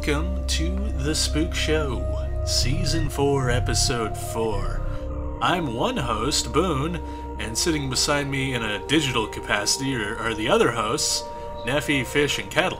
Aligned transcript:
welcome 0.00 0.46
to 0.46 0.70
The 1.04 1.14
Spook 1.14 1.54
Show, 1.54 2.26
Season 2.46 3.10
4, 3.10 3.50
Episode 3.50 4.16
4. 4.16 5.38
I'm 5.42 5.74
one 5.74 5.98
host, 5.98 6.54
Boone, 6.54 6.96
and 7.38 7.56
sitting 7.56 7.90
beside 7.90 8.26
me 8.26 8.54
in 8.54 8.62
a 8.62 8.86
digital 8.86 9.26
capacity 9.26 9.94
are, 9.94 10.16
are 10.16 10.32
the 10.32 10.48
other 10.48 10.70
hosts, 10.70 11.22
Neffy, 11.66 12.06
Fish, 12.06 12.38
and 12.38 12.50
Kettle. 12.50 12.78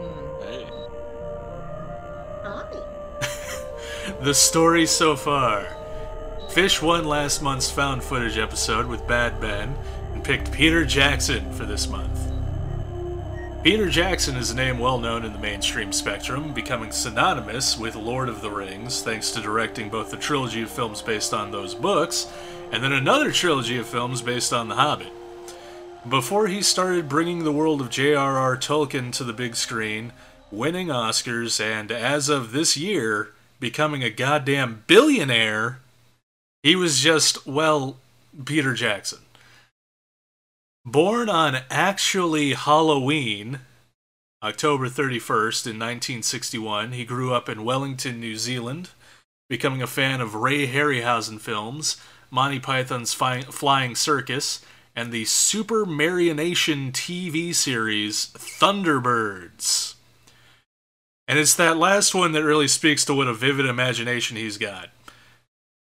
Mm-hmm. 0.00 0.42
Hey. 0.42 0.66
Hi. 2.42 4.18
The 4.24 4.34
story 4.34 4.86
so 4.86 5.14
far. 5.14 5.68
Fish 6.50 6.82
won 6.82 7.04
last 7.04 7.40
month's 7.40 7.70
found 7.70 8.02
footage 8.02 8.36
episode 8.36 8.86
with 8.86 9.06
Bad 9.06 9.40
Ben 9.40 9.76
and 10.12 10.24
picked 10.24 10.50
Peter 10.50 10.84
Jackson 10.84 11.52
for 11.52 11.66
this 11.66 11.86
month. 11.86 12.11
Peter 13.62 13.88
Jackson 13.88 14.34
is 14.34 14.50
a 14.50 14.56
name 14.56 14.80
well 14.80 14.98
known 14.98 15.24
in 15.24 15.32
the 15.32 15.38
mainstream 15.38 15.92
spectrum, 15.92 16.52
becoming 16.52 16.90
synonymous 16.90 17.78
with 17.78 17.94
Lord 17.94 18.28
of 18.28 18.40
the 18.40 18.50
Rings 18.50 19.02
thanks 19.02 19.30
to 19.30 19.40
directing 19.40 19.88
both 19.88 20.10
the 20.10 20.16
trilogy 20.16 20.62
of 20.62 20.70
films 20.70 21.00
based 21.00 21.32
on 21.32 21.52
those 21.52 21.72
books 21.72 22.28
and 22.72 22.82
then 22.82 22.90
another 22.90 23.30
trilogy 23.30 23.78
of 23.78 23.86
films 23.86 24.20
based 24.20 24.52
on 24.52 24.66
The 24.66 24.74
Hobbit. 24.74 25.12
Before 26.08 26.48
he 26.48 26.60
started 26.60 27.08
bringing 27.08 27.44
the 27.44 27.52
world 27.52 27.80
of 27.80 27.88
J.R.R. 27.88 28.56
Tolkien 28.56 29.12
to 29.12 29.22
the 29.22 29.32
big 29.32 29.54
screen, 29.54 30.12
winning 30.50 30.88
Oscars, 30.88 31.64
and 31.64 31.92
as 31.92 32.28
of 32.28 32.50
this 32.50 32.76
year, 32.76 33.30
becoming 33.60 34.02
a 34.02 34.10
goddamn 34.10 34.82
billionaire, 34.88 35.78
he 36.64 36.74
was 36.74 36.98
just, 36.98 37.46
well, 37.46 37.98
Peter 38.44 38.74
Jackson. 38.74 39.20
Born 40.84 41.28
on 41.28 41.58
actually 41.70 42.54
Halloween, 42.54 43.60
October 44.42 44.88
31st 44.88 45.66
in 45.66 45.78
1961, 45.78 46.90
he 46.90 47.04
grew 47.04 47.32
up 47.32 47.48
in 47.48 47.64
Wellington, 47.64 48.18
New 48.18 48.34
Zealand, 48.34 48.90
becoming 49.48 49.80
a 49.80 49.86
fan 49.86 50.20
of 50.20 50.34
Ray 50.34 50.66
Harryhausen 50.66 51.40
films, 51.40 51.98
Monty 52.32 52.58
Python's 52.58 53.14
Fi- 53.14 53.42
Flying 53.42 53.94
Circus, 53.94 54.60
and 54.96 55.12
the 55.12 55.24
Super 55.24 55.86
Marionation 55.86 56.90
TV 56.90 57.54
series 57.54 58.32
Thunderbirds. 58.34 59.94
And 61.28 61.38
it's 61.38 61.54
that 61.54 61.76
last 61.76 62.12
one 62.12 62.32
that 62.32 62.42
really 62.42 62.66
speaks 62.66 63.04
to 63.04 63.14
what 63.14 63.28
a 63.28 63.34
vivid 63.34 63.66
imagination 63.66 64.36
he's 64.36 64.58
got. 64.58 64.88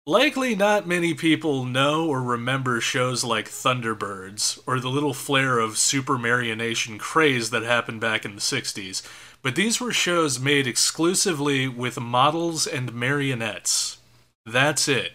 Likely 0.07 0.55
not 0.55 0.87
many 0.87 1.13
people 1.13 1.65
know 1.65 2.07
or 2.07 2.21
remember 2.21 2.79
shows 2.79 3.25
like 3.25 3.49
Thunderbirds 3.49 4.57
or 4.65 4.79
the 4.79 4.87
little 4.87 5.13
flare 5.13 5.59
of 5.59 5.77
super 5.77 6.17
marionation 6.17 6.97
craze 6.97 7.49
that 7.49 7.63
happened 7.63 7.99
back 7.99 8.23
in 8.23 8.35
the 8.35 8.39
60s, 8.39 9.05
but 9.41 9.55
these 9.55 9.81
were 9.81 9.91
shows 9.91 10.39
made 10.39 10.65
exclusively 10.65 11.67
with 11.67 11.99
models 11.99 12.65
and 12.65 12.93
marionettes. 12.93 13.97
That's 14.45 14.87
it. 14.87 15.11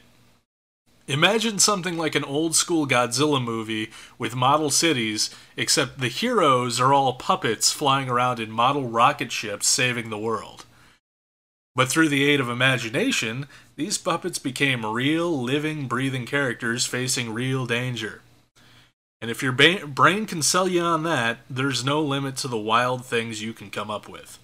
Imagine 1.09 1.59
something 1.59 1.97
like 1.97 2.15
an 2.15 2.25
old 2.25 2.55
school 2.55 2.87
Godzilla 2.87 3.43
movie 3.43 3.91
with 4.19 4.37
model 4.37 4.69
cities, 4.69 5.31
except 5.57 6.01
the 6.01 6.09
heroes 6.09 6.79
are 6.79 6.93
all 6.93 7.15
puppets 7.15 7.73
flying 7.73 8.11
around 8.11 8.39
in 8.41 8.51
model 8.51 8.87
rocket 8.87 9.33
ships 9.33 9.67
saving 9.67 10.11
the 10.11 10.19
world. 10.19 10.62
But 11.75 11.89
through 11.89 12.11
the 12.11 12.29
aid 12.29 12.41
of 12.41 12.49
imagination, 12.49 13.47
these 13.77 13.97
puppets 13.97 14.39
became 14.39 14.85
real, 14.85 15.43
living, 15.43 15.89
breathing 15.89 16.27
characters 16.27 16.85
facing 16.85 17.33
real 17.33 17.67
danger. 17.67 18.21
And 19.23 19.31
if 19.31 19.43
your 19.43 19.53
ba- 19.53 19.87
brain 19.87 20.27
can 20.27 20.43
sell 20.43 20.69
you 20.69 20.83
on 20.83 21.05
that, 21.05 21.39
there's 21.49 21.85
no 21.85 22.03
limit 22.03 22.37
to 22.39 22.49
the 22.49 22.59
wild 22.59 23.07
things 23.07 23.41
you 23.41 23.53
can 23.53 23.71
come 23.71 23.91
up 23.91 24.09
with. 24.09 24.39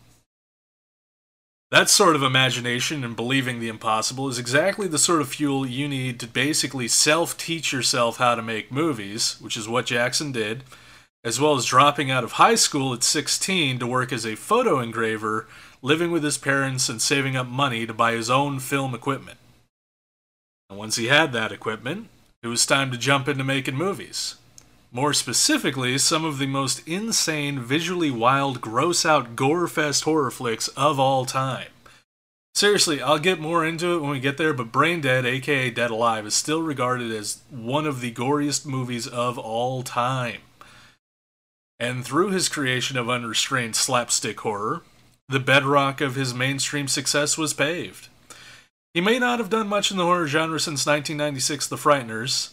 That 1.70 1.90
sort 1.90 2.16
of 2.16 2.22
imagination 2.22 3.04
and 3.04 3.14
believing 3.14 3.60
the 3.60 3.68
impossible 3.68 4.28
is 4.28 4.38
exactly 4.38 4.88
the 4.88 4.98
sort 4.98 5.20
of 5.20 5.28
fuel 5.28 5.66
you 5.66 5.86
need 5.86 6.18
to 6.20 6.26
basically 6.26 6.88
self 6.88 7.36
teach 7.36 7.74
yourself 7.74 8.16
how 8.16 8.36
to 8.36 8.42
make 8.42 8.72
movies, 8.72 9.36
which 9.38 9.54
is 9.54 9.68
what 9.68 9.84
Jackson 9.84 10.32
did, 10.32 10.64
as 11.22 11.38
well 11.38 11.56
as 11.56 11.66
dropping 11.66 12.10
out 12.10 12.24
of 12.24 12.32
high 12.32 12.54
school 12.54 12.94
at 12.94 13.02
16 13.02 13.80
to 13.80 13.86
work 13.86 14.14
as 14.14 14.24
a 14.24 14.34
photo 14.34 14.78
engraver, 14.78 15.46
living 15.82 16.10
with 16.10 16.24
his 16.24 16.38
parents 16.38 16.88
and 16.88 17.00
saving 17.00 17.36
up 17.36 17.46
money 17.46 17.86
to 17.86 17.94
buy 17.94 18.12
his 18.12 18.30
own 18.30 18.58
film 18.58 18.94
equipment. 18.94 19.38
And 20.70 20.78
once 20.78 20.96
he 20.96 21.06
had 21.06 21.32
that 21.32 21.52
equipment, 21.52 22.08
it 22.42 22.48
was 22.48 22.66
time 22.66 22.90
to 22.90 22.98
jump 22.98 23.28
into 23.28 23.44
making 23.44 23.76
movies. 23.76 24.36
More 24.90 25.12
specifically, 25.12 25.98
some 25.98 26.24
of 26.24 26.38
the 26.38 26.46
most 26.46 26.86
insane, 26.86 27.60
visually 27.60 28.10
wild, 28.10 28.60
gross 28.60 29.04
out, 29.04 29.36
gore 29.36 29.66
fest 29.66 30.04
horror 30.04 30.30
flicks 30.30 30.68
of 30.68 30.98
all 30.98 31.24
time. 31.26 31.68
Seriously, 32.54 33.00
I'll 33.00 33.18
get 33.18 33.38
more 33.38 33.64
into 33.64 33.94
it 33.94 34.00
when 34.00 34.10
we 34.10 34.18
get 34.18 34.36
there, 34.36 34.52
but 34.52 34.72
Braindead, 34.72 35.24
aka 35.24 35.70
Dead 35.70 35.90
Alive, 35.90 36.26
is 36.26 36.34
still 36.34 36.62
regarded 36.62 37.12
as 37.12 37.42
one 37.50 37.86
of 37.86 38.00
the 38.00 38.12
goriest 38.12 38.66
movies 38.66 39.06
of 39.06 39.38
all 39.38 39.82
time. 39.82 40.40
And 41.78 42.04
through 42.04 42.30
his 42.30 42.48
creation 42.48 42.96
of 42.96 43.08
unrestrained 43.08 43.76
slapstick 43.76 44.40
horror, 44.40 44.82
the 45.30 45.38
bedrock 45.38 46.00
of 46.00 46.14
his 46.14 46.32
mainstream 46.32 46.88
success 46.88 47.36
was 47.36 47.52
paved. 47.52 48.08
He 48.94 49.02
may 49.02 49.18
not 49.18 49.38
have 49.38 49.50
done 49.50 49.68
much 49.68 49.90
in 49.90 49.98
the 49.98 50.04
horror 50.04 50.26
genre 50.26 50.58
since 50.58 50.86
1996 50.86 51.68
The 51.68 51.76
Frighteners, 51.76 52.52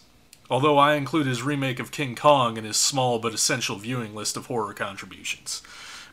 although 0.50 0.76
I 0.76 0.94
include 0.94 1.26
his 1.26 1.42
remake 1.42 1.80
of 1.80 1.90
King 1.90 2.14
Kong 2.14 2.58
in 2.58 2.64
his 2.64 2.76
small 2.76 3.18
but 3.18 3.32
essential 3.32 3.76
viewing 3.76 4.14
list 4.14 4.36
of 4.36 4.46
horror 4.46 4.74
contributions. 4.74 5.62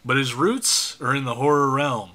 But 0.06 0.16
his 0.16 0.34
roots 0.34 1.00
are 1.02 1.14
in 1.14 1.26
the 1.26 1.36
horror 1.36 1.70
realm, 1.70 2.12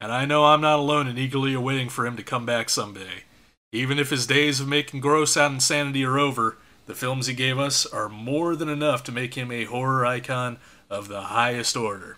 and 0.00 0.10
I 0.10 0.24
know 0.24 0.46
I'm 0.46 0.62
not 0.62 0.78
alone 0.78 1.06
in 1.06 1.18
eagerly 1.18 1.52
awaiting 1.52 1.90
for 1.90 2.06
him 2.06 2.16
to 2.16 2.22
come 2.22 2.46
back 2.46 2.70
someday. 2.70 3.24
Even 3.70 3.98
if 3.98 4.08
his 4.08 4.26
days 4.26 4.60
of 4.60 4.68
making 4.68 5.00
gross 5.00 5.36
out 5.36 5.52
insanity 5.52 6.04
are 6.04 6.18
over, 6.18 6.56
the 6.86 6.94
films 6.94 7.26
he 7.26 7.34
gave 7.34 7.58
us 7.58 7.84
are 7.84 8.08
more 8.08 8.56
than 8.56 8.70
enough 8.70 9.04
to 9.04 9.12
make 9.12 9.34
him 9.34 9.52
a 9.52 9.64
horror 9.64 10.06
icon 10.06 10.56
of 10.88 11.08
the 11.08 11.22
highest 11.22 11.76
order. 11.76 12.16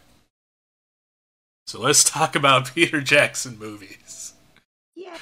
So 1.67 1.81
let's 1.81 2.05
talk 2.05 2.37
about 2.37 2.73
Peter 2.75 3.01
Jackson 3.01 3.59
movies. 3.59 4.35
Yeah. 4.95 5.19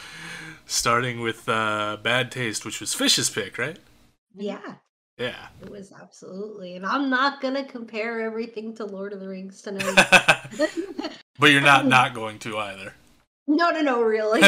Starting 0.66 1.20
with 1.20 1.48
uh, 1.48 1.96
Bad 2.02 2.30
Taste, 2.30 2.66
which 2.66 2.80
was 2.80 2.92
Fish's 2.92 3.30
pick, 3.30 3.56
right? 3.56 3.78
Yeah. 4.34 4.74
Yeah. 5.18 5.46
It 5.62 5.70
was 5.70 5.90
absolutely. 5.92 6.76
And 6.76 6.84
I'm 6.84 7.08
not 7.08 7.40
going 7.40 7.54
to 7.54 7.64
compare 7.64 8.20
everything 8.20 8.74
to 8.76 8.84
Lord 8.84 9.14
of 9.14 9.20
the 9.20 9.28
Rings 9.28 9.62
tonight. 9.62 9.94
but 11.38 11.50
you're 11.50 11.62
not 11.62 11.86
not 11.86 12.14
going 12.14 12.38
to 12.40 12.58
either. 12.58 12.92
no, 13.46 13.70
no, 13.70 13.80
no, 13.80 14.02
really. 14.02 14.40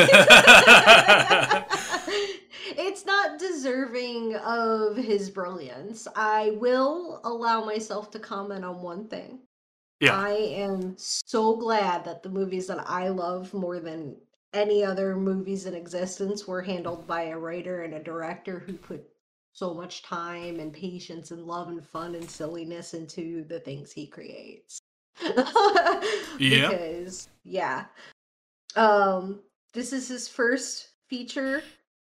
it's 2.76 3.06
not 3.06 3.38
deserving 3.38 4.36
of 4.36 4.96
his 4.96 5.30
brilliance. 5.30 6.06
I 6.14 6.56
will 6.60 7.20
allow 7.24 7.64
myself 7.64 8.10
to 8.10 8.18
comment 8.18 8.64
on 8.64 8.82
one 8.82 9.08
thing. 9.08 9.40
Yeah. 10.00 10.18
I 10.18 10.30
am 10.30 10.94
so 10.98 11.56
glad 11.56 12.04
that 12.04 12.22
the 12.22 12.28
movies 12.28 12.66
that 12.66 12.88
I 12.88 13.08
love 13.08 13.54
more 13.54 13.80
than 13.80 14.16
any 14.52 14.84
other 14.84 15.16
movies 15.16 15.66
in 15.66 15.74
existence 15.74 16.46
were 16.46 16.62
handled 16.62 17.06
by 17.06 17.24
a 17.24 17.38
writer 17.38 17.82
and 17.82 17.94
a 17.94 18.02
director 18.02 18.58
who 18.58 18.74
put 18.74 19.02
so 19.52 19.72
much 19.72 20.02
time 20.02 20.60
and 20.60 20.72
patience 20.72 21.30
and 21.30 21.46
love 21.46 21.68
and 21.68 21.84
fun 21.84 22.14
and 22.14 22.30
silliness 22.30 22.92
into 22.92 23.44
the 23.44 23.60
things 23.60 23.92
he 23.92 24.06
creates. 24.06 24.78
Yeah. 26.38 26.68
Because 26.68 27.28
yeah. 27.44 27.86
Um 28.74 29.40
this 29.72 29.94
is 29.94 30.08
his 30.08 30.28
first 30.28 30.90
feature 31.08 31.62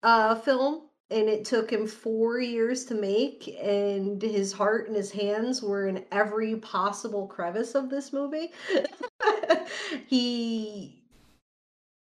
uh 0.03 0.35
film 0.35 0.89
and 1.11 1.29
it 1.29 1.45
took 1.45 1.71
him 1.71 1.85
4 1.87 2.39
years 2.39 2.85
to 2.85 2.95
make 2.95 3.47
and 3.61 4.21
his 4.21 4.53
heart 4.53 4.87
and 4.87 4.95
his 4.95 5.11
hands 5.11 5.61
were 5.61 5.87
in 5.87 6.05
every 6.11 6.55
possible 6.55 7.27
crevice 7.27 7.75
of 7.75 7.89
this 7.89 8.13
movie. 8.13 8.51
he 10.07 11.01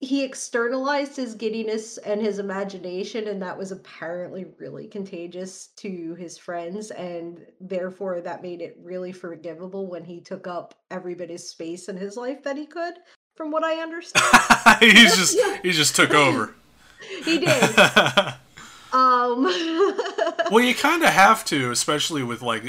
he 0.03 0.21
externalized 0.21 1.15
his 1.15 1.33
giddiness 1.33 1.97
and 1.99 2.21
his 2.21 2.37
imagination 2.37 3.29
and 3.29 3.41
that 3.41 3.57
was 3.57 3.71
apparently 3.71 4.45
really 4.59 4.85
contagious 4.85 5.67
to 5.77 6.13
his 6.15 6.37
friends 6.37 6.91
and 6.91 7.45
therefore 7.61 8.19
that 8.19 8.43
made 8.43 8.61
it 8.61 8.77
really 8.83 9.13
forgivable 9.13 9.87
when 9.87 10.03
he 10.03 10.19
took 10.19 10.45
up 10.45 10.75
every 10.91 11.15
bit 11.15 11.31
of 11.31 11.39
space 11.39 11.87
in 11.87 11.95
his 11.95 12.17
life 12.17 12.43
that 12.43 12.57
he 12.57 12.65
could 12.65 12.95
from 13.37 13.49
what 13.49 13.63
i 13.63 13.75
understand 13.81 14.25
he's 14.81 15.15
just 15.15 15.39
he 15.63 15.71
just 15.71 15.95
took 15.95 16.11
over. 16.11 16.53
he 17.23 17.39
did 17.39 18.33
um 18.93 19.43
well, 20.51 20.63
you 20.63 20.75
kind 20.75 21.03
of 21.03 21.09
have 21.09 21.43
to, 21.45 21.71
especially 21.71 22.23
with 22.23 22.41
like 22.41 22.63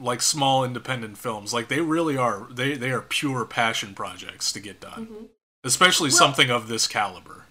like 0.00 0.20
small 0.22 0.64
independent 0.64 1.16
films. 1.18 1.54
Like 1.54 1.68
they 1.68 1.80
really 1.80 2.16
are 2.16 2.48
they 2.50 2.74
they 2.74 2.90
are 2.90 3.02
pure 3.02 3.44
passion 3.44 3.94
projects 3.94 4.52
to 4.52 4.60
get 4.60 4.80
done. 4.80 5.06
Mhm. 5.06 5.28
Especially 5.64 6.08
Well- 6.10 6.18
something 6.18 6.50
of 6.50 6.68
this 6.68 6.86
caliber. 6.86 7.44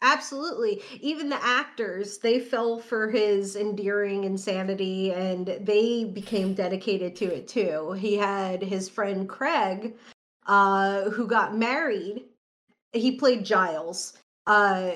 Absolutely. 0.00 0.80
Even 1.00 1.28
the 1.28 1.44
actors, 1.44 2.18
they 2.18 2.38
fell 2.38 2.78
for 2.78 3.10
his 3.10 3.56
endearing 3.56 4.22
insanity 4.22 5.10
and 5.10 5.46
they 5.60 6.04
became 6.04 6.54
dedicated 6.54 7.16
to 7.16 7.24
it 7.24 7.48
too. 7.48 7.92
He 7.92 8.16
had 8.16 8.62
his 8.62 8.88
friend 8.88 9.28
Craig 9.28 9.96
uh, 10.46 11.10
who 11.10 11.26
got 11.26 11.56
married. 11.56 12.26
He 12.92 13.16
played 13.16 13.44
Giles, 13.44 14.16
uh, 14.46 14.92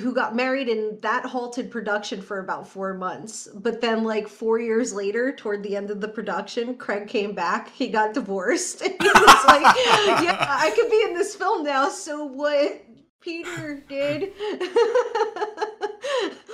who 0.00 0.14
got 0.14 0.34
married, 0.34 0.68
and 0.68 1.00
that 1.02 1.26
halted 1.26 1.70
production 1.70 2.22
for 2.22 2.38
about 2.38 2.66
four 2.66 2.94
months. 2.94 3.48
But 3.54 3.80
then, 3.80 4.02
like 4.02 4.28
four 4.28 4.58
years 4.58 4.94
later, 4.94 5.34
toward 5.34 5.62
the 5.62 5.76
end 5.76 5.90
of 5.90 6.00
the 6.00 6.08
production, 6.08 6.76
Craig 6.76 7.06
came 7.06 7.34
back. 7.34 7.70
He 7.70 7.88
got 7.88 8.14
divorced. 8.14 8.82
And 8.82 8.94
he 9.00 9.08
was 9.08 9.44
like, 9.46 9.76
"Yeah, 10.22 10.46
I 10.48 10.72
could 10.74 10.90
be 10.90 11.02
in 11.02 11.14
this 11.14 11.34
film 11.34 11.64
now." 11.64 11.88
So 11.88 12.24
what? 12.24 12.82
Peter 13.20 13.82
did. 13.88 14.32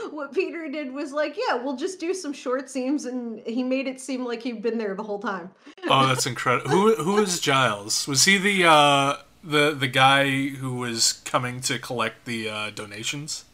what 0.10 0.32
Peter 0.32 0.68
did 0.68 0.92
was 0.92 1.12
like, 1.12 1.36
yeah, 1.36 1.56
we'll 1.56 1.74
just 1.74 1.98
do 1.98 2.14
some 2.14 2.32
short 2.32 2.70
scenes, 2.70 3.06
and 3.06 3.44
he 3.44 3.64
made 3.64 3.88
it 3.88 4.00
seem 4.00 4.24
like 4.24 4.40
he'd 4.40 4.62
been 4.62 4.78
there 4.78 4.94
the 4.94 5.02
whole 5.02 5.18
time. 5.18 5.50
oh, 5.88 6.06
that's 6.06 6.26
incredible. 6.26 6.70
Who 6.70 6.94
who 6.94 7.18
is 7.18 7.40
Giles? 7.40 8.06
Was 8.06 8.24
he 8.24 8.38
the 8.38 8.66
uh, 8.66 9.16
the 9.42 9.72
the 9.72 9.88
guy 9.88 10.48
who 10.48 10.74
was 10.74 11.12
coming 11.24 11.60
to 11.62 11.78
collect 11.78 12.24
the 12.24 12.48
uh, 12.48 12.70
donations? 12.70 13.44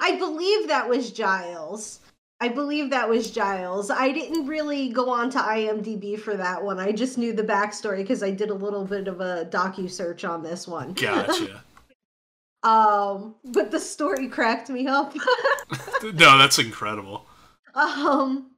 I 0.00 0.16
believe 0.16 0.68
that 0.68 0.88
was 0.88 1.12
Giles. 1.12 2.00
I 2.40 2.48
believe 2.48 2.90
that 2.90 3.08
was 3.08 3.30
Giles. 3.30 3.90
I 3.90 4.12
didn't 4.12 4.46
really 4.46 4.90
go 4.90 5.10
on 5.10 5.30
to 5.30 5.38
IMDb 5.38 6.18
for 6.18 6.36
that 6.36 6.62
one. 6.62 6.78
I 6.78 6.92
just 6.92 7.16
knew 7.16 7.32
the 7.32 7.42
backstory 7.42 7.98
because 7.98 8.22
I 8.22 8.30
did 8.30 8.50
a 8.50 8.54
little 8.54 8.84
bit 8.84 9.08
of 9.08 9.20
a 9.20 9.46
docu 9.46 9.90
search 9.90 10.24
on 10.24 10.42
this 10.42 10.68
one. 10.68 10.92
Gotcha. 10.92 11.62
um, 12.62 13.36
but 13.44 13.70
the 13.70 13.80
story 13.80 14.28
cracked 14.28 14.68
me 14.68 14.86
up. 14.86 15.14
no, 16.02 16.36
that's 16.36 16.58
incredible. 16.58 17.24
um, 17.74 18.50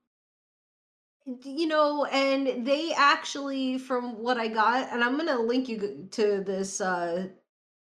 you 1.44 1.66
know, 1.66 2.04
and 2.06 2.66
they 2.66 2.92
actually, 2.96 3.78
from 3.78 4.18
what 4.18 4.38
I 4.38 4.48
got, 4.48 4.92
and 4.92 5.04
I'm 5.04 5.16
gonna 5.16 5.38
link 5.38 5.68
you 5.68 6.08
to 6.12 6.42
this 6.44 6.80
uh 6.80 7.28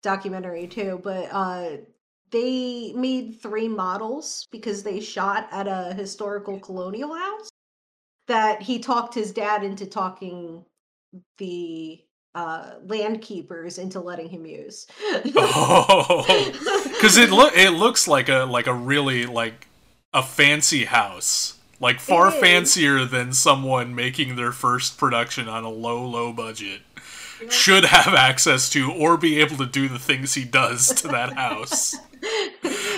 documentary 0.02 0.68
too, 0.68 1.00
but 1.04 1.30
uh 1.32 1.78
they 2.32 2.94
made 2.96 3.42
three 3.42 3.68
models 3.68 4.48
because 4.52 4.84
they 4.84 5.00
shot 5.00 5.48
at 5.52 5.68
a 5.68 5.94
historical 5.94 6.60
colonial 6.60 7.14
house 7.14 7.50
that 8.28 8.62
he 8.62 8.80
talked 8.80 9.16
his 9.16 9.32
dad 9.32 9.64
into 9.64 9.86
talking 9.86 10.64
the 11.38 12.00
uh 12.36 12.74
land 12.86 13.22
keepers 13.22 13.78
into 13.78 14.00
letting 14.00 14.30
him 14.30 14.46
use. 14.46 14.86
Oh 15.36 16.26
because 16.86 17.18
it 17.18 17.30
look 17.32 17.56
it 17.56 17.72
looks 17.72 18.08
like 18.08 18.30
a 18.30 18.46
like 18.46 18.68
a 18.68 18.74
really 18.74 19.26
like 19.26 19.68
a 20.14 20.22
fancy 20.22 20.86
house 20.86 21.59
like 21.80 22.00
far 22.00 22.32
fancier 22.32 23.06
than 23.06 23.34
someone 23.34 23.96
making 23.96 24.36
their 24.36 24.52
first 24.52 24.98
production 24.98 25.48
on 25.48 25.64
a 25.64 25.70
low 25.70 26.06
low 26.06 26.34
budget 26.34 26.82
should 27.50 27.86
have 27.86 28.14
access 28.14 28.70
to 28.70 28.92
or 28.92 29.16
be 29.18 29.40
able 29.40 29.58
to 29.58 29.66
do 29.66 29.88
the 29.88 30.00
things 30.00 30.34
he 30.34 30.44
does 30.44 30.88
to 30.90 31.08
that 31.08 31.34
house 31.34 31.96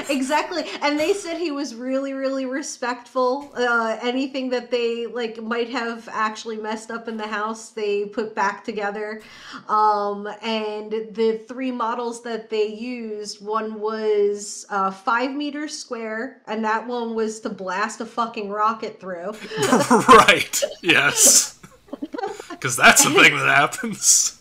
exactly. 0.10 0.64
And 0.82 1.00
they 1.00 1.14
said 1.14 1.38
he 1.38 1.52
was 1.52 1.76
really 1.76 2.14
really 2.14 2.46
respectful. 2.46 3.52
Uh, 3.56 3.98
anything 4.02 4.50
that 4.50 4.72
they 4.72 5.08
like 5.08 5.42
might 5.42 5.70
have 5.70 6.08
actually 6.12 6.58
messed 6.58 6.92
up 6.92 7.08
in 7.08 7.18
the 7.18 7.28
house 7.28 7.70
they 7.72 8.06
put 8.06 8.36
back 8.36 8.64
together. 8.64 9.22
Um, 9.68 10.28
and 10.42 10.92
the 10.92 11.44
three 11.48 11.72
models 11.72 12.24
that 12.24 12.50
they 12.50 12.68
used 12.68 13.44
one 13.46 13.80
was 13.80 14.66
uh, 14.70 14.92
five 14.92 15.32
meters 15.32 15.78
square 15.78 16.42
and 16.48 16.64
that 16.66 16.88
one 16.88 17.16
was 17.16 17.40
to 17.42 17.50
blast 17.50 18.02
a 18.02 18.06
fucking 18.06 18.50
rocket 18.50 19.00
through. 19.00 19.34
Right. 20.08 20.62
Yes. 20.82 21.60
Because 22.50 22.76
that's 22.76 23.04
the 23.04 23.10
thing 23.10 23.36
that 23.36 23.48
happens. 23.48 24.40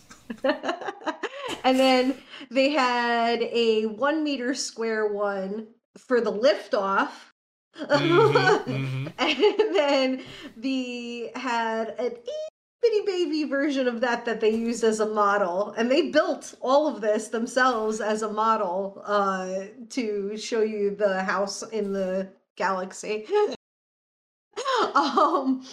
And 1.63 1.79
then 1.79 2.17
they 2.51 2.69
had 2.69 3.41
a 3.41 3.85
one 3.85 4.23
meter 4.23 4.53
square 4.53 5.07
one 5.07 5.67
for 5.97 6.21
the 6.21 6.31
liftoff. 6.31 7.11
Mm-hmm, 7.79 8.37
mm-hmm. 8.71 9.07
and 9.17 9.75
then 9.75 10.23
the 10.57 11.31
had 11.35 11.95
an 11.97 12.11
bitty 12.81 13.01
baby 13.05 13.43
version 13.45 13.87
of 13.87 14.01
that 14.01 14.25
that 14.25 14.41
they 14.41 14.49
used 14.49 14.83
as 14.83 14.99
a 14.99 15.05
model 15.05 15.73
and 15.77 15.89
they 15.89 16.09
built 16.09 16.53
all 16.61 16.87
of 16.87 16.99
this 16.99 17.29
themselves 17.29 18.01
as 18.01 18.23
a 18.23 18.29
model 18.31 19.01
uh, 19.05 19.67
to 19.89 20.35
show 20.35 20.61
you 20.61 20.93
the 20.95 21.23
house 21.23 21.63
in 21.69 21.93
the 21.93 22.27
galaxy 22.57 23.25
um 24.95 25.63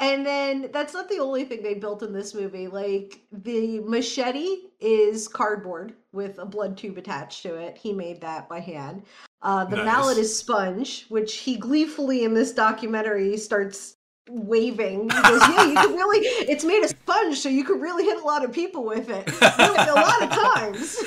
and 0.00 0.26
then 0.26 0.70
that's 0.72 0.92
not 0.92 1.08
the 1.08 1.18
only 1.18 1.44
thing 1.44 1.62
they 1.62 1.74
built 1.74 2.02
in 2.02 2.12
this 2.12 2.34
movie. 2.34 2.66
Like 2.66 3.20
the 3.30 3.80
machete 3.80 4.56
is 4.80 5.28
cardboard 5.28 5.94
with 6.12 6.38
a 6.38 6.46
blood 6.46 6.76
tube 6.76 6.98
attached 6.98 7.42
to 7.42 7.54
it. 7.54 7.76
He 7.76 7.92
made 7.92 8.20
that 8.20 8.48
by 8.48 8.60
hand. 8.60 9.04
Uh, 9.42 9.64
the 9.64 9.76
nice. 9.76 9.84
mallet 9.84 10.18
is 10.18 10.36
sponge, 10.36 11.06
which 11.08 11.36
he 11.36 11.56
gleefully 11.56 12.24
in 12.24 12.34
this 12.34 12.52
documentary 12.52 13.36
starts 13.36 13.96
waving. 14.28 15.02
He 15.10 15.22
goes, 15.22 15.40
"Yeah, 15.42 15.64
you 15.66 15.74
can 15.74 15.94
really. 15.94 16.18
It's 16.48 16.64
made 16.64 16.82
of 16.82 16.90
sponge, 16.90 17.38
so 17.38 17.48
you 17.48 17.64
could 17.64 17.80
really 17.80 18.04
hit 18.04 18.20
a 18.20 18.24
lot 18.24 18.44
of 18.44 18.52
people 18.52 18.84
with 18.84 19.08
it. 19.10 19.30
Really, 19.58 19.76
a 19.76 19.94
lot 19.94 20.22
of 20.22 20.30
times." 20.30 20.98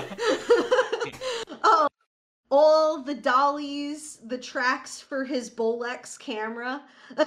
all 2.50 3.02
the 3.02 3.14
dollies, 3.14 4.18
the 4.26 4.38
tracks 4.38 5.00
for 5.00 5.24
his 5.24 5.50
Bolex 5.50 6.18
camera, 6.18 6.82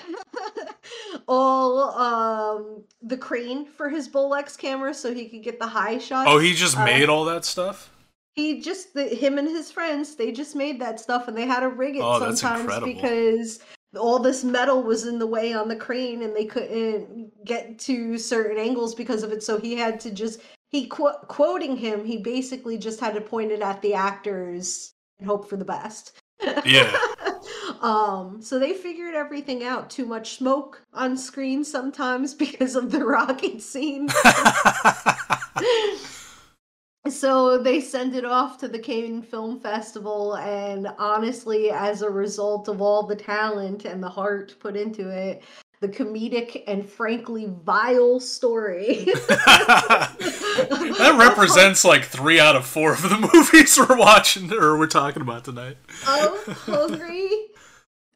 all 1.28 1.80
um 1.98 2.84
the 3.02 3.18
crane 3.18 3.66
for 3.66 3.90
his 3.90 4.08
Bolex 4.08 4.58
camera 4.58 4.94
so 4.94 5.14
he 5.14 5.28
could 5.30 5.44
get 5.44 5.60
the 5.60 5.68
high 5.68 5.98
shots. 5.98 6.30
Oh, 6.32 6.40
he 6.40 6.54
just 6.54 6.78
uh, 6.78 6.86
made 6.86 7.10
all 7.10 7.26
that 7.26 7.46
stuff? 7.46 7.92
He 8.34 8.62
just 8.62 8.94
the, 8.94 9.04
him 9.04 9.38
and 9.38 9.48
his 9.48 9.72
friends, 9.72 10.16
they 10.16 10.32
just 10.32 10.56
made 10.56 10.80
that 10.80 11.00
stuff 11.00 11.28
and 11.28 11.36
they 11.36 11.46
had 11.46 11.62
to 11.62 11.70
rig 11.70 11.98
it 11.98 12.02
oh, 12.02 12.20
sometimes 12.34 12.84
because 12.84 13.60
all 13.98 14.20
this 14.20 14.44
metal 14.44 14.84
was 14.84 15.06
in 15.06 15.20
the 15.20 15.28
way 15.28 15.54
on 15.54 15.68
the 15.68 15.76
crane 15.76 16.22
and 16.24 16.36
they 16.36 16.46
couldn't 16.46 17.32
get 17.44 17.80
to 17.80 18.18
certain 18.18 18.58
angles 18.58 18.94
because 18.94 19.24
of 19.24 19.32
it 19.32 19.42
so 19.42 19.60
he 19.60 19.76
had 19.76 20.00
to 20.00 20.12
just 20.12 20.42
he 20.68 20.86
qu- 20.86 21.18
quoting 21.28 21.76
him 21.76 22.06
he 22.06 22.18
basically 22.18 22.78
just 22.78 23.00
had 23.00 23.16
to 23.16 23.22
point 23.22 23.52
it 23.52 23.62
at 23.62 23.82
the 23.82 23.96
actors 23.96 24.94
and 25.20 25.28
hope 25.28 25.50
for 25.50 25.58
the 25.58 25.66
best. 25.66 26.20
Yeah. 26.66 26.96
um, 27.82 28.42
so 28.42 28.60
they 28.60 28.74
figured 28.74 29.14
everything 29.14 29.64
out. 29.64 29.90
Too 29.90 30.06
much 30.06 30.38
smoke 30.38 30.84
on 30.94 31.18
screen 31.18 31.64
sometimes 31.64 32.34
because 32.36 32.76
of 32.76 32.92
the 32.92 33.06
rocket 33.06 33.62
scene. 33.62 34.10
so 37.10 37.58
they 37.58 37.82
send 37.82 38.16
it 38.16 38.26
off 38.26 38.58
to 38.60 38.68
the 38.68 38.80
Cannes 38.80 39.24
Film 39.24 39.60
Festival, 39.60 40.38
and 40.38 40.88
honestly, 40.98 41.72
as 41.72 42.02
a 42.02 42.10
result 42.10 42.68
of 42.68 42.82
all 42.82 43.04
the 43.04 43.16
talent 43.16 43.86
and 43.86 44.02
the 44.02 44.10
heart 44.10 44.56
put 44.60 44.76
into 44.76 45.10
it, 45.10 45.44
the 45.82 45.88
comedic 45.88 46.64
and 46.68 46.88
frankly 46.88 47.48
vile 47.64 48.20
story. 48.20 49.06
that 49.28 51.16
represents 51.18 51.86
like 51.86 52.04
three 52.04 52.40
out 52.40 52.56
of 52.56 52.66
four 52.66 52.94
of 52.94 53.02
the 53.04 53.18
movies 53.34 53.78
we're 53.78 53.98
watching 53.98 54.52
or 54.52 54.78
we're 54.78 54.88
talking 54.88 55.22
about 55.22 55.46
tonight. 55.46 55.78
Of 56.08 56.46
hungry 56.66 57.30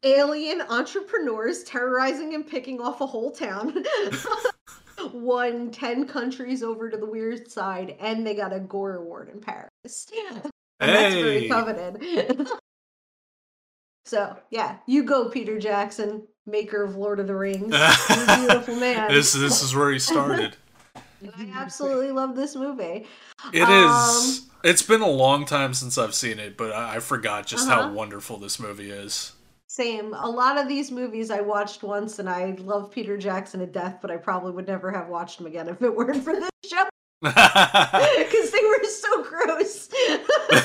alien 0.02 0.60
entrepreneurs 0.68 1.64
terrorizing 1.64 2.34
and 2.34 2.46
picking 2.46 2.80
off 2.80 3.00
a 3.00 3.06
whole 3.06 3.30
town. 3.30 3.82
Won 5.12 5.70
10 5.70 6.06
countries 6.06 6.62
over 6.62 6.90
to 6.90 6.96
the 6.96 7.06
weird 7.06 7.50
side, 7.50 7.96
and 7.98 8.26
they 8.26 8.34
got 8.34 8.52
a 8.52 8.60
Gore 8.60 8.96
Award 8.96 9.28
in 9.28 9.40
Paris. 9.40 10.06
And 10.80 10.90
hey. 10.90 10.92
that's 10.92 11.14
very 11.14 11.48
coveted. 11.48 12.48
so, 14.04 14.36
yeah, 14.50 14.76
you 14.86 15.02
go, 15.02 15.28
Peter 15.30 15.58
Jackson 15.58 16.26
maker 16.46 16.82
of 16.82 16.96
Lord 16.96 17.20
of 17.20 17.26
the 17.26 17.34
Rings. 17.34 17.74
beautiful 18.08 18.76
man. 18.76 19.12
this 19.12 19.32
this 19.32 19.62
is 19.62 19.74
where 19.74 19.90
he 19.90 19.98
started. 19.98 20.56
I 21.38 21.50
absolutely 21.54 22.10
love 22.10 22.36
this 22.36 22.54
movie. 22.54 23.06
It 23.52 23.62
um, 23.62 23.90
is. 23.90 24.46
It's 24.62 24.82
been 24.82 25.02
a 25.02 25.10
long 25.10 25.44
time 25.44 25.74
since 25.74 25.98
I've 25.98 26.14
seen 26.14 26.38
it, 26.38 26.56
but 26.56 26.72
I, 26.72 26.96
I 26.96 26.98
forgot 27.00 27.46
just 27.46 27.68
uh-huh. 27.68 27.82
how 27.82 27.92
wonderful 27.92 28.38
this 28.38 28.58
movie 28.58 28.90
is. 28.90 29.32
Same. 29.68 30.14
A 30.14 30.28
lot 30.28 30.56
of 30.56 30.68
these 30.68 30.90
movies 30.90 31.30
I 31.30 31.40
watched 31.40 31.82
once, 31.82 32.18
and 32.18 32.28
I 32.28 32.52
love 32.60 32.90
Peter 32.90 33.16
Jackson 33.16 33.60
to 33.60 33.66
death, 33.66 33.98
but 34.00 34.10
I 34.10 34.16
probably 34.16 34.52
would 34.52 34.66
never 34.66 34.90
have 34.92 35.08
watched 35.08 35.40
him 35.40 35.46
again 35.46 35.68
if 35.68 35.82
it 35.82 35.94
weren't 35.94 36.22
for 36.22 36.32
this 36.32 36.50
show. 36.64 36.84
Because 37.20 38.50
they 38.50 38.62
were 38.62 38.84
so 38.84 39.24
gross. 39.24 39.88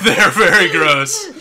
They're 0.03 0.29
very 0.29 0.69
gross. 0.69 1.31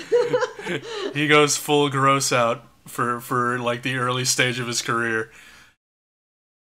he 1.13 1.29
goes 1.29 1.57
full 1.57 1.91
gross 1.91 2.33
out 2.33 2.68
for 2.89 3.21
for 3.21 3.59
like 3.59 3.83
the 3.83 3.97
early 3.97 4.25
stage 4.25 4.59
of 4.59 4.67
his 4.67 4.83
career. 4.83 5.31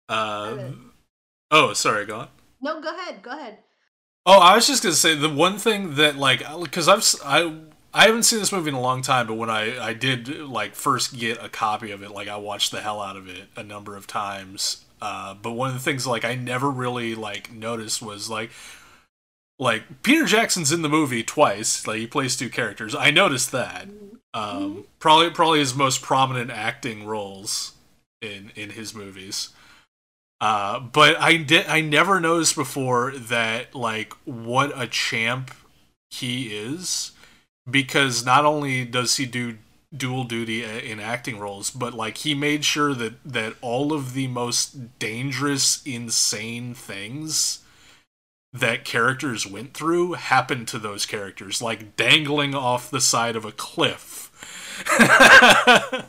Uh, 0.10 0.70
oh, 1.52 1.74
sorry, 1.74 2.06
go 2.06 2.20
on. 2.20 2.28
No, 2.62 2.82
go 2.82 2.96
ahead. 2.96 3.22
Go 3.22 3.32
ahead. 3.32 3.60
Oh, 4.26 4.40
I 4.40 4.56
was 4.56 4.68
just 4.68 4.84
gonna 4.84 4.96
say 4.96 5.16
the 5.16 5.30
one 5.30 5.58
thing 5.58 5.96
that 5.96 6.18
like 6.18 6.40
because 6.62 6.88
I've 6.88 7.04
I 7.26 7.62
I 7.94 8.06
haven't 8.08 8.24
seen 8.24 8.40
this 8.40 8.52
movie 8.52 8.70
in 8.70 8.76
a 8.76 8.82
long 8.82 9.02
time, 9.02 9.28
but 9.28 9.36
when 9.36 9.50
I 9.50 9.80
I 9.84 9.94
did 9.94 10.28
like 10.40 10.76
first 10.76 11.18
get 11.18 11.44
a 11.44 11.50
copy 11.50 11.92
of 11.92 12.04
it, 12.04 12.12
like 12.12 12.28
I 12.28 12.38
watched 12.38 12.72
the 12.72 12.82
hell 12.82 13.02
out 13.02 13.16
of 13.16 13.28
it 13.28 13.48
a 13.56 13.64
number 13.64 13.96
of 13.96 14.06
times. 14.06 14.86
Uh, 15.02 15.34
but 15.34 15.54
one 15.54 15.70
of 15.70 15.76
the 15.76 15.80
things 15.80 16.08
like 16.08 16.26
I 16.26 16.36
never 16.36 16.70
really 16.70 17.16
like 17.16 17.52
noticed 17.54 18.02
was 18.02 18.30
like 18.30 18.52
like 19.60 20.04
Peter 20.04 20.26
Jackson's 20.26 20.72
in 20.72 20.82
the 20.82 20.90
movie 20.90 21.24
twice. 21.24 21.88
Like 21.88 22.00
he 22.00 22.08
plays 22.08 22.36
two 22.36 22.50
characters. 22.50 22.94
I 22.94 23.12
noticed 23.12 23.52
that. 23.52 23.88
Um, 24.38 24.86
probably 25.00 25.32
probably 25.32 25.60
his 25.60 25.74
most 25.74 26.04
prominent 26.04 26.52
acting 26.52 27.08
roles 27.08 27.74
in 28.22 28.52
in 28.56 28.72
his 28.72 28.94
movies. 28.94 29.50
Uh, 30.40 30.80
but 30.80 31.20
I 31.20 31.38
did 31.38 31.66
I 31.68 31.82
never 31.82 32.20
noticed 32.20 32.56
before 32.56 33.12
that 33.12 33.74
like 33.74 34.14
what 34.26 34.72
a 34.80 34.86
champ 34.86 35.52
he 36.12 36.56
is 36.56 37.14
because 37.70 38.24
not 38.24 38.46
only 38.46 38.86
does 38.86 39.18
he 39.18 39.26
do 39.26 39.58
dual 39.96 40.26
duty 40.26 40.64
in 40.64 41.00
acting 41.00 41.40
roles 41.40 41.72
but 41.72 41.94
like 41.94 42.18
he 42.18 42.36
made 42.36 42.64
sure 42.64 42.94
that 42.94 43.14
that 43.26 43.56
all 43.62 43.94
of 43.94 44.14
the 44.14 44.28
most 44.28 45.00
dangerous 45.00 45.82
insane 45.86 46.74
things 46.74 47.60
that 48.54 48.86
characters 48.86 49.48
went 49.48 49.74
through 49.74 50.14
happened 50.14 50.68
to 50.68 50.78
those 50.78 51.06
characters 51.06 51.62
like 51.62 51.96
dangling 51.96 52.54
off 52.54 52.92
the 52.92 53.02
side 53.02 53.36
of 53.36 53.46
a 53.46 53.52
cliff 53.52 54.27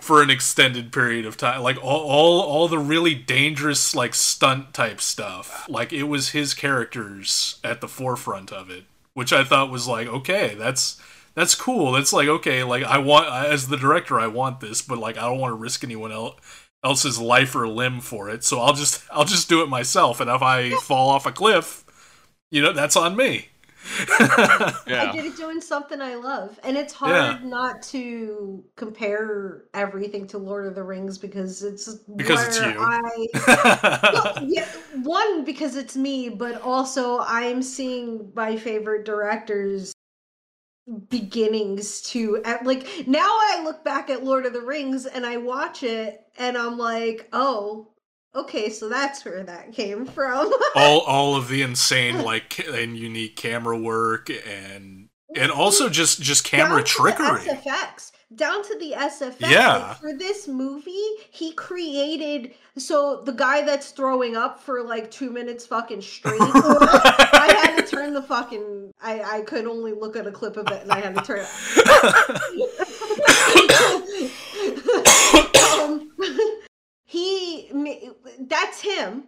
for 0.00 0.22
an 0.22 0.30
extended 0.30 0.92
period 0.92 1.26
of 1.26 1.36
time. 1.36 1.62
Like 1.62 1.82
all, 1.82 2.00
all 2.00 2.40
all 2.40 2.68
the 2.68 2.78
really 2.78 3.14
dangerous 3.14 3.94
like 3.94 4.14
stunt 4.14 4.74
type 4.74 5.00
stuff. 5.00 5.68
Like 5.68 5.92
it 5.92 6.04
was 6.04 6.30
his 6.30 6.54
characters 6.54 7.58
at 7.64 7.80
the 7.80 7.88
forefront 7.88 8.52
of 8.52 8.70
it 8.70 8.84
which 9.18 9.32
i 9.32 9.42
thought 9.42 9.68
was 9.68 9.88
like 9.88 10.06
okay 10.06 10.54
that's 10.56 11.02
that's 11.34 11.56
cool. 11.56 11.92
That's 11.92 12.12
like 12.12 12.28
okay 12.28 12.62
like 12.62 12.84
i 12.84 12.98
want 12.98 13.26
as 13.28 13.66
the 13.66 13.76
director 13.76 14.20
i 14.20 14.28
want 14.28 14.60
this 14.60 14.80
but 14.80 14.98
like 14.98 15.16
i 15.16 15.22
don't 15.22 15.40
want 15.40 15.50
to 15.50 15.56
risk 15.56 15.82
anyone 15.82 16.12
else 16.12 16.36
else's 16.84 17.18
life 17.18 17.56
or 17.56 17.66
limb 17.66 17.98
for 17.98 18.30
it. 18.30 18.44
So 18.44 18.60
i'll 18.60 18.74
just 18.74 19.02
i'll 19.10 19.24
just 19.24 19.48
do 19.48 19.60
it 19.62 19.68
myself. 19.68 20.20
And 20.20 20.30
if 20.30 20.40
i 20.40 20.70
fall 20.82 21.08
off 21.08 21.26
a 21.26 21.32
cliff 21.32 21.84
you 22.52 22.62
know 22.62 22.72
that's 22.72 22.94
on 22.94 23.16
me 23.16 23.48
I 24.98 25.06
did 25.12 25.24
it 25.24 25.36
doing 25.36 25.60
something 25.60 26.00
I 26.00 26.14
love. 26.14 26.58
And 26.64 26.76
it's 26.76 26.92
hard 26.92 27.14
Yeah. 27.14 27.38
not 27.44 27.82
to 27.84 28.64
compare 28.76 29.64
everything 29.74 30.26
to 30.28 30.38
Lord 30.38 30.66
of 30.66 30.74
the 30.74 30.82
Rings 30.82 31.18
because 31.18 31.62
it's 31.62 31.88
Because 32.16 32.46
it's 32.46 32.60
you. 32.60 32.80
I 32.80 33.26
well, 34.12 34.36
yeah, 34.40 34.64
one 34.92 35.44
because 35.44 35.76
it's 35.76 35.96
me, 35.96 36.28
but 36.28 36.60
also 36.62 37.18
I'm 37.20 37.62
seeing 37.62 38.32
my 38.34 38.56
favorite 38.56 39.04
directors 39.04 39.92
beginnings 41.10 42.00
to 42.00 42.40
at 42.44 42.64
like 42.64 42.86
now 43.06 43.28
I 43.28 43.60
look 43.62 43.84
back 43.84 44.08
at 44.08 44.24
Lord 44.24 44.46
of 44.46 44.54
the 44.54 44.62
Rings 44.62 45.04
and 45.06 45.26
I 45.26 45.36
watch 45.36 45.82
it 45.82 46.22
and 46.38 46.56
I'm 46.56 46.78
like, 46.78 47.28
"Oh, 47.32 47.88
okay, 48.40 48.70
so 48.70 48.88
that's 48.88 49.24
where 49.24 49.42
that 49.44 49.72
came 49.72 50.06
from." 50.06 50.52
all 50.74 51.00
all 51.00 51.36
of 51.36 51.48
the 51.48 51.62
insane 51.62 52.22
like 52.22 52.66
and 52.66 52.96
unique 52.96 53.36
camera 53.36 53.78
work 53.78 54.30
and 54.46 55.08
and 55.36 55.50
also 55.50 55.88
just 55.88 56.20
just 56.20 56.44
camera 56.44 56.78
down 56.78 56.84
to 56.84 56.90
trickery 56.90 57.44
the 57.44 57.50
SFX, 57.52 58.12
down 58.34 58.62
to 58.62 58.78
the 58.78 58.92
SFX. 58.92 59.40
Yeah. 59.40 59.76
Like, 59.76 59.96
for 59.98 60.14
this 60.14 60.48
movie, 60.48 61.08
he 61.30 61.52
created 61.52 62.54
so 62.76 63.22
the 63.22 63.32
guy 63.32 63.62
that's 63.62 63.90
throwing 63.90 64.36
up 64.36 64.60
for 64.60 64.82
like 64.82 65.10
two 65.10 65.30
minutes 65.30 65.66
fucking 65.66 66.02
straight. 66.02 66.40
I 66.40 67.60
had 67.62 67.76
to 67.76 67.86
turn 67.86 68.14
the 68.14 68.22
fucking. 68.22 68.92
I 69.00 69.38
I 69.38 69.40
could 69.42 69.66
only 69.66 69.92
look 69.92 70.16
at 70.16 70.26
a 70.26 70.32
clip 70.32 70.56
of 70.56 70.66
it, 70.68 70.82
and 70.82 70.92
I 70.92 71.00
had 71.00 71.14
to 71.14 71.22
turn 71.22 71.40
it. 71.40 71.48
um, 75.80 76.10
he 77.08 77.70
that's 78.40 78.80
him, 78.82 79.24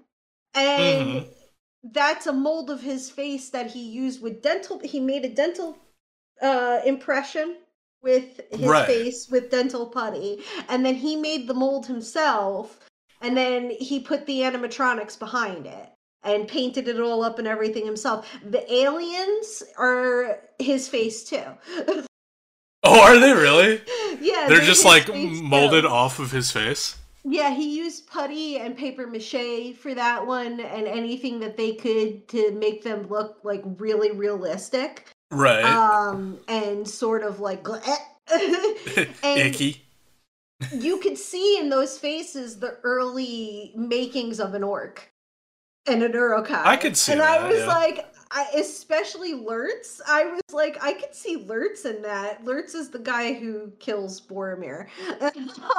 and 0.55 1.23
Mhm. 1.23 1.29
that's 1.83 2.27
a 2.27 2.33
mold 2.33 2.69
of 2.71 2.83
his 2.83 3.11
face 3.11 3.49
that 3.51 3.71
he 3.73 3.81
used 3.81 4.21
with 4.23 4.43
dental. 4.43 4.79
He 4.81 5.01
made 5.01 5.25
a 5.25 5.31
dental 5.43 5.77
uh 6.43 6.81
impression 6.85 7.57
with 8.03 8.41
his 8.51 8.69
Right. 8.69 8.87
face 8.87 9.29
with 9.31 9.51
dental 9.51 9.87
putty 9.87 10.43
and 10.71 10.85
then 10.87 10.95
he 10.95 11.17
made 11.17 11.47
the 11.47 11.53
mold 11.55 11.85
himself 11.87 12.79
and 13.21 13.37
then 13.37 13.69
he 13.69 14.01
put 14.01 14.25
the 14.25 14.41
animatronics 14.41 15.19
behind 15.19 15.67
it 15.67 15.89
and 16.23 16.49
painted 16.49 16.89
it 16.89 16.99
all 16.99 17.23
up 17.23 17.39
and 17.39 17.47
everything 17.47 17.85
himself 17.85 18.27
the 18.43 18.65
aliens 18.73 19.63
are 19.77 20.41
his 20.59 20.89
face 20.89 21.25
too 21.25 21.45
oh 22.85 23.01
are 23.03 23.19
they 23.19 23.35
really 23.35 23.83
yeah 24.23 24.49
they're 24.49 24.61
just 24.65 24.85
like 24.87 25.05
face, 25.07 25.39
too. 25.39 25.43
molded 25.43 25.85
off 25.85 26.19
of 26.19 26.31
his 26.31 26.51
face 26.51 26.97
yeah 27.25 27.51
he 27.51 27.77
used 27.77 28.07
putty 28.07 28.59
and 28.59 28.77
paper 28.77 29.07
mache 29.07 29.75
for 29.77 29.95
that 29.95 30.27
one 30.27 30.61
and 30.61 30.87
anything 30.87 31.41
that 31.41 31.57
they 31.57 31.75
could 31.75 32.27
to 32.29 32.51
make 32.53 32.83
them 32.83 33.07
look 33.09 33.39
like 33.43 33.63
really 33.79 34.11
realistic 34.11 35.09
right 35.31 35.65
um 35.65 36.39
and 36.49 36.89
sort 36.89 37.23
of 37.23 37.41
like 37.41 37.67
and 38.33 39.09
icky 39.23 39.85
you 40.73 40.99
could 40.99 41.17
see 41.17 41.59
in 41.59 41.71
those 41.71 41.99
faces 41.99 42.59
the 42.59 42.77
early 42.83 43.73
makings 43.77 44.41
of 44.41 44.55
an 44.55 44.63
orc 44.63 45.11
and 45.87 46.03
an 46.03 46.13
Uruk-hai. 46.13 46.63
I 46.65 46.77
could 46.77 46.97
see 46.97 47.13
and 47.13 47.21
that, 47.21 47.41
I 47.41 47.49
was 47.49 47.59
yeah. 47.59 47.67
like, 47.67 48.15
I, 48.33 48.47
especially 48.57 49.35
Lurtz. 49.35 50.01
I 50.07 50.25
was 50.25 50.43
like, 50.53 50.79
I 50.83 50.93
could 50.93 51.15
see 51.15 51.37
Lurtz 51.37 51.85
in 51.85 52.03
that. 52.03 52.45
Lurtz 52.45 52.75
is 52.75 52.91
the 52.91 52.99
guy 52.99 53.33
who 53.33 53.73
kills 53.81 54.21
Boromir. 54.21 54.87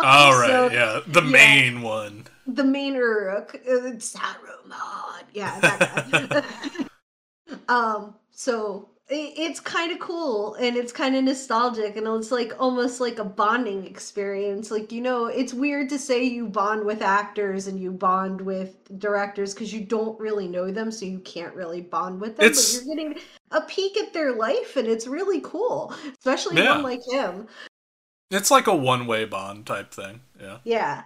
all 0.03 0.37
right 0.39 0.47
So, 0.47 0.69
yeah 0.71 0.99
the 1.07 1.23
yeah. 1.23 1.29
main 1.29 1.81
one 1.81 2.25
the 2.47 2.63
main 2.63 2.93
Uruk, 2.93 3.55
uh, 3.67 3.95
Saruman. 3.97 5.23
Yeah, 5.33 6.43
um, 7.69 8.15
so 8.31 8.89
it's 9.13 9.59
kind 9.59 9.91
of 9.91 9.99
cool 9.99 10.55
and 10.55 10.77
it's 10.77 10.91
kind 10.93 11.15
of 11.15 11.23
nostalgic 11.23 11.97
and 11.97 12.07
it's 12.07 12.31
like 12.31 12.53
almost 12.59 13.01
like 13.01 13.19
a 13.19 13.25
bonding 13.25 13.85
experience. 13.85 14.71
Like, 14.71 14.91
you 14.91 15.01
know, 15.01 15.25
it's 15.25 15.53
weird 15.53 15.89
to 15.89 15.99
say 15.99 16.23
you 16.23 16.47
bond 16.47 16.85
with 16.85 17.01
actors 17.01 17.67
and 17.67 17.79
you 17.79 17.91
bond 17.91 18.39
with 18.39 18.75
directors 18.99 19.53
because 19.53 19.73
you 19.73 19.81
don't 19.81 20.17
really 20.19 20.47
know 20.47 20.71
them, 20.71 20.91
so 20.91 21.05
you 21.05 21.19
can't 21.19 21.53
really 21.55 21.81
bond 21.81 22.21
with 22.21 22.37
them. 22.37 22.45
It's- 22.45 22.77
But 22.79 22.85
you're 22.85 22.95
getting 22.95 23.21
a 23.51 23.61
peek 23.61 23.97
at 23.97 24.13
their 24.13 24.33
life 24.33 24.77
and 24.77 24.87
it's 24.87 25.07
really 25.07 25.41
cool, 25.41 25.93
especially 26.17 26.57
Yeah. 26.57 26.75
one 26.75 26.83
like 26.83 27.01
him. 27.09 27.47
it's 28.29 28.49
like 28.51 28.67
a 28.67 28.75
one-way 28.75 29.25
bond 29.25 29.67
type 29.67 29.91
thing 29.93 30.21
yeah 30.39 30.59
Yeah. 30.63 31.03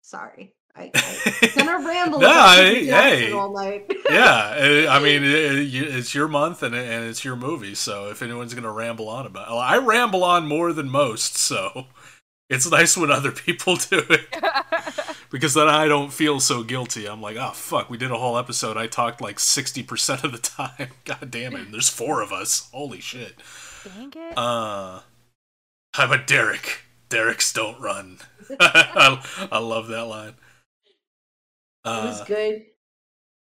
Sorry. 0.00 0.54
I, 0.74 0.90
I 0.94 1.52
gonna 1.54 1.86
ramble 1.86 2.18
No, 2.20 2.30
I- 2.30 2.74
hey. 2.84 3.32
all 3.32 3.52
night. 3.52 3.90
yeah 4.10 4.86
i 4.90 4.98
mean 5.02 5.22
it- 5.22 5.74
it's 5.74 6.14
your 6.14 6.28
month 6.28 6.62
and 6.62 6.74
and 6.74 7.04
it's 7.04 7.24
your 7.24 7.36
movie 7.36 7.74
so 7.74 8.08
if 8.10 8.22
anyone's 8.22 8.54
gonna 8.54 8.72
ramble 8.72 9.08
on 9.08 9.26
about 9.26 9.48
well, 9.48 9.58
i 9.58 9.76
ramble 9.76 10.24
on 10.24 10.46
more 10.48 10.72
than 10.72 10.88
most 10.90 11.36
so 11.36 11.86
it's 12.50 12.70
nice 12.70 12.96
when 12.96 13.10
other 13.10 13.32
people 13.32 13.76
do 13.76 14.02
it. 14.10 14.26
Because 15.30 15.54
then 15.54 15.68
i 15.68 15.88
don't 15.88 16.12
feel 16.12 16.38
so 16.40 16.62
guilty. 16.62 17.06
I'm 17.08 17.22
like 17.22 17.36
oh 17.36 17.52
fuck 17.52 17.88
we 17.88 17.96
did 17.96 18.10
a 18.10 18.18
whole 18.18 18.36
episode. 18.36 18.76
I 18.76 18.86
talked 18.86 19.20
like 19.22 19.36
60% 19.38 20.24
of 20.24 20.32
the 20.32 20.38
time. 20.38 20.88
God 21.06 21.30
damn 21.30 21.54
it 21.54 21.60
and 21.66 21.72
there's 21.74 21.88
four 21.88 22.20
of 22.20 22.32
us. 22.32 22.68
Holy 22.72 23.00
shit. 23.00 23.36
Dang 23.84 24.12
it. 24.14 24.36
uh 24.38 25.00
i'm 25.94 26.12
a 26.12 26.18
derek? 26.24 26.82
Derek's 27.08 27.52
don't 27.52 27.80
run. 27.80 28.18
I, 28.60 29.48
I 29.50 29.58
love 29.58 29.88
that 29.88 30.04
line 30.06 30.34
it 31.84 31.88
was 31.88 32.20
uh, 32.20 32.24
good. 32.24 32.64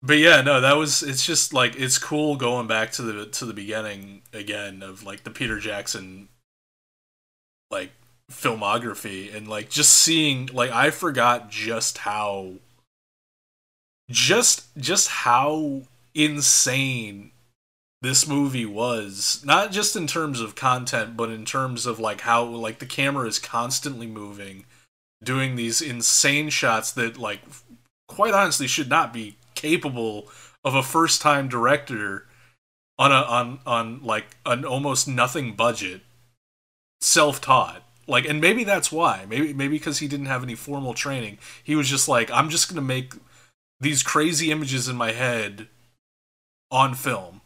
but 0.02 0.18
yeah, 0.18 0.42
no, 0.42 0.62
that 0.62 0.78
was 0.78 1.04
it's 1.04 1.26
just 1.26 1.54
like 1.54 1.76
it's 1.80 1.98
cool 1.98 2.36
going 2.36 2.68
back 2.68 2.92
to 2.94 3.02
the 3.02 3.26
to 3.28 3.46
the 3.46 3.54
beginning 3.54 4.22
again 4.34 4.84
of 4.84 5.04
like 5.04 5.24
the 5.24 5.32
Peter 5.32 5.60
Jackson 5.60 6.30
like 7.72 7.92
filmography 8.32 9.34
and 9.36 9.48
like 9.48 9.70
just 9.70 9.92
seeing 9.92 10.48
like 10.48 10.72
I 10.72 10.90
forgot 10.90 11.50
just 11.50 12.00
how 12.00 12.54
just 14.10 14.76
just 14.78 15.10
how 15.10 15.84
insane 16.14 17.32
this 18.02 18.28
movie 18.28 18.66
was 18.66 19.44
not 19.46 19.72
just 19.72 19.96
in 19.96 20.08
terms 20.08 20.40
of 20.40 20.56
content 20.56 21.18
but 21.18 21.30
in 21.30 21.46
terms 21.46 21.86
of 21.86 22.00
like 22.00 22.22
how 22.22 22.44
like 22.44 22.80
the 22.80 22.86
camera 22.86 23.28
is 23.28 23.40
constantly 23.40 24.08
moving 24.08 24.66
doing 25.24 25.56
these 25.56 25.82
insane 25.82 26.50
shots 26.50 26.92
that 26.92 27.18
like 27.18 27.42
quite 28.08 28.34
honestly 28.34 28.68
should 28.68 28.90
not 28.90 29.14
be 29.14 29.38
capable 29.54 30.28
of 30.64 30.76
a 30.76 30.84
first 30.84 31.22
time 31.22 31.48
director 31.48 32.26
on 32.98 33.12
a 33.12 33.16
on 33.16 33.60
on 33.66 34.02
like 34.04 34.38
an 34.46 34.66
almost 34.66 35.08
nothing 35.08 35.54
budget 35.54 36.02
self 37.02 37.42
taught 37.42 37.86
like 38.08 38.26
and 38.26 38.40
maybe 38.40 38.64
that's 38.64 38.92
why. 38.92 39.26
Maybe 39.28 39.54
maybe 39.54 39.78
because 39.78 40.00
he 40.00 40.08
didn't 40.08 40.28
have 40.28 40.44
any 40.44 40.56
formal 40.56 40.94
training. 40.94 41.40
He 41.64 41.76
was 41.76 41.90
just 41.90 42.08
like 42.08 42.30
i'm 42.32 42.50
just 42.50 42.70
gonna 42.70 42.82
make 42.82 43.14
these 43.80 44.04
crazy 44.04 44.52
images 44.52 44.88
in 44.88 44.96
my 44.96 45.12
head 45.12 45.68
on 46.72 46.94
film. 46.94 47.42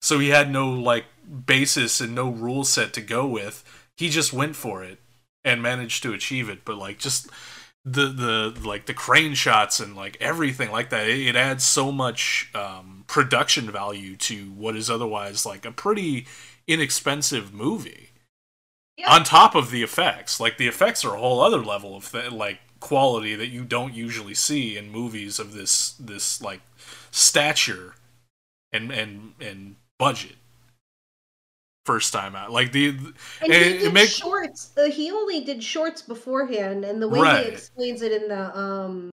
So 0.00 0.18
he 0.18 0.28
had 0.30 0.50
no 0.50 0.70
like 0.70 1.04
basis 1.46 2.00
and 2.00 2.14
no 2.14 2.30
rule 2.30 2.64
set 2.64 2.92
to 2.94 3.00
go 3.00 3.26
with. 3.26 3.64
He 3.96 4.08
just 4.08 4.32
went 4.32 4.56
for 4.56 4.82
it 4.82 4.98
and 5.44 5.62
managed 5.62 6.02
to 6.04 6.12
achieve 6.12 6.48
it. 6.48 6.64
But 6.64 6.78
like 6.78 6.98
just 6.98 7.28
the 7.92 8.06
the 8.06 8.60
like 8.66 8.86
the 8.86 8.94
crane 8.94 9.34
shots 9.34 9.80
and 9.80 9.96
like 9.96 10.16
everything 10.20 10.70
like 10.70 10.90
that, 10.90 11.08
it, 11.08 11.28
it 11.28 11.36
adds 11.36 11.64
so 11.64 11.90
much 11.92 12.50
um, 12.54 13.04
production 13.06 13.70
value 13.70 14.16
to 14.16 14.50
what 14.50 14.76
is 14.76 14.90
otherwise 14.90 15.44
like 15.46 15.64
a 15.64 15.72
pretty 15.72 16.26
inexpensive 16.66 17.52
movie. 17.52 18.10
Yeah. 18.96 19.14
On 19.14 19.22
top 19.22 19.54
of 19.54 19.70
the 19.70 19.82
effects, 19.82 20.40
like 20.40 20.58
the 20.58 20.66
effects 20.66 21.04
are 21.04 21.14
a 21.14 21.18
whole 21.18 21.40
other 21.40 21.64
level 21.64 21.96
of 21.96 22.10
th- 22.10 22.32
like 22.32 22.58
quality 22.80 23.34
that 23.34 23.48
you 23.48 23.64
don't 23.64 23.94
usually 23.94 24.34
see 24.34 24.76
in 24.76 24.90
movies 24.90 25.38
of 25.38 25.52
this 25.52 25.92
this 25.92 26.40
like 26.42 26.60
stature 27.10 27.94
and 28.72 28.90
and 28.90 29.34
and 29.40 29.76
budget 29.98 30.36
first 31.88 32.12
time 32.12 32.36
out 32.36 32.50
like 32.52 32.70
the 32.72 32.88
And 32.88 33.14
and 33.40 33.52
he 33.52 33.58
it 33.58 33.78
did 33.80 33.94
make- 33.94 34.10
shorts. 34.10 34.72
Uh, 34.76 34.90
he 34.90 35.10
only 35.10 35.40
did 35.42 35.64
shorts 35.64 36.02
beforehand, 36.02 36.84
and 36.84 37.00
the 37.00 37.08
way 37.08 37.20
Right. 37.20 37.46
he 37.46 37.52
explains 37.52 38.02
it 38.02 38.12
in 38.12 38.28
the 38.28 38.44
um 38.58 39.10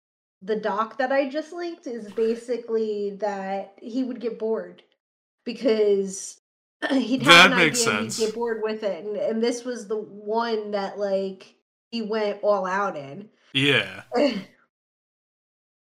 the 0.42 0.56
doc 0.56 0.98
that 1.00 1.12
I 1.12 1.28
just 1.30 1.52
linked 1.52 1.86
is 1.88 2.12
basically 2.14 3.18
that 3.20 3.74
he 3.82 4.04
would 4.04 4.20
get 4.22 4.38
bored 4.40 4.84
because 5.46 6.40
he'd 6.92 7.24
have 7.24 7.50
That 7.50 7.52
an 7.54 7.58
makes 7.58 7.82
idea 7.82 8.00
and 8.00 8.14
sense. 8.14 8.18
he'd 8.18 8.26
get 8.28 8.36
bored 8.36 8.62
with 8.64 8.84
it, 8.84 9.04
and, 9.06 9.18
and 9.18 9.44
this 9.44 9.66
was 9.66 9.88
the 9.88 9.98
one 9.98 10.72
that 10.72 10.98
like 11.00 11.56
he 11.92 12.02
went 12.04 12.44
all 12.44 12.66
out 12.68 12.96
in. 12.96 13.30
yeah 13.54 14.04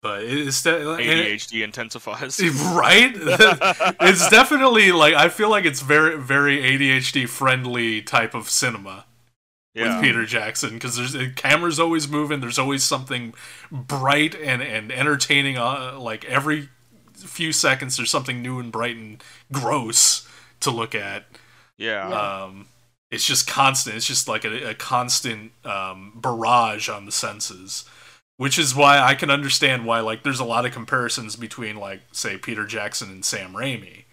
but 0.02 0.24
it's 0.24 0.64
de- 0.64 0.92
and 0.94 1.02
it- 1.02 1.40
ADHD 1.40 1.64
intensifies. 1.64 2.40
right 2.74 3.12
it's 4.02 4.30
definitely 4.30 4.92
like 4.92 5.14
i 5.14 5.30
feel 5.30 5.50
like 5.50 5.66
it's 5.66 5.82
very 5.82 6.18
very 6.18 6.58
adhd 6.60 7.28
friendly 7.28 8.02
type 8.02 8.34
of 8.34 8.50
cinema 8.50 9.06
yeah. 9.74 9.96
with 9.96 10.04
Peter 10.04 10.26
Jackson 10.26 10.72
because 10.74 10.98
there's 10.98 11.14
the 11.14 11.30
camera's 11.30 11.80
always 11.80 12.08
moving. 12.08 12.40
There's 12.40 12.60
always 12.60 12.84
something 12.84 13.34
bright 13.72 14.36
and 14.36 14.62
and 14.62 14.92
entertaining. 14.92 15.58
Uh, 15.58 15.98
like 16.00 16.26
every 16.26 16.70
few 17.16 17.52
seconds, 17.52 17.98
there's 17.98 18.10
something 18.10 18.42
new 18.42 18.60
and 18.60 18.72
bright 18.72 18.96
and 18.96 19.24
gross 19.52 20.28
to 20.62 20.72
look 20.72 20.96
at. 20.96 21.26
yeah. 21.78 22.10
Yeah. 22.10 22.44
Um, 22.44 22.68
it's 23.12 23.26
just 23.26 23.48
constant. 23.48 23.96
It's 23.96 24.06
just 24.06 24.28
like 24.28 24.46
a, 24.46 24.70
a 24.70 24.74
constant 24.76 25.52
um, 25.66 26.14
barrage 26.16 26.90
on 26.90 27.06
the 27.06 27.12
senses, 27.12 27.86
which 28.40 28.58
is 28.58 28.74
why 28.74 28.98
I 29.00 29.16
can 29.16 29.30
understand 29.30 29.86
why 29.86 30.00
like 30.00 30.24
there's 30.24 30.40
a 30.40 30.46
lot 30.46 30.66
of 30.66 30.72
comparisons 30.72 31.36
between 31.36 31.76
like 31.76 32.00
say 32.14 32.38
Peter 32.38 32.66
Jackson 32.66 33.10
and 33.10 33.26
Sam 33.26 33.52
Raimi. 33.52 34.06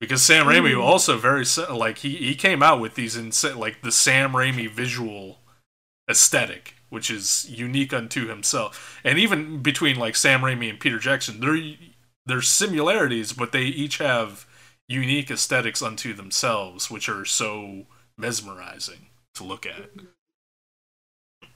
Because 0.00 0.24
Sam 0.24 0.46
Raimi 0.46 0.72
Mhm. 0.72 0.82
also 0.82 1.18
very 1.18 1.44
like 1.76 1.98
he 1.98 2.16
he 2.16 2.34
came 2.34 2.62
out 2.62 2.80
with 2.80 2.94
these 2.94 3.14
insa- 3.14 3.54
like 3.56 3.82
the 3.82 3.92
Sam 3.92 4.32
Raimi 4.32 4.70
visual 4.70 5.40
aesthetic, 6.10 6.76
which 6.88 7.10
is 7.10 7.44
unique 7.50 7.92
unto 7.92 8.26
himself. 8.26 8.98
And 9.04 9.18
even 9.18 9.60
between 9.62 9.96
like 9.98 10.16
Sam 10.16 10.40
Raimi 10.40 10.70
and 10.70 10.80
Peter 10.80 10.98
Jackson, 10.98 11.40
there 11.40 11.58
there's 12.24 12.48
similarities, 12.48 13.34
but 13.34 13.52
they 13.52 13.64
each 13.64 13.98
have 13.98 14.46
unique 14.88 15.30
aesthetics 15.30 15.82
unto 15.82 16.14
themselves, 16.14 16.90
which 16.90 17.10
are 17.10 17.26
so 17.26 17.84
mesmerizing 18.16 19.08
to 19.34 19.44
look 19.44 19.66
at. 19.66 19.90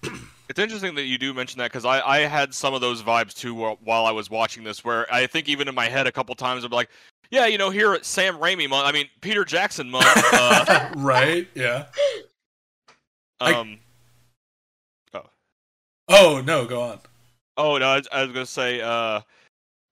It's 0.53 0.59
interesting 0.59 0.95
that 0.97 1.05
you 1.05 1.17
do 1.17 1.33
mention 1.33 1.57
that 1.61 1.73
because 1.73 1.87
I, 1.87 2.03
I 2.07 2.19
had 2.27 2.53
some 2.53 2.75
of 2.75 2.83
those 2.83 3.03
vibes 3.03 3.33
too 3.33 3.55
while, 3.55 3.79
while 3.83 4.05
I 4.05 4.11
was 4.11 4.29
watching 4.29 4.63
this, 4.65 4.85
where 4.85 5.11
I 5.11 5.27
think 5.27 5.49
even 5.49 5.67
in 5.67 5.75
my 5.75 5.89
head 5.89 6.07
a 6.07 6.13
couple 6.13 6.35
times 6.35 6.63
I'd 6.63 6.69
be 6.69 6.77
like, 6.77 6.91
yeah, 7.31 7.47
you 7.47 7.57
know, 7.57 7.71
here 7.71 7.95
at 7.95 8.05
Sam 8.05 8.37
Raimi 8.37 8.69
month, 8.69 8.87
I 8.87 8.93
mean 8.93 9.07
Peter 9.23 9.47
Jackson 9.47 9.91
month. 9.91 10.05
Uh, 10.31 10.91
right? 10.99 11.49
Yeah. 11.55 11.87
I- 13.41 13.55
um, 13.55 13.79
Oh 16.09 16.43
no, 16.45 16.67
go 16.67 16.83
on. 16.83 16.99
oh 17.57 17.79
no, 17.79 17.87
I, 17.89 17.97
was- 17.97 18.09
I 18.13 18.23
was 18.25 18.33
gonna 18.35 18.45
say, 18.45 18.83
uh, 18.83 19.23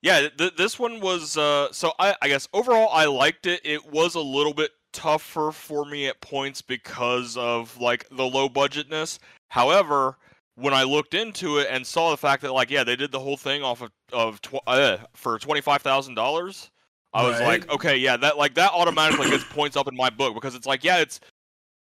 yeah, 0.02 0.28
th- 0.36 0.56
this 0.56 0.78
one 0.78 1.00
was. 1.00 1.38
Uh, 1.38 1.72
so 1.72 1.94
I, 1.98 2.14
I 2.20 2.28
guess 2.28 2.46
overall 2.52 2.90
I 2.92 3.06
liked 3.06 3.46
it. 3.46 3.62
It 3.64 3.90
was 3.90 4.14
a 4.14 4.20
little 4.20 4.52
bit 4.52 4.72
tougher 4.92 5.52
for 5.52 5.86
me 5.86 6.06
at 6.08 6.20
points 6.20 6.60
because 6.60 7.38
of 7.38 7.80
like 7.80 8.06
the 8.10 8.26
low 8.26 8.50
budgetness. 8.50 9.18
However, 9.48 10.18
when 10.60 10.74
I 10.74 10.82
looked 10.82 11.14
into 11.14 11.58
it 11.58 11.68
and 11.70 11.86
saw 11.86 12.10
the 12.10 12.16
fact 12.16 12.42
that 12.42 12.52
like 12.52 12.70
yeah 12.70 12.84
they 12.84 12.96
did 12.96 13.12
the 13.12 13.20
whole 13.20 13.36
thing 13.36 13.62
off 13.62 13.82
of 13.82 13.90
of 14.12 14.40
tw- 14.42 14.66
uh, 14.66 14.98
for 15.14 15.38
twenty 15.38 15.60
five 15.60 15.82
thousand 15.82 16.14
dollars, 16.14 16.70
I 17.12 17.26
was 17.26 17.40
like 17.40 17.70
okay 17.70 17.96
yeah 17.96 18.16
that 18.18 18.36
like 18.38 18.54
that 18.54 18.72
automatically 18.72 19.30
gets 19.30 19.44
points 19.50 19.76
up 19.76 19.88
in 19.88 19.96
my 19.96 20.10
book 20.10 20.34
because 20.34 20.54
it's 20.54 20.66
like 20.66 20.84
yeah 20.84 20.98
it's 20.98 21.20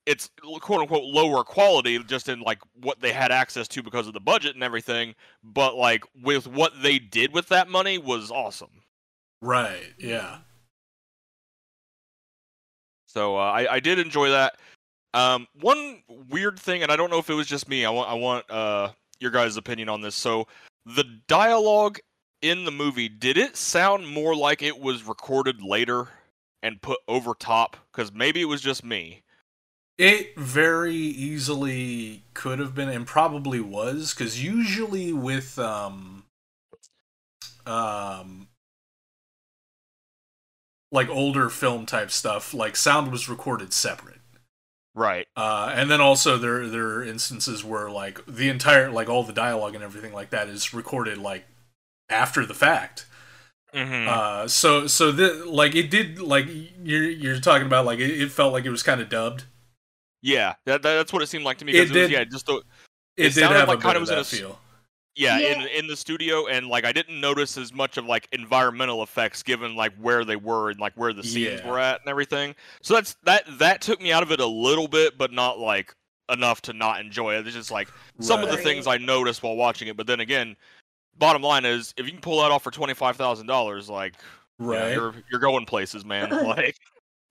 it's 0.06 0.32
quote 0.62 0.82
unquote 0.82 1.04
lower 1.04 1.44
quality 1.44 2.00
just 2.00 2.30
in 2.30 2.40
like 2.42 2.60
what 2.82 3.00
they 3.00 3.12
had 3.12 3.32
access 3.32 3.68
to 3.68 3.84
because 3.84 4.08
of 4.08 4.14
the 4.14 4.20
budget 4.20 4.56
and 4.56 4.64
everything, 4.64 5.14
but 5.44 5.76
like 5.76 6.04
with 6.24 6.48
what 6.48 6.74
they 6.82 6.98
did 6.98 7.32
with 7.32 7.48
that 7.50 7.70
money 7.70 7.98
was 7.98 8.32
awesome. 8.32 8.82
Right. 9.42 9.94
Yeah. 10.00 10.40
So 13.06 13.38
uh, 13.38 13.42
I 13.42 13.76
I 13.76 13.80
did 13.80 14.00
enjoy 14.00 14.30
that. 14.30 14.58
Um, 15.14 15.48
one 15.60 16.04
weird 16.30 16.60
thing, 16.60 16.84
and 16.84 16.92
I 16.92 16.96
don't 16.96 17.10
know 17.10 17.20
if 17.20 17.30
it 17.30 17.34
was 17.34 17.48
just 17.48 17.68
me. 17.68 17.86
I 17.86 17.90
want 17.90 18.10
I 18.10 18.14
want 18.14 18.50
uh 18.52 18.90
your 19.20 19.32
guys' 19.32 19.58
opinion 19.58 19.90
on 19.90 20.02
this. 20.02 20.16
So 20.16 20.48
the 20.86 21.04
dialogue 21.28 22.00
in 22.42 22.66
the 22.66 22.72
movie 22.72 23.10
did 23.10 23.38
it 23.38 23.58
sound 23.58 24.08
more 24.08 24.36
like 24.36 24.62
it 24.62 24.80
was 24.80 25.04
recorded 25.04 25.62
later 25.62 26.10
and 26.64 26.82
put 26.82 27.00
over 27.08 27.34
top? 27.34 27.78
Because 27.92 28.14
maybe 28.14 28.42
it 28.42 28.46
was 28.46 28.62
just 28.62 28.84
me. 28.84 29.24
It 29.98 30.38
very 30.38 30.96
easily 30.96 32.24
could 32.34 32.60
have 32.60 32.74
been 32.74 32.88
and 32.88 33.06
probably 33.06 33.60
was 33.60 34.14
because 34.14 34.42
usually 34.42 35.12
with 35.12 35.60
um 35.60 36.24
um 37.66 38.48
like 40.92 41.10
older 41.10 41.50
film 41.50 41.86
type 41.86 42.12
stuff, 42.12 42.54
like 42.54 42.76
sound 42.76 43.12
was 43.12 43.28
recorded 43.28 43.74
separate. 43.74 44.19
Right. 45.00 45.28
Uh, 45.36 45.72
and 45.74 45.90
then 45.90 46.02
also 46.02 46.38
there 46.38 46.68
there 46.68 46.88
are 46.88 47.04
instances 47.06 47.64
where 47.64 47.90
like 47.90 48.20
the 48.26 48.50
entire 48.50 48.92
like 48.92 49.08
all 49.08 49.24
the 49.24 49.32
dialogue 49.32 49.74
and 49.76 49.84
everything 49.84 50.12
like 50.12 50.30
that 50.32 50.50
is 50.50 50.74
recorded 50.74 51.18
like 51.18 51.46
after 52.10 52.46
the 52.46 52.54
fact. 52.54 53.06
Mm-hmm. 53.74 54.10
Uh, 54.10 54.48
so 54.50 54.88
so 54.88 55.12
the 55.14 55.46
like 55.46 55.74
it 55.74 55.90
did 55.90 56.20
like 56.20 56.48
you're 56.84 57.04
you're 57.10 57.40
talking 57.40 57.66
about 57.66 57.86
like 57.86 58.00
it, 58.00 58.10
it 58.22 58.30
felt 58.30 58.52
like 58.52 58.66
it 58.66 58.72
was 58.72 58.84
kind 58.84 59.00
of 59.00 59.08
dubbed. 59.08 59.46
yeah, 60.22 60.56
that, 60.66 60.82
that- 60.82 60.96
that's 60.96 61.14
what 61.14 61.22
it 61.22 61.28
seemed 61.28 61.46
like 61.46 61.60
to 61.60 61.66
me. 61.66 61.72
It 61.72 61.78
it 61.78 61.82
was, 61.84 61.92
did- 61.92 62.12
yeah, 62.12 62.24
just 62.26 62.46
the, 62.48 62.56
It, 63.16 63.28
It 63.28 63.34
sounded 63.36 63.58
have 63.58 63.68
like 63.70 63.80
a 63.80 63.82
kinda 63.82 63.94
bit 63.96 64.02
was 64.02 64.10
of 64.10 64.16
in 64.18 64.22
a 64.22 64.26
feel. 64.26 64.60
Yeah, 65.20 65.38
Yeah. 65.40 65.62
in 65.62 65.68
in 65.68 65.88
the 65.88 65.96
studio, 65.98 66.48
and 66.48 66.68
like 66.68 66.86
I 66.86 66.92
didn't 66.92 67.20
notice 67.20 67.58
as 67.58 67.74
much 67.74 67.98
of 67.98 68.06
like 68.06 68.28
environmental 68.32 69.04
effects 69.04 69.44
given 69.44 69.76
like 69.76 69.94
where 69.98 70.24
they 70.26 70.36
were 70.38 70.70
and 70.70 70.80
like 70.80 70.94
where 70.96 71.14
the 71.14 71.24
scenes 71.24 71.60
Yeah. 71.64 71.70
were 71.70 71.78
at 71.80 72.00
and 72.02 72.10
everything. 72.10 72.56
So 72.82 72.94
that's 72.96 73.16
that 73.24 73.44
that 73.60 73.82
took 73.82 74.02
me 74.02 74.12
out 74.12 74.24
of 74.24 74.32
it 74.32 74.40
a 74.40 74.46
little 74.48 74.88
bit, 74.88 75.18
but 75.18 75.32
not 75.34 75.60
like 75.60 75.94
enough 76.32 76.62
to 76.62 76.74
not 76.74 77.02
enjoy 77.02 77.36
it. 77.36 77.46
It's 77.46 77.56
just 77.56 77.72
like 77.72 77.90
some 78.20 78.42
of 78.44 78.50
the 78.50 78.58
things 78.58 78.88
I 78.88 78.98
noticed 78.98 79.44
while 79.44 79.56
watching 79.56 79.88
it, 79.88 79.98
but 79.98 80.08
then 80.08 80.20
again, 80.20 80.56
bottom 81.18 81.42
line 81.42 81.66
is 81.66 81.94
if 81.98 82.06
you 82.06 82.12
can 82.14 82.22
pull 82.22 82.42
that 82.42 82.52
off 82.52 82.64
for 82.64 82.72
twenty 82.72 82.94
five 82.94 83.18
thousand 83.18 83.48
dollars, 83.48 83.90
like 83.90 84.14
right. 84.58 84.94
you're 84.94 85.14
you're 85.30 85.42
going 85.42 85.66
places, 85.66 86.06
man. 86.06 86.30
like 86.48 86.76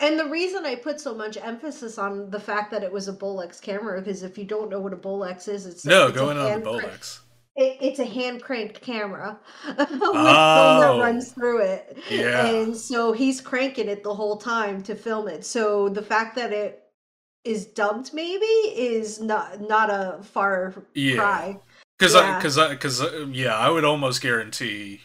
And 0.00 0.18
the 0.18 0.26
reason 0.26 0.64
I 0.66 0.74
put 0.74 1.00
so 1.00 1.14
much 1.14 1.36
emphasis 1.38 1.96
on 1.98 2.30
the 2.30 2.38
fact 2.40 2.70
that 2.72 2.82
it 2.82 2.92
was 2.92 3.08
a 3.08 3.12
Bolex 3.12 3.60
camera, 3.62 4.00
because 4.00 4.22
if 4.22 4.36
you 4.36 4.44
don't 4.44 4.68
know 4.70 4.78
what 4.80 4.92
a 4.92 4.96
Bolex 4.96 5.48
is, 5.48 5.64
it's 5.66 5.84
no, 5.84 6.08
it's 6.08 6.16
going 6.16 6.36
on 6.36 6.44
the 6.44 6.50
hand 6.50 6.62
crank- 6.64 6.82
Bolex. 6.84 7.20
It, 7.58 7.76
it's 7.80 7.98
a 7.98 8.04
hand 8.04 8.40
cranked 8.42 8.80
camera 8.80 9.36
with 9.66 9.88
film 9.88 10.00
Oh. 10.02 10.80
that 10.80 11.02
runs 11.02 11.32
through 11.32 11.62
it. 11.62 11.98
Yeah. 12.08 12.46
And 12.46 12.76
so 12.76 13.12
he's 13.12 13.40
cranking 13.40 13.88
it 13.88 14.02
the 14.04 14.14
whole 14.14 14.36
time 14.36 14.80
to 14.84 14.94
film 14.94 15.26
it. 15.26 15.44
So 15.44 15.88
the 15.88 16.02
fact 16.02 16.36
that 16.36 16.52
it 16.52 16.84
is 17.44 17.66
dubbed 17.66 18.14
maybe 18.14 18.44
is 18.44 19.20
not 19.20 19.60
not 19.60 19.90
a 19.90 20.22
far 20.22 20.72
Yeah. 20.94 21.16
cry. 21.16 21.60
Because 21.98 22.14
I 22.14 22.20
Yeah. 22.28 22.36
because 22.38 22.58
I 22.58 22.68
because 22.70 23.00
uh, 23.02 23.26
yeah, 23.30 23.56
I 23.56 23.68
would 23.70 23.84
almost 23.84 24.22
guarantee 24.22 25.00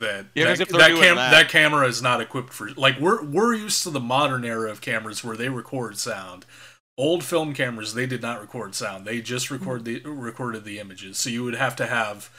that 0.00 0.26
Yeah, 0.34 0.48
'cause 0.48 0.58
that, 0.58 0.68
that, 0.68 0.90
cam- 0.96 1.16
that- 1.16 1.30
that 1.30 1.48
camera 1.48 1.86
is 1.88 2.02
not 2.02 2.20
equipped 2.20 2.52
for 2.52 2.68
like 2.76 3.00
we're 3.00 3.24
we're 3.24 3.54
used 3.54 3.82
to 3.84 3.90
the 3.90 4.00
modern 4.00 4.44
era 4.44 4.70
of 4.70 4.82
cameras 4.82 5.24
where 5.24 5.36
they 5.36 5.48
record 5.48 5.96
sound. 5.96 6.44
Old 6.98 7.22
film 7.24 7.52
cameras 7.52 7.92
they 7.94 8.06
did 8.06 8.22
not 8.22 8.40
record 8.40 8.74
sound. 8.74 9.06
They 9.06 9.20
just 9.20 9.50
record 9.50 9.84
the 9.84 10.00
recorded 10.04 10.64
the 10.64 10.78
images. 10.78 11.18
So 11.18 11.28
you 11.30 11.44
would 11.44 11.54
have 11.54 11.76
to 11.76 11.86
have. 11.86 12.30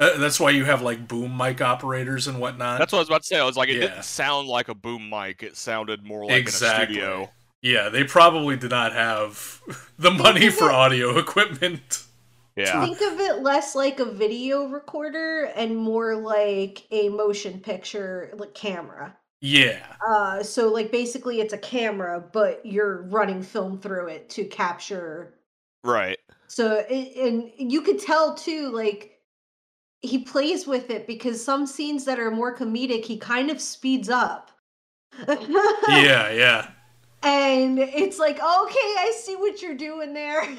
Uh, 0.00 0.16
that's 0.18 0.38
why 0.38 0.50
you 0.50 0.64
have 0.64 0.80
like 0.80 1.08
boom 1.08 1.36
mic 1.36 1.60
operators 1.60 2.28
and 2.28 2.38
whatnot. 2.38 2.78
that's 2.78 2.92
what 2.92 2.98
I 2.98 3.02
was 3.02 3.08
about 3.08 3.22
to 3.22 3.26
say. 3.26 3.40
I 3.40 3.44
was 3.44 3.56
like, 3.56 3.68
it 3.68 3.74
Yeah. 3.76 3.88
didn't 3.88 4.04
sound 4.04 4.46
like 4.46 4.68
a 4.68 4.74
boom 4.74 5.10
mic. 5.10 5.42
It 5.42 5.56
sounded 5.56 6.04
more 6.04 6.24
like 6.24 6.36
exactly. 6.36 6.98
in 6.98 7.02
a 7.02 7.06
studio. 7.06 7.30
Yeah, 7.60 7.88
they 7.88 8.04
probably 8.04 8.56
did 8.56 8.70
not 8.70 8.92
have 8.92 9.60
the 9.98 10.12
money 10.12 10.48
for 10.50 10.70
audio 10.70 11.18
equipment. 11.18 12.04
Yeah. 12.54 12.84
Think 12.84 12.98
of 13.00 13.18
it 13.18 13.42
less 13.42 13.74
like 13.74 13.98
a 13.98 14.04
video 14.04 14.66
recorder 14.66 15.50
and 15.56 15.76
more 15.76 16.14
like 16.16 16.86
a 16.92 17.08
motion 17.08 17.58
picture 17.58 18.32
like 18.36 18.54
camera. 18.54 19.16
Yeah. 19.40 19.80
Uh, 20.06 20.42
so 20.42 20.68
like 20.72 20.90
basically 20.90 21.40
it's 21.40 21.52
a 21.52 21.58
camera, 21.58 22.22
but 22.32 22.64
you're 22.64 23.02
running 23.04 23.42
film 23.42 23.78
through 23.78 24.08
it 24.08 24.28
to 24.30 24.44
capture 24.44 25.38
Right. 25.84 26.18
So 26.48 26.84
it, 26.88 27.16
and 27.16 27.50
you 27.56 27.82
could 27.82 28.00
tell 28.00 28.34
too, 28.34 28.70
like 28.70 29.20
he 30.00 30.18
plays 30.18 30.66
with 30.66 30.90
it 30.90 31.06
because 31.06 31.44
some 31.44 31.66
scenes 31.66 32.04
that 32.04 32.18
are 32.18 32.30
more 32.30 32.56
comedic, 32.56 33.04
he 33.04 33.18
kind 33.18 33.50
of 33.50 33.60
speeds 33.60 34.08
up. 34.08 34.50
yeah, 35.28 36.30
yeah. 36.30 36.70
And 37.22 37.78
it's 37.78 38.18
like, 38.18 38.36
okay, 38.36 38.42
I 38.44 39.12
see 39.16 39.34
what 39.36 39.60
you're 39.60 39.74
doing 39.74 40.14
there. 40.14 40.42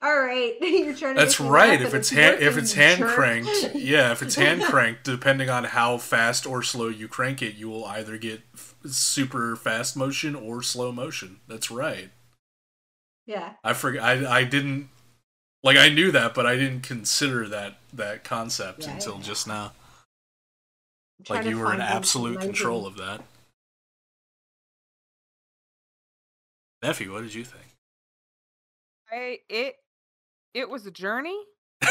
All 0.00 0.20
right, 0.20 0.54
you're 0.60 0.94
trying 0.94 1.16
to. 1.16 1.20
That's 1.20 1.40
right. 1.40 1.80
If 1.80 1.92
it's 1.94 2.10
hand, 2.10 2.40
if 2.40 2.56
it's 2.56 2.74
hand 2.74 3.02
cranked, 3.02 3.70
yeah, 3.74 4.12
if 4.12 4.22
it's 4.22 4.36
hand 4.36 4.62
cranked, 4.62 5.04
depending 5.04 5.50
on 5.50 5.64
how 5.64 5.98
fast 5.98 6.46
or 6.46 6.62
slow 6.62 6.88
you 6.88 7.08
crank 7.08 7.42
it, 7.42 7.56
you 7.56 7.68
will 7.68 7.84
either 7.84 8.16
get 8.16 8.42
f- 8.54 8.74
super 8.86 9.56
fast 9.56 9.96
motion 9.96 10.34
or 10.36 10.62
slow 10.62 10.92
motion. 10.92 11.40
That's 11.48 11.70
right. 11.70 12.10
Yeah. 13.26 13.54
I 13.64 13.72
forgot. 13.72 14.04
I 14.04 14.38
I 14.38 14.44
didn't 14.44 14.88
like 15.64 15.76
I 15.76 15.88
knew 15.88 16.12
that, 16.12 16.32
but 16.34 16.46
I 16.46 16.56
didn't 16.56 16.82
consider 16.82 17.48
that 17.48 17.78
that 17.92 18.24
concept 18.24 18.84
Yeah, 18.84 18.92
until 18.94 19.16
yeah. 19.16 19.22
just 19.22 19.46
now. 19.48 19.72
Like 21.28 21.44
you 21.44 21.58
were 21.58 21.64
in 21.64 21.78
find 21.78 21.80
one 21.80 21.88
from 21.88 21.96
absolute 21.96 22.40
control 22.40 22.86
of 22.86 22.96
that. 22.98 23.22
Neffy, 26.84 27.10
what 27.12 27.22
did 27.22 27.34
you 27.34 27.44
think? 27.44 27.67
I 29.10 29.38
it 29.48 29.76
it 30.54 30.68
was 30.68 30.86
a 30.86 30.90
journey. 30.90 31.38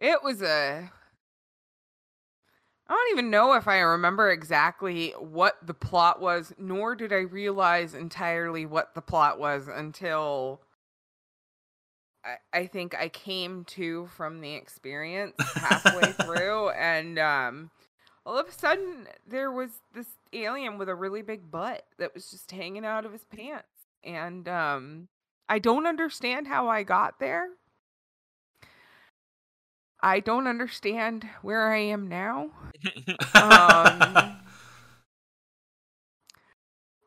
It 0.00 0.22
was 0.24 0.40
a 0.42 0.90
I 2.88 2.92
don't 2.92 3.18
even 3.18 3.30
know 3.30 3.52
if 3.52 3.68
I 3.68 3.78
remember 3.80 4.30
exactly 4.30 5.10
what 5.12 5.58
the 5.64 5.74
plot 5.74 6.20
was, 6.20 6.52
nor 6.58 6.96
did 6.96 7.12
I 7.12 7.18
realize 7.18 7.94
entirely 7.94 8.66
what 8.66 8.94
the 8.94 9.02
plot 9.02 9.38
was 9.38 9.68
until 9.68 10.62
I, 12.24 12.36
I 12.52 12.66
think 12.66 12.96
I 12.96 13.08
came 13.08 13.64
to 13.66 14.06
from 14.16 14.40
the 14.40 14.54
experience 14.54 15.34
halfway 15.54 16.12
through 16.12 16.70
and 16.78 17.18
um 17.18 17.70
all 18.26 18.38
of 18.38 18.48
a 18.48 18.52
sudden 18.52 19.06
there 19.26 19.52
was 19.52 19.70
this 19.94 20.08
alien 20.32 20.78
with 20.78 20.88
a 20.88 20.94
really 20.94 21.22
big 21.22 21.50
butt 21.50 21.84
that 21.98 22.14
was 22.14 22.30
just 22.30 22.50
hanging 22.50 22.84
out 22.84 23.04
of 23.04 23.12
his 23.12 23.24
pants 23.24 23.68
and 24.04 24.48
um 24.48 25.08
I 25.48 25.58
don't 25.58 25.86
understand 25.86 26.46
how 26.46 26.68
I 26.68 26.84
got 26.84 27.18
there. 27.18 27.48
I 30.02 30.20
don't 30.20 30.46
understand 30.46 31.28
where 31.42 31.72
I 31.72 31.78
am 31.78 32.08
now. 32.08 32.50
Um, 33.34 34.36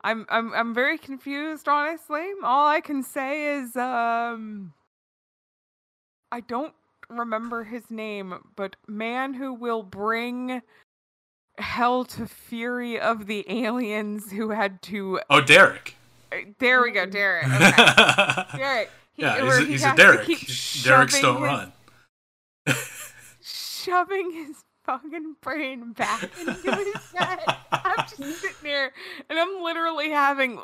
I'm 0.03 0.25
I'm 0.29 0.53
I'm 0.53 0.73
very 0.73 0.97
confused 0.97 1.67
honestly. 1.67 2.32
All 2.43 2.67
I 2.67 2.82
can 2.82 3.01
say 3.01 3.56
is 3.56 3.75
um 3.75 4.73
I 6.32 6.41
don't 6.41 6.73
remember 7.10 7.63
his 7.63 7.89
name, 7.89 8.51
but 8.56 8.75
man 8.88 9.36
who 9.36 9.53
will 9.53 9.84
bring 9.84 10.62
hell 11.58 12.03
to 12.03 12.25
fury 12.25 12.99
of 12.99 13.27
the 13.27 13.45
aliens 13.47 14.32
who 14.32 14.49
had 14.49 14.82
to 14.82 15.21
oh, 15.29 15.41
Derek. 15.41 15.95
There 16.60 16.82
we 16.82 16.91
go, 16.91 17.02
mm-hmm. 17.02 17.12
Derek. 17.12 17.46
Okay. 18.54 18.58
Derek. 18.58 18.89
He, 19.15 19.22
yeah, 19.22 19.43
he's, 19.67 19.84
a- 19.84 19.89
he 19.89 19.91
a 19.93 19.96
Derek. 19.96 20.28
Derek's 20.84 21.22
don't 21.22 21.36
his- 21.36 21.43
run. 21.43 21.74
shoving 23.41 24.32
his 24.32 24.63
fucking 24.86 25.36
brain 25.41 25.93
back 25.93 26.24
into 26.39 26.54
his 26.76 27.12
head. 27.15 27.39
I'm 27.72 27.96
just 27.98 28.15
sitting 28.41 28.56
there 28.63 28.91
and 29.30 29.39
I'm 29.39 29.62
literally 29.62 30.10
having 30.12 30.60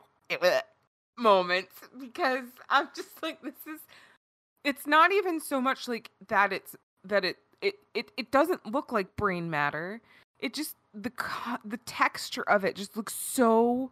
moments 1.18 1.74
because 2.00 2.46
I'm 2.70 2.90
just 2.96 3.22
like, 3.22 3.42
this 3.42 3.54
is. 3.68 3.80
It's 4.66 4.86
not 4.86 5.14
even 5.14 5.40
so 5.40 5.62
much 5.62 5.88
like 5.88 6.12
that. 6.28 6.52
It's 6.52 6.76
that 7.06 7.24
it 7.24 7.38
it 7.62 7.76
it, 7.94 8.12
it 8.18 8.32
doesn't 8.32 8.66
look 8.66 8.92
like 8.92 9.16
brain 9.16 9.50
matter. 9.50 10.02
It 10.40 10.54
just 10.54 10.76
the 10.94 11.12
the 11.64 11.78
texture 11.78 12.44
of 12.44 12.66
it 12.66 12.76
just 12.76 12.98
looks 12.98 13.16
so 13.16 13.92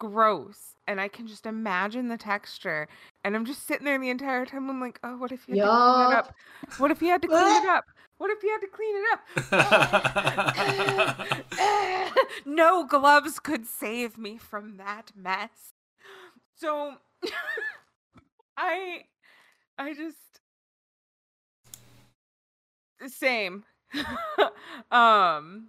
gross 0.00 0.69
and 0.86 1.00
i 1.00 1.08
can 1.08 1.26
just 1.26 1.46
imagine 1.46 2.08
the 2.08 2.16
texture 2.16 2.88
and 3.24 3.36
i'm 3.36 3.44
just 3.44 3.66
sitting 3.66 3.84
there 3.84 3.98
the 3.98 4.10
entire 4.10 4.44
time 4.46 4.68
i'm 4.70 4.80
like 4.80 4.98
oh 5.04 5.16
what 5.16 5.32
if 5.32 5.48
you 5.48 5.54
had 5.54 5.62
to 5.62 5.68
clean 5.68 6.12
it 6.12 6.14
up? 6.14 6.34
What 6.78 6.90
if 6.90 7.00
you 7.02 7.08
had 7.08 7.22
to 7.22 7.28
clean 7.28 7.62
it 7.62 7.68
up? 7.68 7.84
What 8.18 8.30
if 8.30 8.42
you 8.42 8.50
had 8.50 8.60
to 8.60 8.68
clean 8.68 8.96
it 8.96 9.04
up? 11.16 12.16
No 12.46 12.84
gloves 12.84 13.38
could 13.38 13.66
save 13.66 14.18
me 14.18 14.36
from 14.36 14.76
that 14.76 15.12
mess. 15.16 15.72
So 16.54 16.96
i 18.58 19.04
i 19.78 19.94
just 19.94 20.40
same. 23.06 23.64
Um 24.90 25.68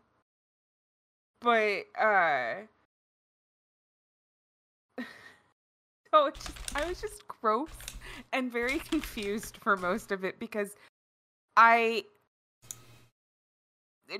but 1.39 1.83
uh 1.99 2.53
it 6.27 6.35
just, 6.35 6.51
i 6.75 6.85
was 6.85 7.01
just 7.01 7.27
gross 7.27 7.69
and 8.33 8.51
very 8.51 8.79
confused 8.79 9.57
for 9.57 9.77
most 9.77 10.11
of 10.11 10.23
it 10.23 10.39
because 10.39 10.75
i 11.57 12.03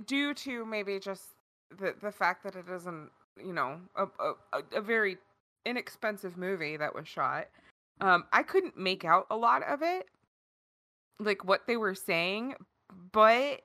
due 0.06 0.34
to 0.34 0.66
maybe 0.66 1.00
just 1.00 1.30
the 1.80 1.94
the 2.02 2.12
fact 2.12 2.44
that 2.44 2.56
it 2.56 2.66
isn't 2.70 3.10
you 3.44 3.54
know 3.54 3.80
a 3.96 4.04
a, 4.04 4.34
a- 4.54 4.78
a 4.78 4.82
very 4.82 5.18
inexpensive 5.66 6.38
movie 6.38 6.78
that 6.78 6.94
was 6.96 7.08
shot 7.08 7.48
um 8.00 8.24
i 8.34 8.42
couldn't 8.44 8.78
make 8.78 9.06
out 9.06 9.26
a 9.30 9.36
lot 9.36 9.62
of 9.64 9.82
it 9.82 10.08
like 11.20 11.46
what 11.46 11.68
they 11.68 11.78
were 11.78 11.94
saying 11.96 12.56
but 13.12 13.62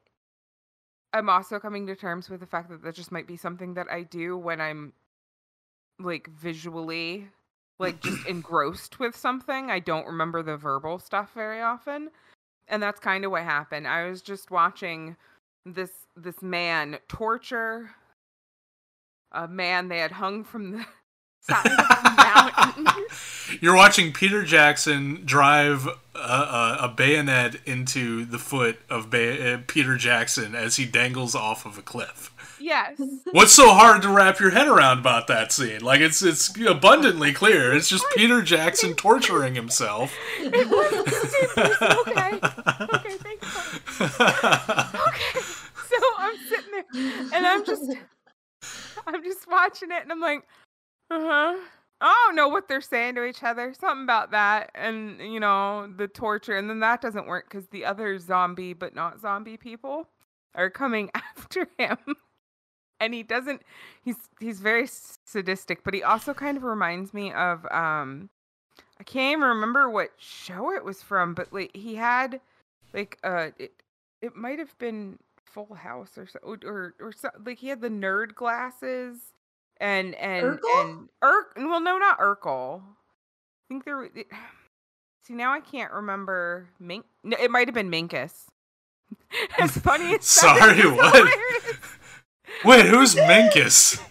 i'm 1.13 1.29
also 1.31 1.59
coming 1.59 1.87
to 1.87 1.97
terms 1.97 2.29
with 2.29 2.41
the 2.41 2.47
fact 2.47 2.69
that 2.69 2.83
that 2.83 2.95
just 2.95 3.11
might 3.13 3.27
be 3.27 3.37
something 3.37 3.75
that 3.75 3.87
i 3.91 4.03
do 4.03 4.37
when 4.37 4.61
i'm 4.61 4.93
like 5.99 6.29
visually 6.29 7.27
like 7.79 8.01
just 8.03 8.27
engrossed 8.29 8.99
with 8.99 9.17
something. 9.17 9.71
I 9.71 9.79
don't 9.79 10.07
remember 10.07 10.43
the 10.43 10.57
verbal 10.57 10.99
stuff 10.99 11.33
very 11.35 11.61
often. 11.61 12.11
And 12.69 12.83
that's 12.83 13.01
kind 13.01 13.25
of 13.25 13.31
what 13.31 13.45
happened. 13.45 13.87
I 13.87 14.09
was 14.09 14.23
just 14.23 14.51
watching 14.51 15.17
this 15.65 15.91
this 16.17 16.43
man 16.43 16.99
torture 17.09 17.91
a 19.33 19.47
man 19.47 19.89
they 19.89 19.99
had 19.99 20.13
hung 20.13 20.45
from 20.45 20.73
the 20.73 20.87
side 21.41 21.67
of 21.67 21.79
a 21.79 22.17
mountain. 22.17 23.05
You're 23.61 23.77
watching 23.77 24.13
Peter 24.13 24.43
Jackson 24.43 25.23
drive 25.25 25.87
a, 26.15 26.19
a, 26.19 26.79
a 26.83 26.89
bayonet 26.89 27.57
into 27.67 28.25
the 28.25 28.39
foot 28.39 28.81
of 28.91 29.11
ba- 29.11 29.55
uh, 29.55 29.61
Peter 29.67 29.97
Jackson 29.97 30.55
as 30.55 30.77
he 30.77 30.87
dangles 30.87 31.35
off 31.35 31.67
of 31.67 31.79
a 31.79 31.83
cliff. 31.83 32.33
Yes. 32.67 33.01
What's 33.31 33.53
so 33.53 33.73
hard 33.73 34.03
to 34.03 34.09
wrap 34.09 34.41
your 34.41 34.51
head 34.51 34.67
around 34.67 34.99
about 34.99 35.29
that 35.29 35.53
scene? 35.53 35.81
Like 35.81 36.01
it's 36.01 36.23
it's 36.23 36.53
abundantly 36.67 37.33
clear. 37.33 37.73
It's 37.73 37.89
just 37.89 38.05
Peter 38.17 38.43
Jackson 38.43 38.95
torturing 38.95 39.55
himself. 39.55 40.13
it 40.41 40.69
was 40.69 42.09
okay. 42.09 42.41
Okay 42.97 43.17
thanks 43.17 43.81
okay 44.01 45.41
so 45.41 45.97
i'm 46.19 46.37
sitting 46.49 46.71
there 46.73 46.85
and 47.35 47.47
i'm 47.47 47.65
just 47.65 47.91
i'm 49.07 49.23
just 49.23 49.49
watching 49.49 49.91
it 49.91 50.03
and 50.03 50.13
i'm 50.13 50.21
like 50.21 50.43
uh-huh. 51.11 51.57
I 51.99 52.25
don't 52.27 52.37
know 52.37 52.49
what 52.49 52.69
they're 52.69 52.83
saying 52.83 53.15
to 53.15 53.25
each 53.25 53.43
other. 53.43 53.73
Something 53.73 54.03
about 54.03 54.33
that 54.33 54.71
and 54.75 55.19
you 55.21 55.41
know 55.41 55.91
the 55.97 56.09
torture 56.09 56.57
and 56.57 56.69
then 56.69 56.81
that 56.81 57.01
doesn't 57.01 57.27
work 57.27 57.49
because 57.49 57.69
the 57.69 57.85
other 57.85 58.19
zombie 58.19 58.75
but 58.75 58.95
not 58.95 59.21
zombie 59.21 59.57
people 59.57 60.09
are 60.55 60.69
coming 60.69 61.11
after 61.15 61.69
him 61.79 61.97
and 63.01 63.15
he 63.15 63.23
doesn't 63.23 63.63
he's 64.03 64.17
he's 64.41 64.61
very 64.61 64.87
sadistic 64.87 65.83
but 65.85 65.95
he 65.95 66.03
also 66.03 66.33
kind 66.35 66.57
of 66.57 66.65
reminds 66.65 67.13
me 67.13 67.33
of 67.33 67.67
um 67.71 68.29
i 68.99 69.05
can't 69.05 69.39
even 69.39 69.49
remember 69.49 69.91
what 69.91 70.11
show 70.17 70.73
it 70.73 70.85
was 70.85 71.03
from 71.03 71.35
but 71.35 71.53
like 71.53 71.75
he 71.77 71.95
had 71.95 72.41
like 72.95 73.19
uh 73.25 73.49
it 73.59 73.73
it 74.23 74.35
might 74.35 74.59
have 74.59 74.77
been 74.79 75.19
full 75.45 75.75
house 75.75 76.19
or 76.19 76.27
so 76.27 76.39
or 76.43 76.59
or, 76.65 76.95
or 77.01 77.13
so, 77.13 77.29
like 77.45 77.59
he 77.59 77.69
had 77.69 77.81
the 77.81 77.89
nerd 77.89 78.35
glasses 78.35 79.19
and 79.81 80.15
and 80.17 80.59
Urkel? 80.59 80.81
and 80.81 81.09
Ur- 81.23 81.47
well 81.57 81.81
no 81.81 81.99
not 81.99 82.19
urkel 82.19 82.81
i 82.83 83.63
think 83.69 83.85
there 83.85 83.97
were- 83.97 84.11
it, 84.15 84.27
see 85.27 85.35
now 85.35 85.53
i 85.53 85.61
can't 85.61 85.93
remember 85.93 86.69
mink 86.79 87.05
no, 87.25 87.37
it 87.41 87.51
might 87.51 87.69
have 87.69 87.75
been 87.75 87.91
minkus 87.91 88.47
as 89.59 89.77
funny 89.77 90.15
as 90.15 90.25
Sorry, 90.27 90.91
what? 90.91 91.33
Hilarious. 92.63 92.65
Wait, 92.65 92.87
who's 92.87 93.15
Minkus? 93.15 94.03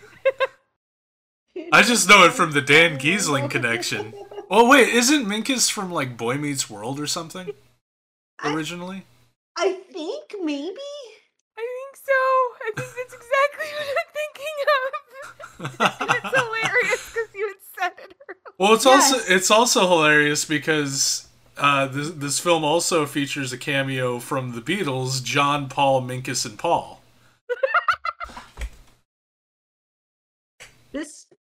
I 1.72 1.82
just 1.84 2.08
know 2.10 2.26
it 2.26 2.34
from 2.34 2.52
the 2.52 2.62
Dan 2.62 2.98
Giesling 2.98 3.50
connection. 3.50 4.14
Oh 4.50 4.70
wait, 4.70 4.90
isn't 4.90 5.26
Minkus 5.26 5.72
from 5.72 5.92
like 5.92 6.18
Boy 6.18 6.36
Meets 6.38 6.70
World 6.70 7.00
or 7.00 7.08
something? 7.08 7.50
Originally? 8.44 9.06
I 9.58 9.74
think 9.92 10.36
maybe. 10.44 10.76
I 11.58 11.66
think 11.66 11.96
so. 11.96 12.12
I 12.12 12.72
think 12.76 12.90
that's 12.96 13.14
exactly 13.14 13.68
what 13.78 13.88
I'm 14.02 14.12
thinking 14.20 14.58
of. 14.76 16.02
and 16.02 16.10
it's 16.24 16.38
hilarious 16.38 17.14
because 17.14 17.30
you 17.34 17.48
had 17.48 17.58
said 17.80 17.92
it 18.04 18.16
earlier. 18.30 18.56
Well, 18.58 18.74
it's 18.74 18.86
also 18.86 19.18
it's 19.34 19.52
also 19.52 19.88
hilarious 19.88 20.46
because 20.46 21.28
uh, 21.58 21.88
this 21.88 22.10
this 22.12 22.40
film 22.40 22.64
also 22.64 23.06
features 23.06 23.54
a 23.54 23.58
cameo 23.58 24.20
from 24.20 24.52
the 24.54 24.62
Beatles, 24.62 25.24
John, 25.24 25.70
Paul, 25.70 26.02
Minkus, 26.02 26.46
and 26.46 26.60
Paul. 26.60 27.02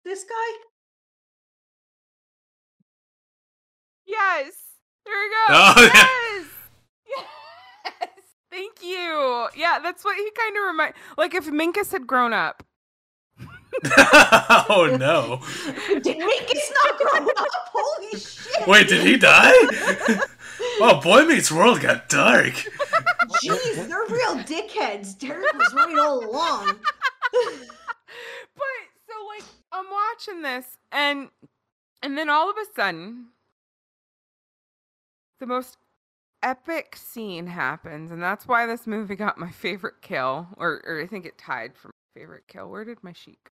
This 0.05 0.19
this 0.21 0.23
guy? 0.29 0.65
Yes. 4.05 4.53
There 5.03 5.15
we 5.15 5.29
go. 5.29 5.35
Oh, 5.49 5.73
yeah. 5.77 5.93
yes. 5.93 6.45
Yes. 7.09 8.03
Thank 8.51 8.83
you. 8.83 9.47
Yeah, 9.57 9.79
that's 9.81 10.05
what 10.05 10.15
he 10.17 10.29
kind 10.31 10.57
of 10.57 10.63
remind. 10.63 10.93
Like 11.17 11.33
if 11.33 11.47
Minkus 11.47 11.91
had 11.91 12.05
grown 12.05 12.33
up. 12.33 12.63
oh 14.69 14.95
no! 14.97 15.41
Did 15.99 16.17
Minkus 16.17 16.71
not 16.85 16.97
grow 16.97 17.27
up? 17.27 17.47
Holy 17.73 18.17
shit! 18.17 18.65
Wait, 18.65 18.87
did 18.87 19.05
he 19.05 19.17
die? 19.17 19.51
oh, 20.79 21.01
Boy 21.03 21.25
Meets 21.25 21.51
World 21.51 21.81
got 21.81 22.07
dark. 22.07 22.53
Jeez, 23.43 23.89
they're 23.89 24.05
real 24.07 24.37
dickheads. 24.45 25.19
Derek 25.19 25.53
was 25.55 25.73
right 25.73 25.97
all 25.97 26.25
along. 26.25 26.79
But 28.55 28.85
so 29.07 29.13
like 29.27 29.43
I'm 29.75 29.85
watching 29.91 30.41
this 30.41 30.77
and 30.91 31.29
and 32.01 32.17
then 32.17 32.29
all 32.29 32.49
of 32.49 32.55
a 32.57 32.65
sudden 32.75 33.27
the 35.39 35.45
most 35.47 35.77
epic 36.41 36.95
scene 36.95 37.47
happens 37.47 38.11
and 38.11 38.21
that's 38.21 38.47
why 38.47 38.65
this 38.65 38.85
movie 38.87 39.15
got 39.15 39.37
my 39.37 39.49
favorite 39.51 40.01
kill 40.01 40.47
or 40.57 40.81
or 40.85 41.01
I 41.01 41.07
think 41.07 41.25
it 41.25 41.37
tied 41.37 41.75
for 41.75 41.87
my 41.89 42.21
favorite 42.21 42.43
kill. 42.47 42.69
Where 42.69 42.85
did 42.85 43.03
my 43.03 43.13
sheet 43.13 43.39
go? 43.43 43.51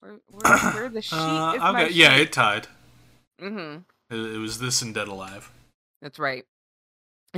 Where 0.00 0.18
where, 0.30 0.58
where 0.74 0.88
the 0.88 1.02
sheet 1.02 1.16
Uh, 1.16 1.52
is 1.56 1.62
I've 1.62 1.72
my 1.74 1.82
got, 1.82 1.94
yeah, 1.94 2.16
it 2.16 2.32
tied. 2.32 2.66
Mm-hmm. 3.40 4.14
It, 4.14 4.34
it 4.34 4.38
was 4.38 4.58
this 4.58 4.82
and 4.82 4.94
Dead 4.94 5.08
Alive. 5.08 5.50
That's 6.02 6.18
right. 6.18 6.44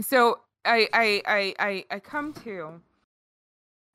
So 0.01 0.41
I 0.65 0.89
I 0.93 1.23
I 1.27 1.55
I, 1.59 1.85
I 1.91 1.99
come 2.01 2.33
to 2.45 2.81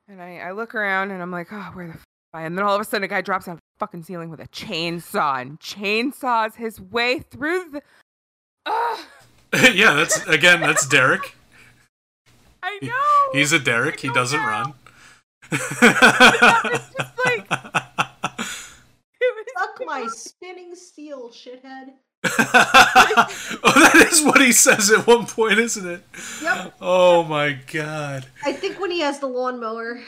and 0.08 0.20
I, 0.22 0.38
I 0.38 0.52
look 0.52 0.74
around 0.74 1.10
and 1.10 1.22
I'm 1.22 1.30
like, 1.30 1.48
oh, 1.52 1.70
where 1.74 1.86
the 1.86 1.94
f- 1.94 2.04
And 2.34 2.56
then 2.58 2.64
all 2.64 2.74
of 2.74 2.80
a 2.80 2.84
sudden 2.84 3.04
a 3.04 3.08
guy 3.08 3.20
drops 3.20 3.46
the 3.46 3.58
fucking 3.82 4.04
ceiling 4.04 4.30
with 4.30 4.38
a 4.38 4.46
chainsaw 4.46 5.40
and 5.40 5.58
chainsaws 5.58 6.54
his 6.54 6.80
way 6.80 7.18
through 7.18 7.68
the 7.70 7.82
yeah, 9.74 9.94
that's 9.94 10.24
again, 10.28 10.60
that's 10.60 10.86
Derek. 10.86 11.34
I 12.62 12.78
know. 12.80 12.92
He's 13.32 13.52
a 13.52 13.58
Derek. 13.58 13.98
He 13.98 14.08
doesn't 14.12 14.38
now. 14.38 14.48
run. 14.48 14.74
it's 15.50 16.90
just 16.96 17.12
like 17.24 17.46
it 19.20 19.48
Suck 19.58 19.82
my 19.84 20.06
spinning 20.06 20.76
steel, 20.76 21.30
shithead. 21.30 21.94
oh, 22.24 23.72
that 23.74 24.08
is 24.12 24.22
what 24.22 24.40
he 24.40 24.52
says 24.52 24.92
at 24.92 25.08
one 25.08 25.26
point, 25.26 25.58
isn't 25.58 25.88
it? 25.88 26.04
Yep. 26.40 26.76
Oh 26.80 27.24
my 27.24 27.58
god. 27.72 28.26
I 28.44 28.52
think 28.52 28.78
when 28.78 28.92
he 28.92 29.00
has 29.00 29.18
the 29.18 29.26
lawnmower. 29.26 30.00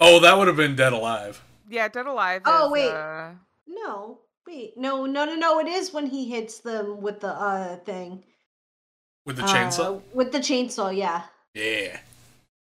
Oh, 0.00 0.20
that 0.20 0.36
would 0.36 0.48
have 0.48 0.56
been 0.58 0.76
Dead 0.76 0.92
Alive. 0.92 1.42
Yeah, 1.68 1.88
Dead 1.88 2.06
Alive. 2.06 2.42
Oh, 2.44 2.66
is, 2.66 2.72
wait. 2.72 2.90
uh, 2.90 3.30
No, 3.66 4.20
wait, 4.46 4.74
no, 4.76 5.06
no, 5.06 5.24
no, 5.24 5.34
no. 5.36 5.58
It 5.60 5.68
is 5.68 5.92
when 5.92 6.06
he 6.06 6.28
hits 6.28 6.58
them 6.60 7.00
with 7.02 7.20
the 7.20 7.28
uh 7.28 7.76
thing. 7.76 8.24
With 9.26 9.36
the 9.36 9.42
chainsaw? 9.42 9.96
Uh, 9.98 10.00
with 10.14 10.32
the 10.32 10.38
chainsaw, 10.38 10.96
yeah, 10.96 11.22
Yeah. 11.54 11.98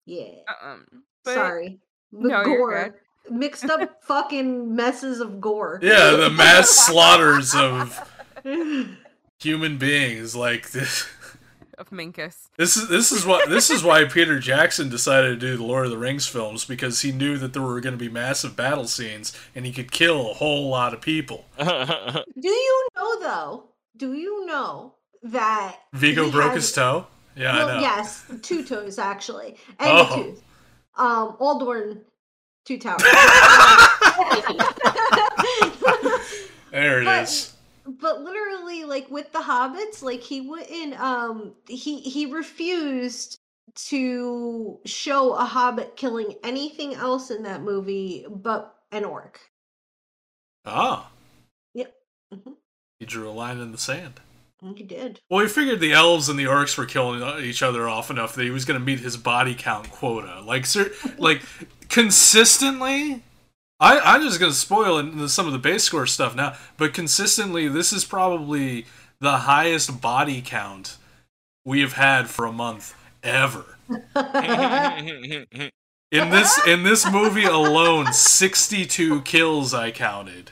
yeah. 0.05 0.33
um, 0.63 0.87
but- 1.25 1.35
Sorry, 1.35 1.81
the 2.13 2.29
No, 2.29 2.45
you're 2.45 2.59
gore, 2.59 2.85
good. 3.29 3.33
mixed 3.35 3.65
up 3.71 4.03
fucking 4.05 4.75
messes 4.77 5.21
of 5.21 5.41
gore. 5.41 5.79
Yeah, 5.83 6.11
the 6.11 6.29
mass 6.31 6.69
slaughters 6.87 7.55
of 7.55 7.99
human 9.41 9.79
beings 9.79 10.37
like 10.37 10.71
this 10.73 11.07
of 11.83 11.91
Minkus. 11.91 12.49
this 12.57 12.77
is 12.77 12.89
this 12.89 13.13
is 13.13 13.27
what 13.27 13.49
this 13.51 13.69
is 13.71 13.83
why 13.85 14.05
Peter 14.09 14.39
Jackson 14.39 14.89
decided 14.89 15.29
to 15.29 15.37
do 15.47 15.57
the 15.57 15.63
Lord 15.65 15.85
of 15.85 15.91
the 15.91 15.99
Rings 15.99 16.27
films 16.27 16.65
because 16.65 17.03
he 17.03 17.13
knew 17.13 17.37
that 17.39 17.53
there 17.53 17.63
were 17.63 17.81
going 17.81 17.93
to 17.95 17.99
be 17.99 18.09
massive 18.09 18.57
battle 18.57 18.87
scenes 18.87 19.37
and 19.55 19.67
he 19.67 19.73
could 19.73 19.91
kill 19.93 20.31
a 20.31 20.35
whole 20.35 20.69
lot 20.71 20.95
of 20.95 21.01
people. 21.01 21.45
Do 21.59 22.49
you 22.49 22.87
know 22.97 23.21
though? 23.21 23.65
Do 23.97 24.15
you 24.15 24.47
know 24.47 24.95
that 25.25 25.77
Viggo 25.93 26.31
broke 26.31 26.53
has- 26.53 26.63
his 26.65 26.73
toe? 26.73 27.07
Yeah, 27.37 27.55
well, 27.57 27.69
I 27.69 27.75
know. 27.77 27.81
yes, 27.81 28.25
two 28.43 28.63
toes 28.73 28.99
actually, 28.99 29.57
and 29.79 29.91
Oh. 29.91 30.13
a 30.13 30.17
tooth. 30.25 30.43
Um, 30.97 31.37
Aldorn, 31.41 32.01
two 32.67 32.79
towers. 32.79 33.03
There 36.71 37.03
it 37.03 37.05
But- 37.05 37.23
is. 37.25 37.53
But 37.87 38.21
literally 38.23 38.85
like 38.85 39.11
with 39.11 39.33
the 39.33 39.39
hobbits 39.41 40.03
like 40.03 40.21
he 40.21 40.41
wouldn't 40.41 40.99
um 41.01 41.55
he 41.69 42.01
he 42.01 42.27
refused 42.27 43.39
to 43.75 44.79
show 44.85 45.33
a 45.35 45.45
hobbit 45.45 45.97
killing 45.97 46.35
anything 46.45 46.95
else 46.95 47.31
in 47.31 47.43
that 47.45 47.63
movie 47.63 48.27
but 48.31 48.75
an 48.93 49.05
orc 49.05 49.41
Ah. 50.65 51.11
Yep. 51.75 51.95
Mhm. 52.33 52.55
He 53.01 53.07
drew 53.07 53.29
a 53.29 53.33
line 53.33 53.59
in 53.59 53.73
the 53.73 53.79
sand. 53.79 54.21
he 54.77 54.85
did 54.85 55.19
Well, 55.29 55.41
he 55.41 55.49
figured 55.49 55.81
the 55.81 55.93
elves 55.93 56.29
and 56.29 56.39
the 56.39 56.45
orcs 56.45 56.79
were 56.79 56.87
killing 56.87 57.21
uh, 57.23 57.39
each 57.39 57.63
other 57.65 57.89
off 57.89 58.11
enough 58.11 58.37
that 58.37 58.45
he 58.45 58.51
was 58.51 58.65
going 58.65 58.79
to 58.79 58.85
meet 58.87 59.01
his 59.01 59.17
body 59.17 59.57
count 59.57 59.91
quota. 59.91 60.41
Like, 60.41 60.67
sir, 60.67 60.93
like 61.19 61.43
consistently. 61.89 63.23
I, 63.83 63.99
I'm 64.15 64.23
just 64.23 64.39
going 64.41 64.53
to 64.53 64.57
spoil 64.59 64.99
in- 64.99 65.29
some 65.29 65.47
of 65.47 65.53
the 65.53 65.59
base 65.59 65.83
score 65.85 66.07
stuff 66.07 66.35
now, 66.37 66.55
but 66.77 66.95
consistently, 66.95 67.69
this 67.69 67.93
is 67.93 68.05
probably 68.05 68.87
the 69.21 69.39
highest 69.39 70.01
body 70.01 70.41
count 70.45 70.97
we 71.65 71.81
have 71.81 71.95
had 71.95 72.29
for 72.29 72.47
a 72.47 72.53
month 72.53 72.95
ever. 73.23 73.77
In 76.13 76.29
this 76.29 76.61
in 76.67 76.83
this 76.83 77.11
movie 77.11 77.45
alone, 77.45 78.13
62 78.13 79.23
kills 79.23 79.73
I 79.73 79.91
counted. 79.91 80.51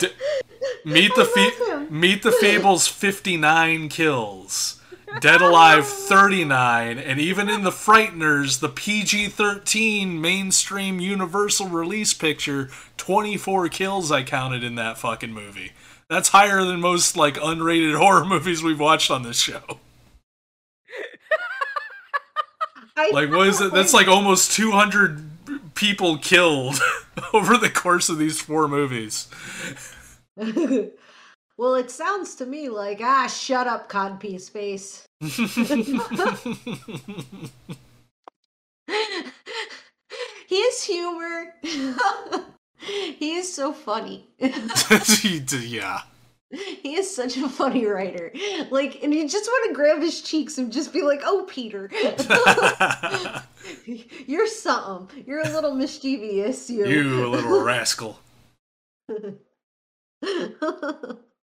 D- 0.00 0.08
Meet 0.84 1.14
the 1.14 1.22
I 1.22 1.50
Fe- 1.86 1.86
Meet 1.94 2.22
the 2.24 2.30
Feebles 2.30 2.88
59 2.90 3.88
kills. 3.88 4.79
Dead 5.18 5.42
Alive 5.42 5.86
39 5.86 6.98
and 6.98 7.18
even 7.18 7.48
in 7.48 7.64
the 7.64 7.70
Frighteners, 7.70 8.60
the 8.60 8.68
PG-13 8.68 10.18
mainstream 10.18 11.00
universal 11.00 11.68
release 11.68 12.14
picture, 12.14 12.70
24 12.96 13.68
kills 13.68 14.12
I 14.12 14.22
counted 14.22 14.62
in 14.62 14.76
that 14.76 14.98
fucking 14.98 15.32
movie. 15.32 15.72
That's 16.08 16.28
higher 16.30 16.64
than 16.64 16.80
most 16.80 17.16
like 17.16 17.34
unrated 17.34 17.96
horror 17.98 18.24
movies 18.24 18.62
we've 18.62 18.80
watched 18.80 19.10
on 19.10 19.22
this 19.22 19.40
show. 19.40 19.80
Like 23.12 23.30
what 23.30 23.48
is 23.48 23.60
it? 23.60 23.72
That's 23.72 23.94
like 23.94 24.08
almost 24.08 24.52
200 24.52 25.74
people 25.74 26.18
killed 26.18 26.78
over 27.32 27.56
the 27.56 27.70
course 27.70 28.08
of 28.08 28.18
these 28.18 28.40
four 28.40 28.68
movies. 28.68 29.28
well 31.60 31.74
it 31.74 31.90
sounds 31.90 32.34
to 32.34 32.46
me 32.46 32.70
like 32.70 33.00
ah 33.02 33.26
shut 33.26 33.66
up 33.66 33.86
codpiece 33.90 34.50
face 34.50 35.06
his 40.48 40.82
humor 40.82 41.54
he 43.18 43.34
is 43.34 43.52
so 43.54 43.74
funny 43.74 44.26
yeah. 44.42 46.00
He 46.52 46.96
is 46.96 47.14
such 47.14 47.36
a 47.36 47.48
funny 47.48 47.86
writer. 47.86 48.32
Like, 48.70 49.04
and 49.04 49.14
you 49.14 49.28
just 49.28 49.48
want 49.48 49.68
to 49.68 49.74
grab 49.74 50.00
his 50.00 50.20
cheeks 50.20 50.58
and 50.58 50.72
just 50.72 50.92
be 50.92 51.02
like, 51.02 51.20
"Oh, 51.22 51.46
Peter, 51.48 51.88
you're 54.26 54.48
something. 54.48 55.22
You're 55.28 55.46
a 55.46 55.50
little 55.50 55.76
mischievous. 55.76 56.68
You." 56.68 56.88
you 56.88 57.24
a 57.24 57.28
little 57.28 57.62
rascal. 57.62 58.18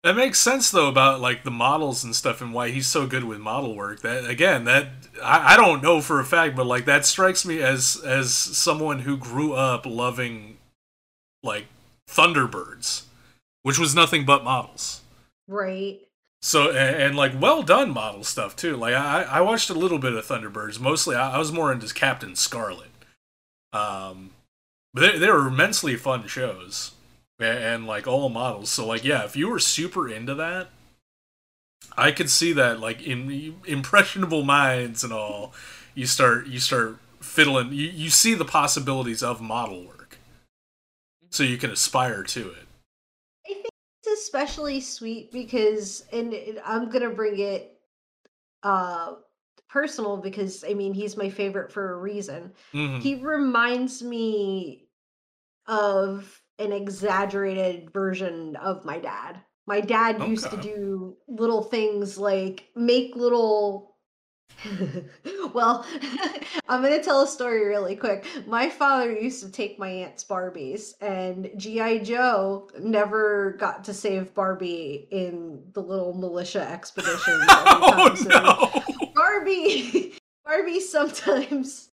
That 0.07 0.15
makes 0.15 0.39
sense 0.39 0.71
though 0.71 0.87
about 0.87 1.19
like 1.19 1.43
the 1.43 1.51
models 1.51 2.05
and 2.05 2.15
stuff 2.15 2.39
and 2.39 2.53
why 2.53 2.69
he's 2.69 2.87
so 2.87 3.05
good 3.05 3.25
with 3.25 3.39
model 3.39 3.75
work. 3.75 4.03
That 4.03 4.23
again, 4.23 4.63
that 4.63 4.87
I, 5.21 5.55
I 5.55 5.57
don't 5.57 5.83
know 5.83 5.99
for 5.99 6.21
a 6.21 6.23
fact, 6.23 6.55
but 6.55 6.65
like 6.65 6.85
that 6.85 7.05
strikes 7.05 7.45
me 7.45 7.61
as 7.61 8.01
as 8.05 8.33
someone 8.33 8.99
who 8.99 9.17
grew 9.17 9.51
up 9.51 9.85
loving 9.85 10.59
like 11.43 11.65
Thunderbirds, 12.09 13.01
which 13.63 13.77
was 13.77 13.93
nothing 13.93 14.23
but 14.23 14.45
models. 14.45 15.01
right. 15.49 15.99
So 16.41 16.69
and, 16.69 16.95
and 16.95 17.15
like 17.17 17.33
well 17.37 17.61
done 17.61 17.89
model 17.89 18.23
stuff 18.23 18.55
too. 18.55 18.77
Like 18.77 18.93
I 18.93 19.23
I 19.23 19.41
watched 19.41 19.69
a 19.69 19.73
little 19.73 19.99
bit 19.99 20.13
of 20.13 20.25
Thunderbirds. 20.25 20.79
Mostly 20.79 21.17
I, 21.17 21.35
I 21.35 21.37
was 21.37 21.51
more 21.51 21.69
into 21.69 21.93
Captain 21.93 22.37
Scarlet. 22.37 22.91
Um, 23.73 24.29
but 24.93 25.01
they 25.01 25.19
they 25.19 25.29
were 25.29 25.49
immensely 25.49 25.97
fun 25.97 26.27
shows 26.27 26.93
and, 27.39 27.57
and 27.57 27.87
like 27.87 28.07
all 28.07 28.29
models. 28.29 28.69
So 28.69 28.85
like 28.85 29.03
yeah, 29.03 29.23
if 29.25 29.35
you 29.35 29.49
were 29.49 29.59
super 29.59 30.09
into 30.09 30.35
that, 30.35 30.69
I 31.97 32.11
could 32.11 32.29
see 32.29 32.53
that 32.53 32.79
like 32.79 33.01
in 33.01 33.55
impressionable 33.65 34.43
minds 34.43 35.03
and 35.03 35.13
all. 35.13 35.53
You 35.95 36.05
start 36.05 36.47
you 36.47 36.59
start 36.59 36.97
fiddling. 37.19 37.69
You 37.73 37.87
you 37.87 38.09
see 38.09 38.33
the 38.33 38.45
possibilities 38.45 39.23
of 39.23 39.41
model 39.41 39.85
work, 39.85 40.17
so 41.29 41.43
you 41.43 41.57
can 41.57 41.71
aspire 41.71 42.23
to 42.23 42.51
it. 42.51 42.67
I 43.49 43.53
think 43.53 43.65
it's 44.03 44.21
especially 44.21 44.81
sweet 44.81 45.31
because, 45.31 46.05
and 46.11 46.33
it- 46.33 46.61
I'm 46.63 46.89
gonna 46.89 47.09
bring 47.09 47.39
it 47.39 47.73
uh 48.63 49.15
personal 49.69 50.17
because 50.17 50.63
I 50.63 50.73
mean 50.73 50.93
he's 50.93 51.17
my 51.17 51.29
favorite 51.29 51.71
for 51.71 51.93
a 51.93 51.97
reason. 51.97 52.53
Mhm. 52.73 53.01
He 53.01 53.15
reminds 53.15 54.01
me 54.03 54.87
of 55.67 56.36
an 56.59 56.71
exaggerated 56.71 57.91
version 57.91 58.55
of 58.55 58.85
my 58.85 58.99
dad. 58.99 59.41
My 59.65 59.81
dad 59.81 60.21
used 60.27 60.49
to 60.49 60.57
do 60.57 61.17
little 61.27 61.61
things 61.63 62.17
like 62.17 62.69
make 62.75 63.15
little 63.15 63.97
well, 65.53 65.85
I'm 66.69 66.81
going 66.81 66.97
to 66.97 67.03
tell 67.03 67.21
a 67.21 67.27
story 67.27 67.65
really 67.65 67.95
quick. 67.95 68.25
My 68.47 68.69
father 68.69 69.11
used 69.11 69.43
to 69.43 69.51
take 69.51 69.77
my 69.77 69.89
aunt's 69.89 70.23
Barbies, 70.23 70.93
and 71.01 71.49
G.I. 71.57 71.99
Joe 71.99 72.69
never 72.79 73.55
got 73.59 73.83
to 73.85 73.93
save 73.93 74.33
Barbie 74.33 75.07
in 75.11 75.63
the 75.73 75.81
little 75.81 76.13
militia 76.13 76.61
expedition. 76.71 77.39
Oh 77.49 78.15
no! 78.25 79.11
Barbie, 79.15 80.15
Barbie 80.45 80.79
sometimes, 80.79 81.89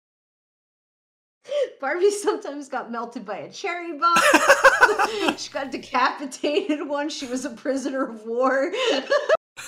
Barbie 1.81 2.11
sometimes 2.11 2.68
got 2.68 2.90
melted 2.90 3.24
by 3.24 3.38
a 3.38 3.50
cherry 3.50 3.98
bomb. 3.98 4.16
she 5.37 5.50
got 5.50 5.70
decapitated 5.70 6.87
once. 6.87 7.14
She 7.14 7.26
was 7.26 7.44
a 7.44 7.50
prisoner 7.50 8.05
of 8.05 8.24
war. 8.26 8.72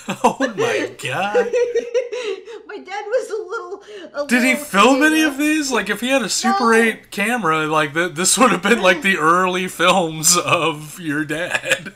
Oh 0.09 0.37
my 0.41 0.91
god! 1.03 1.47
My 2.67 2.79
dad 2.79 3.05
was 3.07 3.31
a 3.31 3.43
little. 3.49 4.25
A 4.25 4.27
Did 4.27 4.43
he 4.43 4.51
little 4.51 4.65
film 4.65 5.03
any 5.03 5.23
of 5.23 5.39
these? 5.39 5.71
Like, 5.71 5.89
if 5.89 6.01
he 6.01 6.09
had 6.09 6.21
a 6.23 6.29
Super 6.29 6.73
No. 6.73 6.83
8 6.83 7.11
camera, 7.11 7.67
like 7.67 7.95
th- 7.95 8.13
this 8.13 8.37
would 8.37 8.51
have 8.51 8.63
been 8.63 8.83
like 8.83 9.03
the 9.03 9.17
early 9.17 9.69
films 9.69 10.37
of 10.37 10.99
your 10.99 11.25
dad. 11.25 11.95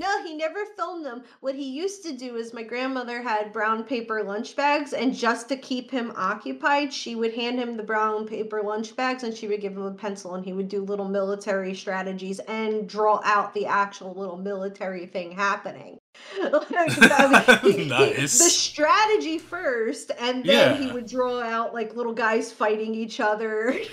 No, 0.00 0.24
he 0.24 0.34
never 0.34 0.64
filmed 0.78 1.04
them. 1.04 1.24
What 1.40 1.54
he 1.54 1.64
used 1.68 2.02
to 2.04 2.16
do 2.16 2.36
is 2.36 2.54
my 2.54 2.62
grandmother 2.62 3.20
had 3.20 3.52
brown 3.52 3.84
paper 3.84 4.22
lunch 4.22 4.56
bags, 4.56 4.94
and 4.94 5.14
just 5.14 5.46
to 5.50 5.56
keep 5.58 5.90
him 5.90 6.12
occupied, 6.16 6.90
she 6.90 7.14
would 7.14 7.34
hand 7.34 7.58
him 7.58 7.76
the 7.76 7.82
brown 7.82 8.26
paper 8.26 8.62
lunch 8.62 8.96
bags 8.96 9.24
and 9.24 9.36
she 9.36 9.46
would 9.46 9.60
give 9.60 9.74
him 9.74 9.82
a 9.82 9.90
pencil, 9.92 10.34
and 10.36 10.44
he 10.44 10.54
would 10.54 10.70
do 10.70 10.82
little 10.82 11.06
military 11.08 11.74
strategies 11.74 12.38
and 12.40 12.88
draw 12.88 13.20
out 13.24 13.52
the 13.52 13.66
actual 13.66 14.14
little 14.14 14.38
military 14.38 15.04
thing 15.06 15.32
happening. 15.32 15.98
Like, 16.40 16.68
that 16.96 17.60
was- 17.62 17.74
he- 17.74 17.82
he- 17.84 17.88
Nice. 17.90 18.38
The 18.38 18.50
strategy 18.50 19.38
first, 19.38 20.12
and 20.18 20.44
then 20.44 20.80
he 20.82 20.90
would 20.90 21.06
draw 21.06 21.40
out 21.40 21.74
like 21.74 21.94
little 21.94 22.14
guys 22.14 22.50
fighting 22.50 22.94
each 22.94 23.20
other. 23.20 23.78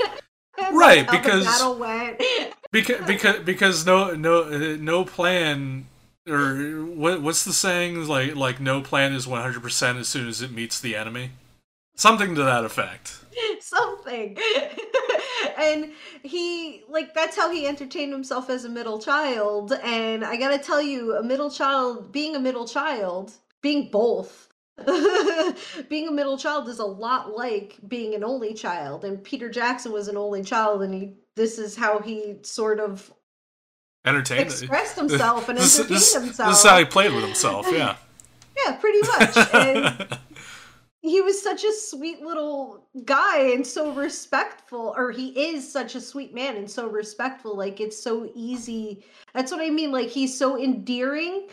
Right, 0.71 1.07
that's 1.07 1.45
how 1.45 1.73
the 1.75 1.77
because- 1.77 1.77
went. 1.79 2.21
Because 2.71 3.05
because 3.05 3.39
because 3.45 3.85
no 3.85 4.15
no 4.15 4.41
uh, 4.43 4.75
no 4.79 5.05
plan 5.05 5.85
or 6.29 6.85
what 6.85 7.21
what's 7.21 7.43
the 7.43 7.53
saying 7.53 8.07
like 8.07 8.35
like 8.35 8.59
no 8.59 8.81
plan 8.81 9.13
is 9.13 9.25
100% 9.25 9.99
as 9.99 10.07
soon 10.07 10.27
as 10.27 10.41
it 10.41 10.51
meets 10.51 10.79
the 10.79 10.95
enemy. 10.95 11.31
Something 11.95 12.35
to 12.35 12.43
that 12.43 12.63
effect. 12.63 13.19
something 13.61 14.37
and 15.57 15.91
he 16.23 16.83
like 16.87 17.13
that's 17.13 17.35
how 17.35 17.51
he 17.51 17.67
entertained 17.67 18.11
himself 18.11 18.49
as 18.49 18.65
a 18.65 18.69
middle 18.69 18.99
child 18.99 19.73
and 19.83 20.23
i 20.23 20.37
gotta 20.37 20.57
tell 20.57 20.81
you 20.81 21.15
a 21.15 21.23
middle 21.23 21.49
child 21.49 22.11
being 22.11 22.35
a 22.35 22.39
middle 22.39 22.67
child 22.67 23.33
being 23.61 23.89
both 23.91 24.49
being 25.89 26.07
a 26.07 26.11
middle 26.11 26.37
child 26.37 26.69
is 26.69 26.79
a 26.79 26.85
lot 26.85 27.35
like 27.35 27.77
being 27.87 28.13
an 28.15 28.23
only 28.23 28.53
child 28.53 29.03
and 29.03 29.23
peter 29.23 29.49
jackson 29.49 29.91
was 29.91 30.07
an 30.07 30.17
only 30.17 30.43
child 30.43 30.83
and 30.83 30.93
he 30.93 31.13
this 31.35 31.57
is 31.59 31.75
how 31.75 31.99
he 31.99 32.35
sort 32.43 32.79
of 32.79 33.11
Entertained. 34.07 34.41
expressed 34.41 34.95
himself 34.99 35.49
and 35.49 35.59
entertained 35.59 35.89
this, 35.89 36.13
himself 36.13 36.49
this 36.49 36.59
is 36.59 36.69
how 36.69 36.77
he 36.79 36.85
played 36.85 37.13
with 37.13 37.23
himself. 37.23 37.67
Yeah. 37.71 37.95
yeah 38.65 38.75
pretty 38.77 39.01
much 39.07 39.37
and 39.53 40.19
he 41.01 41.21
was 41.21 41.41
such 41.41 41.63
a 41.63 41.71
sweet 41.73 42.21
little 42.21 42.87
guy 43.05 43.51
and 43.51 43.65
so 43.65 43.91
respectful 43.93 44.93
or 44.97 45.11
he 45.11 45.29
is 45.51 45.71
such 45.71 45.95
a 45.95 46.01
sweet 46.01 46.33
man 46.33 46.57
and 46.57 46.69
so 46.69 46.87
respectful 46.89 47.55
like 47.55 47.79
it's 47.79 48.01
so 48.01 48.29
easy 48.35 49.05
that's 49.33 49.51
what 49.51 49.61
i 49.61 49.69
mean 49.69 49.91
like 49.91 50.09
he's 50.09 50.37
so 50.37 50.61
endearing 50.61 51.47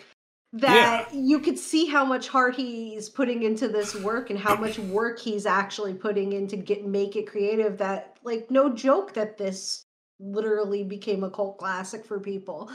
that 0.54 1.12
you 1.12 1.40
could 1.40 1.58
see 1.58 1.84
how 1.84 2.04
much 2.04 2.28
heart 2.28 2.54
he's 2.54 3.08
putting 3.08 3.42
into 3.42 3.66
this 3.66 3.94
work 3.96 4.30
and 4.30 4.38
how 4.38 4.54
much 4.54 4.78
work 4.78 5.18
he's 5.18 5.46
actually 5.46 5.92
putting 5.92 6.32
in 6.32 6.46
to 6.46 6.56
get 6.56 6.86
make 6.86 7.16
it 7.16 7.26
creative 7.26 7.76
that 7.76 8.16
like 8.22 8.48
no 8.52 8.72
joke 8.72 9.12
that 9.14 9.36
this 9.36 9.83
literally 10.24 10.84
became 10.84 11.24
a 11.24 11.30
cult 11.30 11.58
classic 11.58 12.04
for 12.04 12.18
people 12.20 12.70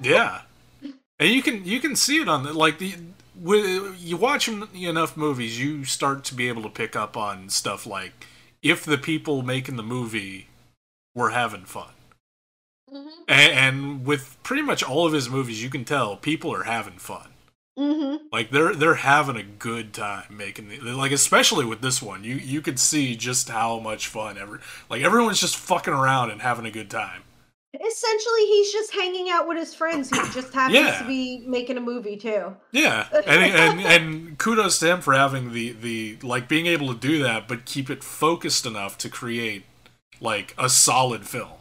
Yeah, 0.00 0.42
and 1.18 1.30
you 1.30 1.42
can 1.42 1.64
you 1.64 1.80
can 1.80 1.96
see 1.96 2.20
it 2.20 2.28
on 2.28 2.44
the 2.44 2.52
like 2.52 2.78
the 2.78 2.96
when 3.40 3.96
you 3.98 4.16
watch 4.16 4.48
enough 4.48 5.16
movies, 5.16 5.60
you 5.60 5.84
start 5.84 6.24
to 6.24 6.34
be 6.34 6.48
able 6.48 6.62
to 6.62 6.68
pick 6.70 6.96
up 6.96 7.16
on 7.16 7.48
stuff 7.50 7.86
like 7.86 8.26
if 8.62 8.84
the 8.84 8.98
people 8.98 9.42
making 9.42 9.76
the 9.76 9.82
movie 9.82 10.48
were 11.14 11.30
having 11.30 11.64
fun. 11.64 11.90
hmm 12.88 13.24
And, 13.28 13.52
and 13.52 14.06
with 14.06 14.38
pretty 14.42 14.62
much 14.62 14.82
all 14.82 15.06
of 15.06 15.12
his 15.12 15.28
movies, 15.28 15.62
you 15.62 15.70
can 15.70 15.84
tell 15.84 16.16
people 16.16 16.54
are 16.54 16.64
having 16.64 16.98
fun. 16.98 17.33
Hmm 17.76 18.16
Like 18.32 18.50
they're 18.50 18.74
they're 18.74 18.94
having 18.94 19.36
a 19.36 19.42
good 19.42 19.92
time 19.92 20.24
making 20.36 20.68
the 20.68 20.78
like 20.80 21.12
especially 21.12 21.64
with 21.64 21.80
this 21.80 22.00
one. 22.02 22.24
You 22.24 22.36
you 22.36 22.60
could 22.62 22.78
see 22.78 23.16
just 23.16 23.48
how 23.48 23.78
much 23.80 24.06
fun 24.08 24.38
every 24.38 24.60
like 24.88 25.02
everyone's 25.02 25.40
just 25.40 25.56
fucking 25.56 25.92
around 25.94 26.30
and 26.30 26.42
having 26.42 26.66
a 26.66 26.70
good 26.70 26.90
time. 26.90 27.22
Essentially, 27.74 28.46
he's 28.46 28.72
just 28.72 28.94
hanging 28.94 29.30
out 29.30 29.48
with 29.48 29.58
his 29.58 29.74
friends 29.74 30.08
who 30.08 30.16
just 30.30 30.54
happens 30.54 30.78
Yeah. 30.78 30.98
to 31.00 31.04
be 31.06 31.42
making 31.44 31.76
a 31.76 31.80
movie 31.80 32.16
too. 32.16 32.54
Yeah, 32.70 33.08
and, 33.26 33.42
and 33.52 33.80
and 33.80 34.38
kudos 34.38 34.78
to 34.78 34.92
him 34.92 35.00
for 35.00 35.12
having 35.12 35.52
the 35.52 35.72
the 35.72 36.18
like 36.22 36.48
being 36.48 36.66
able 36.66 36.94
to 36.94 36.98
do 36.98 37.20
that, 37.24 37.48
but 37.48 37.64
keep 37.64 37.90
it 37.90 38.04
focused 38.04 38.64
enough 38.64 38.96
to 38.98 39.08
create 39.08 39.64
like 40.20 40.54
a 40.56 40.68
solid 40.68 41.26
film, 41.26 41.58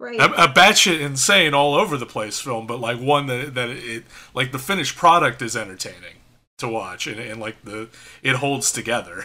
Right. 0.00 0.20
a, 0.20 0.44
a 0.44 0.48
batshit 0.48 1.00
insane 1.00 1.54
all 1.54 1.74
over 1.74 1.96
the 1.96 2.06
place 2.06 2.38
film, 2.38 2.68
but 2.68 2.78
like 2.78 3.00
one 3.00 3.26
that 3.26 3.54
that 3.54 3.68
it 3.70 4.04
like 4.32 4.52
the 4.52 4.58
finished 4.58 4.96
product 4.96 5.42
is 5.42 5.56
entertaining 5.56 6.14
to 6.58 6.68
watch, 6.68 7.08
and, 7.08 7.18
and 7.18 7.40
like 7.40 7.64
the 7.64 7.88
it 8.22 8.36
holds 8.36 8.70
together. 8.70 9.24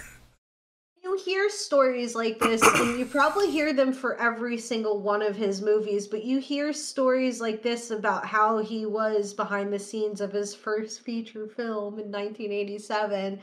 You 1.04 1.20
hear 1.24 1.50
stories 1.50 2.16
like 2.16 2.40
this, 2.40 2.64
and 2.64 2.98
you 2.98 3.06
probably 3.06 3.52
hear 3.52 3.74
them 3.74 3.94
for 3.94 4.20
every 4.20 4.58
single 4.58 5.00
one 5.00 5.22
of 5.22 5.36
his 5.36 5.62
movies, 5.62 6.08
but 6.08 6.24
you 6.24 6.40
hear 6.40 6.74
stories 6.74 7.40
like 7.40 7.62
this 7.62 7.92
about 7.92 8.26
how 8.26 8.58
he 8.60 8.86
was 8.86 9.34
behind 9.34 9.72
the 9.72 9.78
scenes 9.78 10.22
of 10.22 10.32
his 10.32 10.56
first 10.56 11.02
feature 11.02 11.48
film 11.48 12.00
in 12.00 12.10
1987, 12.10 13.40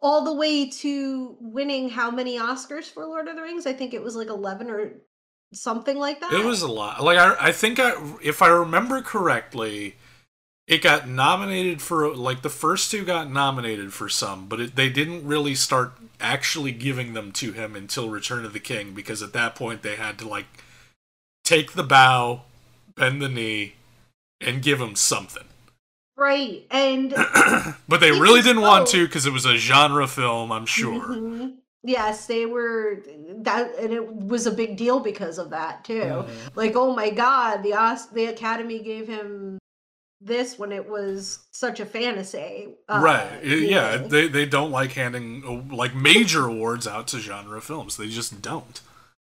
all 0.00 0.24
the 0.24 0.34
way 0.34 0.68
to 0.70 1.36
winning 1.40 1.88
how 1.88 2.10
many 2.10 2.38
Oscars 2.38 2.90
for 2.90 3.04
Lord 3.04 3.28
of 3.28 3.36
the 3.36 3.42
Rings? 3.42 3.66
I 3.66 3.72
think 3.72 3.94
it 3.94 4.02
was 4.02 4.16
like 4.16 4.28
11 4.28 4.70
or 4.70 4.92
something 5.54 5.98
like 5.98 6.20
that. 6.20 6.32
It 6.32 6.44
was 6.44 6.62
a 6.62 6.68
lot. 6.68 7.02
Like 7.02 7.18
I, 7.18 7.36
I 7.48 7.52
think 7.52 7.78
I, 7.78 7.92
if 8.22 8.42
I 8.42 8.48
remember 8.48 9.00
correctly, 9.02 9.96
it 10.66 10.82
got 10.82 11.08
nominated 11.08 11.82
for 11.82 12.14
like 12.14 12.42
the 12.42 12.48
first 12.50 12.90
two 12.90 13.04
got 13.04 13.30
nominated 13.30 13.92
for 13.92 14.08
some, 14.08 14.46
but 14.46 14.60
it, 14.60 14.76
they 14.76 14.88
didn't 14.88 15.26
really 15.26 15.54
start 15.54 15.92
actually 16.20 16.72
giving 16.72 17.12
them 17.14 17.32
to 17.32 17.52
him 17.52 17.76
until 17.76 18.08
Return 18.08 18.44
of 18.44 18.52
the 18.52 18.60
King 18.60 18.94
because 18.94 19.22
at 19.22 19.32
that 19.34 19.54
point 19.54 19.82
they 19.82 19.96
had 19.96 20.18
to 20.18 20.28
like 20.28 20.46
take 21.44 21.72
the 21.72 21.82
bow, 21.82 22.42
bend 22.96 23.20
the 23.20 23.28
knee, 23.28 23.74
and 24.40 24.62
give 24.62 24.80
him 24.80 24.96
something. 24.96 25.44
right. 26.16 26.66
And 26.70 27.10
but 27.88 28.00
they 28.00 28.10
really 28.10 28.40
didn't 28.42 28.62
want 28.62 28.88
to 28.88 29.04
because 29.06 29.26
it 29.26 29.32
was 29.32 29.44
a 29.44 29.56
genre 29.56 30.06
film, 30.06 30.50
I'm 30.52 30.66
sure. 30.66 31.08
Mhm. 31.08 31.56
Yes, 31.86 32.26
they 32.26 32.46
were 32.46 33.02
that, 33.42 33.78
and 33.78 33.92
it 33.92 34.06
was 34.10 34.46
a 34.46 34.50
big 34.50 34.76
deal 34.78 35.00
because 35.00 35.38
of 35.38 35.50
that 35.50 35.84
too. 35.84 36.00
Mm-hmm. 36.00 36.48
Like, 36.54 36.72
oh 36.76 36.94
my 36.94 37.10
God, 37.10 37.62
the 37.62 37.74
Os- 37.74 38.06
the 38.06 38.24
Academy 38.26 38.78
gave 38.80 39.06
him 39.06 39.58
this 40.20 40.58
when 40.58 40.72
it 40.72 40.88
was 40.88 41.40
such 41.50 41.80
a 41.80 41.84
fantasy. 41.86 42.68
uh, 42.88 43.00
right. 43.02 43.44
Yeah, 43.44 43.98
they 43.98 44.28
they 44.28 44.46
don't 44.46 44.70
like 44.70 44.92
handing 44.92 45.44
uh, 45.46 45.74
like 45.74 45.94
major 45.94 46.46
awards 46.46 46.86
out 46.86 47.06
to 47.08 47.18
genre 47.18 47.60
films. 47.60 47.98
They 47.98 48.08
just 48.08 48.40
don't. 48.40 48.80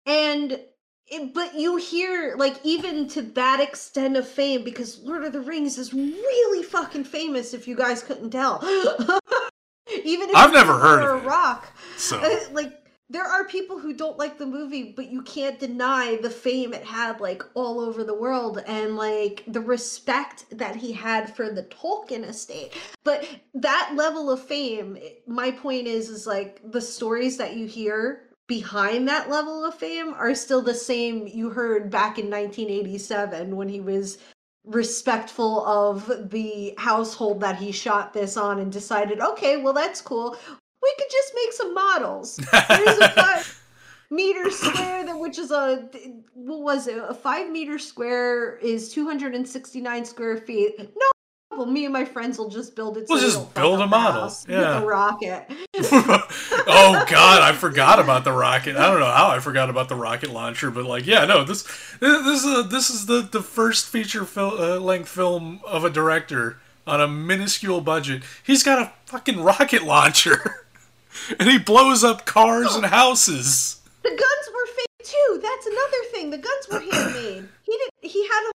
and 0.06 0.60
it, 1.08 1.34
but 1.34 1.56
you 1.56 1.78
hear 1.78 2.36
like 2.38 2.58
even 2.64 3.08
to 3.10 3.22
that 3.24 3.60
extent 3.60 4.18
of 4.18 4.28
fame 4.28 4.64
because 4.64 5.00
Lord 5.00 5.24
of 5.24 5.34
the 5.34 5.42
Rings 5.42 5.78
is 5.80 5.94
really 5.94 6.64
fucking 6.64 7.04
famous. 7.06 7.54
If 7.56 7.68
you 7.68 7.76
guys 7.76 8.04
couldn't 8.04 8.30
tell, 8.32 8.60
even 10.04 10.30
if 10.30 10.36
I've 10.36 10.54
never 10.54 10.78
heard 10.78 11.04
a 11.04 11.14
of 11.16 11.24
it. 11.24 11.28
rock. 11.28 11.68
So 11.98 12.18
Uh, 12.18 12.40
like 12.52 12.82
there 13.10 13.24
are 13.24 13.44
people 13.46 13.78
who 13.80 13.94
don't 13.94 14.18
like 14.18 14.38
the 14.40 14.46
movie 14.46 14.92
but 14.96 15.12
you 15.12 15.22
can't 15.22 15.60
deny 15.60 16.18
the 16.22 16.30
fame 16.30 16.74
it 16.74 16.84
had 16.84 17.20
like 17.22 17.44
all 17.54 17.80
over 17.80 18.04
the 18.04 18.14
world 18.16 18.64
and 18.66 18.96
like 18.98 19.44
the 19.48 19.62
respect 19.62 20.46
that 20.52 20.76
he 20.76 20.92
had 20.92 21.34
for 21.36 21.52
the 21.52 21.64
tolkien 21.64 22.24
estate 22.28 22.74
but 23.04 23.24
that 23.54 23.92
level 23.96 24.32
of 24.32 24.42
fame 24.42 24.98
my 25.28 25.52
point 25.52 25.86
is 25.86 26.10
is 26.10 26.26
like 26.26 26.60
the 26.72 26.82
stories 26.82 27.38
that 27.38 27.56
you 27.56 27.68
hear 27.68 28.24
behind 28.48 29.08
that 29.08 29.30
level 29.30 29.64
of 29.64 29.76
fame 29.76 30.12
are 30.16 30.34
still 30.34 30.62
the 30.64 30.74
same 30.74 31.28
you 31.28 31.52
heard 31.52 31.92
back 31.92 32.18
in 32.18 32.26
1987 32.26 33.56
when 33.56 33.70
he 33.70 33.82
was 33.82 34.18
respectful 34.66 35.66
of 35.66 36.30
the 36.30 36.74
household 36.78 37.42
that 37.42 37.58
he 37.58 37.72
shot 37.72 38.14
this 38.14 38.38
on 38.38 38.60
and 38.60 38.72
decided, 38.72 39.20
okay, 39.20 39.58
well 39.58 39.74
that's 39.74 40.02
cool. 40.02 40.38
We 40.82 40.94
could 40.98 41.12
just 41.12 41.34
make 41.36 41.54
some 41.54 41.74
models. 41.74 42.38
Here's 42.38 42.98
a 43.00 43.10
five 43.10 43.64
meter 44.12 44.50
square 44.52 45.06
that 45.06 45.20
which 45.20 45.40
is 45.40 45.52
a 45.52 45.90
what 46.34 46.62
was 46.62 46.88
it? 46.88 46.98
A 46.98 47.14
five 47.14 47.50
meter 47.50 47.80
square 47.80 48.58
is 48.58 48.92
269 48.94 50.06
square 50.06 50.38
feet. 50.38 50.78
No 50.80 51.15
well, 51.58 51.66
me 51.66 51.86
and 51.86 51.94
my 51.94 52.06
friends 52.06 52.38
will 52.38 52.50
just 52.50 52.76
build 52.76 52.98
it. 52.98 53.06
We'll 53.10 53.20
so 53.20 53.26
just 53.26 53.54
build 53.54 53.82
a 53.82 53.88
model, 53.88 54.32
yeah. 54.48 54.76
with 54.76 54.84
a 54.84 54.86
rocket. 54.86 55.46
oh 55.76 57.06
god, 57.10 57.42
I 57.42 57.54
forgot 57.54 58.00
about 58.00 58.24
the 58.24 58.32
rocket. 58.32 58.76
I 58.76 58.90
don't 58.90 59.00
know 59.00 59.06
how 59.06 59.28
I 59.28 59.40
forgot 59.40 59.70
about 59.70 59.90
the 59.90 59.96
rocket 59.96 60.32
launcher, 60.32 60.72
but 60.72 60.86
like, 60.86 61.06
yeah, 61.06 61.26
no, 61.26 61.44
this 61.44 61.64
this 62.00 62.44
is 62.44 62.46
a, 62.46 62.64
this 62.64 62.90
is 62.90 63.06
the 63.06 63.22
the 63.22 63.42
first 63.42 63.88
feature 63.88 64.26
fil- 64.26 64.62
uh, 64.62 64.80
length 64.80 65.10
film 65.10 65.62
of 65.66 65.84
a 65.84 65.90
director 65.90 66.60
on 66.88 67.02
a 67.02 67.08
minuscule 67.08 67.82
budget. 67.82 68.24
He's 68.44 68.64
got 68.64 68.80
a 68.80 68.94
fucking 69.06 69.42
rocket 69.42 69.84
launcher, 69.84 70.66
and 71.40 71.50
he 71.50 71.58
blows 71.58 72.04
up 72.04 72.26
cars 72.26 72.76
and 72.76 72.86
houses. 72.86 73.82
The 74.04 74.10
guns 74.10 74.50
were 74.54 74.68
fake 74.68 75.06
too. 75.06 75.40
That's 75.42 75.66
another 75.66 76.04
thing. 76.12 76.30
The 76.30 76.38
guns 76.38 76.68
were 76.72 76.80
handmade. 76.80 77.50
He 77.64 77.78
did. 77.78 78.12
He 78.12 78.24
had 78.28 78.50
a 78.50 78.52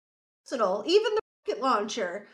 arsenal, 0.46 0.84
even 0.86 1.14
the 1.14 1.20
rocket 1.48 1.62
launcher. 1.62 2.26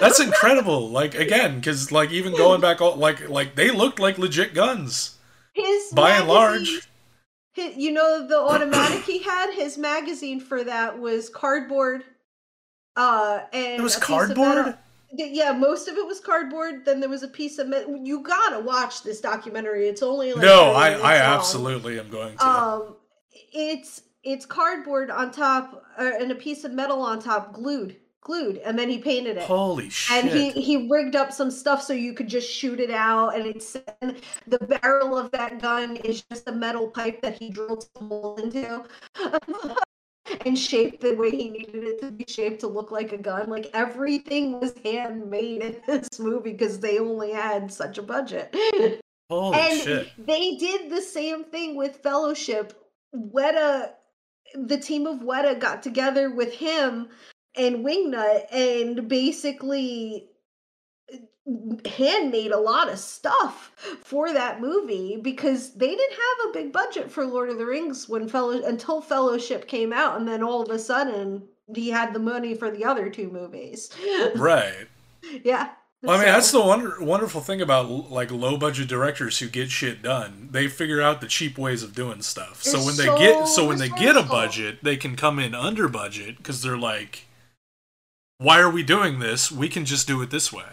That's 0.00 0.20
incredible. 0.20 0.88
Like 0.90 1.14
again, 1.14 1.56
because 1.56 1.90
like 1.92 2.10
even 2.10 2.34
going 2.36 2.60
back, 2.60 2.80
all, 2.80 2.96
like 2.96 3.28
like 3.28 3.54
they 3.54 3.70
looked 3.70 3.98
like 4.00 4.18
legit 4.18 4.52
guns 4.54 5.16
His 5.54 5.92
by 5.92 6.12
and 6.12 6.28
large. 6.28 6.58
magazine- 6.60 6.80
hi- 7.56 7.74
you 7.76 7.92
know 7.92 8.26
the 8.26 8.38
automatic 8.38 9.02
he 9.04 9.22
had. 9.22 9.52
His 9.54 9.78
magazine 9.78 10.40
for 10.40 10.62
that 10.64 10.98
was 10.98 11.28
cardboard. 11.28 12.04
Uh, 12.96 13.40
and 13.52 13.78
It 13.80 13.82
was 13.82 13.96
a 13.96 14.00
piece 14.00 14.08
of 14.08 14.28
metal- 14.30 14.44
cardboard. 14.54 14.78
Yeah, 15.12 15.52
most 15.52 15.86
of 15.88 15.96
it 15.96 16.06
was 16.06 16.18
cardboard. 16.20 16.84
Then 16.84 16.98
there 17.00 17.08
was 17.08 17.22
a 17.22 17.28
piece 17.28 17.58
of 17.58 17.68
metal. 17.68 17.96
You 17.96 18.22
gotta 18.22 18.58
watch 18.60 19.02
this 19.02 19.20
documentary. 19.20 19.86
It's 19.88 20.02
only 20.02 20.32
like 20.32 20.42
No, 20.42 20.72
I 20.72 20.90
I 20.90 20.94
long. 20.96 21.38
absolutely 21.38 21.98
am 21.98 22.10
going 22.10 22.36
to. 22.36 22.46
Um, 22.46 22.96
it's 23.52 24.02
it's 24.24 24.44
cardboard 24.44 25.10
on 25.10 25.30
top 25.30 25.84
uh, 25.96 26.10
and 26.18 26.32
a 26.32 26.34
piece 26.34 26.64
of 26.64 26.72
metal 26.72 27.00
on 27.02 27.20
top, 27.22 27.52
glued, 27.52 27.96
glued, 28.26 28.58
and 28.58 28.76
then 28.76 28.88
he 28.88 28.98
painted 28.98 29.36
it. 29.36 29.44
Holy 29.44 29.88
shit! 29.88 30.24
and 30.24 30.32
he 30.32 30.50
he 30.50 30.88
rigged 30.88 31.14
up 31.14 31.32
some 31.32 31.50
stuff 31.50 31.82
so 31.82 31.92
you 31.92 32.12
could 32.12 32.28
just 32.28 32.50
shoot 32.50 32.80
it 32.80 32.90
out, 32.90 33.36
and 33.36 33.46
it's 33.46 33.76
and 34.02 34.16
the 34.48 34.58
barrel 34.58 35.16
of 35.16 35.30
that 35.30 35.62
gun 35.62 35.96
is 35.96 36.22
just 36.22 36.48
a 36.48 36.52
metal 36.52 36.88
pipe 36.88 37.22
that 37.22 37.38
he 37.38 37.50
drilled 37.50 37.86
some 37.96 38.08
hole 38.08 38.36
into. 38.36 38.84
And 40.44 40.58
shaped 40.58 41.02
the 41.02 41.14
way 41.14 41.30
he 41.30 41.50
needed 41.50 41.84
it 41.84 42.00
to 42.00 42.10
be 42.10 42.24
shaped 42.26 42.58
to 42.60 42.66
look 42.66 42.90
like 42.90 43.12
a 43.12 43.16
gun. 43.16 43.48
Like 43.48 43.70
everything 43.72 44.58
was 44.58 44.74
handmade 44.84 45.62
in 45.62 45.76
this 45.86 46.18
movie 46.18 46.50
because 46.50 46.80
they 46.80 46.98
only 46.98 47.30
had 47.30 47.72
such 47.72 47.96
a 47.98 48.02
budget. 48.02 48.52
Holy 49.30 49.56
and 49.56 49.80
shit! 49.80 50.08
they 50.18 50.56
did 50.56 50.90
the 50.90 51.00
same 51.00 51.44
thing 51.44 51.76
with 51.76 52.02
Fellowship. 52.02 52.72
Weta, 53.14 53.90
the 54.56 54.78
team 54.78 55.06
of 55.06 55.20
Weta 55.20 55.60
got 55.60 55.84
together 55.84 56.28
with 56.34 56.52
him 56.52 57.08
and 57.56 57.84
Wingnut 57.84 58.52
and 58.52 59.08
basically 59.08 60.28
uh, 61.12 61.88
handmade 61.88 62.52
a 62.52 62.58
lot 62.58 62.90
of 62.90 62.98
stuff 62.98 63.72
for 64.02 64.32
that 64.32 64.60
movie 64.60 65.18
because 65.20 65.74
they 65.74 65.88
didn't 65.88 66.12
have 66.12 66.48
a 66.48 66.52
big 66.52 66.72
budget 66.72 67.10
for 67.10 67.24
Lord 67.24 67.50
of 67.50 67.58
the 67.58 67.66
Rings 67.66 68.08
when 68.08 68.28
fellow 68.28 68.62
until 68.64 69.00
Fellowship 69.00 69.68
came 69.68 69.92
out 69.92 70.18
and 70.18 70.26
then 70.26 70.42
all 70.42 70.62
of 70.62 70.70
a 70.70 70.78
sudden 70.78 71.42
he 71.74 71.90
had 71.90 72.12
the 72.12 72.18
money 72.18 72.54
for 72.54 72.70
the 72.70 72.84
other 72.84 73.10
two 73.10 73.30
movies. 73.30 73.90
Right. 74.36 74.86
yeah. 75.44 75.70
Well, 76.02 76.16
I 76.16 76.24
mean, 76.24 76.32
that's 76.32 76.52
the 76.52 76.60
wonder, 76.60 76.96
wonderful 77.00 77.40
thing 77.40 77.60
about 77.60 77.88
like 78.10 78.30
low 78.30 78.56
budget 78.56 78.88
directors 78.88 79.38
who 79.38 79.48
get 79.48 79.70
shit 79.70 80.02
done. 80.02 80.50
They 80.52 80.68
figure 80.68 81.00
out 81.00 81.20
the 81.20 81.26
cheap 81.26 81.58
ways 81.58 81.82
of 81.82 81.94
doing 81.94 82.22
stuff. 82.22 82.62
So 82.62 82.84
when 82.84 82.96
they 82.96 83.06
get 83.18 83.48
so 83.48 83.66
when 83.66 83.78
they 83.78 83.88
get 83.88 84.16
a 84.16 84.22
budget, 84.22 84.84
they 84.84 84.96
can 84.96 85.16
come 85.16 85.38
in 85.38 85.54
under 85.54 85.88
budget 85.88 86.36
because 86.36 86.62
they're 86.62 86.78
like, 86.78 87.26
"Why 88.38 88.60
are 88.60 88.70
we 88.70 88.82
doing 88.82 89.18
this? 89.18 89.50
We 89.50 89.68
can 89.68 89.84
just 89.84 90.06
do 90.06 90.20
it 90.22 90.30
this 90.30 90.52
way." 90.52 90.68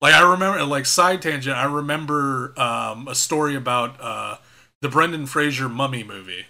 Like 0.00 0.14
I 0.14 0.30
remember, 0.30 0.62
like 0.64 0.86
side 0.86 1.22
tangent. 1.22 1.56
I 1.56 1.64
remember 1.64 2.52
um, 2.60 3.08
a 3.08 3.14
story 3.14 3.54
about 3.54 4.00
uh, 4.00 4.36
the 4.82 4.88
Brendan 4.88 5.26
Fraser 5.26 5.68
Mummy 5.68 6.04
movie. 6.04 6.46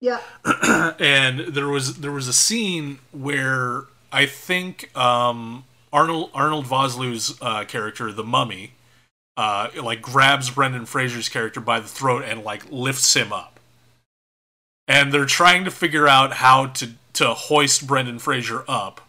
Yeah. 0.00 0.20
and 0.98 1.40
there 1.40 1.68
was 1.68 1.96
there 1.96 2.12
was 2.12 2.28
a 2.28 2.32
scene 2.32 2.98
where 3.12 3.84
I 4.12 4.26
think 4.26 4.94
um, 4.96 5.64
Arnold 5.92 6.30
Arnold 6.34 6.66
Vosloo's 6.66 7.36
uh, 7.40 7.64
character, 7.64 8.12
the 8.12 8.24
Mummy, 8.24 8.72
uh, 9.36 9.68
like 9.82 10.02
grabs 10.02 10.50
Brendan 10.50 10.86
Fraser's 10.86 11.28
character 11.28 11.60
by 11.60 11.80
the 11.80 11.88
throat 11.88 12.24
and 12.26 12.44
like 12.44 12.70
lifts 12.70 13.14
him 13.14 13.32
up. 13.32 13.60
And 14.86 15.12
they're 15.12 15.24
trying 15.24 15.64
to 15.64 15.70
figure 15.70 16.08
out 16.08 16.34
how 16.34 16.66
to 16.66 16.90
to 17.14 17.32
hoist 17.34 17.86
Brendan 17.86 18.18
Fraser 18.18 18.64
up, 18.66 19.00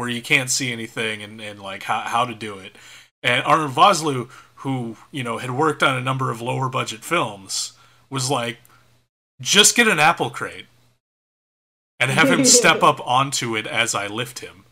where 0.00 0.08
you 0.08 0.22
can't 0.22 0.50
see 0.50 0.72
anything, 0.72 1.22
and, 1.22 1.40
and 1.40 1.60
like 1.60 1.84
how 1.84 2.00
how 2.00 2.24
to 2.24 2.34
do 2.34 2.58
it. 2.58 2.74
And 3.22 3.44
Arnold 3.44 3.72
Vosloo, 3.72 4.28
who 4.56 4.96
you 5.12 5.22
know 5.22 5.38
had 5.38 5.52
worked 5.52 5.82
on 5.82 5.96
a 5.96 6.00
number 6.00 6.30
of 6.32 6.40
lower 6.40 6.68
budget 6.68 7.04
films, 7.04 7.74
was 8.08 8.30
like, 8.30 8.58
just 9.40 9.76
get 9.76 9.86
an 9.86 10.00
apple 10.00 10.30
crate 10.30 10.66
and 12.00 12.10
have 12.10 12.30
him 12.30 12.44
step 12.44 12.82
up 12.90 13.06
onto 13.06 13.54
it 13.56 13.66
as 13.66 13.94
I 13.94 14.06
lift 14.08 14.40
him. 14.40 14.64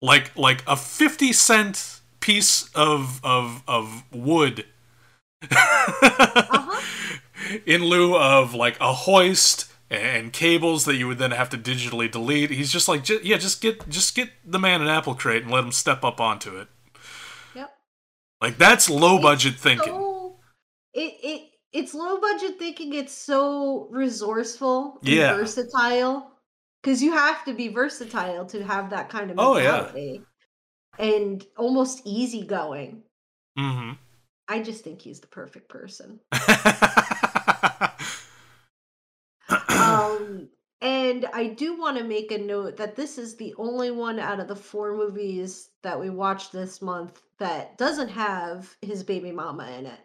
Like 0.00 0.34
like 0.36 0.62
a 0.66 0.76
50 0.76 1.32
cent 1.32 2.00
piece 2.20 2.70
of 2.74 3.20
of 3.24 3.62
of 3.68 4.04
wood 4.12 4.64
Uh-huh. 5.50 6.80
in 7.66 7.82
lieu 7.84 8.14
of 8.16 8.54
like 8.54 8.76
a 8.80 8.92
hoist 8.92 9.69
and 9.90 10.32
cables 10.32 10.84
that 10.84 10.94
you 10.96 11.08
would 11.08 11.18
then 11.18 11.32
have 11.32 11.48
to 11.50 11.58
digitally 11.58 12.10
delete. 12.10 12.50
He's 12.50 12.70
just 12.72 12.86
like 12.88 13.08
yeah, 13.08 13.36
just 13.38 13.60
get 13.60 13.88
just 13.88 14.14
get 14.14 14.30
the 14.44 14.58
man 14.58 14.80
an 14.82 14.88
apple 14.88 15.14
crate 15.14 15.42
and 15.42 15.50
let 15.50 15.64
him 15.64 15.72
step 15.72 16.04
up 16.04 16.20
onto 16.20 16.56
it. 16.56 16.68
Yep. 17.54 17.70
Like 18.40 18.56
that's 18.58 18.88
low 18.88 19.16
It's 19.16 19.22
budget 19.22 19.54
thinking. 19.56 19.92
so 19.92 20.38
it 20.94 21.14
it 21.22 21.42
it's 21.72 21.94
low 21.94 22.20
budget 22.20 22.58
thinking 22.58 22.94
it's 22.94 23.12
so 23.14 23.88
resourceful 23.90 24.98
and 25.02 25.08
Yeah. 25.08 25.34
versatile 25.36 26.30
because 26.82 27.02
you 27.02 27.12
have 27.12 27.44
to 27.44 27.52
be 27.54 27.68
versatile 27.68 28.46
to 28.46 28.64
have 28.64 28.90
that 28.90 29.08
kind 29.08 29.30
of 29.30 29.38
Oh, 29.38 29.56
yeah. 29.58 29.90
and 30.98 31.46
almost 31.56 32.02
easygoing 32.04 33.02
Mhm. 33.58 33.98
i 34.48 34.60
just 34.62 34.82
think 34.82 35.00
he's 35.02 35.20
the 35.20 35.28
perfect 35.28 35.68
person 35.68 36.18
um 39.68 40.48
and 40.82 41.26
i 41.34 41.46
do 41.46 41.78
want 41.78 41.96
to 41.98 42.04
make 42.04 42.32
a 42.32 42.38
note 42.38 42.76
that 42.76 42.96
this 42.96 43.18
is 43.18 43.36
the 43.36 43.54
only 43.58 43.90
one 43.90 44.18
out 44.18 44.40
of 44.40 44.48
the 44.48 44.56
four 44.56 44.96
movies 44.96 45.70
that 45.82 45.98
we 45.98 46.10
watched 46.10 46.52
this 46.52 46.80
month 46.80 47.20
that 47.38 47.76
doesn't 47.78 48.08
have 48.08 48.74
his 48.82 49.02
baby 49.02 49.32
mama 49.32 49.66
in 49.78 49.86
it 49.86 50.00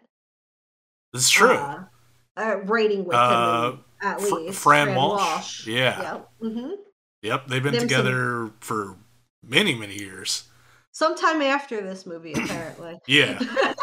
it's 1.14 1.30
true. 1.30 1.54
uh, 1.54 1.84
uh, 2.36 2.56
writing 2.64 3.04
with 3.04 3.16
Uh, 3.16 3.70
him 3.72 3.84
at 4.02 4.20
Fr- 4.20 4.34
least. 4.34 4.58
Fran 4.58 4.94
Walsh? 4.94 5.66
Yeah. 5.66 6.02
Yep. 6.02 6.30
hmm 6.52 6.70
Yep, 7.22 7.46
they've 7.48 7.62
been 7.62 7.72
Them 7.72 7.80
some- 7.80 7.88
together 7.88 8.50
for 8.60 8.98
many, 9.42 9.74
many 9.74 9.94
years. 9.98 10.44
Sometime 10.92 11.40
after 11.40 11.80
this 11.80 12.04
movie, 12.04 12.34
apparently. 12.34 12.98
Yeah, 13.06 13.38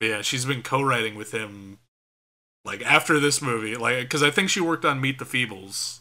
yeah, 0.00 0.22
she's 0.22 0.44
been 0.44 0.62
co-writing 0.62 1.14
with 1.14 1.32
him, 1.32 1.78
like 2.68 2.82
after 2.82 3.18
this 3.18 3.40
movie, 3.40 3.76
like 3.76 4.00
because 4.00 4.22
I 4.22 4.30
think 4.30 4.50
she 4.50 4.60
worked 4.60 4.84
on 4.84 5.00
Meet 5.00 5.18
the 5.18 5.24
Feebles, 5.24 6.00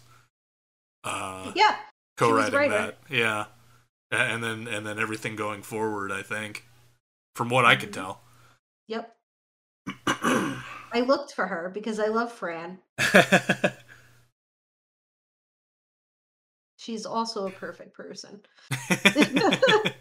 uh, 1.05 1.53
yeah. 1.55 1.77
co-writing 2.17 2.69
that. 2.71 2.97
Yeah, 3.09 3.45
and 4.11 4.43
then 4.43 4.67
and 4.67 4.85
then 4.85 4.99
everything 4.99 5.37
going 5.37 5.63
forward, 5.63 6.11
I 6.11 6.23
think, 6.23 6.65
from 7.35 7.47
what 7.47 7.63
I 7.63 7.77
could 7.77 7.91
Mhm. 7.91 7.93
tell. 7.93 8.21
Yep. 8.89 9.15
I 10.07 11.01
looked 11.05 11.31
for 11.33 11.47
her 11.47 11.71
because 11.73 11.99
I 11.99 12.07
love 12.07 12.33
Fran. 12.33 12.79
She's 16.75 17.05
also 17.05 17.47
a 17.47 17.51
perfect 17.51 17.93
person. 17.93 18.41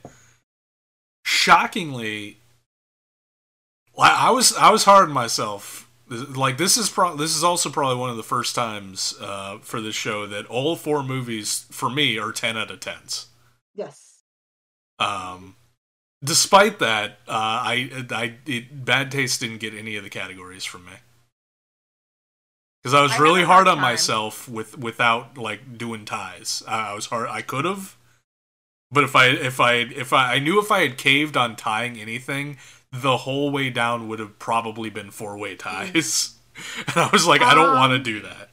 Shockingly, 1.25 2.39
I 3.97 4.31
was 4.31 4.53
I 4.57 4.71
was 4.71 4.83
hard 4.85 5.05
on 5.09 5.15
myself. 5.15 5.86
Like 6.09 6.57
this 6.57 6.77
is 6.77 6.89
pro- 6.89 7.17
this 7.17 7.35
is 7.35 7.43
also 7.43 7.69
probably 7.69 7.97
one 7.97 8.11
of 8.11 8.17
the 8.17 8.23
first 8.23 8.55
times 8.55 9.15
uh, 9.21 9.59
for 9.59 9.81
this 9.81 9.97
show 9.97 10.27
that 10.27 10.47
all 10.47 10.77
four 10.77 11.03
movies 11.03 11.67
for 11.71 11.91
me 11.91 12.19
are 12.19 12.33
ten 12.33 12.57
out 12.57 12.71
of 12.71 12.81
tens. 12.81 13.27
Yes. 13.75 14.23
Um, 14.99 15.57
despite 16.23 16.79
that, 16.79 17.19
uh, 17.29 17.33
I 17.33 18.07
I 18.11 18.37
it, 18.47 18.85
bad 18.85 19.11
taste 19.11 19.41
didn't 19.41 19.59
get 19.59 19.75
any 19.75 19.97
of 19.97 20.05
the 20.05 20.11
categories 20.11 20.65
from 20.65 20.85
me 20.87 20.93
because 22.83 22.95
I 22.95 23.03
was 23.03 23.13
I 23.13 23.19
really 23.19 23.43
hard 23.43 23.67
hard 23.67 23.69
on 23.69 23.79
time. 23.79 23.83
myself 23.83 24.49
with 24.49 24.79
without 24.79 25.37
like 25.37 25.77
doing 25.77 26.05
ties. 26.05 26.63
I, 26.69 26.91
I 26.91 26.95
was 26.95 27.07
hard. 27.07 27.29
I 27.29 27.43
could 27.43 27.65
have, 27.65 27.97
but 28.93 29.03
if 29.03 29.17
I 29.17 29.27
if 29.27 29.59
I 29.61 29.73
if 29.75 30.13
I 30.13 30.35
I 30.35 30.39
knew 30.39 30.61
if 30.61 30.71
I 30.71 30.83
had 30.83 30.97
caved 30.97 31.37
on 31.37 31.57
tying 31.57 31.99
anything, 31.99 32.59
the 33.03 33.17
whole 33.19 33.51
way 33.51 33.71
down 33.71 34.09
would 34.09 34.19
have 34.19 34.39
probably 34.39 34.91
been 34.91 35.11
four 35.11 35.37
way 35.39 35.57
ties. 35.57 36.37
and 36.87 36.97
I 36.97 37.09
was 37.13 37.27
like, 37.27 37.43
I 37.43 37.55
don't 37.55 37.75
want 37.75 37.91
to 37.93 37.97
Um, 37.97 38.03
do 38.03 38.21
that. 38.23 38.51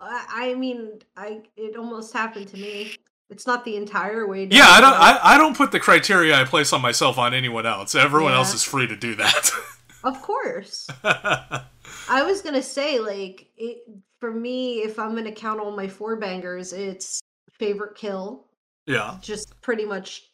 I, 0.00 0.26
I 0.50 0.54
mean, 0.54 1.00
I 1.16 1.42
it 1.56 1.76
almost 1.76 2.12
happened 2.12 2.48
to 2.48 2.56
me. 2.56 2.94
It's 3.28 3.46
not 3.46 3.64
the 3.64 3.76
entire 3.76 4.26
way 4.26 4.46
down. 4.46 4.58
Yeah, 4.58 4.66
I 4.68 4.80
don't. 4.80 4.92
I, 4.94 5.20
I 5.34 5.38
don't 5.38 5.56
put 5.56 5.70
the 5.72 5.78
criteria 5.80 6.34
I 6.40 6.44
place 6.44 6.72
on 6.72 6.80
myself 6.82 7.16
on 7.18 7.32
anyone 7.34 7.64
else. 7.66 7.94
Everyone 7.94 8.32
else 8.32 8.52
is 8.54 8.64
free 8.64 8.86
to 8.88 8.96
do 8.96 9.14
that. 9.16 9.50
Of 10.02 10.20
course. 10.22 10.88
I 11.04 12.22
was 12.22 12.42
gonna 12.42 12.62
say, 12.62 12.98
like, 12.98 13.48
it 13.56 13.82
for 14.18 14.32
me, 14.32 14.78
if 14.78 14.98
I'm 14.98 15.14
gonna 15.14 15.30
count 15.32 15.60
all 15.60 15.70
my 15.76 15.86
four 15.88 16.16
bangers, 16.16 16.72
it's 16.72 17.20
favorite 17.52 17.94
kill. 17.96 18.46
yeah. 18.86 19.18
Just 19.20 19.60
pretty 19.60 19.84
much 19.84 20.29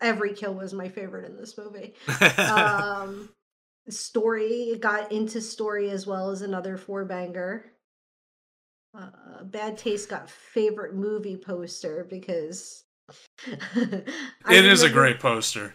every 0.00 0.34
kill 0.34 0.54
was 0.54 0.72
my 0.72 0.88
favorite 0.88 1.28
in 1.30 1.36
this 1.36 1.56
movie. 1.56 1.94
um 2.38 3.28
story 3.88 4.76
got 4.80 5.12
into 5.12 5.40
story 5.40 5.90
as 5.90 6.06
well 6.06 6.30
as 6.30 6.42
another 6.42 6.76
four 6.76 7.04
banger 7.04 7.72
uh, 8.98 9.44
bad 9.44 9.76
taste 9.76 10.08
got 10.08 10.30
favorite 10.30 10.94
movie 10.94 11.36
poster 11.36 12.06
because 12.08 12.84
it 13.46 14.64
is 14.64 14.82
a 14.82 14.90
great 14.90 15.20
poster. 15.20 15.74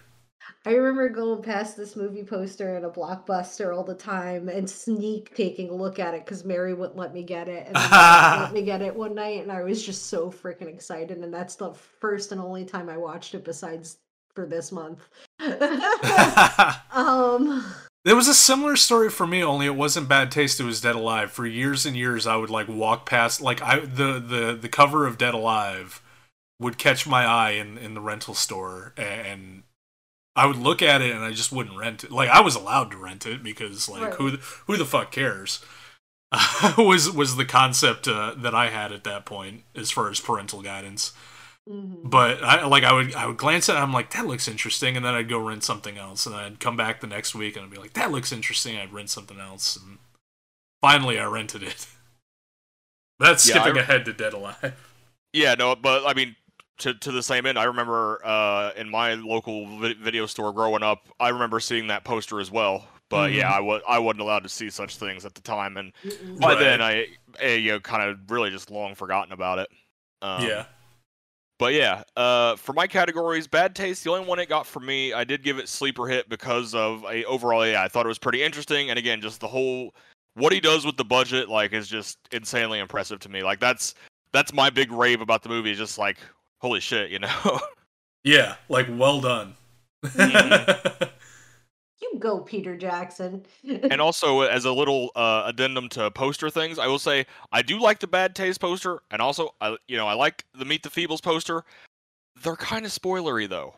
i 0.65 0.71
remember 0.71 1.07
going 1.07 1.41
past 1.41 1.77
this 1.77 1.95
movie 1.95 2.23
poster 2.23 2.75
at 2.75 2.83
a 2.83 2.89
blockbuster 2.89 3.73
all 3.73 3.83
the 3.83 3.95
time 3.95 4.49
and 4.49 4.69
sneak 4.69 5.33
taking 5.35 5.69
a 5.69 5.73
look 5.73 5.97
at 5.99 6.13
it 6.13 6.25
because 6.25 6.43
mary 6.43 6.73
wouldn't 6.73 6.97
let 6.97 7.13
me 7.13 7.23
get 7.23 7.47
it 7.47 7.67
and 7.67 7.75
then 7.75 7.89
my 7.89 8.31
mom 8.31 8.41
let 8.41 8.53
me 8.53 8.63
get 8.63 8.81
it 8.81 8.93
one 8.93 9.15
night 9.15 9.41
and 9.41 9.51
i 9.51 9.63
was 9.63 9.85
just 9.85 10.07
so 10.07 10.29
freaking 10.29 10.67
excited 10.67 11.19
and 11.19 11.33
that's 11.33 11.55
the 11.55 11.73
first 11.73 12.33
and 12.33 12.41
only 12.41 12.65
time 12.65 12.89
i 12.89 12.97
watched 12.97 13.35
it 13.35 13.45
besides 13.45 13.99
for 14.35 14.45
this 14.45 14.71
month 14.71 14.99
um 16.91 17.63
There 18.03 18.15
was 18.15 18.27
a 18.27 18.33
similar 18.33 18.75
story 18.75 19.09
for 19.09 19.27
me, 19.27 19.43
only 19.43 19.67
it 19.67 19.75
wasn't 19.75 20.09
bad 20.09 20.31
taste. 20.31 20.59
It 20.59 20.63
was 20.63 20.81
Dead 20.81 20.95
Alive. 20.95 21.31
For 21.31 21.45
years 21.45 21.85
and 21.85 21.95
years, 21.95 22.25
I 22.25 22.35
would 22.35 22.49
like 22.49 22.67
walk 22.67 23.05
past, 23.07 23.41
like 23.41 23.61
I 23.61 23.79
the 23.79 24.19
the 24.19 24.57
the 24.59 24.69
cover 24.69 25.05
of 25.05 25.17
Dead 25.19 25.33
Alive 25.35 26.01
would 26.59 26.77
catch 26.79 27.05
my 27.07 27.25
eye 27.25 27.51
in 27.51 27.77
in 27.77 27.93
the 27.93 28.01
rental 28.01 28.33
store, 28.33 28.93
and 28.97 29.61
I 30.35 30.47
would 30.47 30.55
look 30.57 30.81
at 30.81 31.01
it 31.01 31.13
and 31.15 31.23
I 31.23 31.31
just 31.31 31.51
wouldn't 31.51 31.77
rent 31.77 32.03
it. 32.03 32.11
Like 32.11 32.29
I 32.29 32.41
was 32.41 32.55
allowed 32.55 32.89
to 32.91 32.97
rent 32.97 33.25
it 33.27 33.43
because 33.43 33.87
like 33.87 34.01
Right. 34.01 34.13
who 34.15 34.31
the- 34.31 34.43
who 34.65 34.77
the 34.77 34.85
fuck 34.85 35.11
cares? 35.11 35.63
was 36.79 37.11
was 37.11 37.35
the 37.35 37.45
concept 37.45 38.07
uh, 38.07 38.33
that 38.37 38.55
I 38.55 38.69
had 38.69 38.91
at 38.91 39.03
that 39.03 39.25
point 39.25 39.63
as 39.75 39.91
far 39.91 40.09
as 40.09 40.19
parental 40.19 40.61
guidance. 40.63 41.13
Mhm. 41.69 42.01
But 42.09 42.43
I 42.43 42.65
like 42.65 42.83
I 42.83 42.93
would 42.93 43.13
I 43.15 43.25
would 43.27 43.37
glance 43.37 43.69
at 43.69 43.75
it, 43.75 43.79
I'm 43.79 43.93
like 43.93 44.11
that 44.11 44.25
looks 44.25 44.47
interesting, 44.47 44.95
and 44.95 45.05
then 45.05 45.13
I'd 45.13 45.29
go 45.29 45.39
rent 45.39 45.63
something 45.63 45.97
else, 45.97 46.25
and 46.25 46.35
I'd 46.35 46.59
come 46.59 46.75
back 46.77 47.01
the 47.01 47.07
next 47.07 47.33
week 47.35 47.55
and 47.55 47.65
I'd 47.65 47.71
be 47.71 47.77
like 47.77 47.93
that 47.93 48.11
looks 48.11 48.31
interesting. 48.31 48.77
I'd 48.77 48.93
rent 48.93 49.09
something 49.09 49.39
else, 49.39 49.75
and 49.75 49.97
finally 50.81 51.19
I 51.19 51.25
rented 51.25 51.63
it. 51.63 51.87
That's 53.19 53.47
Yeah, 53.47 53.57
I- 53.59 53.61
skipping 53.61 53.79
ahead 53.81 54.05
to 54.05 54.13
Dead 54.13 54.33
Alive. 54.33 54.73
Yeah, 55.33 55.55
no, 55.57 55.77
but 55.77 56.05
I 56.05 56.13
mean, 56.13 56.35
to 56.79 56.93
to 56.93 57.09
the 57.09 57.23
same 57.23 57.45
end, 57.45 57.57
I 57.57 57.63
remember 57.63 58.19
uh, 58.25 58.71
in 58.75 58.89
my 58.89 59.13
local 59.13 59.65
vi- 59.79 59.93
video 59.93 60.25
store 60.25 60.51
growing 60.51 60.83
up, 60.83 61.07
I 61.21 61.29
remember 61.29 61.61
seeing 61.61 61.87
that 61.87 62.03
poster 62.03 62.41
as 62.41 62.51
well. 62.51 62.85
But 63.07 63.31
yeah, 63.31 63.49
I 63.49 63.61
was 63.61 63.81
I 63.87 63.99
wasn't 63.99 64.19
allowed 64.23 64.43
to 64.43 64.49
see 64.49 64.69
such 64.69 64.97
things 64.97 65.23
at 65.25 65.33
the 65.33 65.39
time, 65.41 65.77
and 65.77 65.93
by 66.37 66.49
Right. 66.55 66.59
then 66.59 66.81
I, 66.81 67.05
I 67.41 67.47
you 67.53 67.71
know, 67.71 67.79
kind 67.79 68.09
of 68.09 68.29
really 68.29 68.49
just 68.49 68.69
long 68.71 68.93
forgotten 68.93 69.31
about 69.31 69.59
it. 69.59 69.69
Um, 70.21 70.45
yeah, 70.45 70.65
But 71.61 71.75
yeah, 71.75 72.01
uh, 72.17 72.55
for 72.55 72.73
my 72.73 72.87
categories, 72.87 73.45
bad 73.45 73.75
taste. 73.75 74.03
The 74.03 74.09
only 74.09 74.27
one 74.27 74.39
it 74.39 74.49
got 74.49 74.65
for 74.65 74.79
me, 74.79 75.13
I 75.13 75.23
did 75.23 75.43
give 75.43 75.59
it 75.59 75.69
sleeper 75.69 76.07
hit 76.07 76.27
because 76.27 76.73
of 76.73 77.05
a 77.07 77.23
overall. 77.25 77.67
Yeah, 77.67 77.83
I 77.83 77.87
thought 77.87 78.03
it 78.03 78.09
was 78.09 78.17
pretty 78.17 78.41
interesting, 78.41 78.89
and 78.89 78.97
again, 78.97 79.21
just 79.21 79.39
the 79.39 79.47
whole 79.47 79.93
what 80.33 80.51
he 80.51 80.59
does 80.59 80.87
with 80.87 80.97
the 80.97 81.05
budget, 81.05 81.49
like, 81.49 81.71
is 81.71 81.87
just 81.87 82.17
insanely 82.31 82.79
impressive 82.79 83.19
to 83.19 83.29
me. 83.29 83.43
Like 83.43 83.59
that's 83.59 83.93
that's 84.33 84.51
my 84.53 84.71
big 84.71 84.91
rave 84.91 85.21
about 85.21 85.43
the 85.43 85.49
movie. 85.49 85.69
Is 85.69 85.77
just 85.77 85.99
like 85.99 86.17
holy 86.61 86.79
shit, 86.79 87.11
you 87.11 87.19
know. 87.19 87.59
yeah, 88.23 88.55
like 88.67 88.87
well 88.89 89.21
done. 89.21 89.53
Mhm. 90.03 91.09
You 92.11 92.19
go, 92.19 92.39
Peter 92.39 92.75
Jackson. 92.75 93.45
and 93.63 94.01
also, 94.01 94.41
as 94.41 94.65
a 94.65 94.71
little 94.71 95.11
uh, 95.15 95.43
addendum 95.45 95.89
to 95.89 96.11
poster 96.11 96.49
things, 96.49 96.77
I 96.79 96.87
will 96.87 96.99
say 96.99 97.25
I 97.51 97.61
do 97.61 97.79
like 97.79 97.99
the 97.99 98.07
bad 98.07 98.35
taste 98.35 98.59
poster, 98.59 99.01
and 99.11 99.21
also, 99.21 99.53
I 99.61 99.77
you 99.87 99.97
know, 99.97 100.07
I 100.07 100.13
like 100.13 100.45
the 100.53 100.65
Meet 100.65 100.83
the 100.83 100.89
Feebles 100.89 101.21
poster. 101.21 101.63
They're 102.43 102.55
kind 102.55 102.85
of 102.85 102.91
spoilery 102.91 103.47
though. 103.47 103.73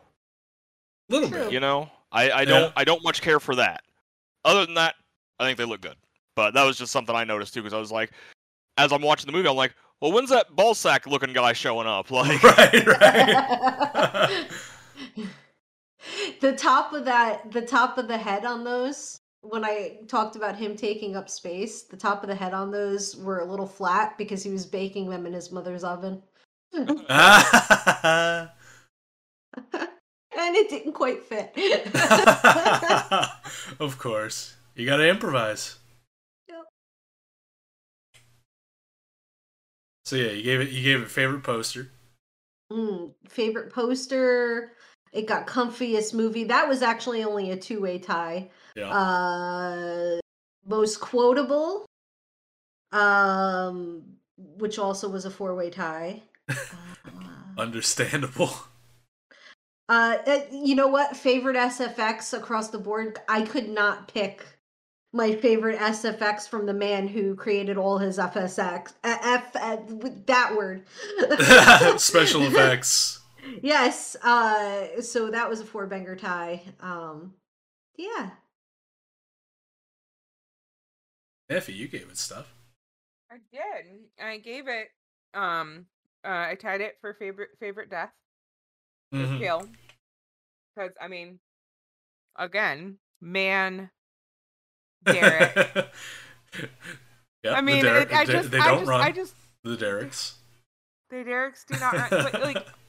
Little 1.08 1.28
True. 1.28 1.44
bit. 1.44 1.52
You 1.52 1.60
know, 1.60 1.90
I, 2.12 2.30
I 2.30 2.40
Yeah. 2.40 2.44
don't 2.46 2.72
I 2.76 2.84
don't 2.84 3.02
much 3.04 3.20
care 3.20 3.40
for 3.40 3.54
that. 3.56 3.82
Other 4.44 4.64
than 4.64 4.74
that, 4.74 4.94
I 5.38 5.44
think 5.44 5.58
they 5.58 5.64
look 5.64 5.80
good. 5.80 5.96
But 6.36 6.54
that 6.54 6.64
was 6.64 6.76
just 6.78 6.92
something 6.92 7.14
I 7.14 7.24
noticed 7.24 7.54
too, 7.54 7.60
because 7.62 7.74
I 7.74 7.78
was 7.78 7.92
like, 7.92 8.10
as 8.78 8.92
I'm 8.92 9.02
watching 9.02 9.26
the 9.26 9.32
movie, 9.32 9.48
I'm 9.48 9.56
like, 9.56 9.74
well, 10.00 10.12
when's 10.12 10.30
that 10.30 10.54
ball 10.56 10.74
sack 10.74 11.06
looking 11.06 11.32
guy 11.32 11.52
showing 11.52 11.86
up? 11.86 12.10
Like, 12.10 12.42
right, 12.42 12.86
right. 12.86 14.46
the 16.40 16.52
top 16.52 16.92
of 16.92 17.04
that, 17.04 17.50
the 17.52 17.62
top 17.62 17.98
of 17.98 18.08
the 18.08 18.18
head 18.18 18.44
on 18.44 18.64
those, 18.64 19.18
when 19.42 19.64
I 19.64 19.98
talked 20.08 20.36
about 20.36 20.56
him 20.56 20.76
taking 20.76 21.16
up 21.16 21.28
space, 21.28 21.82
the 21.82 21.96
top 21.96 22.22
of 22.22 22.28
the 22.28 22.34
head 22.34 22.54
on 22.54 22.70
those 22.70 23.16
were 23.16 23.40
a 23.40 23.44
little 23.44 23.66
flat 23.66 24.16
because 24.16 24.42
he 24.42 24.50
was 24.50 24.66
baking 24.66 25.10
them 25.10 25.26
in 25.26 25.32
his 25.32 25.52
mother's 25.52 25.84
oven. 25.84 26.22
and 26.72 26.90
it 30.32 30.68
didn't 30.68 30.92
quite 30.92 31.22
fit. 31.22 31.52
of 33.80 33.98
course, 33.98 34.54
you 34.74 34.86
gotta 34.86 35.08
improvise. 35.08 35.78
Yep. 36.48 36.64
So 40.04 40.16
yeah, 40.16 40.32
you 40.32 40.42
gave 40.42 40.60
it. 40.60 40.70
You 40.70 40.82
gave 40.82 41.02
it 41.02 41.10
favorite 41.10 41.44
poster. 41.44 41.90
Mm, 42.72 43.12
favorite 43.28 43.72
poster. 43.72 44.72
It 45.14 45.26
got 45.26 45.46
comfiest 45.46 46.12
movie. 46.12 46.44
That 46.44 46.68
was 46.68 46.82
actually 46.82 47.22
only 47.22 47.52
a 47.52 47.56
two 47.56 47.80
way 47.80 47.98
tie. 47.98 48.50
Yeah. 48.74 48.90
Uh, 48.90 50.18
most 50.66 51.00
quotable. 51.00 51.86
Um, 52.90 54.02
which 54.36 54.78
also 54.78 55.08
was 55.08 55.24
a 55.24 55.30
four 55.30 55.54
way 55.54 55.70
tie. 55.70 56.22
Uh, 57.06 57.60
Understandable. 57.60 58.50
uh, 59.88 60.16
uh, 60.26 60.40
you 60.50 60.74
know 60.74 60.88
what? 60.88 61.16
Favorite 61.16 61.56
SFX 61.56 62.36
across 62.36 62.70
the 62.70 62.78
board. 62.78 63.18
I 63.28 63.42
could 63.42 63.68
not 63.68 64.08
pick 64.08 64.44
my 65.12 65.36
favorite 65.36 65.78
SFX 65.78 66.48
from 66.48 66.66
the 66.66 66.74
man 66.74 67.06
who 67.06 67.36
created 67.36 67.76
all 67.76 67.98
his 67.98 68.18
FSX. 68.18 68.94
F, 69.04 69.54
uh, 69.54 69.76
with 69.88 70.26
that 70.26 70.56
word. 70.56 70.82
Special 72.00 72.42
effects. 72.46 73.20
Yes. 73.62 74.16
Uh, 74.22 75.00
so 75.00 75.30
that 75.30 75.48
was 75.48 75.60
a 75.60 75.64
four 75.64 75.86
banger 75.86 76.16
tie. 76.16 76.62
Um, 76.80 77.34
yeah. 77.96 78.30
Effie, 81.50 81.72
you 81.74 81.88
gave 81.88 82.08
it 82.08 82.16
stuff. 82.16 82.54
I 83.30 83.36
did. 83.52 83.86
I 84.22 84.38
gave 84.38 84.68
it. 84.68 84.88
Um. 85.34 85.86
Uh. 86.24 86.28
I 86.50 86.56
tied 86.58 86.80
it 86.80 86.96
for 87.00 87.14
favorite 87.14 87.50
favorite 87.60 87.90
death. 87.90 88.12
The 89.12 89.18
Mhm. 89.18 89.38
kill. 89.38 89.68
Because 90.74 90.92
I 91.00 91.08
mean, 91.08 91.38
again, 92.36 92.98
man, 93.20 93.90
Derek. 95.04 95.54
yeah, 97.44 97.52
I 97.54 97.60
mean, 97.60 97.82
the 97.82 97.90
Derek, 97.90 98.10
it, 98.10 98.14
I 98.16 98.24
they- 98.24 98.32
just, 98.32 98.50
they 98.50 98.58
I 98.58 98.68
don't 98.68 98.78
just, 98.80 98.88
run. 98.90 99.00
I 99.02 99.10
just, 99.12 99.34
the 99.62 99.76
Derek's. 99.76 100.38
the 101.10 101.22
Derek's 101.24 101.64
do 101.64 101.78
not 101.78 101.92
run. 101.92 102.08
but, 102.10 102.40
like, 102.42 102.66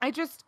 I 0.00 0.10
just, 0.10 0.44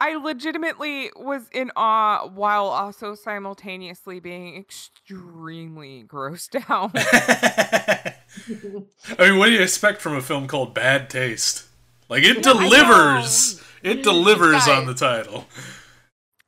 I 0.00 0.16
legitimately 0.16 1.10
was 1.16 1.48
in 1.52 1.70
awe 1.76 2.26
while 2.26 2.66
also 2.66 3.14
simultaneously 3.14 4.20
being 4.20 4.56
extremely 4.56 6.04
grossed 6.04 6.62
out. 6.70 6.92
I 9.18 9.30
mean, 9.30 9.38
what 9.38 9.46
do 9.46 9.52
you 9.52 9.62
expect 9.62 10.00
from 10.00 10.16
a 10.16 10.22
film 10.22 10.48
called 10.48 10.74
Bad 10.74 11.10
Taste? 11.10 11.66
Like 12.08 12.24
it 12.24 12.36
Yeah, 12.36 12.42
delivers. 12.42 13.62
It 13.82 14.02
delivers 14.02 14.66
on 14.68 14.86
the 14.86 14.94
title. 14.94 15.46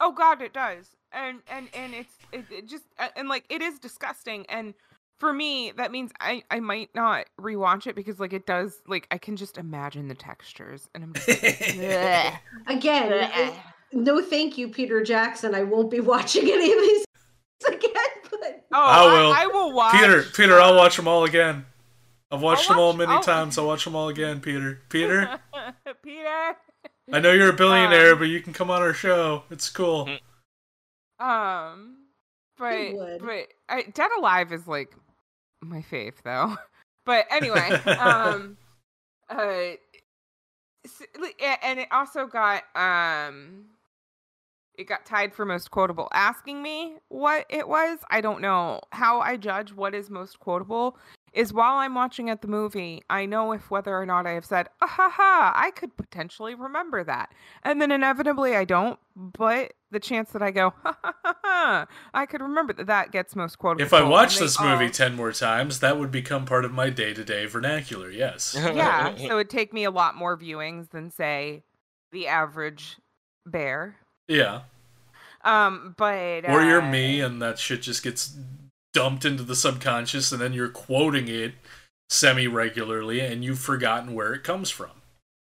Oh 0.00 0.12
God, 0.12 0.42
it 0.42 0.52
does, 0.52 0.88
and 1.12 1.40
and 1.48 1.68
and 1.74 1.94
it's 1.94 2.12
it, 2.32 2.44
it 2.50 2.68
just 2.68 2.84
uh, 2.98 3.08
and 3.16 3.28
like 3.28 3.44
it 3.48 3.62
is 3.62 3.78
disgusting, 3.78 4.44
and 4.48 4.74
for 5.18 5.32
me 5.32 5.72
that 5.76 5.90
means 5.92 6.10
I 6.20 6.42
I 6.50 6.60
might 6.60 6.90
not 6.94 7.26
rewatch 7.40 7.86
it 7.86 7.94
because 7.96 8.18
like 8.20 8.32
it 8.32 8.46
does 8.46 8.80
like 8.86 9.06
I 9.10 9.18
can 9.18 9.36
just 9.36 9.58
imagine 9.58 10.08
the 10.08 10.14
textures, 10.14 10.88
and 10.94 11.04
I'm 11.04 11.12
just 11.14 11.28
like, 11.28 11.60
Again, 12.66 13.10
bleh." 13.10 13.54
no 13.92 14.20
thank 14.22 14.58
you, 14.58 14.68
Peter 14.68 15.02
Jackson. 15.02 15.54
I 15.54 15.62
won't 15.62 15.90
be 15.90 16.00
watching 16.14 16.42
any 16.44 16.72
of 16.72 16.78
these 16.78 17.04
again. 17.68 17.90
Oh, 18.72 18.82
I 18.82 19.04
will. 19.22 19.32
I, 19.32 19.46
will 19.46 19.72
watch. 19.72 19.94
Peter, 19.94 20.22
Peter, 20.34 20.60
I'll 20.60 20.74
watch 20.74 20.96
them 20.96 21.06
all 21.06 21.24
again. 21.24 21.64
I've 22.32 22.42
watched 22.42 22.68
I'll 22.68 22.76
them 22.76 22.82
all 22.84 22.92
many 22.92 23.12
I'll- 23.12 23.22
times. 23.22 23.56
I'll 23.56 23.66
watch 23.68 23.84
them 23.84 23.94
all 23.94 24.08
again, 24.08 24.40
Peter. 24.40 24.80
Peter, 24.88 25.38
Peter. 26.02 26.56
I 27.12 27.20
know 27.20 27.30
you're 27.32 27.50
a 27.50 27.52
billionaire, 27.52 28.14
Um, 28.14 28.18
but 28.18 28.24
you 28.24 28.40
can 28.40 28.52
come 28.52 28.70
on 28.70 28.82
our 28.82 28.92
show. 28.94 29.44
It's 29.50 29.70
cool. 29.70 30.08
Um, 31.20 31.98
but 32.58 33.18
but 33.20 33.48
I, 33.68 33.82
Dead 33.94 34.10
Alive 34.18 34.52
is 34.52 34.66
like 34.66 34.92
my 35.68 35.82
fave 35.82 36.14
though. 36.22 36.56
But 37.06 37.26
anyway, 37.30 37.68
um, 37.98 38.56
uh, 39.28 39.76
and 41.62 41.78
it 41.80 41.88
also 41.90 42.26
got 42.26 42.62
um, 42.74 43.66
it 44.76 44.84
got 44.84 45.04
tied 45.06 45.34
for 45.34 45.44
most 45.44 45.70
quotable. 45.70 46.08
Asking 46.12 46.62
me 46.62 46.96
what 47.08 47.46
it 47.48 47.68
was, 47.68 47.98
I 48.10 48.20
don't 48.20 48.40
know 48.40 48.80
how 48.92 49.20
I 49.20 49.36
judge 49.36 49.72
what 49.72 49.94
is 49.94 50.10
most 50.10 50.40
quotable. 50.40 50.96
Is 51.32 51.52
while 51.52 51.78
I'm 51.78 51.96
watching 51.96 52.30
at 52.30 52.42
the 52.42 52.48
movie, 52.48 53.02
I 53.10 53.26
know 53.26 53.50
if 53.52 53.68
whether 53.68 53.96
or 53.96 54.06
not 54.06 54.24
I 54.24 54.32
have 54.32 54.44
said, 54.44 54.68
ah, 54.80 54.86
ha 54.86 55.08
ha, 55.08 55.52
I 55.56 55.72
could 55.72 55.96
potentially 55.96 56.54
remember 56.54 57.02
that. 57.02 57.34
And 57.64 57.82
then 57.82 57.90
inevitably 57.90 58.54
I 58.54 58.64
don't, 58.64 59.00
but 59.16 59.72
the 59.94 60.00
chance 60.00 60.30
that 60.32 60.42
I 60.42 60.50
go, 60.50 60.74
ha 60.82 60.96
ha 61.02 61.14
ha, 61.24 61.34
ha 61.42 61.86
I 62.12 62.26
could 62.26 62.42
remember 62.42 62.74
that 62.74 62.86
that 62.88 63.10
gets 63.12 63.34
most 63.34 63.58
quotable. 63.58 63.82
If 63.82 63.94
I 63.94 64.02
watch 64.02 64.38
they 64.38 64.44
this 64.44 64.60
movie 64.60 64.84
all- 64.86 64.90
ten 64.90 65.14
more 65.16 65.32
times, 65.32 65.80
that 65.80 65.98
would 65.98 66.10
become 66.10 66.44
part 66.44 66.66
of 66.66 66.72
my 66.72 66.90
day-to-day 66.90 67.46
vernacular. 67.46 68.10
Yes. 68.10 68.54
yeah, 68.74 69.16
so 69.16 69.38
it'd 69.38 69.48
take 69.48 69.72
me 69.72 69.84
a 69.84 69.90
lot 69.90 70.14
more 70.16 70.36
viewings 70.36 70.90
than 70.90 71.10
say 71.10 71.62
the 72.12 72.26
average 72.26 72.96
bear. 73.46 73.96
Yeah. 74.28 74.62
Um, 75.42 75.94
but 75.96 76.48
Or 76.48 76.62
you're 76.62 76.82
uh, 76.82 76.90
me, 76.90 77.20
and 77.20 77.40
that 77.42 77.58
shit 77.58 77.82
just 77.82 78.02
gets 78.02 78.36
dumped 78.92 79.24
into 79.24 79.42
the 79.42 79.56
subconscious, 79.56 80.32
and 80.32 80.40
then 80.40 80.52
you're 80.52 80.68
quoting 80.68 81.28
it 81.28 81.54
semi-regularly, 82.08 83.20
and 83.20 83.44
you've 83.44 83.58
forgotten 83.58 84.14
where 84.14 84.32
it 84.34 84.42
comes 84.44 84.70
from. 84.70 84.90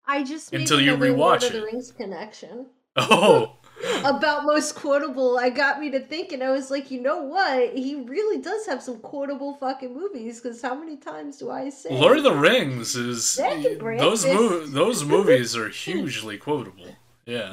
I 0.07 0.22
just 0.22 0.53
Until 0.53 0.80
you 0.80 0.94
another 0.94 1.16
Lord 1.16 1.40
rewatch 1.40 1.47
of 1.47 1.53
the 1.53 1.59
it. 1.62 1.64
Rings 1.64 1.90
connection 1.92 2.66
Oh, 2.97 3.57
about 4.05 4.45
most 4.45 4.74
quotable. 4.74 5.39
I 5.39 5.51
got 5.51 5.81
me 5.81 5.91
to 5.91 6.01
thinking. 6.01 6.43
I 6.43 6.51
was 6.51 6.70
like, 6.70 6.91
you 6.91 7.01
know 7.01 7.22
what? 7.22 7.74
He 7.74 7.97
really 7.97 8.41
does 8.41 8.66
have 8.66 8.83
some 8.83 8.99
quotable 9.01 9.55
fucking 9.55 9.95
movies. 9.95 10.41
Because 10.41 10.62
how 10.62 10.74
many 10.74 10.97
times 10.97 11.39
do 11.39 11.51
I 11.51 11.68
say 11.70 11.91
Lord 11.91 12.18
of 12.18 12.24
the 12.24 12.35
Rings 12.35 12.97
is 12.97 13.35
those 13.35 13.77
breakfast. 13.79 14.27
mov- 14.27 14.72
those 14.72 15.05
movies 15.14 15.57
are 15.57 15.68
hugely 15.68 16.39
quotable. 16.39 16.87
Yeah. 17.27 17.53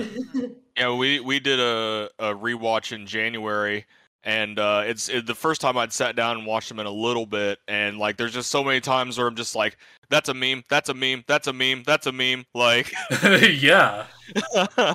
Yeah, 0.77 0.93
we 0.95 1.19
we 1.19 1.39
did 1.39 1.59
a, 1.59 2.09
a 2.19 2.33
rewatch 2.33 2.91
in 2.91 3.05
January, 3.07 3.85
and 4.23 4.57
uh, 4.59 4.83
it's 4.85 5.09
it, 5.09 5.25
the 5.25 5.35
first 5.35 5.61
time 5.61 5.77
I'd 5.77 5.91
sat 5.93 6.15
down 6.15 6.37
and 6.37 6.45
watched 6.45 6.69
them 6.69 6.79
in 6.79 6.85
a 6.85 6.91
little 6.91 7.25
bit, 7.25 7.59
and 7.67 7.97
like 7.97 8.17
there's 8.17 8.33
just 8.33 8.49
so 8.49 8.63
many 8.63 8.79
times 8.81 9.17
where 9.17 9.27
I'm 9.27 9.35
just 9.35 9.55
like, 9.55 9.77
that's 10.09 10.29
a 10.29 10.33
meme, 10.33 10.63
that's 10.69 10.89
a 10.89 10.93
meme, 10.93 11.23
that's 11.27 11.47
a 11.47 11.53
meme, 11.53 11.83
that's 11.85 12.07
a 12.07 12.11
meme, 12.11 12.45
like. 12.53 12.91
yeah. 13.21 14.05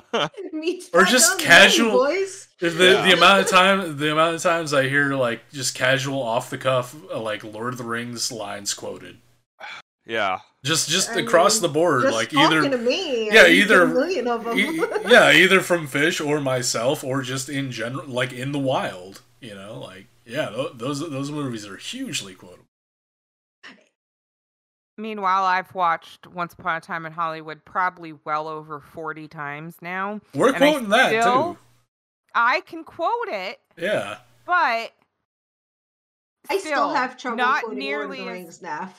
Meets 0.53 0.89
Or 0.93 1.03
just 1.05 1.39
casual- 1.39 1.97
money, 2.03 2.19
boys. 2.19 2.47
The 2.59 2.69
Yeah. 2.71 3.05
the 3.07 3.13
amount 3.13 3.39
of 3.41 3.47
time 3.47 3.97
the 3.97 4.11
amount 4.11 4.35
of 4.35 4.41
times 4.41 4.73
I 4.73 4.89
hear 4.89 5.13
like 5.15 5.49
just 5.51 5.75
casual 5.75 6.21
off 6.21 6.49
the 6.49 6.57
cuff 6.57 6.93
uh, 7.09 7.17
like 7.21 7.41
Lord 7.45 7.73
of 7.73 7.77
the 7.77 7.85
Rings 7.85 8.31
lines 8.33 8.73
quoted. 8.73 9.17
yeah. 10.05 10.39
Just 10.65 10.89
just 10.89 11.09
I 11.11 11.21
across 11.21 11.55
mean, 11.55 11.61
the 11.63 11.73
board 11.73 12.01
Just 12.03 12.13
like 12.15 12.33
either 12.33 12.69
to 12.69 12.77
me. 12.77 13.29
yeah, 13.33 13.47
either- 13.47 13.83
a 13.83 13.87
million 13.87 14.27
of 14.27 14.43
them. 14.43 14.59
e- 14.59 14.81
yeah, 15.07 15.31
either 15.31 15.61
from 15.61 15.87
fish 15.87 16.19
or 16.19 16.41
myself 16.41 17.01
or 17.03 17.21
just 17.21 17.47
in 17.47 17.71
general 17.71 18.05
like 18.07 18.33
in 18.33 18.51
the 18.51 18.59
wild, 18.59 19.21
you 19.39 19.55
know, 19.55 19.79
like 19.79 20.07
yeah, 20.25 20.49
those 20.73 20.99
those 20.99 21.31
movies 21.31 21.65
are 21.65 21.77
hugely 21.77 22.33
quotable. 22.35 22.65
Meanwhile, 24.97 25.45
I've 25.45 25.73
watched 25.73 26.27
Once 26.27 26.51
Upon 26.53 26.75
a 26.75 26.81
Time 26.81 27.05
in 27.05 27.13
Hollywood 27.13 27.63
probably 27.63 28.13
well 28.25 28.49
over 28.49 28.81
40 28.81 29.29
times 29.29 29.75
now. 29.81 30.19
We're 30.33 30.47
And 30.53 30.61
I 30.63 30.71
quoting 30.71 30.89
that 30.89 31.07
still- 31.21 31.53
too. 31.53 31.59
I 32.35 32.59
can 32.61 32.83
quote 32.83 33.29
it, 33.29 33.59
Yeah. 33.77 34.17
but 34.45 34.91
I 36.49 36.57
still 36.57 36.59
still, 36.59 36.89
have 36.93 37.17
trouble 37.17 37.37
not 37.37 37.63
quoting 37.63 37.79
nearly 37.79 38.19
Lord 38.19 38.19
of 38.19 38.25
the 38.25 38.31
as- 38.31 38.43
Rings, 38.43 38.59
Naff. 38.59 38.89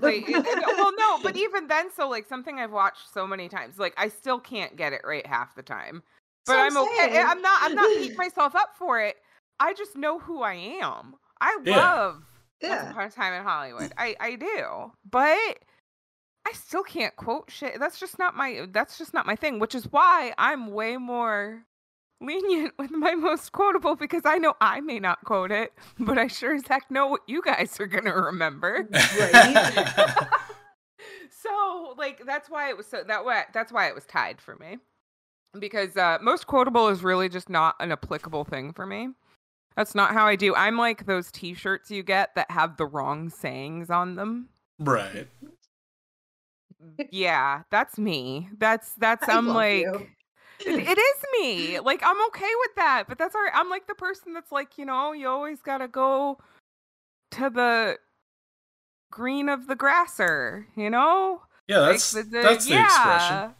Like, 0.00 0.26
well, 0.26 0.92
no, 0.96 1.18
but 1.22 1.36
even 1.36 1.66
then, 1.68 1.90
so 1.94 2.08
like 2.08 2.26
something 2.26 2.58
I've 2.58 2.72
watched 2.72 3.12
so 3.12 3.26
many 3.26 3.48
times, 3.48 3.78
like 3.78 3.94
I 3.96 4.08
still 4.08 4.38
can't 4.40 4.76
get 4.76 4.92
it 4.92 5.02
right 5.04 5.26
half 5.26 5.54
the 5.54 5.62
time. 5.62 6.02
But 6.46 6.52
So 6.52 6.58
I'm 6.58 6.76
okay. 6.76 7.08
Eh, 7.12 7.24
I'm 7.26 7.42
not. 7.42 7.60
I'm 7.62 7.74
not 7.74 7.88
beating 7.96 8.16
myself 8.18 8.54
up 8.56 8.70
for 8.78 9.00
it. 9.00 9.16
I 9.60 9.74
just 9.74 9.96
know 9.96 10.18
who 10.18 10.42
I 10.42 10.54
am. 10.54 11.14
I 11.40 11.58
Yeah. 11.64 11.76
love 11.76 12.22
Once 12.62 12.72
Yeah. 12.94 13.06
A 13.06 13.10
Time 13.10 13.32
in 13.34 13.42
Hollywood. 13.44 13.92
I 13.98 14.16
I 14.18 14.36
do, 14.36 14.92
but 15.08 15.58
I 16.44 16.52
still 16.54 16.82
can't 16.82 17.14
quote 17.16 17.50
shit. 17.50 17.78
That's 17.78 18.00
just 18.00 18.18
not 18.18 18.34
my. 18.34 18.66
That's 18.72 18.98
just 18.98 19.14
not 19.14 19.26
my 19.26 19.36
thing. 19.36 19.58
Which 19.60 19.74
is 19.74 19.84
why 19.92 20.34
I'm 20.38 20.72
way 20.72 20.96
more 20.96 21.64
lenient 22.22 22.74
with 22.78 22.90
my 22.90 23.14
most 23.14 23.52
quotable 23.52 23.96
because 23.96 24.22
I 24.24 24.38
know 24.38 24.54
I 24.60 24.80
may 24.80 25.00
not 25.00 25.24
quote 25.24 25.50
it, 25.50 25.72
but 25.98 26.18
I 26.18 26.26
sure 26.26 26.54
as 26.54 26.66
heck 26.66 26.90
know 26.90 27.06
what 27.08 27.22
you 27.26 27.42
guys 27.42 27.78
are 27.80 27.86
gonna 27.86 28.14
remember. 28.14 28.88
Right? 28.90 30.08
so 31.42 31.94
like 31.98 32.24
that's 32.24 32.48
why 32.48 32.68
it 32.68 32.76
was 32.76 32.86
so 32.86 33.02
that 33.06 33.24
way 33.24 33.42
that's 33.52 33.72
why 33.72 33.88
it 33.88 33.94
was 33.94 34.04
tied 34.04 34.40
for 34.40 34.56
me 34.56 34.78
because 35.58 35.96
uh 35.96 36.18
most 36.22 36.46
quotable 36.46 36.88
is 36.88 37.02
really 37.02 37.28
just 37.28 37.48
not 37.48 37.74
an 37.80 37.92
applicable 37.92 38.44
thing 38.44 38.72
for 38.72 38.86
me 38.86 39.08
that's 39.76 39.94
not 39.94 40.12
how 40.12 40.26
i 40.26 40.36
do 40.36 40.54
i'm 40.54 40.76
like 40.76 41.06
those 41.06 41.30
t-shirts 41.30 41.90
you 41.90 42.02
get 42.02 42.34
that 42.34 42.50
have 42.50 42.76
the 42.76 42.86
wrong 42.86 43.28
sayings 43.28 43.90
on 43.90 44.14
them 44.14 44.48
right. 44.78 45.28
yeah 47.10 47.62
that's 47.70 47.98
me 47.98 48.48
that's 48.58 48.94
that's 48.94 49.28
I 49.28 49.36
i'm 49.36 49.48
like 49.48 49.82
you. 49.82 50.06
It, 50.66 50.98
is 50.98 51.24
me 51.40 51.80
like 51.80 52.02
i'm 52.04 52.20
okay 52.26 52.50
with 52.60 52.70
that 52.76 53.04
but 53.08 53.18
that's 53.18 53.34
all 53.34 53.42
right 53.42 53.52
i'm 53.54 53.68
like 53.70 53.86
the 53.86 53.94
person 53.94 54.32
that's 54.34 54.52
like 54.52 54.78
you 54.78 54.84
know 54.84 55.12
you 55.12 55.28
always 55.28 55.60
gotta 55.62 55.88
go 55.88 56.38
to 57.30 57.48
the 57.50 57.96
green 59.10 59.48
of 59.48 59.66
the 59.66 59.74
grasser 59.76 60.66
you 60.76 60.88
know 60.90 61.42
Yeah, 61.68 61.78
Like, 61.80 61.90
that's 61.92 62.10
the- 62.12 62.22
the- 62.22 62.40
that's 62.42 62.66
the 62.66 62.74
expression. 62.80 63.54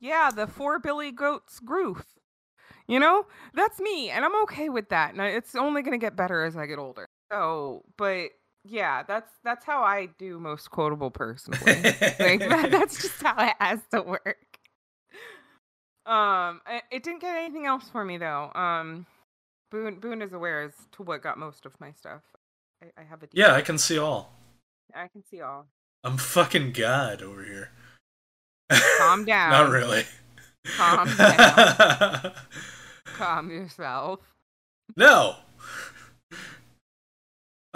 Yeah, 0.00 0.30
the 0.30 0.46
four 0.46 0.78
Billy 0.78 1.10
Goats 1.10 1.58
Groof. 1.60 2.04
You 2.86 3.00
know, 3.00 3.26
that's 3.52 3.80
me, 3.80 4.10
and 4.10 4.24
I'm 4.24 4.42
okay 4.44 4.68
with 4.68 4.90
that. 4.90 5.12
And 5.12 5.20
it's 5.20 5.56
only 5.56 5.82
gonna 5.82 5.98
get 5.98 6.14
better 6.14 6.44
as 6.44 6.56
I 6.56 6.66
get 6.66 6.78
older. 6.78 7.04
So, 7.32 7.82
but 7.98 8.30
yeah, 8.64 9.02
that's 9.02 9.30
that's 9.42 9.64
how 9.64 9.82
I 9.82 10.06
do 10.18 10.38
most 10.38 10.70
quotable 10.70 11.10
personally. 11.24 11.60
like 12.20 12.38
that, 12.48 12.68
that's 12.70 13.02
just 13.02 13.20
how 13.20 13.34
it 13.44 13.54
has 13.58 13.80
to 13.90 14.02
work. 14.02 14.47
Um, 16.08 16.62
it, 16.90 17.02
didn't 17.02 17.20
get 17.20 17.36
anything 17.36 17.66
else 17.66 17.88
for 17.90 18.02
me 18.02 18.16
though. 18.16 18.50
Um, 18.54 19.04
Boone 19.70 20.00
Boone 20.00 20.22
is 20.22 20.32
aware 20.32 20.62
as 20.62 20.72
to 20.92 21.02
what 21.02 21.22
got 21.22 21.38
most 21.38 21.66
of 21.66 21.78
my 21.80 21.92
stuff. 21.92 22.22
I, 22.82 23.02
I 23.02 23.04
have 23.04 23.22
a 23.22 23.28
yeah, 23.32 23.52
I 23.52 23.60
can 23.60 23.76
see 23.76 23.98
all. 23.98 24.32
I 24.94 25.08
can 25.08 25.22
see 25.22 25.42
all. 25.42 25.66
I'm 26.02 26.16
fucking 26.16 26.72
God 26.72 27.22
over 27.22 27.44
here. 27.44 27.70
Calm 28.98 29.24
down. 29.26 29.50
Not 29.50 29.70
really. 29.70 30.04
Calm 30.76 31.14
down. 31.18 32.32
Calm 33.04 33.50
yourself. 33.50 34.20
no. 34.96 35.36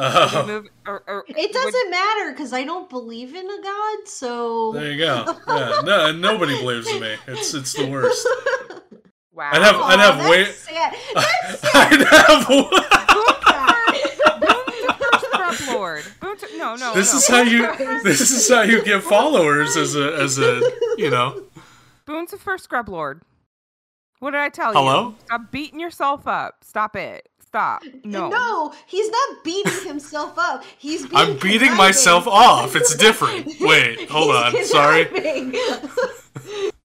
Would 0.02 0.12
Oh, 0.34 0.44
move- 0.46 0.68
or- 0.86 1.02
or 1.06 1.24
It 1.28 1.52
doesn't 1.52 1.90
matter 1.90 2.32
because 2.32 2.52
I 2.52 2.64
don't 2.64 2.88
believe 2.90 3.34
in 3.34 3.46
a 3.48 3.62
god, 3.62 3.98
so. 4.08 4.72
there 4.72 4.90
you 4.92 4.98
go. 4.98 5.24
Yeah, 5.48 5.80
no, 5.84 6.12
nobody 6.12 6.58
believes 6.58 6.88
in 6.88 7.00
me. 7.00 7.16
It's 7.28 7.54
it's 7.54 7.72
the 7.72 7.86
worst. 7.88 8.26
Wow. 9.32 9.50
I'd 9.52 9.62
have- 9.62 9.80
I'd 9.80 9.98
have 10.00 10.20
Aw, 10.20 10.30
way- 10.30 10.44
that's 10.44 10.58
sad. 10.58 10.94
That's 11.14 11.60
sad. 11.60 11.92
I'd 11.92 12.06
have. 12.06 13.52
Scrub 15.20 15.74
Lord. 15.74 16.04
Boone 16.20 16.36
to- 16.38 16.58
no, 16.58 16.74
no. 16.76 16.94
This 16.94 17.12
no. 17.12 17.18
is 17.18 17.28
how 17.28 17.42
you. 17.42 18.02
This 18.02 18.20
is 18.20 18.48
how 18.48 18.62
you 18.62 18.82
get 18.84 19.02
followers 19.02 19.76
as 19.76 19.94
a 19.96 20.14
as 20.16 20.38
a 20.38 20.60
you 20.96 21.10
know. 21.10 21.42
Boone's 22.06 22.30
the 22.32 22.38
first 22.38 22.64
Scrub 22.64 22.88
Lord. 22.88 23.22
What 24.18 24.32
did 24.32 24.40
I 24.40 24.48
tell 24.50 24.72
Hello? 24.72 25.08
you? 25.10 25.14
Stop 25.26 25.50
beating 25.50 25.80
yourself 25.80 26.26
up. 26.28 26.56
Stop 26.62 26.94
it. 26.96 27.28
Stop. 27.52 27.82
No. 28.02 28.30
No, 28.30 28.72
he's 28.86 29.10
not 29.10 29.44
beating 29.44 29.84
himself 29.86 30.38
up. 30.38 30.64
He's 30.78 31.02
being 31.02 31.14
I'm 31.16 31.32
beating 31.34 31.58
conniving. 31.58 31.76
myself 31.76 32.26
off. 32.26 32.74
It's 32.74 32.96
different. 32.96 33.46
Wait, 33.60 34.08
hold 34.08 34.34
on. 34.34 34.52
He's 34.52 34.70
Sorry. 34.70 35.04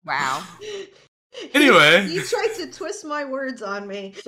Wow. 0.05 0.43
Anyway. 1.53 2.07
you 2.09 2.21
tried 2.23 2.53
to 2.57 2.67
twist 2.71 3.05
my 3.05 3.23
words 3.23 3.61
on 3.61 3.87
me. 3.87 4.13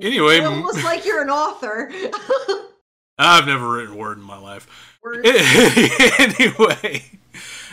Anyway, 0.00 0.38
m- 0.40 0.52
almost 0.54 0.82
like 0.84 1.04
you're 1.04 1.20
an 1.22 1.28
author. 1.28 1.92
I've 3.18 3.46
never 3.46 3.70
written 3.72 3.92
a 3.94 3.96
word 3.98 4.16
in 4.16 4.24
my 4.24 4.38
life. 4.38 4.98
Words. 5.02 5.20
anyway, 6.18 7.04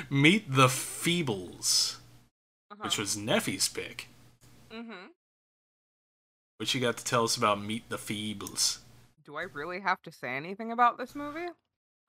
meet 0.10 0.52
the 0.54 0.68
Feebles, 0.68 1.96
Uh-huh. 2.72 2.82
which 2.84 2.98
was 2.98 3.16
Neffy's 3.16 3.70
pick. 3.70 4.09
Mm-hmm. 4.74 5.08
What 6.58 6.74
you 6.74 6.82
got 6.82 6.98
to 6.98 7.04
tell 7.06 7.24
us 7.24 7.38
about 7.38 7.62
Meet 7.62 7.90
the 7.90 7.98
Feebles? 7.98 8.80
Do 9.26 9.38
I 9.38 9.44
really 9.44 9.80
have 9.80 10.02
to 10.04 10.12
say 10.12 10.36
anything 10.36 10.72
about 10.72 10.98
this 10.98 11.16
movie? 11.16 11.48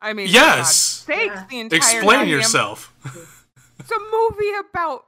I 0.00 0.12
mean, 0.12 0.28
Yes! 0.28 1.04
God's 1.06 1.20
sakes, 1.20 1.34
Yeah. 1.34 1.46
the 1.50 1.60
entire 1.60 1.76
Explain 1.78 2.02
goddamn- 2.02 2.28
yourself. 2.28 2.94
It's 3.78 3.90
a 3.90 3.98
movie 3.98 4.52
about 4.68 5.06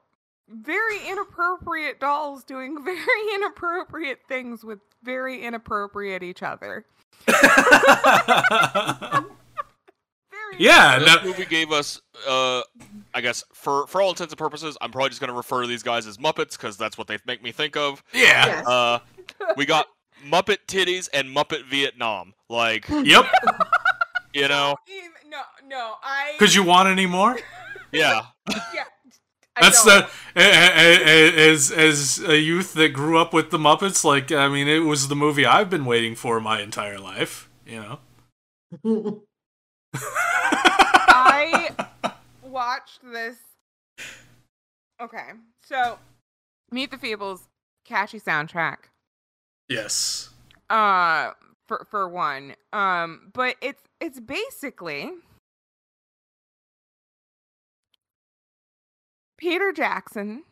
very 0.49 1.07
inappropriate 1.07 2.01
dolls 2.01 2.43
doing 2.43 2.83
very 2.85 3.35
inappropriate 3.35 4.21
things 4.29 4.65
with 4.65 4.79
very 5.03 5.43
inappropriate 5.45 6.23
each 6.23 6.43
other. 6.43 6.87
Very 10.31 10.57
yeah, 10.59 10.99
this 10.99 11.07
no, 11.17 11.23
movie 11.25 11.45
gave 11.45 11.71
us, 11.71 12.01
uh, 12.27 12.63
I 13.15 13.21
guess, 13.21 13.45
for 13.53 13.87
for 13.87 14.01
all 14.03 14.11
intents 14.11 14.33
and 14.33 14.39
purposes, 14.39 14.77
I'm 14.81 14.91
probably 14.91 15.11
just 15.11 15.21
gonna 15.21 15.33
refer 15.33 15.63
to 15.63 15.69
these 15.69 15.83
guys 15.83 16.07
as 16.07 16.19
Muppets 16.19 16.53
because 16.53 16.77
that's 16.77 16.97
what 16.99 17.07
they 17.07 17.19
make 17.27 17.43
me 17.43 17.53
think 17.53 17.77
of. 17.77 18.03
yeah. 18.13 18.47
Yes. 18.47 18.67
Uh, 18.67 18.99
we 19.57 19.67
got 19.67 19.87
Muppet 20.27 20.59
titties 20.67 21.09
and 21.13 21.29
Muppet 21.35 21.65
Vietnam. 21.67 22.35
Like, 22.49 22.89
Yep. 22.89 23.27
you 24.35 24.49
know, 24.49 24.77
Even- 24.89 25.11
No, 25.31 25.41
no, 25.67 25.95
I. 26.03 26.35
Could 26.39 26.55
you 26.55 26.63
want 26.63 26.89
any 26.89 27.07
more? 27.07 27.39
yeah. 27.93 28.23
Yeah, 28.75 28.85
I 29.57 29.61
That's 29.61 29.85
don't. 29.85 30.07
the 30.35 30.41
as 30.41 31.71
as 31.71 32.23
a 32.27 32.39
youth 32.39 32.73
that 32.75 32.91
grew 32.91 33.19
up 33.19 33.35
with 33.35 33.51
the 33.51 33.59
Muppets. 33.59 34.03
Like, 34.05 34.33
I 34.33 34.49
mean, 34.49 34.67
it 34.69 34.81
was 34.81 35.09
the 35.09 35.17
movie 35.17 35.45
I've 35.45 35.69
been 35.69 35.85
waiting 35.85 36.15
for 36.15 36.41
my 36.41 36.61
entire 36.63 36.99
life. 36.99 37.51
You 37.67 37.99
know. 38.85 39.23
I 39.95 41.75
watched 42.53 43.01
this. 43.03 43.37
Okay, 45.01 45.31
so 45.65 45.99
Meet 46.71 46.91
the 46.93 46.97
Feebles, 46.97 47.49
catchy 47.85 48.21
soundtrack. 48.21 48.77
yes. 49.69 50.29
Uh, 50.71 51.33
for 51.67 51.87
for 51.91 52.09
one, 52.09 52.55
um, 52.73 53.31
but 53.35 53.57
it's 53.61 53.83
it's 54.01 54.21
basically 54.21 55.11
Peter 59.37 59.73
Jackson, 59.73 60.45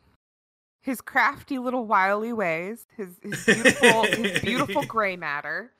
his 0.81 1.01
crafty 1.01 1.57
little 1.57 1.85
wily 1.85 2.33
ways, 2.33 2.85
his 2.95 3.09
his 3.23 3.45
beautiful 3.45 4.03
his 4.03 4.41
beautiful 4.43 4.83
gray 4.83 5.15
matter, 5.15 5.71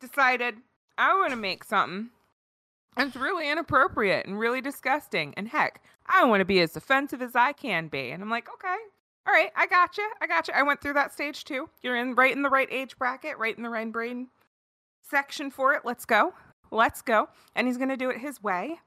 decided 0.00 0.56
I 0.96 1.14
want 1.14 1.30
to 1.30 1.36
make 1.36 1.64
something 1.64 2.10
that's 2.96 3.16
really 3.16 3.50
inappropriate 3.50 4.26
and 4.26 4.38
really 4.38 4.60
disgusting. 4.60 5.34
And 5.36 5.48
heck, 5.48 5.82
I 6.06 6.24
want 6.24 6.40
to 6.40 6.44
be 6.44 6.60
as 6.60 6.76
offensive 6.76 7.22
as 7.22 7.34
I 7.34 7.52
can 7.52 7.88
be. 7.88 8.10
And 8.10 8.22
I'm 8.22 8.30
like, 8.30 8.48
okay, 8.54 8.76
all 9.26 9.32
right, 9.34 9.50
I 9.56 9.66
got 9.66 9.96
you. 9.96 10.08
I 10.20 10.26
got 10.26 10.48
you. 10.48 10.54
I 10.54 10.62
went 10.62 10.80
through 10.80 10.92
that 10.94 11.12
stage 11.12 11.44
too. 11.44 11.68
You're 11.82 11.96
in 11.96 12.14
right 12.14 12.34
in 12.34 12.42
the 12.42 12.50
right 12.50 12.68
age 12.70 12.96
bracket, 12.98 13.38
right 13.38 13.56
in 13.56 13.62
the 13.62 13.70
right 13.70 13.90
brain 13.90 14.28
section 15.08 15.50
for 15.50 15.74
it. 15.74 15.82
Let's 15.84 16.04
go. 16.04 16.34
Let's 16.70 17.02
go. 17.02 17.28
And 17.54 17.66
he's 17.66 17.76
going 17.76 17.88
to 17.90 17.96
do 17.96 18.10
it 18.10 18.18
his 18.18 18.42
way, 18.42 18.80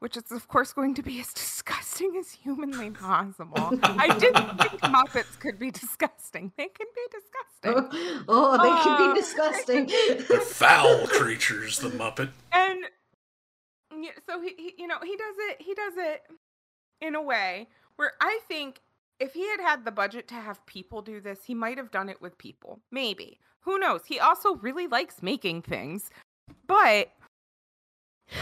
which 0.00 0.16
is, 0.16 0.30
of 0.30 0.46
course, 0.48 0.72
going 0.72 0.94
to 0.94 1.02
be 1.02 1.18
as 1.20 1.32
disgusting 1.32 2.16
as 2.18 2.30
humanly 2.32 2.90
possible. 2.90 3.70
I 3.82 4.16
didn't 4.18 4.58
think 4.58 4.80
Muppets 4.82 5.38
could 5.40 5.58
be 5.58 5.70
disgusting. 5.70 6.52
They 6.56 6.68
can 6.68 6.86
be 6.94 7.02
disgusting. 7.10 8.24
oh, 8.28 8.52
they 8.58 8.82
can 8.82 9.10
Uh, 9.10 9.14
be 9.14 9.20
disgusting. 9.20 9.86
The 10.28 10.40
foul 10.44 11.06
creatures, 11.08 11.78
the 11.78 11.88
Muppet. 11.90 12.30
and 12.52 12.84
yeah, 14.02 14.10
so 14.28 14.40
he, 14.40 14.54
he 14.58 14.74
you 14.78 14.86
know 14.86 14.98
he 15.02 15.16
does 15.16 15.34
it 15.50 15.62
he 15.62 15.74
does 15.74 15.92
it 15.96 16.22
in 17.00 17.14
a 17.14 17.22
way 17.22 17.68
where 17.96 18.12
i 18.20 18.38
think 18.48 18.80
if 19.20 19.32
he 19.32 19.48
had 19.48 19.60
had 19.60 19.84
the 19.84 19.90
budget 19.92 20.26
to 20.28 20.34
have 20.34 20.64
people 20.66 21.00
do 21.02 21.20
this 21.20 21.44
he 21.44 21.54
might 21.54 21.78
have 21.78 21.90
done 21.92 22.08
it 22.08 22.20
with 22.20 22.36
people. 22.38 22.80
Maybe. 22.90 23.38
Who 23.60 23.78
knows? 23.78 24.00
He 24.06 24.18
also 24.18 24.56
really 24.56 24.88
likes 24.88 25.22
making 25.22 25.62
things. 25.62 26.10
But 26.66 27.12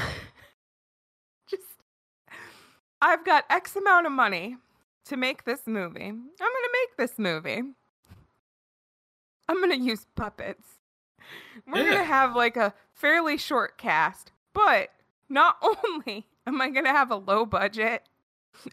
just 1.46 1.62
i've 3.02 3.24
got 3.24 3.44
x 3.50 3.76
amount 3.76 4.06
of 4.06 4.12
money 4.12 4.56
to 5.06 5.16
make 5.16 5.44
this 5.44 5.66
movie. 5.66 6.06
I'm 6.06 6.14
gonna 6.38 6.72
make 6.72 6.96
this 6.96 7.18
movie. 7.18 7.62
I'm 9.48 9.60
gonna 9.60 9.74
use 9.76 10.06
puppets. 10.14 10.66
We're 11.66 11.82
Yeah. 11.84 11.90
gonna 11.92 12.04
have 12.04 12.34
like 12.36 12.56
a 12.56 12.72
fairly 12.92 13.36
short 13.36 13.76
cast 13.76 14.32
but 14.54 14.90
not 15.30 15.56
only 15.84 16.26
am 16.46 16.60
I 16.60 16.70
going 16.70 16.84
to 16.84 16.90
have 16.90 17.10
a 17.10 17.16
low 17.16 17.46
budget, 17.46 18.02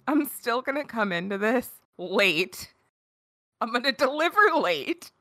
I'm 0.07 0.25
still 0.25 0.61
going 0.61 0.77
to 0.77 0.83
come 0.83 1.11
into 1.11 1.37
this 1.37 1.69
late. 1.97 2.73
I'm 3.61 3.71
going 3.71 3.83
to 3.83 3.91
deliver 3.91 4.41
late. 4.59 5.11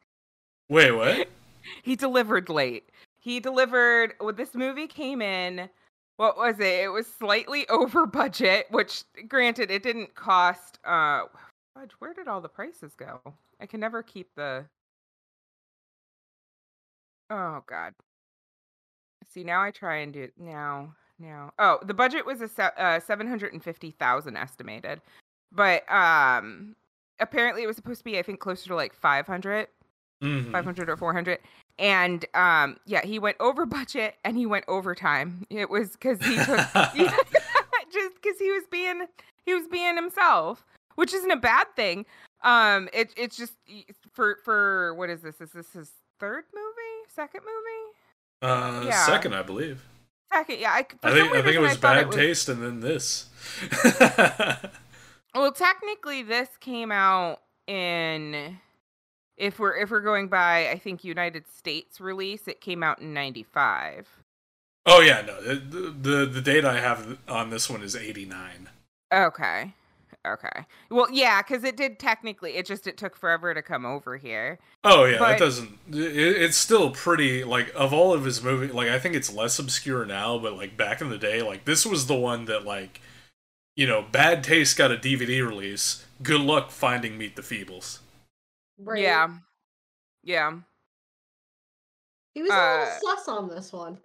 Wait, 0.68 0.91
what? 0.91 1.28
He 1.82 1.97
delivered 1.97 2.49
late. 2.49 2.91
He 3.18 3.41
delivered, 3.41 4.14
well, 4.20 4.32
this 4.32 4.55
movie 4.55 4.87
came 4.87 5.20
in, 5.20 5.68
what 6.16 6.37
was 6.37 6.61
it? 6.61 6.84
It 6.84 6.93
was 6.93 7.09
slightly 7.09 7.68
over 7.70 8.07
budget, 8.07 8.66
which 8.70 9.03
granted, 9.26 9.72
it 9.72 9.82
didn't 9.82 10.14
cost, 10.14 10.78
uh, 10.84 11.22
fudge, 11.74 11.91
where 11.99 12.14
did 12.14 12.28
all 12.28 12.41
the 12.41 12.49
prices 12.49 12.95
go? 12.95 13.20
I 13.61 13.66
can 13.66 13.80
never 13.80 14.05
keep 14.05 14.28
the, 14.37 14.66
oh, 17.30 17.64
God. 17.66 17.95
See, 19.34 19.43
now 19.43 19.61
I 19.61 19.72
try 19.72 19.97
and 19.97 20.12
do 20.12 20.28
now. 20.39 20.95
Now, 21.19 21.53
oh, 21.59 21.79
the 21.83 21.95
budget 21.95 22.27
was 22.27 22.41
a 22.41 22.49
se- 22.49 22.71
uh, 22.77 23.01
seven 23.01 23.27
hundred 23.27 23.53
and 23.53 23.62
fifty 23.62 23.91
thousand 23.93 24.37
estimated, 24.37 25.01
but 25.53 25.91
um, 25.91 26.77
apparently 27.21 27.62
it 27.62 27.67
was 27.67 27.77
supposed 27.77 27.99
to 28.01 28.05
be 28.05 28.19
I 28.19 28.23
think 28.23 28.39
closer 28.41 28.69
to 28.69 28.75
like 28.75 28.95
500, 28.95 29.69
Mhm. 30.23 30.53
500 30.53 30.89
or 30.91 30.97
four 30.97 31.12
hundred, 31.14 31.39
and 31.79 32.25
um, 32.35 32.77
yeah, 32.87 33.05
he 33.05 33.19
went 33.19 33.37
over 33.41 33.64
budget 33.81 34.17
and 34.25 34.37
he 34.37 34.45
went 34.47 34.64
overtime. 34.69 35.47
It 35.51 35.71
was 35.71 35.93
because 35.93 36.19
he 36.23 36.37
took 36.37 36.47
just 37.93 38.14
because 38.17 38.39
he 38.39 38.51
was 38.51 38.64
being 38.71 39.07
he 39.47 39.55
was 39.55 39.67
being 39.69 39.97
himself, 39.97 40.67
which 40.97 41.14
isn't 41.14 41.31
a 41.31 41.37
bad 41.37 41.67
thing. 41.77 42.05
Um, 42.43 42.91
it 42.93 43.12
it's 43.17 43.37
just 43.39 43.55
for 44.12 44.37
for 44.45 44.93
what 44.95 45.09
is 45.09 45.23
this? 45.23 45.41
Is 45.41 45.51
this 45.53 45.73
his 45.73 45.91
third 46.21 46.45
movie? 46.55 47.09
Second 47.14 47.41
movie? 47.41 47.93
Uh, 48.43 48.83
Yeah. 48.87 49.07
second, 49.07 49.35
I 49.35 49.41
believe. 49.43 49.83
Second, 50.33 50.59
yeah. 50.59 50.72
I, 50.72 50.87
I 51.03 51.12
think 51.12 51.33
I 51.33 51.43
think 51.43 51.57
it 51.57 51.61
was 51.61 51.77
bad 51.77 52.11
taste, 52.12 52.49
and 52.49 52.62
then 52.62 52.81
this. 52.81 53.29
Well, 55.37 55.53
technically, 55.53 56.22
this 56.22 56.49
came 56.61 56.91
out 56.91 57.43
in. 57.66 58.59
If 59.37 59.59
we're 59.59 59.77
if 59.77 59.91
we're 59.91 60.01
going 60.01 60.29
by, 60.29 60.70
I 60.70 60.79
think 60.79 61.05
United 61.05 61.45
States 61.55 62.01
release, 62.01 62.49
it 62.49 62.62
came 62.62 62.83
out 62.83 63.01
in 63.01 63.12
'95. 63.12 64.09
oh 64.87 65.01
yeah, 65.01 65.20
no. 65.20 65.43
The, 65.43 65.91
the 65.91 66.27
the 66.27 66.41
date 66.41 66.64
I 66.64 66.81
have 66.81 67.18
on 67.29 67.51
this 67.51 67.68
one 67.68 67.83
is 67.83 67.95
eighty 67.95 68.24
nine. 68.24 68.70
Okay, 69.12 69.74
okay. 70.33 70.64
Well, 70.91 71.09
yeah, 71.11 71.43
because 71.43 71.64
it 71.64 71.77
did 71.77 71.99
technically. 71.99 72.57
It 72.57 72.66
just 72.66 72.87
it 72.87 72.97
took 72.97 73.16
forever 73.16 73.55
to 73.55 73.62
come 73.62 73.85
over 73.87 74.16
here. 74.16 74.59
Oh 74.85 75.05
yeah, 75.05 75.18
But- 75.18 75.29
that 75.31 75.39
doesn't. 75.39 75.79
It, 75.91 75.97
it's 76.43 76.57
still 76.57 76.91
pretty 76.91 77.45
like 77.45 77.72
of 77.74 77.93
all 77.93 78.12
of 78.12 78.24
his 78.24 78.43
movies. 78.43 78.72
Like 78.72 78.89
I 78.89 78.99
think 78.99 79.14
it's 79.14 79.33
less 79.33 79.59
obscure 79.59 80.05
now, 80.05 80.39
but 80.39 80.57
like 80.57 80.77
back 80.77 81.01
in 81.01 81.09
the 81.11 81.18
day, 81.18 81.43
like 81.43 81.64
this 81.64 81.85
was 81.87 82.07
the 82.07 82.14
one 82.14 82.45
that 82.47 82.64
like, 82.64 83.01
you 83.77 83.87
know, 83.87 84.03
Bad 84.03 84.43
Taste 84.45 84.77
got 84.77 84.93
a 84.93 84.97
DVD 84.97 85.47
release. 85.47 86.05
Good 86.22 86.41
luck 86.41 86.70
finding 86.70 87.18
Meet 87.18 87.37
the 87.37 87.43
Feebles. 87.43 87.99
right. 88.79 89.03
Yeah, 89.03 89.29
yeah. 90.22 90.53
He 92.35 92.43
was 92.43 92.51
a 92.51 92.55
Uh, 92.55 92.79
little 93.03 93.16
sus 93.16 93.29
on 93.29 93.49
this 93.49 93.72
one. 93.72 93.99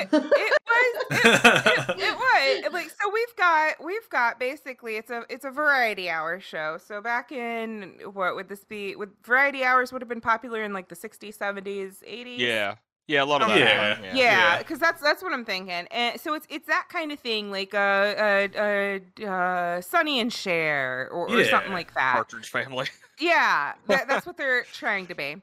It 0.00 0.08
it 0.12 0.58
was. 0.68 1.08
It, 1.10 2.64
it 2.64 2.72
was 2.72 2.72
like 2.72 2.90
so 2.90 3.10
we've 3.12 3.36
got 3.36 3.84
we've 3.84 4.08
got 4.10 4.38
basically 4.38 4.96
it's 4.96 5.10
a 5.10 5.22
it's 5.30 5.44
a 5.44 5.50
variety 5.50 6.08
hour 6.10 6.40
show 6.40 6.78
so 6.78 7.00
back 7.00 7.32
in 7.32 7.94
what 8.12 8.34
would 8.34 8.48
this 8.48 8.64
be 8.64 8.96
with 8.96 9.10
variety 9.24 9.64
hours 9.64 9.92
would 9.92 10.02
have 10.02 10.08
been 10.08 10.20
popular 10.20 10.62
in 10.62 10.72
like 10.72 10.88
the 10.88 10.96
60s 10.96 11.36
70s 11.38 12.02
80s 12.04 12.38
Yeah. 12.38 12.74
Yeah, 13.06 13.22
a 13.22 13.26
lot 13.26 13.42
of 13.42 13.48
that. 13.48 13.58
Yeah. 13.58 13.94
time, 13.94 14.04
yeah 14.04 14.14
Yeah. 14.14 14.58
because 14.58 14.78
that's 14.78 15.02
that's 15.02 15.22
what 15.22 15.32
i'm 15.32 15.44
thinking 15.44 15.86
and 15.90 16.18
so 16.20 16.34
it's 16.34 16.46
it's 16.50 16.66
that 16.68 16.86
kind 16.90 17.12
of 17.12 17.18
thing 17.20 17.50
like 17.50 17.74
uh 17.74 17.78
uh 17.78 18.48
uh, 18.56 19.24
uh 19.26 19.80
Sonny 19.80 20.20
and 20.20 20.32
Cher 20.32 21.08
or, 21.12 21.28
or 21.30 21.44
something 21.44 21.72
like 21.72 21.92
that 21.94 22.14
Partridge 22.14 22.48
Family. 22.50 22.86
yeah, 23.20 23.74
that, 23.88 24.08
that's 24.08 24.26
what 24.26 24.36
they're 24.36 24.64
trying 24.72 25.06
to 25.08 25.14
be. 25.14 25.36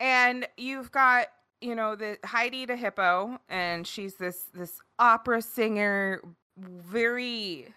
And 0.00 0.46
you've 0.56 0.90
got, 0.90 1.28
you 1.64 1.74
know, 1.74 1.96
the 1.96 2.18
Heidi 2.24 2.66
the 2.66 2.76
hippo, 2.76 3.38
and 3.48 3.86
she's 3.86 4.14
this 4.16 4.44
this 4.52 4.80
opera 4.98 5.40
singer, 5.40 6.20
very 6.58 7.72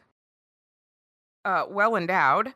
uh, 1.46 1.66
well 1.70 1.96
endowed, 1.96 2.54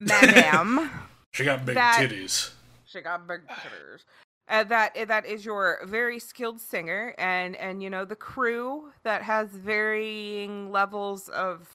madam. 0.00 0.90
she 1.32 1.44
got 1.44 1.64
big 1.64 1.76
That- 1.76 2.00
titties. 2.10 2.50
she 2.84 3.00
got 3.00 3.26
big 3.28 3.46
titties. 3.46 4.04
Uh, 4.46 4.64
that 4.64 4.94
that 5.08 5.24
is 5.24 5.44
your 5.44 5.78
very 5.86 6.18
skilled 6.18 6.60
singer, 6.60 7.14
and 7.18 7.54
and 7.56 7.82
you 7.82 7.88
know 7.88 8.04
the 8.04 8.16
crew 8.16 8.90
that 9.04 9.22
has 9.22 9.48
varying 9.50 10.70
levels 10.70 11.28
of, 11.30 11.70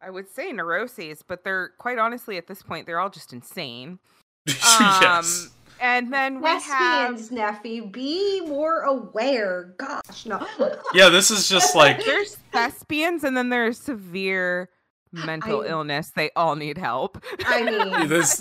I 0.00 0.08
would 0.08 0.30
say 0.30 0.50
neuroses, 0.52 1.22
but 1.26 1.44
they're 1.44 1.72
quite 1.78 1.98
honestly 1.98 2.38
at 2.38 2.46
this 2.46 2.62
point 2.62 2.86
they're 2.86 3.00
all 3.00 3.10
just 3.10 3.32
insane. 3.34 3.98
yes. 4.46 5.46
Um, 5.46 5.50
and 5.82 6.12
then 6.12 6.40
we 6.40 6.48
have 6.48 6.62
Thespians, 6.62 7.30
Neffy, 7.30 7.92
be 7.92 8.40
more 8.42 8.82
aware. 8.82 9.74
Gosh, 9.76 10.24
no. 10.24 10.46
Yeah, 10.94 11.08
this 11.08 11.30
is 11.30 11.48
just 11.48 11.74
like 11.74 12.04
there's 12.06 12.36
thespians, 12.52 13.24
and 13.24 13.36
then 13.36 13.48
there's 13.48 13.78
severe 13.78 14.68
mental 15.10 15.62
I- 15.62 15.66
illness. 15.66 16.10
They 16.10 16.30
all 16.36 16.54
need 16.54 16.78
help. 16.78 17.22
I 17.44 17.62
mean, 17.64 18.08
this. 18.08 18.36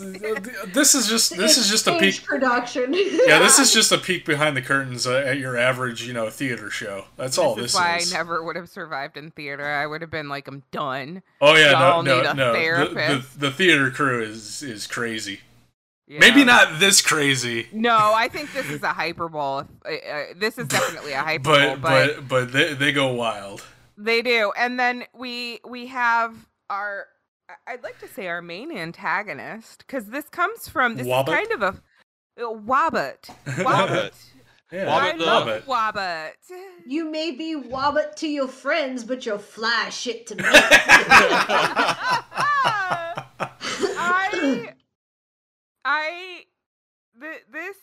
This 0.67 0.93
is 0.93 1.07
just 1.07 1.35
this 1.35 1.57
is 1.57 1.67
just 1.69 1.87
a 1.87 1.95
stage 1.95 2.19
peek. 2.19 2.27
production. 2.27 2.93
Yeah, 2.93 3.39
this 3.39 3.57
is 3.57 3.73
just 3.73 3.91
a 3.91 3.97
peek 3.97 4.23
behind 4.25 4.55
the 4.55 4.61
curtains 4.61 5.07
uh, 5.07 5.15
at 5.25 5.39
your 5.39 5.57
average, 5.57 6.03
you 6.03 6.13
know, 6.13 6.29
theater 6.29 6.69
show. 6.69 7.05
That's 7.17 7.37
all 7.39 7.55
this 7.55 7.63
this 7.63 7.73
is 7.73 7.79
why. 7.79 7.99
I 8.01 8.17
never 8.17 8.43
would 8.43 8.55
have 8.55 8.69
survived 8.69 9.17
in 9.17 9.31
theater. 9.31 9.65
I 9.65 9.87
would 9.87 10.01
have 10.01 10.11
been 10.11 10.29
like, 10.29 10.47
I'm 10.47 10.63
done. 10.71 11.23
oh 11.41 11.55
yeah, 11.55 11.71
y'all 11.71 12.03
no, 12.03 12.17
need 12.17 12.23
no, 12.23 12.31
a 12.31 12.33
no. 12.35 12.53
The, 12.53 12.93
the, 12.93 13.39
the 13.47 13.51
theater 13.51 13.89
crew 13.89 14.21
is 14.21 14.61
is 14.61 14.85
crazy. 14.85 15.41
Maybe 16.19 16.43
not 16.43 16.79
this 16.79 17.01
crazy, 17.01 17.67
No, 17.71 17.95
I 18.13 18.27
think 18.27 18.51
this 18.53 18.69
is 18.69 18.83
a 18.83 18.91
hyperbole. 18.93 19.65
Uh, 19.85 19.89
uh, 19.89 20.23
this 20.35 20.57
is 20.57 20.67
definitely 20.67 21.13
a 21.13 21.21
hyperbole, 21.21 21.75
but 21.75 21.81
but, 21.81 22.15
but 22.15 22.27
but 22.27 22.51
they 22.51 22.73
they 22.73 22.91
go 22.91 23.13
wild. 23.13 23.63
they 23.97 24.21
do. 24.21 24.51
And 24.57 24.79
then 24.79 25.05
we 25.13 25.59
we 25.67 25.87
have 25.87 26.35
our 26.69 27.05
I- 27.49 27.73
I'd 27.73 27.83
like 27.83 27.99
to 27.99 28.07
say 28.07 28.27
our 28.27 28.41
main 28.41 28.71
antagonist 28.75 29.85
because 29.85 30.05
this 30.07 30.27
comes 30.29 30.67
from 30.67 30.95
this 30.95 31.07
Wobbit? 31.07 31.33
is 31.33 31.47
kind 31.47 31.51
of 31.53 31.61
a 31.61 32.45
uh, 32.45 32.51
Wobbit. 32.51 33.29
Wobbit. 33.45 33.65
Wobbit. 33.65 34.13
Yeah, 34.71 34.85
Wobbit 34.87 35.17
the- 35.17 35.25
love 35.25 35.47
Wobbit. 35.47 35.67
Wobbit. 35.67 36.33
You 36.87 37.09
may 37.11 37.31
be 37.31 37.55
wobbit 37.55 38.15
to 38.17 38.27
your 38.27 38.47
friends, 38.47 39.03
but 39.03 39.25
you're 39.25 39.37
fly 39.39 39.89
shit 39.89 40.27
to 40.27 40.35
me. 40.35 40.43
I 44.03 44.73
I 45.85 46.43
th- 47.19 47.43
this 47.51 47.75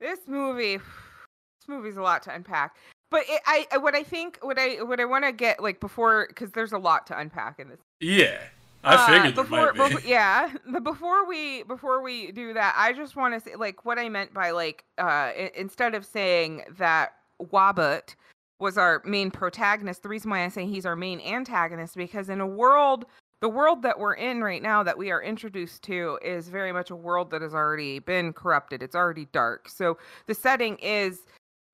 this 0.00 0.20
movie 0.26 0.76
this 0.78 1.68
movie's 1.68 1.96
a 1.96 2.02
lot 2.02 2.22
to 2.24 2.34
unpack. 2.34 2.76
But 3.10 3.24
it, 3.28 3.40
I 3.46 3.66
I- 3.72 3.78
what 3.78 3.94
I 3.94 4.02
think 4.02 4.38
what 4.42 4.58
I 4.58 4.82
what 4.82 5.00
I 5.00 5.04
want 5.04 5.24
to 5.24 5.32
get 5.32 5.62
like 5.62 5.80
before 5.80 6.26
because 6.28 6.52
there's 6.52 6.72
a 6.72 6.78
lot 6.78 7.06
to 7.08 7.18
unpack 7.18 7.58
in 7.58 7.68
this. 7.68 7.80
yeah. 8.00 8.38
I 8.86 8.96
Uh, 8.96 9.06
figured 9.06 9.34
there 9.34 9.44
before, 9.44 9.72
be. 9.72 9.78
before- 9.78 10.00
yeah. 10.10 10.52
but 10.68 10.84
before 10.84 11.26
we 11.26 11.62
before 11.62 12.02
we 12.02 12.32
do 12.32 12.52
that, 12.52 12.74
I 12.76 12.92
just 12.92 13.16
want 13.16 13.32
to 13.32 13.40
say 13.40 13.56
like 13.56 13.84
what 13.86 13.98
I 13.98 14.08
meant 14.10 14.34
by 14.34 14.50
like 14.50 14.84
uh 14.98 15.02
i- 15.32 15.52
instead 15.56 15.94
of 15.94 16.04
saying 16.04 16.64
that 16.78 17.14
Wabut 17.42 18.14
was 18.60 18.76
our 18.78 19.00
main 19.04 19.30
protagonist, 19.30 20.02
the 20.02 20.08
reason 20.08 20.30
why 20.30 20.44
I 20.44 20.48
say 20.48 20.66
he's 20.66 20.84
our 20.86 20.96
main 20.96 21.20
antagonist 21.20 21.96
because 21.96 22.28
in 22.28 22.40
a 22.40 22.46
world 22.46 23.06
the 23.44 23.48
world 23.50 23.82
that 23.82 23.98
we're 23.98 24.14
in 24.14 24.40
right 24.42 24.62
now 24.62 24.82
that 24.82 24.96
we 24.96 25.10
are 25.10 25.22
introduced 25.22 25.82
to 25.82 26.18
is 26.22 26.48
very 26.48 26.72
much 26.72 26.88
a 26.88 26.96
world 26.96 27.30
that 27.30 27.42
has 27.42 27.52
already 27.52 27.98
been 27.98 28.32
corrupted. 28.32 28.82
It's 28.82 28.94
already 28.94 29.26
dark. 29.32 29.68
So 29.68 29.98
the 30.24 30.32
setting 30.34 30.78
is 30.78 31.20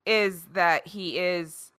is 0.04 0.46
that 0.46 0.84
he 0.84 1.16
is 1.16 1.70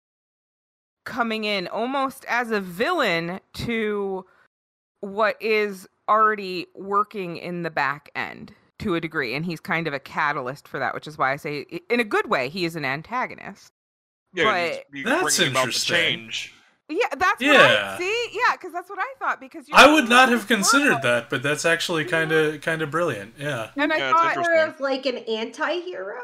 coming 1.05 1.43
in 1.43 1.67
almost 1.67 2.23
as 2.29 2.51
a 2.51 2.61
villain 2.61 3.41
to 3.55 4.25
what 5.01 5.35
is 5.41 5.89
already 6.07 6.67
working 6.73 7.35
in 7.35 7.63
the 7.63 7.69
back 7.69 8.09
end 8.15 8.53
to 8.79 8.95
a 8.95 9.01
degree 9.01 9.35
and 9.35 9.45
he's 9.45 9.59
kind 9.59 9.87
of 9.87 9.93
a 9.93 9.99
catalyst 9.99 10.69
for 10.69 10.79
that 10.79 10.93
which 10.93 11.05
is 11.07 11.17
why 11.17 11.31
i 11.31 11.35
say 11.35 11.65
in 11.89 11.99
a 11.99 12.03
good 12.03 12.29
way 12.29 12.47
he 12.49 12.63
is 12.65 12.75
an 12.75 12.85
antagonist 12.85 13.71
Yeah, 14.33 14.45
But- 14.45 15.03
That's 15.03 15.35
bringing 15.37 15.51
about 15.51 15.63
the 15.63 15.67
interesting. 15.67 15.95
change. 15.95 16.53
Yeah 16.91 17.07
that's 17.17 17.41
Yeah. 17.41 17.51
what 17.53 17.61
i 17.61 17.97
see 17.97 18.27
yeah 18.33 18.53
because 18.55 18.71
that's 18.73 18.89
what 18.89 18.99
i 18.99 19.13
thought 19.19 19.39
because 19.39 19.67
you're 19.67 19.77
I 19.77 19.91
would 19.91 20.07
not 20.09 20.29
have 20.29 20.47
considered 20.47 20.89
world. 20.91 21.01
that, 21.03 21.29
but 21.29 21.41
that's 21.41 21.65
actually 21.65 22.05
kind 22.05 22.31
of 22.31 22.61
kind 22.61 22.81
of 22.81 22.91
brilliant. 22.91 23.33
Yeah. 23.39 23.69
and 23.75 23.91
i 23.91 23.97
Yeah, 23.97 24.09
it's 24.11 24.19
thought 24.19 24.27
interesting. 24.29 24.55
More 24.55 24.65
of 24.67 24.79
like 24.79 25.05
an 25.05 25.17
anti-hero. 25.19 26.19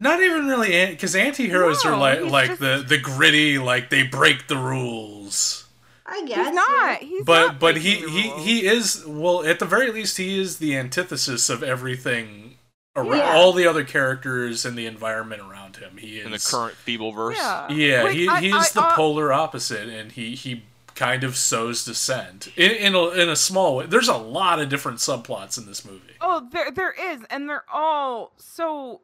Not 0.00 0.20
even 0.22 0.46
really 0.46 0.86
because 0.86 1.16
anti-heroes 1.16 1.84
are 1.84 1.96
like 1.96 2.20
like 2.22 2.48
just- 2.50 2.60
the 2.60 2.84
the 2.86 2.98
gritty 2.98 3.58
like 3.58 3.90
they 3.90 4.04
break 4.04 4.46
the 4.46 4.56
rules. 4.56 5.64
I 6.10 6.24
guess. 6.24 6.46
he's 6.46 6.54
not 6.54 6.98
he's 7.02 7.24
but 7.24 7.46
not 7.46 7.58
but 7.60 7.76
he 7.78 7.96
he 8.08 8.30
he 8.40 8.66
is 8.66 9.04
well 9.06 9.44
at 9.44 9.58
the 9.58 9.66
very 9.66 9.90
least 9.90 10.16
he 10.16 10.38
is 10.40 10.56
the 10.58 10.74
antithesis 10.76 11.50
of 11.50 11.62
everything 11.62 12.28
around 12.28 12.47
Yeah. 12.96 13.34
all 13.36 13.52
the 13.52 13.66
other 13.66 13.84
characters 13.84 14.64
and 14.64 14.76
the 14.76 14.86
environment 14.86 15.40
around 15.42 15.76
him. 15.76 15.96
He 15.96 16.18
is 16.18 16.26
in 16.26 16.32
the 16.32 16.38
current 16.38 16.74
feeble 16.76 17.12
verse. 17.12 17.36
yeah 17.36 17.70
Yeah, 17.70 18.02
Like, 18.02 18.12
he 18.14 18.28
I- 18.28 18.40
he 18.40 18.52
I- 18.52 18.68
the 18.74 18.82
uh, 18.82 18.94
polar 18.96 19.32
opposite, 19.32 19.88
and 19.88 20.10
he 20.12 20.34
he 20.34 20.64
kind 20.94 21.22
of 21.22 21.36
sows 21.36 21.84
dissent 21.84 22.48
in 22.56 22.72
in 22.72 22.94
a, 22.96 23.08
in 23.10 23.28
a 23.28 23.36
small 23.36 23.76
way. 23.76 23.86
There's 23.86 24.08
a 24.08 24.16
lot 24.16 24.58
of 24.58 24.68
different 24.68 24.98
subplots 24.98 25.56
in 25.58 25.66
this 25.66 25.84
movie. 25.84 26.14
Oh, 26.20 26.48
there 26.50 26.70
there 26.72 26.90
is, 26.92 27.20
and 27.30 27.48
they're 27.48 27.64
all 27.72 28.32
so 28.38 29.02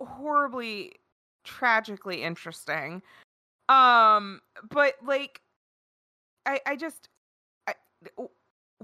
horribly, 0.00 0.92
tragically 1.44 2.22
interesting. 2.22 3.02
Um, 3.68 4.40
but 4.70 4.94
like, 5.04 5.42
I 6.46 6.60
I 6.66 6.76
just, 6.76 7.08
I, 7.68 7.74
w- 8.16 8.30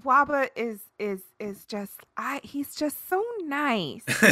Waba 0.04 0.48
is 0.56 0.80
is 0.98 1.20
is 1.38 1.64
just 1.64 2.00
I 2.16 2.40
he's 2.42 2.74
just 2.74 3.08
so 3.08 3.22
nice. 3.44 4.02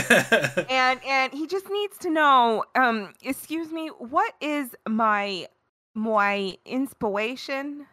and 0.71 1.01
and 1.05 1.33
he 1.33 1.47
just 1.47 1.69
needs 1.71 1.99
to 1.99 2.11
know 2.11 2.64
um 2.75 3.14
excuse 3.23 3.71
me 3.73 3.89
what 3.89 4.35
is 4.41 4.75
my 4.89 5.47
my 5.95 6.57
inspiration 6.64 7.87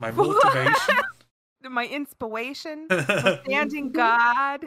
My 0.00 0.10
motivation. 0.12 0.96
my 1.70 1.86
inspiration 1.86 2.86
for 2.88 3.40
standing 3.44 3.92
God 3.92 4.64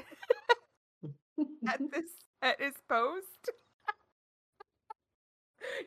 at 1.68 1.80
this 1.91 2.06
at 2.41 2.60
his 2.62 2.74
post. 2.89 3.49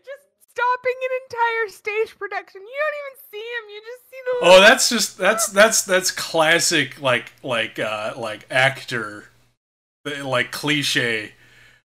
just 0.05 0.27
stopping 0.55 0.95
an 1.03 1.11
entire 1.25 1.69
stage 1.69 2.19
production. 2.19 2.63
You 2.63 2.69
don't 2.69 2.97
even 3.03 3.17
see 3.31 3.39
him. 3.39 3.65
You 3.71 3.81
just 3.81 4.11
see 4.11 4.17
the. 4.25 4.47
Oh, 4.47 4.61
that's 4.61 4.89
just 4.89 5.19
that's 5.19 5.47
that's 5.61 5.83
that's 5.83 6.11
classic 6.11 7.01
like 7.01 7.33
like 7.43 7.79
uh 7.79 8.15
like 8.17 8.47
actor 8.51 9.31
like 10.23 10.53
cliche 10.53 11.33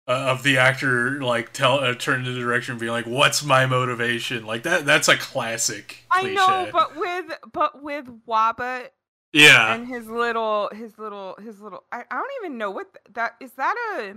uh, 0.07 0.13
of 0.13 0.43
the 0.43 0.59
actor 0.59 1.23
like 1.23 1.53
tell 1.53 1.79
uh, 1.81 1.95
turn 1.95 2.25
to 2.25 2.33
the 2.33 2.41
director 2.41 2.73
and 2.73 2.81
being 2.81 2.93
like 2.93 3.07
what's 3.07 3.43
my 3.43 3.65
motivation 3.67 4.45
like 4.45 4.65
that 4.65 4.85
that's 4.85 5.09
a 5.09 5.17
classic 5.17 6.05
I 6.11 6.25
know, 6.35 6.69
but 6.73 6.97
with 6.97 7.33
but 7.53 7.83
with 7.83 8.07
Waba 8.29 8.89
yeah 9.33 9.75
and 9.75 9.89
his 9.89 10.07
little 10.09 10.69
his 10.73 10.99
little 10.99 11.37
his 11.43 11.61
little. 11.61 11.85
I, 11.91 12.05
I 12.11 12.17
don't 12.17 12.45
even 12.45 12.59
know 12.59 12.71
what 12.71 12.93
th- 12.93 13.15
that 13.15 13.37
is. 13.41 13.53
That 13.53 13.77
a 13.97 14.11
I 14.11 14.15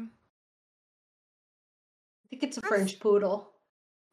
think 2.29 2.43
it's 2.43 2.57
a 2.57 2.61
French 2.61 2.99
poodle. 2.99 3.54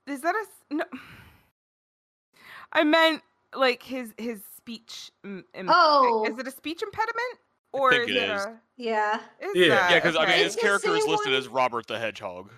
Is 0.07 0.20
that 0.22 0.34
a 0.34 0.38
s- 0.38 0.46
no? 0.70 0.84
I 2.72 2.84
meant 2.84 3.22
like 3.55 3.82
his 3.82 4.12
his 4.18 4.40
speech. 4.57 5.11
im- 5.24 5.44
im- 5.55 5.66
Oh. 5.68 6.24
is 6.30 6.38
it 6.38 6.46
a 6.46 6.50
speech 6.50 6.82
impediment 6.82 7.38
or 7.72 7.90
think 7.92 8.11
is 8.11 8.16
it 8.16 8.22
it 8.22 8.30
is. 8.30 8.44
a? 8.44 8.61
Yeah. 8.76 9.20
Is 9.40 9.50
Yeah. 9.55 9.68
that- 9.68 9.90
Yeah, 9.90 9.98
because 9.98 10.16
I 10.16 10.26
mean, 10.26 10.38
his 10.38 10.55
It's 10.55 10.62
character 10.62 10.94
is 10.94 11.07
listed 11.07 11.32
one- 11.32 11.38
as 11.38 11.48
Robert 11.48 11.86
the 11.86 11.98
Hedgehog. 11.98 12.50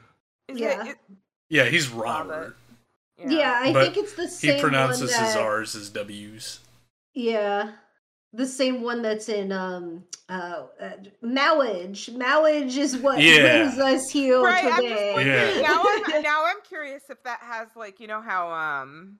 Is 0.49 0.59
Yeah. 0.61 0.83
it- 0.85 0.89
it- 0.91 0.99
yeah 1.49 1.65
he's 1.65 1.89
Robert. 1.89 2.57
Robert 3.19 3.33
Yeah, 3.33 3.61
I 3.63 3.73
But 3.73 3.85
think 3.95 3.97
it's 4.05 4.15
the 4.15 4.29
same. 4.29 4.55
he 4.57 4.61
pronounces 4.61 5.13
one 5.13 5.25
his 5.25 5.37
r's 5.37 5.75
as 5.77 5.89
w's 5.91 6.61
Yeah. 7.15 7.73
The 8.35 8.47
same 8.47 8.83
one 8.83 9.01
that's 9.01 9.29
in 9.29 9.53
um 9.53 10.05
uh, 10.29 10.65
uh 10.81 10.91
Mowage. 11.23 12.11
Mowage 12.11 12.77
is 12.77 12.97
what 12.97 13.21
Yeah. 13.21 13.41
brings 13.43 13.79
us 13.79 14.11
here 14.11 14.43
Right, 14.43 14.65
I'm 14.65 14.71
just 14.83 14.83
today. 14.89 15.13
wondering. 15.15 15.57
Yeah. 15.57 15.63
Now 15.63 15.83
I'm 15.87 16.23
now 16.23 16.45
I'm 16.47 16.61
curious 16.69 17.05
if 17.11 17.23
that 17.23 17.41
has 17.41 17.69
like 17.77 18.01
you 18.01 18.07
know 18.09 18.21
how 18.21 18.51
um 18.51 19.19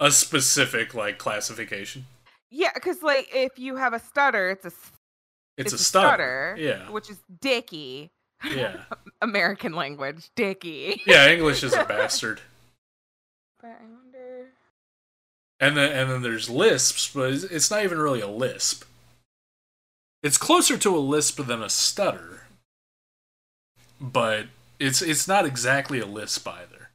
a 0.00 0.10
specific 0.10 0.94
like 0.94 1.16
classification 1.18 2.04
yeah 2.50 2.70
because 2.74 3.02
like 3.02 3.28
if 3.32 3.56
you 3.56 3.76
have 3.76 3.92
a 3.92 4.00
stutter 4.00 4.50
it's 4.50 4.64
a 4.64 4.68
s- 4.68 4.92
it's, 5.56 5.72
it's 5.72 5.80
a 5.80 5.84
stutter, 5.84 6.56
yeah 6.58 6.90
which 6.90 7.08
is 7.08 7.18
dicky 7.40 8.10
yeah 8.52 8.82
American 9.22 9.74
language 9.74 10.28
dicky. 10.34 11.00
yeah 11.06 11.28
english 11.30 11.62
is 11.62 11.74
a 11.74 11.84
bastard 11.84 12.40
But 13.60 13.68
I 13.80 13.84
wonder. 13.84 14.05
And 15.58 15.76
then 15.76 15.92
and 15.92 16.10
then 16.10 16.22
there's 16.22 16.50
lisps, 16.50 17.10
but 17.14 17.32
it's, 17.32 17.44
it's 17.44 17.70
not 17.70 17.84
even 17.84 17.98
really 17.98 18.20
a 18.20 18.28
lisp. 18.28 18.84
It's 20.22 20.38
closer 20.38 20.76
to 20.76 20.96
a 20.96 20.98
lisp 20.98 21.44
than 21.46 21.62
a 21.62 21.70
stutter, 21.70 22.42
but 24.00 24.46
it's 24.78 25.00
it's 25.00 25.26
not 25.26 25.46
exactly 25.46 26.00
a 26.00 26.06
lisp 26.06 26.46
either. 26.48 26.90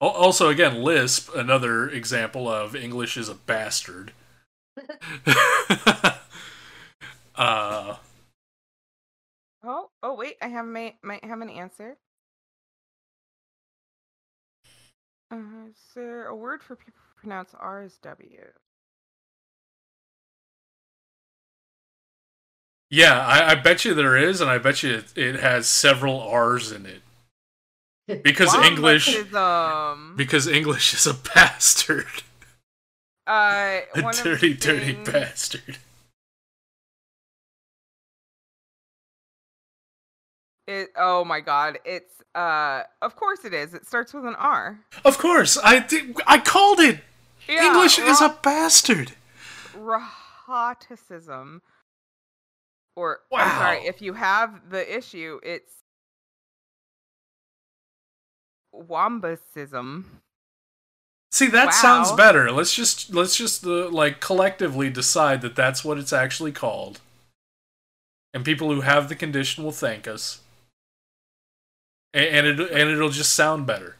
Also, 0.00 0.48
again, 0.48 0.82
lisp, 0.82 1.34
another 1.34 1.88
example 1.88 2.48
of 2.48 2.74
English 2.74 3.16
is 3.16 3.28
a 3.28 3.34
bastard. 3.34 4.12
uh, 7.34 7.96
Oh 9.62 9.90
oh 10.02 10.14
wait 10.14 10.36
I 10.40 10.48
have 10.48 10.66
may 10.66 10.96
might 11.02 11.24
have 11.24 11.40
an 11.40 11.50
answer. 11.50 11.98
Uh, 15.30 15.68
is 15.68 15.76
there 15.94 16.26
a 16.26 16.34
word 16.34 16.62
for 16.62 16.76
people 16.76 17.00
who 17.08 17.09
pronounce 17.20 17.54
R 17.58 17.82
as 17.82 17.96
W? 17.98 18.40
Yeah, 22.90 23.24
I, 23.24 23.52
I 23.52 23.54
bet 23.54 23.84
you 23.84 23.94
there 23.94 24.16
is, 24.16 24.40
and 24.40 24.50
I 24.50 24.58
bet 24.58 24.82
you 24.82 24.94
it, 24.94 25.16
it 25.16 25.36
has 25.40 25.68
several 25.68 26.20
R's 26.20 26.72
in 26.72 26.86
it 26.86 28.22
because 28.24 28.52
English 28.54 29.16
Wombatism. 29.16 30.16
because 30.16 30.48
English 30.48 30.94
is 30.94 31.06
a 31.06 31.14
bastard, 31.34 32.06
uh, 33.28 33.80
a 33.94 33.98
of 33.98 34.16
the 34.16 34.20
dirty, 34.24 34.54
dirty 34.54 34.92
bastard. 34.92 35.78
It, 40.66 40.88
oh 40.96 41.24
my 41.24 41.40
god, 41.40 41.78
it's 41.84 42.12
uh, 42.34 42.82
of 43.02 43.14
course 43.16 43.44
it 43.44 43.54
is. 43.54 43.74
It 43.74 43.86
starts 43.86 44.12
with 44.14 44.24
an 44.24 44.34
R. 44.36 44.80
Of 45.04 45.18
course, 45.18 45.56
I 45.58 45.80
thi- 45.80 46.14
I 46.26 46.38
called 46.38 46.80
it. 46.80 47.00
Yeah, 47.50 47.66
English 47.66 47.98
is 47.98 48.20
a 48.20 48.28
bastard. 48.42 49.12
rhotacism. 49.74 51.60
Or 52.96 53.20
I'm 53.32 53.50
sorry, 53.58 53.78
Wow. 53.78 53.84
if 53.86 54.02
you 54.02 54.12
have 54.14 54.70
the 54.70 54.96
issue, 54.96 55.40
it's 55.42 55.72
wombasism. 58.74 60.04
See, 61.32 61.46
that 61.48 61.72
sounds 61.72 62.12
better. 62.12 62.50
Let's 62.50 62.74
just 62.74 63.14
let's 63.14 63.36
just 63.36 63.64
uh, 63.64 63.88
like 63.88 64.20
collectively 64.20 64.90
decide 64.90 65.42
that 65.42 65.54
that's 65.56 65.84
what 65.84 65.96
it's 65.98 66.12
actually 66.12 66.52
called, 66.52 67.00
and 68.34 68.44
people 68.44 68.72
who 68.72 68.80
have 68.82 69.08
the 69.08 69.14
condition 69.14 69.62
will 69.62 69.70
thank 69.72 70.08
us, 70.08 70.40
and, 72.12 72.46
and 72.46 72.46
it 72.46 72.70
and 72.72 72.90
it'll 72.90 73.10
just 73.10 73.34
sound 73.34 73.66
better 73.66 73.96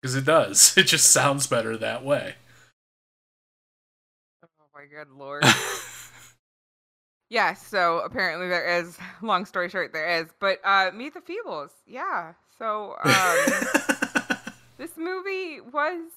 because 0.00 0.14
it 0.16 0.24
does. 0.24 0.74
It 0.78 0.84
just 0.84 1.10
sounds 1.10 1.46
better 1.46 1.76
that 1.76 2.04
way. 2.04 2.34
Oh 4.44 4.66
my 4.74 4.86
good 4.86 5.10
lord. 5.10 5.44
yeah, 7.30 7.54
so 7.54 8.00
apparently 8.00 8.48
there 8.48 8.66
is 8.80 8.96
long 9.22 9.44
story 9.44 9.68
short 9.68 9.92
there 9.92 10.20
is. 10.20 10.26
But 10.40 10.58
uh 10.64 10.90
Meet 10.94 11.14
the 11.14 11.20
Feebles, 11.20 11.70
yeah. 11.86 12.34
So 12.58 12.96
um 13.04 13.68
this 14.78 14.96
movie 14.96 15.60
was 15.60 16.10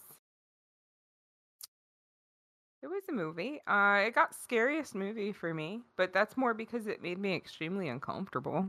it 2.84 2.88
was 2.88 3.04
a 3.10 3.14
movie. 3.14 3.62
Uh 3.68 4.04
it 4.08 4.16
got 4.16 4.36
scariest 4.36 4.96
movie 4.96 5.32
for 5.32 5.54
me, 5.54 5.82
but 5.98 6.14
that's 6.14 6.38
more 6.38 6.54
because 6.54 6.88
it 6.88 7.02
made 7.02 7.18
me 7.20 7.36
extremely 7.36 7.90
uncomfortable. 7.90 8.68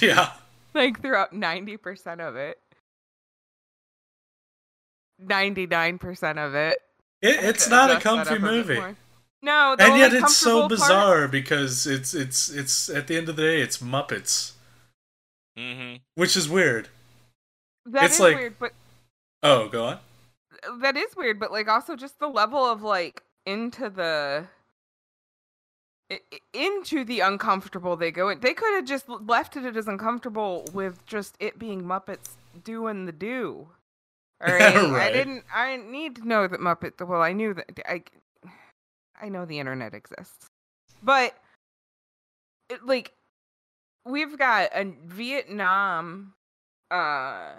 yeah, 0.00 0.32
Like 0.74 1.00
throughout 1.00 1.32
90% 1.32 2.20
of 2.20 2.36
it. 2.36 2.58
99% 5.24 6.38
of 6.46 6.54
it. 6.54 6.82
it, 7.22 7.44
it's 7.44 7.68
not 7.68 7.90
a 7.90 8.00
comfy 8.00 8.38
movie. 8.38 8.74
more. 8.76 8.96
No, 9.40 9.76
the 9.76 9.84
and 9.84 9.98
yet 9.98 10.12
it's 10.14 10.36
so 10.36 10.60
comfortable 10.60 10.60
part- 10.60 10.70
bizarre 10.70 11.28
because 11.28 11.86
it's 11.86 12.12
it's 12.12 12.48
it's 12.50 12.88
at 12.90 13.06
the 13.06 13.16
end 13.16 13.28
of 13.28 13.36
the 13.36 13.42
day 13.42 13.60
it's 13.60 13.78
Muppets, 13.78 14.52
hmm 15.56 15.94
which 16.16 16.36
is 16.36 16.48
weird. 16.48 16.88
That 17.86 18.04
It's 18.06 18.14
is 18.14 18.20
like- 18.20 18.36
weird, 18.36 18.58
but 18.58 18.72
Oh, 19.42 19.68
go 19.68 19.84
on. 19.86 19.98
that 20.80 20.96
is 20.96 21.14
weird, 21.16 21.38
but 21.38 21.52
like 21.52 21.68
also 21.68 21.94
just 21.94 22.18
the 22.18 22.26
level 22.28 22.64
of 22.64 22.82
like 22.82 23.22
into 23.46 23.88
the 23.88 24.46
i- 26.10 26.20
i- 26.32 26.40
into 26.52 27.04
the 27.04 27.20
uncomfortable 27.20 27.94
they 27.96 28.10
go 28.10 28.28
in. 28.30 28.40
They 28.40 28.54
could 28.54 28.74
have 28.74 28.86
just 28.86 29.08
left 29.08 29.56
it 29.56 29.76
as 29.76 29.86
uncomfortable 29.86 30.64
with 30.72 31.06
just 31.06 31.36
it 31.38 31.58
being 31.60 31.82
Muppets 31.84 32.30
doing 32.64 33.06
the 33.06 33.12
do. 33.12 33.68
All 34.46 34.52
right, 34.52 34.72
I 34.74 35.12
didn't. 35.12 35.44
I 35.52 35.76
need 35.76 36.16
to 36.16 36.28
know 36.28 36.46
that 36.46 36.60
Muppet. 36.60 37.06
Well, 37.06 37.22
I 37.22 37.32
knew 37.32 37.54
that. 37.54 37.80
I 37.86 38.02
I 39.20 39.28
know 39.28 39.44
the 39.44 39.58
internet 39.58 39.94
exists, 39.94 40.46
but 41.02 41.34
it, 42.68 42.86
like 42.86 43.12
we've 44.06 44.38
got 44.38 44.70
a 44.74 44.92
Vietnam 45.04 46.34
uh 46.90 47.52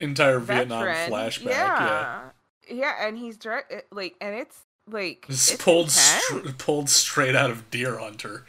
Entire 0.00 0.38
Vietnam 0.38 0.84
flashback. 0.84 1.44
yeah. 1.44 2.20
yeah, 2.68 2.74
yeah, 2.74 3.06
and 3.06 3.16
he's 3.16 3.36
direct 3.36 3.72
like, 3.92 4.14
and 4.20 4.34
it's 4.34 4.60
like 4.90 5.26
It's 5.28 5.52
it's 5.52 5.62
pulled 5.62 5.90
str- 5.90 6.48
pulled 6.58 6.88
straight 6.90 7.34
out 7.34 7.50
of 7.50 7.70
Deer 7.70 7.98
Hunter. 7.98 8.44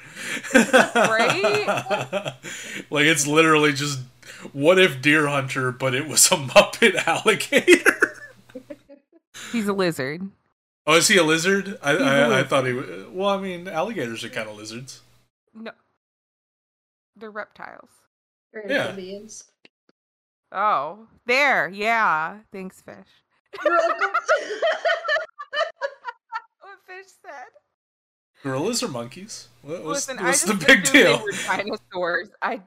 Right? 0.54 1.66
like 2.90 3.06
it's 3.06 3.26
literally 3.28 3.74
just 3.74 4.00
what 4.54 4.80
if 4.80 5.02
Deer 5.02 5.28
Hunter, 5.28 5.72
but 5.72 5.94
it 5.96 6.08
was 6.08 6.28
a 6.32 6.36
Muppet 6.36 6.96
alligator. 7.08 8.18
He's 9.52 9.68
a 9.68 9.74
lizard. 9.74 10.30
oh, 10.86 10.96
is 10.98 11.08
he 11.08 11.18
a 11.18 11.24
lizard? 11.24 11.78
I 11.82 11.92
He's 11.94 12.02
a 12.02 12.06
I, 12.06 12.20
I 12.20 12.28
lizard. 12.28 12.50
thought 12.50 12.66
he. 12.66 12.74
wa- 12.74 12.84
Well, 13.12 13.30
I 13.30 13.38
mean, 13.42 13.68
alligators 13.68 14.24
are 14.24 14.30
kind 14.30 14.50
of 14.50 14.58
lizards. 14.58 15.02
No, 15.54 15.72
they're 17.16 17.32
reptiles. 17.32 17.90
Or 18.54 18.64
Yeah. 18.68 18.88
amphibians. 18.88 19.44
Oh, 20.52 21.08
there, 21.26 21.68
yeah. 21.70 22.40
Thanks, 22.52 22.82
fish. 22.82 22.96
What 26.62 26.78
fish 26.86 27.12
said? 27.22 27.46
Gorillas 28.44 28.84
or 28.84 28.88
monkeys? 28.88 29.48
What, 29.62 29.84
what's 29.84 30.08
Listen, 30.08 30.24
what's 30.24 30.44
the 30.44 30.54
just 30.54 30.68
big 30.68 30.84
assumed 30.84 30.94
deal? 30.94 31.18
They 31.18 31.24
were 31.24 31.32
dinosaurs. 31.48 32.30
I, 32.42 32.62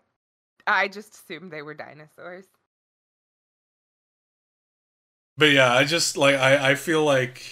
I 0.73 0.89
just 0.89 1.15
assumed 1.15 1.51
they 1.53 1.63
were 1.63 1.75
dinosaurs. 1.75 2.47
But 5.37 5.53
yeah, 5.53 5.73
I 5.73 5.85
just 5.85 6.17
like 6.17 6.37
I 6.37 6.71
I 6.71 6.75
feel 6.75 7.05
like 7.05 7.43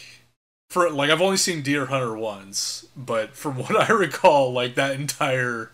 for 0.68 0.90
like 0.90 1.10
I've 1.10 1.22
only 1.22 1.36
seen 1.36 1.62
Deer 1.62 1.86
Hunter 1.86 2.16
once, 2.16 2.86
but 2.96 3.34
from 3.34 3.56
what 3.58 3.76
I 3.90 3.92
recall, 3.92 4.52
like 4.52 4.74
that 4.74 4.94
entire 4.94 5.70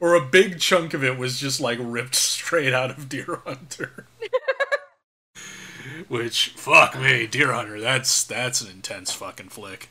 or 0.00 0.14
a 0.14 0.24
big 0.24 0.60
chunk 0.60 0.94
of 0.94 1.02
it 1.02 1.18
was 1.18 1.40
just 1.40 1.60
like 1.60 1.78
ripped 1.80 2.14
straight 2.16 2.72
out 2.74 2.90
of 2.90 3.08
Deer 3.08 3.40
Hunter. 3.44 4.06
Which 6.08 6.50
fuck 6.50 6.98
me, 6.98 7.26
Deer 7.26 7.52
Hunter, 7.52 7.80
that's 7.80 8.22
that's 8.24 8.60
an 8.60 8.70
intense 8.70 9.12
fucking 9.12 9.48
flick. 9.48 9.88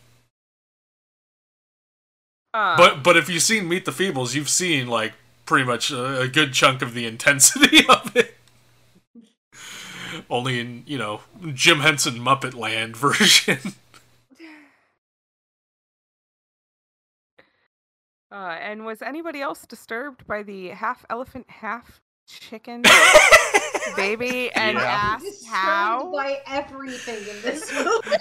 Um, 2.53 2.77
But 2.77 3.03
but 3.03 3.17
if 3.17 3.29
you've 3.29 3.43
seen 3.43 3.67
Meet 3.67 3.85
the 3.85 3.91
Feebles, 3.91 4.35
you've 4.35 4.49
seen 4.49 4.87
like 4.87 5.13
pretty 5.45 5.65
much 5.65 5.91
a, 5.91 6.21
a 6.21 6.27
good 6.27 6.53
chunk 6.53 6.81
of 6.81 6.93
the 6.93 7.05
intensity 7.05 7.85
of 7.89 8.15
it. 8.15 8.35
Only 10.29 10.59
in 10.59 10.83
you 10.87 10.97
know 10.97 11.21
Jim 11.53 11.79
Henson 11.81 12.15
Muppet 12.15 12.53
Land 12.55 12.95
version. 12.97 13.59
Uh, 18.31 18.57
and 18.59 18.85
was 18.85 19.01
anybody 19.01 19.41
else 19.41 19.65
disturbed 19.65 20.25
by 20.27 20.43
the 20.43 20.69
half 20.69 21.05
elephant, 21.09 21.45
half 21.49 22.01
chicken 22.27 22.81
baby 23.95 24.51
and 24.51 24.77
Yeah. 24.77 24.83
Asked 24.83 25.25
disturbed 25.25 25.53
how? 25.55 26.11
by 26.11 26.39
everything 26.47 27.19
in 27.35 27.41
this 27.43 27.71
movie. 27.71 28.17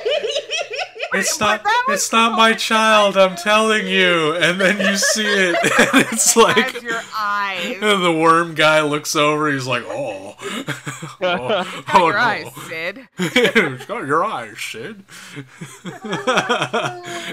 It's 1.14 1.38
But 1.38 1.62
not. 1.62 1.64
that 1.64 1.84
was 1.88 2.02
It's 2.02 2.12
not 2.12 2.30
the 2.30 2.36
my 2.36 2.48
whole 2.50 2.54
child. 2.54 3.16
I'm 3.16 3.36
telling 3.36 3.86
you. 3.86 4.34
And 4.36 4.60
then 4.60 4.78
you 4.80 4.96
see 4.96 5.24
it, 5.26 5.56
and 5.94 6.06
it's 6.12 6.36
like 6.36 6.82
your 6.82 7.00
eyes. 7.14 7.78
and 7.80 8.04
the 8.04 8.12
worm 8.12 8.54
guy 8.54 8.80
looks 8.82 9.14
over. 9.16 9.50
He's 9.50 9.66
like, 9.66 9.84
"Oh, 9.86 10.36
oh, 11.22 11.64
Got 11.86 11.94
oh 11.94 12.08
your 12.08 12.18
no. 12.18 12.18
eyes, 12.18 12.54
Sid. 12.68 13.08
it's 13.18 13.86
got 13.86 14.06
your 14.06 14.24
eyes, 14.24 14.58
Sid, 14.60 15.04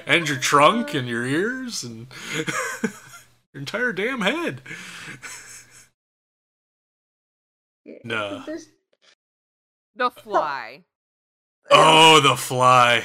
and 0.05 0.27
your 0.27 0.37
trunk 0.37 0.93
and 0.93 1.07
your 1.07 1.25
ears 1.25 1.83
and 1.83 2.07
your 3.53 3.61
entire 3.61 3.93
damn 3.93 4.21
head." 4.21 4.61
No. 8.03 8.43
There's 8.45 8.67
The 9.95 10.09
fly. 10.11 10.83
Oh, 11.69 12.19
the 12.21 12.35
fly. 12.35 13.03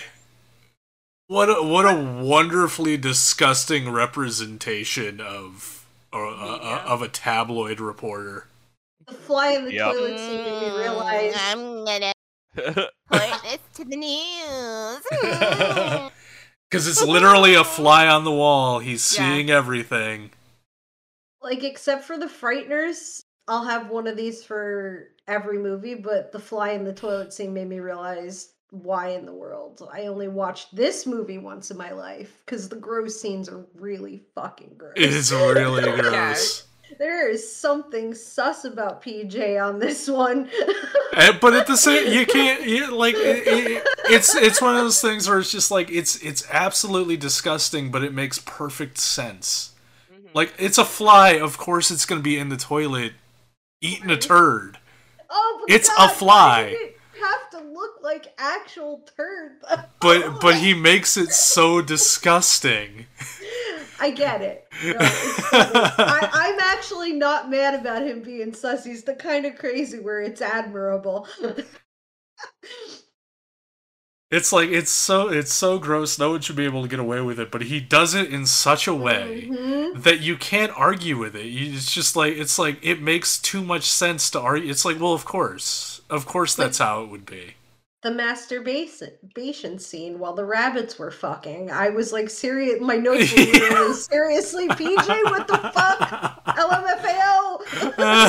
What 1.28 1.48
a, 1.50 1.62
what 1.62 1.84
a 1.86 1.94
wonderfully 2.24 2.96
disgusting 2.96 3.90
representation 3.90 5.20
of 5.20 5.84
or, 6.12 6.26
uh, 6.28 6.56
uh, 6.56 6.84
of 6.86 7.02
a 7.02 7.08
tabloid 7.08 7.80
reporter. 7.80 8.46
the 9.06 9.12
fly 9.14 9.50
in 9.52 9.64
the 9.64 9.72
Yep. 9.74 9.92
toilet 9.92 10.18
seat 10.18 10.36
made 10.44 10.60
me 10.72 10.78
realize 10.78 11.34
I'm 11.36 11.84
gonna 11.84 12.12
put 12.54 13.42
this 13.42 13.58
to 13.74 13.84
the 13.84 13.96
news. 13.96 15.02
Because 16.68 16.88
it's 16.88 17.02
literally 17.04 17.54
a 17.54 17.62
fly 17.62 18.08
on 18.08 18.24
the 18.24 18.32
wall. 18.32 18.80
He's 18.80 19.14
Yeah. 19.16 19.30
seeing 19.34 19.50
everything. 19.50 20.30
like 21.40 21.62
except 21.62 22.04
for 22.04 22.18
the 22.18 22.26
frighteners 22.26 23.20
i'll 23.48 23.64
have 23.64 23.88
one 23.88 24.08
of 24.08 24.16
these 24.16 24.42
for 24.42 25.08
every 25.28 25.58
movie 25.58 25.94
but 25.94 26.32
the 26.32 26.38
fly 26.40 26.70
in 26.72 26.82
the 26.84 26.92
toilet 26.92 27.32
scene 27.32 27.54
made 27.54 27.68
me 27.68 27.78
realize 27.78 28.48
why 28.82 29.08
in 29.10 29.24
the 29.26 29.32
world 29.32 29.88
i 29.92 30.02
only 30.06 30.28
watched 30.28 30.74
this 30.74 31.06
movie 31.06 31.38
once 31.38 31.70
in 31.70 31.76
my 31.76 31.90
life 31.92 32.42
because 32.44 32.68
the 32.68 32.76
gross 32.76 33.20
scenes 33.20 33.48
are 33.48 33.64
really 33.74 34.22
fucking 34.34 34.72
gross 34.76 34.92
It's 34.96 35.30
really 35.32 35.82
gross. 36.00 36.66
there 36.98 37.28
is 37.28 37.42
something 37.54 38.14
sus 38.14 38.64
about 38.64 39.02
PJ 39.02 39.60
on 39.62 39.78
this 39.80 40.08
one. 40.08 40.48
Eh, 41.14 41.32
but 41.40 41.52
at 41.54 41.66
the 41.66 41.76
same, 41.86 42.12
you 42.12 42.24
can't. 42.24 42.62
You, 42.62 42.94
like 42.94 43.16
it, 43.16 43.46
it, 43.46 43.82
it's 44.04 44.34
it's 44.36 44.62
one 44.62 44.76
of 44.76 44.82
those 44.82 45.00
things 45.00 45.28
where 45.28 45.40
it's 45.40 45.50
just 45.50 45.70
like 45.72 45.90
it's 45.90 46.14
it's 46.22 46.48
absolutely 46.50 47.16
disgusting, 47.16 47.90
but 47.90 48.04
it 48.04 48.14
makes 48.14 48.38
perfect 48.38 48.98
sense. 48.98 49.74
Mhm. 50.12 50.28
Like 50.32 50.54
it's 50.58 50.78
a 50.78 50.84
fly. 50.84 51.30
Of 51.40 51.58
course, 51.58 51.90
it's 51.90 52.06
gonna 52.06 52.20
be 52.20 52.38
in 52.38 52.50
the 52.50 52.56
toilet 52.56 53.14
eating 53.80 54.08
a 54.10 54.16
turd. 54.16 54.78
oh, 55.28 55.64
It's 55.68 55.88
a 55.88 55.96
God, 55.96 56.08
why 56.08 56.14
fly. 56.14 56.76
Have 57.20 57.50
to 57.50 57.60
look 57.68 58.02
like 58.02 58.34
actual 58.38 59.06
turd. 59.16 59.52
But 60.00 60.40
but 60.40 60.56
he 60.56 60.74
makes 60.74 61.16
it 61.16 61.32
so 61.32 61.80
disgusting. 61.82 63.06
I 63.98 64.10
get 64.10 64.42
it. 64.42 64.66
No, 64.84 64.92
it's. 65.00 65.52
I, 65.52 66.28
I'm 66.32 66.60
actually 66.60 67.12
not 67.14 67.50
mad 67.50 67.74
about 67.74 68.02
him 68.02 68.22
being 68.22 68.52
sus. 68.52 68.84
He's 68.84 69.04
the 69.04 69.14
kind 69.14 69.46
of 69.46 69.56
crazy 69.56 69.98
where 69.98 70.20
it's 70.20 70.42
admirable. 70.42 71.26
It's 74.30 74.52
like 74.52 74.70
it's 74.70 74.90
so 74.90 75.28
it's 75.28 75.52
so 75.52 75.78
gross. 75.78 76.18
No 76.18 76.30
one 76.32 76.40
should 76.40 76.56
be 76.56 76.64
able 76.64 76.82
to 76.82 76.88
get 76.88 76.98
away 76.98 77.20
with 77.20 77.38
it, 77.38 77.52
but 77.52 77.62
he 77.62 77.78
does 77.80 78.12
it 78.14 78.32
in 78.32 78.44
such 78.44 78.88
a 78.88 78.94
way 78.94 79.46
Mhm. 79.48 80.02
that 80.02 80.20
you 80.20 80.36
can't 80.36 80.72
argue 80.76 81.16
with 81.16 81.36
it. 81.36 81.46
You, 81.46 81.72
it's 81.74 81.92
just 81.92 82.16
like 82.16 82.34
it's 82.34 82.58
like 82.58 82.78
it 82.82 83.00
makes 83.00 83.38
too 83.38 83.62
much 83.62 83.84
sense 83.84 84.28
to 84.30 84.40
argue. 84.40 84.68
It's 84.70 84.84
like, 84.84 84.98
well, 84.98 85.12
of 85.12 85.24
course, 85.24 85.95
of 86.10 86.26
course, 86.26 86.54
that's 86.54 86.78
how 86.78 87.02
it 87.02 87.10
would 87.10 87.26
be. 87.26 87.54
The 88.02 88.10
masturbation 88.10 89.08
masturbation 89.36 89.78
scene 89.78 90.18
while 90.18 90.34
the 90.34 90.44
rabbits 90.44 90.98
were 90.98 91.10
fucking. 91.10 91.70
I 91.70 91.90
was 91.90 92.12
like, 92.12 92.30
serious. 92.30 92.80
My 92.80 92.96
notes 92.96 93.32
were 93.32 93.38
literally, 93.52 93.94
seriously, 93.94 94.68
PJ, 94.68 95.24
what 95.24 95.48
the 95.48 95.58
fuck? 95.58 96.44
LMFAO. 96.46 97.58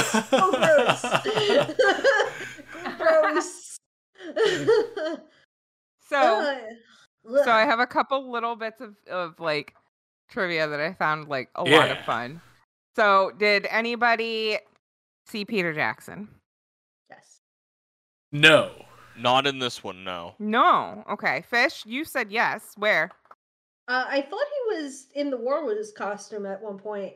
so 0.03 0.27
oh, 0.33 0.51
gross. 0.57 1.77
gross. 2.97 3.77
So, 6.09 6.59
so 7.43 7.51
I 7.51 7.65
have 7.65 7.79
a 7.79 7.87
couple 7.87 8.31
little 8.31 8.55
bits 8.55 8.81
of, 8.81 8.95
of 9.09 9.39
like 9.39 9.73
trivia 10.29 10.67
that 10.67 10.79
I 10.79 10.93
found 10.93 11.27
like 11.27 11.49
a 11.55 11.63
lot 11.63 11.91
of 11.91 11.99
fun. 11.99 12.41
So, 12.95 13.31
did 13.37 13.67
anybody 13.69 14.57
see 15.27 15.45
Peter 15.45 15.73
Jackson? 15.73 16.29
Yes. 18.31 18.41
no, 18.41 18.71
Not 19.17 19.47
in 19.47 19.59
this 19.59 19.83
one, 19.83 20.03
no. 20.03 20.35
No. 20.39 21.03
Okay. 21.11 21.43
Fish, 21.49 21.83
you 21.85 22.05
said 22.05 22.31
yes. 22.31 22.73
Where? 22.77 23.09
Uh, 23.87 24.05
I 24.07 24.21
thought 24.21 24.45
he 24.69 24.75
was 24.75 25.07
in 25.15 25.29
the 25.29 25.37
War 25.37 25.65
with 25.65 25.77
his 25.77 25.93
costume 25.93 26.45
at 26.45 26.61
one 26.61 26.77
point. 26.77 27.13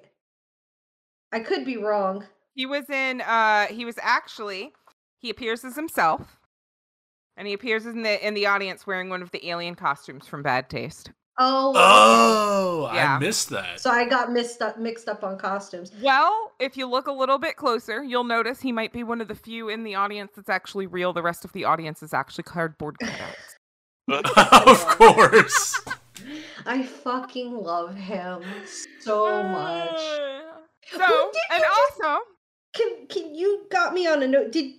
I 1.31 1.39
could 1.39 1.65
be 1.65 1.77
wrong. 1.77 2.25
He 2.53 2.65
was 2.65 2.89
in 2.89 3.21
uh 3.21 3.67
he 3.67 3.85
was 3.85 3.97
actually 4.01 4.73
he 5.19 5.29
appears 5.29 5.63
as 5.63 5.75
himself. 5.75 6.37
And 7.37 7.47
he 7.47 7.53
appears 7.53 7.85
in 7.85 8.03
the 8.03 8.25
in 8.25 8.33
the 8.33 8.45
audience 8.45 8.85
wearing 8.85 9.09
one 9.09 9.21
of 9.21 9.31
the 9.31 9.47
alien 9.47 9.75
costumes 9.75 10.27
from 10.27 10.43
Bad 10.43 10.69
Taste. 10.69 11.11
Oh. 11.39 11.73
oh, 11.75 12.87
I 12.91 13.17
missed 13.19 13.49
that. 13.49 13.79
So 13.79 13.89
I 13.89 14.07
got 14.07 14.31
mixed 14.31 14.61
up 14.61 14.77
mixed 14.77 15.07
up 15.07 15.23
on 15.23 15.37
costumes. 15.37 15.91
Well, 16.01 16.51
if 16.59 16.77
you 16.77 16.87
look 16.87 17.07
a 17.07 17.11
little 17.11 17.37
bit 17.37 17.55
closer, 17.55 18.03
you'll 18.03 18.23
notice 18.25 18.61
he 18.61 18.71
might 18.71 18.93
be 18.93 19.03
one 19.03 19.21
of 19.21 19.27
the 19.27 19.35
few 19.35 19.69
in 19.69 19.83
the 19.83 19.95
audience 19.95 20.33
that's 20.35 20.49
actually 20.49 20.87
real. 20.87 21.13
The 21.13 21.23
rest 21.23 21.45
of 21.45 21.53
the 21.53 21.63
audience 21.65 22.03
is 22.03 22.13
actually 22.13 22.43
cardboard 22.43 22.97
cutouts. 23.01 23.55
of 24.67 24.85
course. 24.97 25.79
I 26.65 26.83
fucking 26.83 27.55
love 27.55 27.95
him 27.95 28.43
so 28.99 29.43
much. 29.43 30.01
So, 30.91 30.97
did 30.97 31.07
and 31.51 31.61
you 31.61 31.67
just- 31.69 32.01
also, 32.01 32.19
Can 32.73 33.07
can 33.07 33.33
you 33.35 33.65
got 33.71 33.93
me 33.93 34.07
on 34.07 34.21
a 34.23 34.27
note? 34.27 34.51
Did 34.51 34.73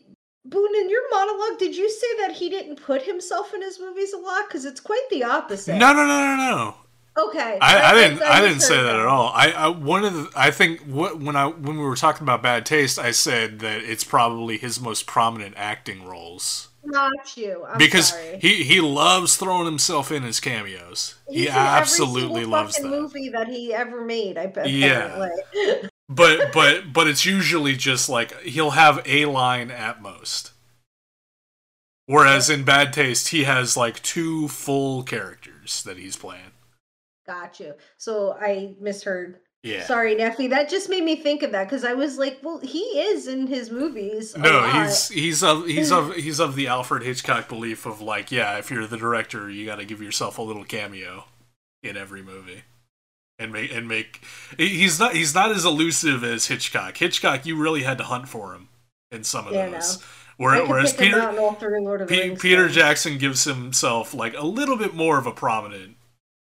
Boone 0.44 0.74
in 0.76 0.90
your 0.90 1.08
monologue? 1.10 1.58
Did 1.58 1.76
you 1.76 1.88
say 1.88 2.06
that 2.20 2.32
he 2.32 2.50
didn't 2.50 2.76
put 2.76 3.02
himself 3.02 3.54
in 3.54 3.62
his 3.62 3.78
movies 3.78 4.12
a 4.12 4.18
lot? 4.18 4.48
Because 4.48 4.64
it's 4.64 4.80
quite 4.80 5.06
the 5.10 5.22
opposite. 5.22 5.76
No, 5.76 5.92
no, 5.92 6.06
no, 6.06 6.36
no, 6.36 6.36
no. 6.36 6.74
Okay. 7.16 7.58
I, 7.60 7.90
I 7.90 7.94
didn't. 7.94 8.22
I, 8.22 8.40
didn't 8.40 8.60
say 8.60 8.74
misheard 8.74 8.86
that 8.86 9.00
at 9.00 9.06
all. 9.06 9.30
I, 9.34 9.52
I 9.52 9.68
one 9.68 10.04
of 10.04 10.14
the. 10.14 10.30
I 10.34 10.50
think 10.50 10.80
what 10.80 11.20
when 11.20 11.36
I 11.36 11.46
when 11.46 11.76
we 11.76 11.84
were 11.84 11.96
talking 11.96 12.22
about 12.22 12.42
bad 12.42 12.64
taste, 12.64 12.98
I 12.98 13.10
said 13.10 13.58
that 13.60 13.82
it's 13.82 14.02
probably 14.02 14.56
his 14.56 14.80
most 14.80 15.06
prominent 15.06 15.54
acting 15.58 16.06
roles 16.06 16.68
Not 16.82 17.36
you. 17.36 17.66
I'm 17.68 17.76
because 17.76 18.08
sorry. 18.08 18.38
he 18.40 18.64
he 18.64 18.80
loves 18.80 19.36
throwing 19.36 19.66
himself 19.66 20.10
in 20.10 20.22
his 20.22 20.40
cameos. 20.40 21.16
He's 21.28 21.42
he 21.42 21.48
absolutely 21.50 22.46
loves 22.46 22.76
that. 22.76 22.88
movie 22.88 23.28
that 23.28 23.48
he 23.48 23.74
ever 23.74 24.04
made. 24.04 24.38
I 24.38 24.46
bet. 24.46 24.70
Yeah. 24.70 25.32
But 26.14 26.52
but 26.52 26.92
but 26.92 27.08
it's 27.08 27.24
usually 27.24 27.76
just 27.76 28.08
like 28.08 28.38
he'll 28.42 28.70
have 28.70 29.02
a 29.06 29.26
line 29.26 29.70
at 29.70 30.02
most. 30.02 30.52
Whereas 32.06 32.50
in 32.50 32.64
bad 32.64 32.92
taste, 32.92 33.28
he 33.28 33.44
has 33.44 33.76
like 33.76 34.02
two 34.02 34.48
full 34.48 35.02
characters 35.02 35.82
that 35.84 35.98
he's 35.98 36.16
playing. 36.16 36.52
Got 37.26 37.60
you. 37.60 37.74
So 37.96 38.36
I 38.40 38.74
misheard. 38.80 39.38
Yeah. 39.62 39.84
Sorry, 39.84 40.16
Neffy. 40.16 40.50
That 40.50 40.68
just 40.68 40.88
made 40.90 41.04
me 41.04 41.14
think 41.14 41.44
of 41.44 41.52
that 41.52 41.68
because 41.68 41.84
I 41.84 41.94
was 41.94 42.18
like, 42.18 42.40
well, 42.42 42.58
he 42.58 42.80
is 42.80 43.28
in 43.28 43.46
his 43.46 43.70
movies. 43.70 44.36
No, 44.36 44.68
he's 44.68 45.08
he's 45.08 45.42
of 45.44 45.66
he's 45.66 45.92
of 45.92 46.14
he's 46.16 46.40
of 46.40 46.56
the 46.56 46.66
Alfred 46.66 47.04
Hitchcock 47.04 47.48
belief 47.48 47.86
of 47.86 48.00
like, 48.00 48.32
yeah, 48.32 48.58
if 48.58 48.70
you're 48.70 48.88
the 48.88 48.96
director, 48.96 49.48
you 49.48 49.64
got 49.64 49.76
to 49.76 49.84
give 49.84 50.02
yourself 50.02 50.38
a 50.38 50.42
little 50.42 50.64
cameo 50.64 51.26
in 51.82 51.96
every 51.96 52.22
movie, 52.22 52.64
and 53.42 53.52
make 53.52 53.72
and 53.72 53.88
make. 53.88 54.22
He's 54.56 54.98
not 55.00 55.14
he's 55.14 55.34
not 55.34 55.50
as 55.50 55.64
elusive 55.64 56.24
as 56.24 56.46
Hitchcock. 56.46 56.96
Hitchcock, 56.96 57.46
you 57.46 57.56
really 57.56 57.82
had 57.82 57.98
to 57.98 58.04
hunt 58.04 58.28
for 58.28 58.54
him 58.54 58.68
in 59.10 59.24
some 59.24 59.46
of 59.48 59.54
Yeah, 59.54 59.68
those. 59.70 59.98
I 60.00 60.06
Where, 60.36 60.66
whereas 60.66 60.92
pick 60.92 61.10
him 61.10 61.20
out 61.20 61.28
Peter 61.28 61.30
in 61.30 61.38
all 61.38 61.54
three 61.54 61.80
Lord 61.80 62.02
of 62.02 62.08
the 62.08 62.14
Pe- 62.14 62.28
Rings 62.28 62.40
Peter 62.40 62.62
films. 62.62 62.74
Jackson 62.74 63.18
gives 63.18 63.44
himself 63.44 64.14
like 64.14 64.34
a 64.36 64.46
little 64.46 64.76
bit 64.78 64.94
more 64.94 65.18
of 65.18 65.26
a 65.26 65.32
prominent, 65.32 65.96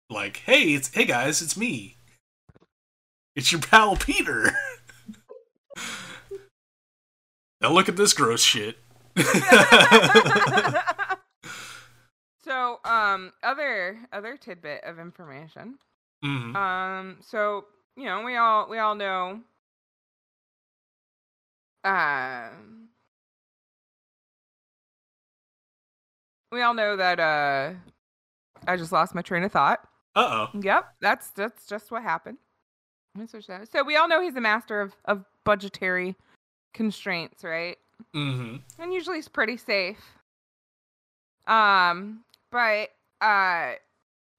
like, 0.09 0.37
hey, 0.45 0.73
it's 0.73 0.93
hey 0.93 1.05
guys, 1.05 1.41
it's 1.41 1.57
me. 1.57 1.95
It's 3.36 3.51
your 3.51 3.61
pal 3.61 3.95
Peter. 3.95 4.51
now 7.61 7.71
look 7.71 7.89
at 7.89 7.97
this 7.97 8.13
gross 8.13 8.43
shit. 8.43 8.78
so 12.43 12.79
um, 12.86 13.33
other 13.43 13.99
other 14.13 14.37
tidbit 14.37 14.83
of 14.83 14.99
information. 14.99 15.78
Mhm. 16.23 16.55
Um, 16.55 17.17
so 17.21 17.65
you 17.95 18.05
know, 18.05 18.23
we 18.23 18.35
all 18.35 18.67
we 18.69 18.77
all 18.79 18.95
know. 18.95 19.41
Um, 21.83 22.89
we 26.51 26.61
all 26.61 26.73
know 26.73 26.95
that. 26.97 27.19
Uh, 27.19 27.73
I 28.67 28.75
just 28.75 28.91
lost 28.91 29.15
my 29.15 29.21
train 29.21 29.43
of 29.43 29.51
thought. 29.51 29.81
Uh 30.15 30.47
oh. 30.53 30.59
Yep, 30.59 30.95
that's 30.99 31.29
that's 31.31 31.65
just 31.67 31.91
what 31.91 32.03
happened. 32.03 32.37
Let 33.15 33.21
me 33.21 33.27
switch 33.27 33.47
that. 33.47 33.71
So 33.71 33.83
we 33.83 33.95
all 33.95 34.07
know 34.07 34.21
he's 34.21 34.35
a 34.35 34.41
master 34.41 34.81
of 34.81 34.93
of 35.05 35.23
budgetary 35.43 36.15
constraints, 36.73 37.43
right? 37.43 37.77
Mm-hmm. 38.13 38.57
and 38.79 38.93
usually 38.93 39.15
he's 39.17 39.27
pretty 39.27 39.57
safe. 39.57 39.97
Um, 41.47 42.23
but 42.51 42.89
uh, 43.21 43.71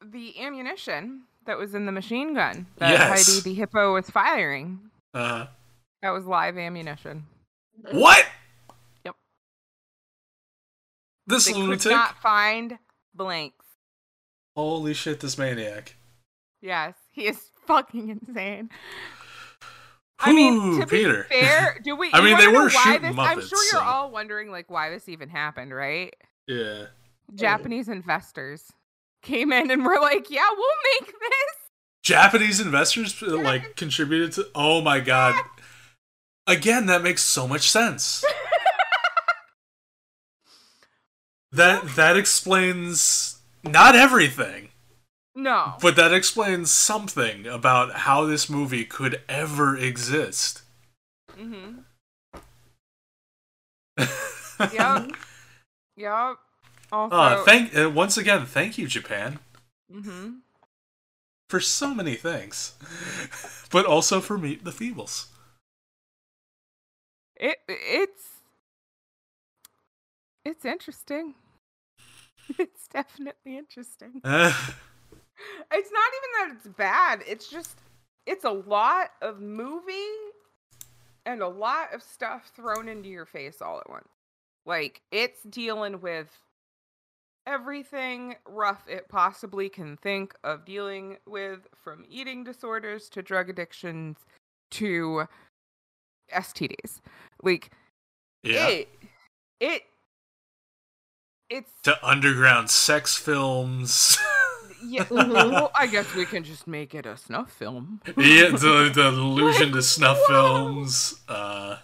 the 0.00 0.40
ammunition 0.40 1.22
that 1.48 1.58
was 1.58 1.74
in 1.74 1.86
the 1.86 1.92
machine 1.92 2.34
gun 2.34 2.66
that 2.76 2.90
Yes. 2.90 3.26
Heidi 3.26 3.40
the 3.40 3.54
hippo 3.54 3.94
was 3.94 4.08
firing, 4.10 4.78
Uh 5.14 5.46
that 6.02 6.10
was 6.10 6.24
live 6.26 6.56
ammunition. 6.58 7.26
what? 7.90 8.24
Yep. 9.04 9.16
This 11.26 11.46
They 11.46 11.54
lunatic. 11.54 11.82
could 11.82 11.90
not 11.90 12.18
find 12.22 12.78
blanks. 13.14 13.64
Holy 14.56 14.94
shit! 14.94 15.20
This 15.20 15.38
maniac. 15.38 15.96
Yes, 16.60 16.94
he 17.12 17.26
is 17.26 17.50
fucking 17.66 18.08
insane. 18.08 18.70
I 20.20 20.32
mean, 20.32 20.80
to 20.80 20.86
be 20.86 20.98
Peter. 20.98 21.24
fair, 21.30 21.78
do 21.82 21.94
we? 21.96 22.10
I 22.12 22.20
mean, 22.22 22.36
they 22.38 22.48
were 22.48 22.68
shooting 22.68 23.02
this, 23.02 23.14
I'm 23.18 23.40
sure 23.40 23.62
you're 23.64 23.80
so- 23.80 23.80
all 23.80 24.10
wondering 24.10 24.50
like 24.50 24.68
why 24.70 24.90
this 24.90 25.08
even 25.08 25.28
happened, 25.28 25.72
right? 25.74 26.14
Yeah. 26.46 26.86
Japanese 27.34 27.88
investors 27.88 28.72
came 29.22 29.52
in 29.52 29.70
and 29.70 29.84
were 29.84 29.98
like, 30.00 30.30
"Yeah, 30.30 30.48
we'll 30.56 31.00
make 31.00 31.06
this." 31.06 31.54
Japanese 32.02 32.60
investors 32.60 33.22
uh, 33.22 33.36
like 33.36 33.76
contributed 33.76 34.32
to. 34.32 34.46
Oh 34.54 34.80
my 34.80 35.00
god. 35.00 35.34
Again, 36.46 36.86
that 36.86 37.02
makes 37.02 37.22
so 37.22 37.46
much 37.46 37.70
sense. 37.70 38.24
that 41.52 41.84
that 41.96 42.16
explains 42.16 43.40
not 43.64 43.94
everything, 43.94 44.68
No. 45.34 45.74
but 45.82 45.96
that 45.96 46.12
explains 46.14 46.70
something 46.70 47.46
about 47.46 47.92
how 47.92 48.24
this 48.24 48.48
movie 48.48 48.84
could 48.84 49.20
ever 49.28 49.76
exist. 49.76 50.62
Mm-hmm. 51.38 51.80
Yep. 54.74 55.12
Yep. 55.96 56.36
Also. 56.90 57.14
Uh, 57.14 57.44
thank 57.44 57.76
uh, 57.76 57.90
once 57.90 58.16
again, 58.16 58.46
thank 58.46 58.78
you, 58.78 58.86
Japan, 58.86 59.38
mm-hmm. 59.92 60.36
for 61.48 61.60
so 61.60 61.94
many 61.94 62.14
things, 62.14 62.74
but 63.70 63.84
also 63.84 64.20
for 64.20 64.38
Meet 64.38 64.64
the 64.64 64.70
Feebles. 64.70 65.26
it 67.36 67.58
it's 67.68 68.24
it's 70.44 70.64
interesting. 70.64 71.34
It's 72.58 72.88
definitely 72.88 73.58
interesting. 73.58 74.22
Eh, 74.24 74.52
It's 75.72 75.92
not 75.92 76.10
even 76.16 76.30
that 76.32 76.56
it's 76.56 76.76
bad. 76.76 77.22
It's 77.26 77.48
just 77.48 77.78
it's 78.26 78.44
a 78.44 78.50
lot 78.50 79.10
of 79.20 79.40
movie 79.40 79.92
and 81.26 81.42
a 81.42 81.48
lot 81.48 81.92
of 81.94 82.02
stuff 82.02 82.50
thrown 82.56 82.88
into 82.88 83.08
your 83.10 83.26
face 83.26 83.60
all 83.60 83.78
at 83.78 83.90
once. 83.90 84.08
Like 84.64 85.02
it's 85.12 85.42
dealing 85.42 86.00
with 86.00 86.28
everything 87.48 88.36
rough 88.46 88.84
it 88.86 89.08
possibly 89.08 89.68
can 89.68 89.96
think 89.96 90.34
of 90.44 90.64
dealing 90.66 91.16
with 91.26 91.66
from 91.74 92.04
eating 92.08 92.44
disorders 92.44 93.08
to 93.08 93.22
drug 93.22 93.48
addictions 93.48 94.18
to 94.70 95.24
STDs. 96.32 97.00
Like 97.42 97.70
yeah. 98.42 98.68
it 98.68 98.88
it 99.60 99.82
it's 101.48 101.72
To 101.84 102.06
underground 102.06 102.68
sex 102.68 103.16
films. 103.16 104.18
yeah 104.84 105.06
well, 105.10 105.72
I 105.76 105.86
guess 105.86 106.14
we 106.14 106.26
can 106.26 106.44
just 106.44 106.66
make 106.66 106.94
it 106.94 107.06
a 107.06 107.16
snuff 107.16 107.50
film. 107.50 108.02
yeah, 108.08 108.50
the, 108.50 108.90
the 108.94 109.08
allusion 109.14 109.72
to 109.72 109.82
snuff 109.82 110.18
films. 110.28 111.18
Uh, 111.26 111.76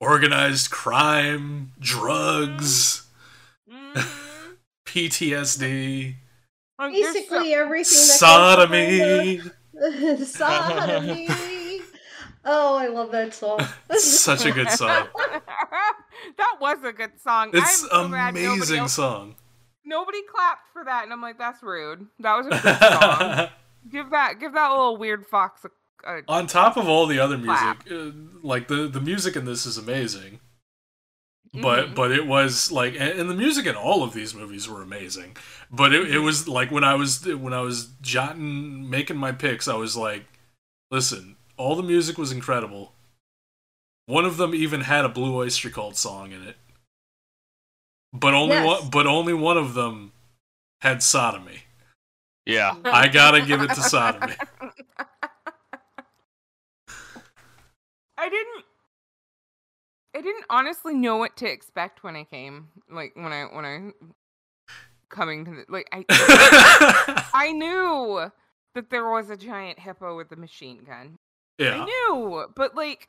organized 0.00 0.70
crime, 0.70 1.72
drugs, 1.78 3.06
Mhm. 3.70 4.56
PTSD, 4.86 6.16
Like, 6.78 6.92
there's 6.92 7.06
so- 7.06 7.12
Basically 7.14 7.54
everything 7.54 7.92
that 7.92 8.18
sodomy. 8.18 9.40
sodomy. 10.24 11.28
Oh, 12.44 12.76
I 12.76 12.86
love 12.86 13.10
that 13.12 13.34
song. 13.34 13.58
Such 13.98 14.44
a 14.46 14.52
good 14.52 14.70
song. 14.70 15.08
that 16.36 16.56
was 16.60 16.78
a 16.84 16.92
good 16.92 17.18
song. 17.20 17.50
It's 17.52 17.82
I'm 17.84 17.88
so 17.88 18.08
glad 18.08 18.34
nobody 18.34 18.46
amazing 18.46 18.78
else- 18.80 18.92
song. 18.94 19.36
Nobody 19.88 20.18
clapped 20.22 20.68
for 20.72 20.84
that, 20.84 21.04
and 21.04 21.12
I'm 21.12 21.22
like, 21.22 21.38
that's 21.38 21.62
rude. 21.62 22.06
That 22.18 22.36
was 22.38 22.46
a 22.48 22.50
good 22.50 22.78
song. 22.78 23.48
give 23.90 24.10
that, 24.10 24.40
give 24.40 24.52
that 24.54 24.70
little 24.70 24.96
weird 24.96 25.26
fox 25.26 25.64
a. 25.64 25.68
a 26.06 26.22
On 26.28 26.46
top 26.46 26.76
of 26.76 26.88
all 26.88 27.06
the 27.06 27.18
other 27.18 27.36
music, 27.36 27.56
Clap. 27.86 27.90
uh, 27.90 28.10
like 28.42 28.68
the 28.68 28.86
the 28.88 29.00
music 29.00 29.36
in 29.36 29.44
this 29.44 29.66
is 29.66 29.76
amazing. 29.78 30.40
But 31.52 31.88
Mhm. 31.90 31.94
but 31.94 32.12
it 32.12 32.26
was 32.26 32.70
like 32.70 32.94
and 32.94 33.18
and 33.20 33.30
the 33.30 33.34
music 33.34 33.66
in 33.66 33.76
all 33.76 34.02
of 34.02 34.12
these 34.12 34.34
movies 34.34 34.68
were 34.68 34.82
amazing. 34.82 35.36
But 35.70 35.94
it, 35.94 36.10
it 36.10 36.18
was 36.18 36.46
like 36.48 36.70
when 36.70 36.84
I 36.84 36.94
was 36.94 37.24
when 37.26 37.52
I 37.52 37.60
was 37.60 37.86
jotting 38.02 38.88
making 38.90 39.16
my 39.16 39.32
picks, 39.32 39.66
I 39.68 39.74
was 39.74 39.96
like, 39.96 40.26
listen, 40.90 41.36
all 41.56 41.74
the 41.76 41.82
music 41.82 42.18
was 42.18 42.30
incredible. 42.32 42.92
One 44.06 44.24
of 44.24 44.36
them 44.36 44.54
even 44.54 44.82
had 44.82 45.04
a 45.04 45.08
Blue 45.08 45.34
Oyster 45.34 45.70
Cult 45.70 45.96
song 45.96 46.32
in 46.32 46.42
it. 46.42 46.56
But 48.12 48.34
only 48.34 48.56
Yes. 48.56 48.66
one 48.82 48.90
but 48.90 49.06
only 49.06 49.32
one 49.34 49.56
of 49.56 49.74
them 49.74 50.12
had 50.82 51.02
sodomy. 51.02 51.62
Yeah. 52.44 52.76
I 52.84 53.08
gotta 53.08 53.40
give 53.40 53.62
it 53.62 53.68
to 53.74 53.82
sodomy. 53.82 54.34
I 58.26 58.28
didn't. 58.28 58.64
I 60.16 60.20
didn't 60.20 60.46
honestly 60.50 60.94
know 60.94 61.16
what 61.16 61.36
to 61.36 61.46
expect 61.46 62.02
when 62.02 62.16
I 62.16 62.24
came. 62.24 62.68
Like 62.90 63.12
when 63.14 63.32
I 63.32 63.44
when 63.44 63.64
I 63.64 63.90
coming 65.08 65.44
to 65.44 65.50
the, 65.52 65.64
like 65.68 65.88
I 65.92 66.04
I 67.34 67.52
knew 67.52 68.32
that 68.74 68.90
there 68.90 69.08
was 69.08 69.30
a 69.30 69.36
giant 69.36 69.78
hippo 69.78 70.16
with 70.16 70.32
a 70.32 70.36
machine 70.36 70.82
gun. 70.84 71.18
Yeah. 71.58 71.82
I 71.82 71.84
knew, 71.84 72.46
but 72.56 72.74
like 72.74 73.08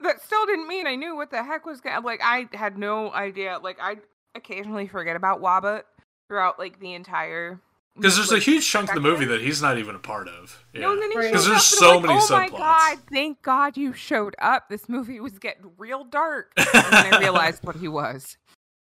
that 0.00 0.22
still 0.22 0.46
didn't 0.46 0.66
mean 0.66 0.86
I 0.86 0.94
knew 0.94 1.14
what 1.14 1.30
the 1.30 1.42
heck 1.42 1.66
was 1.66 1.82
going. 1.82 2.02
Like 2.02 2.20
I 2.24 2.48
had 2.54 2.78
no 2.78 3.12
idea. 3.12 3.58
Like 3.62 3.76
I 3.78 3.96
occasionally 4.34 4.88
forget 4.88 5.16
about 5.16 5.42
Wabba 5.42 5.82
throughout 6.28 6.58
like 6.58 6.80
the 6.80 6.94
entire. 6.94 7.60
Because 7.96 8.16
there's 8.16 8.32
a 8.32 8.40
huge 8.40 8.68
chunk 8.68 8.88
of 8.88 8.96
the 8.96 9.00
movie 9.00 9.24
that 9.26 9.40
he's 9.40 9.62
not 9.62 9.78
even 9.78 9.94
a 9.94 10.00
part 10.00 10.26
of. 10.26 10.64
Yeah. 10.72 10.80
No, 10.82 10.92
and 10.92 11.02
then 11.02 11.10
he 11.12 11.16
Right. 11.18 11.32
there's 11.32 11.64
so 11.64 11.98
and 11.98 12.06
I'm 12.10 12.16
many 12.16 12.20
like, 12.28 12.52
oh 12.52 12.58
my 12.58 12.58
god! 12.58 12.98
Thank 13.12 13.40
God 13.42 13.76
you 13.76 13.92
showed 13.92 14.34
up. 14.40 14.68
This 14.68 14.88
movie 14.88 15.20
was 15.20 15.38
getting 15.38 15.70
real 15.78 16.02
dark, 16.04 16.52
and 16.56 16.66
then 16.72 17.14
I 17.14 17.18
realized 17.20 17.62
what 17.64 17.76
he 17.76 17.86
was. 17.88 18.36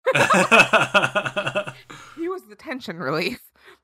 He 2.16 2.28
was 2.30 2.44
the 2.48 2.56
tension 2.56 2.98
relief. 2.98 3.42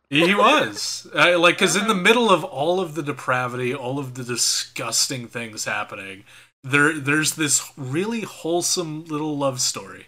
he 0.09 0.33
was 0.33 1.07
I, 1.15 1.35
like 1.35 1.55
because 1.57 1.75
in 1.75 1.87
the 1.87 1.95
middle 1.95 2.31
of 2.31 2.43
all 2.43 2.79
of 2.79 2.95
the 2.95 3.03
depravity, 3.03 3.75
all 3.75 3.99
of 3.99 4.15
the 4.15 4.23
disgusting 4.23 5.27
things 5.27 5.65
happening, 5.65 6.23
there 6.63 6.97
there's 6.99 7.35
this 7.35 7.69
really 7.77 8.21
wholesome 8.21 9.05
little 9.05 9.37
love 9.37 9.59
story 9.61 10.07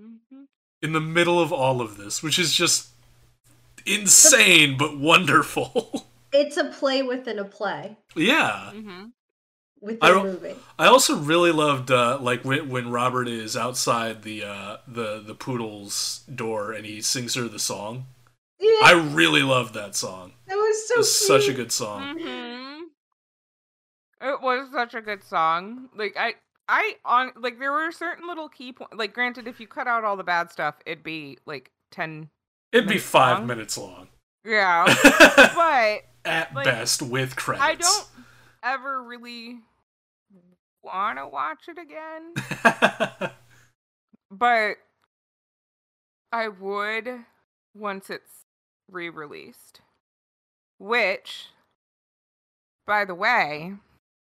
Mm-hmm. 0.00 0.42
in 0.82 0.92
the 0.92 1.00
middle 1.00 1.40
of 1.40 1.52
all 1.52 1.80
of 1.80 1.96
this, 1.96 2.22
which 2.22 2.38
is 2.38 2.52
just 2.54 2.88
insane 3.86 4.76
but 4.76 4.98
wonderful. 4.98 6.06
It's 6.32 6.58
a 6.58 6.64
play 6.64 7.02
within 7.02 7.38
a 7.38 7.44
play 7.44 7.96
yeah. 8.14 8.70
Mm-hmm. 8.74 9.04
within 9.80 9.98
I 10.02 10.10
a 10.10 10.22
movie. 10.22 10.54
I 10.78 10.86
also 10.86 11.16
really 11.16 11.50
loved 11.52 11.90
uh, 11.90 12.18
like 12.20 12.44
when, 12.44 12.68
when 12.68 12.90
Robert 12.90 13.26
is 13.26 13.56
outside 13.56 14.22
the 14.22 14.44
uh, 14.44 14.76
the 14.86 15.22
the 15.24 15.34
poodle's 15.34 16.24
door 16.34 16.72
and 16.72 16.84
he 16.84 17.00
sings 17.00 17.36
her 17.36 17.48
the 17.48 17.60
song. 17.60 18.04
Yeah, 18.58 18.80
I 18.82 18.92
really 19.14 19.42
loved 19.42 19.72
that 19.74 19.94
song. 19.94 20.32
that 20.46 20.56
was 20.56 20.88
so 20.88 20.94
It 20.94 20.98
was 20.98 21.26
such 21.26 21.48
a 21.48 21.54
good 21.54 21.72
song. 21.72 22.18
Mm-hmm. 22.18 22.82
It 24.22 24.42
was 24.42 24.68
such 24.72 24.94
a 24.94 25.00
good 25.00 25.22
song. 25.22 25.88
Like 25.94 26.16
I, 26.18 26.34
I 26.68 26.96
on 27.04 27.32
like 27.36 27.58
there 27.58 27.72
were 27.72 27.92
certain 27.92 28.26
little 28.26 28.48
key 28.48 28.72
points. 28.72 28.94
Like 28.96 29.14
granted, 29.14 29.46
if 29.46 29.60
you 29.60 29.66
cut 29.66 29.86
out 29.86 30.04
all 30.04 30.16
the 30.16 30.24
bad 30.24 30.50
stuff, 30.50 30.74
it'd 30.86 31.04
be 31.04 31.38
like 31.46 31.70
ten. 31.90 32.28
It'd 32.76 32.88
be 32.88 32.98
five 32.98 33.38
long? 33.38 33.46
minutes 33.46 33.76
long 33.78 34.08
Yeah, 34.44 34.84
but 35.54 36.04
at 36.24 36.54
like, 36.54 36.64
best 36.64 37.02
with 37.02 37.36
credits. 37.36 37.64
I 37.64 37.74
don't 37.74 38.06
ever 38.62 39.02
really 39.02 39.58
want 40.82 41.18
to 41.18 41.26
watch 41.26 41.68
it 41.68 41.78
again. 41.78 43.30
but 44.30 44.76
I 46.32 46.48
would 46.48 47.08
once 47.74 48.10
it's 48.10 48.42
re-released. 48.90 49.80
Which, 50.78 51.46
by 52.86 53.04
the 53.04 53.14
way, 53.14 53.74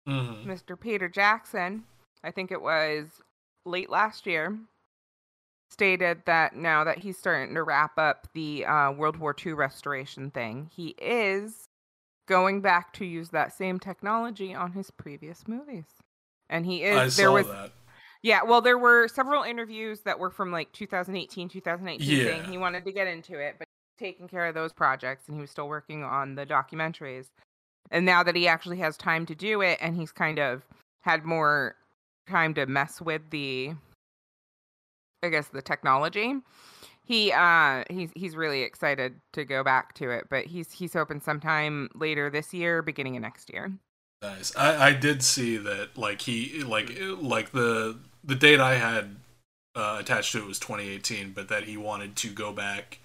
Mhm. 0.07 0.45
Mr. 0.45 0.80
Peter 0.80 1.07
Jackson, 1.07 1.86
I 2.23 2.32
think 2.32 2.52
it 2.52 2.61
was 2.61 3.22
late 3.65 3.90
last 3.90 4.26
year, 4.26 4.57
stated 5.72 6.23
that 6.26 6.56
now 6.56 6.84
that 6.84 6.99
he's 6.99 7.18
starting 7.18 7.56
to 7.56 7.64
wrap 7.64 7.98
up 7.98 8.27
the 8.34 8.65
uh, 8.65 8.91
World 8.91 9.18
War 9.18 9.35
II 9.45 9.53
restoration 9.53 10.30
thing, 10.31 10.69
he 10.76 10.89
is 11.02 11.65
going 12.27 12.61
back 12.61 12.93
to 12.93 13.06
use 13.06 13.30
that 13.30 13.53
same 13.53 13.80
technology 13.80 14.53
on 14.53 14.73
his 14.73 14.91
previous 14.91 15.48
movies. 15.48 15.85
And 16.49 16.65
he 16.65 16.84
is 16.84 16.95
I 16.98 17.22
there 17.22 17.30
saw 17.30 17.34
was 17.34 17.48
that. 17.48 17.72
yeah, 18.22 18.43
well 18.43 18.61
there 18.61 18.77
were 18.77 19.07
several 19.07 19.43
interviews 19.43 20.02
that 20.02 20.19
were 20.19 20.30
from 20.30 20.52
like 20.52 20.72
2018, 20.73 21.49
2019 21.49 22.07
saying 22.07 22.43
Yeah. 22.43 22.49
he 22.49 22.57
wanted 22.57 22.84
to 22.85 22.91
get 22.91 23.07
into 23.07 23.39
it, 23.39 23.56
but 23.57 23.68
taking 23.98 24.27
care 24.27 24.45
of 24.48 24.53
those 24.56 24.73
projects 24.73 25.27
and 25.27 25.35
he 25.35 25.41
was 25.41 25.52
still 25.52 25.68
working 25.69 26.03
on 26.03 26.35
the 26.35 26.45
documentaries. 26.45 27.27
And 27.91 28.06
now 28.06 28.23
that 28.23 28.35
he 28.35 28.48
actually 28.48 28.77
has 28.80 28.98
time 28.98 29.26
to 29.27 29.35
do 29.35 29.61
it 29.61 29.77
and 29.81 29.95
he's 29.95 30.11
kind 30.11 30.39
of 30.39 30.64
had 31.02 31.23
more 31.26 31.76
time 32.30 32.53
to 32.56 32.65
mess 32.65 33.02
with 33.02 33.22
the 33.31 33.73
I 35.23 35.30
guess 35.30 35.48
the 35.48 35.61
technology. 35.61 36.35
He 37.03 37.31
uh 37.31 37.84
he's 37.89 38.11
he's 38.15 38.35
really 38.35 38.61
excited 38.61 39.19
to 39.34 39.43
go 39.43 39.64
back 39.64 39.93
to 39.95 40.11
it, 40.11 40.27
but 40.30 40.45
he's 40.45 40.72
he's 40.72 40.93
hoping 40.93 41.19
sometime 41.19 41.89
later 41.95 42.30
this 42.30 42.53
year, 42.53 42.81
beginning 42.81 43.15
of 43.15 43.22
next 43.22 43.52
year. 43.52 43.72
Nice. 44.22 44.56
I, 44.56 44.89
I 44.89 44.93
did 44.93 45.23
see 45.23 45.57
that 45.57 45.98
like 45.98 46.22
he 46.22 46.64
like 46.64 46.91
like 47.19 47.52
the 47.52 47.98
the 48.23 48.35
date 48.35 48.60
I 48.60 48.76
had 48.76 49.15
uh, 49.76 49.98
attached 49.99 50.31
to 50.34 50.39
it 50.39 50.48
was 50.48 50.60
2018, 50.60 51.31
but 51.31 51.48
that 51.49 51.64
he 51.64 51.77
wanted 51.77 52.15
to 52.18 52.30
go 52.30 52.52
back 52.52 52.99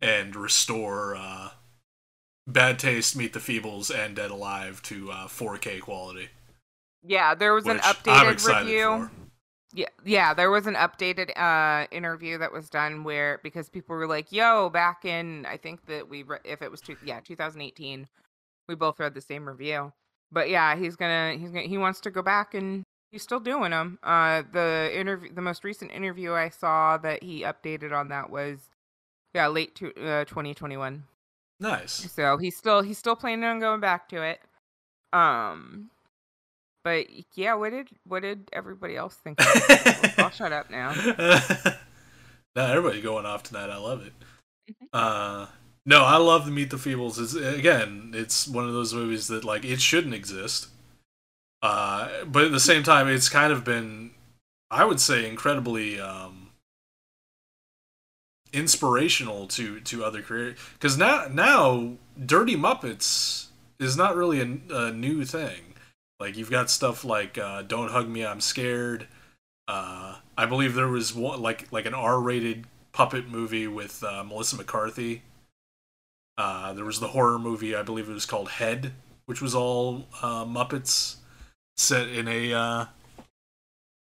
and 0.00 0.36
restore 0.36 1.16
uh, 1.16 1.50
Bad 2.46 2.78
Taste, 2.78 3.16
Meet 3.16 3.32
the 3.32 3.40
Feebles, 3.40 3.92
and 3.92 4.14
Dead 4.14 4.30
Alive 4.30 4.82
to 4.82 5.10
uh, 5.10 5.26
4K 5.26 5.80
quality. 5.80 6.28
Yeah, 7.02 7.34
there 7.34 7.54
was 7.54 7.66
an 7.66 7.78
updated 7.78 8.32
excited 8.32 8.66
review. 8.66 9.08
for. 9.08 9.25
Yeah, 9.72 9.88
yeah, 10.04 10.32
there 10.32 10.50
was 10.50 10.66
an 10.66 10.74
updated 10.74 11.36
uh 11.36 11.86
interview 11.90 12.38
that 12.38 12.52
was 12.52 12.70
done 12.70 13.04
where 13.04 13.40
because 13.42 13.68
people 13.68 13.96
were 13.96 14.06
like, 14.06 14.32
"Yo, 14.32 14.70
back 14.70 15.04
in 15.04 15.44
I 15.46 15.56
think 15.56 15.86
that 15.86 16.08
we 16.08 16.22
re- 16.22 16.38
if 16.44 16.62
it 16.62 16.70
was 16.70 16.80
two, 16.80 16.96
yeah, 17.04 17.20
2018, 17.20 18.06
we 18.68 18.74
both 18.74 19.00
read 19.00 19.14
the 19.14 19.20
same 19.20 19.48
review." 19.48 19.92
But 20.32 20.48
yeah, 20.48 20.76
he's 20.76 20.96
going 20.96 21.10
to 21.10 21.40
he's 21.40 21.50
going 21.50 21.64
to 21.64 21.68
he 21.68 21.78
wants 21.78 22.00
to 22.00 22.10
go 22.10 22.22
back 22.22 22.54
and 22.54 22.84
he's 23.10 23.22
still 23.22 23.40
doing 23.40 23.70
them. 23.72 23.98
Uh 24.02 24.42
the 24.52 24.90
interview 24.94 25.32
the 25.32 25.42
most 25.42 25.64
recent 25.64 25.90
interview 25.90 26.32
I 26.32 26.48
saw 26.48 26.96
that 26.98 27.22
he 27.22 27.42
updated 27.42 27.92
on 27.92 28.08
that 28.08 28.30
was 28.30 28.70
yeah, 29.36 29.48
late 29.48 29.74
to, 29.76 29.88
uh, 29.90 30.24
2021. 30.24 31.04
Nice. 31.60 32.10
So 32.12 32.38
he's 32.38 32.56
still 32.56 32.82
he's 32.82 32.98
still 32.98 33.16
planning 33.16 33.44
on 33.44 33.60
going 33.60 33.80
back 33.80 34.08
to 34.10 34.22
it. 34.22 34.40
Um, 35.12 35.90
but 36.86 37.08
yeah, 37.34 37.54
what 37.54 37.70
did 37.70 37.88
what 38.04 38.22
did 38.22 38.48
everybody 38.52 38.94
else 38.94 39.16
think? 39.16 39.40
Of 39.40 39.46
Meet? 39.68 40.18
I'll 40.20 40.30
shut 40.30 40.52
up 40.52 40.70
now. 40.70 40.92
no, 42.54 42.64
everybody 42.64 43.02
going 43.02 43.26
off 43.26 43.42
tonight. 43.42 43.70
I 43.70 43.76
love 43.76 44.06
it. 44.06 44.12
Mhm. 44.70 44.86
Uh, 44.92 45.46
no, 45.84 46.04
I 46.04 46.18
love 46.18 46.46
the 46.46 46.52
Meet 46.52 46.70
the 46.70 46.76
Feebles. 46.76 47.20
It's 47.20 47.34
again, 47.34 48.12
it's 48.14 48.46
one 48.46 48.68
of 48.68 48.72
those 48.72 48.94
movies 48.94 49.26
that 49.26 49.44
like 49.44 49.64
it 49.64 49.80
shouldn't 49.80 50.14
exist. 50.14 50.68
Uh, 51.60 52.24
but 52.24 52.44
at 52.44 52.52
the 52.52 52.60
same 52.60 52.84
time, 52.84 53.08
it's 53.08 53.28
kind 53.28 53.52
of 53.52 53.64
been, 53.64 54.12
I 54.70 54.84
would 54.84 55.00
say, 55.00 55.28
incredibly 55.28 55.98
um, 55.98 56.50
inspirational 58.52 59.48
to 59.48 59.80
to 59.80 60.04
other 60.04 60.22
creators. 60.22 60.60
Because 60.74 60.96
now 60.96 61.26
now 61.28 61.94
Dirty 62.24 62.54
Muppets 62.54 63.46
is 63.80 63.96
not 63.96 64.14
really 64.14 64.40
a, 64.40 64.72
a 64.72 64.92
new 64.92 65.24
thing. 65.24 65.65
Like 66.18 66.36
you've 66.36 66.50
got 66.50 66.70
stuff 66.70 67.04
like 67.04 67.36
uh, 67.38 67.62
"Don't 67.62 67.90
Hug 67.90 68.08
Me, 68.08 68.24
I'm 68.24 68.40
Scared." 68.40 69.06
Uh, 69.68 70.16
I 70.38 70.46
believe 70.46 70.74
there 70.74 70.88
was 70.88 71.14
one 71.14 71.40
like 71.42 71.70
like 71.72 71.86
an 71.86 71.94
R-rated 71.94 72.64
puppet 72.92 73.28
movie 73.28 73.66
with 73.66 74.02
uh, 74.02 74.24
Melissa 74.24 74.56
McCarthy. 74.56 75.22
Uh, 76.38 76.72
there 76.74 76.84
was 76.84 77.00
the 77.00 77.08
horror 77.08 77.38
movie. 77.38 77.74
I 77.74 77.82
believe 77.82 78.08
it 78.08 78.12
was 78.14 78.26
called 78.26 78.50
Head, 78.50 78.92
which 79.26 79.40
was 79.42 79.54
all 79.54 80.06
uh, 80.22 80.44
Muppets 80.44 81.16
set 81.76 82.08
in 82.08 82.28
a 82.28 82.52
uh, 82.54 82.84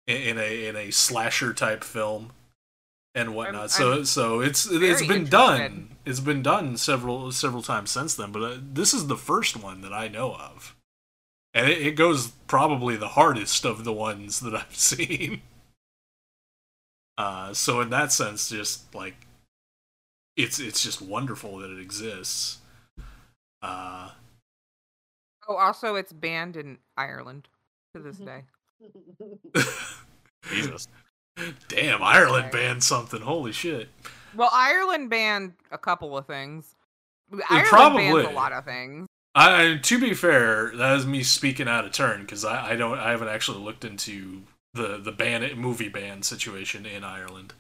in 0.06 0.38
a 0.38 0.68
in 0.68 0.76
a 0.76 0.92
slasher 0.92 1.54
type 1.54 1.84
film 1.84 2.32
and 3.16 3.34
whatnot. 3.36 3.62
I'm- 3.62 3.70
so 3.70 3.92
I'm 3.94 4.06
so 4.06 4.40
it's 4.42 4.66
it's 4.70 5.02
been 5.08 5.26
done. 5.30 5.58
It's 6.06 6.20
been 6.20 6.42
done 6.44 6.78
several 6.78 7.32
several 7.32 7.62
times 7.64 7.90
since 7.92 8.14
then. 8.16 8.32
But 8.32 8.44
uh, 8.44 8.58
this 8.62 8.94
is 8.94 9.08
the 9.08 9.18
first 9.18 9.58
one 9.58 9.82
that 9.82 9.94
I 9.94 10.08
know 10.08 10.34
of, 10.36 10.76
and 11.58 11.70
it, 11.70 11.82
it 11.82 11.92
goes 11.96 12.28
probably 12.48 12.96
the 12.96 13.10
hardest 13.10 13.66
of 13.66 13.84
the 13.84 13.94
ones 13.94 14.40
that 14.42 14.54
I've 14.54 14.76
seen. 14.76 15.42
Uh, 17.18 17.54
so 17.54 17.82
in 17.82 17.90
that 17.90 18.12
sense, 18.12 18.50
just 18.50 18.94
like 18.94 19.26
it's 20.36 20.60
it's 20.60 20.84
just 20.84 21.02
wonderful 21.02 21.58
that 21.58 21.72
it 21.72 21.80
exists. 21.80 22.60
Uh, 23.62 24.12
Oh, 25.48 25.56
also, 25.56 25.96
it's 25.96 26.12
banned 26.12 26.58
in 26.58 26.78
Ireland 26.98 27.48
to 27.96 28.02
this 28.02 28.18
day. 28.18 28.44
Jesus. 30.52 30.88
damn, 31.70 32.04
Ireland 32.04 32.52
banned 32.52 32.84
something. 32.84 33.22
Holy 33.22 33.54
shit! 33.54 33.88
Well, 34.36 34.50
Ireland 34.52 35.10
banned 35.10 35.54
a 35.72 35.78
couple 35.78 36.18
of 36.18 36.28
things. 36.28 36.76
Ireland 37.50 37.68
probably. 37.68 38.24
bans 38.24 38.28
a 38.28 38.36
lot 38.36 38.52
of 38.52 38.66
things. 38.66 39.08
I, 39.38 39.78
to 39.82 40.00
be 40.00 40.14
fair, 40.14 40.72
that 40.76 40.98
is 40.98 41.06
me 41.06 41.22
speaking 41.22 41.68
out 41.68 41.86
of 41.86 41.92
turn 41.92 42.22
because 42.22 42.44
I, 42.44 42.72
I 42.72 42.76
don't 42.76 42.98
I 42.98 43.12
haven't 43.12 43.28
actually 43.28 43.60
looked 43.60 43.86
into 43.86 44.42
the 44.74 44.98
the 44.98 45.12
ban 45.12 45.58
movie 45.58 45.90
ban 45.90 46.24
situation 46.24 46.86
in 46.86 47.04
Ireland. 47.04 47.54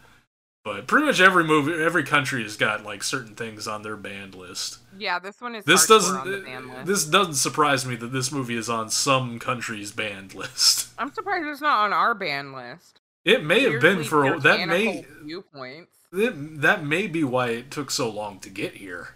But 0.63 0.85
pretty 0.85 1.05
much 1.05 1.21
every 1.21 1.45
movie, 1.45 1.81
every 1.81 2.03
country 2.03 2.43
has 2.43 2.57
got 2.57 2.83
like 2.83 3.01
certain 3.01 3.35
things 3.35 3.69
on 3.69 3.83
their 3.83 3.95
banned 3.95 4.35
list. 4.35 4.79
Yeah, 4.97 5.17
this 5.17 5.39
one 5.39 5.55
is. 5.55 5.63
This 5.63 5.87
doesn't 5.87 6.17
On 6.17 6.29
the 6.29 6.39
ban 6.39 6.67
list. 6.67 6.85
this 6.85 7.05
doesn't 7.05 7.35
surprise 7.35 7.85
me 7.85 7.95
that 7.95 8.11
this 8.11 8.31
movie 8.33 8.57
is 8.57 8.69
on 8.69 8.89
some 8.89 9.39
country's 9.39 9.91
banned 9.91 10.33
list. 10.33 10.89
I'm 10.97 11.13
surprised 11.13 11.45
it's 11.47 11.61
not 11.61 11.85
on 11.85 11.93
our 11.93 12.13
ban 12.13 12.53
list. 12.53 12.99
It 13.23 13.45
may 13.45 13.61
have 13.69 13.81
been 13.81 14.03
for 14.03 14.39
that 14.39 14.67
may 14.67 15.05
viewpoints. 15.23 15.91
it, 16.11 16.61
that 16.61 16.83
may 16.83 17.07
be 17.07 17.23
why 17.23 17.49
it 17.49 17.71
took 17.71 17.91
so 17.91 18.09
long 18.09 18.39
to 18.39 18.49
get 18.49 18.75
here. 18.75 19.09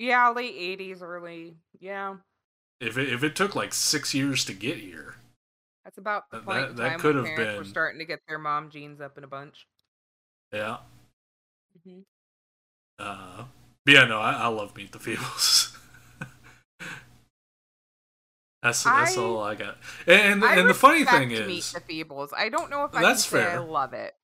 Yeah, 0.00 0.30
late 0.30 0.54
'80s, 0.78 1.02
early. 1.02 1.56
Yeah, 1.78 2.16
If 2.80 2.96
it, 2.96 3.12
if 3.12 3.22
it 3.22 3.36
took 3.36 3.54
like 3.54 3.74
six 3.74 4.14
years 4.14 4.46
to 4.46 4.54
get 4.54 4.78
here, 4.78 5.16
that's 5.84 5.98
about 5.98 6.30
the 6.30 6.38
That- 6.38 6.46
point 6.46 6.66
that- 6.68 6.76
that 6.76 6.98
could 7.00 7.16
have 7.16 7.26
parents 7.26 7.58
were 7.58 7.62
been- 7.64 7.70
starting 7.70 7.98
to 7.98 8.06
get 8.06 8.20
their 8.26 8.38
mom 8.38 8.70
jeans 8.70 9.00
up 9.02 9.18
in 9.18 9.24
a 9.24 9.28
bunch. 9.28 9.66
yeah. 10.52 10.78
Mhm. 11.86 12.04
Uh, 12.98 13.44
but 13.84 13.94
yeah, 13.94 14.04
no, 14.06 14.18
I, 14.20 14.32
I 14.32 14.46
love 14.48 14.74
Meet 14.74 14.92
the 14.92 14.98
Feebles. 14.98 15.76
that's 18.62 18.82
that's 18.84 19.16
I- 19.16 19.20
all 19.20 19.40
I 19.42 19.54
got. 19.54 19.76
And 20.06 20.42
I 20.44 20.56
and 20.56 20.68
the 20.68 20.74
funny 20.74 21.04
thing 21.04 21.30
is, 21.30 21.46
Meet 21.46 21.72
the 21.86 22.04
Feebles. 22.04 22.30
I 22.34 22.48
don't 22.48 22.70
know 22.70 22.84
if 22.84 22.94
I 22.94 23.02
That's 23.02 23.28
can 23.28 23.38
say 23.40 23.44
I 23.52 23.58
love 23.58 23.92
it. 23.92 24.14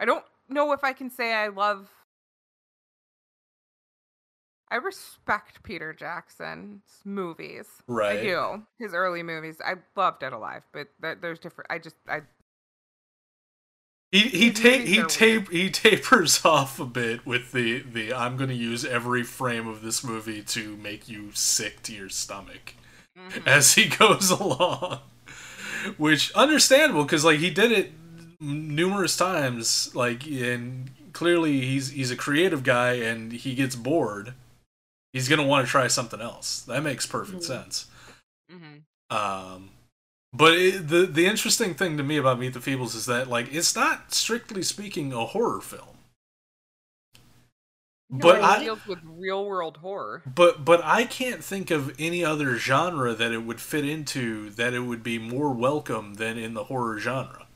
I 0.00 0.04
don't 0.04 0.24
know 0.48 0.72
if 0.72 0.82
I 0.84 0.92
can 0.92 1.10
say 1.10 1.32
I 1.32 1.46
love. 1.48 1.88
I 4.70 4.76
respect 4.76 5.62
Peter 5.62 5.92
Jackson's 5.92 6.82
movies. 7.04 7.66
right? 7.88 8.18
I 8.20 8.22
do 8.22 8.62
his 8.78 8.94
early 8.94 9.22
movies. 9.22 9.56
I 9.64 9.74
love 9.96 10.18
Dead 10.20 10.32
Alive, 10.32 10.62
but 10.72 10.88
th- 11.02 11.18
there's 11.20 11.38
different. 11.40 11.70
I 11.70 11.78
just 11.78 11.96
I 12.08 12.20
He 14.12 14.20
he 14.20 14.52
ta- 14.52 14.84
he 14.84 15.02
tape 15.04 15.50
he 15.50 15.70
tapers 15.84 16.44
off 16.44 16.78
a 16.78 16.84
bit 16.86 17.26
with 17.26 17.52
the 17.52 17.80
the 17.80 18.12
I'm 18.12 18.36
going 18.36 18.50
to 18.50 18.56
use 18.56 18.84
every 18.84 19.22
frame 19.24 19.66
of 19.66 19.82
this 19.82 20.04
movie 20.04 20.42
to 20.42 20.76
make 20.76 21.08
you 21.08 21.30
sick 21.32 21.82
to 21.84 21.92
your 21.92 22.08
stomach 22.08 22.74
mhm. 23.18 23.46
as 23.46 23.74
he 23.74 23.88
goes 23.98 24.30
along, 24.30 25.00
which 25.96 26.32
understandable 26.32 27.02
because 27.04 27.24
like 27.24 27.40
he 27.40 27.50
did 27.50 27.72
it 27.72 27.92
numerous 28.40 29.16
times 29.16 29.94
like 29.94 30.26
and 30.26 30.90
clearly 31.12 31.60
he's 31.60 31.90
he's 31.90 32.10
a 32.10 32.16
creative 32.16 32.62
guy 32.62 32.92
and 32.94 33.32
he 33.32 33.54
gets 33.54 33.76
bored 33.76 34.32
he's 35.12 35.28
going 35.28 35.40
to 35.40 35.46
want 35.46 35.66
to 35.66 35.70
try 35.70 35.86
something 35.88 36.20
else 36.20 36.62
that 36.62 36.82
makes 36.82 37.06
perfect 37.06 37.42
Mhm. 37.42 37.46
sense 37.46 37.86
Mhm. 38.50 38.84
um, 39.10 39.70
but 40.32 40.54
it, 40.54 40.88
the 40.88 41.06
the 41.06 41.26
interesting 41.26 41.74
thing 41.74 41.96
to 41.96 42.02
me 42.02 42.16
about 42.16 42.38
Meet 42.38 42.54
the 42.54 42.60
Feebles 42.60 42.94
is 42.94 43.06
that 43.06 43.28
like 43.28 43.52
it's 43.52 43.74
not 43.74 44.14
strictly 44.14 44.62
speaking 44.62 45.12
a 45.12 45.26
horror 45.26 45.60
film. 45.60 45.98
But 48.10 48.40
it 48.40 48.42
I 48.42 48.58
deals 48.58 48.86
with 48.86 49.00
real 49.04 49.44
world 49.46 49.78
horror. 49.78 50.26
but 50.26 50.64
but 50.64 50.84
I 50.84 51.04
can't 51.04 51.44
think 51.44 51.70
of 51.70 51.94
any 51.98 52.24
other 52.24 52.56
genre 52.56 53.14
that 53.14 53.32
it 53.32 53.44
would 53.44 53.60
fit 53.60 53.84
into 53.84 54.50
that 54.50 54.74
it 54.74 54.80
would 54.80 55.02
be 55.02 55.18
more 55.18 55.52
welcome 55.52 56.14
than 56.14 56.38
in 56.38 56.54
the 56.54 56.64
horror 56.64 56.98
genre. 56.98 57.46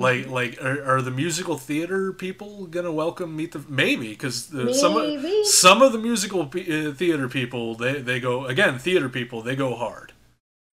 Like 0.00 0.22
Mm-hmm. 0.24 0.32
like 0.32 0.62
are, 0.62 0.82
are 0.96 1.02
the 1.02 1.10
musical 1.10 1.58
theater 1.58 2.12
people 2.14 2.66
gonna 2.66 2.90
welcome 2.92 3.36
Meet 3.36 3.52
the 3.52 3.62
maybe 3.68 4.08
because 4.10 4.46
some 4.80 4.96
of, 4.96 5.46
some 5.46 5.82
of 5.82 5.92
the 5.92 5.98
musical 5.98 6.46
pe- 6.46 6.88
uh, 6.88 6.92
theater 6.94 7.28
people 7.28 7.74
they 7.74 8.00
they 8.00 8.18
go 8.18 8.46
again 8.46 8.78
theater 8.78 9.08
people 9.10 9.42
they 9.42 9.54
go 9.56 9.76
hard. 9.76 10.14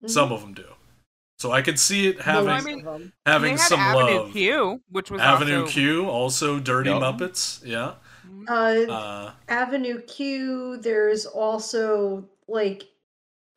Mhm. 0.04 0.10
Some 0.10 0.32
of 0.32 0.42
them 0.42 0.54
do. 0.54 0.66
So 1.40 1.52
I 1.52 1.62
could 1.62 1.78
see 1.80 2.08
it 2.08 2.26
Most 2.26 2.26
having 2.26 2.50
I 2.50 2.62
mean, 2.62 3.12
having 3.26 3.56
they 3.56 3.62
had 3.62 3.68
some 3.70 3.80
Avenue 3.82 4.20
love. 4.22 4.32
Q, 4.32 4.82
which 4.90 5.12
was 5.12 5.22
Avenue 5.22 5.62
also, 5.62 5.72
Q, 5.72 6.10
also 6.10 6.60
Dirty 6.60 6.90
Yep. 6.92 7.02
Muppets, 7.02 7.62
yeah. 7.66 7.96
Uh, 8.48 8.92
Uh, 8.92 9.32
Avenue 9.50 10.02
Q. 10.04 10.78
There's 10.78 11.26
also 11.26 12.30
like 12.48 12.86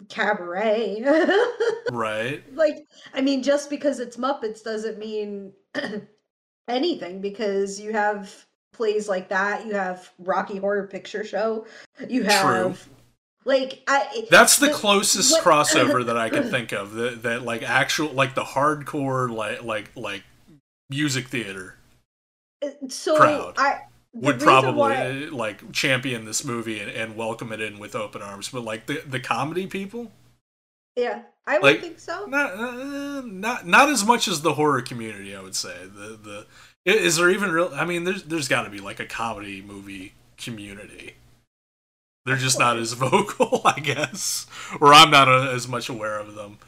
cabaret. 0.09 1.05
right. 1.93 2.43
like, 2.55 2.87
I 3.15 3.21
mean, 3.21 3.43
just 3.43 3.71
because 3.71 4.01
it's 4.01 4.17
Muppets 4.17 4.63
doesn't 4.63 4.99
mean 4.99 5.53
anything 6.69 7.21
because 7.21 7.81
you 7.81 7.93
have 7.93 8.47
plays 8.73 9.09
like 9.09 9.29
that. 9.29 9.67
You 9.67 9.75
have 9.75 10.11
Rocky 10.19 10.59
Horror 10.59 10.87
Picture 10.87 11.25
Show. 11.25 11.67
You 12.09 12.23
have 12.25 12.87
like 13.45 13.83
I. 13.87 14.27
That's 14.31 14.57
the 14.59 14.69
But 14.69 14.77
closest 14.77 15.33
what- 15.33 15.45
crossover 15.45 16.05
that 16.07 16.17
I 16.17 16.29
can 16.31 16.45
think 16.51 16.73
of. 16.73 16.93
That 16.95 17.23
that 17.23 17.43
like 17.43 17.63
actual 17.63 18.13
like 18.13 18.35
the 18.35 18.45
hardcore 18.45 19.31
like 19.35 19.63
like 19.63 19.91
like 19.97 20.23
music 20.89 21.29
theater 21.29 21.77
so 22.89 23.17
crowd 23.17 23.55
I 23.57 23.83
the 24.13 24.27
would 24.27 24.41
probably 24.41 24.73
why- 24.73 25.27
uh, 25.29 25.33
like 25.35 25.71
champion 25.73 26.25
this 26.25 26.45
movie 26.45 26.81
and, 26.81 26.91
and 26.91 27.17
welcome 27.17 27.53
it 27.53 27.61
in 27.61 27.79
with 27.79 27.95
open 27.95 28.21
arms. 28.23 28.49
But 28.49 28.65
like 28.65 28.87
the 28.87 29.03
the 29.07 29.21
comedy 29.21 29.67
people, 29.67 30.11
yeah, 31.01 31.23
I 31.47 31.59
would 31.59 31.63
like, 31.63 31.81
think 31.81 31.99
so. 31.99 32.27
not 32.27 32.53
uh, 32.55 33.23
not 33.25 33.67
not 33.67 33.89
as 33.89 34.05
much 34.05 34.29
as 34.29 34.43
the 34.43 34.55
horror 34.55 34.83
community. 34.83 35.35
I 35.35 35.41
would 35.43 35.57
say 35.57 35.75
the 35.85 36.19
the 36.23 36.47
is 36.85 37.17
there 37.17 37.31
even 37.31 37.51
real? 37.51 37.71
I 37.75 37.85
mean, 37.85 38.05
there's 38.05 38.23
there's 38.25 38.49
got 38.49 38.63
to 38.65 38.71
be 38.71 38.81
like 38.81 39.01
a 39.01 39.07
comedy 39.07 39.63
movie 39.63 40.15
community. 40.37 41.15
They're 42.27 42.37
just 42.37 42.59
not 42.59 42.77
as 42.79 42.93
vocal, 43.09 43.63
I 43.65 43.81
guess, 43.81 44.47
or 44.81 44.93
I'm 44.95 45.11
not 45.11 45.29
uh 45.29 45.51
as 45.53 45.67
much 45.69 45.89
aware 45.89 46.19
of 46.19 46.35
them, 46.35 46.59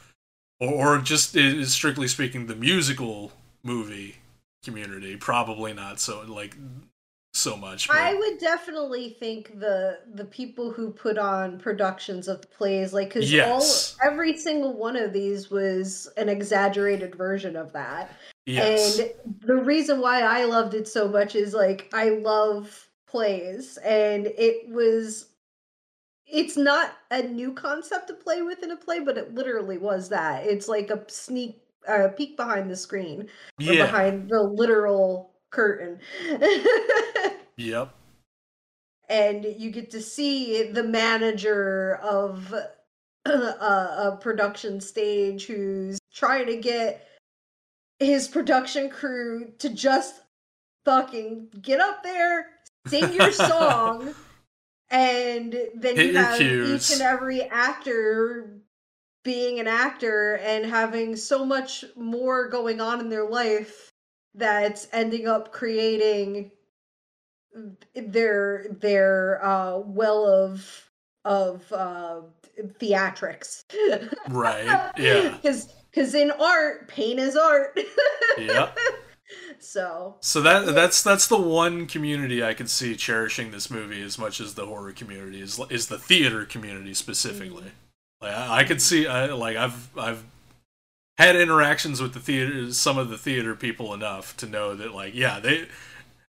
or 0.59 0.97
or 0.97 0.97
just 0.99 1.35
i- 1.37 1.63
strictly 1.63 2.07
speaking, 2.07 2.47
the 2.47 2.55
musical 2.55 3.31
movie 3.63 4.17
community 4.63 5.17
probably 5.17 5.73
not 5.73 5.99
so 5.99 6.21
like 6.21 6.55
so 7.33 7.55
much. 7.57 7.87
But, 7.87 7.97
I 7.97 8.13
would 8.15 8.37
definitely 8.39 9.09
think 9.09 9.59
the 9.59 9.99
the 10.13 10.25
people 10.25 10.71
who 10.71 10.91
put 10.91 11.17
on 11.17 11.59
productions 11.59 12.27
of 12.27 12.41
the 12.41 12.47
plays, 12.47 12.93
like 12.93 13.09
because 13.09 13.31
Yes. 13.31 13.95
all 14.01 14.09
every 14.11 14.37
single 14.37 14.73
one 14.73 14.95
of 14.95 15.13
these 15.13 15.49
was 15.49 16.07
an 16.17 16.29
exaggerated 16.29 17.15
version 17.15 17.55
of 17.55 17.73
that. 17.73 18.15
yes, 18.45 18.99
And 18.99 19.11
the 19.41 19.55
reason 19.55 19.99
why 19.99 20.21
I 20.21 20.45
loved 20.45 20.73
it 20.75 20.87
so 20.87 21.07
much 21.07 21.35
is 21.35 21.53
like 21.53 21.89
I 21.93 22.09
love 22.09 22.89
plays, 23.07 23.77
and 23.77 24.27
it 24.27 24.69
was 24.69 25.29
it's 26.25 26.57
not 26.57 26.93
a 27.11 27.21
new 27.23 27.53
concept 27.53 28.07
to 28.07 28.13
play 28.13 28.41
with 28.41 28.63
in 28.63 28.71
a 28.71 28.77
play, 28.77 28.99
but 28.99 29.17
it 29.17 29.33
literally 29.33 29.77
was 29.77 30.09
that. 30.09 30.45
It's 30.45 30.67
like 30.67 30.89
a 30.89 31.03
sneak 31.09 31.61
uh, 31.87 32.09
peek 32.15 32.37
behind 32.37 32.71
the 32.71 32.75
screen 32.77 33.29
or 33.67 33.73
Yeah. 33.73 33.85
behind 33.85 34.29
the 34.29 34.41
literal 34.41 35.32
curtain. 35.53 35.99
Yep. 37.55 37.93
and 39.07 39.45
you 39.45 39.69
get 39.69 39.91
to 39.91 40.01
see 40.01 40.63
the 40.63 40.83
manager 40.83 41.99
of 42.01 42.53
a, 43.25 43.29
a 43.29 44.17
production 44.19 44.81
stage 44.81 45.45
who's 45.45 45.99
trying 46.11 46.47
to 46.47 46.57
get 46.57 47.07
his 47.99 48.27
production 48.27 48.89
crew 48.89 49.51
to 49.59 49.69
just 49.69 50.21
fucking 50.83 51.47
get 51.61 51.79
up 51.79 52.03
there, 52.03 52.47
sing 52.87 53.13
your 53.13 53.31
song, 53.31 54.13
and 54.89 55.53
then 55.75 55.95
Hit 55.95 56.07
you 56.07 56.17
have 56.17 56.37
cues. 56.37 56.89
each 56.89 56.93
and 56.93 57.01
every 57.01 57.43
actor 57.43 58.59
being 59.23 59.59
an 59.59 59.67
actor 59.67 60.37
and 60.43 60.65
having 60.65 61.15
so 61.15 61.45
much 61.45 61.85
more 61.95 62.49
going 62.49 62.81
on 62.81 62.99
in 62.99 63.09
their 63.09 63.29
life 63.29 63.92
that's 64.35 64.87
ending 64.91 65.27
up 65.27 65.51
creating 65.51 66.51
their 67.95 68.65
their 68.79 69.45
uh 69.45 69.77
well 69.77 70.25
of 70.25 70.89
of 71.25 71.71
uh 71.71 72.21
theatrics 72.79 73.63
Right. 74.29 74.91
Yeah. 74.97 75.37
because 75.41 75.67
because 75.91 76.15
in 76.15 76.31
art 76.31 76.87
pain 76.87 77.19
is 77.19 77.35
art 77.35 77.79
Yep. 78.37 78.77
so 79.59 80.15
So 80.19 80.41
that 80.41 80.73
that's 80.73 81.03
that's 81.03 81.27
the 81.27 81.37
one 81.37 81.85
community 81.85 82.43
I 82.43 82.53
could 82.53 82.69
see 82.69 82.95
cherishing 82.95 83.51
this 83.51 83.69
movie 83.69 84.01
as 84.01 84.17
much 84.17 84.39
as 84.39 84.55
the 84.55 84.65
horror 84.65 84.91
community 84.93 85.39
is 85.41 85.59
is 85.69 85.87
the 85.87 85.99
theater 85.99 86.45
community 86.45 86.93
specifically. 86.93 87.71
Like 88.21 88.33
I, 88.33 88.59
I 88.59 88.63
could 88.63 88.81
see 88.81 89.05
I, 89.07 89.27
like 89.27 89.57
I've 89.57 89.95
I've 89.97 90.23
had 91.17 91.35
interactions 91.35 92.01
with 92.01 92.13
the 92.13 92.19
theater 92.19 92.71
some 92.73 92.97
of 92.97 93.09
the 93.09 93.17
theater 93.17 93.53
people 93.55 93.93
enough 93.93 94.35
to 94.37 94.45
know 94.47 94.75
that 94.75 94.93
like 94.93 95.13
yeah 95.13 95.39
they 95.39 95.67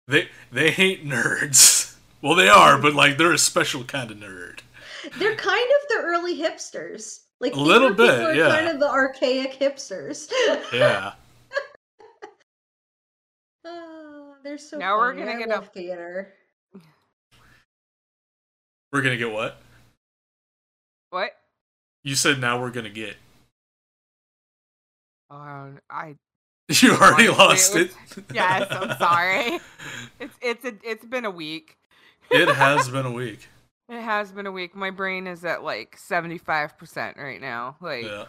they 0.08 0.30
they 0.52 0.72
hate 0.72 1.06
nerds. 1.06 1.86
Well, 2.22 2.36
they 2.36 2.50
are, 2.50 2.78
but 2.78 2.94
like 2.94 3.18
they're 3.18 3.32
a 3.32 3.38
special 3.38 3.86
kind 3.86 4.12
of 4.12 4.18
nerd. 4.18 4.60
they're 5.20 5.38
kind 5.38 5.64
of 5.82 5.88
the 5.88 6.02
early 6.04 6.38
hipsters 6.38 7.20
like 7.40 7.54
A 7.56 7.60
little 7.60 7.94
theater 7.96 8.12
people 8.12 8.18
bit, 8.18 8.26
are 8.26 8.36
yeah. 8.36 8.50
kind 8.50 8.68
of 8.68 8.82
the 8.82 8.90
archaic 8.90 9.54
hipsters 9.58 10.30
Yeah. 10.74 11.14
Ah, 13.66 14.34
they're 14.44 14.58
so 14.58 14.78
Now 14.78 14.98
we're 14.98 15.14
gonna 15.14 15.32
I 15.32 15.38
get 15.40 15.48
love 15.48 15.64
a- 15.64 15.68
theater 15.68 16.34
We're 18.92 19.02
gonna 19.02 19.16
get 19.16 19.32
what? 19.32 19.62
What? 21.12 21.32
You 22.04 22.16
said 22.16 22.40
now 22.42 22.60
we're 22.60 22.72
gonna 22.72 22.90
get. 22.90 23.16
Oh, 25.32 25.74
I 25.90 26.16
You 26.70 26.94
already 26.94 27.30
lost 27.30 27.76
it 27.76 27.92
it. 28.18 28.26
yes, 28.34 28.68
I'm 28.72 28.98
sorry. 28.98 29.60
It's 30.20 30.36
it's 30.42 30.66
a, 30.66 30.74
it's 30.84 31.06
been 31.06 31.26
a 31.26 31.32
week. 31.32 31.78
it 32.30 32.48
has 32.50 32.90
been 32.92 33.06
a 33.06 33.12
week. 33.12 33.48
It 33.88 34.02
has 34.02 34.32
been 34.32 34.46
a 34.46 34.52
week. 34.52 34.76
My 34.76 34.92
brain 34.92 35.26
is 35.28 35.44
at 35.46 35.64
like 35.64 35.98
75% 35.98 37.18
right 37.18 37.40
now. 37.42 37.78
Like 37.82 38.06
Yeah. 38.06 38.26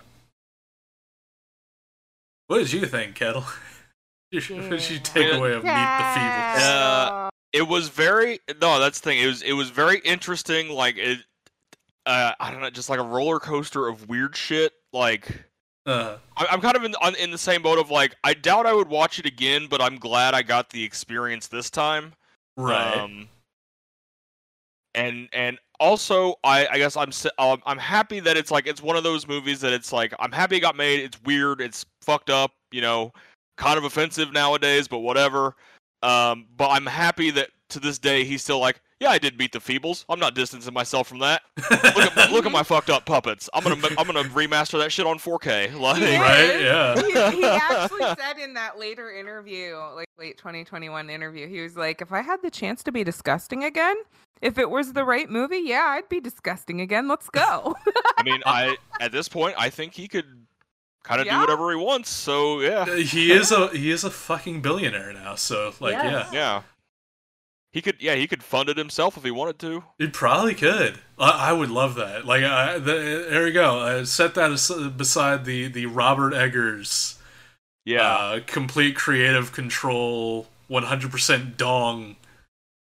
What 2.47 2.59
did 2.59 2.73
you 2.73 2.87
think, 2.87 3.15
Kettle? 3.17 3.43
What 3.43 3.51
did 4.31 4.49
you 4.49 4.57
Yeah. 4.97 5.03
take 5.03 5.33
away 5.35 5.53
of 5.55 5.65
Meet 5.65 5.71
the 5.71 5.75
Feebles? 5.75 6.61
Uh, 6.61 7.31
it 7.53 7.67
was 7.67 7.89
very 7.89 8.39
no 8.61 8.79
that's 8.79 9.01
the 9.01 9.11
thing 9.11 9.19
it 9.19 9.27
was 9.27 9.43
it 9.43 9.53
was 9.55 9.71
very 9.71 9.99
interesting 10.05 10.69
like 10.69 10.97
it 10.97 11.19
uh 12.07 12.33
i 12.39 12.49
don't 12.53 12.61
know 12.61 12.71
just 12.71 12.89
like 12.89 13.01
a 13.01 13.05
roller 13.05 13.41
coaster 13.41 13.89
of 13.89 14.09
weird 14.09 14.37
shit 14.37 14.73
like 14.93 15.47
Uh, 15.87 16.19
i'm 16.37 16.61
kind 16.61 16.77
of 16.77 16.85
in, 16.85 16.95
on, 16.97 17.15
in 17.17 17.31
the 17.31 17.39
same 17.39 17.63
boat 17.63 17.79
of 17.79 17.91
like 17.91 18.15
i 18.23 18.35
doubt 18.35 18.67
i 18.67 18.73
would 18.73 18.89
watch 18.89 19.19
it 19.19 19.25
again 19.25 19.67
but 19.69 19.81
i'm 19.81 19.97
glad 19.97 20.35
i 20.35 20.43
got 20.43 20.69
the 20.71 20.85
experience 20.85 21.47
this 21.47 21.71
time. 21.71 22.13
Right. 22.57 22.99
um 22.99 23.29
and 24.95 25.29
and 25.33 25.59
also 25.79 26.35
i 26.45 26.67
i 26.71 26.77
guess 26.77 26.97
i'm 26.97 27.11
um, 27.39 27.63
i'm 27.65 27.79
happy 27.79 28.21
that 28.21 28.37
it's 28.37 28.51
like 28.51 28.67
it's 28.67 28.83
one 28.83 28.97
of 28.97 29.05
those 29.05 29.27
movies 29.27 29.61
that 29.61 29.73
it's 29.73 29.93
like 29.93 30.13
i'm 30.19 30.33
happy 30.33 30.57
it 30.57 30.61
got 30.61 30.77
made. 30.77 31.01
It's 31.01 31.21
weird. 31.23 31.61
It's 31.61 31.87
fucked 32.03 32.31
up 32.31 32.53
you 32.71 32.83
know 32.83 33.13
kind 33.57 33.79
of 33.79 33.85
offensive 33.85 34.33
nowadays 34.33 34.87
but 34.87 34.99
whatever. 34.99 35.57
Um 36.03 36.47
but 36.57 36.69
i'm 36.71 36.87
happy 36.87 37.31
that 37.31 37.51
to 37.71 37.81
this 37.81 37.99
day 37.99 38.25
he's 38.25 38.43
still 38.43 38.59
like 38.59 38.81
yeah 39.01 39.09
i 39.11 39.19
did 39.19 39.37
beat 39.37 39.53
the 39.53 39.59
feebles 39.59 40.05
i'm 40.09 40.19
not 40.21 40.35
distancing 40.35 40.73
myself 40.75 41.09
from 41.09 41.19
that 41.19 41.43
look 41.71 42.17
at, 42.17 42.31
look 42.33 42.47
at 42.47 42.53
my 42.53 42.63
fucked 42.73 42.91
up 42.91 43.05
puppets 43.07 43.49
i'm 43.55 43.63
gonna 43.65 43.77
i'm 43.99 44.07
gonna 44.07 44.25
remaster 44.31 44.79
that 44.79 44.93
shit 44.93 45.07
on 45.07 45.19
4k 45.19 45.79
like 45.79 46.01
Yeah. 46.01 46.21
right? 46.23 46.61
Yeah. 46.61 47.31
he, 47.33 47.37
he 47.41 47.45
actually 47.47 48.01
said 48.19 48.39
in 48.43 48.55
that 48.55 48.79
later 48.79 49.11
interview, 49.11 49.77
like 49.95 50.07
late 50.19 50.37
2021 50.39 51.09
interview, 51.11 51.47
he 51.49 51.61
was 51.63 51.77
like, 51.77 52.01
if 52.03 52.13
I 52.13 52.21
had 52.23 52.43
the 52.43 52.51
chance 52.51 52.83
to 52.85 52.93
be 52.93 53.03
disgusting 53.05 53.65
again, 53.65 53.97
if 54.43 54.59
it 54.59 54.69
was 54.71 54.93
the 54.93 55.05
right 55.05 55.29
movie, 55.31 55.63
yeah, 55.65 55.85
I'd 55.89 56.09
be 56.09 56.21
disgusting 56.21 56.81
again. 56.81 57.09
Let's 57.09 57.29
go. 57.31 57.75
i 58.19 58.23
mean 58.23 58.43
i 58.45 58.77
at 59.01 59.13
this 59.13 59.29
point 59.29 59.55
i 59.59 59.71
think 59.71 59.95
he 59.95 60.07
could 60.09 60.27
kind 61.03 61.21
of 61.23 61.27
do 61.27 61.39
whatever 61.39 61.71
he 61.71 61.77
wants 61.77 62.11
so 62.11 62.61
yeah 62.61 62.81
Uh, 62.83 62.97
he 62.97 63.33
is 63.33 63.51
a 63.51 63.69
he 63.69 63.91
is 63.91 64.05
a 64.05 64.11
fucking 64.11 64.61
billionaire 64.61 65.13
now. 65.13 65.35
So 65.37 65.73
like, 65.81 65.93
Yes. 65.93 66.29
yeah, 66.33 66.39
Yeah. 66.39 66.63
He 67.73 67.81
could, 67.81 67.97
yeah, 68.01 68.17
he 68.17 68.27
could 68.27 68.43
fund 68.43 68.69
it 68.69 68.77
himself 68.77 69.17
if 69.17 69.23
he 69.23 69.31
wanted 69.31 69.59
to. 69.61 69.85
he 69.99 70.09
probably 70.09 70.55
could. 70.55 70.99
I, 71.19 71.51
I 71.51 71.53
would 71.53 71.71
love 71.71 71.95
that. 71.95 72.27
Like, 72.27 72.43
I, 72.43 72.79
the, 72.79 73.27
there 73.31 73.47
you 73.47 73.53
go. 73.53 73.79
Uh, 73.81 74.05
set 74.05 74.35
that 74.35 74.51
as, 74.51 74.71
beside 74.97 75.45
the 75.45 75.69
the 75.69 75.87
Robert 75.87 76.35
Eggers, 76.35 77.19
Yeah, 77.85 78.03
uh, 78.03 78.41
complete 78.47 78.97
creative 78.97 79.53
control, 79.53 80.49
one 80.67 80.85
hundred 80.85 81.13
percent 81.13 81.57
dong 81.57 82.17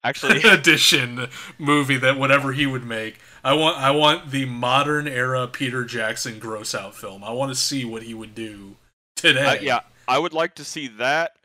actually, 0.03 0.41
edition 0.49 1.27
movie 1.57 1.97
that 1.97 2.17
whatever 2.17 2.53
he 2.53 2.65
would 2.65 2.85
make. 2.85 3.19
I 3.43 3.53
want 3.53 3.77
I 3.77 3.91
want 3.91 4.31
the 4.31 4.45
modern 4.45 5.07
era 5.07 5.47
Peter 5.47 5.83
Jackson 5.83 6.39
gross 6.39 6.75
out 6.75 6.95
film. 6.95 7.23
I 7.23 7.31
want 7.31 7.51
to 7.51 7.55
see 7.55 7.85
what 7.85 8.03
he 8.03 8.13
would 8.13 8.35
do 8.35 8.75
today. 9.15 9.45
uh, 9.45 9.61
yeah, 9.61 9.79
I 10.07 10.19
would 10.19 10.33
like 10.33 10.55
to 10.55 10.63
see 10.63 10.87
that, 10.89 11.35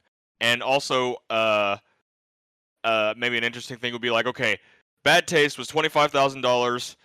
and 0.40 0.62
also, 0.62 1.22
uh, 1.30 1.78
uh, 2.85 3.15
maybe 3.16 3.36
an 3.39 3.44
interesting 3.44 3.77
thing 3.78 3.93
would 3.93 4.02
be 4.02 4.11
like, 4.11 4.27
okay, 4.27 4.59
Bad 5.05 5.27
Taste 5.27 5.59
was 5.59 5.69
twenty 5.69 5.89
five 5.89 6.11
thousand 6.12 6.40
dollars. 6.43 6.97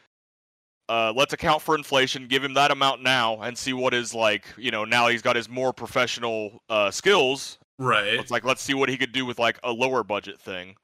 Uh, 0.87 1.11
let's 1.15 1.33
account 1.33 1.61
for 1.63 1.75
inflation. 1.75 2.27
Give 2.27 2.43
him 2.43 2.53
that 2.53 2.69
amount 2.71 3.01
now, 3.01 3.41
and 3.41 3.57
see 3.57 3.73
what 3.73 3.93
is 3.93 4.13
like. 4.13 4.45
You 4.57 4.71
know, 4.71 4.85
now 4.85 5.07
he's 5.07 5.21
got 5.21 5.35
his 5.35 5.49
more 5.49 5.73
professional 5.73 6.61
uh, 6.69 6.91
skills. 6.91 7.57
Right. 7.79 8.13
It's 8.13 8.31
like, 8.31 8.45
let's 8.45 8.61
see 8.61 8.73
what 8.73 8.87
he 8.87 8.95
could 8.97 9.11
do 9.11 9.25
with 9.25 9.39
like 9.39 9.59
a 9.63 9.71
lower 9.71 10.03
budget 10.03 10.39
thing. 10.39 10.75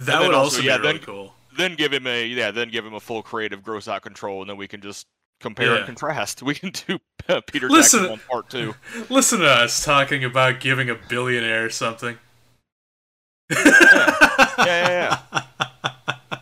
That 0.00 0.20
would 0.20 0.34
also, 0.34 0.58
also, 0.58 0.60
yeah, 0.62 0.76
be 0.76 0.82
really 0.82 0.98
then- 0.98 1.04
cool. 1.06 1.34
then 1.56 1.74
give 1.74 1.92
him 1.92 2.06
a 2.06 2.26
yeah, 2.26 2.50
then 2.50 2.68
give 2.68 2.84
him 2.86 2.94
a 2.94 3.00
full 3.00 3.22
creative 3.22 3.62
gross 3.62 3.88
out 3.88 4.02
control, 4.02 4.42
and 4.42 4.50
then 4.50 4.56
we 4.56 4.68
can 4.68 4.80
just 4.80 5.06
compare 5.40 5.68
Yeah. 5.72 5.76
and 5.78 5.86
contrast. 5.86 6.42
We 6.44 6.54
can 6.54 6.70
do 6.86 6.98
uh, 7.28 7.40
Peter 7.46 7.68
Listen- 7.70 8.00
Jackson 8.00 8.12
on 8.12 8.20
part 8.30 8.50
two. 8.50 8.74
Listen 9.08 9.40
to 9.40 9.48
us 9.48 9.82
talking 9.84 10.24
about 10.24 10.60
giving 10.60 10.90
a 10.90 10.94
billionaire 11.08 11.70
something. 11.70 12.18
Yeah, 13.50 14.14
yeah, 14.58 15.18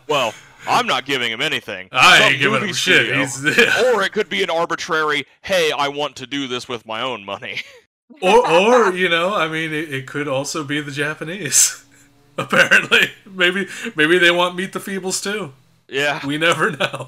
Well, 0.07 0.33
I'm 0.67 0.85
not 0.87 1.05
giving 1.05 1.31
him 1.31 1.41
anything. 1.41 1.89
I 1.91 2.19
Some 2.19 2.27
ain't 2.31 2.39
giving 2.41 2.61
him 2.61 2.73
shit. 2.73 3.05
studio. 3.05 3.19
He's, 3.19 3.85
or 3.93 4.03
it 4.03 4.11
could 4.11 4.29
be 4.29 4.43
an 4.43 4.49
arbitrary, 4.49 5.25
hey, 5.41 5.71
I 5.71 5.87
want 5.89 6.15
to 6.17 6.27
do 6.27 6.47
this 6.47 6.67
with 6.67 6.85
my 6.85 7.01
own 7.01 7.23
money. 7.23 7.61
or, 8.21 8.47
or 8.49 8.93
you 8.93 9.09
know, 9.09 9.33
I 9.35 9.47
mean, 9.47 9.73
it, 9.73 9.93
it 9.93 10.07
could 10.07 10.27
also 10.27 10.63
be 10.63 10.81
the 10.81 10.91
Japanese. 10.91 11.83
Apparently, 12.37 13.09
maybe 13.25 13.67
maybe 13.95 14.17
they 14.19 14.29
want 14.31 14.55
Meet 14.55 14.73
the 14.73 14.79
Feebles 14.79 15.23
too. 15.23 15.53
yeah. 15.87 16.23
We 16.25 16.37
never 16.37 16.69
know. 16.71 17.07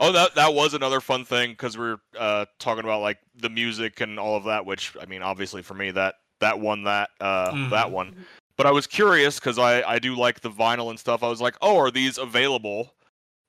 Oh, 0.00 0.10
that 0.10 0.34
that 0.34 0.52
was 0.52 0.74
another 0.74 1.00
fun 1.00 1.24
thing 1.24 1.50
because 1.52 1.78
we 1.78 1.86
are 1.86 2.00
uh, 2.18 2.46
talking 2.58 2.82
about 2.82 3.02
like 3.02 3.18
the 3.36 3.48
music 3.48 4.00
and 4.00 4.18
all 4.18 4.34
of 4.36 4.44
that. 4.44 4.66
Which 4.66 4.96
I 5.00 5.06
mean, 5.06 5.22
obviously 5.22 5.62
for 5.62 5.74
me, 5.74 5.92
that 5.92 6.16
that 6.40 6.58
won 6.58 6.84
that 6.84 7.10
uh, 7.20 7.52
Mhm. 7.52 7.70
that 7.70 7.92
one. 7.92 8.26
But 8.56 8.66
I 8.66 8.70
was 8.70 8.86
curious 8.86 9.38
because 9.40 9.58
I 9.58 9.82
I 9.82 9.98
do 9.98 10.14
like 10.14 10.40
the 10.40 10.50
vinyl 10.50 10.90
and 10.90 10.98
stuff. 10.98 11.22
I 11.22 11.28
was 11.28 11.40
like, 11.40 11.56
oh, 11.62 11.78
are 11.78 11.90
these 11.90 12.18
available? 12.18 12.94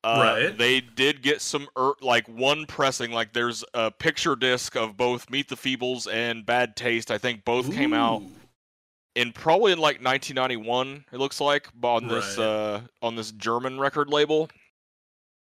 Uh, 0.04 0.20
Right. 0.46 0.58
They 0.58 0.82
did 0.82 1.22
get 1.22 1.42
some 1.42 1.68
er, 1.78 1.94
like 2.02 2.28
one 2.28 2.66
pressing. 2.66 3.12
Like 3.12 3.34
there's 3.34 3.64
a 3.74 3.90
picture 3.92 4.36
disc 4.36 4.76
of 4.76 4.98
both 4.98 5.30
Meet 5.30 5.50
the 5.50 5.56
Feebles 5.56 6.12
and 6.12 6.46
Bad 6.46 6.76
Taste. 6.76 7.10
I 7.12 7.18
think 7.18 7.46
both 7.46 7.72
came 7.74 7.94
out 7.94 8.22
in 9.16 9.32
probably 9.32 9.72
in 9.72 9.80
like 9.80 10.04
1991. 10.04 11.06
It 11.12 11.20
looks 11.20 11.40
like 11.40 11.70
on 11.82 12.08
this 12.08 12.38
Right. 12.38 12.44
uh 12.46 12.82
on 13.02 13.16
this 13.16 13.32
German 13.32 13.80
record 13.80 14.10
label. 14.10 14.50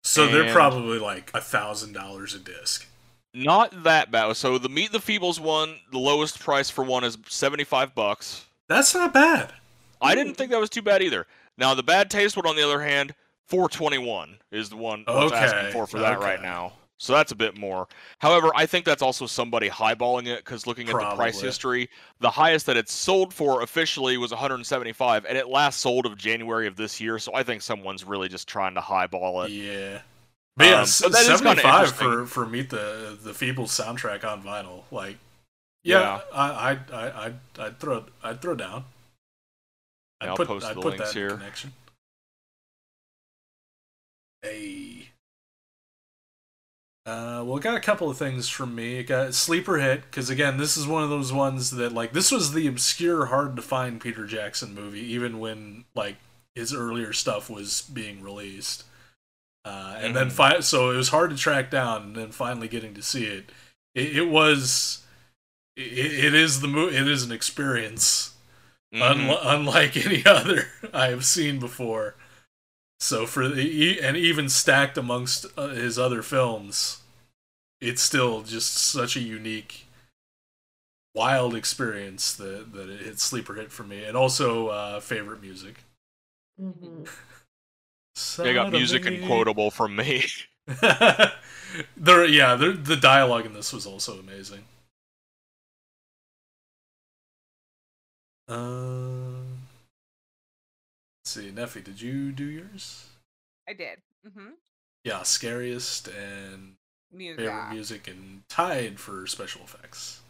So 0.03 0.27
they're 0.27 0.53
probably 0.53 0.99
like 0.99 1.31
a 1.33 1.41
thousand 1.41 1.93
dollars 1.93 2.33
a 2.33 2.39
disc. 2.39 2.87
Not 3.33 3.83
that 3.83 4.11
bad. 4.11 4.35
So 4.37 4.57
the 4.57 4.69
Meet 4.69 4.91
the 4.91 4.97
Feebles 4.99 5.39
one, 5.39 5.77
the 5.91 5.99
lowest 5.99 6.39
price 6.39 6.69
for 6.69 6.83
one 6.83 7.03
is 7.03 7.17
75 7.27 7.93
bucks. 7.93 8.45
That's 8.69 8.93
not 8.95 9.13
bad. 9.13 9.51
I 10.01 10.15
didn't 10.15 10.35
think 10.35 10.51
that 10.51 10.59
was 10.59 10.69
too 10.69 10.81
bad 10.81 11.01
either. 11.01 11.27
Now 11.57 11.73
the 11.73 11.83
Bad 11.83 12.09
Taste 12.09 12.37
one, 12.37 12.45
on 12.47 12.55
the 12.55 12.63
other 12.63 12.81
hand, 12.81 13.13
421 13.47 14.37
is 14.51 14.69
the 14.69 14.77
one 14.77 15.03
what's 15.05 15.33
asking 15.33 15.73
for 15.73 15.85
for 15.85 15.99
that 15.99 16.19
right 16.19 16.41
now. 16.41 16.73
So 17.01 17.13
that's 17.13 17.31
a 17.31 17.35
bit 17.35 17.57
more. 17.57 17.87
However, 18.19 18.51
I 18.53 18.65
think 18.65 18.83
that's 18.85 19.01
also 19.01 19.25
somebody 19.25 19.69
highballing 19.69 20.27
it 20.27 20.43
because 20.43 20.67
looking 20.67 20.89
at 20.89 20.95
the 20.99 21.15
price 21.15 21.39
history, 21.39 21.89
the 22.19 22.29
highest 22.29 22.65
that 22.65 22.75
it's 22.75 22.91
sold 22.91 23.33
for 23.33 23.61
officially 23.61 24.17
was 24.17 24.31
175, 24.31 25.25
and 25.25 25.37
it 25.37 25.47
last 25.47 25.79
sold 25.79 26.05
of 26.05 26.17
January 26.17 26.67
of 26.67 26.75
this 26.75 26.99
year. 26.99 27.17
So 27.17 27.33
I 27.33 27.43
think 27.43 27.61
someone's 27.61 28.03
really 28.03 28.27
just 28.27 28.49
trying 28.49 28.75
to 28.75 28.81
highball 28.81 29.43
it. 29.43 29.51
Yeah. 29.51 30.01
But 30.57 30.65
yeah, 30.67 30.81
Um, 30.81 30.87
but 31.01 31.13
kinda 31.13 31.37
75 31.37 31.57
interesting. 31.57 31.97
for, 31.97 32.25
for 32.25 32.45
Meet 32.45 32.69
the 32.69 33.17
the 33.21 33.31
Feebles 33.31 33.69
soundtrack 33.69 34.29
on 34.29 34.43
vinyl. 34.43 34.83
Like, 34.91 35.17
yeah, 35.83 35.99
Yeah. 35.99 36.21
I, 36.33 36.49
I, 36.91 36.95
I, 36.95 37.25
I'd, 37.25 37.35
I'd 37.57 37.79
throw, 37.79 38.05
I'd 38.23 38.41
throw 38.41 38.55
down. 38.55 38.85
I'd 40.21 40.25
Yeah, 40.25 40.31
I'll 40.31 40.37
put, 40.37 40.47
post 40.47 40.65
I'd 40.67 40.73
the 40.73 40.81
put 40.81 40.91
links 40.91 41.13
here. 41.13 41.29
connection. 41.29 41.73
Hey. 44.41 45.09
Uh, 47.05 47.43
well, 47.45 47.57
got 47.57 47.75
a 47.75 47.79
couple 47.79 48.09
of 48.09 48.17
things 48.17 48.49
from 48.49 48.75
me. 48.75 48.99
It 48.99 49.05
got 49.05 49.33
sleeper 49.33 49.77
hit 49.77 50.03
because 50.03 50.29
again, 50.29 50.57
this 50.57 50.77
is 50.77 50.85
one 50.85 51.03
of 51.03 51.09
those 51.09 51.33
ones 51.33 51.71
that 51.71 51.91
like 51.91 52.13
this 52.13 52.31
was 52.31 52.53
the 52.53 52.67
obscure, 52.67 53.27
hard 53.27 53.55
to 53.55 53.61
find 53.61 53.99
Peter 53.99 54.25
Jackson 54.25 54.75
movie, 54.75 55.01
even 55.01 55.39
when 55.39 55.85
like 55.95 56.17
his 56.55 56.73
earlier 56.73 57.13
stuff 57.13 57.49
was 57.49 57.81
being 57.81 58.21
released. 58.21 58.83
Uh, 59.65 59.97
and 59.99 60.15
then 60.15 60.29
Mhm. 60.29 60.31
fi- 60.31 60.61
so 60.61 60.91
it 60.91 60.97
was 60.97 61.09
hard 61.09 61.31
to 61.31 61.37
track 61.37 61.71
down, 61.71 62.03
and 62.03 62.15
then 62.15 62.31
finally 62.31 62.67
getting 62.67 62.93
to 62.95 63.01
see 63.03 63.25
it, 63.25 63.51
it, 63.95 64.17
it 64.17 64.29
was, 64.29 65.03
it, 65.75 66.25
it 66.25 66.33
is 66.35 66.61
the 66.61 66.67
mo- 66.67 66.87
it 66.89 67.07
is 67.07 67.23
an 67.23 67.31
experience 67.31 68.33
Mhm. 68.93 69.01
unli- 69.01 69.39
unlike 69.43 69.97
any 70.05 70.25
other 70.25 70.67
I 70.93 71.07
have 71.07 71.25
seen 71.25 71.59
before. 71.59 72.15
So 72.99 73.25
for 73.25 73.47
the, 73.47 73.61
e- 73.61 73.99
and 74.01 74.17
even 74.17 74.49
stacked 74.49 74.97
amongst 74.97 75.45
uh, 75.57 75.69
his 75.69 75.97
other 75.97 76.21
films, 76.21 77.01
it's 77.79 78.01
still 78.01 78.41
just 78.41 78.73
such 78.77 79.15
a 79.15 79.21
unique, 79.21 79.85
wild 81.15 81.55
experience 81.55 82.33
that 82.33 82.73
that 82.73 82.89
it 82.89 83.01
hit 83.01 83.19
sleeper 83.19 83.53
hit 83.55 83.71
for 83.71 83.83
me, 83.83 84.03
and 84.03 84.17
also 84.17 84.67
uh, 84.69 84.99
favorite 84.99 85.41
music. 85.41 85.83
Mhm. 86.59 87.07
They 88.37 88.53
got 88.53 88.71
music 88.71 89.05
and 89.05 89.25
quotable 89.25 89.71
from 89.71 89.95
me. 89.95 90.25
there, 90.81 92.25
yeah, 92.25 92.55
there, 92.55 92.73
the 92.73 92.97
dialogue 92.97 93.45
in 93.45 93.53
this 93.53 93.71
was 93.71 93.85
also 93.85 94.19
amazing. 94.19 94.65
Um, 98.49 99.59
let's 101.21 101.31
see, 101.31 101.51
Neffy, 101.51 101.83
did 101.83 102.01
you 102.01 102.31
do 102.31 102.45
yours? 102.45 103.05
I 103.67 103.73
did. 103.73 103.99
Mm-hmm. 104.27 104.49
Yeah, 105.03 105.23
scariest 105.23 106.07
and 106.07 106.73
Music. 107.11 107.45
favorite 107.45 107.69
music, 107.71 108.07
and 108.07 108.41
tied 108.49 108.99
for 108.99 109.25
special 109.27 109.61
effects. 109.61 110.21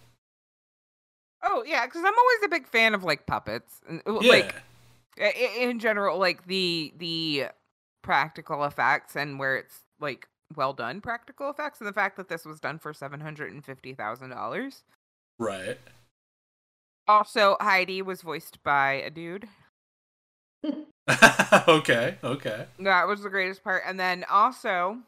Oh 1.41 1.63
yeah, 1.65 1.85
because 1.85 2.01
I'm 2.05 2.13
always 2.17 2.39
a 2.45 2.49
big 2.49 2.67
fan 2.67 2.93
of 2.93 3.03
like 3.03 3.25
puppets, 3.25 3.79
and, 3.87 4.01
uh, 4.05 4.19
Yeah, 4.21 4.29
like 4.31 4.55
in 5.59 5.79
general, 5.79 6.17
like 6.19 6.45
the 6.45 6.93
the 6.97 7.45
practical 8.01 8.65
effects 8.65 9.15
and 9.15 9.39
where 9.39 9.57
it's 9.57 9.79
like 9.99 10.27
well 10.55 10.73
done 10.73 10.99
practical 11.01 11.49
effects, 11.49 11.79
and 11.79 11.87
the 11.87 11.93
fact 11.93 12.17
that 12.17 12.27
this 12.29 12.45
was 12.45 12.59
done 12.59 12.79
for 12.79 12.93
seven 12.93 13.21
hundred 13.21 13.53
and 13.53 13.63
fifty 13.63 13.93
thousand 13.93 14.29
dollars. 14.31 14.83
right. 15.37 15.77
Also, 17.14 17.57
Heidi 17.60 18.03
was 18.03 18.22
voiced 18.22 18.61
by 18.64 18.91
a 18.94 19.10
dude. 19.10 19.48
okay, 21.68 22.18
okay. 22.23 22.65
That 22.77 23.07
was 23.07 23.23
the 23.23 23.31
greatest 23.31 23.64
part. 23.64 23.81
And 23.88 23.99
then 23.99 24.26
also, 24.30 24.99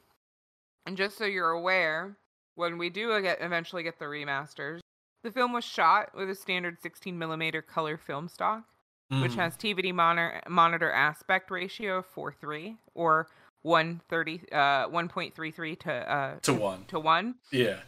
and 0.88 0.98
just 0.98 1.16
so 1.16 1.26
you're 1.26 1.52
aware, 1.52 2.18
when 2.56 2.80
we 2.80 2.90
do 2.90 3.22
get 3.22 3.38
eventually 3.40 3.84
get 3.84 4.00
the 4.00 4.06
remasters, 4.06 4.80
the 5.24 5.32
film 5.32 5.54
was 5.54 5.64
shot 5.64 6.10
with 6.16 6.28
a 6.28 6.34
standard 6.34 6.82
16 6.82 7.20
millimeter 7.20 7.62
color 7.62 7.98
film 7.98 8.28
stock, 8.28 8.64
which 9.10 9.34
Mhm. 9.34 9.36
has 9.36 9.56
TVD 9.56 9.92
monitor 9.94 10.42
monitor 10.50 10.92
aspect 10.92 11.52
ratio 11.52 12.00
of 12.00 12.08
4:3 12.08 12.80
or 12.96 13.28
130 13.62 14.52
uh 14.52 14.88
1.33 14.90 15.76
to 15.76 15.92
uh 16.12 16.40
to 16.40 16.52
one. 16.54 16.86
to 16.86 17.00
1. 17.00 17.36
Yeah. 17.52 17.82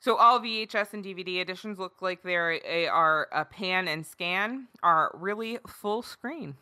So 0.00 0.16
all 0.16 0.38
VHS 0.38 0.94
and 0.94 1.04
DVD 1.04 1.40
editions 1.40 1.78
look 1.78 2.00
like 2.00 2.22
they're 2.22 2.52
a, 2.52 2.60
eh, 2.60 2.88
are 2.88 3.28
a 3.32 3.44
pan 3.44 3.88
and 3.88 4.06
scan 4.06 4.68
are 4.82 5.10
really 5.14 5.58
full 5.66 6.02
screen. 6.02 6.54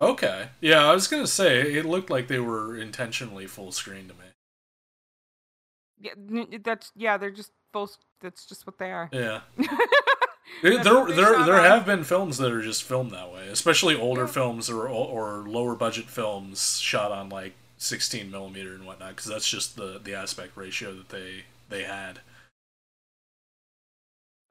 Okay. 0.00 0.48
Yeah, 0.60 0.86
I 0.88 0.94
was 0.94 1.06
gonna 1.06 1.26
say 1.26 1.60
it 1.60 1.84
looked 1.84 2.10
like 2.10 2.28
they 2.28 2.40
were 2.40 2.76
intentionally 2.76 3.46
full 3.46 3.70
screen 3.72 4.08
to 4.08 4.14
me. 4.14 4.20
Yeah, 6.00 6.44
that's 6.62 6.90
yeah, 6.96 7.16
they're 7.16 7.30
just 7.30 7.52
full. 7.72 7.90
That's 8.20 8.46
just 8.46 8.66
what 8.66 8.78
they 8.78 8.92
are. 8.92 9.08
Yeah. 9.12 9.40
There, 10.62 10.82
there, 10.82 11.06
there, 11.06 11.44
there 11.44 11.62
have 11.62 11.84
been 11.84 12.04
films 12.04 12.38
that 12.38 12.52
are 12.52 12.62
just 12.62 12.84
filmed 12.84 13.10
that 13.10 13.30
way, 13.32 13.48
especially 13.48 13.96
older 13.96 14.26
Yeah. 14.26 14.28
films 14.28 14.70
or 14.70 14.88
or 14.88 15.44
lower 15.48 15.74
budget 15.74 16.08
films 16.08 16.78
shot 16.78 17.10
on 17.12 17.28
like 17.28 17.54
16 17.78 18.30
millimeter 18.30 18.72
and 18.74 18.86
whatnot, 18.86 19.10
because 19.10 19.26
that's 19.26 19.48
just 19.48 19.76
the 19.76 20.00
the 20.02 20.14
aspect 20.14 20.56
ratio 20.56 20.94
that 20.94 21.08
they 21.08 21.44
they 21.68 21.82
had. 21.82 22.20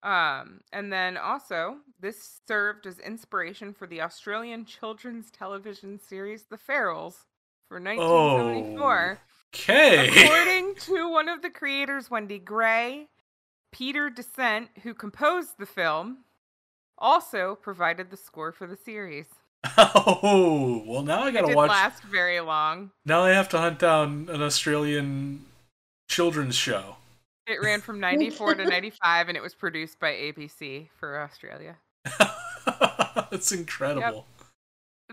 Um, 0.04 0.60
and 0.74 0.92
then 0.92 1.16
also, 1.16 1.78
this 2.02 2.42
served 2.46 2.86
as 2.86 3.00
inspiration 3.00 3.74
for 3.74 3.88
the 3.88 4.02
Australian 4.02 4.66
children's 4.66 5.32
television 5.32 5.98
series 5.98 6.44
The 6.44 6.58
Ferals 6.58 7.24
for 7.70 7.80
1974. 7.80 9.20
Okay. 9.56 10.26
According 10.26 10.76
to 10.82 11.10
one 11.10 11.30
of 11.30 11.42
the 11.42 11.50
creators, 11.50 12.12
Wendy 12.12 12.38
Gray, 12.38 13.08
Peter 13.72 14.10
Dasent, 14.10 14.68
who 14.84 14.94
composed 14.94 15.58
the 15.58 15.66
film, 15.66 16.20
also 16.98 17.56
provided 17.56 18.12
the 18.12 18.18
score 18.18 18.52
for 18.52 18.68
the 18.68 18.76
series. 18.76 19.28
oh 19.78 20.84
well, 20.86 21.04
now 21.04 21.24
I 21.24 21.32
gotta 21.32 21.48
didn't 21.48 21.56
watch. 21.56 21.70
last 21.70 22.04
very 22.04 22.42
long. 22.42 22.92
Now 23.06 23.24
I 23.24 23.30
have 23.30 23.48
to 23.50 23.58
hunt 23.58 23.80
down 23.80 24.28
an 24.30 24.42
Australian 24.42 25.46
children's 26.10 26.56
show. 26.56 26.98
It 27.48 27.62
ran 27.62 27.82
from 27.82 28.00
94 28.02 28.56
to 28.56 28.66
95 28.66 29.28
and 29.30 29.38
it 29.38 29.42
was 29.44 29.54
produced 29.56 30.00
by 30.00 30.12
ABC 30.12 30.88
for 31.00 31.20
Australia. 31.20 31.76
That's 33.32 33.52
incredible. 33.52 34.26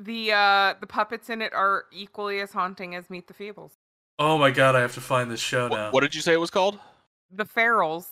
The 0.01 0.32
uh 0.32 0.74
the 0.81 0.86
puppets 0.86 1.28
in 1.31 1.43
it 1.43 1.52
are 1.52 1.85
equally 1.93 2.40
as 2.40 2.52
haunting 2.52 2.94
as 2.94 3.11
Meet 3.11 3.27
the 3.27 3.35
Feebles. 3.35 3.73
Oh 4.19 4.39
my 4.39 4.51
god, 4.51 4.74
I 4.77 4.81
have 4.81 4.94
to 4.94 5.01
find 5.01 5.31
this 5.31 5.40
show 5.40 5.69
What, 5.69 5.77
now. 5.77 5.90
what 5.90 6.01
did 6.01 6.15
you 6.15 6.20
say 6.20 6.32
it 6.32 6.40
was 6.40 6.51
called? 6.51 6.78
The 7.31 7.44
Ferals. 7.44 8.07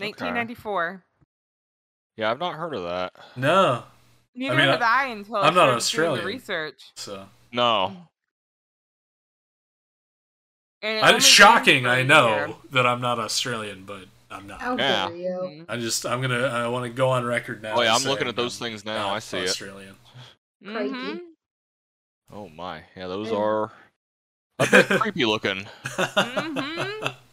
Okay. 0.00 0.08
1994. 0.08 1.04
Yeah, 2.16 2.30
I've 2.30 2.38
not 2.40 2.54
heard 2.54 2.74
of 2.74 2.82
that. 2.84 3.12
No. 3.36 3.84
Neither 4.34 4.56
mean, 4.56 4.66
have 4.68 4.82
I 4.82 5.06
until 5.08 5.36
I 5.36 5.48
I'm 5.48 5.54
not 5.54 5.54
started 5.54 5.66
doing 5.66 5.76
Australian. 5.76 6.20
the 6.20 6.26
research. 6.26 6.82
So 6.96 7.26
No. 7.52 8.08
And 10.82 10.98
it 10.98 11.02
I, 11.04 11.18
shocking, 11.18 11.84
for 11.84 11.90
I 11.90 11.98
a 11.98 12.04
know 12.04 12.28
year. 12.28 12.50
that 12.72 12.86
I'm 12.86 13.00
not 13.00 13.18
Australian, 13.20 13.84
but 13.84 14.06
I'm 14.30 14.46
not. 14.48 14.60
How 14.60 14.76
Yeah. 14.76 15.08
dare 15.08 15.16
you? 15.16 15.28
Mhm. 15.28 15.66
I 15.68 15.76
just 15.76 16.04
I'm 16.04 16.20
gonna 16.20 16.46
I 16.48 16.66
want 16.68 16.84
to 16.84 16.90
go 16.90 17.10
on 17.10 17.24
record 17.24 17.62
now. 17.62 17.74
Oh, 17.76 17.82
yeah, 17.82 17.94
I'm 17.94 18.02
looking 18.02 18.26
at 18.28 18.34
those 18.36 18.60
I'm 18.60 18.66
things 18.66 18.84
now. 18.84 19.14
I 19.14 19.18
see 19.20 19.38
it. 19.38 19.48
Australian. 19.48 19.94
Crikey. 20.64 20.90
Mhm. 20.90 21.20
Oh 22.32 22.48
my. 22.48 22.82
Yeah, 22.96 23.06
those 23.06 23.28
And- 23.28 23.36
are 23.38 23.72
a 24.58 24.66
bit 24.70 24.86
creepy 25.00 25.24
looking. 25.24 25.64
Mhm. 25.84 27.14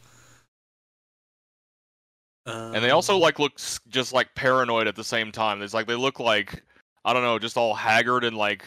And 2.45 2.84
they 2.84 2.89
also 2.89 3.15
like 3.17 3.38
look 3.38 3.59
just 3.89 4.11
like 4.11 4.34
paranoid 4.34 4.88
at 4.88 4.95
the 4.95 5.03
same 5.03 5.31
time. 5.31 5.61
It's 5.61 5.73
like 5.73 5.85
they 5.88 5.95
look 5.95 6.19
like 6.19 6.63
I 7.05 7.13
don't 7.13 7.21
know, 7.23 7.38
just 7.39 7.57
all 7.57 7.73
haggard 7.76 8.23
and 8.23 8.35
like 8.35 8.63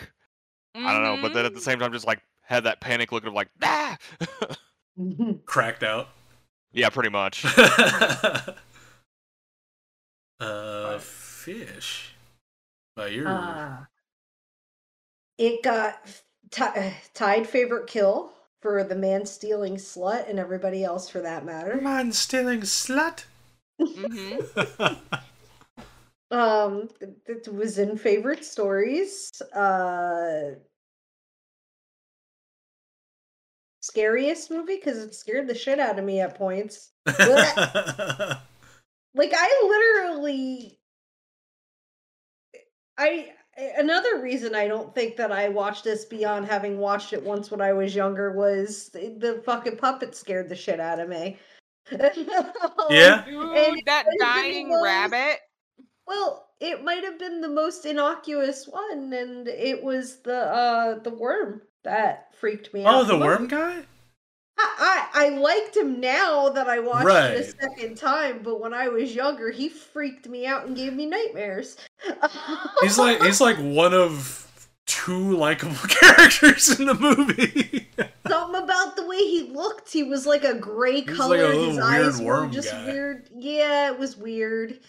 I 0.74 0.92
don't 0.92 1.02
know, 1.02 1.20
but 1.20 1.34
then 1.34 1.44
at 1.46 1.52
the 1.54 1.60
Mhm. 1.60 1.64
same 1.64 1.78
time 1.80 1.92
just 1.92 2.06
like 2.06 2.20
had 2.42 2.64
that 2.64 2.80
panic 2.80 3.10
look 3.12 3.26
of 3.26 3.32
like 3.34 3.48
ah. 3.62 3.96
cracked 5.46 5.82
out. 5.82 6.08
yeah, 6.72 6.90
pretty 6.90 7.10
much. 7.10 7.44
uh, 10.40 10.98
fish. 10.98 12.14
By 12.96 13.08
your 13.08 13.26
Ah. 13.28 13.86
it 15.38 15.62
got 15.62 16.04
ti- 16.50 16.62
uh, 16.64 16.90
tied 17.14 17.48
favorite 17.48 17.86
kill 17.86 18.32
for 18.60 18.84
the 18.84 18.94
man 18.94 19.24
stealing 19.26 19.76
slut 19.76 20.28
and 20.28 20.38
everybody 20.38 20.84
else 20.84 21.08
for 21.08 21.20
that 21.20 21.44
matter. 21.44 21.80
man 21.80 22.12
stealing 22.12 22.60
slut. 22.62 23.24
Mhm. 23.80 24.98
Um, 26.30 26.88
it- 26.98 27.18
it 27.46 27.54
was 27.54 27.76
in 27.76 27.98
favorite 27.98 28.42
stories. 28.42 29.30
Uh, 29.54 30.52
scariest 33.92 34.50
movie 34.50 34.76
because 34.76 34.96
it 34.98 35.14
scared 35.14 35.46
the 35.46 35.54
shit 35.54 35.78
out 35.78 35.98
of 35.98 36.04
me 36.06 36.20
at 36.20 36.34
points. 36.34 36.92
Like 39.14 39.34
I 39.36 39.62
literally, 40.08 40.78
I 42.96 43.32
another 43.76 44.22
reason 44.22 44.54
I 44.54 44.66
don't 44.66 44.94
think 44.94 45.16
that 45.16 45.30
I 45.30 45.50
watched 45.50 45.84
this 45.84 46.06
beyond 46.06 46.46
having 46.46 46.78
watched 46.78 47.12
it 47.12 47.22
once 47.22 47.50
when 47.50 47.60
I 47.60 47.74
was 47.74 47.94
younger 47.94 48.32
was 48.32 48.88
the, 48.88 49.14
the 49.18 49.42
fucking 49.44 49.76
puppet 49.76 50.14
scared 50.16 50.48
the 50.48 50.56
shit 50.56 50.80
out 50.80 50.98
of 50.98 51.10
me. 51.10 51.36
Yeah? 52.88 53.22
Dude, 53.26 53.80
that 53.84 54.06
dying 54.18 54.70
was- 54.70 54.82
rabbit. 54.82 55.40
Well, 56.06 56.48
it 56.58 56.82
might 56.82 57.04
have 57.04 57.18
been 57.18 57.42
the 57.42 57.48
most 57.50 57.84
innocuous 57.84 58.66
one, 58.66 59.12
and 59.12 59.46
it 59.46 59.82
was 59.82 60.22
the 60.22 60.38
uh 60.38 60.98
the 61.00 61.10
worm 61.10 61.60
that 61.84 62.34
freaked 62.34 62.72
me 62.72 62.84
oh, 62.84 62.88
out. 62.88 62.94
Oh, 63.02 63.04
the 63.04 63.18
worm 63.18 63.48
guy? 63.48 63.82
I, 64.58 65.08
I 65.14 65.26
I 65.26 65.28
liked 65.30 65.76
him 65.76 66.00
now 66.00 66.48
that 66.50 66.68
I 66.68 66.78
watched 66.78 67.06
it 67.06 67.40
a 67.40 67.44
second 67.60 67.96
time, 67.96 68.40
but 68.42 68.60
when 68.60 68.74
I 68.74 68.88
was 68.88 69.14
younger, 69.14 69.50
he 69.50 69.68
freaked 69.68 70.28
me 70.28 70.46
out 70.46 70.66
and 70.66 70.76
gave 70.76 70.92
me 70.94 71.06
nightmares. 71.06 71.76
He's 72.80 72.98
like 72.98 73.22
he's 73.22 73.40
like 73.40 73.56
one 73.58 73.94
of 73.94 74.42
two 74.86 75.36
likable 75.36 75.74
characters 75.88 76.78
in 76.78 76.86
the 76.86 76.94
movie. 76.94 77.88
something 78.28 78.62
about 78.62 78.96
the 78.96 79.06
way 79.06 79.18
he 79.18 79.50
looked. 79.52 79.90
He 79.92 80.02
was 80.02 80.26
like 80.26 80.44
a 80.44 80.54
gray 80.54 81.00
He's 81.00 81.06
like 81.06 81.14
a 81.14 81.16
color. 81.16 81.52
His 81.52 81.78
eyes 81.78 82.20
were 82.20 82.46
just 82.48 82.70
guy. 82.70 82.86
weird. 82.86 83.28
Yeah, 83.34 83.92
it 83.92 83.98
was 83.98 84.16
weird. 84.16 84.80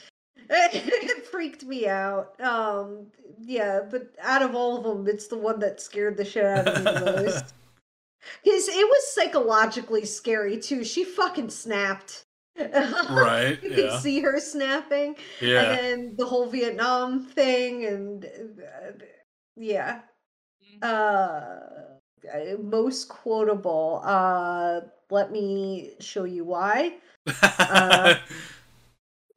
it 0.50 1.26
freaked 1.28 1.64
me 1.64 1.88
out. 1.88 2.40
Um, 2.42 3.08
yeah, 3.40 3.82
but 3.90 4.14
out 4.22 4.42
of 4.42 4.56
all 4.56 4.78
of 4.78 4.84
them, 4.84 5.08
it's 5.08 5.28
the 5.28 5.38
one 5.38 5.60
that 5.60 5.82
scared 5.82 6.18
the 6.18 6.26
shit 6.26 6.46
out 6.46 6.68
of 6.68 6.78
me 6.84 6.92
the 6.92 7.24
most. 7.24 7.54
His 8.44 8.70
it 8.70 8.88
was 8.88 9.14
psychologically 9.14 10.06
scary 10.06 10.58
too. 10.58 10.84
She 10.86 11.04
fucking 11.04 11.50
snapped. 11.50 12.24
right. 12.58 13.58
You 13.64 13.70
Yeah. 13.70 13.76
could 13.76 14.02
see 14.02 14.20
her 14.22 14.40
snapping, 14.40 15.16
Yeah. 15.42 15.62
and 15.72 15.78
then 15.80 16.16
the 16.18 16.26
whole 16.26 16.46
Vietnam 16.48 17.26
thing, 17.26 17.86
and 17.86 18.26
uh, 18.26 18.92
yeah. 19.58 20.02
Mm-hmm. 20.64 20.80
Uh, 20.84 22.30
uh, 22.34 22.58
most 22.62 23.10
quotable. 23.10 24.02
Uh, 24.06 24.82
let 25.10 25.32
me 25.32 25.96
show 26.00 26.24
you 26.24 26.46
why. 26.46 26.96
uh, 27.60 28.16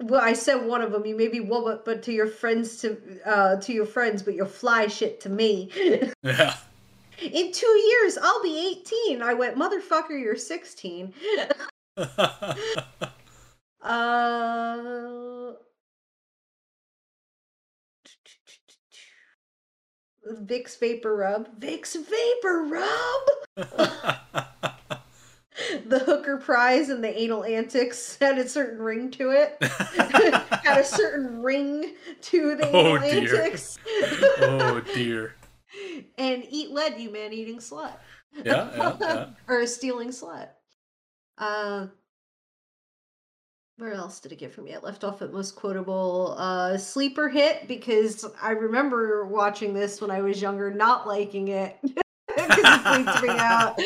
Well, 0.01 0.21
I 0.21 0.35
said 0.35 0.67
one 0.67 0.83
of 0.83 0.93
them. 0.93 1.07
You 1.07 1.17
may 1.17 1.29
be 1.29 1.41
woman, 1.41 1.81
but 1.85 2.03
to 2.05 2.13
your 2.13 2.27
friends, 2.27 2.81
to 2.83 2.99
uh, 3.25 3.57
to 3.57 3.73
your 3.73 3.87
friends, 3.87 4.23
but 4.23 4.35
you'll 4.35 4.47
fly 4.47 4.89
shit 4.89 5.21
to 5.23 5.31
me. 5.31 5.71
yeah. 6.23 6.55
In 7.23 7.51
two 7.51 7.67
years, 7.67 8.19
I'll 8.21 8.43
be 8.43 8.59
eighteen. 8.59 9.23
I 9.23 9.33
went, 9.33 9.57
motherfucker, 9.57 10.21
you're 10.21 10.37
sixteen. 10.37 11.15
Uh, 13.87 15.53
Vicks 20.43 20.77
VapoRub. 20.77 21.61
Vicks 21.61 21.95
Vapor 21.95 22.65
Rub. 22.65 23.29
the 25.87 25.99
hooker 26.01 26.37
prize 26.37 26.89
and 26.89 27.03
the 27.03 27.19
anal 27.21 27.45
antics 27.45 28.17
had 28.21 28.39
a 28.39 28.49
certain 28.49 28.81
ring 28.81 29.11
to 29.13 29.31
it. 29.31 29.57
had 29.63 30.79
a 30.79 30.85
certain 30.85 31.43
ring 31.43 31.95
to 32.23 32.57
the 32.57 32.71
Oh, 32.73 32.97
anal 32.97 33.11
dear. 33.11 33.43
antics. 33.43 33.79
oh 34.41 34.81
dear. 34.95 35.35
and 36.19 36.45
eat 36.51 36.71
lead, 36.71 36.99
you 36.99 37.11
man 37.11 37.33
eating 37.33 37.59
slut. 37.59 37.93
Yeah, 38.45 38.71
yeah, 38.77 38.97
yeah. 39.01 39.27
or 39.49 39.61
a 39.61 39.67
stealing 39.67 40.09
slut. 40.11 40.49
Uh, 41.39 41.87
where 43.79 43.93
else 43.93 44.21
did 44.21 44.33
it 44.33 44.39
get 44.39 44.53
from 44.53 44.65
me? 44.65 44.73
It 44.73 44.83
left 44.83 45.05
off 45.05 45.21
at 45.23 45.33
most 45.33 45.55
quotable 45.55 46.35
uh, 46.39 46.79
sleeper 46.79 47.29
hit 47.29 47.69
because 47.69 48.25
I 48.41 48.51
remember 48.53 49.27
watching 49.27 49.75
this 49.75 50.01
when 50.01 50.11
I 50.11 50.23
was 50.23 50.41
younger, 50.41 50.71
not 50.71 51.07
liking 51.07 51.49
it 51.49 51.77
because 51.83 51.99
it 52.37 53.05
freaked 53.05 53.23
me 53.23 53.29
out. 53.31 53.79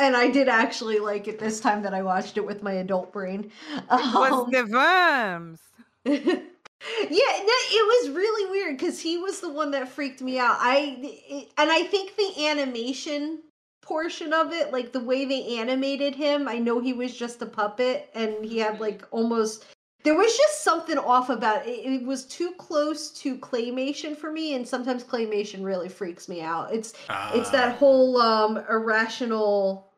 And 0.00 0.16
I 0.16 0.28
did 0.30 0.48
actually 0.48 0.98
like 0.98 1.28
it 1.28 1.38
this 1.38 1.60
time 1.60 1.82
that 1.82 1.94
I 1.94 2.02
watched 2.02 2.36
it 2.36 2.46
with 2.46 2.62
my 2.62 2.72
adult 2.72 3.12
brain. 3.12 3.50
It 3.96 4.14
was 4.16 4.32
Um, 4.32 4.50
the 4.50 4.64
worms. 4.66 5.60
yeah, 6.04 6.22
no, 6.30 7.10
it 7.10 8.04
was 8.04 8.10
really 8.16 8.50
weird 8.50 8.78
because 8.78 9.00
he 9.00 9.18
was 9.18 9.40
the 9.40 9.50
one 9.52 9.70
that 9.72 9.88
freaked 9.88 10.22
me 10.22 10.38
out. 10.38 10.56
I 10.58 10.96
it, 11.02 11.52
and 11.58 11.70
I 11.70 11.82
think 11.84 12.16
the 12.16 12.46
animation 12.46 13.42
portion 13.82 14.32
of 14.32 14.52
it, 14.52 14.72
like 14.72 14.92
the 14.92 15.00
way 15.00 15.24
they 15.24 15.58
animated 15.58 16.14
him, 16.14 16.48
I 16.48 16.58
know 16.58 16.80
he 16.80 16.92
was 16.92 17.16
just 17.16 17.42
a 17.42 17.46
puppet 17.46 18.10
and 18.14 18.44
he 18.44 18.58
had 18.58 18.80
like 18.80 19.06
almost 19.10 19.66
there 20.04 20.14
was 20.14 20.34
just 20.36 20.64
something 20.64 20.96
off 20.98 21.28
about 21.28 21.66
it. 21.66 21.70
It 21.84 22.06
was 22.06 22.24
too 22.26 22.52
close 22.58 23.10
to 23.20 23.36
claymation 23.36 24.16
for 24.16 24.32
me, 24.32 24.54
and 24.54 24.66
sometimes 24.66 25.04
claymation 25.04 25.62
really 25.64 25.90
freaks 25.90 26.28
me 26.28 26.40
out. 26.40 26.72
It's 26.72 26.94
it's 27.28 27.50
Ah. 27.50 27.52
that 27.52 27.76
whole 27.76 28.16
um 28.20 28.56
irrational 28.70 29.89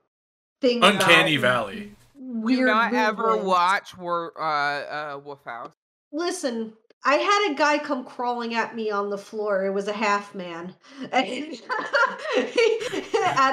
thing. 0.62 0.82
Uncanny 0.82 1.34
about 1.36 1.48
Valley. 1.48 1.92
Weird. 2.14 2.60
Do 2.60 2.66
not 2.66 2.94
ever 2.94 3.36
watch 3.36 3.96
Wor- 3.98 4.32
uh, 4.40 4.44
uh, 4.44 5.20
Wolf 5.22 5.44
House. 5.44 5.72
Listen, 6.12 6.72
I 7.04 7.16
had 7.16 7.52
a 7.52 7.54
guy 7.54 7.78
come 7.78 8.04
crawling 8.04 8.54
at 8.54 8.74
me 8.76 8.90
on 8.90 9.10
the 9.10 9.18
floor. 9.18 9.66
It 9.66 9.72
was 9.72 9.88
a 9.88 9.92
half 9.92 10.34
man 10.34 10.74
at 11.12 11.26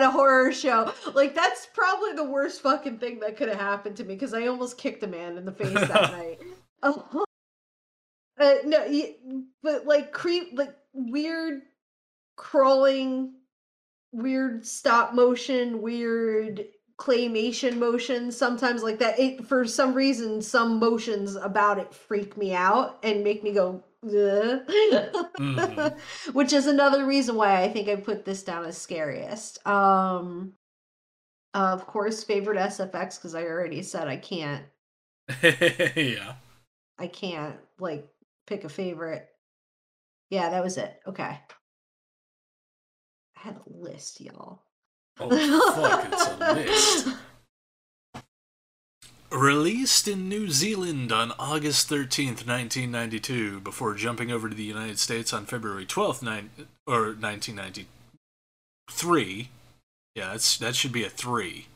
a 0.02 0.10
horror 0.12 0.54
show. 0.54 0.94
Like 1.14 1.34
that's 1.34 1.68
probably 1.74 2.14
the 2.14 2.24
worst 2.24 2.62
fucking 2.62 3.00
thing 3.00 3.20
that 3.22 3.38
could 3.38 3.50
have 3.50 3.60
happened 3.60 3.98
to 3.98 4.04
me 4.04 4.14
because 4.14 4.34
I 4.34 4.48
almost 4.48 4.78
kicked 4.78 5.04
a 5.04 5.08
man 5.08 5.38
in 5.38 5.46
the 5.46 5.52
face 5.52 5.74
that 5.74 5.90
night. 6.12 6.40
Oh. 6.84 7.26
Uh, 8.40 8.56
no, 8.66 8.88
but 9.62 9.86
like 9.86 10.14
creep, 10.14 10.52
like 10.54 10.74
weird 10.94 11.62
crawling, 12.38 13.34
weird 14.12 14.66
stop 14.66 15.14
motion, 15.14 15.82
weird 15.82 16.66
claymation 17.00 17.78
motions 17.78 18.36
sometimes 18.36 18.84
like 18.84 19.00
that 19.00 19.18
it 19.18 19.46
for 19.46 19.66
some 19.66 19.94
reason 19.94 20.42
some 20.42 20.80
motions 20.80 21.38
about 21.38 21.80
it 21.80 21.94
freak 21.94 22.36
me 22.36 22.54
out 22.54 23.00
and 23.04 23.24
make 23.24 23.42
me 23.42 23.54
go. 23.54 23.82
Mhm. 24.04 25.98
which 26.34 26.54
is 26.54 26.68
another 26.68 27.06
reason 27.06 27.36
why 27.36 27.62
i 27.62 27.68
think 27.70 27.90
i 27.90 27.98
put 27.98 28.24
this 28.24 28.44
down 28.44 28.64
as 28.64 28.78
scariest 28.78 29.66
um 29.68 30.54
of 31.54 31.86
course 31.86 32.24
favorite 32.24 32.58
sfx 32.58 33.18
because 33.18 33.36
i 33.36 33.44
already 33.44 33.82
said 33.82 34.08
i 34.08 34.16
can't 34.16 34.64
yeah. 35.44 36.36
i 36.98 37.08
can't 37.08 37.58
like 37.78 38.08
pick 38.48 38.64
a 38.64 38.70
favorite 38.70 39.28
yeah 40.30 40.50
that 40.50 40.64
was 40.64 40.78
it 40.78 40.98
okay 41.06 41.24
i 41.24 41.40
had 43.36 43.58
a 43.58 43.62
list 43.70 44.22
y'all 44.22 44.62
Oh 45.20 45.30
fuck, 45.76 46.08
it's 46.12 46.28
a 46.28 46.54
list. 46.54 47.08
Released 49.32 50.08
in 50.08 50.28
New 50.28 50.50
Zealand 50.50 51.12
on 51.12 51.34
August 51.38 51.88
13th, 51.90 52.48
1992, 52.48 53.60
before 53.60 53.94
jumping 53.94 54.32
over 54.32 54.50
to 54.50 54.56
the 54.56 54.64
United 54.64 54.98
States 54.98 55.32
on 55.32 55.46
February 55.46 55.86
12th, 55.86 56.24
nine, 56.24 56.50
or 56.88 57.14
1993. 57.14 59.50
Yeah, 60.16 60.32
that's, 60.32 60.58
that 60.58 60.76
should 60.76 60.92
be 60.92 61.04
a 61.04 61.10
3. 61.10 61.68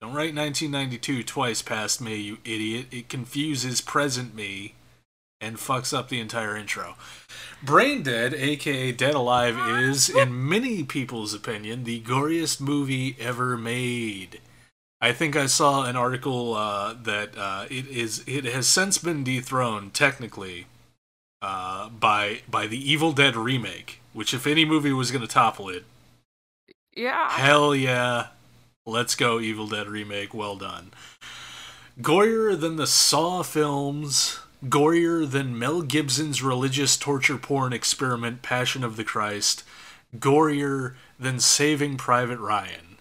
Don't 0.00 0.14
write 0.14 0.34
1992 0.34 1.22
twice 1.22 1.62
past 1.62 2.00
me, 2.00 2.16
you 2.16 2.38
idiot. 2.44 2.86
It 2.90 3.08
confuses 3.08 3.80
present 3.80 4.34
me 4.34 4.74
and 5.40 5.56
fucks 5.56 5.96
up 5.96 6.08
the 6.08 6.20
entire 6.20 6.56
intro. 6.56 6.94
Braindead, 7.64 8.32
aka 8.34 8.92
Dead 8.92 9.14
Alive, 9.14 9.56
is, 9.82 10.08
in 10.08 10.48
many 10.48 10.82
people's 10.84 11.34
opinion, 11.34 11.84
the 11.84 12.00
goriest 12.00 12.60
movie 12.60 13.16
ever 13.18 13.56
made. 13.56 14.40
I 15.00 15.12
think 15.12 15.36
I 15.36 15.46
saw 15.46 15.84
an 15.84 15.96
article 15.96 16.54
uh, 16.54 16.94
that 17.02 17.36
uh, 17.36 17.66
it 17.70 17.86
is 17.88 18.24
it 18.26 18.44
has 18.44 18.66
since 18.66 18.98
been 18.98 19.24
dethroned 19.24 19.92
technically 19.94 20.66
uh, 21.42 21.90
by 21.90 22.40
by 22.48 22.66
the 22.66 22.78
Evil 22.90 23.12
Dead 23.12 23.36
remake. 23.36 24.00
Which, 24.14 24.32
if 24.32 24.46
any 24.46 24.64
movie 24.64 24.92
was 24.94 25.10
going 25.10 25.20
to 25.22 25.28
topple 25.28 25.68
it, 25.68 25.84
Yeah. 26.94 27.30
Hell 27.30 27.74
yeah. 27.74 28.28
Let's 28.86 29.14
go, 29.14 29.38
Evil 29.40 29.66
Dead 29.66 29.88
remake. 29.88 30.32
Well 30.32 30.56
done. 30.56 30.92
Gorier 32.00 32.58
than 32.58 32.76
the 32.76 32.86
Saw 32.86 33.42
films. 33.42 34.40
Gorier 34.64 35.28
than 35.30 35.58
Mel 35.58 35.82
Gibson's 35.82 36.42
religious 36.42 36.96
torture 36.96 37.38
porn 37.38 37.72
experiment, 37.72 38.42
Passion 38.42 38.82
of 38.82 38.96
the 38.96 39.04
Christ. 39.04 39.62
Gorier 40.18 40.94
than 41.18 41.40
Saving 41.40 41.96
Private 41.96 42.38
Ryan. 42.38 42.98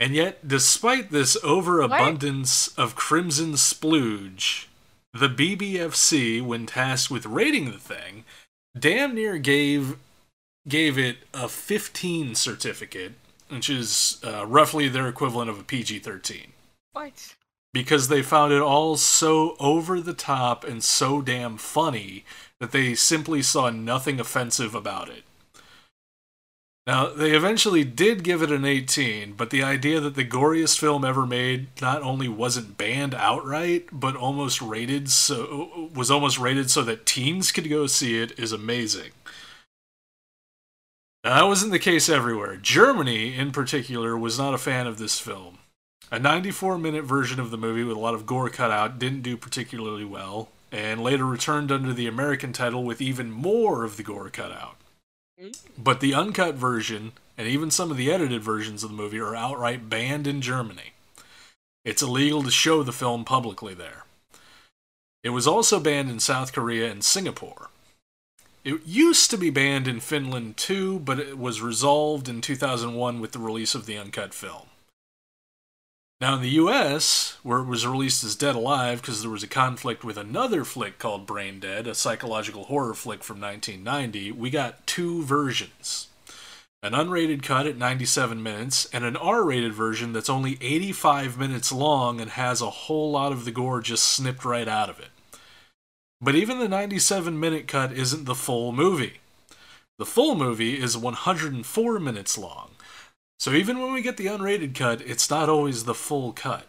And 0.00 0.14
yet, 0.14 0.48
despite 0.48 1.10
this 1.10 1.36
overabundance 1.44 2.68
of 2.76 2.96
crimson 2.96 3.52
splooge, 3.52 4.66
the 5.12 5.28
BBFC, 5.28 6.42
when 6.42 6.66
tasked 6.66 7.10
with 7.10 7.26
rating 7.26 7.66
the 7.66 7.78
thing, 7.78 8.24
damn 8.76 9.14
near 9.14 9.38
gave 9.38 9.96
gave 10.66 10.96
it 10.98 11.18
a 11.34 11.48
15 11.48 12.34
certificate, 12.34 13.12
which 13.48 13.68
is 13.68 14.20
uh, 14.24 14.46
roughly 14.46 14.88
their 14.88 15.08
equivalent 15.08 15.50
of 15.50 15.58
a 15.58 15.64
PG 15.64 16.00
13. 16.00 16.52
What? 16.92 17.34
Because 17.72 18.08
they 18.08 18.22
found 18.22 18.52
it 18.52 18.60
all 18.60 18.96
so 18.96 19.56
over 19.58 20.00
the 20.00 20.12
top 20.12 20.64
and 20.64 20.84
so 20.84 21.22
damn 21.22 21.56
funny 21.56 22.24
that 22.60 22.72
they 22.72 22.94
simply 22.94 23.42
saw 23.42 23.70
nothing 23.70 24.20
offensive 24.20 24.74
about 24.74 25.08
it. 25.08 25.24
Now, 26.84 27.06
they 27.06 27.30
eventually 27.30 27.84
did 27.84 28.24
give 28.24 28.42
it 28.42 28.50
an 28.50 28.64
18, 28.64 29.34
but 29.34 29.50
the 29.50 29.62
idea 29.62 30.00
that 30.00 30.16
the 30.16 30.24
goriest 30.24 30.78
film 30.80 31.04
ever 31.04 31.24
made 31.24 31.68
not 31.80 32.02
only 32.02 32.28
wasn't 32.28 32.76
banned 32.76 33.14
outright, 33.14 33.88
but 33.92 34.16
almost 34.16 34.60
rated 34.60 35.08
so 35.08 35.90
was 35.94 36.10
almost 36.10 36.40
rated 36.40 36.70
so 36.72 36.82
that 36.82 37.06
teens 37.06 37.52
could 37.52 37.70
go 37.70 37.86
see 37.86 38.18
it 38.18 38.36
is 38.36 38.50
amazing. 38.50 39.12
Now, 41.22 41.36
that 41.36 41.46
wasn't 41.46 41.70
the 41.70 41.78
case 41.78 42.08
everywhere. 42.08 42.56
Germany, 42.56 43.36
in 43.36 43.52
particular, 43.52 44.18
was 44.18 44.36
not 44.36 44.54
a 44.54 44.58
fan 44.58 44.88
of 44.88 44.98
this 44.98 45.20
film. 45.20 45.58
A 46.12 46.18
94 46.18 46.76
minute 46.76 47.04
version 47.04 47.40
of 47.40 47.50
the 47.50 47.56
movie 47.56 47.84
with 47.84 47.96
a 47.96 48.00
lot 48.00 48.12
of 48.12 48.26
gore 48.26 48.50
cut 48.50 48.70
out 48.70 48.98
didn't 48.98 49.22
do 49.22 49.34
particularly 49.34 50.04
well, 50.04 50.50
and 50.70 51.02
later 51.02 51.24
returned 51.24 51.72
under 51.72 51.94
the 51.94 52.06
American 52.06 52.52
title 52.52 52.84
with 52.84 53.00
even 53.00 53.30
more 53.30 53.82
of 53.82 53.96
the 53.96 54.02
gore 54.02 54.28
cut 54.28 54.52
out. 54.52 54.76
Mm. 55.40 55.58
But 55.78 56.00
the 56.00 56.12
uncut 56.12 56.54
version, 56.54 57.12
and 57.38 57.48
even 57.48 57.70
some 57.70 57.90
of 57.90 57.96
the 57.96 58.12
edited 58.12 58.42
versions 58.42 58.84
of 58.84 58.90
the 58.90 58.96
movie, 58.96 59.20
are 59.20 59.34
outright 59.34 59.88
banned 59.88 60.26
in 60.26 60.42
Germany. 60.42 60.92
It's 61.82 62.02
illegal 62.02 62.42
to 62.42 62.50
show 62.50 62.82
the 62.82 62.92
film 62.92 63.24
publicly 63.24 63.72
there. 63.72 64.04
It 65.24 65.30
was 65.30 65.46
also 65.46 65.80
banned 65.80 66.10
in 66.10 66.20
South 66.20 66.52
Korea 66.52 66.90
and 66.90 67.02
Singapore. 67.02 67.70
It 68.64 68.82
used 68.84 69.30
to 69.30 69.38
be 69.38 69.48
banned 69.48 69.88
in 69.88 69.98
Finland 69.98 70.58
too, 70.58 70.98
but 70.98 71.18
it 71.18 71.38
was 71.38 71.62
resolved 71.62 72.28
in 72.28 72.42
2001 72.42 73.18
with 73.18 73.32
the 73.32 73.38
release 73.38 73.74
of 73.74 73.86
the 73.86 73.96
uncut 73.96 74.34
film. 74.34 74.66
Now, 76.22 76.36
in 76.36 76.40
the 76.40 76.50
US, 76.50 77.36
where 77.42 77.58
it 77.58 77.66
was 77.66 77.84
released 77.84 78.22
as 78.22 78.36
Dead 78.36 78.54
Alive 78.54 79.00
because 79.00 79.22
there 79.22 79.30
was 79.30 79.42
a 79.42 79.48
conflict 79.48 80.04
with 80.04 80.16
another 80.16 80.64
flick 80.64 81.00
called 81.00 81.26
Brain 81.26 81.58
Dead, 81.58 81.88
a 81.88 81.96
psychological 81.96 82.62
horror 82.62 82.94
flick 82.94 83.24
from 83.24 83.40
1990, 83.40 84.30
we 84.30 84.48
got 84.48 84.86
two 84.86 85.24
versions 85.24 86.06
an 86.80 86.92
unrated 86.92 87.42
cut 87.42 87.66
at 87.66 87.76
97 87.76 88.40
minutes, 88.40 88.88
and 88.92 89.04
an 89.04 89.16
R 89.16 89.42
rated 89.42 89.72
version 89.72 90.12
that's 90.12 90.30
only 90.30 90.58
85 90.60 91.38
minutes 91.38 91.72
long 91.72 92.20
and 92.20 92.30
has 92.30 92.60
a 92.60 92.70
whole 92.70 93.10
lot 93.10 93.32
of 93.32 93.44
the 93.44 93.50
gore 93.50 93.80
just 93.80 94.04
snipped 94.04 94.44
right 94.44 94.68
out 94.68 94.90
of 94.90 95.00
it. 95.00 95.10
But 96.20 96.36
even 96.36 96.60
the 96.60 96.68
97 96.68 97.38
minute 97.38 97.66
cut 97.66 97.92
isn't 97.92 98.26
the 98.26 98.36
full 98.36 98.70
movie. 98.70 99.18
The 99.98 100.06
full 100.06 100.36
movie 100.36 100.80
is 100.80 100.96
104 100.96 101.98
minutes 101.98 102.38
long. 102.38 102.70
So 103.42 103.50
even 103.54 103.80
when 103.80 103.92
we 103.92 104.02
get 104.02 104.18
the 104.18 104.26
unrated 104.26 104.72
cut, 104.72 105.00
it's 105.00 105.28
not 105.28 105.48
always 105.48 105.82
the 105.82 105.96
full 105.96 106.32
cut. 106.32 106.68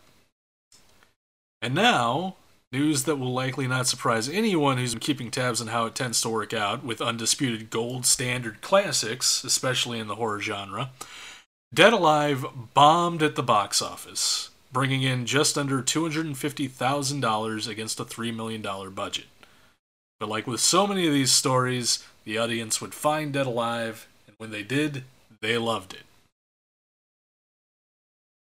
And 1.61 1.75
now, 1.75 2.35
news 2.71 3.03
that 3.03 3.17
will 3.17 3.31
likely 3.31 3.67
not 3.67 3.85
surprise 3.85 4.27
anyone 4.27 4.79
who's 4.79 4.95
been 4.95 4.99
keeping 4.99 5.29
tabs 5.29 5.61
on 5.61 5.67
how 5.67 5.85
it 5.85 5.93
tends 5.93 6.19
to 6.21 6.29
work 6.29 6.51
out 6.51 6.83
with 6.83 6.99
undisputed 6.99 7.69
gold 7.69 8.07
standard 8.07 8.61
classics, 8.61 9.43
especially 9.43 9.99
in 9.99 10.07
the 10.07 10.15
horror 10.15 10.41
genre. 10.41 10.89
Dead 11.71 11.93
Alive 11.93 12.43
bombed 12.73 13.21
at 13.21 13.35
the 13.35 13.43
box 13.43 13.79
office, 13.79 14.49
bringing 14.71 15.03
in 15.03 15.27
just 15.27 15.59
under 15.59 15.83
$250,000 15.83 17.67
against 17.67 17.99
a 17.99 18.03
$3 18.03 18.35
million 18.35 18.63
budget. 18.95 19.25
But 20.19 20.29
like 20.29 20.47
with 20.47 20.59
so 20.59 20.87
many 20.87 21.05
of 21.05 21.13
these 21.13 21.31
stories, 21.31 22.03
the 22.23 22.39
audience 22.39 22.81
would 22.81 22.95
find 22.95 23.31
Dead 23.31 23.45
Alive, 23.45 24.07
and 24.25 24.35
when 24.39 24.49
they 24.49 24.63
did, 24.63 25.03
they 25.39 25.59
loved 25.59 25.93
it. 25.93 26.05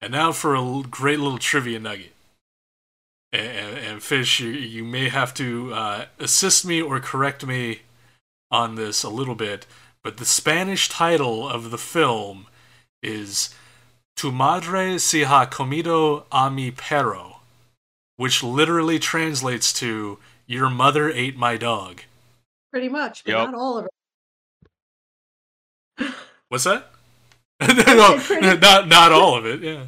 And 0.03 0.13
now 0.13 0.33
for 0.33 0.55
a 0.55 0.83
great 0.89 1.21
little 1.21 1.39
trivia 1.39 1.79
nugget. 1.79 2.15
And, 3.33 3.79
and 3.79 4.03
Fish, 4.03 4.41
you, 4.41 4.51
you, 4.51 4.85
may 4.85 5.09
have 5.09 5.33
to 5.35 5.73
uh, 5.73 6.05
assist 6.19 6.65
me 6.65 6.83
or 6.83 6.99
correct 6.99 7.47
me 7.47 7.83
on 8.51 8.75
this 8.75 9.05
a 9.05 9.09
little 9.09 9.37
bit, 9.37 9.67
but 10.03 10.17
the 10.17 10.25
Spanish 10.25 10.89
title 10.89 11.49
of 11.49 11.71
the 11.71 11.79
film 11.79 12.47
is 13.03 13.55
Tu 14.17 14.33
madre 14.33 14.99
se 14.99 15.23
ha 15.23 15.47
comido 15.47 16.25
a 16.33 16.51
mi 16.51 16.73
perro, 16.73 17.37
which 18.17 18.43
literally 18.43 18.99
translates 18.99 19.73
to 19.75 20.19
Your 20.47 20.69
mother 20.69 21.09
ate 21.09 21.37
my 21.37 21.57
dog. 21.57 22.03
Pretty 22.73 22.89
much, 22.89 23.23
but 23.25 23.31
Yep. 23.31 23.51
not 23.51 23.55
all 23.55 23.79
of 23.79 23.87
it. 25.99 26.15
What's 26.49 26.65
that? 26.65 26.90
no, 27.87 28.57
not 28.57 28.89
not 28.89 29.13
all 29.13 29.37
of 29.37 29.45
it. 29.45 29.61
Yeah. 29.63 29.87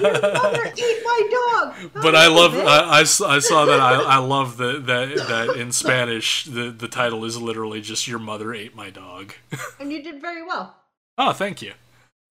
Your 0.00 0.12
mother 0.34 0.72
ate 0.76 1.02
my 1.04 1.28
dog. 1.30 1.92
but 2.02 2.14
I 2.14 2.26
love. 2.26 2.54
I. 2.54 2.98
I, 2.98 3.00
I 3.00 3.04
saw 3.04 3.64
that. 3.64 3.80
I, 3.80 3.94
I 4.02 4.16
love 4.18 4.58
that 4.58 4.86
that 4.86 5.16
that 5.28 5.56
in 5.56 5.72
Spanish 5.72 6.44
the 6.44 6.70
the 6.70 6.88
title 6.88 7.24
is 7.24 7.40
literally 7.40 7.80
just 7.80 8.06
"Your 8.06 8.18
mother 8.18 8.52
ate 8.52 8.76
my 8.76 8.90
dog." 8.90 9.32
and 9.80 9.92
you 9.92 10.02
did 10.02 10.20
very 10.20 10.42
well. 10.42 10.76
oh, 11.16 11.32
thank 11.32 11.62
you. 11.62 11.72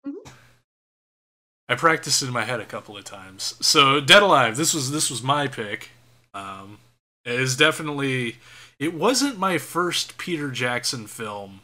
Mhm. 0.05 0.31
I 1.69 1.75
practiced 1.75 2.21
in 2.21 2.31
my 2.31 2.45
head 2.45 2.59
a 2.59 2.65
couple 2.65 2.95
of 2.95 3.03
times. 3.03 3.55
So 3.59 3.99
Dead 3.99 4.21
Alive. 4.21 4.55
This 4.55 4.73
was 4.73 4.91
this 4.91 5.09
was 5.09 5.23
my 5.23 5.47
pick. 5.47 5.89
Um, 6.33 6.77
it 7.25 7.39
is 7.39 7.57
definitely. 7.57 8.37
It 8.79 8.93
wasn't 8.93 9.39
my 9.39 9.57
first 9.57 10.19
Peter 10.19 10.51
Jackson 10.51 11.07
film, 11.07 11.61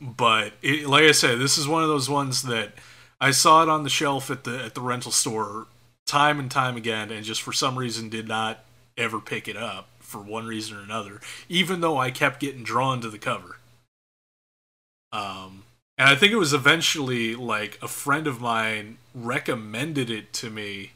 but 0.00 0.54
it, 0.62 0.86
like 0.86 1.04
I 1.04 1.12
said, 1.12 1.38
this 1.38 1.58
is 1.58 1.68
one 1.68 1.82
of 1.82 1.88
those 1.88 2.08
ones 2.08 2.42
that 2.42 2.72
I 3.20 3.30
saw 3.32 3.62
it 3.62 3.68
on 3.68 3.82
the 3.82 3.90
shelf 3.90 4.30
at 4.30 4.44
the 4.44 4.62
at 4.64 4.74
the 4.74 4.80
rental 4.80 5.12
store 5.12 5.66
time 6.06 6.38
and 6.40 6.50
time 6.50 6.76
again, 6.76 7.10
and 7.10 7.24
just 7.24 7.42
for 7.42 7.52
some 7.52 7.78
reason 7.78 8.08
did 8.08 8.26
not 8.26 8.64
ever 8.96 9.20
pick 9.20 9.46
it 9.46 9.56
up 9.56 9.88
for 10.00 10.18
one 10.18 10.46
reason 10.46 10.76
or 10.76 10.80
another, 10.80 11.20
even 11.48 11.80
though 11.80 11.98
I 11.98 12.10
kept 12.10 12.40
getting 12.40 12.62
drawn 12.64 13.00
to 13.00 13.10
the 13.10 13.18
cover. 13.18 13.58
Um, 15.12 15.64
and 15.98 16.08
I 16.08 16.14
think 16.14 16.32
it 16.32 16.36
was 16.36 16.52
eventually 16.52 17.34
like 17.34 17.78
a 17.82 17.88
friend 17.88 18.26
of 18.26 18.40
mine 18.40 18.98
recommended 19.14 20.10
it 20.10 20.32
to 20.34 20.50
me, 20.50 20.92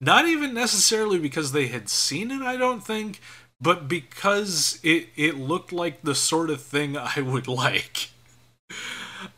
not 0.00 0.28
even 0.28 0.54
necessarily 0.54 1.18
because 1.18 1.52
they 1.52 1.68
had 1.68 1.88
seen 1.88 2.30
it, 2.30 2.42
I 2.42 2.56
don't 2.56 2.84
think, 2.84 3.20
but 3.60 3.88
because 3.88 4.78
it 4.82 5.08
it 5.16 5.36
looked 5.36 5.72
like 5.72 6.02
the 6.02 6.14
sort 6.14 6.50
of 6.50 6.62
thing 6.62 6.96
I 6.96 7.20
would 7.20 7.48
like. 7.64 8.10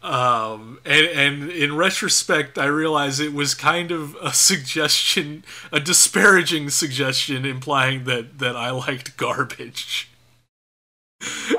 Um, 0.03 0.79
and, 0.85 1.07
and 1.07 1.51
in 1.51 1.77
retrospect, 1.77 2.59
I 2.59 2.67
realize 2.67 3.21
it 3.21 3.33
was 3.33 3.55
kind 3.55 3.91
of 3.91 4.17
a 4.23 4.33
suggestion, 4.33 5.45
a 5.73 5.81
disparaging 5.81 6.71
suggestion, 6.71 7.45
implying 7.45 8.05
that 8.05 8.39
that 8.39 8.57
I 8.57 8.71
liked 8.71 9.17
garbage. 9.17 10.09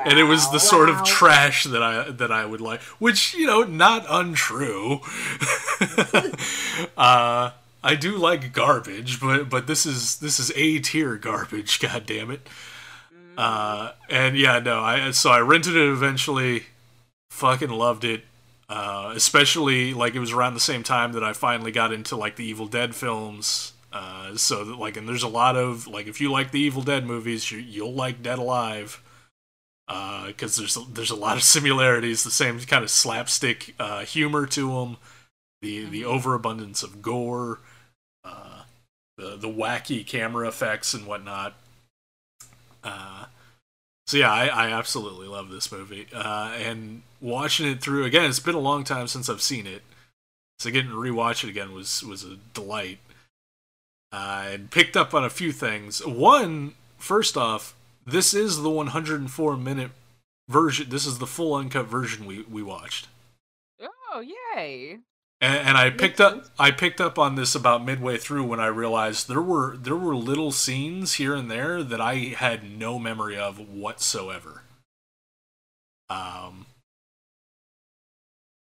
and 0.06 0.18
it 0.18 0.23
was 0.23 0.49
the 0.52 0.60
sort 0.60 0.89
of 0.89 1.03
trash 1.03 1.65
that 1.65 1.84
I 1.84 2.10
that 2.11 2.31
I 2.31 2.45
would 2.45 2.61
like, 2.61 2.81
which 2.99 3.34
you 3.34 3.45
know, 3.45 3.64
not 3.64 4.06
untrue. 4.10 5.02
uh, 6.98 7.52
I 7.84 7.95
do 7.95 8.18
like 8.18 8.53
garbage, 8.53 9.19
but 9.19 9.49
but 9.49 9.68
this 9.68 9.85
is 9.85 10.18
this 10.18 10.39
is 10.39 10.52
A 10.56 10.80
tier 10.80 11.15
garbage. 11.15 11.80
God 11.81 12.06
damn 12.06 12.31
it. 12.31 12.48
Uh, 13.38 13.93
and 14.10 14.38
yeah, 14.38 14.60
no, 14.60 14.81
I 14.81 15.11
so 15.11 15.31
I 15.31 15.39
rented 15.39 15.76
it 15.76 15.89
eventually. 15.89 16.65
Fucking 17.32 17.70
loved 17.70 18.03
it. 18.03 18.26
Uh, 18.68 19.14
especially 19.16 19.94
like 19.94 20.16
it 20.16 20.20
was 20.20 20.34
around 20.34 20.53
the 20.53 20.60
same 20.60 20.84
time 20.84 21.14
that 21.14 21.24
I 21.24 21.32
finally 21.32 21.72
got 21.72 21.91
into 21.94 22.16
like 22.16 22.36
the 22.36 22.44
Evil 22.44 22.68
Dead 22.68 22.94
films. 22.94 23.72
Uh, 23.91 24.36
so 24.36 24.66
that 24.66 24.78
like, 24.78 24.98
and 24.98 25.08
there's 25.08 25.24
a 25.24 25.30
lot 25.30 25.56
of 25.56 25.88
like, 25.88 26.08
if 26.08 26.20
you 26.20 26.30
like 26.30 26.52
the 26.52 26.60
Evil 26.60 26.82
Dead 26.82 27.06
movies, 27.06 27.49
you, 27.49 27.58
you'll 27.58 27.94
like 27.94 28.22
Dead 28.22 28.38
Alive. 28.38 29.02
Because 29.88 30.58
there's 30.58 30.78
there's 30.94 31.10
a 31.10 31.16
lot 31.16 31.38
of 31.38 31.44
similarities, 31.58 32.24
the 32.24 32.32
same 32.32 32.60
kind 32.60 32.84
of 32.84 32.90
slapstick 32.91 33.76
uh, 33.80 34.02
humor 34.02 34.45
to 34.48 34.70
them, 34.70 34.98
the 35.62 35.86
the 35.86 36.06
overabundance 36.06 36.84
of 36.84 37.02
gore, 37.02 37.60
uh, 38.26 38.64
the 39.18 39.38
the 39.38 39.49
wacky 39.49 40.06
camera 40.06 40.48
effects 40.48 40.94
and 40.94 41.08
whatnot. 41.08 41.56
So 44.11 44.17
yeah, 44.17 44.33
I, 44.33 44.47
I 44.47 44.71
absolutely 44.71 45.29
love 45.29 45.49
this 45.49 45.71
movie. 45.71 46.05
Uh, 46.13 46.51
and 46.57 47.01
watching 47.21 47.65
it 47.65 47.79
through 47.79 48.03
again, 48.03 48.25
it's 48.25 48.41
been 48.41 48.55
a 48.55 48.59
long 48.59 48.83
time 48.83 49.07
since 49.07 49.29
I've 49.29 49.41
seen 49.41 49.65
it, 49.65 49.83
so 50.59 50.69
getting 50.69 50.91
to 50.91 50.97
rewatch 50.97 51.45
it 51.45 51.49
again 51.49 51.71
was 51.71 52.03
was 52.03 52.25
a 52.25 52.35
delight. 52.53 52.99
Uh, 54.11 54.47
and 54.47 54.69
picked 54.69 54.97
up 54.97 55.13
on 55.13 55.23
a 55.23 55.29
few 55.29 55.53
things. 55.53 56.05
One, 56.05 56.73
first 56.97 57.38
off, 57.38 57.73
this 58.05 58.33
is 58.33 58.61
the 58.61 58.69
104 58.69 59.55
minute 59.55 59.91
version. 60.49 60.89
This 60.89 61.05
is 61.05 61.19
the 61.19 61.25
full 61.25 61.53
uncut 61.53 61.85
version 61.85 62.25
we 62.25 62.41
we 62.41 62.61
watched. 62.61 63.07
Oh, 63.81 64.19
yay. 64.19 64.97
And, 65.41 65.69
and 65.69 65.77
I 65.77 65.89
Makes 65.89 66.01
picked 66.01 66.22
up. 66.22 66.45
I 66.59 66.72
picked 66.72 67.01
up 67.01 67.18
on 67.18 67.35
this 67.35 67.55
about 67.55 67.84
midway 67.84 68.18
through 68.18 68.43
when 68.45 68.59
I 68.59 68.68
realized 68.68 69.27
there 69.27 69.41
were 69.41 69.76
there 69.76 69.95
were 69.95 70.15
little 70.15 70.51
scenes 70.51 71.15
here 71.15 71.35
and 71.35 71.49
there 71.49 71.84
that 71.84 71.99
I 71.99 72.15
had 72.38 72.63
no 72.77 72.99
memory 72.99 73.38
of 73.38 73.57
whatsoever. 73.59 74.61
Um 76.09 76.68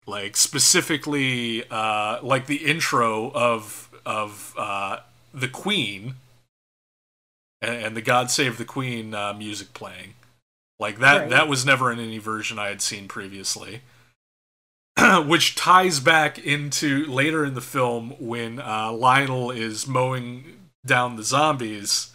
like 0.06 0.38
specifically 0.38 1.64
uh 1.70 2.20
like 2.22 2.46
the 2.48 2.58
intro 2.58 3.32
of 3.32 3.90
of 4.06 4.54
uh, 4.58 5.00
the 5.34 5.50
Queen 5.50 6.16
and, 7.62 7.76
and 7.88 7.98
the 7.98 8.02
God 8.02 8.32
Save 8.32 8.58
the 8.58 8.66
Queen 8.66 9.14
uh, 9.14 9.34
music 9.34 9.74
playing. 9.74 10.14
Like 10.80 11.00
that 11.00 11.22
Right. 11.22 11.30
that 11.30 11.48
was 11.50 11.66
never 11.66 11.92
in 11.92 12.00
any 12.00 12.20
version 12.20 12.58
I 12.60 12.70
had 12.70 12.82
seen 12.82 13.08
previously. 13.08 13.82
Which 15.26 15.56
ties 15.56 16.00
back 16.00 16.40
into 16.40 17.06
later 17.06 17.46
in 17.46 17.54
the 17.54 17.62
film 17.62 18.16
when 18.20 18.60
uh, 18.60 18.92
Lionel 18.92 19.52
is 19.52 19.88
mowing 19.88 20.58
down 20.86 21.16
the 21.16 21.24
zombies, 21.24 22.14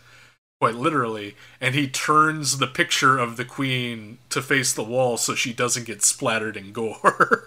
quite 0.61 0.75
literally, 0.75 1.37
and 1.61 1.75
he 1.75 1.87
turns 1.87 2.59
the 2.59 2.67
picture 2.67 3.19
of 3.19 3.37
the 3.37 3.45
queen 3.45 4.19
to 4.31 4.43
face 4.43 4.73
the 4.73 4.83
wall 4.83 5.17
so 5.17 5.35
she 5.35 5.53
doesn't 5.53 5.87
get 5.87 6.03
splattered 6.03 6.57
in 6.57 6.73
gore. 6.73 7.47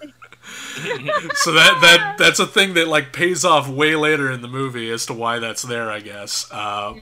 so 1.34 1.52
that 1.52 1.78
that 1.82 2.16
that's 2.18 2.38
a 2.38 2.46
thing 2.46 2.74
that 2.74 2.88
like 2.88 3.12
pays 3.12 3.44
off 3.44 3.68
way 3.68 3.96
later 3.96 4.30
in 4.30 4.42
the 4.42 4.48
movie 4.48 4.90
as 4.90 5.04
to 5.06 5.12
why 5.12 5.38
that's 5.38 5.62
there, 5.62 5.90
I 5.90 6.00
guess. 6.00 6.50
Uh, 6.50 7.00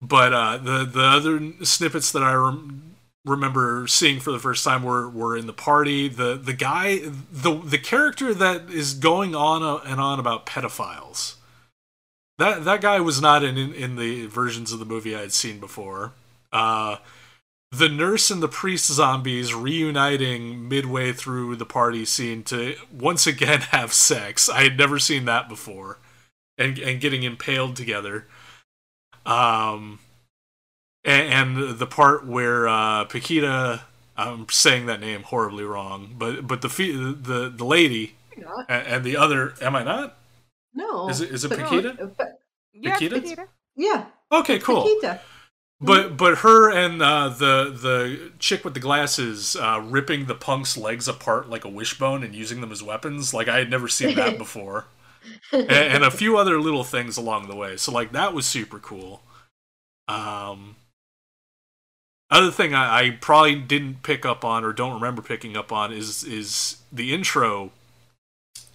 but 0.00 0.32
uh, 0.32 0.56
the 0.56 0.84
the 0.84 1.04
other 1.04 1.64
snippets 1.64 2.10
that 2.12 2.22
I 2.22 2.34
rem- 2.34 2.91
remember 3.24 3.86
seeing 3.86 4.20
for 4.20 4.32
the 4.32 4.38
first 4.38 4.64
time 4.64 4.82
were 4.82 5.08
were 5.08 5.36
in 5.36 5.46
the 5.46 5.52
party. 5.52 6.08
The 6.08 6.34
the 6.36 6.52
guy 6.52 6.98
the 6.98 7.60
the 7.64 7.78
character 7.78 8.34
that 8.34 8.70
is 8.70 8.94
going 8.94 9.34
on 9.34 9.62
uh, 9.62 9.80
and 9.84 10.00
on 10.00 10.18
about 10.18 10.46
pedophiles. 10.46 11.36
That 12.38 12.64
that 12.64 12.80
guy 12.80 13.00
was 13.00 13.20
not 13.20 13.44
in 13.44 13.56
in, 13.56 13.74
in 13.74 13.96
the 13.96 14.26
versions 14.26 14.72
of 14.72 14.78
the 14.78 14.84
movie 14.84 15.14
I 15.14 15.20
had 15.20 15.32
seen 15.32 15.60
before. 15.60 16.12
Uh, 16.52 16.96
the 17.70 17.88
nurse 17.88 18.30
and 18.30 18.42
the 18.42 18.48
priest 18.48 18.92
zombies 18.92 19.54
reuniting 19.54 20.68
midway 20.68 21.10
through 21.12 21.56
the 21.56 21.64
party 21.64 22.04
scene 22.04 22.42
to 22.44 22.76
once 22.92 23.26
again 23.26 23.60
have 23.70 23.92
sex. 23.92 24.48
I 24.48 24.62
had 24.64 24.76
never 24.76 24.98
seen 24.98 25.24
that 25.26 25.48
before, 25.48 25.98
and 26.58 26.78
and 26.78 27.00
getting 27.00 27.22
impaled 27.22 27.76
together. 27.76 28.26
Um, 29.24 30.00
and, 31.04 31.56
and 31.58 31.78
the 31.78 31.86
part 31.86 32.26
where 32.26 32.68
uh, 32.68 33.04
Paquita, 33.04 33.82
I'm 34.16 34.46
saying 34.50 34.86
that 34.86 35.00
name 35.00 35.22
horribly 35.24 35.64
wrong, 35.64 36.14
but 36.18 36.46
but 36.46 36.62
the 36.62 36.68
fe- 36.68 36.92
the 36.92 37.52
the 37.54 37.64
lady 37.64 38.14
and, 38.68 38.86
and 38.86 39.04
the 39.04 39.16
other, 39.16 39.54
am 39.60 39.74
I 39.76 39.82
not? 39.82 40.16
No. 40.74 41.08
Is 41.08 41.20
it 41.20 41.30
is 41.30 41.44
it 41.44 41.48
But- 41.48 41.58
Paquita? 41.60 42.12
but- 42.16 42.38
Yeah, 42.72 42.92
Paquita? 42.94 43.20
Paquita. 43.20 43.48
yeah. 43.76 44.06
Okay, 44.30 44.58
cool. 44.58 44.82
Paquita. 44.82 45.20
But 45.84 46.16
but 46.16 46.38
her 46.38 46.70
and 46.70 47.02
uh, 47.02 47.28
the 47.30 47.64
the 47.76 48.30
chick 48.38 48.64
with 48.64 48.74
the 48.74 48.80
glasses 48.80 49.56
uh, 49.56 49.82
ripping 49.84 50.26
the 50.26 50.34
punk's 50.36 50.76
legs 50.76 51.08
apart 51.08 51.50
like 51.50 51.64
a 51.64 51.68
wishbone 51.68 52.22
and 52.22 52.34
using 52.36 52.60
them 52.60 52.70
as 52.70 52.84
weapons, 52.84 53.34
like 53.34 53.48
I 53.48 53.58
had 53.58 53.68
never 53.68 53.88
seen 53.88 54.14
that 54.14 54.38
before, 54.44 54.86
and, 55.52 55.68
and 55.68 56.04
a 56.04 56.10
few 56.12 56.36
other 56.36 56.60
little 56.60 56.84
things 56.84 57.16
along 57.16 57.48
the 57.48 57.56
way. 57.56 57.76
So 57.76 57.90
like 57.90 58.12
that 58.12 58.32
was 58.32 58.46
super 58.46 58.78
cool. 58.78 59.22
Um, 60.06 60.76
other 62.32 62.50
thing 62.50 62.74
I, 62.74 62.98
I 63.06 63.10
probably 63.10 63.56
didn't 63.56 64.02
pick 64.02 64.24
up 64.26 64.44
on 64.44 64.64
or 64.64 64.72
don't 64.72 64.94
remember 64.94 65.22
picking 65.22 65.56
up 65.56 65.70
on 65.72 65.92
is 65.92 66.24
is 66.24 66.78
the 66.92 67.12
intro 67.14 67.70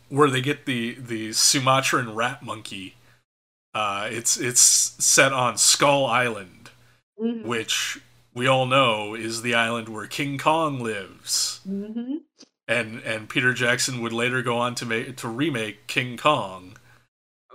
where 0.09 0.29
they 0.29 0.41
get 0.41 0.65
the 0.65 0.93
the 0.95 1.33
Sumatran 1.33 2.15
rat 2.15 2.43
monkey. 2.43 2.95
Uh, 3.73 4.07
it's 4.11 4.37
it's 4.37 4.61
set 4.61 5.33
on 5.33 5.57
Skull 5.57 6.05
Island 6.05 6.69
Mhm. 7.19 7.45
which 7.45 7.99
we 8.35 8.45
all 8.45 8.67
know 8.67 9.15
is 9.15 9.41
the 9.41 9.55
island 9.55 9.89
where 9.89 10.05
King 10.05 10.37
Kong 10.37 10.79
lives. 10.79 11.61
Mhm. 11.67 12.21
And 12.67 12.99
and 13.01 13.27
Peter 13.27 13.53
Jackson 13.53 14.01
would 14.01 14.13
later 14.13 14.41
go 14.43 14.57
on 14.57 14.75
to 14.75 14.85
make 14.85 15.17
to 15.17 15.27
remake 15.27 15.87
King 15.87 16.15
Kong. 16.17 16.76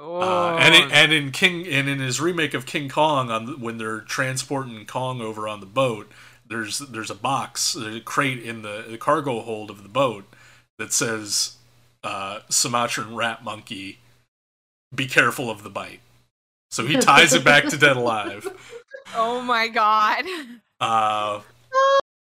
Oh, 0.05 0.21
Uh, 0.21 0.57
and 0.59 0.75
in, 0.75 0.91
and 0.91 1.13
in 1.13 1.31
King 1.31 1.65
and 1.69 1.89
in 1.89 2.01
his 2.01 2.21
remake 2.21 2.55
of 2.55 2.67
King 2.67 2.89
Kong 2.89 3.31
on 3.31 3.47
the, 3.47 3.53
when 3.53 3.79
they're 3.79 4.01
transporting 4.01 4.85
Kong 4.85 5.21
over 5.21 5.47
on 5.47 5.61
the 5.61 5.67
boat, 5.67 6.11
there's 6.45 6.81
there's 6.81 7.11
a 7.11 7.15
box, 7.15 7.75
there's 7.75 7.95
a 7.97 8.01
crate 8.01 8.43
in 8.43 8.63
the, 8.63 8.85
the 8.91 8.99
cargo 8.99 9.41
hold 9.41 9.71
of 9.71 9.85
the 9.85 9.89
boat 9.89 10.25
that 10.79 10.93
says 10.93 11.57
uh, 12.03 12.41
Sumatran 12.51 13.15
rat 13.15 13.45
monkey, 13.45 14.01
be 14.93 15.07
careful 15.07 15.49
of 15.49 15.63
the 15.63 15.71
bite. 15.71 16.01
So 16.73 16.85
he 16.85 16.97
ties 16.97 17.33
it 17.33 17.45
back 17.45 17.69
to 17.69 17.77
Dead 17.77 17.97
Alive. 17.97 18.49
oh 19.15 19.41
my 19.41 19.69
god. 19.69 20.25
Uh, 20.81 21.43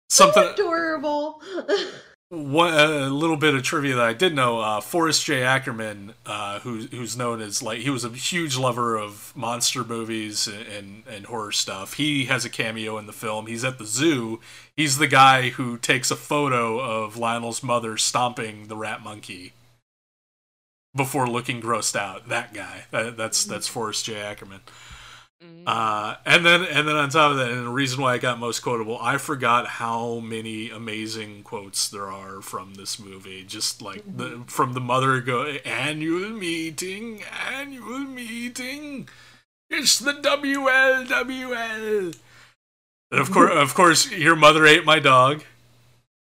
So 0.09 0.25
something 0.31 0.43
adorable. 0.53 1.41
One, 2.35 2.73
a 2.73 3.09
little 3.09 3.37
bit 3.37 3.55
of 3.55 3.63
trivia 3.63 3.95
that 3.95 4.05
I 4.05 4.13
did 4.13 4.35
know: 4.35 4.59
uh, 4.59 4.81
Forrest 4.81 5.25
J. 5.25 5.43
Ackerman, 5.43 6.13
uh, 6.25 6.59
who's 6.59 6.91
who's 6.91 7.15
known 7.15 7.41
as 7.41 7.63
like 7.63 7.79
he 7.79 7.89
was 7.89 8.03
a 8.03 8.09
huge 8.09 8.57
lover 8.57 8.97
of 8.97 9.31
monster 9.35 9.83
movies 9.83 10.47
and, 10.47 10.67
and 10.67 11.03
and 11.07 11.25
horror 11.27 11.53
stuff. 11.53 11.93
He 11.93 12.25
has 12.25 12.43
a 12.43 12.49
cameo 12.49 12.97
in 12.97 13.05
the 13.05 13.13
film. 13.13 13.47
He's 13.47 13.63
at 13.63 13.77
the 13.77 13.85
zoo. 13.85 14.41
He's 14.75 14.97
the 14.97 15.07
guy 15.07 15.49
who 15.49 15.77
takes 15.77 16.11
a 16.11 16.15
photo 16.15 16.79
of 16.79 17.15
Lionel's 17.15 17.63
mother 17.63 17.95
stomping 17.95 18.67
the 18.67 18.75
rat 18.75 19.01
monkey 19.01 19.53
before 20.95 21.29
looking 21.29 21.61
grossed 21.61 21.95
out. 21.95 22.27
That 22.29 22.53
guy. 22.53 22.85
That, 22.91 23.17
that's 23.17 23.45
that's 23.45 23.67
Forrest 23.67 24.05
J. 24.05 24.19
Ackerman. 24.19 24.61
Mm. 25.43 25.63
Uh, 25.65 26.15
and 26.25 26.45
then 26.45 26.63
and 26.63 26.87
then 26.87 26.95
on 26.95 27.09
top 27.09 27.31
of 27.31 27.37
that, 27.37 27.51
and 27.51 27.65
the 27.65 27.69
reason 27.69 28.01
why 28.01 28.13
I 28.13 28.17
got 28.17 28.39
most 28.39 28.61
quotable, 28.61 28.97
I 29.01 29.17
forgot 29.17 29.67
how 29.67 30.19
many 30.19 30.69
amazing 30.69 31.43
quotes 31.43 31.89
there 31.89 32.09
are 32.09 32.41
from 32.41 32.75
this 32.75 32.99
movie. 32.99 33.43
Just 33.43 33.81
like 33.81 34.03
the 34.17 34.43
from 34.47 34.73
the 34.73 34.79
mother 34.79 35.19
go 35.21 35.43
annual 35.65 36.29
meeting, 36.29 37.23
annual 37.51 37.99
meeting. 37.99 39.09
It's 39.69 39.99
the 39.99 40.13
WLWL. 40.13 42.15
And 43.11 43.19
of 43.19 43.31
course, 43.31 43.51
of 43.53 43.73
course, 43.73 44.11
your 44.11 44.35
mother 44.35 44.65
ate 44.65 44.85
my 44.85 44.99
dog. 44.99 45.43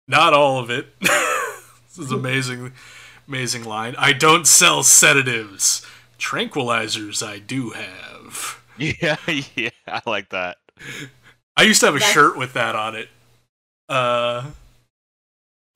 Not 0.07 0.35
all 0.35 0.59
of 0.59 0.70
it. 0.70 0.89
this 1.01 1.99
is 1.99 2.11
amazing, 2.11 2.73
amazing 3.27 3.65
line. 3.65 3.95
I 3.97 4.12
don't 4.12 4.47
sell 4.47 4.82
sedatives. 4.82 5.87
Tranquilizers, 6.19 7.27
I 7.27 7.39
do 7.39 7.70
have. 7.70 8.60
Yeah, 8.81 9.16
yeah, 9.57 9.70
I 9.86 10.01
like 10.07 10.31
that. 10.31 10.57
I 11.57 11.65
used 11.65 11.81
to 11.81 11.86
have 11.86 11.94
a 11.97 11.98
That's- 11.98 12.15
shirt 12.15 12.36
with 12.39 12.55
that 12.55 12.74
on 12.74 12.94
it. 12.97 13.09
Uh, 13.89 14.47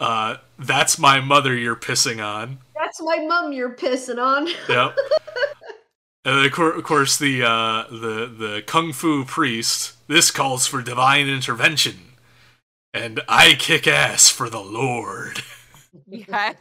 uh, 0.00 0.36
that's 0.58 0.98
my 0.98 1.20
mother 1.20 1.54
you're 1.54 1.76
pissing 1.76 2.24
on. 2.24 2.58
That's 2.74 3.00
my 3.02 3.18
mum 3.18 3.52
you're 3.52 3.74
pissing 3.76 4.18
on. 4.18 4.46
Yep. 4.68 4.96
and 6.24 6.36
then, 6.38 6.44
of 6.46 6.52
cour- 6.52 6.72
of 6.76 6.84
course, 6.84 7.18
the 7.18 7.42
uh, 7.42 7.84
the 7.90 8.26
the 8.38 8.62
kung 8.66 8.92
fu 8.92 9.24
priest. 9.24 9.92
This 10.08 10.30
calls 10.30 10.66
for 10.66 10.80
divine 10.82 11.28
intervention, 11.28 11.96
and 12.92 13.20
I 13.28 13.54
kick 13.58 13.86
ass 13.86 14.28
for 14.30 14.48
the 14.48 14.60
Lord. 14.62 15.42
Yes. 16.08 16.56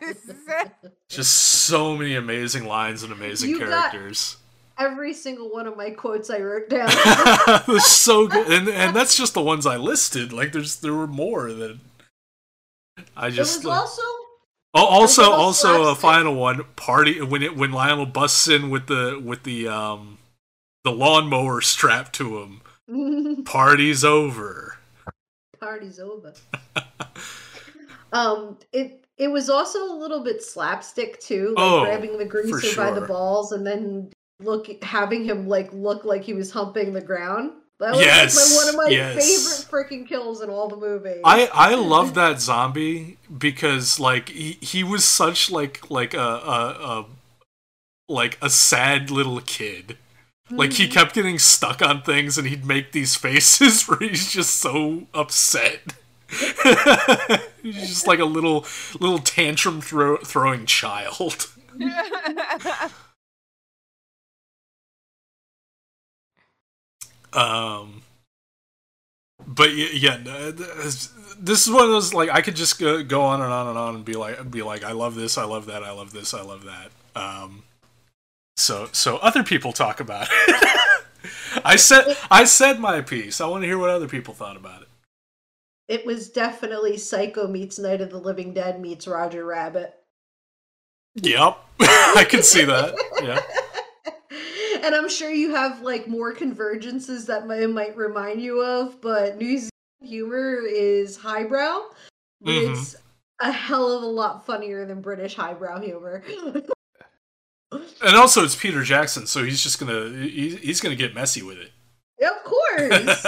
Just 1.10 1.34
so 1.34 1.98
many 1.98 2.14
amazing 2.16 2.66
lines 2.66 3.02
and 3.02 3.12
amazing 3.12 3.50
You 3.50 3.60
got- 3.60 3.92
characters. 3.92 4.38
Every 4.78 5.14
single 5.14 5.50
one 5.52 5.68
of 5.68 5.78
my 5.78 5.92
quotes 5.92 6.30
I 6.30 6.40
wrote 6.40 6.70
down. 6.70 6.90
They're 7.68 7.80
so 7.80 8.28
good, 8.28 8.52
and 8.52 8.68
and 8.70 8.96
that's 8.96 9.16
just 9.16 9.34
the 9.34 9.42
ones 9.42 9.66
I 9.66 9.78
listed. 9.78 10.34
Like 10.34 10.52
there's 10.52 10.78
there 10.78 10.94
were 10.94 11.08
more 11.08 11.52
that 11.54 11.78
I 13.16 13.28
it 13.28 13.32
just 13.32 13.60
was 13.60 13.66
like- 13.66 13.80
also 13.80 14.02
Oh, 14.76 14.86
also, 14.86 15.32
also 15.32 15.92
a 15.92 15.96
final 15.96 16.34
one. 16.34 16.64
Party 16.76 17.22
when 17.22 17.44
it 17.44 17.56
when 17.56 17.72
Lionel 17.72 18.08
busts 18.08 18.48
in 18.48 18.72
with 18.72 18.88
the 18.88 19.22
with 19.24 19.44
the 19.44 19.68
um 19.68 20.18
the 20.84 20.92
lawnmower 20.92 21.62
strapped 21.62 22.14
to 22.14 22.40
him. 22.42 23.44
Party's 23.46 24.04
over. 24.04 24.78
party's 25.60 26.00
over. 26.00 26.34
um, 28.12 28.58
it 28.72 29.06
it 29.20 29.28
was 29.28 29.50
also 29.50 29.92
a 29.92 29.96
little 29.96 30.24
bit 30.24 30.42
slapstick 30.44 31.20
too, 31.20 31.50
like 31.56 31.56
Oh, 31.58 31.86
grabbing 31.86 32.18
the 32.18 32.26
greaser 32.26 32.76
by 32.76 32.90
the 32.92 33.06
balls 33.06 33.52
and 33.52 33.66
then 33.66 34.12
look 34.40 34.84
having 34.84 35.26
him 35.26 35.48
like 35.48 35.72
look 35.74 36.06
like 36.06 36.24
he 36.24 36.34
was 36.34 36.52
humping 36.52 36.94
the 36.94 37.02
ground. 37.02 37.52
That 37.80 37.92
was 37.92 37.98
like, 37.98 38.06
Yes, 38.06 38.36
my, 38.36 38.56
one 38.64 38.70
of 38.70 38.76
my 38.76 38.88
yes. 38.90 39.16
favorite 39.16 39.90
freaking 39.90 40.08
kills 40.08 40.42
in 40.42 40.50
all 40.50 40.70
the 40.70 40.78
movies. 40.78 41.22
I 41.24 41.50
I 41.54 41.76
love 41.76 42.14
that 42.14 42.40
zombie 42.40 43.18
because 43.36 44.00
like 44.00 44.30
he, 44.30 44.54
he 44.62 44.84
was 44.84 45.04
such 45.06 45.50
like 45.52 45.90
like 45.90 46.14
a, 46.14 46.20
a 46.20 46.68
a 47.00 47.06
like 48.10 48.38
a 48.42 48.50
sad 48.50 49.10
little 49.12 49.40
kid. 49.42 49.98
Like 50.52 50.74
he 50.74 50.88
Mhm. 50.88 50.92
kept 50.92 51.16
getting 51.16 51.40
stuck 51.40 51.82
on 51.82 52.02
things 52.04 52.38
and 52.38 52.48
he'd 52.48 52.66
make 52.66 52.92
these 52.92 53.16
faces 53.28 53.88
where 53.88 54.00
he's 54.00 54.32
just 54.32 54.56
so 54.56 55.08
upset. 55.14 55.94
he's 57.64 57.88
just 57.88 58.08
like 58.08 58.20
a 58.20 58.26
little 58.26 58.66
little 59.00 59.20
tantrum 59.20 59.82
throw, 59.82 60.18
throwing 60.18 60.66
child. 60.66 61.48
Um, 67.36 68.04
but 69.46 69.70
y- 69.70 69.90
yeah, 69.94 70.18
this 71.40 71.68
is 71.68 71.72
one 71.74 71.84
of 71.86 71.90
those 71.92 72.14
like 72.14 72.30
I 72.30 72.42
could 72.42 72.56
just 72.56 72.80
go, 72.80 73.04
go 73.04 73.22
on 73.24 73.42
and 73.42 73.52
on 73.52 73.68
and 73.68 73.78
on 73.78 73.96
and 73.96 74.06
be 74.06 74.14
like 74.14 74.50
be 74.52 74.62
like 74.64 74.84
I 74.84 74.92
love 74.94 75.16
this, 75.16 75.38
I 75.38 75.46
love 75.46 75.66
that, 75.68 75.84
I 75.84 75.92
love 75.92 76.12
this, 76.14 76.34
I 76.34 76.42
love 76.42 76.66
that. 76.66 76.92
Um, 77.20 77.64
So 78.58 78.90
so 78.92 79.18
other 79.18 79.44
people 79.44 79.74
talk 79.74 80.00
about 80.00 80.28
it. 80.32 80.70
I 81.66 81.76
said 81.76 82.18
I 82.32 82.46
said 82.46 82.80
my 82.80 83.02
piece. 83.02 83.42
I 83.42 83.48
want 83.48 83.64
to 83.64 83.68
hear 83.68 83.78
what 83.78 83.90
other 83.90 84.08
people 84.08 84.34
thought 84.34 84.58
about 84.58 84.82
it. 84.84 84.88
It 85.88 86.06
was 86.06 86.30
definitely 86.30 86.98
Psycho 86.98 87.48
meets 87.48 87.80
Night 87.80 88.02
of 88.02 88.10
the 88.10 88.18
Living 88.20 88.54
Dead 88.54 88.82
meets 88.82 89.08
Roger 89.08 89.46
Rabbit. 89.46 89.98
Yep, 91.16 91.58
I 91.80 92.26
can 92.28 92.44
see 92.44 92.66
that. 92.66 92.96
Yeah. 93.22 93.40
And 94.84 94.94
I'm 94.94 95.10
sure 95.10 95.32
you 95.32 95.56
have 95.56 95.82
like 95.82 96.08
more 96.08 96.34
convergences 96.34 97.26
that 97.28 97.48
might, 97.48 97.68
might 97.70 97.96
remind 97.98 98.42
you 98.42 98.62
of, 98.64 99.02
but 99.02 99.38
New 99.38 99.58
Zealand 99.58 99.70
humor 100.02 100.60
is 100.68 101.16
highbrow. 101.18 101.82
Mhm. 102.46 102.72
It's 102.74 102.96
a 103.40 103.52
hell 103.52 103.92
of 103.92 104.04
a 104.04 104.08
lot 104.08 104.46
funnier 104.46 104.86
than 104.86 105.02
British 105.02 105.36
highbrow 105.36 105.80
humor. 105.82 106.24
And 108.06 108.16
also, 108.16 108.44
it's 108.44 108.56
Peter 108.56 108.84
Jackson, 108.84 109.26
so 109.26 109.44
he's 109.44 109.64
just 109.64 109.80
gonna 109.80 110.10
he, 110.16 110.56
he's 110.58 110.80
gonna 110.80 110.96
get 110.96 111.16
messy 111.16 111.42
with 111.42 111.58
it. 111.58 111.72
of 112.22 112.44
course. 112.44 113.26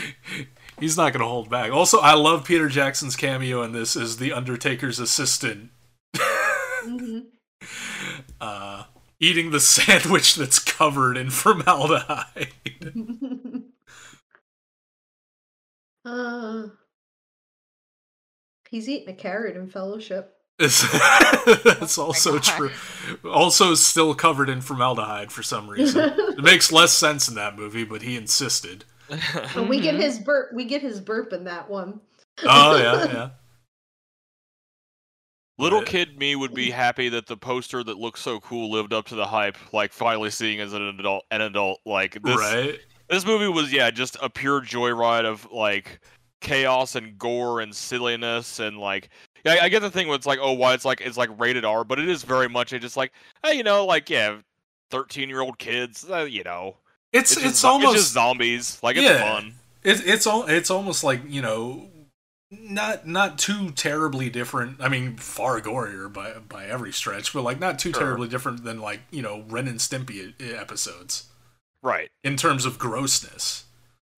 he's 0.80 0.96
not 0.96 1.12
gonna 1.12 1.26
hold 1.28 1.50
back. 1.50 1.70
Also, 1.70 1.98
I 1.98 2.14
love 2.14 2.46
Peter 2.46 2.68
Jackson's 2.70 3.14
cameo 3.14 3.62
in 3.62 3.72
this 3.72 3.94
as 3.94 4.16
the 4.16 4.32
Undertaker's 4.32 4.98
assistant, 4.98 5.68
Mhm. 6.86 7.26
uh, 8.40 8.84
eating 9.20 9.50
the 9.50 9.60
sandwich 9.60 10.34
that's 10.34 10.58
covered 10.58 11.16
in 11.16 11.30
formaldehyde. 11.30 12.52
uh, 16.04 16.62
he's 18.70 18.88
eating 18.88 19.08
a 19.08 19.14
carrot 19.14 19.56
in 19.56 19.68
Fellowship. 19.68 20.34
That's 20.58 20.82
Oh 21.98 22.06
also 22.06 22.32
God. 22.34 22.42
true. 22.42 22.70
Also, 23.24 23.74
still 23.74 24.14
covered 24.14 24.48
in 24.48 24.60
formaldehyde 24.60 25.30
for 25.30 25.42
some 25.42 25.68
reason. 25.68 26.12
It 26.16 26.42
makes 26.42 26.72
less 26.72 26.92
sense 26.92 27.28
in 27.28 27.36
that 27.36 27.56
movie, 27.56 27.84
but 27.84 28.02
he 28.02 28.16
insisted. 28.16 28.84
And 29.54 29.68
we 29.68 29.80
get 29.80 29.94
his 29.94 30.18
burp. 30.18 30.52
We 30.52 30.64
get 30.64 30.82
his 30.82 31.00
burp 31.00 31.32
in 31.32 31.44
that 31.44 31.70
one. 31.70 32.00
Oh 32.44 32.76
yeah, 32.76 33.04
yeah. 33.04 33.30
Little 35.58 35.82
kid 35.82 36.18
me 36.18 36.36
would 36.36 36.54
be 36.54 36.70
happy 36.70 37.08
that 37.08 37.26
the 37.26 37.36
poster 37.36 37.82
that 37.82 37.98
looks 37.98 38.20
so 38.20 38.38
cool 38.40 38.70
lived 38.70 38.92
up 38.92 39.06
to 39.06 39.16
the 39.16 39.26
hype. 39.26 39.56
Like 39.72 39.92
finally 39.92 40.30
seeing 40.30 40.60
as 40.60 40.72
an 40.72 40.82
adult, 40.82 41.24
an 41.30 41.40
adult, 41.40 41.80
like 41.84 42.22
this. 42.22 42.38
right. 42.38 42.78
This 43.08 43.26
movie 43.26 43.48
was 43.48 43.72
yeah, 43.72 43.90
just 43.90 44.16
a 44.22 44.30
pure 44.30 44.60
joyride 44.60 45.24
of 45.24 45.50
like 45.50 46.00
chaos 46.40 46.94
and 46.94 47.18
gore 47.18 47.60
and 47.60 47.74
silliness 47.74 48.60
and 48.60 48.78
like. 48.78 49.08
Yeah, 49.44 49.54
I, 49.54 49.64
I 49.64 49.68
get 49.68 49.82
the 49.82 49.90
thing 49.90 50.08
where 50.08 50.16
it's 50.16 50.26
like, 50.26 50.38
oh, 50.40 50.52
why 50.52 50.74
it's 50.74 50.84
like 50.84 51.00
it's 51.00 51.16
like 51.16 51.30
rated 51.38 51.64
R, 51.64 51.84
but 51.84 51.98
it 51.98 52.08
is 52.08 52.22
very 52.22 52.48
much 52.48 52.72
a 52.72 52.78
just 52.78 52.96
like, 52.96 53.12
hey, 53.44 53.54
you 53.54 53.62
know, 53.62 53.84
like 53.86 54.08
yeah, 54.10 54.36
thirteen 54.90 55.28
year 55.28 55.40
old 55.40 55.58
kids, 55.58 56.04
uh, 56.10 56.18
you 56.18 56.44
know, 56.44 56.76
It's 57.12 57.32
it's, 57.32 57.40
it's, 57.40 57.50
just, 57.50 57.64
almost 57.64 57.94
it's 57.94 58.02
just 58.04 58.14
zombies, 58.14 58.78
like 58.82 58.96
it's 58.96 59.06
Yeah. 59.06 59.22
fun. 59.22 59.54
It's 59.84 60.00
it's 60.02 60.26
all 60.26 60.44
it's 60.46 60.70
almost 60.70 61.02
like 61.04 61.20
you 61.26 61.40
know, 61.40 61.88
not 62.50 63.06
not 63.06 63.38
too 63.38 63.70
terribly 63.72 64.30
different. 64.30 64.80
I 64.80 64.88
mean, 64.88 65.16
far 65.16 65.60
gorier 65.60 66.12
by 66.12 66.32
by 66.38 66.66
every 66.66 66.92
stretch, 66.92 67.32
but 67.32 67.42
like 67.42 67.58
not 67.60 67.78
too 67.78 67.92
Sure. 67.92 68.00
terribly 68.00 68.28
different 68.28 68.64
than 68.64 68.80
like 68.80 69.00
you 69.10 69.22
know 69.22 69.44
Ren 69.48 69.68
and 69.68 69.78
Stimpy 69.78 70.34
episodes 70.58 71.26
Right. 71.82 72.10
in 72.24 72.36
terms 72.36 72.64
of 72.64 72.78
grossness. 72.78 73.64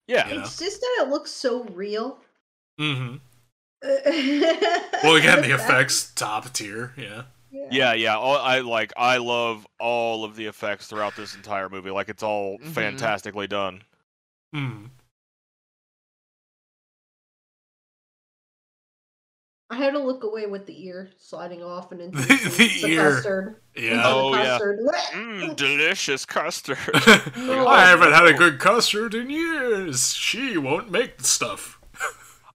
Yeah. 0.07 0.27
Yeah. 0.27 0.41
It's 0.41 0.57
just 0.57 0.81
that 0.81 1.03
it 1.05 1.09
looks 1.09 1.31
so 1.31 1.63
real. 1.65 2.19
hmm 2.79 3.17
well, 3.83 4.01
Well, 5.03 5.15
again, 5.15 5.41
the 5.41 5.53
effects 5.55 6.11
top 6.15 6.51
tier. 6.53 6.93
Yeah. 6.97 7.23
Yeah, 7.69 7.93
yeah. 7.93 8.15
All, 8.15 8.37
I 8.37 8.59
like. 8.59 8.93
I 8.95 9.17
love 9.17 9.67
all 9.79 10.23
of 10.23 10.35
the 10.37 10.45
effects 10.45 10.87
throughout 10.87 11.15
this 11.17 11.35
entire 11.35 11.67
movie. 11.67 11.89
Like 11.89 12.07
it's 12.09 12.23
all 12.23 12.59
Mhm. 12.59 12.67
fantastically 12.73 13.47
done. 13.47 13.81
Mm. 14.55 14.89
I 19.71 19.75
had 19.77 19.91
to 19.93 19.99
look 19.99 20.23
away 20.23 20.45
with 20.47 20.65
the 20.67 20.85
ear 20.85 21.09
sliding 21.17 21.63
off 21.63 21.91
and 21.91 22.01
into 22.01 22.17
The- 22.19 22.27
the, 22.27 22.49
the 22.49 22.81
the 22.81 22.87
ear. 22.87 23.15
custard. 23.15 23.55
Into 23.75 23.87
Yeah. 23.87 23.95
the 23.97 24.03
Oh, 24.05 24.33
yeah. 24.35 24.43
custard. 24.43 24.79
Mmm, 25.13 25.55
delicious 25.55 26.25
custard. 26.25 26.77
Oh, 26.93 27.23
no. 27.37 27.67
I 27.67 27.81
haven't 27.85 28.11
had 28.11 28.25
a 28.27 28.33
good 28.33 28.59
custard 28.59 29.15
in 29.15 29.29
years. 29.29 30.13
She 30.13 30.57
won't 30.57 30.91
make 30.91 31.17
the 31.17 31.23
stuff. 31.23 31.79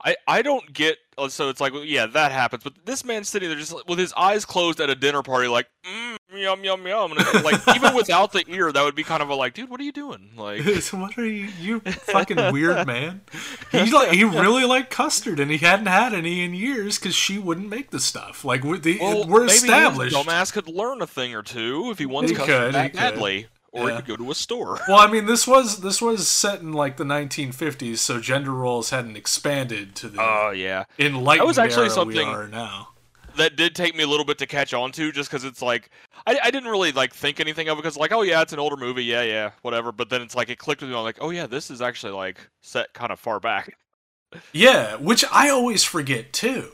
I 0.04 0.14
I 0.28 0.42
don't 0.42 0.72
get. 0.72 0.98
oh, 1.18 1.28
So 1.28 1.48
it's 1.48 1.60
like, 1.60 1.72
well, 1.72 1.82
yeah, 1.84 2.06
that 2.06 2.30
happens. 2.32 2.62
But 2.62 2.74
this 2.84 3.04
man's 3.04 3.28
sitting 3.28 3.48
there 3.48 3.58
just 3.58 3.74
with 3.88 3.98
his 3.98 4.12
eyes 4.16 4.44
closed 4.44 4.80
at 4.80 4.88
a 4.90 4.94
dinner 4.94 5.22
party, 5.22 5.48
like, 5.48 5.66
mmm, 5.84 6.15
yum, 6.38 6.64
yum, 6.64 6.86
yum. 6.86 7.12
And 7.12 7.44
like, 7.44 7.60
even 7.74 7.94
without 7.94 8.32
the 8.32 8.44
ear, 8.48 8.70
that 8.72 8.82
would 8.82 8.94
be 8.94 9.02
kind 9.04 9.22
of 9.22 9.28
a 9.30 9.34
like, 9.34 9.54
dude, 9.54 9.68
what 9.70 9.80
are 9.80 9.84
you 9.84 9.92
doing? 9.92 10.30
Like, 10.36 10.62
what 10.92 11.16
are 11.18 11.26
you, 11.26 11.48
you 11.60 11.80
fucking 11.80 12.52
weird 12.52 12.86
man? 12.86 13.22
He's 13.72 13.92
like 13.92 14.10
he 14.12 14.24
really 14.24 14.64
liked 14.64 14.90
custard, 14.90 15.40
and 15.40 15.50
he 15.50 15.58
hadn't 15.58 15.86
had 15.86 16.12
any 16.14 16.44
in 16.44 16.54
years 16.54 16.98
because 16.98 17.14
she 17.14 17.38
wouldn't 17.38 17.68
make 17.68 17.90
the 17.90 18.00
stuff. 18.00 18.44
Like 18.44 18.64
we, 18.64 18.78
the, 18.78 18.98
well, 19.00 19.26
we're 19.26 19.44
established. 19.46 20.14
dumbass 20.14 20.52
could 20.52 20.68
learn 20.68 21.02
a 21.02 21.06
thing 21.06 21.34
or 21.34 21.42
two 21.42 21.90
if 21.90 21.98
he 21.98 22.06
wants 22.06 22.30
He 22.30 22.36
custard 22.36 22.72
could, 22.72 22.82
he 22.82 22.88
could. 22.90 22.96
badly, 22.96 23.46
or 23.72 23.88
Yeah. 23.88 23.96
he 23.96 24.02
could 24.02 24.08
go 24.08 24.16
to 24.24 24.30
a 24.30 24.34
store. 24.34 24.78
Well, 24.88 24.98
I 24.98 25.06
mean, 25.10 25.26
this 25.26 25.46
was 25.46 25.80
this 25.80 26.00
was 26.00 26.26
set 26.28 26.60
in 26.60 26.72
like 26.72 26.96
the 26.96 27.04
1950s, 27.04 27.98
so 27.98 28.20
gender 28.20 28.52
roles 28.52 28.90
hadn't 28.90 29.16
expanded 29.16 29.94
to 29.96 30.08
the 30.08 30.18
Oh 30.20 30.50
yeah. 30.50 30.84
enlightened 30.98 31.42
that 31.42 31.46
was 31.46 31.58
actually 31.58 31.90
something- 31.90 32.16
we 32.16 32.22
are 32.22 32.46
now. 32.48 32.88
that 33.36 33.54
did 33.56 33.74
take 33.74 33.94
me 33.94 34.02
a 34.02 34.06
little 34.06 34.24
bit 34.24 34.38
to 34.38 34.46
catch 34.46 34.72
on 34.72 34.90
to 34.92 35.12
just 35.12 35.30
because 35.30 35.44
it's 35.44 35.60
like 35.60 35.90
I, 36.26 36.38
I 36.44 36.50
didn't 36.50 36.70
really 36.70 36.92
like 36.92 37.14
think 37.14 37.38
anything 37.40 37.68
of 37.68 37.78
it 37.78 37.82
because 37.82 37.96
like 37.96 38.12
oh 38.12 38.22
yeah 38.22 38.42
it's 38.42 38.52
an 38.52 38.58
older 38.58 38.76
movie 38.76 39.04
yeah 39.04 39.22
yeah 39.22 39.50
whatever 39.62 39.92
but 39.92 40.10
then 40.10 40.22
it's 40.22 40.34
like 40.34 40.50
it 40.50 40.58
clicked 40.58 40.80
with 40.82 40.90
me 40.90 40.96
I'm 40.96 41.04
like 41.04 41.18
oh 41.20 41.30
yeah 41.30 41.46
this 41.46 41.70
is 41.70 41.80
actually 41.80 42.12
like 42.12 42.38
set 42.62 42.92
kind 42.94 43.12
of 43.12 43.20
far 43.20 43.40
back 43.40 43.76
Yeah, 44.52 44.96
which 44.96 45.24
I 45.32 45.48
always 45.50 45.84
forget 45.84 46.32
too. 46.32 46.70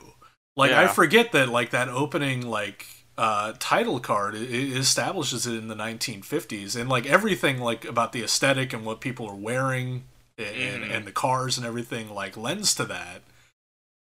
Like 0.57 0.73
I 0.73 0.89
forget 0.89 1.33
that 1.33 1.49
like 1.49 1.71
that 1.71 1.89
opening 1.89 2.47
like 2.47 2.87
uh 3.19 3.53
title 3.59 4.01
card 4.01 4.35
it, 4.35 4.51
it 4.51 4.77
establishes 4.77 5.47
it 5.47 5.55
in 5.55 5.69
the 5.69 5.75
1950s 5.75 6.81
and 6.81 6.89
like 6.89 7.05
everything 7.07 7.61
like 7.61 7.85
about 7.85 8.13
the 8.13 8.23
aesthetic 8.23 8.73
and 8.73 8.87
what 8.87 9.01
people 9.03 9.27
are 9.29 9.37
wearing 9.37 10.05
and, 10.39 10.57
and, 10.57 10.85
Mhm. 10.85 10.97
and 10.97 11.07
the 11.07 11.13
cars 11.13 11.59
and 11.59 11.67
everything 11.67 12.09
like 12.11 12.37
lends 12.39 12.75
to 12.77 12.85
that. 12.87 13.23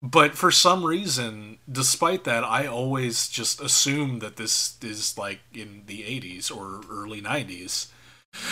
But 0.02 0.36
for 0.36 0.50
some 0.50 0.86
reason, 0.86 1.58
despite 1.70 2.24
that, 2.24 2.44
I 2.44 2.68
always 2.68 3.28
just 3.28 3.60
assume 3.60 4.20
that 4.20 4.38
this 4.38 4.78
is 4.82 5.18
like 5.18 5.42
in 5.54 5.84
the 5.88 6.04
80s 6.04 6.50
or 6.56 6.82
early 6.90 7.22
90s. 7.22 7.88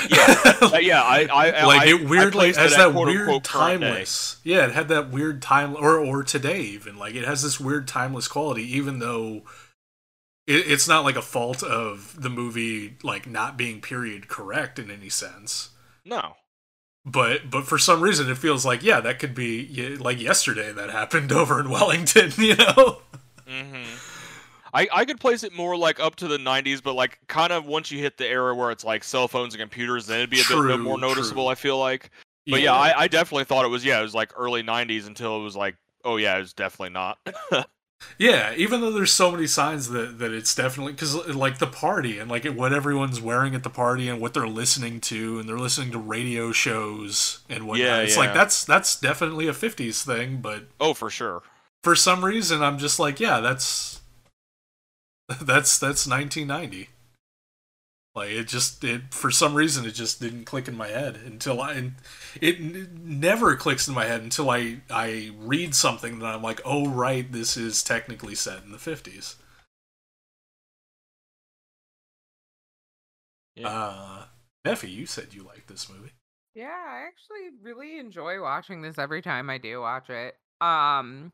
yeah 0.09 0.35
Uh, 0.73 0.77
yeah 0.79 1.01
I 1.03 1.27
I 1.31 1.63
like 1.63 1.81
I, 1.83 1.87
it 1.87 2.09
weirdly 2.09 2.47
has 2.53 2.73
it 2.73 2.77
that 2.77 2.91
quote-unquote 2.91 3.43
weird 3.43 3.43
day. 3.43 3.49
timeless. 3.49 4.37
Yeah, 4.43 4.65
it 4.65 4.71
had 4.71 4.87
that 4.89 5.11
weird 5.11 5.41
time 5.41 5.75
or 5.75 5.97
or 5.99 6.23
today 6.23 6.61
even 6.61 6.97
like 6.97 7.15
it 7.15 7.23
has 7.25 7.41
this 7.43 7.59
weird 7.59 7.87
timeless 7.87 8.27
quality, 8.27 8.63
even 8.75 8.99
though 8.99 9.43
it, 10.47 10.65
it's 10.67 10.87
not 10.87 11.03
like 11.05 11.15
a 11.15 11.21
fault 11.21 11.63
of 11.63 12.21
the 12.21 12.29
movie 12.29 12.97
like 13.03 13.27
not 13.27 13.57
being 13.57 13.79
period 13.81 14.27
correct 14.27 14.79
in 14.79 14.89
any 14.91 15.09
sense. 15.09 15.69
no 16.03 16.35
But 17.09 17.49
but 17.49 17.65
for 17.65 17.77
some 17.77 18.01
reason 18.01 18.29
it 18.29 18.37
feels 18.37 18.65
like 18.65 18.83
yeah 18.83 18.99
that 18.99 19.17
could 19.17 19.33
be 19.33 19.95
like 19.95 20.21
yesterday 20.21 20.73
that 20.73 20.89
happened 20.89 21.31
over 21.41 21.57
in 21.59 21.69
Wellington, 21.69 22.31
you 22.37 22.55
know. 22.57 23.01
mm-hmm. 23.47 23.95
I, 24.73 24.87
I 24.93 25.05
could 25.05 25.19
place 25.19 25.43
it 25.43 25.53
more 25.53 25.77
like 25.77 26.01
up 26.01 26.17
to 26.17 26.27
the 26.27 26.37
90s, 26.37 26.83
but 26.83 26.93
like 26.93 27.19
kind 27.27 27.53
of 27.53 27.65
once 27.65 27.89
you 27.89 27.99
hit 27.99 28.17
the 28.17 28.27
era 28.27 28.53
where 28.53 28.69
it's 28.71 28.83
like 28.83 29.05
cell 29.05 29.29
phones 29.29 29.53
and 29.53 29.61
computers, 29.61 30.05
then 30.05 30.17
it'd 30.19 30.29
be 30.29 30.41
a 30.41 30.43
bit, 30.43 30.47
True, 30.47 30.67
bit 30.67 30.81
more 30.81 30.99
noticeable. 30.99 31.45
true. 31.45 31.51
I 31.51 31.55
feel 31.55 31.79
like. 31.79 32.11
But 32.45 32.61
yeah, 32.61 32.73
I, 32.73 33.03
I 33.03 33.07
definitely 33.07 33.45
thought 33.45 33.63
it 33.65 33.69
was 33.69 33.83
yeah, 33.85 33.99
it 33.99 34.03
was 34.03 34.13
like 34.13 34.31
early 34.35 34.61
'90s 34.63 35.07
until 35.07 35.39
it 35.39 35.43
was 35.43 35.55
like, 35.55 35.75
oh 36.03 36.17
yeah, 36.17 36.35
it 36.35 36.39
was 36.41 36.53
definitely 36.53 36.91
not. 36.91 37.17
Yeah, 38.19 38.53
even 38.55 38.81
though 38.81 38.91
there's 38.91 39.11
so 39.11 39.31
many 39.31 39.47
signs 39.47 39.89
that 39.89 40.19
that 40.19 40.31
it's 40.31 40.55
definitely 40.55 40.93
because 40.93 41.15
like 41.27 41.59
the 41.59 41.67
party 41.67 42.19
and 42.19 42.29
like 42.29 42.45
what 42.45 42.73
everyone's 42.73 43.21
wearing 43.21 43.53
at 43.53 43.63
the 43.63 43.69
party 43.69 44.09
and 44.09 44.19
what 44.19 44.33
they're 44.33 44.47
listening 44.47 44.99
to 45.01 45.39
and 45.39 45.47
they're 45.47 45.59
listening 45.59 45.91
to 45.91 45.99
radio 45.99 46.51
shows 46.51 47.39
and 47.49 47.67
whatnot. 47.67 47.87
Yeah, 47.87 47.97
it's 47.99 48.15
yeah. 48.15 48.21
like 48.21 48.33
that's 48.33 48.65
that's 48.65 48.99
definitely 48.99 49.47
a 49.47 49.53
'50s 49.53 50.03
thing, 50.03 50.37
but 50.41 50.67
oh, 50.79 50.93
for 50.93 51.09
sure. 51.09 51.43
for 51.83 51.95
some 51.95 52.25
reason 52.25 52.63
I'm 52.63 52.77
just 52.77 52.99
like, 52.99 53.19
yeah, 53.19 53.39
that's 53.39 54.01
that's 55.41 55.77
that's 55.77 56.07
1990. 56.07 56.89
Like 58.17 58.31
it 58.31 58.47
just 58.47 58.83
it 58.83 59.13
for 59.13 59.29
some 59.29 59.53
reason 59.53 59.85
it 59.85 59.91
just 59.91 60.19
didn't 60.19 60.45
click 60.45 60.67
in 60.67 60.75
my 60.75 60.87
head 60.87 61.19
until 61.23 61.61
I 61.61 61.91
it 62.41 62.59
never 62.59 63.55
clicks 63.55 63.87
in 63.87 63.93
my 63.93 64.05
head 64.05 64.21
until 64.21 64.49
I 64.49 64.77
I 64.89 65.33
read 65.37 65.75
something 65.75 66.17
that 66.17 66.25
I'm 66.33 66.41
like, 66.41 66.59
oh 66.65 66.89
right, 66.89 67.31
this 67.31 67.55
is 67.55 67.83
technically 67.83 68.33
set 68.33 68.63
in 68.63 68.71
the 68.71 68.79
50s. 68.79 69.35
Yeah. 73.55 73.69
Uh, 73.69 74.23
Neffy, 74.65 74.91
you 74.91 75.05
said 75.05 75.35
you 75.35 75.43
liked 75.43 75.67
this 75.67 75.87
movie. 75.87 76.13
Yeah, 76.55 76.69
I 76.69 77.05
actually 77.07 77.51
really 77.61 77.99
enjoy 77.99 78.41
watching 78.41 78.81
this 78.81 78.97
every 78.97 79.21
time 79.21 79.47
I 79.51 79.59
do 79.59 79.81
watch 79.81 80.09
it. 80.09 80.33
Um 80.59 81.33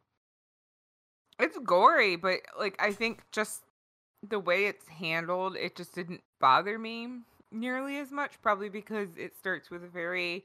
it's 1.40 1.58
gory, 1.60 2.18
but 2.18 2.42
like 2.60 2.76
I 2.78 2.92
think 2.92 3.24
just 3.32 3.64
the 4.22 4.40
way 4.40 4.66
it's 4.66 4.88
handled, 4.90 5.56
it 5.56 5.78
just 5.78 5.96
didn't 5.96 6.24
bother 6.44 6.78
me 6.78 7.08
nearly 7.54 8.00
as 8.00 8.12
much, 8.12 8.34
probably 8.42 8.68
because 8.68 9.08
it 9.16 9.38
starts 9.38 9.72
with 9.72 9.82
a 9.82 9.88
very 9.88 10.44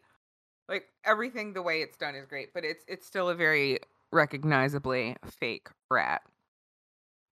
like 0.68 0.84
everything 1.04 1.54
the 1.54 1.60
way 1.62 1.82
it's 1.82 1.96
done 1.96 2.14
is 2.14 2.24
great, 2.24 2.54
but 2.54 2.64
it's 2.64 2.84
it's 2.86 3.04
still 3.04 3.28
a 3.28 3.34
very 3.34 3.80
recognizably 4.12 5.16
fake 5.26 5.66
rat. 5.90 6.22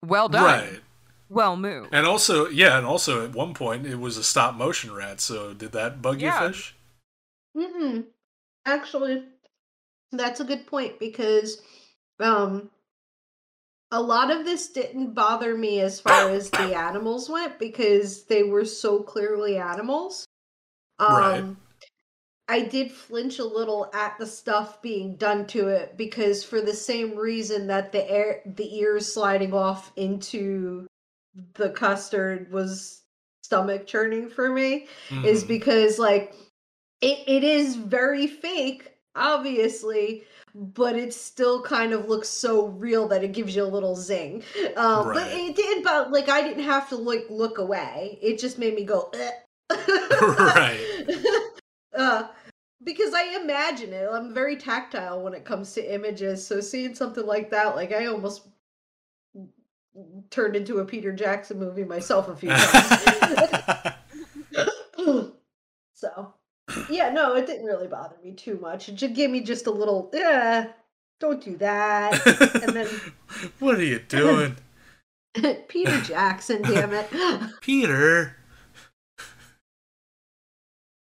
Well 0.05 0.29
done. 0.29 0.43
Right. 0.43 0.81
Well 1.29 1.57
moved. 1.57 1.91
And 1.93 2.07
also, 2.07 2.49
yeah, 2.49 2.77
and 2.77 2.85
also 2.85 3.25
at 3.25 3.35
one 3.35 3.55
point 3.55 3.87
it 3.87 4.01
was 4.01 4.17
a 4.17 4.25
stop 4.25 4.57
motion 4.57 4.93
rat. 4.93 5.21
So 5.21 5.55
did 5.55 5.71
that 5.71 6.03
bug 6.03 6.21
Yeah. 6.21 6.43
you, 6.43 6.49
fish? 6.49 6.75
Mm-mm. 7.57 8.05
Actually, 8.65 9.23
that's 10.11 10.41
a 10.41 10.45
good 10.45 10.67
point 10.67 10.99
because 10.99 11.63
um 12.19 12.69
a 13.97 14.01
lot 14.01 14.31
of 14.31 14.45
this 14.45 14.69
didn't 14.69 15.15
bother 15.15 15.57
me 15.57 15.81
as 15.81 16.01
far 16.01 16.29
as 16.29 16.51
the 16.51 16.77
animals 16.77 17.31
went 17.31 17.59
because 17.59 18.25
they 18.25 18.43
were 18.43 18.65
so 18.67 19.03
clearly 19.03 19.57
animals. 19.57 20.27
Um 20.99 21.09
Right. 21.09 21.57
I 22.49 22.63
did 22.63 22.93
flinch 22.93 23.41
a 23.41 23.45
little 23.45 23.91
at 23.93 24.19
the 24.19 24.27
stuff 24.27 24.81
being 24.81 25.17
done 25.17 25.47
to 25.49 25.67
it 25.69 25.97
because 25.97 26.45
for 26.45 26.61
the 26.61 26.75
same 26.75 27.17
reason 27.17 27.67
that 27.69 27.91
the 27.91 28.09
air 28.09 28.43
the 28.45 28.79
ears 28.79 29.13
sliding 29.13 29.55
off 29.55 29.91
into 29.97 30.87
the 31.55 31.71
custard 31.71 32.53
was 32.53 33.03
stomach 33.43 33.87
churning 33.87 34.29
for 34.29 34.51
me 34.51 34.89
is 35.25 35.45
Mhm. 35.45 35.49
because 35.49 35.99
like 35.99 36.35
it, 37.01 37.19
it 37.27 37.45
is 37.45 37.77
very 37.77 38.27
fake 38.27 38.93
obviously 39.15 40.25
but 40.57 40.97
it 40.97 41.13
still 41.13 41.61
kind 41.63 41.93
of 41.93 42.09
looks 42.09 42.31
so 42.31 42.69
real 42.69 43.07
that 43.09 43.23
it 43.23 43.33
gives 43.33 43.55
you 43.55 43.63
a 43.63 43.65
little 43.67 43.95
zing. 43.95 44.43
Um, 44.75 45.13
but 45.13 45.29
it 45.31 45.55
did 45.55 45.85
but 45.85 46.11
like 46.11 46.29
i 46.31 46.41
didn't 46.41 46.65
have 46.65 46.89
to 46.89 46.97
like 46.97 47.27
look 47.29 47.59
away. 47.59 48.19
It 48.23 48.39
just 48.39 48.59
made 48.59 48.75
me 48.75 48.85
go 48.85 49.13
Right. 49.71 50.81
uh, 51.97 52.29
because 52.83 53.13
i 53.13 53.39
imagine 53.43 53.93
it. 53.93 54.09
I'm 54.11 54.33
very 54.33 54.57
tactile 54.57 55.23
when 55.23 55.35
it 55.35 55.45
comes 55.45 55.75
to 55.75 55.95
images 55.95 56.47
so 56.47 56.61
seeing 56.61 56.95
something 56.95 57.27
like 57.27 57.51
that 57.51 57.77
like 57.77 57.93
i 57.93 58.07
almost 58.07 58.47
turned 60.31 60.57
into 60.57 60.79
a 60.79 60.85
peter 60.85 61.11
jackson 61.11 61.59
movie 61.59 61.83
myself 61.83 62.29
a 62.29 62.37
few 62.37 62.51
times 62.51 63.95
yeah 66.91 67.11
no 67.11 67.35
it 67.35 67.47
didn't 67.47 67.67
really 67.67 67.87
bother 67.87 68.17
me 68.25 68.33
too 68.33 68.59
much 68.61 68.89
it 68.89 68.95
just 68.95 69.15
gave 69.15 69.31
me 69.31 69.41
just 69.41 69.67
a 69.67 69.71
little 69.71 70.11
yeah 70.13 70.69
don't 71.21 71.43
do 71.43 71.57
that 71.57 72.27
and 72.63 72.75
then 72.75 72.89
what 73.59 73.77
are 73.77 73.85
you 73.85 73.99
doing, 74.01 74.57
peter 75.69 76.01
jackson 76.03 76.63
damn 76.63 76.93
it 76.93 77.09
Peter? 77.61 78.37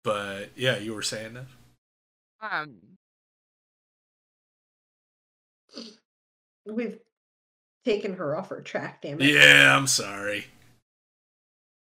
But 0.05 0.51
yeah, 0.57 0.79
you 0.79 0.95
were 0.95 1.03
saying 1.03 1.35
that. 1.35 1.47
Um 2.41 2.77
we've 6.67 6.99
taken 7.85 8.15
her 8.15 8.37
off 8.37 8.49
her 8.49 8.61
track 8.61 9.01
damn 9.03 9.21
it 9.21 9.33
Yeah, 9.33 9.77
I'm 9.77 9.87
sorry. 9.87 10.47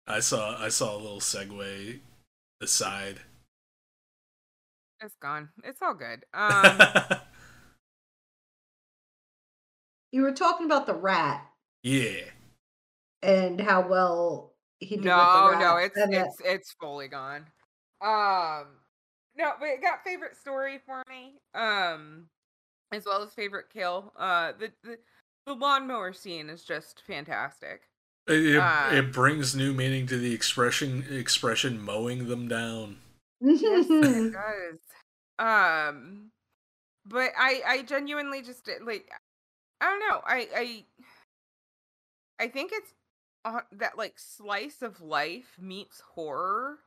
I 0.06 0.20
saw 0.20 0.60
I 0.60 0.68
saw 0.68 0.96
a 0.96 0.98
little 0.98 1.20
segue 1.20 2.00
aside. 2.60 3.20
It's 5.00 5.16
gone. 5.20 5.48
It's 5.64 5.80
all 5.82 5.94
good. 5.94 6.24
Um 6.34 6.78
you 10.12 10.22
were 10.22 10.32
talking 10.32 10.66
about 10.66 10.86
the 10.86 10.94
rat 10.94 11.46
yeah. 11.82 12.22
and 13.22 13.60
how 13.60 13.86
well 13.86 14.54
he 14.80 14.96
did 14.96 15.04
with 15.04 15.04
the 15.04 15.10
no, 15.10 15.50
rat 15.52 15.60
no, 15.60 15.76
it's 15.76 15.96
and 15.96 16.12
that- 16.12 16.26
it's 16.26 16.36
it's 16.44 16.72
fully 16.80 17.08
gone. 17.08 17.46
Um, 18.02 18.66
no, 19.36 19.52
but 19.60 19.66
it 19.68 19.82
got 19.82 20.02
favorite 20.04 20.36
story 20.36 20.80
for 20.86 21.02
me. 21.08 21.34
Um, 21.54 22.26
as 22.92 23.04
well 23.04 23.22
as 23.22 23.32
favorite 23.34 23.66
kill. 23.72 24.12
Uh, 24.18 24.52
the 24.58 24.72
the, 24.82 24.96
the 25.46 25.54
lawnmower 25.54 26.12
scene 26.12 26.48
is 26.48 26.64
just 26.64 27.02
fantastic. 27.06 27.82
It, 28.26 28.46
it, 28.46 28.56
Uh, 28.58 28.88
it 28.92 29.12
brings 29.12 29.54
new 29.54 29.72
meaning 29.74 30.06
to 30.08 30.16
the 30.18 30.32
expression 30.34 31.04
expression 31.10 31.80
mowing 31.80 32.26
them 32.28 32.48
down. 32.48 32.96
Yes, 33.40 33.86
it 34.02 34.24
does. 34.32 34.78
Um, 35.38 36.30
but 37.06 37.32
I 37.38 37.62
I 37.66 37.82
genuinely 37.82 38.42
just 38.42 38.68
like 38.84 39.10
I 39.80 39.86
don't 39.86 40.00
know. 40.00 40.20
I 40.26 40.48
I 40.56 40.84
I 42.38 42.48
think 42.48 42.72
it's 42.72 42.94
uh, 43.44 43.60
that 43.72 43.96
like 43.98 44.18
slice 44.18 44.82
of 44.82 45.00
life 45.00 45.56
meets 45.60 46.00
horror. 46.00 46.78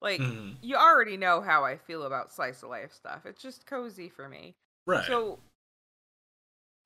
Like 0.00 0.22
Mhm. 0.22 0.56
you 0.62 0.76
already 0.76 1.16
know 1.16 1.40
how 1.40 1.64
I 1.64 1.76
feel 1.78 2.04
about 2.04 2.32
slice 2.32 2.62
of 2.62 2.70
life 2.70 2.92
stuff. 2.92 3.26
It's 3.26 3.42
just 3.42 3.66
cozy 3.66 4.08
for 4.08 4.28
me. 4.28 4.56
Right. 4.86 5.04
So 5.06 5.40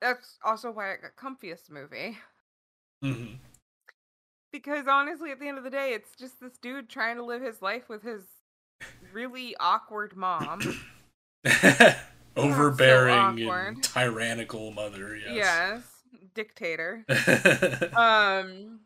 that's 0.01 0.37
also 0.43 0.71
why 0.71 0.93
I 0.93 0.97
got 0.97 1.15
comfiest 1.15 1.69
movie. 1.69 2.17
Mhm. 3.01 3.39
Because 4.51 4.87
honestly, 4.87 5.31
at 5.31 5.39
the 5.39 5.47
end 5.47 5.57
of 5.57 5.63
the 5.63 5.69
day, 5.69 5.93
it's 5.93 6.15
just 6.15 6.39
this 6.39 6.57
dude 6.57 6.89
trying 6.89 7.17
to 7.17 7.23
live 7.23 7.41
his 7.41 7.61
life 7.61 7.89
with 7.89 8.03
his 8.03 8.23
really 9.13 9.55
awkward 9.59 10.15
mom. 10.15 10.61
Overbearing 12.35 13.15
awkward. 13.15 13.75
and 13.75 13.83
tyrannical 13.83 14.71
mother. 14.71 15.15
Yes. 15.15 15.33
yes, 15.35 15.81
dictator. 16.35 17.03
um 17.95 18.81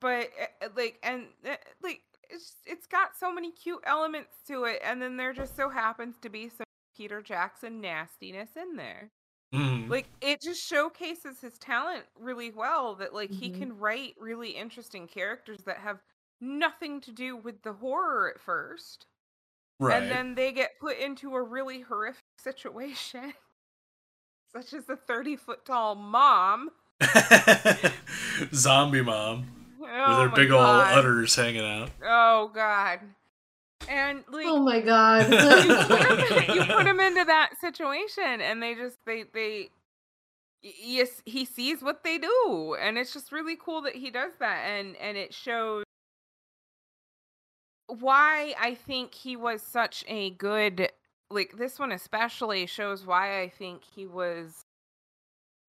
but 0.00 0.28
uh, 0.62 0.68
like 0.76 0.98
and 1.02 1.26
uh, 1.48 1.54
like 1.82 2.00
it's 2.28 2.56
it's 2.66 2.86
got 2.86 3.16
so 3.16 3.32
many 3.32 3.52
cute 3.52 3.82
elements 3.84 4.34
to 4.46 4.64
it 4.64 4.80
and 4.84 5.00
then 5.00 5.16
there 5.16 5.32
just 5.32 5.54
so 5.56 5.68
happens 5.70 6.16
to 6.20 6.28
be 6.28 6.48
some 6.48 6.66
peter 6.96 7.22
jackson 7.22 7.80
nastiness 7.80 8.50
in 8.60 8.74
there 8.76 9.10
Mhm. 9.54 9.88
like 9.88 10.08
it 10.20 10.42
just 10.42 10.60
showcases 10.60 11.40
his 11.40 11.56
talent 11.58 12.02
really 12.18 12.50
well 12.50 12.96
that 12.96 13.14
like 13.14 13.30
he 13.30 13.48
Mhm. 13.50 13.54
can 13.54 13.78
write 13.78 14.14
really 14.18 14.50
interesting 14.50 15.06
characters 15.06 15.60
that 15.66 15.78
have 15.78 16.02
nothing 16.40 17.00
to 17.00 17.12
do 17.12 17.36
with 17.36 17.62
the 17.62 17.72
horror 17.72 18.30
at 18.34 18.40
first 18.40 19.06
right. 19.80 20.02
and 20.02 20.10
then 20.10 20.34
they 20.34 20.52
get 20.52 20.78
put 20.80 20.98
into 20.98 21.34
a 21.34 21.42
really 21.42 21.80
horrific 21.80 22.22
situation 22.38 23.32
such 24.52 24.72
as 24.72 24.84
the 24.86 24.96
30 24.96 25.36
foot 25.36 25.64
tall 25.64 25.94
mom 25.94 26.70
Zombie 28.54 29.02
mom 29.02 29.46
with 29.78 29.90
oh 29.92 30.22
her 30.22 30.28
big 30.34 30.48
God. 30.48 30.88
old 30.88 30.98
udders 30.98 31.34
hanging 31.36 31.60
out. 31.64 31.90
Oh 32.04 32.50
God. 32.54 33.00
And 33.88 34.24
like 34.30 34.46
oh 34.46 34.60
my 34.62 34.80
god 34.82 35.30
you, 35.30 35.36
put 35.36 36.10
'em- 36.10 36.56
you 36.56 36.64
put 36.64 36.86
him 36.86 36.98
into 36.98 37.24
that 37.24 37.50
situation 37.60 38.40
and 38.40 38.62
they 38.62 38.74
just 38.74 38.96
they 39.04 39.24
they 39.34 39.68
yes 40.62 41.22
he 41.26 41.44
sees 41.44 41.82
what 41.82 42.02
they 42.02 42.18
do 42.18 42.76
and 42.80 42.96
it's 42.98 43.12
just 43.12 43.30
really 43.30 43.56
cool 43.62 43.82
that 43.82 43.94
he 43.94 44.10
does 44.10 44.32
that 44.40 44.64
and 44.64 44.96
and 44.96 45.16
it 45.16 45.32
shows 45.34 45.84
why 47.88 48.54
I 48.58 48.74
think 48.74 49.14
he 49.14 49.36
was 49.36 49.62
such 49.62 50.04
a 50.08 50.30
good 50.30 50.90
like 51.30 51.56
this 51.56 51.78
one 51.78 51.92
especially 51.92 52.66
shows 52.66 53.04
why 53.06 53.40
I 53.40 53.48
think 53.48 53.82
he 53.84 54.06
was 54.06 54.64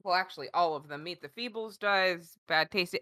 well 0.03 0.15
actually 0.15 0.49
all 0.53 0.75
of 0.75 0.87
them 0.87 1.03
Meet 1.03 1.21
the 1.21 1.29
Feebles 1.29 1.77
does 1.77 2.37
Bad 2.47 2.71
Taste 2.71 2.95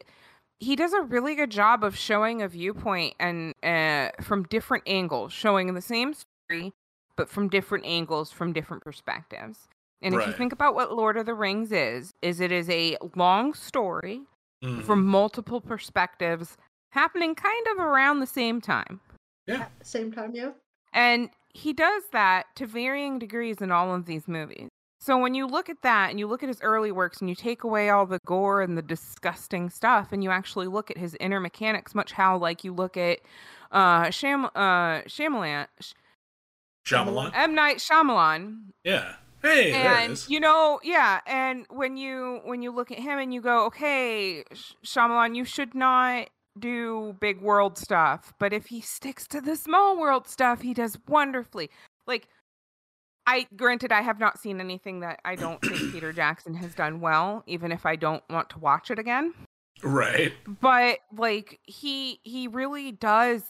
he 0.60 0.76
does 0.76 0.94
a 0.94 1.02
really 1.02 1.36
good 1.36 1.52
job 1.52 1.84
of 1.84 1.98
showing 1.98 2.42
a 2.42 2.48
viewpoint 2.48 3.16
and 3.20 3.54
uh, 3.62 4.10
from 4.22 4.44
different 4.44 4.86
angles, 4.88 5.34
showing 5.34 5.74
the 5.74 5.82
same 5.82 6.14
story, 6.14 6.72
but 7.18 7.30
from 7.30 7.50
different 7.50 7.86
angles, 7.86 8.32
from 8.32 8.54
different 8.54 8.82
perspectives. 8.82 9.68
And 10.02 10.16
if 10.16 10.26
you 10.26 10.32
think 10.32 10.54
about 10.54 10.74
what 10.74 10.94
Lord 10.94 11.18
of 11.18 11.26
the 11.26 11.34
Rings 11.34 11.74
is, 11.74 12.14
is 12.22 12.40
it 12.40 12.54
is 12.54 12.70
a 12.70 12.98
long 13.16 13.54
story 13.54 14.22
Mhm. 14.64 14.84
from 14.86 15.06
multiple 15.06 15.60
perspectives 15.60 16.56
happening 16.92 17.36
kind 17.36 17.68
of 17.74 17.80
around 17.80 18.20
the 18.22 18.26
same 18.26 18.62
time. 18.62 19.02
Yeah. 19.48 19.62
At 19.62 19.80
the 19.80 19.86
same 19.86 20.12
time 20.12 20.32
yeah 20.34 20.52
And 20.94 21.30
he 21.54 21.74
does 21.74 22.04
that 22.12 22.48
to 22.56 22.66
varying 22.66 23.20
degrees 23.20 23.58
in 23.62 23.72
all 23.72 23.94
of 23.96 24.06
these 24.06 24.28
movies. 24.28 24.70
So 25.00 25.18
when 25.20 25.36
you 25.36 25.46
look 25.46 25.70
at 25.70 25.84
that 25.84 26.10
and 26.10 26.20
you 26.20 26.26
look 26.26 26.42
at 26.42 26.50
his 26.50 26.60
early 26.62 26.92
works 26.92 27.20
and 27.20 27.30
you 27.30 27.36
take 27.36 27.64
away 27.64 27.90
all 27.90 28.06
the 28.08 28.20
gore 28.26 28.62
and 28.62 28.76
the 28.78 28.82
disgusting 28.82 29.70
stuff 29.70 30.12
and 30.12 30.24
you 30.24 30.32
actually 30.32 30.68
look 30.68 30.90
at 30.90 30.98
his 30.98 31.16
inner 31.20 31.40
mechanics, 31.40 31.94
much 31.94 32.12
how 32.14 32.38
like 32.38 32.64
you 32.64 32.74
look 32.74 32.98
at 32.98 33.20
uh 33.72 34.10
Sham 34.10 34.46
uh 34.46 35.02
Shyamalan 35.04 35.68
Sh- 35.80 35.94
Shyamalan. 36.88 37.32
M 37.36 37.54
Night 37.56 37.78
Shyamalan 37.78 38.58
Yeah. 38.84 39.16
Hey, 39.42 39.72
there 39.72 39.92
it 39.92 40.10
and 40.10 40.26
you 40.28 40.40
know 40.40 40.80
yeah 40.84 41.20
and 41.28 41.68
when 41.70 41.98
you 41.98 42.42
when 42.46 42.64
you 42.64 42.72
look 42.72 42.92
at 42.92 42.98
him 42.98 43.20
and 43.20 43.32
you 43.34 43.42
go 43.42 43.66
okay 43.66 44.44
Sh- 44.54 44.74
Shyamalan 44.84 45.36
you 45.36 45.46
should 45.46 45.76
not 45.76 46.30
do 46.58 47.16
big 47.20 47.42
world 47.42 47.78
stuff 47.78 48.34
but 48.40 48.54
if 48.54 48.68
he 48.68 48.80
sticks 48.82 49.28
to 49.28 49.42
the 49.42 49.56
small 49.56 49.98
world 50.00 50.28
stuff 50.28 50.62
he 50.62 50.74
does 50.74 50.98
wonderfully 51.08 51.70
like 52.08 52.28
I 53.28 53.48
granted 53.56 53.92
I 53.92 54.02
have 54.02 54.20
not 54.20 54.40
seen 54.40 54.60
anything 54.62 55.00
that 55.02 55.20
I 55.26 55.36
don't 55.36 55.62
think 55.62 55.78
Peter 55.92 56.14
Jackson 56.14 56.54
has 56.56 56.74
done 56.76 57.02
well 57.02 57.44
even 57.48 57.72
if 57.72 57.86
I 57.86 57.96
don't 57.96 58.24
want 58.30 58.50
to 58.52 58.60
watch 58.60 58.90
it 58.92 59.00
again 59.00 59.34
Right. 59.84 60.32
but 60.62 61.00
like 61.16 61.60
he 61.64 62.20
he 62.24 62.48
really 62.48 62.92
does 62.94 63.44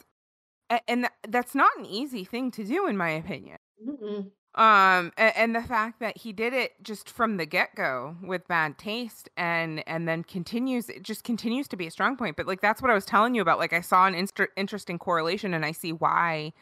and 0.88 1.07
that's 1.27 1.53
not 1.53 1.69
an 1.77 1.86
easy 1.86 2.23
thing 2.23 2.49
to 2.52 2.64
do 2.64 2.88
in 2.88 2.98
my 2.98 3.10
opinion 3.11 3.57
Mm-mm. 3.88 4.32
Um 4.56 5.11
a- 5.18 5.38
and, 5.38 5.53
the 5.56 5.61
fact 5.61 5.99
that 5.99 6.18
he 6.18 6.32
did 6.32 6.53
it 6.53 6.82
just 6.82 7.10
from 7.10 7.38
the 7.38 7.45
get-go 7.45 8.15
with 8.23 8.48
bad 8.48 8.77
taste 8.77 9.30
and 9.36 9.84
and 9.88 10.07
then 10.07 10.23
continues 10.23 10.90
it 10.90 11.03
just 11.03 11.23
continues 11.26 11.68
to 11.68 11.76
be 11.76 11.88
a 11.88 11.91
strong 11.91 12.15
point. 12.15 12.38
But 12.38 12.48
like 12.48 12.61
that's 12.61 12.82
what 12.82 12.90
i 12.91 12.94
was 12.94 13.06
telling 13.06 13.36
you 13.36 13.41
about. 13.41 13.60
Like 13.60 13.73
i 13.73 13.82
saw 13.82 14.06
an 14.07 14.15
inst- 14.15 14.40
interesting 14.56 14.98
correlation 14.99 15.53
and 15.53 15.65
i 15.65 15.72
see 15.73 15.91
why 15.91 16.53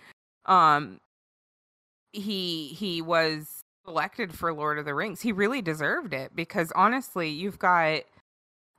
um 0.46 1.00
he 2.14 2.70
he 2.70 3.02
was 3.02 3.62
selected 3.86 4.34
for 4.34 4.54
lord 4.54 4.80
of 4.80 4.86
the 4.86 4.96
rings. 4.96 5.22
He 5.22 5.32
really 5.32 5.62
deserved 5.62 6.14
it 6.14 6.36
because 6.36 6.72
honestly 6.76 7.30
you've 7.30 7.60
got 7.60 8.02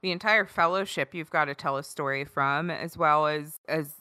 the 0.02 0.10
entire 0.12 0.44
fellowship 0.44 1.14
you've 1.14 1.30
got 1.30 1.46
to 1.46 1.54
tell 1.54 1.76
a 1.76 1.84
story 1.84 2.24
from 2.24 2.70
as 2.70 2.96
well 2.96 3.26
as 3.26 3.56
as 3.68 3.94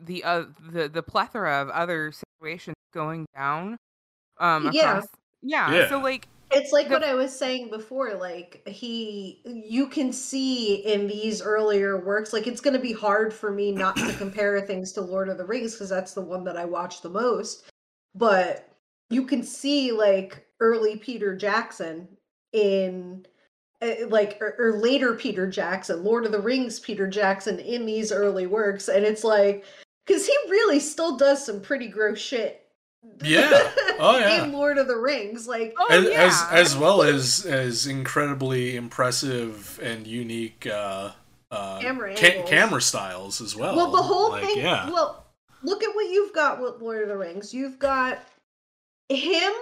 the 0.00 0.22
uh, 0.24 0.44
the 0.70 0.88
the 0.88 1.02
plethora 1.02 1.60
of 1.62 1.68
other 1.70 2.12
situations 2.12 2.76
going 2.94 3.26
down 3.36 3.76
um 4.40 4.70
Yeah. 4.72 4.98
across 4.98 5.06
yeah, 5.42 5.88
so 5.88 5.96
Yeah. 5.98 6.02
like 6.02 6.28
It's 6.50 6.72
like 6.72 6.88
The- 6.88 6.94
what 6.94 7.04
I 7.04 7.14
was 7.14 7.36
saying 7.36 7.68
before. 7.70 8.14
Like 8.14 8.66
he, 8.66 9.42
you 9.44 9.86
can 9.86 10.12
see 10.12 10.76
in 10.76 11.06
these 11.06 11.42
earlier 11.42 11.98
works, 12.04 12.32
like 12.32 12.46
it's 12.46 12.60
going 12.62 12.74
to 12.74 12.80
be 12.80 12.92
hard 12.92 13.32
for 13.34 13.50
me 13.52 13.70
not 13.70 13.96
to 13.96 14.12
compare 14.18 14.60
things 14.62 14.92
to 14.94 15.00
Lord 15.02 15.28
of 15.28 15.36
the 15.38 15.44
Rings 15.44 15.74
because 15.74 15.90
that's 15.90 16.14
the 16.14 16.22
one 16.22 16.44
that 16.44 16.56
I 16.56 16.64
watch 16.64 17.02
the 17.02 17.10
most. 17.10 17.70
But 18.14 18.68
you 19.10 19.26
can 19.26 19.42
see 19.42 19.92
like 19.92 20.46
early 20.60 20.96
Peter 20.96 21.36
Jackson 21.36 22.08
in, 22.52 23.26
uh, 23.82 24.06
like 24.08 24.38
or, 24.40 24.56
or 24.58 24.72
later 24.78 25.14
Peter 25.14 25.46
Jackson, 25.48 26.02
Lord 26.02 26.24
of 26.24 26.32
the 26.32 26.40
Rings 26.40 26.80
Peter 26.80 27.06
Jackson 27.06 27.58
in 27.60 27.84
these 27.86 28.10
early 28.10 28.46
works, 28.46 28.88
and 28.88 29.04
it's 29.04 29.22
like 29.22 29.64
because 30.06 30.26
he 30.26 30.34
really 30.48 30.80
still 30.80 31.16
does 31.16 31.44
some 31.44 31.60
pretty 31.60 31.88
gross 31.88 32.18
shit. 32.18 32.64
Yeah. 33.22 33.70
Oh, 33.98 34.18
yeah. 34.20 34.44
in 34.44 34.52
Lord 34.52 34.78
of 34.78 34.86
the 34.88 34.96
Rings, 34.96 35.46
like 35.46 35.74
oh 35.78 35.86
as, 35.90 36.04
yeah 36.04 36.24
as 36.24 36.72
as 36.72 36.76
well 36.76 37.02
as 37.02 37.44
as 37.46 37.86
incredibly 37.86 38.76
impressive 38.76 39.78
and 39.82 40.06
unique 40.06 40.66
uh, 40.66 41.12
uh, 41.50 41.80
Camera 41.80 42.14
ca- 42.16 42.42
camera 42.44 42.82
styles 42.82 43.40
as 43.40 43.56
well. 43.56 43.76
Well, 43.76 43.90
the 43.90 44.02
whole 44.02 44.30
Like, 44.30 44.44
thing. 44.44 44.58
Yeah. 44.58 44.90
Well, 44.90 45.24
look 45.62 45.82
at 45.82 45.94
what 45.94 46.10
you've 46.10 46.32
got 46.34 46.60
with 46.60 46.80
Lord 46.80 47.02
of 47.02 47.08
the 47.08 47.16
Rings. 47.16 47.54
You've 47.54 47.78
got 47.78 48.18
him 49.08 49.52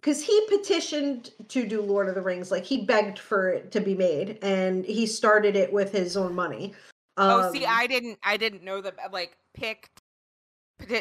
because 0.00 0.22
he 0.24 0.40
petitioned 0.48 1.30
to 1.48 1.66
do 1.66 1.82
Lord 1.82 2.08
of 2.08 2.14
the 2.14 2.22
Rings. 2.22 2.50
Like 2.50 2.64
he 2.64 2.84
begged 2.84 3.18
for 3.18 3.50
it 3.50 3.70
to 3.72 3.80
be 3.80 3.94
made, 3.94 4.38
and 4.42 4.84
he 4.84 5.06
started 5.06 5.54
it 5.56 5.72
with 5.72 5.92
his 5.92 6.16
own 6.16 6.34
money. 6.34 6.72
oh 7.18 7.52
see 7.52 7.64
Um, 7.66 7.72
i 7.76 7.86
didn't 7.86 8.18
i 8.22 8.36
didn't 8.36 8.62
know 8.64 8.80
that 8.80 8.96
like 9.12 9.36
picked 9.54 9.90
peti- 9.90 9.99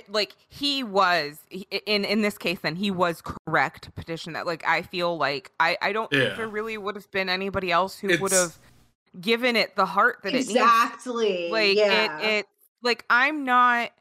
like 0.10 0.36
he 0.48 0.84
was 0.84 1.40
in 1.86 2.06
in 2.06 2.22
this 2.22 2.38
case 2.38 2.60
then 2.62 2.76
he 2.76 2.92
was 2.92 3.22
correct 3.22 3.84
to 3.84 3.92
petition 3.92 4.34
that 4.34 4.46
like 4.46 4.64
i 4.68 4.82
feel 4.82 5.18
like 5.18 5.52
i 5.60 5.78
i 5.82 5.92
don't 5.92 6.10
think 6.12 6.36
there 6.38 6.48
really 6.48 6.78
would 6.78 6.96
have 6.96 7.10
been 7.12 7.30
anybody 7.30 7.72
else 7.72 7.98
who 8.00 8.18
would 8.20 8.32
have 8.32 8.56
given 9.20 9.56
it 9.56 9.76
the 9.76 9.86
heart 9.86 10.20
that 10.24 10.34
it 10.34 10.48
needs. 10.48 10.50
Exactly. 10.50 11.50
like 11.50 11.78
yeah. 11.78 12.20
it 12.20 12.26
it 12.26 12.46
like 12.84 13.06
i'm 13.10 13.44
not 13.44 13.92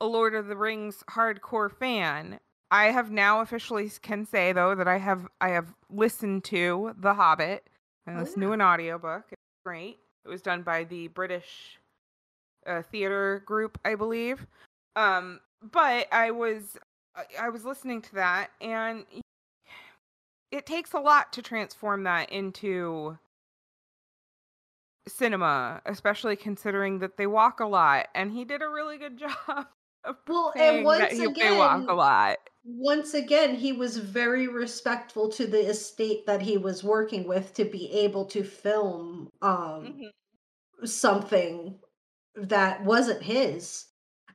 a 0.00 0.06
lord 0.06 0.34
of 0.34 0.46
the 0.46 0.56
rings 0.56 1.02
hardcore 1.10 1.70
fan. 1.70 2.40
I 2.70 2.86
have 2.86 3.10
now 3.10 3.40
officially 3.42 3.90
can 4.00 4.24
say 4.26 4.52
though 4.52 4.74
that 4.74 4.88
i 4.88 4.98
have 4.98 5.28
i 5.40 5.50
have 5.50 5.74
listened 5.90 6.44
to 6.44 6.94
the 6.98 7.14
hobbit 7.14 7.68
i 8.06 8.14
Oh, 8.14 8.20
listened 8.20 8.42
to 8.42 8.52
an 8.52 8.62
audiobook 8.62 9.24
it's 9.30 9.40
great. 9.64 9.98
It 10.24 10.28
was 10.28 10.42
done 10.42 10.62
by 10.62 10.84
the 10.84 11.08
british 11.08 11.78
uh, 12.66 12.82
theater 12.82 13.42
group 13.46 13.78
i 13.84 13.94
believe 13.94 14.46
um 14.96 15.40
but 15.72 16.06
i 16.12 16.30
was 16.30 16.76
I- 17.40 17.48
was 17.50 17.64
listening 17.64 18.02
to 18.02 18.14
that 18.16 18.50
and 18.60 19.04
it 20.50 20.66
takes 20.66 20.92
a 20.92 20.98
lot 21.00 21.32
to 21.34 21.42
transform 21.42 22.02
that 22.04 22.30
into 22.30 23.18
cinema, 25.08 25.80
especially 25.86 26.36
considering 26.36 26.98
that 27.00 27.16
they 27.16 27.26
walk 27.26 27.60
a 27.60 27.66
lot, 27.66 28.08
and 28.14 28.30
he 28.30 28.44
did 28.44 28.62
a 28.62 28.68
really 28.68 28.98
good 28.98 29.18
job 29.18 29.66
of 30.04 30.16
Well, 30.28 30.52
and 30.56 30.84
once 30.84 31.12
he, 31.12 31.18
they 31.18 31.56
walk 31.56 31.80
a 31.80 31.84
again- 31.84 31.96
lot. 31.96 32.36
once 32.64 33.14
again, 33.14 33.54
he 33.56 33.72
was 33.72 33.96
very 33.96 34.46
respectful 34.46 35.28
to 35.30 35.46
the 35.46 35.68
estate 35.68 36.26
that 36.26 36.42
he 36.42 36.58
was 36.58 36.84
working 36.84 37.26
with 37.26 37.54
to 37.54 37.64
be 37.64 37.90
able 37.90 38.26
to 38.26 38.44
film 38.44 39.28
um 39.42 40.10
Mhm. 40.82 40.86
something 40.86 41.78
that 42.34 42.84
wasn't 42.84 43.22
his. 43.22 43.86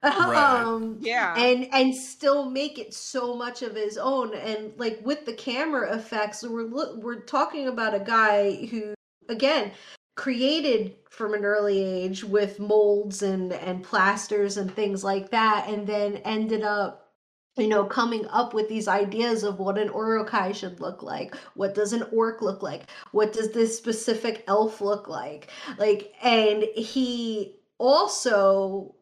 Right. 0.03 0.61
um 0.63 0.97
Yeah. 1.01 1.35
and 1.35 1.67
and 1.73 1.95
still 1.95 2.49
make 2.49 2.77
it 2.79 2.93
so 2.93 3.35
much 3.35 3.61
of 3.61 3.75
his 3.75 3.97
own 3.97 4.33
and 4.35 4.73
like 4.77 4.99
with 5.03 5.25
the 5.25 5.33
camera 5.33 5.95
effects 5.95 6.43
we're 6.43 6.67
we're 6.67 7.21
talking 7.21 7.67
about 7.67 7.93
a 7.95 7.99
guy 7.99 8.65
who 8.67 8.93
again 9.29 9.71
created 10.15 10.95
from 11.09 11.33
an 11.33 11.45
early 11.45 11.81
age 11.81 12.23
with 12.23 12.59
molds 12.59 13.21
and 13.21 13.53
and 13.53 13.83
plasters 13.83 14.57
and 14.57 14.73
things 14.73 15.03
like 15.03 15.29
that 15.31 15.67
and 15.69 15.87
then 15.87 16.17
ended 16.17 16.63
up 16.63 17.13
you 17.57 17.67
know 17.67 17.85
coming 17.85 18.25
up 18.27 18.53
with 18.53 18.69
these 18.69 18.87
ideas 18.87 19.43
of 19.43 19.59
what 19.59 19.77
an 19.77 19.87
Uruk-hai 19.87 20.51
should 20.51 20.79
look 20.79 21.01
like 21.03 21.35
what 21.55 21.73
does 21.75 21.93
an 21.93 22.03
orc 22.11 22.41
look 22.41 22.61
like 22.63 22.83
what 23.11 23.33
does 23.33 23.51
this 23.51 23.77
specific 23.77 24.43
elf 24.47 24.81
look 24.81 25.07
like 25.07 25.49
like 25.77 26.13
and 26.21 26.63
he 26.75 27.55
also 27.79 28.95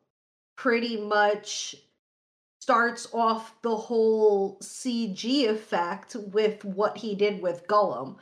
pretty 0.56 0.98
much 0.98 1.76
starts 2.66 3.08
off 3.14 3.62
the 3.62 3.76
whole 3.76 4.58
CG 4.60 5.48
effect 5.48 6.16
with 6.32 6.66
what 6.66 6.98
he 6.98 7.14
did 7.14 7.40
with 7.42 7.68
Gollum. 7.68 8.16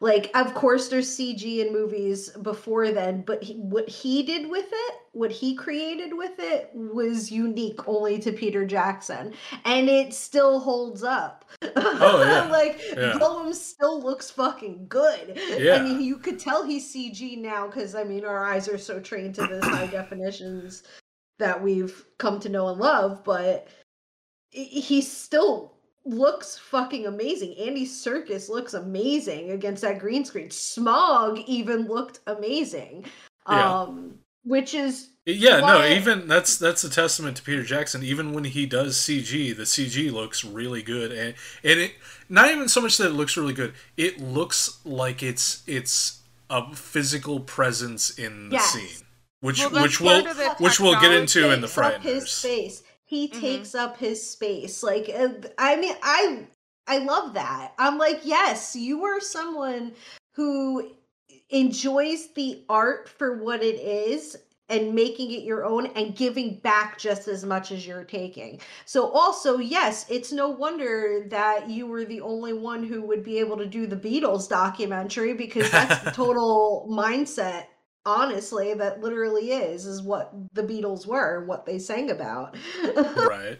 Like, 0.00 0.30
of 0.34 0.52
course, 0.54 0.88
there's 0.88 1.16
CG 1.16 1.64
in 1.64 1.72
movies 1.72 2.30
before 2.30 2.90
then, 2.90 3.22
but 3.22 3.40
he, 3.40 3.54
what 3.54 3.88
he 3.88 4.24
did 4.24 4.50
with 4.50 4.66
it, 4.66 4.94
what 5.12 5.30
he 5.30 5.54
created 5.54 6.16
with 6.16 6.38
it, 6.38 6.70
was 6.74 7.30
unique 7.30 7.86
only 7.86 8.18
to 8.18 8.32
Peter 8.32 8.64
Jackson, 8.64 9.32
and 9.64 9.88
it 9.88 10.12
still 10.12 10.58
holds 10.58 11.04
up. 11.04 11.44
Oh, 11.76 12.24
yeah. 12.24 12.50
like 12.50 12.80
Yeah. 12.96 13.18
Gollum 13.20 13.54
still 13.54 14.02
looks 14.02 14.30
fucking 14.30 14.86
good. 14.88 15.38
Yeah. 15.58 15.76
I 15.76 15.82
mean, 15.82 16.00
you 16.00 16.16
could 16.16 16.38
tell 16.38 16.64
he's 16.64 16.92
CG 16.92 17.38
now 17.38 17.66
because 17.66 17.94
I 17.94 18.02
mean, 18.02 18.24
our 18.24 18.44
eyes 18.44 18.68
are 18.68 18.78
so 18.78 18.98
trained 18.98 19.36
to 19.36 19.46
this 19.46 19.64
high 19.64 19.86
definitions 19.86 20.82
that 21.42 21.62
we've 21.62 22.04
come 22.18 22.40
to 22.40 22.48
know 22.48 22.68
and 22.68 22.80
love, 22.80 23.22
but 23.24 23.68
he 24.50 25.00
still 25.02 25.72
looks 26.04 26.58
fucking 26.58 27.06
amazing. 27.06 27.54
Andy 27.58 27.86
Serkis 27.86 28.48
looks 28.48 28.74
amazing 28.74 29.50
against 29.52 29.82
that 29.82 29.98
green 29.98 30.24
screen. 30.24 30.48
Smaug 30.48 31.44
even 31.46 31.86
looked 31.86 32.20
amazing. 32.26 33.04
Yeah. 33.48 33.80
Um 33.82 34.18
which 34.44 34.74
is 34.74 35.10
Yeah, 35.24 35.60
no, 35.60 35.86
even 35.86 36.26
that's 36.26 36.56
that's 36.58 36.82
a 36.84 36.90
testament 36.90 37.36
to 37.36 37.42
Peter 37.44 37.62
Jackson. 37.62 38.02
Even 38.02 38.32
when 38.32 38.44
he 38.44 38.66
does 38.66 38.96
CG, 38.96 39.56
the 39.56 39.62
CG 39.62 40.12
looks 40.12 40.44
really 40.44 40.82
good, 40.82 41.12
and 41.12 41.34
and 41.62 41.78
it 41.80 41.92
not 42.28 42.50
even 42.50 42.68
so 42.68 42.80
much 42.80 42.96
that 42.98 43.06
it 43.06 43.14
looks 43.14 43.36
really 43.36 43.52
good. 43.54 43.72
It 43.96 44.20
looks 44.20 44.78
like 44.84 45.22
it's 45.22 45.62
it's 45.68 46.22
a 46.50 46.74
physical 46.74 47.38
presence 47.40 48.10
in 48.18 48.48
the 48.48 48.56
Yes. 48.56 48.72
scene, 48.72 49.06
which 49.42 49.58
Well, 49.58 49.82
which 49.82 49.98
part 49.98 50.24
will 50.24 50.54
which 50.58 50.80
we'll 50.80 51.00
get 51.00 51.12
into 51.12 51.50
in 51.50 51.60
the 51.60 51.66
takes 51.66 51.78
up 51.78 52.00
his 52.02 52.24
Frighteners. 52.24 52.28
space. 52.28 52.82
He 53.04 53.28
Mhm. 53.28 53.40
takes 53.40 53.74
up 53.74 53.98
his 53.98 54.26
space. 54.26 54.82
Like 54.82 55.10
uh, 55.14 55.28
I 55.58 55.76
mean, 55.76 55.94
I 56.02 56.46
I 56.86 56.98
love 56.98 57.34
that. 57.34 57.74
I'm 57.78 57.98
like, 57.98 58.20
yes, 58.24 58.74
you 58.74 59.04
are 59.04 59.20
someone 59.20 59.92
who 60.34 60.92
enjoys 61.50 62.28
the 62.34 62.64
art 62.68 63.08
for 63.08 63.42
what 63.42 63.62
it 63.62 63.78
is 63.80 64.36
and 64.68 64.94
making 64.94 65.30
it 65.32 65.42
your 65.42 65.66
own 65.66 65.86
and 65.88 66.16
giving 66.16 66.58
back 66.60 66.98
just 66.98 67.28
as 67.28 67.44
much 67.44 67.70
as 67.72 67.86
you're 67.86 68.04
taking. 68.04 68.58
So 68.86 69.10
also, 69.10 69.58
yes, 69.58 70.06
it's 70.08 70.32
no 70.32 70.48
wonder 70.48 71.26
that 71.28 71.68
you 71.68 71.86
were 71.86 72.04
the 72.04 72.22
only 72.22 72.54
one 72.54 72.82
who 72.84 73.02
would 73.02 73.22
be 73.22 73.38
able 73.38 73.58
to 73.58 73.66
do 73.66 73.86
the 73.86 73.96
Beatles 73.96 74.48
documentary 74.48 75.34
because 75.34 75.70
that's 75.70 76.02
the 76.02 76.10
total 76.22 76.88
mindset 76.90 77.66
honestly 78.04 78.74
that 78.74 79.00
literally 79.00 79.50
is 79.52 79.86
is 79.86 80.02
what 80.02 80.32
the 80.52 80.62
Beatles 80.62 81.06
were, 81.06 81.44
what 81.46 81.66
they 81.66 81.78
sang 81.78 82.10
about. 82.10 82.56
Right. 82.96 83.58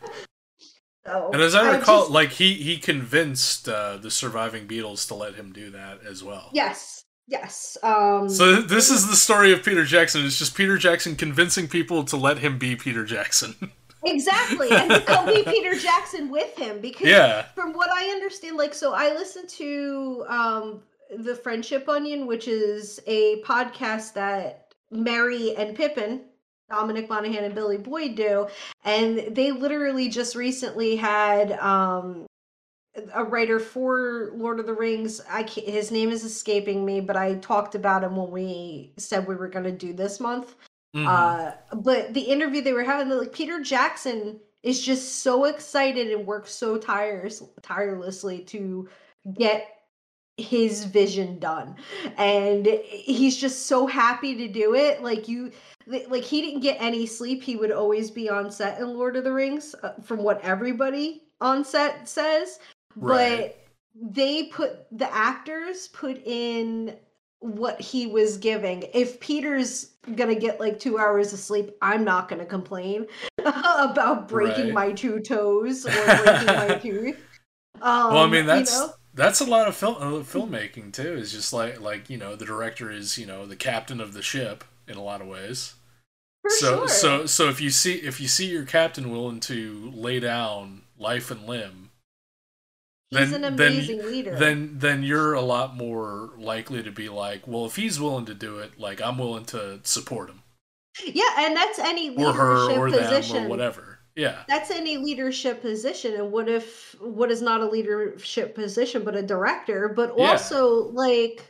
so, 1.06 1.30
And 1.32 1.42
as 1.42 1.54
I 1.54 1.76
recall, 1.76 2.00
just- 2.02 2.10
like 2.10 2.30
he 2.30 2.54
he 2.54 2.78
convinced 2.78 3.68
uh, 3.68 3.96
the 3.98 4.10
surviving 4.10 4.66
Beatles 4.66 5.06
to 5.08 5.14
let 5.14 5.34
him 5.34 5.52
do 5.52 5.70
that 5.70 6.00
as 6.08 6.22
well. 6.24 6.50
yes, 6.52 7.04
yes. 7.28 7.76
Um 7.82 8.28
So 8.28 8.60
this 8.62 8.90
is 8.90 9.08
the 9.08 9.16
story 9.16 9.52
of 9.52 9.62
Peter 9.64 9.84
Jackson. 9.84 10.24
It's 10.26 10.38
just 10.38 10.54
Peter 10.56 10.76
Jackson 10.78 11.16
convincing 11.16 11.68
people 11.68 12.04
to 12.04 12.16
let 12.16 12.38
him 12.38 12.58
be 12.58 12.76
Peter 12.76 13.04
Jackson. 13.04 13.54
exactly, 14.04 14.70
and 14.70 14.90
to 14.90 15.00
come 15.02 15.26
be 15.26 15.44
Peter 15.44 15.78
Jackson 15.78 16.30
with 16.30 16.56
him 16.58 16.80
because 16.80 17.06
yeah. 17.06 17.42
from 17.54 17.72
what 17.72 17.90
I 17.90 18.06
understand, 18.10 18.56
like, 18.56 18.74
so 18.74 18.92
I 18.92 19.10
listened 19.14 19.48
to 19.50 20.24
um 20.28 20.82
the 21.16 21.34
Friendship 21.34 21.88
Onion, 21.88 22.26
which 22.26 22.48
is 22.48 23.00
a 23.06 23.42
podcast 23.42 24.14
that 24.14 24.72
Merry 24.90 25.54
and 25.56 25.76
Pippin, 25.76 26.22
Dominic 26.70 27.08
Monaghan 27.08 27.44
and 27.44 27.54
Billy 27.54 27.76
Boyd 27.78 28.14
do, 28.14 28.48
and 28.84 29.34
they 29.34 29.52
literally 29.52 30.08
just 30.08 30.34
recently 30.34 30.96
had 30.96 31.52
um 31.52 32.26
a 33.14 33.24
writer 33.24 33.58
for 33.58 34.32
Lord 34.34 34.60
of 34.60 34.66
the 34.66 34.74
Rings. 34.74 35.20
I 35.30 35.44
can't, 35.44 35.66
his 35.66 35.90
name 35.90 36.10
is 36.10 36.24
escaping 36.24 36.84
me, 36.84 37.00
but 37.00 37.16
I 37.16 37.36
talked 37.36 37.74
about 37.74 38.04
him 38.04 38.16
when 38.16 38.30
we 38.30 38.92
said 38.98 39.26
we 39.26 39.34
were 39.34 39.48
going 39.48 39.64
to 39.64 39.72
do 39.72 39.94
this 39.94 40.20
month. 40.20 40.56
Mhm. 40.94 41.06
Uh, 41.06 41.54
but 41.74 42.12
the 42.12 42.20
interview 42.20 42.60
they 42.60 42.74
were 42.74 42.84
having, 42.84 43.08
like 43.08 43.32
Peter 43.32 43.60
Jackson 43.60 44.40
is 44.62 44.80
just 44.84 45.22
so 45.22 45.46
excited 45.46 46.10
and 46.12 46.26
works 46.26 46.52
so 46.52 46.76
tires 46.76 47.42
tirelessly 47.62 48.40
to 48.40 48.88
get 49.32 49.71
his 50.42 50.84
vision 50.84 51.38
done 51.38 51.74
and 52.18 52.66
he's 52.84 53.36
just 53.36 53.66
so 53.66 53.86
happy 53.86 54.34
to 54.34 54.48
do 54.48 54.74
it 54.74 55.02
like 55.02 55.28
you 55.28 55.50
like 55.86 56.22
he 56.22 56.40
didn't 56.42 56.60
get 56.60 56.76
any 56.80 57.06
sleep 57.06 57.42
he 57.42 57.56
would 57.56 57.72
always 57.72 58.10
be 58.10 58.28
on 58.28 58.50
set 58.50 58.80
in 58.80 58.88
lord 58.94 59.16
of 59.16 59.24
the 59.24 59.32
rings 59.32 59.74
uh, 59.82 59.92
from 60.02 60.18
what 60.22 60.40
everybody 60.42 61.22
on 61.40 61.64
set 61.64 62.08
says 62.08 62.58
Right. 62.96 63.54
but 63.94 64.12
they 64.14 64.44
put 64.44 64.86
the 64.98 65.12
actors 65.14 65.88
put 65.88 66.20
in 66.26 66.96
what 67.40 67.80
he 67.80 68.06
was 68.06 68.36
giving 68.36 68.84
if 68.94 69.18
peter's 69.20 69.94
gonna 70.14 70.34
get 70.34 70.60
like 70.60 70.78
two 70.78 70.98
hours 70.98 71.32
of 71.32 71.38
sleep 71.38 71.70
i'm 71.82 72.04
not 72.04 72.28
gonna 72.28 72.46
complain 72.46 73.06
about 73.44 74.28
breaking 74.28 74.66
Right. 74.66 74.74
my 74.74 74.92
two 74.92 75.20
toes 75.20 75.84
or 75.84 75.90
breaking 76.24 76.46
my 76.46 76.78
tooth 76.82 77.16
um, 77.80 78.14
well, 78.14 78.18
I 78.24 78.28
mean 78.28 78.46
that's 78.46 78.70
you 78.70 78.78
know? 78.78 78.92
That's 79.14 79.40
a 79.40 79.44
lot 79.44 79.68
of 79.68 79.76
film 79.76 79.96
uh, 79.96 80.22
filmmaking 80.22 80.92
too. 80.92 81.14
Is 81.14 81.32
just 81.32 81.52
like 81.52 81.80
like 81.80 82.08
you 82.10 82.18
know 82.18 82.36
the 82.36 82.44
director 82.46 82.90
is 82.90 83.18
you 83.18 83.26
know 83.26 83.46
the 83.46 83.56
captain 83.56 84.00
of 84.00 84.12
the 84.12 84.22
ship 84.22 84.64
in 84.88 84.96
a 84.96 85.02
lot 85.02 85.20
of 85.20 85.26
ways. 85.28 85.74
For 86.42 86.50
so 86.50 86.76
sure. 86.78 86.88
so 86.88 87.26
so 87.26 87.48
if 87.48 87.60
you 87.60 87.70
see 87.70 87.94
if 87.94 88.20
you 88.20 88.28
see 88.28 88.46
your 88.46 88.64
captain 88.64 89.10
willing 89.10 89.40
to 89.40 89.90
lay 89.94 90.18
down 90.20 90.82
life 90.98 91.30
and 91.30 91.46
limb, 91.46 91.90
he's 93.10 93.30
then- 93.30 93.44
an 93.44 93.56
then- 93.56 93.72
amazing 93.72 94.04
leader. 94.04 94.36
then 94.36 94.78
then 94.78 95.02
you're 95.02 95.34
a 95.34 95.40
lot 95.42 95.76
more 95.76 96.30
likely 96.36 96.82
to 96.82 96.90
be 96.90 97.08
like, 97.08 97.46
well, 97.46 97.66
if 97.66 97.76
he's 97.76 98.00
willing 98.00 98.26
to 98.26 98.34
do 98.34 98.58
it, 98.58 98.78
like 98.78 99.00
I'm 99.00 99.18
willing 99.18 99.44
to 99.46 99.80
support 99.84 100.30
him 100.30 100.42
yeah, 101.06 101.24
and 101.38 101.56
that's 101.56 101.78
any 101.78 102.14
or 102.16 102.32
her 102.32 102.70
or 102.72 102.90
position. 102.90 103.36
them 103.36 103.46
or 103.46 103.48
whatever. 103.48 103.91
Yeah. 104.14 104.42
That's 104.48 104.70
any 104.70 104.96
leadership 104.98 105.62
position. 105.62 106.14
And 106.14 106.30
what 106.32 106.48
if 106.48 106.94
what 107.00 107.30
is 107.30 107.40
not 107.42 107.60
a 107.60 107.66
leadership 107.66 108.54
position 108.54 109.04
but 109.04 109.16
a 109.16 109.22
director? 109.22 109.88
But 109.88 110.14
Yeah. 110.18 110.32
also 110.32 110.88
like 110.92 111.48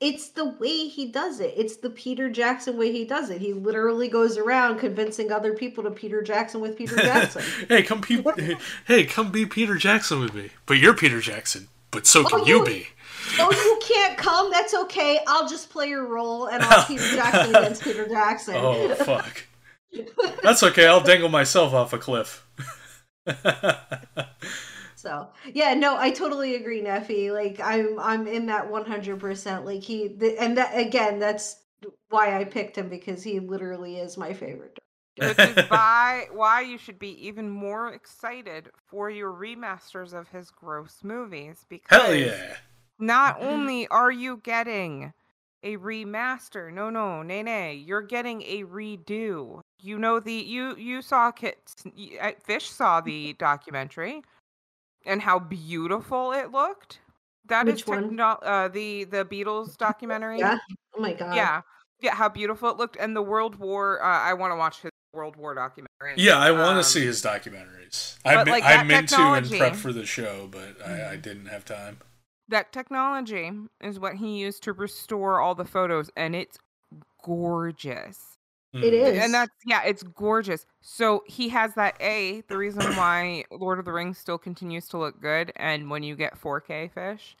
it's 0.00 0.28
the 0.28 0.44
way 0.44 0.86
he 0.86 1.10
does 1.10 1.40
it. 1.40 1.52
It's 1.56 1.78
the 1.78 1.90
Peter 1.90 2.30
Jackson 2.30 2.76
way 2.78 2.92
he 2.92 3.04
does 3.04 3.30
it. 3.30 3.40
He 3.40 3.52
literally 3.52 4.08
goes 4.08 4.38
around 4.38 4.78
convincing 4.78 5.32
other 5.32 5.54
people 5.54 5.82
to 5.84 5.90
Peter 5.90 6.22
Jackson 6.22 6.60
with 6.60 6.76
Peter 6.78 6.94
Jackson. 6.96 7.42
hey, 7.68 7.82
come 7.82 8.00
pe- 8.00 8.22
hey, 8.86 9.04
come 9.04 9.32
be 9.32 9.44
Peter 9.44 9.74
Jackson 9.74 10.20
with 10.20 10.34
me. 10.34 10.50
But 10.66 10.74
you're 10.78 10.94
Peter 10.94 11.20
Jackson. 11.20 11.66
But 11.90 12.06
so 12.06 12.20
oh, 12.20 12.28
can 12.28 12.40
Oh, 12.42 12.46
you 12.46 12.58
you- 12.58 12.64
be. 12.64 12.86
oh, 13.40 13.50
you 13.50 13.80
can't 13.94 14.16
come? 14.16 14.52
That's 14.52 14.72
okay. 14.72 15.18
I'll 15.26 15.48
just 15.48 15.68
play 15.70 15.88
your 15.88 16.06
role 16.06 16.46
and 16.46 16.62
I'll 16.62 16.84
Peter 16.86 17.02
Jackson 17.16 17.54
against 17.56 17.82
Peter 17.82 18.06
Jackson. 18.06 18.54
Oh 18.56 18.94
fuck. 18.94 19.44
That's 20.42 20.62
okay. 20.62 20.86
I'll 20.86 21.02
dangle 21.02 21.28
myself 21.28 21.72
off 21.72 21.92
a 21.92 21.98
cliff. 21.98 22.46
So 24.98 25.28
yeah, 25.54 25.74
no, 25.74 25.96
I 25.96 26.10
totally 26.10 26.56
agree, 26.56 26.82
Neffy. 26.82 27.32
Like 27.32 27.60
I'm, 27.64 28.00
I'm 28.00 28.26
in 28.26 28.46
that 28.46 28.68
100. 28.68 29.20
percent 29.20 29.64
Like 29.64 29.84
he, 29.84 30.08
the, 30.08 30.36
and 30.40 30.58
that 30.58 30.76
again, 30.76 31.20
that's 31.20 31.62
why 32.08 32.36
I 32.36 32.44
picked 32.44 32.76
him 32.76 32.88
because 32.88 33.22
he 33.22 33.38
literally 33.38 33.98
is 33.98 34.16
my 34.16 34.32
favorite. 34.32 34.76
Which 35.16 35.38
is 35.38 35.70
why 35.70 36.26
why 36.32 36.62
you 36.62 36.78
should 36.78 36.98
be 36.98 37.26
even 37.28 37.48
more 37.48 37.92
excited 37.92 38.70
for 38.88 39.08
your 39.08 39.32
remasters 39.32 40.12
of 40.12 40.28
his 40.28 40.50
gross 40.50 40.98
movies 41.04 41.64
because 41.68 42.02
Hell 42.02 42.14
yeah. 42.14 42.56
not 42.98 43.38
mm-hmm. 43.38 43.48
only 43.48 43.88
are 43.88 44.10
you 44.10 44.40
getting 44.42 45.12
a 45.62 45.76
remaster, 45.76 46.72
no 46.72 46.90
no, 46.90 47.22
nay 47.22 47.44
nay, 47.44 47.74
you're 47.74 48.02
getting 48.02 48.42
a 48.42 48.64
redo. 48.64 49.62
You 49.80 49.98
know 49.98 50.18
the 50.20 50.32
you 50.32 50.74
you 50.76 51.02
saw 51.02 51.30
Kit 51.30 51.58
y- 51.96 52.18
uh, 52.20 52.32
Fish 52.42 52.68
saw 52.68 53.00
the 53.00 53.34
documentary 53.34 54.22
and 55.06 55.22
how 55.22 55.38
beautiful 55.38 56.32
it 56.32 56.50
looked. 56.50 57.00
That 57.46 57.68
is 57.68 57.76
Which 57.76 57.86
one? 57.86 58.02
techno- 58.10 58.40
uh, 58.42 58.68
the 58.68 59.04
the 59.04 59.24
Beatles 59.24 59.76
documentary. 59.78 60.38
Yeah. 60.40 60.58
Oh 60.96 61.00
my 61.00 61.12
god. 61.12 61.34
Yeah. 61.36 61.62
Yeah, 62.00 62.14
how 62.14 62.28
beautiful 62.28 62.70
it 62.70 62.76
looked, 62.76 62.96
and 62.96 63.16
the 63.16 63.22
World 63.22 63.56
War. 63.56 64.00
Uh, 64.02 64.06
I 64.06 64.32
want 64.34 64.52
to 64.52 64.56
watch 64.56 64.80
his 64.82 64.90
World 65.12 65.34
War 65.36 65.54
documentary. 65.54 66.14
Yeah, 66.16 66.38
I 66.38 66.52
want 66.52 66.76
Um, 66.76 66.76
to 66.76 66.84
see 66.84 67.04
his 67.04 67.20
documentaries. 67.20 68.18
I 68.24 68.36
but, 68.36 68.46
me- 68.46 68.52
like, 68.52 68.62
I 68.64 68.76
that 68.76 68.86
meant 68.86 69.08
to 69.08 69.16
technology- 69.16 69.54
in 69.54 69.58
prep 69.60 69.74
for 69.76 69.92
the 69.92 70.06
show, 70.06 70.46
but 70.50 70.80
I, 70.86 71.12
I 71.12 71.16
Mhm. 71.16 71.22
didn't 71.22 71.46
have 71.46 71.64
time. 71.64 71.98
That 72.46 72.72
technology 72.72 73.50
is 73.80 73.98
what 73.98 74.14
he 74.16 74.38
used 74.38 74.62
to 74.62 74.72
restore 74.72 75.40
all 75.40 75.56
the 75.56 75.64
photos, 75.64 76.08
and 76.16 76.36
it's 76.36 76.56
gorgeous. 77.24 78.37
It 78.74 78.92
Mm. 78.92 79.24
And 79.24 79.34
that's 79.34 79.50
yeah, 79.66 79.82
it's 79.84 80.02
gorgeous. 80.02 80.66
So 80.82 81.22
he 81.26 81.48
has 81.48 81.74
that 81.74 81.96
A, 82.00 82.42
the 82.48 82.56
reason 82.58 82.82
why 82.96 83.44
Lord 83.50 83.78
of 83.78 83.84
the 83.86 83.92
Rings 83.92 84.18
still 84.18 84.36
continues 84.38 84.86
to 84.88 84.98
look 84.98 85.20
good, 85.22 85.52
and 85.56 85.88
when 85.90 86.02
you 86.02 86.14
get 86.16 86.38
4K 86.38 86.90
fish, 86.92 87.36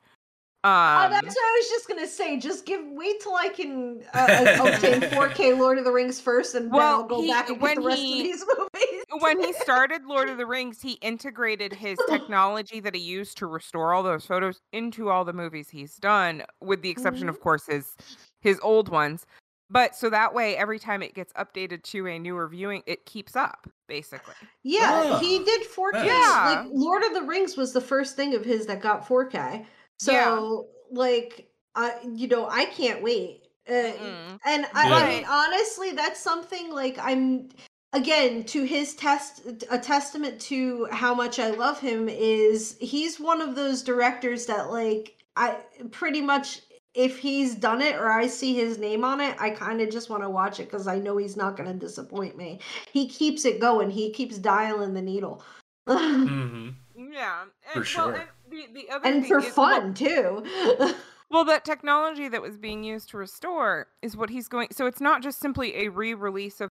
Oh, 0.64 0.68
um, 0.70 1.10
that's 1.12 1.26
what 1.26 1.36
I 1.36 1.58
was 1.60 1.68
just 1.68 1.86
gonna 1.88 2.06
say. 2.06 2.36
Just 2.38 2.66
give 2.66 2.80
wait 2.84 3.20
till 3.20 3.34
I 3.36 3.48
can 3.48 4.02
uh, 4.12 4.18
uh, 4.60 4.68
obtain 4.72 5.00
4K 5.02 5.56
Lord 5.56 5.78
of 5.78 5.84
the 5.84 5.92
Rings 5.92 6.18
first, 6.20 6.54
and 6.56 6.70
Well, 6.72 6.80
then 6.80 6.88
I'll 6.88 7.04
go 7.04 7.22
he- 7.22 7.28
back 7.30 7.48
and 7.48 7.58
get 7.58 7.62
when 7.62 7.74
the 7.80 7.86
rest 7.86 8.00
he- 8.00 8.20
of 8.20 8.24
these 8.24 8.44
movies. 8.58 9.04
when 9.20 9.38
he 9.44 9.52
started 9.52 10.04
Lord 10.04 10.28
of 10.28 10.36
the 10.36 10.46
Rings, 10.46 10.82
he 10.82 10.94
integrated 10.94 11.72
his 11.72 11.96
technology 12.08 12.80
that 12.80 12.94
he 12.94 13.00
used 13.00 13.38
to 13.38 13.46
restore 13.46 13.94
all 13.94 14.02
those 14.02 14.26
photos 14.26 14.60
into 14.72 15.10
all 15.10 15.24
the 15.24 15.32
movies 15.32 15.68
he's 15.70 15.94
done, 15.96 16.42
with 16.60 16.82
the 16.82 16.90
exception, 16.90 17.28
of 17.28 17.38
course, 17.40 17.66
his 17.66 17.94
his 18.40 18.58
old 18.60 18.88
ones. 18.88 19.26
But 19.70 19.94
so 19.94 20.08
that 20.10 20.32
way, 20.34 20.56
every 20.56 20.78
time 20.78 21.02
it 21.02 21.14
gets 21.14 21.32
updated 21.34 21.82
to 21.84 22.06
a 22.06 22.18
newer 22.18 22.48
viewing, 22.48 22.82
it 22.86 23.04
keeps 23.06 23.36
up 23.36 23.66
basically. 23.86 24.34
Yeah, 24.62 25.18
he 25.20 25.38
Oh, 25.38 25.44
did 25.44 25.66
4K. 25.66 26.04
Yeah. 26.06 26.62
Like 26.64 26.72
Lord 26.72 27.02
of 27.04 27.14
the 27.14 27.22
Rings 27.22 27.56
was 27.56 27.72
the 27.72 27.80
first 27.80 28.16
thing 28.16 28.34
of 28.34 28.44
his 28.44 28.66
that 28.66 28.80
got 28.80 29.06
4K. 29.06 29.64
So 29.98 30.12
Yeah. 30.12 30.60
like 30.98 31.50
I 31.74 31.94
you 32.14 32.28
know, 32.28 32.48
I 32.48 32.64
can't 32.66 33.02
wait. 33.02 33.42
Uh, 33.68 33.72
and 34.46 34.66
I, 34.74 34.88
Yeah. 34.88 34.94
I 34.94 35.08
mean 35.08 35.24
honestly 35.28 35.90
that's 35.92 36.20
something 36.20 36.70
like 36.70 36.98
I'm 36.98 37.48
again 37.92 38.44
to 38.44 38.64
his 38.64 38.94
test 38.94 39.42
a 39.70 39.78
testament 39.78 40.40
to 40.42 40.86
how 40.90 41.14
much 41.14 41.38
I 41.38 41.50
love 41.50 41.78
him 41.80 42.08
is 42.08 42.76
he's 42.80 43.18
one 43.20 43.40
of 43.42 43.54
those 43.54 43.82
directors 43.82 44.46
that 44.46 44.70
like 44.70 45.14
I 45.36 45.56
pretty 45.90 46.20
much 46.20 46.62
if 46.98 47.18
he's 47.18 47.54
done 47.54 47.80
it 47.80 47.94
or 47.96 48.10
I 48.10 48.26
see 48.26 48.54
his 48.54 48.76
name 48.78 49.04
on 49.04 49.20
it, 49.20 49.36
I 49.40 49.50
kind 49.50 49.80
of 49.80 49.88
just 49.90 50.10
want 50.10 50.22
to 50.24 50.28
watch 50.30 50.58
it 50.60 50.64
because 50.64 50.86
I 50.88 50.98
know 50.98 51.16
he's 51.16 51.36
not 51.36 51.56
going 51.56 51.68
to 51.72 51.74
disappoint 51.78 52.36
me. 52.36 52.58
He 52.92 53.08
keeps 53.08 53.44
it 53.44 53.60
going. 53.60 53.88
He 53.90 54.10
keeps 54.10 54.36
dialing 54.38 54.94
the 54.94 55.02
needle, 55.02 55.42
hmm 55.88 56.70
Yeah, 56.96 57.44
For 57.72 57.78
and, 57.80 57.86
sure. 57.86 58.12
Well, 58.12 58.14
and 58.20 58.28
the, 58.50 58.66
the 58.74 58.90
other 58.94 59.06
and 59.06 59.22
thing 59.22 59.28
for 59.28 59.38
is- 59.38 59.56
well- 59.56 59.80
fun 59.80 59.94
too. 59.94 60.94
Well, 61.30 61.44
that 61.44 61.62
technology 61.66 62.26
that 62.28 62.40
was 62.40 62.56
being 62.56 62.82
used 62.84 63.10
to 63.10 63.18
restore 63.18 63.88
is 64.00 64.16
what 64.16 64.30
he's 64.30 64.48
going. 64.48 64.68
So 64.72 64.86
it's 64.86 64.98
not 65.02 65.22
just 65.22 65.38
simply 65.40 65.76
a 65.84 65.88
re-release 65.90 66.58
of. 66.62 66.70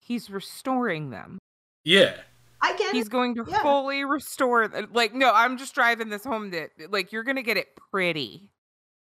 He's 0.00 0.28
restoring 0.28 1.10
them. 1.10 1.38
Yeah. 1.84 2.16
I 2.60 2.76
get 2.76 2.90
He's 2.92 3.06
it. 3.06 3.12
going 3.12 3.36
to 3.36 3.44
Yeah. 3.48 3.62
fully 3.62 4.02
restore. 4.04 4.66
th- 4.66 4.88
Like, 4.92 5.14
no, 5.14 5.32
I'm 5.32 5.56
just 5.56 5.72
driving 5.72 6.08
this 6.08 6.24
home. 6.24 6.50
That 6.50 6.70
like 6.90 7.12
you're 7.12 7.22
gonna 7.22 7.44
get 7.44 7.56
it 7.58 7.68
pretty. 7.92 8.50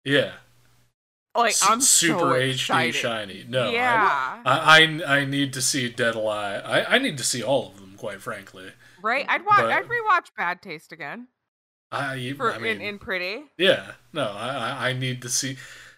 Yeah. 0.04 0.34
Like 1.36 1.52
S- 1.52 1.66
I'm 1.68 1.80
super 1.82 2.20
so 2.20 2.26
HD 2.34 2.52
excited. 2.54 2.96
shiny. 2.96 3.46
No. 3.48 3.70
I- 3.70 3.72
yeah, 3.72 4.42
I, 4.46 5.02
I 5.06 5.18
I 5.20 5.26
need 5.26 5.54
to 5.54 5.62
see 5.62 5.88
Dead 5.90 6.16
Alive. 6.16 6.62
I, 6.66 6.84
I 6.84 6.98
need 6.98 7.18
to 7.20 7.24
see 7.24 7.42
all 7.42 7.68
of 7.70 7.78
them, 7.80 7.96
quite 7.98 8.22
frankly. 8.22 8.72
right. 9.02 9.26
I'd 9.30 9.46
watch. 9.46 9.58
but- 9.58 9.72
I'd 9.72 9.86
rewatch 9.86 10.28
Bad 10.36 10.62
Taste 10.62 10.92
again 10.92 11.28
I, 11.92 12.34
for 12.36 12.54
I 12.54 12.58
mean, 12.58 12.78
in, 12.78 12.82
in 12.82 13.00
Pretty. 13.00 13.44
yeah. 13.58 13.92
No, 14.14 14.30
I, 14.32 14.90
I 14.90 14.94
need 14.94 15.22
to 15.22 15.30
see 15.30 15.58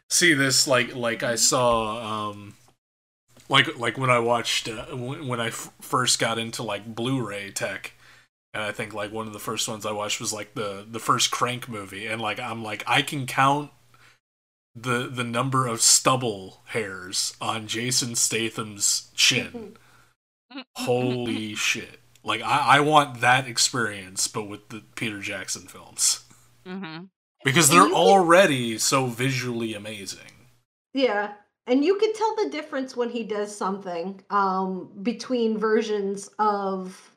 see 0.09 0.33
this 0.33 0.67
like 0.67 0.95
like 0.95 1.23
I 1.23 1.33
saw 1.35 2.29
um 2.29 2.53
like 3.49 3.77
like 3.79 3.97
when 3.97 4.09
I 4.11 4.19
watched 4.19 4.67
uh, 4.69 4.85
when, 4.95 5.27
when 5.27 5.39
I 5.41 5.47
f- 5.47 5.71
first 5.81 6.19
got 6.19 6.37
into 6.37 6.61
like 6.63 6.95
Blu-ray 6.95 7.51
tech. 7.51 7.93
And 8.55 8.61
I 8.61 8.71
think 8.71 8.93
like 8.93 9.11
one 9.11 9.25
of 9.25 9.33
the 9.33 9.39
first 9.39 9.67
ones 9.67 9.83
I 9.83 9.91
watched 9.93 10.19
was 10.19 10.31
like 10.31 10.53
the 10.53 10.85
the 10.87 10.99
first 10.99 11.31
Crank 11.31 11.67
movie, 11.67 12.05
and 12.05 12.21
like 12.21 12.39
I'm 12.39 12.63
like 12.63 12.83
I 12.85 13.01
can 13.01 13.25
count 13.25 13.71
the 14.75 15.07
the 15.07 15.23
number 15.23 15.67
of 15.67 15.81
stubble 15.81 16.61
hairs 16.67 17.35
on 17.39 17.67
Jason 17.67 18.15
Statham's 18.15 19.11
chin. 19.15 19.77
Holy 20.75 21.55
shit! 21.55 21.99
Like 22.23 22.41
I, 22.41 22.77
I 22.77 22.79
want 22.79 23.21
that 23.21 23.47
experience, 23.47 24.27
but 24.27 24.47
with 24.47 24.69
the 24.69 24.83
Peter 24.95 25.19
Jackson 25.19 25.63
films 25.67 26.23
Mm-hmm. 26.65 27.05
because 27.43 27.69
they're 27.69 27.81
you 27.81 27.87
can- 27.87 27.95
already 27.95 28.77
so 28.77 29.07
visually 29.07 29.73
amazing. 29.73 30.31
Yeah. 30.93 31.33
and 31.67 31.83
you 31.83 31.97
can 31.97 32.13
tell 32.13 32.35
the 32.37 32.49
difference 32.49 32.95
when 32.95 33.09
he 33.09 33.23
does 33.23 33.53
something 33.55 34.21
um 34.29 34.89
between 35.01 35.57
versions 35.57 36.29
of 36.39 37.11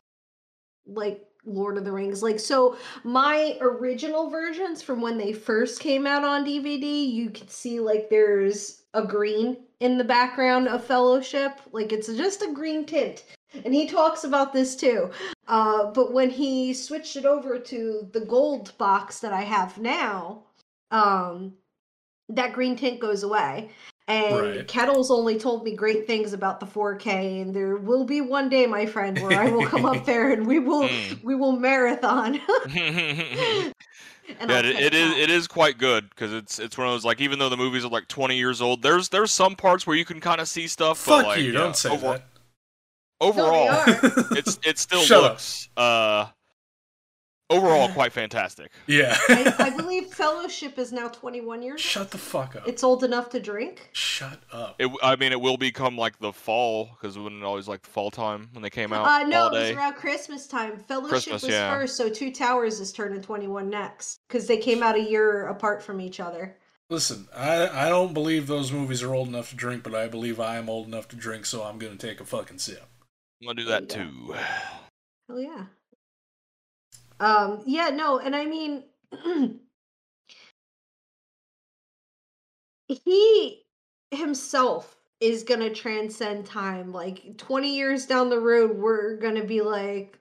like 0.87 1.26
Lord 1.47 1.79
of 1.79 1.85
the 1.85 1.93
Rings. 1.93 2.23
Like 2.23 2.41
so 2.41 2.77
my 3.05 3.57
original 3.61 4.29
versions 4.29 4.83
from 4.83 5.01
when 5.01 5.17
they 5.17 5.33
first 5.33 5.81
came 5.81 6.07
out 6.07 6.25
on 6.25 6.45
DVD, 6.45 7.11
you 7.11 7.31
could 7.31 7.51
see 7.51 7.81
like 7.81 8.11
there's 8.11 8.83
a 8.95 9.05
green 9.05 9.57
in 9.81 9.99
the 9.99 10.05
background 10.05 10.69
of 10.69 10.85
Fellowship. 10.85 11.53
Like 11.73 11.93
it's 11.93 12.09
just 12.09 12.43
a 12.43 12.53
green 12.53 12.85
tint. 12.85 13.25
And 13.65 13.73
he 13.73 13.87
talks 13.87 14.25
about 14.25 14.53
this 14.53 14.77
too. 14.77 15.11
Uh 15.47 15.87
but 15.93 16.13
when 16.13 16.31
he 16.31 16.75
switched 16.75 17.17
it 17.17 17.25
over 17.25 17.59
to 17.59 18.09
the 18.13 18.21
gold 18.21 18.77
box 18.79 19.21
that 19.21 19.33
I 19.33 19.43
have 19.43 19.79
now, 19.79 20.45
um 20.91 21.55
that 22.29 22.53
green 22.53 22.77
tint 22.77 23.01
goes 23.01 23.23
away. 23.23 23.71
And 24.09 24.37
Right. 24.37 24.69
Kettle's 24.69 25.11
only 25.11 25.37
told 25.39 25.65
me 25.65 25.75
great 25.75 26.07
things 26.07 26.33
about 26.33 26.61
the 26.61 26.67
4K, 26.67 27.43
and 27.43 27.53
there 27.55 27.77
will 27.77 28.05
be 28.05 28.21
one 28.21 28.49
day, 28.49 28.65
my 28.67 28.87
friend, 28.87 29.19
where 29.21 29.41
I 29.41 29.51
will 29.51 29.67
come 29.67 29.85
up 29.85 30.05
there 30.07 30.31
and 30.31 30.47
we 30.47 30.61
will 30.61 30.89
Mm. 30.89 31.25
we 31.25 31.35
will 31.35 31.53
marathon. 31.53 32.35
yeah, 32.69 33.71
and 34.41 34.53
I'll 34.53 34.59
it, 34.65 34.67
it 34.67 34.95
is 34.95 35.17
it 35.17 35.31
is 35.31 35.49
quite 35.49 35.79
good 35.79 36.09
because 36.11 36.33
it's 36.33 36.59
it's 36.61 36.79
one 36.79 36.87
of 36.87 36.93
those 36.93 37.05
like 37.05 37.21
even 37.21 37.39
though 37.41 37.49
the 37.49 37.57
movies 37.57 37.85
are 37.85 37.89
like 37.91 38.07
20 38.09 38.37
years 38.37 38.61
old, 38.63 38.83
there's 38.83 39.09
there's 39.09 39.33
some 39.33 39.57
parts 39.57 39.87
where 39.87 39.97
you 39.97 40.05
can 40.05 40.21
kind 40.21 40.41
of 40.41 40.47
see 40.49 40.67
stuff. 40.69 41.05
but, 41.07 41.17
Fuck 41.19 41.27
like, 41.27 41.39
you! 41.41 41.47
yeah, 41.53 41.59
Don't 41.59 41.77
say 41.77 41.91
over- 41.91 42.07
that. 42.13 42.25
Overall, 43.21 43.69
are. 43.71 43.85
it's 44.37 44.59
it 44.65 44.79
still 44.79 45.01
Shut 45.01 45.25
up. 45.25 45.31
looks 45.33 45.69
uh 45.77 46.27
overall 47.51 47.89
quite 47.89 48.13
fantastic. 48.13 48.71
Yeah. 48.87 49.17
I, 49.29 49.55
I 49.59 49.71
believe 49.77 50.07
Fellowship 50.07 50.79
is 50.79 50.93
now 50.93 51.09
21 51.09 51.63
years. 51.63 51.81
Shut 51.81 52.11
the 52.11 52.19
fuck 52.19 52.57
up. 52.57 52.67
It's 52.67 52.83
old 52.83 53.05
enough 53.05 53.31
to 53.31 53.41
drink. 53.41 53.89
Shut 53.93 54.41
up. 54.53 54.77
It, 54.79 54.85
w- 54.85 54.99
I 55.03 55.17
mean, 55.17 55.33
it 55.33 55.41
will 55.41 55.57
become 55.57 55.97
like 55.97 56.19
the 56.19 56.33
fall 56.33 56.91
because 57.01 57.19
when 57.19 57.35
it 57.35 57.45
always 57.45 57.69
like 57.69 57.83
the 57.83 57.91
fall 57.91 58.11
time 58.11 58.49
when 58.53 58.63
they 58.63 58.71
came 58.71 58.93
out. 58.93 59.07
Uh, 59.07 59.27
no, 59.29 59.49
it 59.49 59.53
was 59.53 59.71
around 59.71 59.95
Christmas 59.95 60.47
time. 60.47 60.79
Fellowship 60.79 61.11
Christmas, 61.11 61.43
was 61.43 61.53
yeah. 61.53 61.73
first, 61.73 61.97
so 61.97 62.09
Two 62.09 62.33
Towers 62.33 62.81
is 62.81 62.93
turning 62.93 63.23
21 63.23 63.69
next 63.69 64.21
because 64.29 64.47
they 64.47 64.57
came 64.57 64.83
out 64.83 64.97
a 64.97 65.03
year 65.03 65.47
apart 65.47 65.83
from 65.83 66.01
each 66.01 66.21
other. 66.21 66.57
Listen, 66.89 67.27
I 67.35 67.87
I 67.87 67.89
don't 67.89 68.15
believe 68.15 68.47
those 68.47 68.71
movies 68.71 69.03
are 69.03 69.13
old 69.13 69.27
enough 69.29 69.51
to 69.51 69.57
drink, 69.57 69.83
but 69.83 69.95
I 69.95 70.07
believe 70.07 70.39
I 70.39 70.57
am 70.57 70.69
old 70.69 70.87
enough 70.87 71.09
to 71.09 71.17
drink, 71.17 71.45
so 71.45 71.65
I'm 71.65 71.79
gonna 71.79 71.97
take 71.97 72.21
a 72.21 72.25
fucking 72.25 72.59
sip. 72.59 72.87
I'm 73.41 73.49
gonna 73.49 73.61
do 73.61 73.69
that 73.69 73.83
you 73.83 73.89
too. 73.89 74.35
Hell 75.29 75.41
yeah. 75.41 75.65
Um, 77.21 77.63
yeah, 77.67 77.89
no, 77.89 78.19
and 78.19 78.37
I 78.37 78.45
mean, 78.47 78.85
he 82.89 83.63
himself 84.11 84.97
is 85.21 85.43
gonna 85.43 85.71
transcend 85.71 86.47
time. 86.47 86.93
Like 86.93 87.37
20 87.39 87.75
years 87.75 88.07
down 88.07 88.31
the 88.31 88.41
road, 88.41 88.77
we're 88.77 89.17
gonna 89.17 89.45
be 89.45 89.63
like 89.63 90.19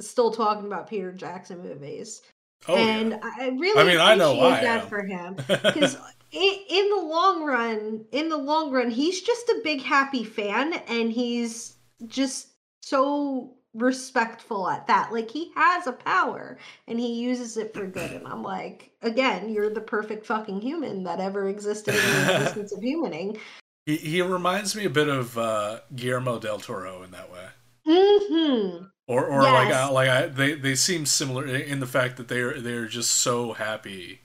still 0.00 0.30
talking 0.30 0.66
about 0.66 0.88
Peter 0.88 1.12
Jackson 1.12 1.62
movies. 1.62 2.22
Oh 2.68 2.76
and 2.76 3.10
yeah. 3.10 3.18
I 3.22 3.48
really 3.48 3.80
I 3.80 3.84
mean, 3.84 4.00
I 4.00 4.14
know 4.14 4.40
I 4.40 4.60
that 4.62 4.82
am. 4.82 4.88
for 4.88 5.02
him. 5.04 5.36
Because 5.46 5.96
in 6.32 6.90
the 6.90 7.02
long 7.02 7.44
run, 7.44 8.04
in 8.12 8.28
the 8.28 8.36
long 8.36 8.70
run, 8.70 8.90
he's 8.90 9.22
just 9.22 9.48
a 9.48 9.60
big 9.64 9.80
happy 9.80 10.24
fan, 10.24 10.74
and 10.88 11.10
he's 11.10 11.76
just 12.06 12.48
so 12.82 13.55
respectful 13.76 14.68
at 14.68 14.86
that. 14.86 15.12
Like 15.12 15.30
he 15.30 15.52
has 15.54 15.86
a 15.86 15.92
power, 15.92 16.58
and 16.86 16.98
he 16.98 17.14
uses 17.20 17.56
it 17.56 17.74
for 17.74 17.86
good. 17.86 18.12
And 18.12 18.26
I'm 18.26 18.42
like, 18.42 18.90
again, 19.02 19.48
you're 19.50 19.70
the 19.72 19.80
perfect 19.80 20.26
fucking 20.26 20.60
human 20.60 21.04
that 21.04 21.20
ever 21.20 21.48
existed 21.48 21.98
in 22.00 22.10
the 22.10 22.22
existence 22.22 22.72
of 22.72 22.80
humaning. 22.80 23.38
he 23.86 23.96
he 23.96 24.22
reminds 24.22 24.74
me 24.76 24.84
a 24.84 24.90
bit 24.90 25.08
of 25.08 25.36
uh, 25.38 25.80
Guillermo 25.94 26.38
del 26.38 26.58
Toro 26.58 27.02
in 27.02 27.10
that 27.12 27.30
way. 27.32 27.48
hmm 27.86 28.84
Or 29.06 29.26
or 29.26 29.50
like 29.50 29.70
I, 29.70 29.88
like 29.88 30.08
I, 30.08 30.26
they 30.26 30.54
they 30.54 30.74
seem 30.74 31.06
similar 31.06 31.46
in 31.46 31.80
the 31.80 31.86
fact 31.86 32.16
that 32.16 32.28
they're 32.28 32.60
they're 32.60 32.86
just 32.86 33.10
so 33.12 33.52
happy 33.52 34.20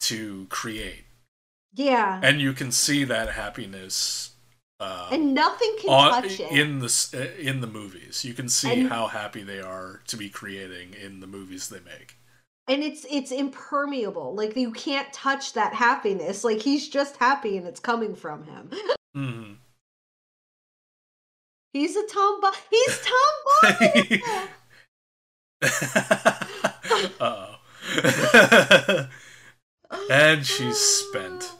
to 0.00 0.46
create, 0.48 1.04
Yeah, 1.74 2.20
and 2.22 2.40
you 2.40 2.52
can 2.52 2.72
see 2.72 3.04
that 3.04 3.30
happiness. 3.30 4.29
Uh, 4.80 5.08
and 5.12 5.34
nothing 5.34 5.76
can 5.78 5.90
on, 5.90 6.22
touch 6.22 6.40
it. 6.40 6.50
in 6.50 6.78
the 6.78 6.86
uh, 7.14 7.38
in 7.38 7.60
the 7.60 7.66
movies. 7.66 8.24
You 8.24 8.32
can 8.34 8.48
see 8.48 8.80
And- 8.80 8.88
how 8.88 9.08
happy 9.08 9.42
they 9.42 9.60
are 9.60 10.00
to 10.06 10.16
be 10.16 10.30
creating 10.30 10.94
in 10.94 11.20
the 11.20 11.26
movies 11.26 11.68
they 11.68 11.80
make. 11.80 12.16
and 12.66 12.82
it's 12.82 13.04
it's 13.10 13.30
impermeable 13.32 14.34
like 14.34 14.56
you 14.56 14.70
can't 14.72 15.12
touch 15.12 15.52
that 15.54 15.74
happiness 15.74 16.44
like 16.44 16.62
he's 16.62 16.88
just 16.88 17.16
happy 17.18 17.56
and 17.58 17.66
it's 17.66 17.80
coming 17.80 18.14
from 18.14 18.44
him 18.44 18.70
hmm 19.14 19.52
he's 21.72 21.96
a 21.96 22.06
tomboy 22.06 22.50
he's 22.70 23.00
tomboy 23.10 24.20
Uh 27.20 27.20
oh. 27.20 29.06
and 30.10 30.46
she's 30.46 30.78
spent. 30.78 31.52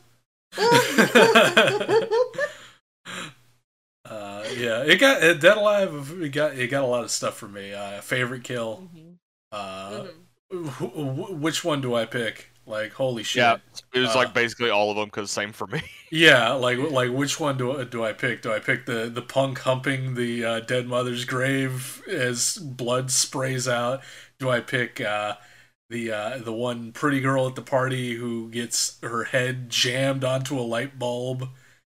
Uh, 4.05 4.45
yeah, 4.57 4.82
it 4.82 4.99
got 4.99 5.23
uh, 5.23 5.35
Dead 5.35 5.57
Alive. 5.57 6.12
It 6.23 6.31
got 6.31 6.55
it 6.59 6.69
got 6.69 6.82
a 6.85 6.87
lot 6.87 7.05
of 7.05 7.11
stuff 7.11 7.37
for 7.37 7.49
me. 7.49 7.73
Uh, 7.73 8.01
favorite 8.01 8.45
kill. 8.45 8.85
Uh, 9.53 10.05
wh- 10.53 10.78
wh- 10.95 11.41
which 11.43 11.65
one 11.65 11.81
do 11.81 11.95
I 11.95 12.07
pick? 12.07 12.51
Like, 12.66 12.93
holy 12.93 13.23
shit. 13.23 13.43
Yeah, 13.47 13.59
it 13.95 13.99
was 14.01 14.15
Uh, 14.15 14.15
like 14.15 14.32
basically 14.35 14.70
all 14.70 14.91
of 14.91 14.97
them 14.97 15.07
because 15.07 15.31
same 15.31 15.53
for 15.53 15.66
me. 15.66 15.82
Yeah, 16.12 16.53
like 16.53 16.78
like 16.78 17.11
which 17.12 17.39
one 17.39 17.57
do 17.57 17.78
I, 17.81 17.85
do 17.85 18.05
I 18.05 18.12
pick? 18.12 18.43
Do 18.43 18.53
I 18.53 18.59
pick 18.59 18.85
the 18.87 19.09
the 19.09 19.23
punk 19.23 19.59
humping 19.61 20.15
the 20.15 20.45
uh, 20.45 20.61
dead 20.61 20.87
mother's 20.89 21.24
grave 21.24 22.03
as 22.09 22.57
blood 22.59 23.11
sprays 23.12 23.69
out? 23.69 24.03
Do 24.39 24.51
I 24.51 24.61
pick 24.61 25.01
uh, 25.01 25.37
the 25.89 26.11
uh, 26.12 26.39
the 26.39 26.53
one 26.53 26.91
pretty 26.93 27.20
girl 27.20 27.47
at 27.47 27.55
the 27.55 27.62
party 27.62 28.15
who 28.16 28.51
gets 28.51 28.99
her 29.03 29.24
head 29.24 29.70
jammed 29.70 30.24
onto 30.24 30.59
a 30.59 30.62
light 30.62 30.99
bulb 30.99 31.49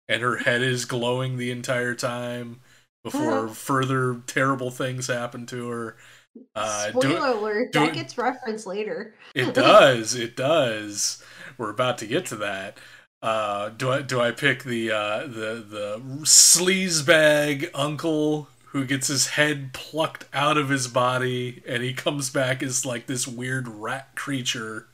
and 0.08 0.22
her 0.22 0.36
head 0.38 0.62
is 0.62 0.84
glowing 0.84 1.36
the 1.36 1.50
entire 1.50 1.94
time 1.94 2.60
before 3.02 3.48
further 3.48 4.22
terrible 4.26 4.70
things 4.70 5.06
happen 5.06 5.46
to 5.46 5.68
her? 5.68 5.96
Uh, 6.54 6.90
do- 6.90 7.12
spoiler 7.12 7.28
alert 7.28 7.72
do 7.72 7.80
that 7.80 7.94
gets 7.94 8.18
referenced 8.18 8.66
later 8.66 9.14
it 9.34 9.54
does. 9.54 10.14
It 10.14 10.36
does. 10.36 11.22
We're 11.58 11.70
about 11.70 11.98
to 11.98 12.06
get 12.06 12.26
to 12.26 12.36
that. 12.36 12.78
Uh, 13.22 13.70
do 13.70 13.90
I 13.90 14.02
do 14.02 14.20
I 14.20 14.32
pick 14.32 14.64
the 14.64 14.90
uh, 14.90 15.20
the 15.26 15.64
the 15.66 16.02
sleazebag 16.24 17.70
uncle 17.74 18.48
who 18.66 18.84
gets 18.84 19.06
his 19.06 19.28
head 19.28 19.72
plucked 19.72 20.26
out 20.32 20.58
of 20.58 20.68
his 20.68 20.88
body 20.88 21.62
and 21.66 21.82
he 21.82 21.94
comes 21.94 22.28
back 22.30 22.62
as 22.62 22.84
like 22.84 23.06
this 23.06 23.26
weird 23.26 23.68
rat 23.68 24.16
creature 24.16 24.88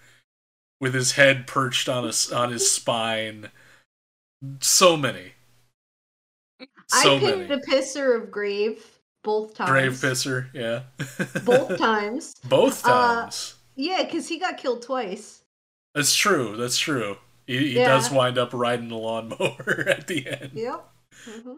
with 0.81 0.95
his 0.95 1.13
head 1.13 1.47
perched 1.47 1.89
on 1.89 2.05
his 2.05 2.31
on 2.31 2.53
his 2.53 2.71
spine? 2.71 3.51
So 4.61 4.97
many. 4.97 5.33
So 6.89 7.17
i 7.17 7.21
picked 7.21 7.39
many. 7.39 7.47
the 7.47 7.63
pisser 7.69 8.17
of 8.21 8.31
grave 8.31 8.85
both 9.23 9.55
times 9.55 9.71
Grave 9.71 9.93
pisser, 9.93 10.47
yeah. 10.55 10.83
both 11.45 11.79
times 11.79 12.35
Both 12.49 12.85
Uh, 12.87 13.23
times. 13.23 13.55
yeah 13.77 14.03
because 14.03 14.29
he 14.29 14.39
got 14.39 14.57
killed 14.59 14.83
twice 14.83 15.43
That's 15.95 16.15
true. 16.15 16.57
That's 16.57 16.79
true. 16.79 17.17
He, 17.47 17.59
he 17.59 17.77
Yeah. 17.77 17.89
does 17.89 18.11
wind 18.11 18.39
up 18.39 18.53
riding 18.53 18.89
the 18.89 18.97
lawnmower 18.97 19.85
at 19.89 20.07
the 20.07 20.27
end. 20.29 20.51
Yep. 20.55 20.89
hmm 21.27 21.53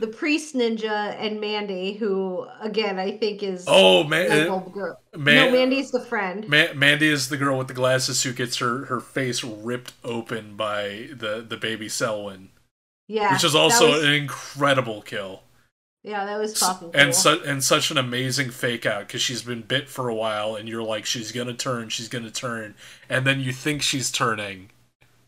The 0.00 0.06
priest 0.06 0.54
ninja 0.54 1.14
and 1.18 1.40
Mandy, 1.40 1.94
who 1.94 2.46
again 2.60 2.98
I 2.98 3.16
think 3.16 3.42
is 3.42 3.64
Oh 3.66 4.04
man, 4.04 4.48
like 4.48 4.66
a 4.66 4.70
girl. 4.70 5.00
man, 5.16 5.46
no, 5.46 5.52
Mandy's 5.58 5.90
the 5.90 6.00
friend. 6.00 6.48
Ma- 6.48 6.72
Mandy 6.74 7.08
is 7.08 7.28
the 7.28 7.36
girl 7.36 7.58
with 7.58 7.68
the 7.68 7.74
glasses 7.74 8.22
who 8.22 8.32
gets 8.32 8.56
her, 8.58 8.86
her 8.86 9.00
face 9.00 9.42
ripped 9.44 9.92
open 10.04 10.56
by 10.56 11.08
the, 11.12 11.44
the 11.46 11.56
baby 11.56 11.88
Selwyn, 11.88 12.48
yeah, 13.08 13.32
which 13.32 13.44
is 13.44 13.54
also 13.54 13.90
was- 13.92 14.04
an 14.04 14.12
incredible 14.12 15.02
kill. 15.02 15.42
yeah, 16.02 16.24
that 16.24 16.38
was 16.38 16.58
fucking 16.58 16.92
cool. 16.92 17.00
And 17.00 17.14
su- 17.14 17.42
and 17.44 17.62
such 17.64 17.90
an 17.90 17.98
amazing 17.98 18.50
fake 18.50 18.86
out 18.86 19.06
because 19.06 19.20
she's 19.22 19.42
been 19.42 19.62
bit 19.62 19.88
for 19.88 20.08
a 20.08 20.14
while, 20.14 20.54
and 20.56 20.68
you're 20.68 20.82
like, 20.82 21.04
she's 21.06 21.32
gonna 21.32 21.54
turn, 21.54 21.88
she's 21.90 22.08
gonna 22.08 22.30
turn, 22.30 22.74
and 23.08 23.26
then 23.26 23.40
you 23.40 23.52
think 23.52 23.82
she's 23.82 24.10
turning, 24.10 24.70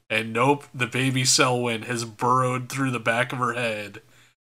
and 0.09 0.33
nope, 0.33 0.65
the 0.75 0.87
baby 0.87 1.25
Selwyn 1.25 1.83
has 1.83 2.05
burrowed 2.05 2.69
through 2.71 2.93
the 2.93 3.01
back 3.01 3.33
of 3.33 3.39
her 3.39 3.53
head 3.55 4.01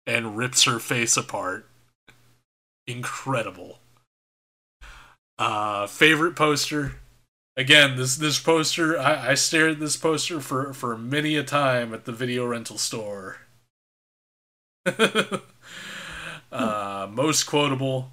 and 0.08 0.38
rips 0.38 0.64
her 0.64 0.78
face 0.80 1.16
apart. 1.18 1.68
Incredible. 2.86 3.78
Uh, 5.38 5.86
favorite 5.86 6.34
poster. 6.34 6.94
Again, 7.56 7.96
this 7.96 8.16
this 8.16 8.40
poster, 8.40 8.98
I, 8.98 9.30
I 9.30 9.34
stared 9.34 9.72
at 9.72 9.80
this 9.80 9.96
poster 9.96 10.40
for, 10.40 10.72
for 10.72 10.96
many 10.96 11.36
a 11.36 11.44
time 11.44 11.92
at 11.92 12.06
the 12.06 12.12
video 12.12 12.46
rental 12.46 12.78
store. 12.78 13.36
uh, 16.52 17.08
most 17.10 17.44
quotable, 17.44 18.12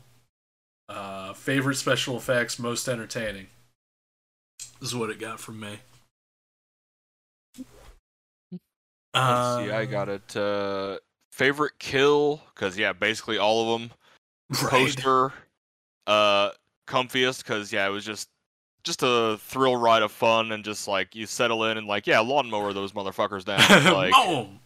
uh, 0.89 1.31
favorite 1.33 1.75
special 1.75 2.17
effects, 2.17 2.59
most 2.59 2.89
entertaining. 2.89 3.47
This 4.81 4.89
is 4.89 4.95
what 4.95 5.09
it 5.09 5.19
got 5.19 5.39
from 5.39 5.61
me. 5.61 5.79
Let's 9.13 9.63
see, 9.63 9.71
I 9.71 9.85
got 9.85 10.09
it. 10.09 10.35
Uh, 10.35 10.97
favorite 11.35 11.73
kill, 11.79 12.41
because 12.53 12.77
yeah, 12.77 12.93
basically 12.93 13.37
all 13.37 13.73
of 13.73 13.81
them. 13.81 13.91
right. 14.63 14.71
Poster, 14.71 15.33
uh, 16.07 16.51
comfiest, 16.87 17.39
because 17.39 17.73
yeah, 17.73 17.85
it 17.85 17.91
was 17.91 18.05
just 18.05 18.29
just 18.83 19.01
a 19.03 19.37
thrill 19.41 19.75
ride 19.75 20.03
of 20.03 20.11
fun 20.11 20.51
and 20.51 20.63
just 20.63 20.87
like 20.87 21.15
you 21.15 21.25
settle 21.25 21.65
in 21.65 21.77
and 21.77 21.87
like 21.87 22.07
yeah, 22.07 22.19
lawnmower 22.19 22.71
those 22.71 22.93
motherfuckers 22.93 23.43
down. 23.43 23.59
like 23.93 24.13
Boom. 24.13 24.59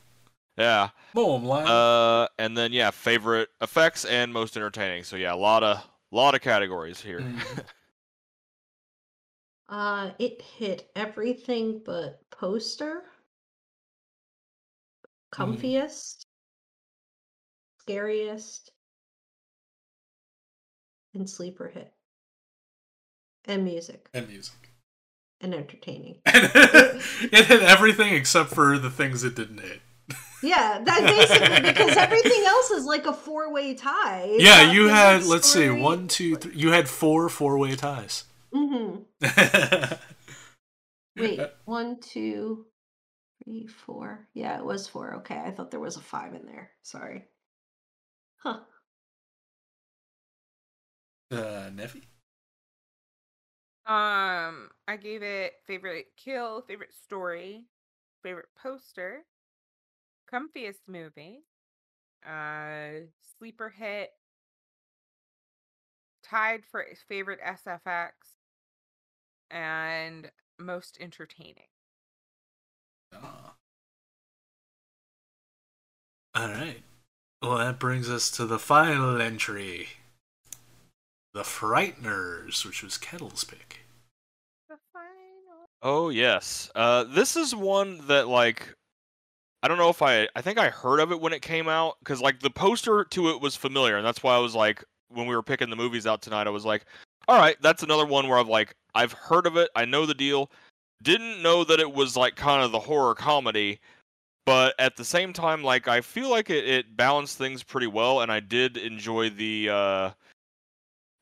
yeah, 0.57 0.89
Boom. 1.13 1.45
Line. 1.45 1.67
uh, 1.67 2.27
and 2.37 2.57
then 2.57 2.71
yeah, 2.71 2.91
favorite 2.91 3.49
effects 3.61 4.05
and 4.05 4.31
most 4.31 4.55
entertaining. 4.55 5.03
So 5.03 5.15
yeah, 5.15 5.33
a 5.33 5.35
lot 5.35 5.63
of 5.63 5.83
lot 6.11 6.35
of 6.35 6.41
categories 6.41 7.01
here. 7.01 7.21
Mhm. 7.21 7.63
Uh, 9.71 10.09
it 10.17 10.41
hit 10.41 10.89
everything 10.95 11.79
but 11.85 12.19
poster, 12.31 13.03
comfiest, 15.31 16.25
scariest, 17.89 18.71
and 21.15 21.27
sleeper 21.27 21.67
hit, 21.67 21.91
and 23.45 23.63
music, 23.63 24.09
and 24.13 24.27
music. 24.27 24.71
and 25.41 25.55
entertaining. 25.55 26.19
it 26.25 27.45
hit 27.47 27.63
everything 27.63 28.13
except 28.13 28.51
for 28.51 28.77
the 28.77 28.91
things 28.91 29.23
it 29.23 29.35
didn't 29.35 29.59
hit. 29.59 29.81
Yeah, 30.43 30.79
that 30.85 31.01
basically 31.01 31.61
because 31.61 31.97
everything 31.97 32.43
else 32.45 32.71
is 32.71 32.85
like 32.85 33.07
a 33.07 33.13
four-way 33.13 33.73
tie. 33.73 34.25
It's 34.27 34.43
yeah, 34.43 34.71
you 34.71 34.87
had 34.87 35.23
let's 35.23 35.51
see, 35.51 35.69
one, 35.69 36.07
two, 36.07 36.35
three. 36.35 36.53
You 36.55 36.71
had 36.71 36.87
four 36.87 37.27
four-way 37.27 37.75
ties. 37.75 38.25
Mhm. 38.53 39.05
Wait, 41.17 41.41
one, 41.65 41.99
two, 41.99 42.67
three, 43.43 43.65
four. 43.67 44.27
Yeah, 44.33 44.59
it 44.59 44.65
was 44.65 44.87
four. 44.87 45.15
Okay, 45.15 45.37
I 45.37 45.51
thought 45.51 45.71
there 45.71 45.79
was 45.79 45.97
a 45.97 46.01
five 46.01 46.35
in 46.35 46.45
there. 46.45 46.69
Sorry. 46.83 47.25
Huh. 48.39 48.59
uh, 51.31 51.69
Neffy. 51.71 52.03
Um, 53.85 54.69
I 54.87 54.97
gave 54.97 55.23
it 55.23 55.53
favorite 55.65 56.07
kill, 56.15 56.61
favorite 56.61 56.93
story, 56.93 57.65
favorite 58.21 58.49
poster, 58.55 59.25
comfiest 60.31 60.87
movie, 60.87 61.43
uh, 62.25 63.07
sleeper 63.37 63.69
hit, 63.69 64.11
tied 66.23 66.65
for 66.65 66.85
favorite 67.07 67.39
SFX, 67.43 68.37
and 69.51 70.31
most 70.57 70.97
entertaining. 70.99 71.67
Ah. 73.13 73.55
All 76.35 76.47
right. 76.49 76.83
Well, 77.41 77.57
that 77.57 77.79
brings 77.79 78.09
us 78.09 78.29
to 78.31 78.45
the 78.45 78.59
final 78.59 79.21
entry. 79.21 79.89
The 81.33 81.41
Frighteners, 81.41 82.65
which 82.65 82.83
was 82.83 82.97
Kettle's 82.97 83.43
pick. 83.43 83.85
The 84.67 84.77
final. 84.91 85.67
Oh 85.81 86.09
yes. 86.09 86.69
Uh, 86.75 87.05
this 87.05 87.37
is 87.37 87.55
one 87.55 88.05
that 88.07 88.27
like 88.27 88.73
I 89.63 89.67
don't 89.67 89.77
know 89.77 89.89
if 89.89 90.01
I 90.01 90.27
I 90.35 90.41
think 90.41 90.57
I 90.57 90.69
heard 90.69 90.99
of 90.99 91.11
it 91.11 91.21
when 91.21 91.31
it 91.31 91.41
came 91.41 91.69
out 91.69 91.95
because 91.99 92.19
like 92.19 92.39
the 92.39 92.49
poster 92.49 93.05
to 93.05 93.29
it 93.29 93.39
was 93.39 93.55
familiar 93.55 93.97
and 93.97 94.05
that's 94.05 94.23
why 94.23 94.35
I 94.35 94.39
was 94.39 94.55
like 94.55 94.83
when 95.09 95.27
we 95.27 95.35
were 95.35 95.43
picking 95.43 95.69
the 95.69 95.75
movies 95.75 96.05
out 96.07 96.21
tonight 96.21 96.47
I 96.47 96.51
was 96.51 96.65
like, 96.65 96.85
all 97.27 97.37
right, 97.39 97.55
that's 97.61 97.83
another 97.83 98.05
one 98.05 98.27
where 98.27 98.39
I've 98.39 98.49
like 98.49 98.75
I've 98.95 99.13
heard 99.13 99.45
of 99.45 99.55
it, 99.55 99.69
I 99.75 99.85
know 99.85 100.05
the 100.05 100.13
deal, 100.13 100.51
didn't 101.03 101.41
know 101.41 101.63
that 101.63 101.79
it 101.79 101.93
was 101.93 102.17
like 102.17 102.35
kind 102.35 102.63
of 102.63 102.71
the 102.71 102.79
horror 102.79 103.15
comedy, 103.15 103.79
but 104.45 104.73
at 104.79 104.95
the 104.95 105.05
same 105.05 105.33
time 105.33 105.63
like 105.63 105.87
I 105.87 106.01
feel 106.01 106.29
like 106.29 106.49
it, 106.49 106.67
it 106.67 106.97
balanced 106.97 107.37
things 107.37 107.63
pretty 107.63 107.87
well 107.87 108.21
and 108.21 108.31
I 108.31 108.39
did 108.39 108.77
enjoy 108.77 109.29
the 109.29 109.69
uh 109.69 110.11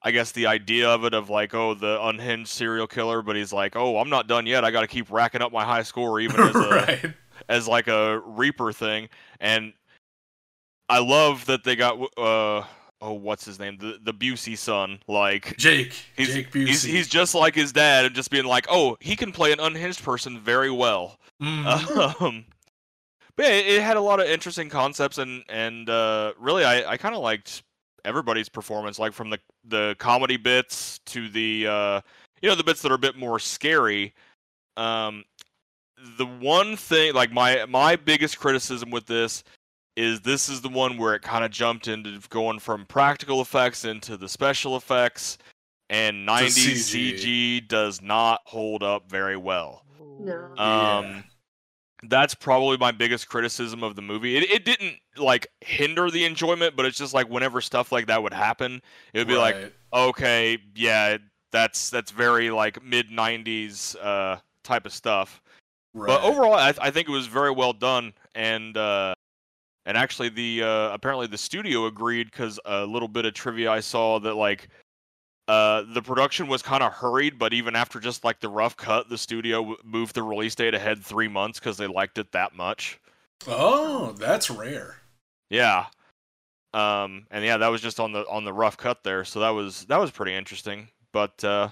I 0.03 0.11
guess 0.11 0.31
the 0.31 0.47
idea 0.47 0.87
of 0.89 1.03
it 1.05 1.13
of 1.13 1.29
like, 1.29 1.53
oh, 1.53 1.73
the 1.73 2.01
unhinged 2.01 2.49
serial 2.49 2.87
killer, 2.87 3.21
but 3.21 3.35
he's 3.35 3.51
like, 3.51 3.75
oh, 3.75 3.97
I'm 3.97 4.09
not 4.09 4.27
done 4.27 4.45
yet. 4.45 4.63
I 4.63 4.71
got 4.71 4.81
to 4.81 4.87
keep 4.87 5.11
racking 5.11 5.41
up 5.41 5.51
my 5.51 5.65
high 5.65 5.83
score, 5.83 6.19
even 6.21 6.39
as 6.39 6.55
a, 6.55 6.69
right. 6.69 7.13
as 7.49 7.67
like 7.67 7.87
a 7.87 8.19
Reaper 8.25 8.71
thing. 8.71 9.09
And 9.39 9.73
I 10.87 10.99
love 10.99 11.45
that 11.47 11.63
they 11.63 11.75
got, 11.75 11.99
uh, 12.17 12.63
oh, 13.01 13.13
what's 13.13 13.43
his 13.43 13.59
name, 13.59 13.77
the 13.79 13.99
the 14.01 14.13
Busey 14.13 14.57
son. 14.57 14.99
Like 15.07 15.57
Jake. 15.57 15.93
he's 16.15 16.33
Jake 16.33 16.51
Busey. 16.51 16.67
he's 16.67 16.83
he's 16.83 17.07
just 17.07 17.35
like 17.35 17.55
his 17.55 17.71
dad, 17.73 18.05
and 18.05 18.15
just 18.15 18.31
being 18.31 18.45
like, 18.45 18.67
oh, 18.69 18.97
he 19.01 19.15
can 19.15 19.31
play 19.31 19.51
an 19.51 19.59
unhinged 19.59 20.03
person 20.03 20.39
very 20.39 20.71
well. 20.71 21.19
Mhm. 21.41 22.21
Um, 22.21 22.45
but 23.37 23.45
yeah, 23.45 23.51
it, 23.51 23.67
it 23.67 23.81
had 23.81 23.95
a 23.95 24.01
lot 24.01 24.19
of 24.19 24.27
interesting 24.27 24.67
concepts, 24.69 25.19
and 25.19 25.43
and 25.47 25.89
uh, 25.89 26.33
really, 26.39 26.65
I 26.65 26.91
I 26.91 26.97
kind 26.97 27.15
of 27.15 27.21
liked 27.21 27.63
everybody's 28.03 28.49
performance, 28.49 28.99
like 28.99 29.13
from 29.13 29.29
the 29.29 29.39
the 29.63 29.95
comedy 29.99 30.37
bits 30.37 30.99
to 31.05 31.29
the 31.29 31.67
uh, 31.67 32.01
you 32.41 32.49
know 32.49 32.55
the 32.55 32.63
bits 32.63 32.81
that 32.81 32.91
are 32.91 32.95
a 32.95 32.99
bit 32.99 33.15
more 33.15 33.39
scary. 33.39 34.13
Um, 34.75 35.23
the 36.17 36.25
one 36.25 36.75
thing, 36.75 37.13
like 37.13 37.31
my 37.31 37.65
my 37.65 37.95
biggest 37.95 38.39
criticism 38.39 38.89
with 38.89 39.05
this 39.05 39.43
is 39.95 40.21
this 40.21 40.49
is 40.49 40.61
the 40.61 40.69
one 40.69 40.97
where 40.97 41.15
it 41.15 41.21
kind 41.21 41.45
of 41.45 41.51
jumped 41.51 41.87
into 41.87 42.19
going 42.29 42.59
from 42.59 42.85
practical 42.85 43.41
effects 43.41 43.85
into 43.85 44.17
the 44.17 44.27
special 44.27 44.77
effects, 44.77 45.37
and 45.89 46.27
90s 46.27 46.47
CG. 46.47 47.13
CG 47.13 47.67
does 47.67 48.01
not 48.01 48.41
hold 48.45 48.81
up 48.83 49.09
very 49.09 49.37
well. 49.37 49.83
No. 50.19 50.53
Yeah. 50.57 51.21
That's 52.03 52.35
probably 52.35 52.77
my 52.77 52.91
biggest 52.91 53.27
criticism 53.27 53.83
of 53.83 53.95
the 53.95 54.01
movie. 54.01 54.37
It, 54.37 54.43
it 54.51 54.65
didn't 54.65 54.97
like 55.17 55.47
hinder 55.61 56.11
the 56.11 56.25
enjoyment, 56.25 56.75
but 56.75 56.85
it's 56.85 56.97
just 56.97 57.13
like 57.13 57.27
whenever 57.27 57.59
stuff 57.59 57.91
like 57.91 58.07
that 58.07 58.21
would 58.21 58.33
happen, 58.33 58.81
it 59.13 59.19
would 59.19 59.27
be 59.27 59.35
like, 59.35 59.73
okay, 59.91 60.59
yeah, 60.75 61.17
that's 61.51 61.89
that's 61.89 62.11
very 62.11 62.51
like 62.51 62.83
mid 62.83 63.09
'90s 63.09 63.95
uh, 64.01 64.37
type 64.63 64.85
of 64.85 64.93
stuff. 64.93 65.41
But 66.07 66.21
overall, 66.21 66.53
I, 66.53 66.73
I 66.79 66.91
think 66.91 67.07
it 67.07 67.11
was 67.11 67.25
very 67.25 67.51
well 67.51 67.73
done, 67.73 68.13
and 68.35 68.77
uh, 68.77 69.15
and 69.87 69.97
actually, 69.97 70.29
the 70.29 70.63
uh, 70.63 70.93
apparently 70.93 71.27
the 71.27 71.37
studio 71.37 71.85
agreed 71.87 72.29
because 72.29 72.59
a 72.65 72.85
little 72.85 73.07
bit 73.07 73.25
of 73.25 73.33
trivia 73.33 73.71
I 73.71 73.79
saw 73.79 74.19
that 74.19 74.35
like 74.35 74.67
uh, 75.47 75.83
the 75.93 76.01
production 76.01 76.47
was 76.47 76.61
kind 76.61 76.83
of 76.83 76.91
hurried, 76.93 77.39
but 77.39 77.53
even 77.53 77.75
after 77.75 77.99
just 77.99 78.23
like 78.23 78.39
the 78.39 78.49
rough 78.49 78.75
cut, 78.75 79.09
the 79.09 79.17
studio 79.17 79.59
w- 79.59 79.77
moved 79.83 80.15
the 80.15 80.23
release 80.23 80.55
date 80.55 80.73
ahead 80.73 81.03
three 81.03 81.27
months 81.27 81.59
because 81.59 81.77
they 81.77 81.87
liked 81.87 82.17
it 82.17 82.31
that 82.33 82.55
much. 82.55 82.99
Oh, 83.47 84.13
that's 84.19 84.49
rare. 84.49 84.97
Yeah. 85.49 85.85
Um, 86.73 87.27
and 87.31 87.45
yeah, 87.45 87.57
that 87.57 87.69
was 87.69 87.81
just 87.81 87.99
on 87.99 88.11
the 88.11 88.27
on 88.27 88.43
the 88.43 88.53
rough 88.53 88.77
cut 88.77 89.03
there, 89.03 89.23
so 89.23 89.39
that 89.39 89.49
was 89.51 89.85
that 89.85 89.99
was 89.99 90.11
pretty 90.11 90.33
interesting. 90.33 90.89
But 91.13 91.41
uh, 91.43 91.69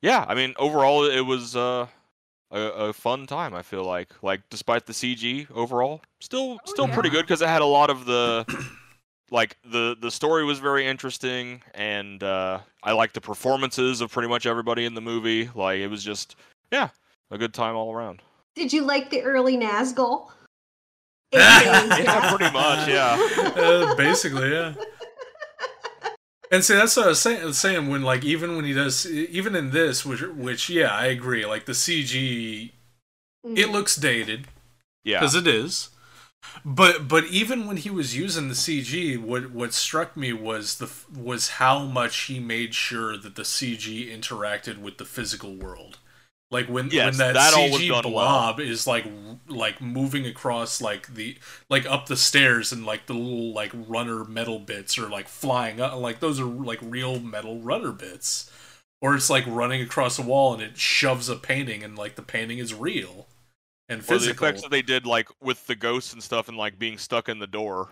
yeah, 0.00 0.24
I 0.26 0.34
mean, 0.34 0.54
overall, 0.58 1.04
it 1.04 1.20
was 1.20 1.54
uh, 1.54 1.86
a, 2.50 2.60
a 2.60 2.92
fun 2.92 3.26
time. 3.26 3.54
I 3.54 3.62
feel 3.62 3.84
like, 3.84 4.08
like 4.22 4.40
despite 4.48 4.86
the 4.86 4.92
CG, 4.94 5.50
overall, 5.50 6.00
still 6.20 6.58
Oh, 6.66 6.70
still 6.70 6.88
pretty 6.88 7.10
good 7.10 7.22
because 7.22 7.42
it 7.42 7.48
had 7.48 7.62
a 7.62 7.66
lot 7.66 7.90
of 7.90 8.06
the 8.06 8.46
like 9.30 9.56
the 9.64 9.96
the 10.00 10.10
story 10.10 10.44
was 10.44 10.58
very 10.58 10.86
interesting, 10.86 11.62
and 11.74 12.22
uh, 12.22 12.60
I 12.82 12.92
liked 12.92 13.14
the 13.14 13.20
performances 13.20 14.00
of 14.00 14.10
pretty 14.10 14.28
much 14.28 14.46
everybody 14.46 14.84
in 14.84 14.94
the 14.94 15.00
movie. 15.00 15.50
Like 15.54 15.78
it 15.80 15.88
was 15.88 16.02
just 16.04 16.36
yeah, 16.70 16.88
a 17.30 17.38
good 17.38 17.54
time 17.54 17.76
all 17.76 17.92
around. 17.92 18.22
Did 18.54 18.72
you 18.72 18.82
like 18.82 19.10
the 19.10 19.22
early 19.22 19.56
Nazgul? 19.56 20.28
Yeah, 21.32 22.34
pretty 22.34 22.52
much, 22.52 22.88
yeah. 22.88 23.16
Uh, 23.56 23.94
basically, 23.96 24.50
yeah. 24.50 24.74
And 26.50 26.64
see, 26.64 26.74
that's 26.74 26.96
what 26.96 27.04
I 27.04 27.08
was 27.10 27.20
saying, 27.20 27.52
saying 27.52 27.88
when, 27.88 28.02
like, 28.02 28.24
even 28.24 28.56
when 28.56 28.64
he 28.64 28.72
does, 28.72 29.06
even 29.06 29.54
in 29.54 29.70
this, 29.70 30.06
which, 30.06 30.22
which, 30.22 30.70
yeah, 30.70 30.88
I 30.94 31.06
agree. 31.06 31.44
Like 31.44 31.66
the 31.66 31.72
CG, 31.72 32.70
Mm. 33.46 33.56
it 33.56 33.68
looks 33.68 33.94
dated 33.94 34.48
Yeah, 35.04 35.20
because 35.20 35.36
it 35.36 35.46
is. 35.46 35.90
But 36.64 37.08
but 37.08 37.24
even 37.26 37.66
when 37.66 37.76
he 37.78 37.90
was 37.90 38.16
using 38.16 38.48
the 38.48 38.54
CG, 38.54 39.18
what 39.18 39.50
what 39.50 39.72
struck 39.72 40.16
me 40.16 40.32
was 40.32 40.78
the 40.78 40.90
was 41.14 41.48
how 41.50 41.84
much 41.84 42.16
he 42.24 42.38
made 42.38 42.74
sure 42.74 43.16
that 43.16 43.36
the 43.36 43.42
CG 43.42 44.08
interacted 44.10 44.78
with 44.78 44.98
the 44.98 45.04
physical 45.04 45.54
world. 45.54 45.98
Like 46.50 46.66
when 46.68 46.90
Yes, 46.90 47.18
when 47.18 47.18
that, 47.18 47.34
that 47.34 47.52
CG 47.54 47.88
done 47.88 48.04
well. 48.12 48.12
blob 48.12 48.60
is 48.60 48.86
like 48.86 49.06
like 49.48 49.80
moving 49.80 50.26
across 50.26 50.80
like 50.80 51.14
the 51.14 51.38
like 51.68 51.86
up 51.86 52.06
the 52.06 52.16
stairs 52.16 52.72
and 52.72 52.86
like 52.86 53.06
the 53.06 53.14
little 53.14 53.52
like 53.52 53.72
runner 53.74 54.24
metal 54.24 54.58
bits 54.58 54.98
are 54.98 55.08
like 55.08 55.28
flying 55.28 55.80
up 55.80 55.94
like 55.96 56.20
those 56.20 56.40
are 56.40 56.44
like 56.44 56.80
real 56.82 57.20
metal 57.20 57.60
runner 57.60 57.92
bits. 57.92 58.50
Or 59.00 59.14
it's 59.14 59.30
like 59.30 59.46
running 59.46 59.80
across 59.80 60.18
a 60.18 60.22
wall 60.22 60.54
and 60.54 60.62
it 60.62 60.76
shoves 60.76 61.28
a 61.28 61.36
painting 61.36 61.84
and 61.84 61.96
like 61.96 62.16
the 62.16 62.22
painting 62.22 62.58
is 62.58 62.74
real 62.74 63.28
and 63.88 64.02
or 64.06 64.18
the 64.18 64.28
effects 64.30 64.62
that 64.62 64.70
they 64.70 64.82
did 64.82 65.06
like 65.06 65.28
with 65.40 65.66
the 65.66 65.76
ghosts 65.76 66.12
and 66.12 66.22
stuff, 66.22 66.48
and 66.48 66.56
like 66.56 66.78
being 66.78 66.98
stuck 66.98 67.28
in 67.28 67.38
the 67.38 67.46
door. 67.46 67.90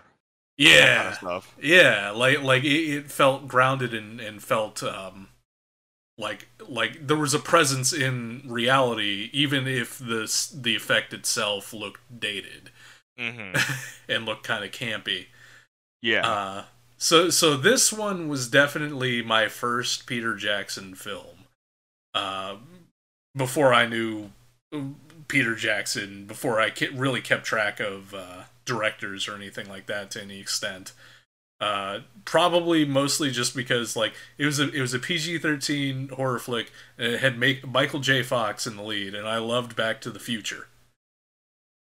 that 0.65 0.91
kind 0.91 1.05
yeah, 1.05 1.07
of 1.07 1.15
stuff. 1.15 1.57
yeah, 1.61 2.11
like 2.11 2.41
like 2.41 2.63
it, 2.63 2.67
it 2.95 3.11
felt 3.11 3.47
grounded 3.47 3.93
and 3.93 4.19
and 4.19 4.41
felt 4.43 4.81
um 4.83 5.29
like 6.17 6.47
like 6.67 7.07
there 7.07 7.17
was 7.17 7.33
a 7.33 7.39
presence 7.39 7.93
in 7.93 8.43
reality 8.47 9.29
even 9.33 9.67
if 9.67 9.97
the 9.99 10.31
the 10.55 10.75
effect 10.75 11.13
itself 11.13 11.73
looked 11.73 12.01
dated 12.19 12.71
hmm 13.17 13.53
and 14.09 14.25
looked 14.25 14.43
kind 14.43 14.63
of 14.63 14.71
campy 14.71 15.27
Yeah. 16.01 16.27
uh 16.27 16.65
so 16.97 17.29
so 17.29 17.57
this 17.57 17.93
one 17.93 18.27
was 18.27 18.49
definitely 18.49 19.21
my 19.21 19.47
first 19.47 20.07
Peter 20.07 20.35
Jackson 20.35 20.95
film 20.95 21.45
uh 22.13 22.57
before 23.35 23.73
I 23.73 23.87
knew 23.87 24.31
Peter 25.27 25.55
Jackson 25.55 26.25
before 26.25 26.59
I 26.59 26.71
really 26.93 27.21
kept 27.21 27.45
track 27.45 27.79
of 27.79 28.13
uh 28.13 28.43
directors 28.65 29.27
or 29.27 29.35
anything 29.35 29.69
like 29.69 29.87
that 29.87 30.11
to 30.11 30.21
any 30.21 30.39
extent. 30.39 30.93
Uh 31.59 31.99
probably 32.25 32.85
mostly 32.85 33.31
just 33.31 33.55
because 33.55 33.95
like 33.95 34.13
it 34.37 34.45
was 34.45 34.59
a 34.59 34.69
it 34.71 34.81
was 34.81 34.93
a 34.93 34.99
PG-13 34.99 36.11
horror 36.11 36.39
flick 36.39 36.71
and 36.97 37.13
it 37.13 37.19
had 37.19 37.37
make 37.37 37.67
Michael 37.67 37.99
J. 37.99 38.23
Fox 38.23 38.67
in 38.67 38.75
the 38.75 38.83
lead 38.83 39.15
and 39.15 39.27
I 39.27 39.37
loved 39.37 39.75
Back 39.75 40.01
to 40.01 40.11
the 40.11 40.19
Future. 40.19 40.67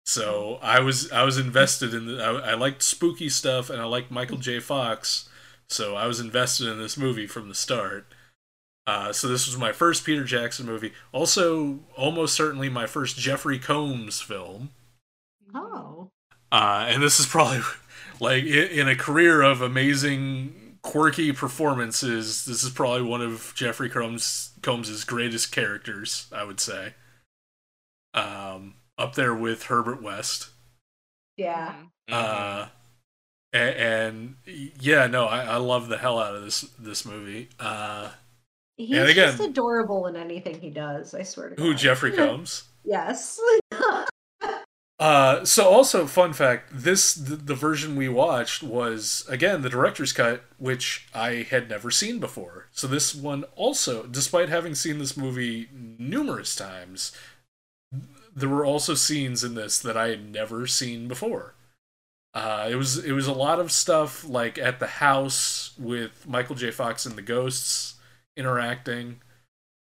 So 0.06 0.60
I 0.62 0.80
was 0.80 1.12
I 1.12 1.24
was 1.24 1.38
invested 1.38 1.94
in 1.94 2.06
the 2.06 2.24
I, 2.24 2.52
I 2.52 2.54
liked 2.54 2.84
spooky 2.84 3.30
stuff 3.30 3.70
and 3.70 3.82
I 3.82 3.86
liked 3.86 4.12
Michael 4.12 4.38
J. 4.38 4.60
Fox 4.60 5.28
so 5.68 5.96
I 5.96 6.08
was 6.08 6.20
invested 6.20 6.68
in 6.68 6.78
this 6.78 6.98
movie 6.98 7.28
from 7.28 7.50
the 7.50 7.56
start 7.56 8.06
uh, 8.88 9.12
so 9.12 9.28
this 9.28 9.48
was 9.48 9.58
my 9.58 9.72
first 9.72 10.06
Peter 10.06 10.24
Jackson 10.24 10.66
movie 10.66 10.94
also 11.12 11.80
almost 11.96 12.36
certainly 12.36 12.70
my 12.70 12.86
first 12.86 13.18
Jeffrey 13.18 13.60
Combs 13.60 14.22
film 14.22 14.70
Oh. 15.54 16.10
uh, 16.52 16.86
and 16.90 17.02
this 17.02 17.20
is 17.20 17.26
probably 17.26 17.62
like 18.20 18.44
in, 18.44 18.68
in 18.82 18.88
a 18.90 18.96
career 18.96 19.42
of 19.42 19.62
amazing 19.62 20.78
quirky 20.82 21.32
performances 21.32 22.46
this 22.46 22.64
is 22.64 22.70
probably 22.70 23.02
one 23.02 23.20
of 23.22 23.52
jeffrey 23.56 23.90
combs 23.90 24.52
combs's 24.62 25.04
greatest 25.04 25.52
characters 25.52 26.28
i 26.32 26.44
would 26.44 26.60
say 26.60 26.94
um, 28.14 28.76
up 28.98 29.16
there 29.16 29.34
with 29.34 29.64
herbert 29.64 30.02
west 30.04 30.50
Yeah. 31.38 31.74
Mhm. 32.10 32.14
uh, 32.14 32.68
and, 33.52 33.76
and 33.76 34.36
yeah 34.80 35.08
no 35.08 35.26
I, 35.26 35.44
I 35.46 35.58
love 35.58 35.88
the 35.88 35.98
hell 35.98 36.20
out 36.20 36.36
of 36.36 36.44
this 36.44 36.62
this 36.78 37.04
movie 37.04 37.50
uh, 37.60 38.12
He's 38.78 38.98
And 38.98 39.08
again- 39.10 39.38
just 39.38 39.50
adorable 39.50 40.08
in 40.08 40.16
anything 40.16 40.60
he 40.60 40.70
does, 40.70 41.14
I 41.14 41.24
swear 41.24 41.50
to 41.50 41.56
God. 41.56 41.64
who 41.64 41.74
jeffrey 41.74 42.12
combs 42.16 42.64
Yes. 42.84 43.40
Uh, 44.98 45.44
so 45.44 45.68
also 45.68 46.08
fun 46.08 46.32
fact: 46.32 46.70
this 46.72 47.14
the, 47.14 47.36
the 47.36 47.54
version 47.54 47.98
we 47.98 48.08
watched 48.08 48.64
was 48.64 49.26
again 49.28 49.62
the 49.62 49.70
director's 49.70 50.14
cut, 50.14 50.46
which 50.58 51.10
I 51.14 51.46
had 51.50 51.70
never 51.70 51.92
seen 51.92 52.20
before. 52.20 52.68
So 52.72 52.88
this 52.88 53.14
one 53.14 53.44
also, 53.58 54.04
despite 54.04 54.48
having 54.48 54.74
seen 54.74 55.00
this 55.00 55.18
movie 55.18 55.68
numerous 55.74 56.56
times, 56.56 57.12
there 58.34 58.48
were 58.48 58.66
also 58.66 58.94
scenes 58.94 59.44
in 59.44 59.56
this 59.56 59.80
that 59.80 59.98
I 59.98 60.08
had 60.08 60.32
never 60.32 60.66
seen 60.66 61.10
before. 61.10 61.56
Uh, 62.34 62.70
it 62.72 62.76
was 62.76 62.98
it 63.04 63.12
was 63.12 63.28
a 63.28 63.34
lot 63.34 63.60
of 63.60 63.74
stuff 63.74 64.24
like 64.24 64.58
at 64.58 64.80
the 64.80 64.88
house 64.88 65.74
with 65.78 66.26
Michael 66.26 66.56
J. 66.56 66.72
Fox 66.72 67.06
and 67.06 67.18
the 67.18 67.22
ghosts 67.22 67.95
interacting. 68.38 69.22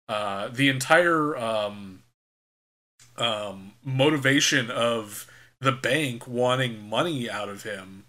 Uh, 0.08 0.48
the 0.50 0.70
entire 0.70 1.36
um, 1.36 2.04
um, 3.18 3.74
motivation 3.84 4.70
of 4.70 5.28
the 5.60 5.72
bank 5.72 6.28
wanting 6.28 6.88
money 6.88 7.30
out 7.30 7.50
of 7.50 7.64
him, 7.64 8.06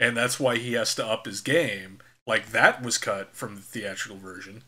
and 0.00 0.16
that's 0.16 0.40
why 0.40 0.56
he 0.56 0.72
has 0.74 0.94
to 0.96 1.06
up 1.06 1.26
his 1.26 1.40
game. 1.40 1.98
Like 2.26 2.50
that 2.50 2.82
was 2.82 2.98
cut 2.98 3.34
from 3.34 3.54
the 3.54 3.60
theatrical 3.60 4.18
version, 4.18 4.64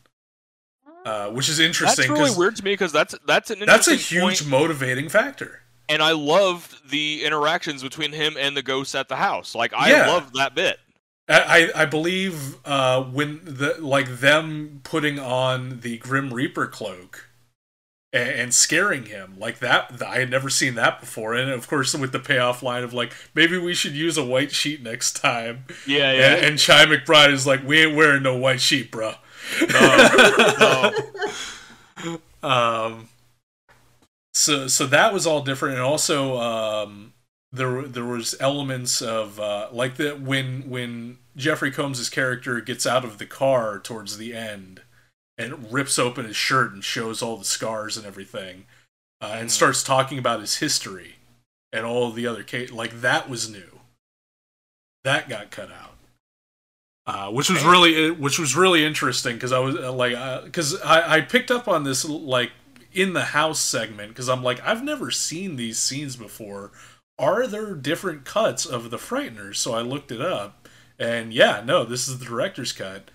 uh, 1.05 1.29
which 1.31 1.49
is 1.49 1.59
interesting. 1.59 2.07
That's 2.07 2.17
really 2.17 2.29
'cause 2.29 2.37
weird 2.37 2.55
to 2.57 2.63
me 2.63 2.71
because 2.71 2.93
that's 2.93 3.15
that's 3.27 3.49
an 3.51 3.59
That's 3.65 3.87
a 3.89 3.95
huge 3.95 4.21
point, 4.41 4.47
motivating 4.47 5.09
factor. 5.09 5.63
and 5.89 6.01
I 6.01 6.11
loved 6.13 6.89
the 6.89 7.25
interactions 7.25 7.83
between 7.83 8.13
him 8.13 8.37
and 8.37 8.55
the 8.55 8.61
ghosts 8.61 8.95
at 8.95 9.09
the 9.09 9.17
house. 9.17 9.53
Like 9.55 9.73
I 9.73 9.89
Yeah. 9.89 10.07
loved 10.07 10.33
that 10.35 10.55
bit. 10.55 10.79
I, 11.29 11.69
I 11.75 11.85
believe 11.85 12.55
uh, 12.65 13.03
when 13.03 13.41
the 13.43 13.75
like 13.79 14.19
them 14.19 14.81
putting 14.83 15.19
on 15.19 15.81
the 15.81 15.97
Grim 15.99 16.33
Reaper 16.33 16.67
cloak 16.67 17.29
and, 18.11 18.29
and 18.29 18.53
scaring 18.53 19.05
him 19.05 19.35
like 19.37 19.59
that. 19.59 20.01
I 20.01 20.19
had 20.19 20.29
never 20.29 20.49
seen 20.49 20.75
that 20.75 20.99
before, 20.99 21.35
and 21.35 21.49
of 21.51 21.67
course 21.67 21.93
with 21.93 22.11
the 22.11 22.19
payoff 22.19 22.63
line 22.63 22.83
of 22.83 22.93
like 22.93 23.13
maybe 23.35 23.57
we 23.57 23.73
should 23.73 23.93
use 23.93 24.17
a 24.17 24.25
white 24.25 24.51
sheet 24.51 24.81
next 24.81 25.15
time. 25.17 25.65
Yeah, 25.85 26.11
And, 26.11 26.17
yeah. 26.17 26.47
and 26.47 26.59
Chi 26.59 26.85
McBride 26.85 27.31
is 27.31 27.45
like, 27.45 27.65
we 27.65 27.79
ain't 27.81 27.95
wearing 27.95 28.23
no 28.23 28.35
white 28.35 28.61
sheet, 28.61 28.91
bro. 28.91 29.13
No, 29.71 30.91
um, 32.43 33.09
so 34.33 34.67
so 34.67 34.85
that 34.87 35.13
was 35.13 35.25
all 35.25 35.41
different, 35.41 35.75
and 35.75 35.83
also 35.83 36.37
um, 36.37 37.13
there 37.51 37.83
there 37.83 38.05
was 38.05 38.35
elements 38.39 39.01
of 39.01 39.39
uh, 39.39 39.69
like 39.71 39.95
the 39.95 40.11
when 40.11 40.69
when 40.69 41.17
Jeffrey 41.35 41.71
Combs' 41.71 42.09
character 42.09 42.61
gets 42.61 42.85
out 42.85 43.03
of 43.03 43.17
the 43.17 43.25
car 43.25 43.79
towards 43.79 44.17
the 44.17 44.33
end 44.35 44.81
and 45.37 45.71
rips 45.71 45.97
open 45.97 46.25
his 46.25 46.35
shirt 46.35 46.73
and 46.73 46.83
shows 46.83 47.21
all 47.21 47.37
the 47.37 47.45
scars 47.45 47.97
and 47.97 48.05
everything, 48.05 48.65
uh, 49.21 49.35
and 49.37 49.47
Mhm. 49.47 49.51
starts 49.51 49.83
talking 49.83 50.17
about 50.19 50.41
his 50.41 50.57
history 50.57 51.15
and 51.71 51.85
all 51.85 52.11
the 52.11 52.27
other 52.27 52.43
case 52.43 52.71
like 52.71 53.01
that 53.01 53.29
was 53.29 53.49
new. 53.49 53.79
That 55.03 55.29
got 55.29 55.49
cut 55.49 55.71
out. 55.71 55.95
Uh, 57.07 57.31
which 57.31 57.49
was 57.49 57.63
really 57.63 58.11
which 58.11 58.37
was 58.37 58.55
really 58.55 58.85
interesting 58.85 59.35
because 59.35 59.51
I 59.51 59.57
was 59.57 59.75
uh, 59.75 59.91
like 59.91 60.43
because 60.43 60.79
I, 60.81 61.15
I 61.15 61.21
picked 61.21 61.49
up 61.49 61.67
on 61.67 61.83
this 61.83 62.05
like 62.05 62.51
in 62.93 63.13
the 63.13 63.23
house 63.25 63.59
segment 63.59 64.09
because 64.09 64.29
I'm 64.29 64.43
like 64.43 64.61
I've 64.61 64.83
never 64.83 65.09
seen 65.09 65.55
these 65.55 65.79
scenes 65.79 66.15
before. 66.15 66.71
Are 67.19 67.45
there 67.45 67.75
different 67.75 68.23
cuts 68.23 68.65
of 68.65 68.89
the 68.89 68.97
Frighteners? 68.97 69.57
So 69.57 69.73
I 69.73 69.81
looked 69.81 70.11
it 70.11 70.21
up, 70.21 70.67
and 70.97 71.33
yeah, 71.33 71.61
no, 71.63 71.83
this 71.83 72.07
is 72.07 72.17
the 72.17 72.25
director's 72.25 72.71
cut. 72.71 73.11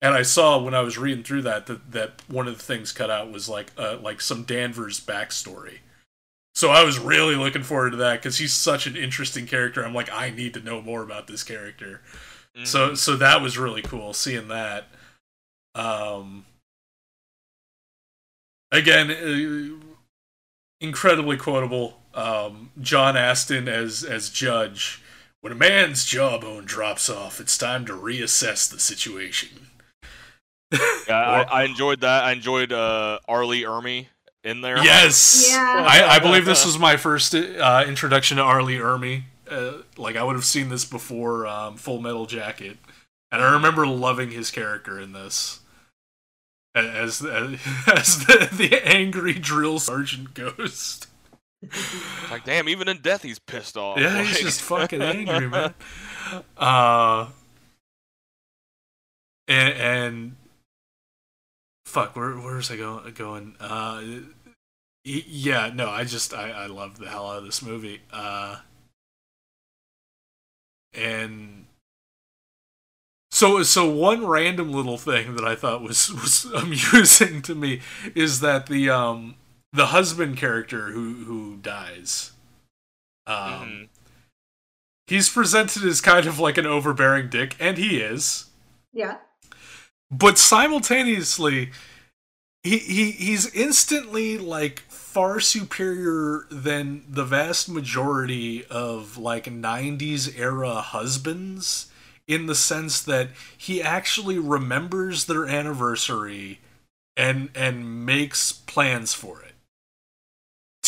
And 0.00 0.14
I 0.14 0.22
saw 0.22 0.62
when 0.62 0.74
I 0.74 0.80
was 0.80 0.96
reading 0.96 1.24
through 1.24 1.42
that 1.42 1.66
that, 1.66 1.90
that 1.90 2.22
one 2.28 2.46
of 2.46 2.56
the 2.56 2.62
things 2.62 2.92
cut 2.92 3.10
out 3.10 3.32
was 3.32 3.48
like 3.48 3.72
uh, 3.76 3.98
like 4.00 4.20
some 4.20 4.44
Danvers 4.44 5.00
backstory. 5.00 5.78
So 6.54 6.70
I 6.70 6.84
was 6.84 6.98
really 6.98 7.34
looking 7.34 7.64
forward 7.64 7.90
to 7.90 7.96
that 7.98 8.20
because 8.20 8.38
he's 8.38 8.54
such 8.54 8.86
an 8.86 8.96
interesting 8.96 9.46
character. 9.46 9.84
I'm 9.84 9.94
like 9.94 10.10
I 10.12 10.30
need 10.30 10.54
to 10.54 10.60
know 10.60 10.80
more 10.80 11.02
about 11.02 11.26
this 11.26 11.42
character. 11.42 12.00
Mhm. 12.56 12.66
So 12.66 12.94
so 12.94 13.16
that 13.16 13.42
was 13.42 13.58
really 13.58 13.82
cool 13.82 14.12
seeing 14.12 14.48
that. 14.48 14.86
Um 15.74 16.46
again 18.70 19.10
uh, 19.10 19.84
incredibly 20.80 21.36
quotable 21.36 21.97
um 22.14 22.70
John 22.80 23.16
Astin 23.16 23.68
as 23.68 24.04
as 24.04 24.30
judge 24.30 25.02
when 25.40 25.52
a 25.52 25.56
man's 25.56 26.04
jawbone 26.04 26.64
drops 26.64 27.08
off 27.08 27.40
it's 27.40 27.56
time 27.56 27.84
to 27.86 27.92
reassess 27.92 28.70
the 28.70 28.80
situation. 28.80 29.66
yeah, 30.72 31.14
I, 31.14 31.42
I 31.42 31.64
enjoyed 31.64 32.00
that. 32.00 32.24
I 32.24 32.32
enjoyed 32.32 32.72
uh, 32.72 33.20
R. 33.26 33.46
Lee 33.46 33.62
Ermey 33.62 34.08
in 34.44 34.60
there. 34.60 34.82
Yes. 34.84 35.48
Yeah. 35.50 35.86
I, 35.88 36.16
I 36.16 36.18
believe 36.18 36.44
this 36.44 36.66
was 36.66 36.78
my 36.78 36.96
first 36.96 37.34
uh, 37.34 37.84
introduction 37.86 38.36
to 38.36 38.42
R. 38.42 38.62
Lee 38.62 38.76
Ermey. 38.76 39.24
Uh, 39.50 39.78
like 39.96 40.16
I 40.16 40.22
would 40.22 40.36
have 40.36 40.44
seen 40.44 40.68
this 40.68 40.84
before 40.84 41.46
um, 41.46 41.76
Full 41.76 42.00
Metal 42.00 42.26
Jacket, 42.26 42.76
and 43.32 43.42
I 43.42 43.50
remember 43.52 43.86
loving 43.86 44.30
his 44.30 44.50
character 44.50 45.00
in 45.00 45.14
this 45.14 45.60
as 46.74 47.22
as, 47.24 47.52
as 47.86 48.26
the, 48.26 48.48
the 48.52 48.86
angry 48.86 49.32
drill 49.32 49.78
sergeant 49.78 50.34
ghost. 50.34 51.07
It's 51.62 52.30
like, 52.30 52.44
damn, 52.44 52.68
even 52.68 52.88
in 52.88 52.98
death, 52.98 53.22
he's 53.22 53.38
pissed 53.38 53.76
off. 53.76 53.98
Yeah, 53.98 54.22
he's 54.22 54.40
just 54.40 54.62
fucking 54.62 55.02
angry, 55.02 55.48
man. 55.48 55.74
Uh, 56.56 57.28
and, 59.48 59.74
and 59.74 60.36
fuck, 61.84 62.14
where 62.14 62.32
where's 62.34 62.70
I 62.70 62.76
go, 62.76 63.00
going? 63.10 63.56
Uh, 63.58 64.02
yeah, 65.04 65.70
no, 65.74 65.88
I 65.88 66.04
just 66.04 66.34
I 66.34 66.50
I 66.50 66.66
love 66.66 66.98
the 66.98 67.08
hell 67.08 67.30
out 67.30 67.38
of 67.38 67.44
this 67.44 67.62
movie. 67.62 68.02
Uh, 68.12 68.56
and 70.92 71.66
so 73.30 73.62
so 73.62 73.88
one 73.88 74.26
random 74.26 74.72
little 74.72 74.98
thing 74.98 75.34
that 75.36 75.44
I 75.44 75.54
thought 75.54 75.82
was 75.82 76.12
was 76.12 76.44
amusing 76.54 77.42
to 77.42 77.54
me 77.54 77.80
is 78.14 78.40
that 78.40 78.66
the 78.66 78.90
um 78.90 79.36
the 79.78 79.88
husband 79.88 80.38
character 80.38 80.92
who 80.92 81.24
who 81.24 81.56
dies. 81.58 82.32
Um, 83.26 83.36
Mhm. 83.36 83.88
he's 85.06 85.28
presented 85.28 85.84
as 85.84 86.00
kind 86.00 86.26
of 86.26 86.38
like 86.38 86.58
an 86.58 86.66
overbearing 86.66 87.30
dick, 87.30 87.56
and 87.60 87.78
he 87.78 88.00
is. 88.00 88.46
Yeah. 88.92 89.18
But 90.10 90.38
simultaneously, 90.38 91.70
he, 92.62 92.78
he 92.78 93.10
he's 93.12 93.52
instantly 93.54 94.38
like 94.38 94.80
far 94.88 95.40
superior 95.40 96.46
than 96.50 97.04
the 97.08 97.24
vast 97.24 97.68
majority 97.68 98.64
of 98.66 99.18
like 99.18 99.48
90s 99.48 100.28
era 100.28 100.80
husbands 100.80 101.90
in 102.28 102.46
the 102.46 102.54
sense 102.54 103.02
that 103.02 103.30
he 103.56 103.82
actually 103.82 104.38
remembers 104.38 105.26
their 105.26 105.46
anniversary 105.46 106.60
and 107.16 107.50
and 107.54 108.06
makes 108.06 108.52
plans 108.52 109.14
for 109.14 109.42
it. 109.42 109.47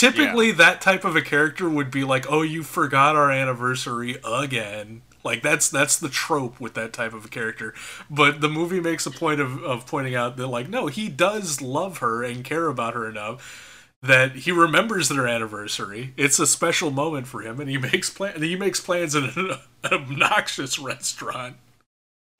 Typically, 0.00 0.50
that 0.52 0.80
type 0.80 1.04
of 1.04 1.14
a 1.14 1.22
character 1.22 1.68
would 1.68 1.90
be 1.90 2.04
like, 2.04 2.24
"Oh, 2.30 2.42
you 2.42 2.62
forgot 2.62 3.16
our 3.16 3.30
anniversary 3.30 4.16
again." 4.24 5.02
Like 5.22 5.42
that's 5.42 5.68
that's 5.68 5.98
the 5.98 6.08
trope 6.08 6.58
with 6.58 6.74
that 6.74 6.92
type 6.92 7.12
of 7.12 7.26
a 7.26 7.28
character. 7.28 7.74
But 8.08 8.40
the 8.40 8.48
movie 8.48 8.80
makes 8.80 9.04
a 9.04 9.10
point 9.10 9.40
of, 9.40 9.62
of 9.62 9.86
pointing 9.86 10.14
out 10.14 10.36
that 10.38 10.46
like, 10.46 10.68
no, 10.68 10.86
he 10.86 11.08
does 11.08 11.60
love 11.60 11.98
her 11.98 12.22
and 12.22 12.44
care 12.44 12.68
about 12.68 12.94
her 12.94 13.08
enough 13.08 13.66
that 14.02 14.34
he 14.34 14.52
remembers 14.52 15.10
their 15.10 15.28
anniversary. 15.28 16.14
It's 16.16 16.38
a 16.38 16.46
special 16.46 16.90
moment 16.90 17.26
for 17.26 17.42
him, 17.42 17.60
and 17.60 17.68
he 17.68 17.76
makes 17.92 18.08
plan. 18.08 18.40
He 18.42 18.56
makes 18.56 18.80
plans 18.80 19.14
in 19.14 19.24
an, 19.24 19.50
an 19.84 19.92
obnoxious 19.92 20.78
restaurant. 20.78 21.56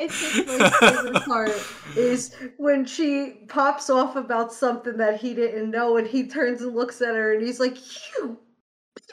It's 0.00 0.46
my 0.46 0.70
favorite 0.70 1.22
part 1.24 1.52
is 1.96 2.34
when 2.56 2.86
she 2.86 3.44
pops 3.48 3.90
off 3.90 4.16
about 4.16 4.52
something 4.52 4.96
that 4.96 5.20
he 5.20 5.34
didn't 5.34 5.70
know, 5.70 5.98
and 5.98 6.06
he 6.06 6.26
turns 6.26 6.62
and 6.62 6.74
looks 6.74 7.02
at 7.02 7.14
her, 7.14 7.34
and 7.34 7.42
he's 7.42 7.60
like, 7.60 7.76
"You 8.16 8.38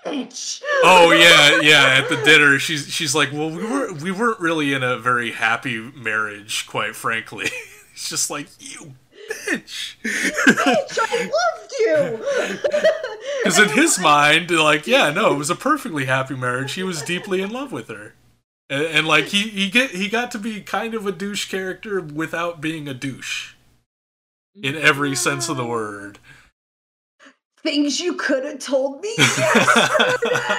bitch!" 0.05 0.61
Oh 0.83 1.11
yeah, 1.11 1.59
yeah. 1.61 2.01
At 2.01 2.09
the 2.09 2.15
dinner, 2.23 2.57
she's 2.57 2.87
she's 2.87 3.13
like, 3.13 3.31
"Well, 3.33 3.49
we 3.49 3.63
were 3.65 3.93
we 3.93 4.11
weren't 4.11 4.39
really 4.39 4.73
in 4.73 4.81
a 4.81 4.97
very 4.97 5.31
happy 5.31 5.77
marriage, 5.95 6.65
quite 6.67 6.95
frankly." 6.95 7.49
It's 7.97 8.09
just 8.09 8.29
like 8.29 8.45
you 8.59 8.93
bitch. 9.47 9.95
bitch, 10.03 10.99
I 11.01 11.23
loved 11.23 11.73
you. 11.79 12.89
Because 13.43 13.59
in 13.59 13.69
his 13.69 13.97
mind, 13.99 14.51
like, 14.51 14.87
yeah, 14.87 15.09
no, 15.09 15.33
it 15.33 15.37
was 15.37 15.49
a 15.49 15.55
perfectly 15.55 16.05
happy 16.05 16.35
marriage. 16.35 16.73
He 16.73 16.83
was 16.83 17.01
deeply 17.01 17.41
in 17.41 17.49
love 17.49 17.71
with 17.71 17.87
her, 17.87 18.13
and, 18.69 18.85
and 18.85 19.07
like 19.07 19.25
he 19.25 19.49
he 19.49 19.69
get 19.69 19.91
he 19.91 20.09
got 20.09 20.31
to 20.31 20.39
be 20.39 20.61
kind 20.61 20.93
of 20.93 21.05
a 21.05 21.11
douche 21.11 21.49
character 21.49 22.01
without 22.01 22.61
being 22.61 22.87
a 22.87 22.93
douche, 22.93 23.53
in 24.55 24.75
every 24.75 25.15
sense 25.15 25.49
of 25.49 25.57
the 25.57 25.65
word. 25.65 26.19
Things 27.59 27.99
you 27.99 28.13
could 28.13 28.45
have 28.45 28.59
told 28.59 29.01
me 29.01 29.13
yesterday. 29.17 30.53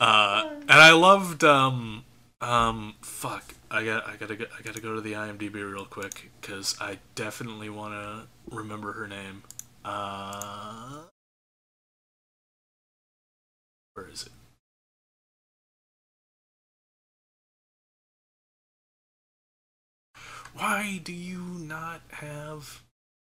Uh, 0.00 0.48
and 0.60 0.70
I 0.70 0.92
loved 0.92 1.44
um 1.44 2.04
um 2.40 2.94
fuck 3.02 3.54
I 3.72 3.84
got 3.84 4.06
I 4.06 4.16
gotta 4.16 4.36
go, 4.36 4.44
I 4.58 4.62
gotta 4.62 4.80
go 4.80 4.94
to 4.94 5.00
the 5.00 5.14
IMDb 5.14 5.54
real 5.54 5.86
quick 5.86 6.30
because 6.40 6.76
I 6.78 6.98
definitely 7.14 7.70
want 7.70 7.94
to 7.94 8.54
remember 8.54 8.92
her 8.92 9.08
name. 9.08 9.44
Uh, 9.82 11.04
where 13.94 14.08
is 14.08 14.22
it? 14.24 14.32
Why 20.54 21.00
do 21.02 21.12
you 21.12 21.38
not 21.38 22.02
have? 22.10 22.82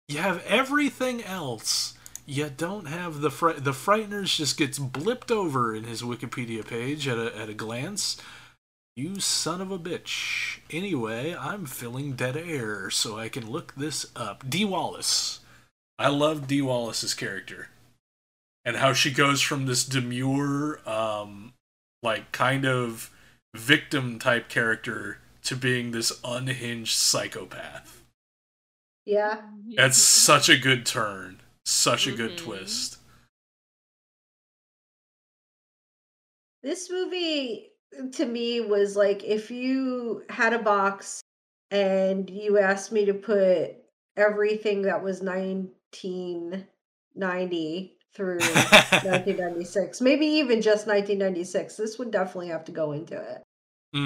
You 0.08 0.18
have 0.18 0.44
everything 0.46 1.22
else. 1.24 1.94
You 2.26 2.50
don't 2.54 2.86
have 2.86 3.20
the 3.20 3.30
fri- 3.30 3.58
the 3.60 3.72
frighteners. 3.72 4.36
Just 4.36 4.56
gets 4.56 4.78
blipped 4.78 5.30
over 5.30 5.74
in 5.74 5.84
his 5.84 6.02
Wikipedia 6.02 6.66
page 6.66 7.08
at 7.08 7.18
a 7.18 7.36
at 7.36 7.48
a 7.48 7.54
glance. 7.54 8.18
You 8.96 9.20
son 9.20 9.60
of 9.60 9.70
a 9.70 9.78
bitch. 9.78 10.60
Anyway, 10.70 11.34
I'm 11.38 11.66
filling 11.66 12.12
dead 12.12 12.36
air 12.36 12.90
so 12.90 13.18
I 13.18 13.28
can 13.28 13.50
look 13.50 13.74
this 13.74 14.06
up. 14.14 14.48
Dee 14.48 14.64
Wallace. 14.64 15.40
I 15.98 16.08
love 16.08 16.46
Dee 16.46 16.62
Wallace's 16.62 17.14
character. 17.14 17.68
And 18.64 18.76
how 18.76 18.92
she 18.94 19.10
goes 19.10 19.42
from 19.42 19.66
this 19.66 19.84
demure, 19.84 20.80
um, 20.88 21.52
like 22.02 22.32
kind 22.32 22.64
of 22.64 23.10
victim 23.54 24.18
type 24.18 24.48
character 24.48 25.18
to 25.42 25.54
being 25.56 25.90
this 25.90 26.18
unhinged 26.24 26.96
psychopath. 26.96 28.00
yeah. 29.06 29.42
That's 29.76 29.98
such 29.98 30.48
a 30.48 30.56
good 30.56 30.86
turn. 30.86 31.42
Such 31.66 32.06
a 32.06 32.12
good 32.12 32.38
Mhm. 32.38 32.40
twist. 32.44 32.96
This 36.62 36.88
movie 36.90 37.72
to 38.12 38.24
me 38.24 38.62
was 38.62 38.96
like 38.96 39.22
if 39.22 39.50
you 39.50 40.24
had 40.30 40.54
a 40.54 40.58
box 40.58 41.20
and 41.70 42.28
you 42.30 42.56
asked 42.58 42.90
me 42.92 43.04
to 43.04 43.12
put 43.14 43.76
everything 44.16 44.82
that 44.82 45.02
was 45.02 45.20
1990 45.22 47.98
through 48.14 48.38
1996, 48.40 50.00
maybe 50.00 50.26
even 50.26 50.62
just 50.62 50.86
1996, 50.86 51.76
this 51.76 51.98
would 51.98 52.10
definitely 52.10 52.48
have 52.48 52.64
to 52.64 52.72
go 52.72 52.92
into 52.92 53.16
it. 53.16 53.42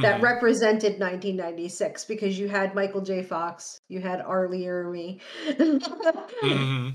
That 0.02 0.20
Mhm. 0.20 0.22
represented 0.22 0.98
1996 1.00 2.04
because 2.04 2.38
you 2.38 2.46
had 2.48 2.74
Michael 2.74 3.00
J. 3.00 3.22
Fox, 3.22 3.78
you 3.88 4.00
had 4.00 4.20
R. 4.20 4.46
Lee 4.48 4.64
Ermey, 4.64 5.20
Mhm. 5.48 6.94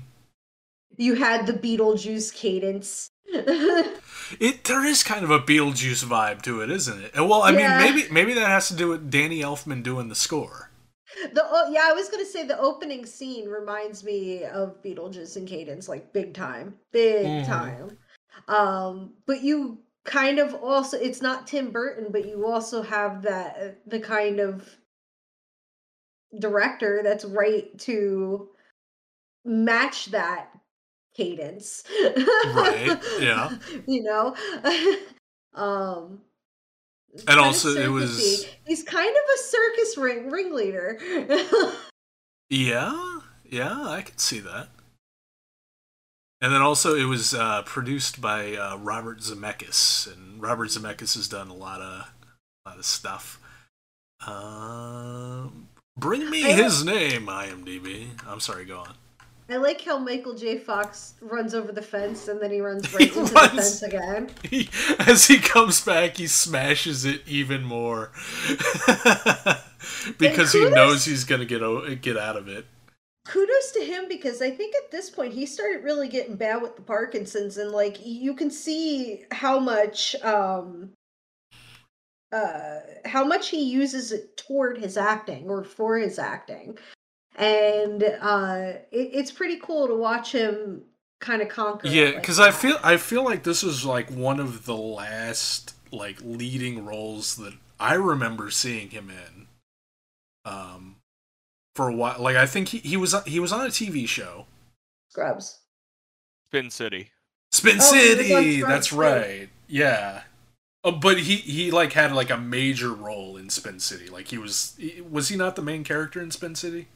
you 0.96 1.14
had 1.14 1.46
the 1.46 1.52
Beetlejuice 1.54 2.32
cadence. 2.34 3.08
It 4.40 4.64
there 4.64 4.84
is 4.86 5.02
kind 5.02 5.22
of 5.22 5.30
a 5.30 5.38
Beetlejuice 5.38 6.02
vibe 6.04 6.40
to 6.42 6.62
it, 6.62 6.70
isn't 6.70 7.04
it? 7.04 7.14
Well, 7.14 7.42
I 7.42 7.50
Yeah. 7.50 7.78
mean, 7.82 7.94
maybe 7.96 8.12
maybe 8.12 8.32
that 8.34 8.48
has 8.48 8.68
to 8.68 8.74
do 8.74 8.88
with 8.88 9.10
Danny 9.10 9.40
Elfman 9.40 9.82
doing 9.82 10.08
the 10.08 10.14
score. 10.14 10.70
The 11.32 11.42
oh, 11.44 11.70
yeah, 11.70 11.82
I 11.84 11.92
was 11.92 12.08
gonna 12.08 12.24
say 12.24 12.44
the 12.44 12.58
opening 12.58 13.06
scene 13.06 13.48
reminds 13.48 14.04
me 14.04 14.44
of 14.44 14.82
Beetlejuice 14.82 15.36
and 15.36 15.46
Cadence, 15.48 15.88
like 15.88 16.12
big 16.12 16.34
time, 16.34 16.78
big 16.92 17.26
Mhm. 17.26 17.46
time. 17.46 17.98
Um, 18.48 19.14
but 19.26 19.42
you 19.42 19.78
kind 20.04 20.38
of 20.38 20.54
also 20.54 20.98
it's 20.98 21.22
not 21.22 21.46
Tim 21.46 21.70
Burton, 21.70 22.08
but 22.10 22.26
you 22.26 22.46
also 22.46 22.82
have 22.82 23.22
that 23.22 23.56
uh, 23.58 23.68
the 23.86 24.00
kind 24.00 24.40
of 24.40 24.68
director 26.38 27.00
that's 27.02 27.24
right 27.24 27.76
to 27.78 28.48
match 29.44 30.06
that 30.06 30.50
cadence. 31.14 31.84
Right, 32.44 32.98
yeah. 33.20 33.56
You 33.86 34.02
know? 34.02 34.36
um 35.54 36.20
And 37.28 37.38
also 37.38 37.70
it 37.70 37.90
was 37.90 38.46
he's 38.66 38.82
kind 38.82 39.10
of 39.10 39.22
a 39.34 39.38
circus 39.38 39.96
ring 39.96 40.30
ringleader. 40.30 40.98
Yeah, 42.50 43.20
yeah, 43.44 43.88
I 43.88 44.02
could 44.02 44.20
see 44.20 44.38
that. 44.40 44.68
And 46.40 46.52
then 46.52 46.60
also 46.60 46.94
it 46.94 47.04
was 47.04 47.32
uh, 47.34 47.62
produced 47.62 48.20
by 48.20 48.54
uh, 48.54 48.76
Robert 48.76 49.20
Zemeckis, 49.20 50.12
and 50.12 50.42
Robert 50.42 50.68
Zemeckis 50.68 51.14
has 51.14 51.26
done 51.26 51.48
a 51.48 51.54
lot 51.54 51.80
of 51.80 52.12
a 52.64 52.68
lot 52.68 52.78
of 52.78 52.84
stuff. 52.84 53.40
Um, 54.26 55.68
bring 55.96 56.28
me 56.30 56.44
I 56.44 56.52
his 56.52 56.84
name, 56.84 57.26
IMDb. 57.26 58.08
I'm 58.26 58.40
sorry, 58.40 58.66
go 58.66 58.80
on. 58.80 58.94
I 59.48 59.56
like 59.56 59.82
how 59.82 59.98
Michael 59.98 60.34
J. 60.34 60.56
Fox 60.58 61.14
runs 61.20 61.54
over 61.54 61.70
the 61.70 61.82
fence 61.82 62.28
and 62.28 62.40
then 62.40 62.50
he 62.50 62.60
runs 62.62 62.86
He 62.90 62.96
right 62.96 63.08
into 63.08 63.20
runs- 63.20 63.30
the 63.32 63.38
fence 63.38 63.82
again. 63.82 64.30
He, 64.48 64.70
as 65.00 65.26
he 65.26 65.38
comes 65.38 65.84
back, 65.84 66.16
he 66.16 66.26
smashes 66.26 67.04
it 67.04 67.22
even 67.26 67.62
more 67.62 68.10
because 70.18 70.52
he 70.52 70.68
knows 70.70 71.04
he's 71.04 71.24
gonna 71.24 71.44
get 71.44 71.62
o- 71.62 71.94
get 71.96 72.16
out 72.16 72.36
of 72.36 72.48
it. 72.48 72.66
Kudos 73.26 73.72
to 73.72 73.80
him 73.84 74.06
because 74.08 74.42
I 74.42 74.50
think 74.50 74.74
at 74.74 74.90
this 74.90 75.08
point 75.10 75.32
he 75.32 75.46
started 75.46 75.82
really 75.82 76.08
getting 76.08 76.36
bad 76.36 76.60
with 76.62 76.76
the 76.76 76.82
Parkinson's 76.82 77.56
and 77.58 77.70
like 77.70 77.98
you 78.04 78.34
can 78.34 78.50
see 78.50 79.24
how 79.30 79.58
much 79.58 80.14
um 80.22 80.90
uh 82.32 82.80
how 83.04 83.24
much 83.24 83.48
he 83.48 83.62
uses 83.62 84.12
it 84.12 84.36
toward 84.36 84.76
his 84.78 84.96
acting 84.96 85.48
or 85.48 85.64
for 85.64 85.96
his 85.98 86.18
acting. 86.18 86.76
And 87.36 88.02
uh 88.02 88.72
it, 88.92 89.10
it's 89.12 89.32
pretty 89.32 89.58
cool 89.60 89.88
to 89.88 89.94
watch 89.94 90.32
him 90.32 90.82
kind 91.20 91.42
of 91.42 91.48
conquer. 91.48 91.88
it 91.88 91.92
Yeah, 91.92 92.10
like 92.12 92.14
because 92.16 92.40
I 92.40 92.50
feel 92.50 92.78
I 92.82 92.96
feel 92.96 93.24
like 93.24 93.42
this 93.44 93.62
is 93.62 93.84
like 93.84 94.10
one 94.10 94.40
of 94.40 94.66
the 94.66 94.76
last 94.76 95.74
like 95.92 96.18
leading 96.22 96.84
roles 96.84 97.36
that 97.36 97.54
I 97.78 97.94
remember 97.94 98.50
seeing 98.50 98.90
him 98.90 99.10
in. 99.10 99.46
Um, 100.44 100.96
for 101.76 101.88
a 101.88 101.94
while, 101.94 102.20
like 102.20 102.36
I 102.36 102.46
think 102.46 102.68
he, 102.68 102.78
he 102.78 102.96
was 102.96 103.14
he 103.24 103.40
was 103.40 103.52
on 103.52 103.66
a 103.66 103.70
TV 103.70 104.06
show, 104.08 104.46
Scrubs. 105.08 105.62
Spin 106.46 106.70
City. 106.70 107.10
Spin 107.52 107.80
Oh, 107.80 107.94
he 107.94 108.12
was 108.12 108.30
on 108.30 108.50
City. 108.50 108.62
That's 108.62 108.92
too. 108.92 108.96
right. 108.96 109.48
Yeah. 109.68 110.22
Oh, 110.84 110.92
but 110.92 111.20
he 111.20 111.36
he 111.36 111.70
like 111.70 111.92
had 111.94 112.12
like 112.12 112.30
a 112.30 112.36
major 112.38 112.92
role 112.92 113.36
in 113.36 113.50
Spin 113.50 113.80
City. 113.80 114.08
Like 114.08 114.28
he 114.28 114.38
was 114.38 114.74
he- 114.78 115.00
was 115.02 115.28
he 115.28 115.36
not 115.36 115.56
the 115.56 115.62
main 115.62 115.84
character 115.84 116.22
in 116.22 116.30
Spin 116.30 116.54
City? 116.54 116.88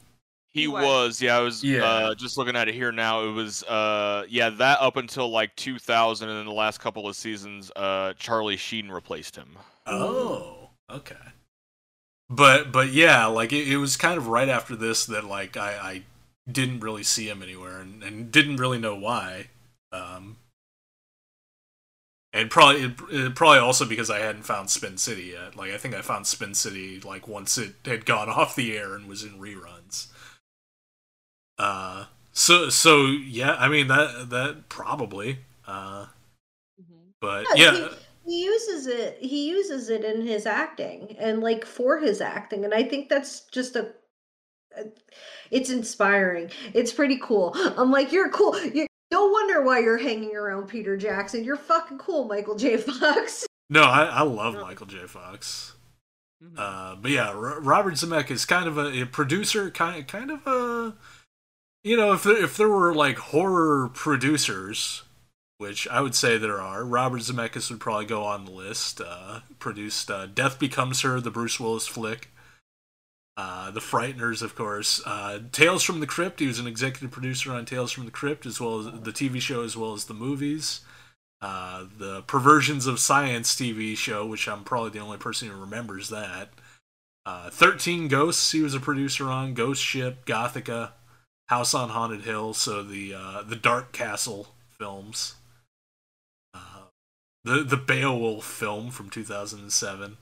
He 0.53 0.67
He 0.67 0.67
was. 0.67 0.81
was, 0.81 1.21
yeah. 1.21 1.37
I 1.37 1.41
was 1.41 1.63
Yeah. 1.63 1.83
uh, 1.83 2.15
just 2.15 2.37
looking 2.37 2.55
at 2.55 2.67
it 2.67 2.73
here 2.73 2.91
now. 2.91 3.23
It 3.27 3.31
was, 3.31 3.63
uh, 3.63 4.25
yeah, 4.29 4.49
that 4.49 4.79
up 4.81 4.97
until 4.97 5.29
like 5.29 5.55
2000, 5.55 6.29
and 6.29 6.37
then 6.37 6.45
the 6.45 6.51
last 6.51 6.79
couple 6.79 7.07
of 7.07 7.15
seasons, 7.15 7.71
uh, 7.75 8.13
Charlie 8.17 8.57
Sheen 8.57 8.89
replaced 8.89 9.35
him. 9.35 9.57
Oh, 9.85 10.69
okay. 10.89 11.33
But 12.29 12.71
but 12.71 12.89
yeah, 12.93 13.25
like 13.25 13.51
it, 13.53 13.67
it 13.67 13.77
was 13.77 13.97
kind 13.97 14.17
of 14.17 14.27
right 14.27 14.49
after 14.49 14.75
this 14.75 15.05
that 15.05 15.23
like 15.25 15.57
I, 15.57 15.71
I 15.77 16.03
didn't 16.51 16.81
really 16.81 17.03
see 17.03 17.27
him 17.29 17.41
anywhere 17.41 17.79
and, 17.81 18.03
and 18.03 18.31
didn't 18.31 18.57
really 18.57 18.79
know 18.79 18.95
why. 18.95 19.47
Um 19.91 20.37
and 22.31 22.49
probably 22.51 22.83
it, 22.83 22.91
it- 23.11 23.35
probably 23.35 23.57
also 23.59 23.85
because 23.85 24.09
I 24.09 24.19
hadn't 24.19 24.43
found 24.43 24.69
Spin 24.69 24.97
City 24.97 25.31
yet. 25.33 25.55
Like 25.55 25.71
I 25.71 25.77
think 25.77 25.95
I 25.95 26.01
found 26.01 26.27
Spin 26.27 26.53
City 26.53 26.99
like 26.99 27.27
once 27.27 27.57
it 27.57 27.75
had 27.85 28.05
gone 28.05 28.29
off 28.29 28.55
the 28.55 28.77
air 28.77 28.95
and 28.95 29.07
was 29.07 29.23
in 29.23 29.39
reruns. 29.39 30.07
Uh, 31.59 32.05
so 32.31 32.69
so 32.69 33.05
yeah, 33.05 33.53
I 33.55 33.67
mean 33.67 33.87
that 33.87 34.29
that 34.29 34.69
probably. 34.69 35.39
Uh, 35.67 36.07
but 37.21 37.45
Yeah, 37.55 37.73
yeah, 37.75 37.89
he 38.25 38.43
uses 38.45 38.87
it 38.87 39.17
he 39.19 39.49
uses 39.49 39.89
it 39.89 40.03
in 40.05 40.25
his 40.25 40.45
acting 40.45 41.15
and 41.19 41.41
like 41.41 41.65
for 41.65 41.99
his 41.99 42.21
acting 42.21 42.63
and 42.63 42.73
i 42.73 42.83
think 42.83 43.09
that's 43.09 43.41
just 43.51 43.75
a 43.75 43.91
a- 44.77 44.85
it's 45.51 45.69
inspiring 45.69 46.49
it's 46.73 46.93
pretty 46.93 47.17
cool 47.21 47.51
i'm 47.77 47.91
like 47.91 48.11
you're 48.11 48.29
cool 48.29 48.57
you 48.63 48.85
no 49.11 49.27
wonder 49.27 49.63
why 49.63 49.79
you're 49.79 49.97
hanging 49.97 50.35
around 50.35 50.67
peter 50.67 50.95
jackson 50.95 51.43
you're 51.43 51.55
fucking 51.57 51.97
cool 51.97 52.25
michael 52.25 52.55
j 52.55 52.77
fox 52.77 53.45
no, 53.71 53.83
I, 53.83 54.05
I 54.05 54.21
love 54.23 54.55
Michael 54.55 54.87
J. 54.87 55.05
Fox. 55.05 55.75
Mhm. 56.43 56.57
Uh, 56.57 56.95
but 56.95 57.11
yeah, 57.11 57.29
R- 57.29 57.59
Robert 57.61 57.93
Zemeckis 57.93 58.31
is 58.31 58.45
kind 58.45 58.67
of 58.67 58.79
a, 58.79 59.01
a 59.01 59.05
producer, 59.05 59.69
kind 59.69 60.07
kind 60.07 60.31
of 60.31 60.47
a, 60.47 60.95
you 61.83 61.97
know, 61.97 62.13
if 62.13 62.23
there, 62.23 62.43
if 62.43 62.57
there 62.57 62.69
were 62.69 62.93
like 62.93 63.17
horror 63.17 63.89
producers, 63.89 65.03
which 65.57 65.87
I 65.87 66.01
would 66.01 66.15
say 66.15 66.37
there 66.37 66.61
are, 66.61 66.83
Robert 66.83 67.21
Zemeckis 67.21 67.69
would 67.69 67.79
probably 67.79 68.05
go 68.05 68.23
on 68.23 68.45
the 68.45 68.51
list. 68.51 69.01
Uh, 69.01 69.41
produced 69.59 70.09
uh, 70.09 70.25
Death 70.25 70.59
Becomes 70.59 71.01
Her, 71.01 71.19
the 71.19 71.31
Bruce 71.31 71.59
Willis 71.59 71.87
flick. 71.87 72.29
Uh, 73.37 73.71
the 73.71 73.79
Frighteners, 73.79 74.41
of 74.41 74.53
course. 74.53 75.01
Uh, 75.05 75.39
Tales 75.53 75.83
from 75.83 76.01
the 76.01 76.07
Crypt. 76.07 76.41
He 76.41 76.47
was 76.47 76.59
an 76.59 76.67
executive 76.67 77.11
producer 77.11 77.53
on 77.53 77.63
Tales 77.63 77.91
from 77.91 78.03
the 78.03 78.11
Crypt, 78.11 78.45
as 78.45 78.59
well 78.59 78.79
as 78.79 78.85
the 78.85 79.11
TV 79.11 79.39
show, 79.39 79.63
as 79.63 79.77
well 79.77 79.93
as 79.93 80.05
the 80.05 80.13
movies. 80.13 80.81
Uh, 81.41 81.85
the 81.97 82.21
Perversions 82.23 82.85
of 82.85 82.99
Science 82.99 83.55
TV 83.55 83.95
show, 83.95 84.25
which 84.25 84.49
I'm 84.49 84.65
probably 84.65 84.89
the 84.89 84.99
only 84.99 85.17
person 85.17 85.47
who 85.47 85.55
remembers 85.55 86.09
that. 86.09 86.49
Uh, 87.25 87.49
13 87.49 88.09
Ghosts, 88.09 88.51
he 88.51 88.61
was 88.61 88.73
a 88.73 88.79
producer 88.79 89.27
on. 89.29 89.53
Ghost 89.53 89.81
Ship, 89.81 90.25
Gothika, 90.25 90.91
House 91.49 91.73
on 91.73 91.89
Haunted 91.89 92.21
Hill, 92.21 92.53
so 92.53 92.83
the 92.83 93.13
uh, 93.15 93.41
the 93.41 93.55
Dark 93.55 93.91
Castle 93.91 94.49
films. 94.77 95.33
Uh, 96.53 96.83
the 97.43 97.63
the 97.63 97.75
Beowulf 97.77 98.45
film 98.45 98.91
from 98.91 99.09
2007. 99.09 100.17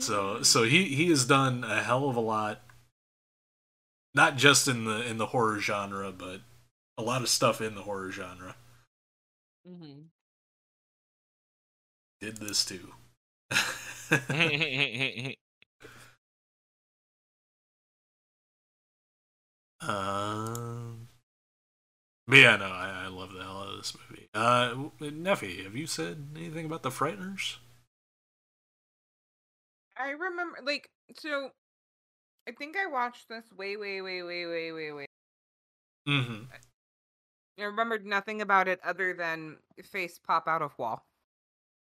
So 0.00 0.42
so 0.42 0.62
he 0.62 0.86
he 0.86 1.10
has 1.10 1.26
done 1.26 1.64
a 1.64 1.82
hell 1.82 2.08
of 2.08 2.16
a 2.16 2.20
lot. 2.20 2.62
Not 4.14 4.36
just 4.36 4.66
in 4.68 4.86
the 4.86 5.06
in 5.06 5.18
the 5.18 5.26
horror 5.26 5.60
genre, 5.60 6.10
but 6.12 6.40
a 6.96 7.02
lot 7.02 7.20
of 7.20 7.28
stuff 7.28 7.60
in 7.60 7.74
the 7.74 7.82
horror 7.82 8.10
genre. 8.10 8.56
Mhm. 9.68 10.06
Did 12.22 12.38
this 12.38 12.64
too. 12.64 12.94
Um, 19.80 21.08
but 22.26 22.36
yeah, 22.38 22.56
no, 22.56 22.66
I, 22.66 23.04
I 23.04 23.08
love 23.08 23.32
the 23.32 23.42
hell 23.42 23.62
out 23.62 23.68
of 23.68 23.76
this 23.76 23.96
movie. 24.10 24.28
Uh, 24.34 24.74
Neffy, 25.00 25.62
have 25.64 25.76
you 25.76 25.86
said 25.86 26.28
anything 26.36 26.66
about 26.66 26.82
the 26.82 26.90
Frighteners? 26.90 27.56
I 29.96 30.10
remember, 30.10 30.58
like, 30.64 30.90
so 31.16 31.50
I 32.48 32.52
think 32.52 32.76
I 32.76 32.86
watched 32.86 33.28
this 33.28 33.44
way, 33.56 33.76
way, 33.76 34.00
way, 34.00 34.22
way, 34.22 34.46
way, 34.46 34.72
way, 34.72 34.92
way. 34.92 35.06
Mm-hmm. 36.08 36.44
I 37.58 37.62
remembered 37.64 38.04
nothing 38.04 38.42
about 38.42 38.68
it 38.68 38.80
other 38.84 39.14
than 39.14 39.56
face 39.82 40.18
pop 40.24 40.46
out 40.48 40.62
of 40.62 40.76
wall. 40.78 41.04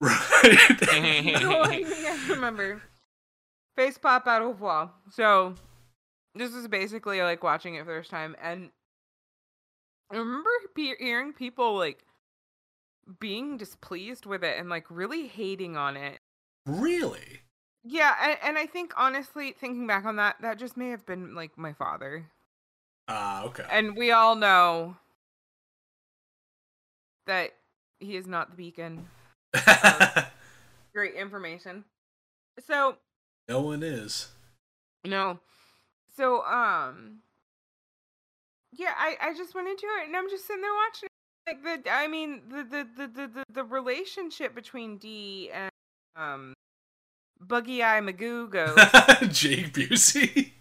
Right. 0.02 0.94
only 1.44 1.84
thing 1.86 2.06
I 2.06 2.28
remember. 2.30 2.82
Face 3.76 3.98
pop 3.98 4.28
out 4.28 4.42
of 4.42 4.60
wall. 4.60 4.92
So 5.10 5.56
this 6.36 6.54
is 6.54 6.68
basically 6.68 7.22
like 7.22 7.44
watching 7.44 7.76
it 7.76 7.86
first 7.86 8.10
time, 8.10 8.36
and 8.42 8.70
I 10.12 10.18
remember 10.18 10.50
hearing 10.76 11.34
people 11.34 11.78
like 11.78 12.06
being 13.20 13.58
displeased 13.58 14.26
with 14.26 14.44
it 14.44 14.60
and 14.60 14.70
like 14.70 14.86
really 14.90 15.28
hating 15.28 15.78
on 15.78 15.98
it. 15.98 16.20
really? 16.66 17.42
Yeah, 17.84 18.16
and, 18.22 18.38
and 18.44 18.58
I 18.58 18.66
think 18.66 18.94
honestly, 18.98 19.52
thinking 19.52 19.86
back 19.86 20.06
on 20.06 20.16
that, 20.16 20.38
that 20.42 20.58
just 20.58 20.76
may 20.76 20.90
have 20.90 21.06
been 21.06 21.36
like 21.36 21.58
my 21.58 21.74
father. 21.74 22.26
Ah, 23.08 23.44
okay. 23.44 23.64
And 23.70 23.96
we 23.96 24.12
all 24.12 24.36
know 24.36 24.98
that 27.28 27.52
he 28.00 28.16
is 28.16 28.26
not 28.26 28.50
the 28.50 28.56
beacon. 28.56 29.08
Great 30.94 31.14
information. 31.14 31.86
So 32.66 32.98
no 33.48 33.62
one 33.62 33.84
is. 33.84 34.30
No. 35.06 35.40
So 36.16 36.44
um 36.46 37.20
yeah, 38.74 38.94
I 38.98 39.16
I 39.22 39.34
just 39.34 39.56
went 39.56 39.68
into 39.68 39.86
it 40.02 40.08
and 40.08 40.16
I'm 40.16 40.30
just 40.30 40.48
sitting 40.48 40.62
there 40.62 40.72
watching 40.74 41.08
it. 41.08 41.58
like 41.68 41.84
the 41.84 41.92
I 41.92 42.08
mean 42.08 42.42
the 42.50 42.64
the 42.64 42.88
the 42.98 43.08
the, 43.08 43.28
the, 43.28 43.44
the 43.54 43.64
relationship 43.64 44.56
between 44.56 44.98
Dee 44.98 45.50
and 45.54 45.72
um 46.16 46.54
Buggy 47.40 47.84
Eye 47.84 48.02
Magoo 48.02 48.50
goes 48.50 48.76
Jake 49.38 49.74
Busey. 49.74 50.52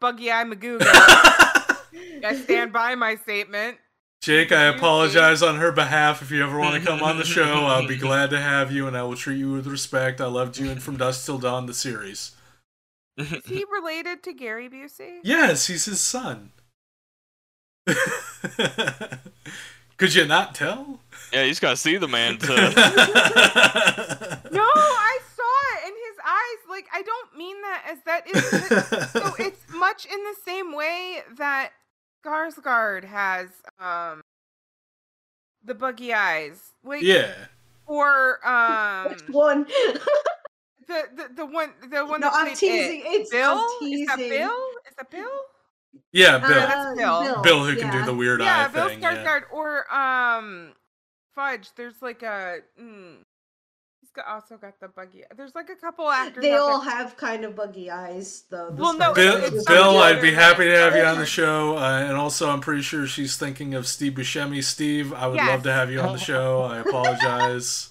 Buggy 0.00 0.30
Eye 0.30 0.44
Magoo 0.44 0.78
I 2.24 2.36
stand 2.36 2.72
by 2.72 2.94
my 2.94 3.16
statement. 3.16 3.78
Jake, 4.22 4.52
I 4.52 4.66
apologize 4.66 5.42
on 5.42 5.56
her 5.56 5.72
behalf. 5.72 6.22
If 6.22 6.30
you 6.30 6.44
ever 6.44 6.56
want 6.56 6.80
to 6.80 6.88
come 6.88 7.02
on 7.02 7.16
the 7.16 7.24
show, 7.24 7.42
I'll 7.66 7.88
be 7.88 7.96
glad 7.96 8.30
to 8.30 8.38
have 8.40 8.70
you, 8.70 8.86
and 8.86 8.96
I 8.96 9.02
will 9.02 9.16
treat 9.16 9.36
you 9.36 9.50
with 9.50 9.66
respect. 9.66 10.20
I 10.20 10.26
loved 10.26 10.56
you 10.58 10.70
in 10.70 10.78
From 10.78 10.96
Dusk 10.96 11.26
Till 11.26 11.38
Dawn, 11.38 11.66
the 11.66 11.74
series. 11.74 12.30
Is 13.16 13.44
he 13.44 13.64
related 13.70 14.22
to 14.22 14.32
Gary 14.32 14.68
Busey? 14.68 15.18
Yes, 15.24 15.66
he's 15.66 15.86
his 15.86 16.00
son. 16.00 16.52
Could 19.96 20.14
you 20.14 20.24
not 20.24 20.54
tell? 20.54 21.00
yeah, 21.32 21.42
you 21.42 21.48
just 21.50 21.60
gotta 21.60 21.76
see 21.76 21.96
the 21.96 22.06
man 22.06 22.38
to. 22.38 22.46
No, 24.52 24.62
I 24.62 25.18
saw 25.34 25.42
it 25.74 25.88
in 25.88 25.94
his 25.94 26.16
eyes. 26.24 26.58
Like 26.68 26.86
I 26.94 27.02
don't 27.02 27.36
mean 27.36 27.60
that 27.62 27.82
as 27.90 27.98
that 28.04 28.28
is 28.28 29.10
so 29.10 29.34
it's 29.38 29.64
much 29.74 30.06
in 30.06 30.22
the 30.22 30.36
same 30.44 30.72
way 30.76 31.22
that 31.38 31.72
Skarsgård 32.24 33.04
has 33.04 33.48
um 33.78 34.20
the 35.64 35.74
buggy 35.74 36.12
eyes. 36.12 36.72
Like 36.84 37.02
yeah. 37.02 37.32
or 37.86 38.46
um 38.46 39.10
Which 39.10 39.22
one? 39.28 39.64
the, 40.88 41.02
the 41.16 41.30
the 41.36 41.46
one 41.46 41.72
the 41.90 42.04
one 42.04 42.20
no, 42.20 42.28
that 42.30 42.32
I'm 42.34 42.54
teasing. 42.54 43.00
It. 43.00 43.06
It's 43.06 43.30
Bill? 43.30 43.58
I'm 43.82 43.88
Is 43.92 44.06
that. 44.08 44.18
Bill? 44.18 44.58
Is 44.88 44.94
that 44.98 45.10
Bill? 45.10 45.28
Yeah, 46.12 46.36
Uh, 46.36 46.48
Bill. 46.48 46.48
that's 46.48 46.98
Bill. 46.98 47.42
Bill 47.42 47.64
who 47.64 47.76
can 47.76 47.90
do 47.92 48.04
the 48.04 48.14
weird 48.14 48.40
yeah, 48.40 48.64
eye 48.64 48.68
Bill 48.68 48.88
thing. 48.88 49.02
Yeah. 49.02 49.24
Skarsgård 49.24 49.42
or 49.52 49.92
um 49.94 50.72
Fudge. 51.34 51.70
There's 51.76 52.00
like 52.02 52.22
a 52.22 52.58
mm, 52.80 53.16
he's 53.16 53.18
got, 53.18 53.31
also 54.28 54.56
got 54.56 54.78
the 54.80 54.88
buggy. 54.88 55.22
There's 55.36 55.54
like 55.54 55.68
a 55.70 55.74
couple 55.76 56.08
actors. 56.10 56.42
They 56.42 56.52
all 56.54 56.80
there- 56.80 56.90
have 56.90 57.16
kind 57.16 57.44
of 57.44 57.56
buggy 57.56 57.90
eyes, 57.90 58.44
though. 58.50 58.70
Well, 58.70 58.96
no, 58.96 59.12
Skarsgårds 59.12 59.14
Bill, 59.14 59.36
it's 59.44 59.64
Bill 59.66 59.98
I'd 59.98 60.20
be 60.22 60.32
happy 60.32 60.64
to 60.64 60.76
have 60.76 60.94
you 60.96 61.02
on 61.02 61.18
the 61.18 61.26
show. 61.26 61.76
Uh, 61.78 62.04
and 62.06 62.16
also, 62.16 62.50
I'm 62.50 62.60
pretty 62.60 62.82
sure 62.82 63.06
she's 63.06 63.36
thinking 63.36 63.74
of 63.74 63.86
Steve 63.86 64.12
Buscemi. 64.14 64.62
Steve, 64.62 65.12
I 65.12 65.26
would 65.26 65.36
Yes. 65.36 65.48
love 65.48 65.62
to 65.64 65.72
have 65.72 65.90
you 65.90 66.00
on 66.00 66.12
the 66.12 66.18
show. 66.18 66.62
I 66.62 66.78
apologize. 66.78 67.88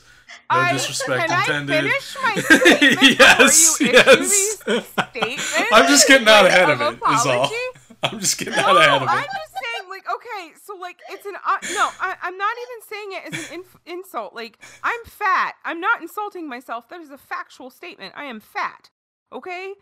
No 0.51 0.57
I- 0.59 0.73
disrespect 0.73 1.29
can 1.29 1.39
intended. 1.39 1.75
I 1.75 1.81
finish 1.81 2.17
my 2.23 2.35
statement 2.41 3.19
yes, 3.19 3.79
you 3.79 3.87
yes. 3.87 4.17
these 4.19 4.59
statements? 4.59 5.53
I'm 5.71 5.87
just 5.87 6.07
getting 6.07 6.27
out 6.27 6.43
like, 6.43 6.51
ahead 6.53 6.69
of 6.69 6.81
it, 6.81 6.93
is 6.95 7.25
all. 7.25 7.43
apology? 7.43 7.55
I'm 8.03 8.19
just 8.19 8.37
getting 8.37 8.55
No, 8.55 8.59
out 8.67 8.77
ahead 8.77 9.01
of 9.01 9.07
I'm 9.07 9.19
it. 9.19 9.29
Just 10.31 10.31
saying, 10.31 10.31
like, 10.31 10.31
okay, 10.31 10.53
so 10.63 10.75
like, 10.75 10.99
it's 11.09 11.25
an 11.25 11.35
uh, 11.35 11.57
no. 11.73 11.89
I, 11.99 12.15
I'm 12.21 12.37
not 12.37 12.53
even 12.61 12.81
saying 12.89 13.11
it 13.11 13.33
as 13.33 13.49
an 13.49 13.55
inf- 13.59 13.77
insult. 13.85 14.33
Like, 14.33 14.57
I'm 14.83 15.03
fat. 15.05 15.55
I'm 15.65 15.79
not 15.79 16.01
insulting 16.01 16.47
myself. 16.47 16.89
That 16.89 17.01
is 17.01 17.09
a 17.09 17.17
factual 17.17 17.69
statement. 17.69 18.13
I 18.15 18.25
am 18.25 18.39
fat. 18.39 18.89
Okay. 19.33 19.73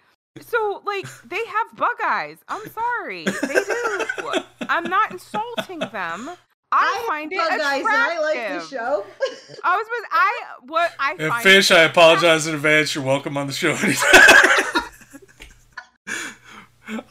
So 0.41 0.81
like, 0.85 1.05
they 1.25 1.43
have 1.45 1.75
bug 1.75 1.95
eyes. 2.05 2.37
I'm 2.47 2.61
sorry, 2.69 3.25
they 3.25 3.53
do. 3.53 4.05
I'm 4.69 4.83
not 4.83 5.11
insulting 5.11 5.79
them. 5.79 6.29
I, 6.71 7.03
find 7.07 7.33
it 7.33 7.37
attractive. 7.37 7.63
and 7.63 7.87
I 7.87 8.19
like 8.19 8.61
the 8.61 8.67
show. 8.67 9.03
I 9.63 9.75
was 9.75 9.87
with 9.89 10.05
I 10.11 10.41
what 10.67 10.91
I 10.99 11.15
And 11.17 11.29
find 11.29 11.43
Fish, 11.43 11.71
I 11.71 11.81
apologize 11.81 12.45
in 12.45 12.53
advance. 12.53 12.93
You're 12.93 13.03
welcome 13.03 13.37
on 13.37 13.47
the 13.47 13.53
show 13.53 13.71
anytime. 13.71 13.97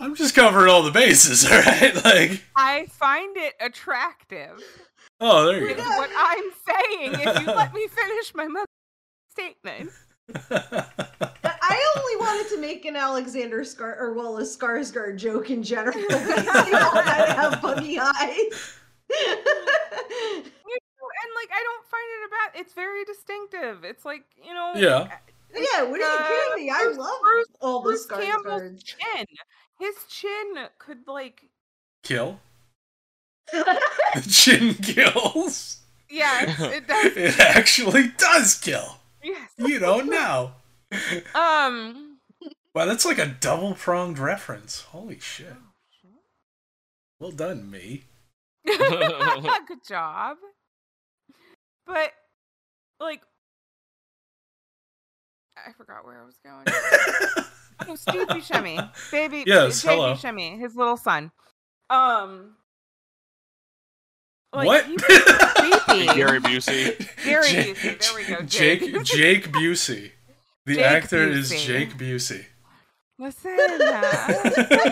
I'm 0.00 0.14
just 0.14 0.34
covering 0.34 0.70
all 0.70 0.82
the 0.82 0.90
bases, 0.90 1.44
all 1.50 1.58
right? 1.60 1.94
Like, 2.04 2.42
I 2.56 2.86
find 2.86 3.36
it 3.36 3.54
attractive. 3.60 4.62
oh, 5.20 5.46
there 5.46 5.68
you 5.68 5.74
go. 5.74 5.82
what 5.82 6.10
I'm 6.16 6.44
saying. 6.66 7.14
If 7.14 7.40
you 7.40 7.46
let 7.46 7.72
me 7.74 7.86
finish 7.88 8.34
my 8.34 8.46
mother 8.46 8.66
statement. 9.30 9.90
I 10.50 11.92
only 11.96 12.16
wanted 12.16 12.48
to 12.54 12.60
make 12.60 12.84
an 12.84 12.96
Alexander 12.96 13.64
Scar 13.64 13.96
or 13.98 14.12
well 14.12 14.36
a 14.38 14.42
Skarsgård 14.42 15.16
joke 15.16 15.50
in 15.50 15.62
general. 15.62 15.94
because 16.08 16.26
they 16.66 16.72
all 16.72 16.92
kind 17.02 17.22
of 17.22 17.28
have 17.36 17.62
buggy 17.62 17.98
eyes. 17.98 18.74
And 21.20 21.32
like 21.34 21.50
I 21.52 21.62
don't 21.64 21.86
find 21.86 22.08
it 22.12 22.26
about. 22.28 22.60
It's 22.60 22.72
very 22.74 23.04
distinctive. 23.04 23.84
It's 23.84 24.04
like 24.04 24.24
you 24.44 24.52
know. 24.54 24.72
Yeah. 24.76 25.08
Yeah, 25.54 25.82
what 25.84 25.94
are 25.94 25.96
you 25.98 26.04
Uh, 26.04 26.28
kidding 26.28 26.66
me? 26.66 26.70
I 26.70 26.84
love 26.94 27.20
Bruce- 27.22 27.46
all 27.62 27.80
the 27.80 27.84
Bruce 27.90 28.06
Skarsgårds. 28.06 28.22
Campbell's 28.22 28.82
chin. 28.82 29.24
His 29.78 29.94
chin 30.08 30.68
could 30.78 31.06
like. 31.06 31.44
Kill. 32.02 32.40
The 33.52 33.80
chin 34.30 34.74
kills. 34.74 35.80
Yes, 36.10 36.58
it 36.60 36.86
does. 36.86 37.16
It 37.16 37.38
actually 37.40 38.08
does 38.16 38.54
kill. 38.56 38.98
yes. 39.22 39.50
You 39.58 39.78
don't 39.78 40.10
know. 40.10 40.52
Um. 41.34 42.18
Wow, 42.74 42.86
that's 42.86 43.04
like 43.04 43.18
a 43.18 43.26
double 43.26 43.74
pronged 43.74 44.18
reference. 44.18 44.82
Holy 44.82 45.18
shit. 45.18 45.54
Well 47.20 47.32
done, 47.32 47.70
me. 47.70 48.04
Good 48.64 49.84
job. 49.86 50.36
But 51.86 52.12
like 53.00 53.22
I 55.56 55.72
forgot 55.72 56.04
where 56.04 56.22
I 56.22 56.24
was 56.24 56.38
going. 56.44 56.66
Oh, 57.86 57.94
Steve 57.94 58.26
Buscemi, 58.28 58.90
baby. 59.10 59.44
Yes, 59.46 59.82
Jay 59.82 59.88
hello. 59.94 60.14
Buscemi, 60.14 60.58
his 60.58 60.74
little 60.74 60.96
son. 60.96 61.30
Um. 61.90 62.56
like, 64.52 64.66
what? 64.66 64.84
he 64.86 64.92
was. 66.06 66.14
Gary 66.16 66.40
Busey. 66.40 67.08
Gary 67.24 67.50
Ja- 67.50 67.62
Busey, 67.74 68.00
there 68.00 68.14
we 68.14 68.24
go, 68.24 68.42
Jake 68.42 68.80
Jake. 68.80 69.04
Jake 69.04 69.52
Busey. 69.52 70.10
The 70.66 70.74
Jake 70.74 70.84
actor 70.84 71.28
is 71.28 71.50
Jake 71.50 71.96
Busey. 71.96 72.44
Listen. 73.18 73.56
uh, 73.58 74.90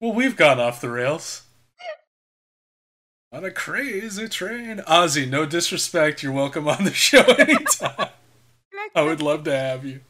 well, 0.00 0.12
we've 0.12 0.36
gone 0.36 0.60
off 0.60 0.80
the 0.80 0.90
rails. 0.90 1.42
On 3.32 3.44
a 3.44 3.50
crazy 3.50 4.28
train. 4.28 4.78
Ozzy, 4.88 5.28
no 5.28 5.46
disrespect. 5.46 6.22
You're 6.22 6.32
welcome 6.32 6.66
on 6.68 6.84
the 6.84 6.92
show 6.92 7.22
anytime. 7.22 8.08
I 8.94 9.02
would 9.02 9.22
love 9.22 9.44
to 9.44 9.56
have 9.56 9.84
you. 9.84 10.00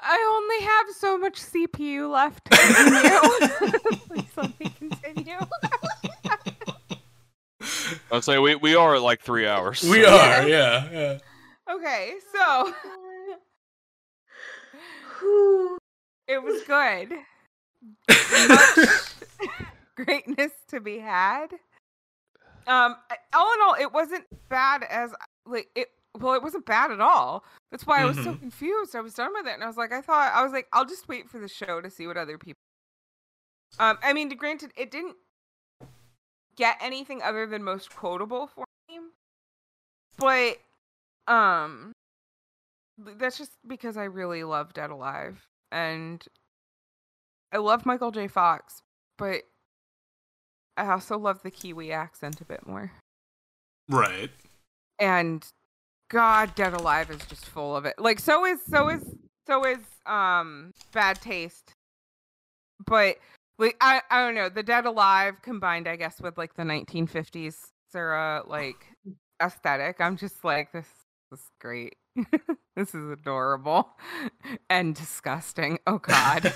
I 0.00 0.38
only 0.38 0.64
have 0.64 0.86
so 0.96 1.18
much 1.18 1.34
CPU 1.34 2.10
left. 2.10 2.44
Please 4.08 4.24
let 4.36 4.58
me 4.60 4.72
continue. 4.78 5.38
I'd 8.10 8.24
say 8.24 8.38
we, 8.38 8.54
we 8.54 8.74
are 8.74 8.94
at 8.94 9.02
like 9.02 9.20
three 9.20 9.46
hours. 9.46 9.82
We 9.82 10.02
so- 10.04 10.16
are, 10.16 10.48
yeah, 10.48 10.88
yeah. 10.90 11.18
Okay, 11.70 12.14
so 12.32 12.72
it 16.28 16.42
was 16.42 16.62
good. 16.62 17.12
Much 18.48 18.78
greatness 19.96 20.52
to 20.68 20.80
be 20.80 20.98
had. 20.98 21.48
Um, 22.66 22.96
I- 23.10 23.18
all 23.34 23.52
in 23.54 23.60
all, 23.62 23.74
it 23.74 23.92
wasn't 23.92 24.24
bad 24.48 24.84
as 24.88 25.12
like 25.44 25.68
it. 25.74 25.88
Well, 26.16 26.34
it 26.34 26.42
wasn't 26.42 26.66
bad 26.66 26.90
at 26.90 27.00
all. 27.00 27.44
That's 27.70 27.86
why 27.86 28.00
I 28.00 28.04
was 28.04 28.16
so 28.16 28.34
Mhm. 28.34 28.40
confused. 28.40 28.96
I 28.96 29.00
was 29.00 29.14
done 29.14 29.32
with 29.34 29.46
it, 29.46 29.54
and 29.54 29.62
I 29.62 29.66
was 29.66 29.76
like, 29.76 29.92
I 29.92 30.00
thought 30.00 30.32
I 30.32 30.42
was 30.42 30.52
like, 30.52 30.68
I'll 30.72 30.86
just 30.86 31.08
wait 31.08 31.28
for 31.28 31.38
the 31.38 31.48
show 31.48 31.80
to 31.80 31.90
see 31.90 32.06
what 32.06 32.16
other 32.16 32.38
people. 32.38 32.58
Um, 33.78 33.98
I 34.02 34.12
mean, 34.12 34.28
granted, 34.30 34.72
it 34.76 34.90
didn't 34.90 35.16
get 36.56 36.76
anything 36.80 37.22
other 37.22 37.46
than 37.46 37.62
most 37.62 37.94
quotable 37.94 38.46
for 38.48 38.64
me, 38.88 38.98
but 40.16 40.58
um, 41.32 41.92
that's 42.96 43.38
just 43.38 43.52
because 43.66 43.96
I 43.96 44.04
really 44.04 44.42
love 44.42 44.72
Dead 44.72 44.90
Alive, 44.90 45.46
and 45.70 46.26
I 47.52 47.58
love 47.58 47.86
Michael 47.86 48.10
J. 48.10 48.26
Fox, 48.26 48.82
but 49.18 49.42
I 50.76 50.86
also 50.90 51.18
love 51.18 51.42
the 51.42 51.50
Kiwi 51.50 51.92
accent 51.92 52.40
a 52.40 52.44
bit 52.44 52.66
more. 52.66 52.92
Right. 53.88 54.30
And 54.98 55.46
God, 56.08 56.54
Dead 56.54 56.72
Alive 56.72 57.10
is 57.10 57.24
just 57.26 57.44
full 57.46 57.76
of 57.76 57.84
it. 57.84 57.94
Like 57.98 58.18
so 58.18 58.44
is 58.46 58.60
so 58.66 58.88
is 58.88 59.04
so 59.46 59.64
is 59.64 59.78
um 60.06 60.72
Bad 60.92 61.20
Taste. 61.20 61.72
But 62.86 63.18
like 63.58 63.76
I 63.80 64.02
I 64.10 64.24
don't 64.24 64.34
know, 64.34 64.48
the 64.48 64.62
Dead 64.62 64.86
Alive 64.86 65.36
combined, 65.42 65.86
I 65.86 65.96
guess, 65.96 66.20
with 66.20 66.38
like 66.38 66.54
the 66.54 66.62
1950s 66.62 67.56
era 67.94 68.42
like 68.46 68.86
aesthetic. 69.42 69.96
I'm 70.00 70.16
just 70.16 70.44
like 70.44 70.72
this 70.72 70.88
is 71.32 71.42
great. 71.60 71.96
this 72.76 72.94
is 72.94 73.10
adorable 73.10 73.90
and 74.70 74.94
disgusting. 74.94 75.78
Oh 75.86 75.98
God. 75.98 76.42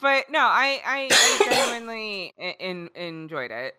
but 0.00 0.30
no, 0.30 0.40
I 0.40 0.80
I, 0.86 1.08
I 1.10 1.44
genuinely 1.44 2.32
in, 2.38 2.54
in, 2.60 2.90
enjoyed 2.94 3.50
it. 3.50 3.74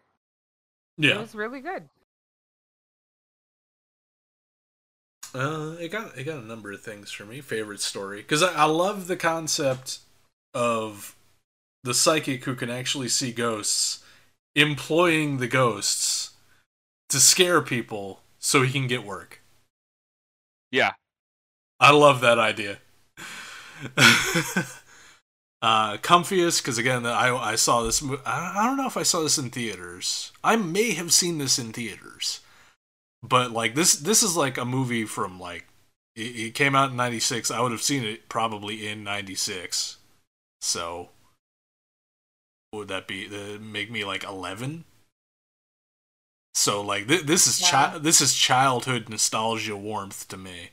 Yeah. 0.98 1.16
It 1.16 1.22
was 1.22 1.33
really 1.33 1.61
good. 1.61 1.90
Uh, 5.34 5.76
it 5.80 5.90
got 5.90 6.18
it 6.18 6.26
got 6.26 6.43
a 6.43 6.45
number 6.45 6.72
of 6.72 6.82
things 6.82 7.11
for 7.11 7.26
me. 7.26 7.42
Favorite 7.42 7.80
story 7.80 8.18
because 8.18 8.43
I, 8.43 8.53
I 8.53 8.66
love 8.66 9.08
the 9.08 9.16
concept 9.16 10.00
of 10.53 11.16
the 11.84 11.93
psychic 11.93 12.43
who 12.43 12.56
can 12.56 12.69
actually 12.69 13.08
see 13.08 13.32
ghosts 13.32 14.03
employing 14.56 15.38
the 15.38 15.48
ghosts 15.48 16.32
to 17.10 17.19
scare 17.19 17.61
people 17.61 18.22
so 18.40 18.64
he 18.64 18.72
can 18.72 18.88
get 18.88 19.06
work. 19.06 19.42
Yeah. 20.72 20.92
I 21.80 21.92
love 21.92 22.22
that 22.22 22.38
idea. 22.38 22.80
uh, 25.61 25.98
comfiest 25.98 26.61
because 26.61 26.77
again, 26.77 27.06
I 27.06 27.35
I 27.35 27.56
saw 27.56 27.84
this. 27.84 28.03
I 28.03 28.53
I 28.56 28.66
don't 28.66 28.77
know 28.77 28.88
if 28.88 28.98
I 28.98 29.03
saw 29.03 29.22
this 29.22 29.38
in 29.38 29.50
theaters. 29.50 30.32
I 30.43 30.56
may 30.56 30.92
have 30.92 31.11
seen 31.11 31.40
this 31.40 31.58
in 31.58 31.74
theaters, 31.74 32.42
but 33.24 33.51
like 33.51 33.75
this 33.75 33.95
this 33.95 34.24
is 34.24 34.35
like 34.35 34.58
a 34.58 34.66
movie 34.66 35.06
from 35.06 35.40
like 35.40 35.67
it, 36.16 36.35
it 36.35 36.56
came 36.56 36.75
out 36.75 36.91
in 36.91 36.98
'96. 36.98 37.51
I 37.51 37.61
would 37.61 37.72
have 37.72 37.82
seen 37.82 38.03
it 38.03 38.30
probably 38.30 38.88
in 38.88 39.03
'96. 39.03 39.98
So 40.61 41.09
would 42.74 42.88
that 42.88 43.08
be? 43.08 43.27
Uh, 43.27 43.59
make 43.59 43.91
me 43.91 44.06
like 44.06 44.24
11. 44.24 44.85
So 46.53 46.82
like 46.82 47.08
th- 47.08 47.24
this 47.24 47.48
is 47.48 47.67
chi- 47.69 47.98
this 47.98 48.22
is 48.22 48.35
childhood 48.35 49.09
nostalgia 49.09 49.75
warmth 49.75 50.27
to 50.30 50.38
me 50.38 50.72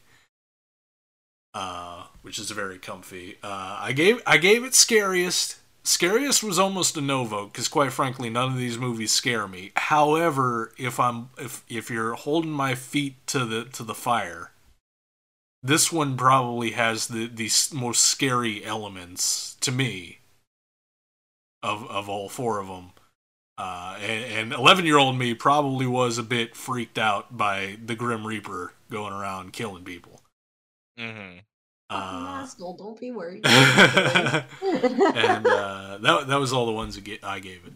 uh, 1.54 2.04
which 2.22 2.38
is 2.38 2.50
very 2.50 2.78
comfy. 2.78 3.36
Uh, 3.42 3.78
I 3.80 3.92
gave 3.92 4.22
I 4.26 4.38
gave 4.38 4.64
it 4.64 4.74
scariest. 4.74 5.56
Scariest 5.89 6.42
was 6.42 6.58
almost 6.58 6.99
a 6.99 7.00
no 7.00 7.25
vote 7.25 7.50
because, 7.50 7.67
quite 7.67 7.94
frankly, 7.94 8.28
none 8.28 8.52
of 8.52 8.58
these 8.58 8.76
movies 8.76 9.10
scare 9.10 9.49
me. 9.49 9.73
However, 9.75 10.70
if 10.76 11.00
I'm 11.00 11.31
if 11.39 11.65
if 11.67 11.89
you're 11.89 12.12
holding 12.12 12.50
my 12.50 12.75
feet 12.75 13.26
to 13.28 13.47
the 13.47 13.65
to 13.65 13.84
the 13.84 13.94
fire, 13.94 14.50
this 15.62 15.91
one 15.91 16.15
probably 16.15 16.73
has 16.73 17.08
the 17.08 17.26
the 17.26 17.50
most 17.73 18.02
scary 18.02 18.62
elements 18.67 19.57
to 19.62 19.73
me. 19.73 20.18
Of 21.62 21.91
of 21.91 22.07
all 22.07 22.28
four 22.28 22.60
of 22.60 22.67
them. 22.67 22.91
Uh, 23.57 23.97
and 24.02 24.52
11 24.52 24.84
year 24.84 24.99
old 24.99 25.18
me 25.18 25.33
probably 25.33 25.86
was 25.86 26.18
a 26.18 26.23
bit 26.23 26.55
freaked 26.55 26.99
out 26.99 27.34
by 27.34 27.78
the 27.83 27.94
Grim 27.94 28.26
Reaper 28.26 28.75
going 28.91 29.15
around 29.15 29.55
killing 29.55 29.84
people. 29.84 30.20
Mm-hmm. 30.99 31.39
Fucking 31.91 32.26
Uh, 32.26 32.41
asshole, 32.42 32.76
don't 32.76 33.00
be 33.00 33.10
worried. 33.10 33.47
and 33.47 35.47
uh, 35.47 35.99
that 36.02 36.26
that 36.28 36.36
was 36.39 36.52
all 36.52 36.67
the 36.67 36.73
ones 36.73 36.97
that 36.97 37.25
I 37.25 37.41
gave 37.41 37.65
it. 37.67 37.73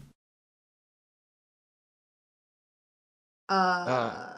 uh, 3.49 4.33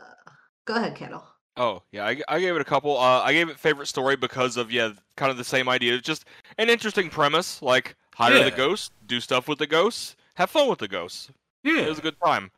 go 0.66 0.76
ahead, 0.76 0.95
Kettle. 0.95 1.24
Oh 1.58 1.82
yeah, 1.92 2.06
I, 2.06 2.22
I 2.28 2.40
gave 2.40 2.56
it 2.56 2.62
a 2.62 2.66
couple. 2.66 2.98
Uh, 2.98 3.22
I 3.22 3.34
gave 3.34 3.50
it 3.50 3.60
favorite 3.60 3.88
story 3.88 4.16
because 4.16 4.58
of 4.58 4.72
yeah, 4.72 4.92
kind 5.18 5.32
of 5.32 5.38
the 5.38 5.44
same 5.44 5.70
idea. 5.70 5.94
It's 5.95 6.06
just 6.06 6.26
an 6.58 6.70
interesting 6.70 7.10
premise. 7.10 7.62
Like 7.62 7.95
hire 8.14 8.38
Yeah. 8.38 8.44
the 8.45 8.52
ghost, 8.52 8.92
do 9.08 9.20
stuff 9.20 9.48
with 9.48 9.60
the 9.60 9.68
ghosts, 9.68 10.16
have 10.36 10.50
fun 10.50 10.70
with 10.70 10.80
the 10.80 10.88
ghosts. 10.88 11.30
Yeah, 11.64 11.82
It 11.82 11.90
was 11.90 12.00
a 12.00 12.04
good 12.04 12.20
time. 12.24 12.52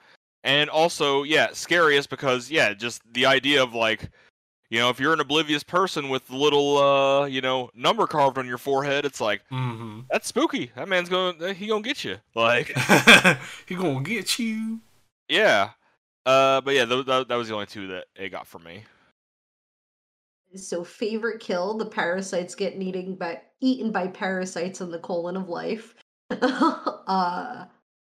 And 0.44 0.70
also, 0.70 1.24
yeah, 1.24 1.50
scariest 1.54 2.10
because 2.10 2.50
yeah, 2.50 2.74
just 2.74 3.02
the 3.14 3.26
idea 3.26 3.62
of 3.62 3.74
like, 3.74 4.10
you 4.70 4.80
know, 4.80 4.90
if 4.90 5.00
you're 5.00 5.14
an 5.14 5.20
oblivious 5.20 5.64
person 5.64 6.10
with 6.10 6.28
the 6.28 6.36
little 6.36 6.78
uh, 6.78 7.26
you 7.26 7.42
know, 7.42 7.70
number 7.74 8.08
carved 8.08 8.38
on 8.38 8.46
your 8.46 8.58
forehead, 8.58 9.06
it's 9.06 9.22
like 9.22 9.42
mm-hmm. 9.52 10.02
that's 10.10 10.28
spooky. 10.28 10.72
That 10.76 10.88
man's 10.88 11.10
gonna 11.10 11.54
he 11.54 11.68
gonna 11.68 11.82
get 11.82 12.04
you. 12.04 12.18
Like, 12.36 12.78
he 13.66 13.76
gonna 13.76 14.02
get 14.02 14.40
you. 14.40 14.80
yeah. 15.30 15.72
Uh, 16.26 16.60
but 16.60 16.76
yeah, 16.76 16.84
th- 16.84 17.06
th- 17.06 17.28
that 17.28 17.36
was 17.36 17.48
the 17.48 17.54
only 17.54 17.68
two 17.68 17.88
that 17.88 18.06
it 18.16 18.30
got 18.30 18.46
for 18.46 18.60
me. 18.60 18.84
So, 20.56 20.84
favorite 20.84 21.40
kill: 21.40 21.78
the 21.78 21.86
parasites 21.86 22.54
getting 22.54 22.82
eaten 22.82 23.16
by 23.16 23.42
eaten 23.62 23.92
by 23.92 24.08
parasites 24.08 24.82
in 24.82 24.92
the 24.92 25.00
colon 25.00 25.38
of 25.38 25.48
life. 25.48 25.96
uh, 26.30 27.66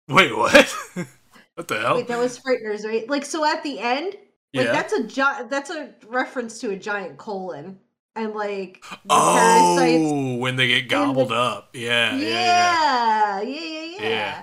Wait, 0.08 0.36
what? 0.36 0.76
what 1.54 1.68
the 1.68 1.80
hell? 1.80 1.96
wait, 1.96 2.08
that 2.08 2.18
was 2.18 2.38
frighteners, 2.38 2.84
right? 2.84 3.08
Like, 3.08 3.24
so 3.24 3.44
at 3.44 3.62
the 3.62 3.78
end, 3.78 4.16
like 4.54 4.66
yeah. 4.66 4.72
that's 4.72 4.92
a 4.92 5.02
gi- 5.04 5.48
that's 5.50 5.70
a 5.70 5.90
reference 6.06 6.60
to 6.60 6.70
a 6.70 6.76
giant 6.76 7.18
colon, 7.18 7.78
and 8.16 8.34
like 8.34 8.82
the 9.04 9.08
parasites. 9.08 10.02
oh, 10.12 10.36
when 10.36 10.56
they 10.56 10.68
get 10.68 10.82
the- 10.82 10.88
gobbled 10.88 11.32
up. 11.32 11.70
Yeah, 11.74 12.14
yeah, 12.16 12.28
yeah. 12.28 13.40
Yeah, 13.40 13.42
yeah, 13.42 13.98
yeah, 14.00 14.08
yeah. 14.08 14.42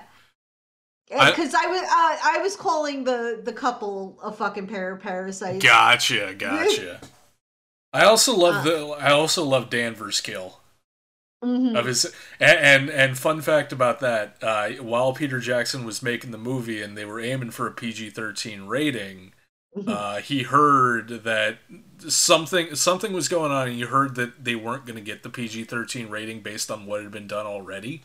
I- 1.18 1.30
Because 1.30 1.54
I, 1.54 1.66
was 1.66 1.80
uh, 1.82 2.18
I 2.36 2.38
was 2.42 2.56
calling 2.56 3.04
the 3.04 3.40
the 3.44 3.52
couple 3.52 4.18
a 4.22 4.32
fucking 4.32 4.66
pair 4.66 4.92
of 4.94 5.00
parasites. 5.02 5.62
Gotcha, 5.64 6.34
gotcha. 6.34 7.00
I 7.92 8.04
also 8.04 8.34
love 8.34 8.64
Uh, 8.66 8.70
the. 8.70 8.86
I 8.98 9.12
also 9.12 9.44
love 9.44 9.68
Dammers' 9.68 10.22
kill 10.22 10.58
Mhm. 11.44 11.76
of 11.78 11.84
his. 11.86 12.06
And 12.40 12.58
and, 12.58 12.90
and 12.90 13.18
fun 13.18 13.42
fact 13.42 13.72
about 13.72 14.00
that: 14.00 14.36
uh, 14.42 14.70
while 14.82 15.12
Peter 15.12 15.38
Jackson 15.40 15.84
was 15.84 16.02
making 16.02 16.30
the 16.30 16.38
movie 16.38 16.80
and 16.80 16.96
they 16.96 17.04
were 17.04 17.20
aiming 17.20 17.50
for 17.50 17.66
a 17.66 17.72
PG 17.72 18.10
thirteen 18.10 18.62
rating. 18.64 19.34
Uh, 19.86 20.20
he 20.20 20.42
heard 20.42 21.24
that 21.24 21.58
something 22.06 22.74
something 22.74 23.12
was 23.12 23.28
going 23.28 23.50
on, 23.50 23.68
and 23.68 23.76
he 23.76 23.82
heard 23.82 24.14
that 24.16 24.44
they 24.44 24.54
weren't 24.54 24.84
going 24.84 24.96
to 24.96 25.02
get 25.02 25.22
the 25.22 25.30
PG 25.30 25.64
thirteen 25.64 26.10
rating 26.10 26.42
based 26.42 26.70
on 26.70 26.84
what 26.84 27.02
had 27.02 27.10
been 27.10 27.26
done 27.26 27.46
already. 27.46 28.02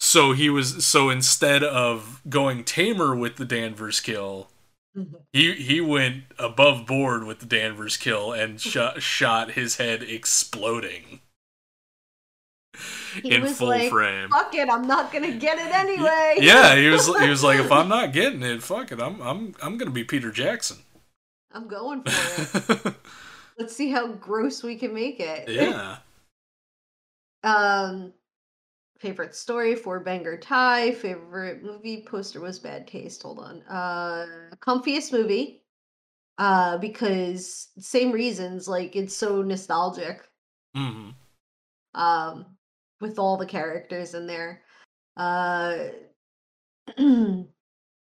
So 0.00 0.32
he 0.32 0.48
was 0.48 0.86
so 0.86 1.10
instead 1.10 1.62
of 1.62 2.22
going 2.28 2.64
tamer 2.64 3.14
with 3.14 3.36
the 3.36 3.44
Dammers 3.44 4.00
kill, 4.02 4.48
Mhm. 4.96 5.20
he 5.32 5.52
he 5.54 5.80
went 5.82 6.24
above 6.38 6.86
board 6.86 7.24
with 7.24 7.40
the 7.40 7.46
Dammers 7.46 7.98
kill 7.98 8.32
and 8.32 8.58
shot 8.60 9.02
shot 9.02 9.50
his 9.52 9.76
head 9.76 10.02
exploding 10.02 11.20
He 13.22 13.34
in 13.34 13.42
was 13.42 13.58
full 13.58 13.68
like, 13.68 13.90
frame. 13.90 14.28
Fuck 14.30 14.54
it, 14.54 14.68
I'm 14.70 14.86
not 14.86 15.12
gonna 15.12 15.32
get 15.32 15.58
it 15.58 15.74
anyway. 15.74 16.36
Yeah, 16.40 16.76
he 16.76 16.88
was 16.88 17.06
he 17.06 17.28
was 17.28 17.42
like, 17.42 17.58
if 17.58 17.72
I'm 17.72 17.88
not 17.96 18.12
getting 18.12 18.42
it, 18.42 18.62
fuck 18.62 18.92
it, 18.92 19.00
I'm 19.00 19.20
I'm 19.20 19.54
I'm 19.62 19.78
gonna 19.78 19.90
be 19.90 20.04
Peter 20.04 20.30
Jackson. 20.30 20.78
I'm 21.52 21.66
going 21.68 22.02
for 22.02 22.88
it. 22.88 22.94
Let's 23.58 23.74
see 23.74 23.90
how 23.90 24.08
gross 24.12 24.62
we 24.62 24.76
can 24.76 24.94
make 24.94 25.18
it. 25.20 25.48
yeah. 25.48 25.98
Um, 27.42 28.12
favorite 28.98 29.34
story 29.34 29.74
for 29.74 30.00
Banger 30.00 30.36
Tie. 30.36 30.92
Favorite 30.92 31.62
movie 31.62 32.04
poster 32.06 32.40
was 32.40 32.58
Bad 32.58 32.86
Taste. 32.86 33.22
Hold 33.22 33.38
on. 33.40 33.62
Uh, 33.62 34.26
comfiest 34.60 35.12
movie. 35.12 35.62
Uh, 36.36 36.78
because 36.78 37.68
same 37.78 38.12
reasons. 38.12 38.68
Like 38.68 38.94
it's 38.94 39.16
so 39.16 39.42
nostalgic. 39.42 40.22
hmm 40.74 41.10
Um, 41.94 42.57
with 43.00 43.18
all 43.18 43.36
the 43.36 43.46
characters 43.46 44.14
in 44.14 44.26
there. 44.26 44.62
Uh, 45.16 45.88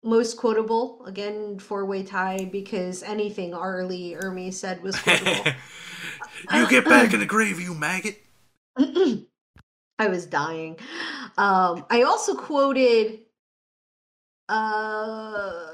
most 0.04 0.36
quotable 0.36 1.04
again 1.06 1.58
four 1.58 1.86
way 1.86 2.02
tie 2.02 2.48
because 2.50 3.02
anything 3.02 3.54
R. 3.54 3.84
Lee 3.84 4.16
Ermey 4.20 4.52
said 4.52 4.82
was 4.82 4.96
quotable. 4.96 5.52
you 6.54 6.68
get 6.68 6.84
back 6.84 7.12
in 7.12 7.20
the 7.20 7.26
grave, 7.26 7.60
you 7.60 7.74
maggot. 7.74 8.18
I 9.98 10.08
was 10.08 10.26
dying. 10.26 10.76
Um, 11.38 11.84
I 11.88 12.02
also 12.02 12.34
quoted, 12.34 13.20
uh, 14.48 15.66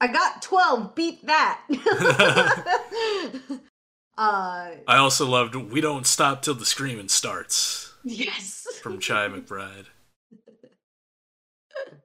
I 0.00 0.06
got 0.06 0.42
12, 0.42 0.94
beat 0.94 1.26
that. 1.26 1.62
uh, 4.20 4.70
I 4.86 4.96
also 4.98 5.26
loved 5.26 5.54
"We 5.54 5.80
Don't 5.80 6.06
Stop 6.06 6.42
Till 6.42 6.54
the 6.54 6.66
Screaming 6.66 7.08
Starts" 7.08 7.94
yes. 8.04 8.66
from 8.82 9.00
Chi 9.00 9.28
McBride. 9.28 9.86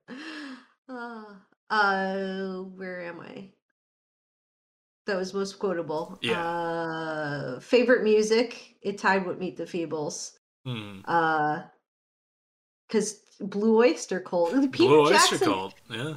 uh, 0.90 1.24
uh, 1.69 2.58
where 2.76 3.02
am 3.06 3.19
I? 3.19 3.50
That 5.08 5.18
was 5.18 5.34
most 5.34 5.60
quotable. 5.60 6.18
Yeah. 6.22 6.42
Uh, 6.42 7.60
favorite 7.60 8.03
music, 8.03 8.76
it 8.82 8.98
tied 8.98 9.26
with 9.26 9.38
Meet 9.38 9.58
the 9.58 9.66
Feebles. 9.66 10.38
Hmm. 10.66 11.00
Uh, 11.06 11.64
because 12.88 13.19
Blue 13.40 13.77
Oyster 13.77 14.19
Cult. 14.19 14.52
Peter 14.52 14.68
Blue 14.69 15.02
Oyster 15.02 15.14
Jackson, 15.14 15.48
Cult. 15.48 15.74
Yeah. 15.90 16.14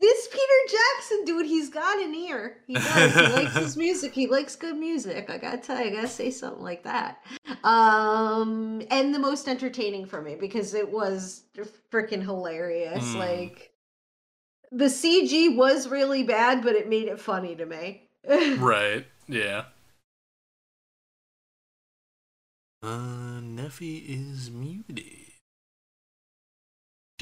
This 0.00 0.28
Peter 0.28 0.51
Jackson 0.70 1.24
dude, 1.24 1.46
he's 1.46 1.68
got 1.70 2.00
an 2.00 2.14
ear. 2.14 2.58
He 2.66 2.74
does. 2.74 3.14
He 3.14 3.22
likes 3.32 3.54
his 3.56 3.76
music. 3.86 4.12
He 4.14 4.26
likes 4.26 4.56
good 4.56 4.76
music. 4.76 5.30
I 5.30 5.38
gotta 5.38 5.58
tell 5.58 5.78
you, 5.78 5.86
I 5.86 5.90
gotta 5.90 6.08
say 6.08 6.30
something 6.30 6.62
like 6.62 6.82
that. 6.84 7.18
Um, 7.64 8.82
and 8.90 9.14
the 9.14 9.18
most 9.18 9.48
entertaining 9.48 10.06
for 10.06 10.20
me 10.22 10.34
because 10.34 10.74
it 10.74 10.90
was 10.90 11.42
freaking 11.90 12.22
hilarious. 12.22 13.04
Mm. 13.04 13.16
Like 13.18 13.72
the 14.70 14.86
CG 14.86 15.54
was 15.56 15.88
really 15.88 16.22
bad, 16.22 16.62
but 16.62 16.74
it 16.74 16.88
made 16.88 17.08
it 17.08 17.20
funny 17.20 17.54
to 17.56 17.66
me. 17.66 18.08
Right. 18.58 19.06
Yeah. 19.26 19.64
Uh, 22.82 23.40
Neffy 23.40 24.02
is 24.06 24.50
muted. 24.50 25.04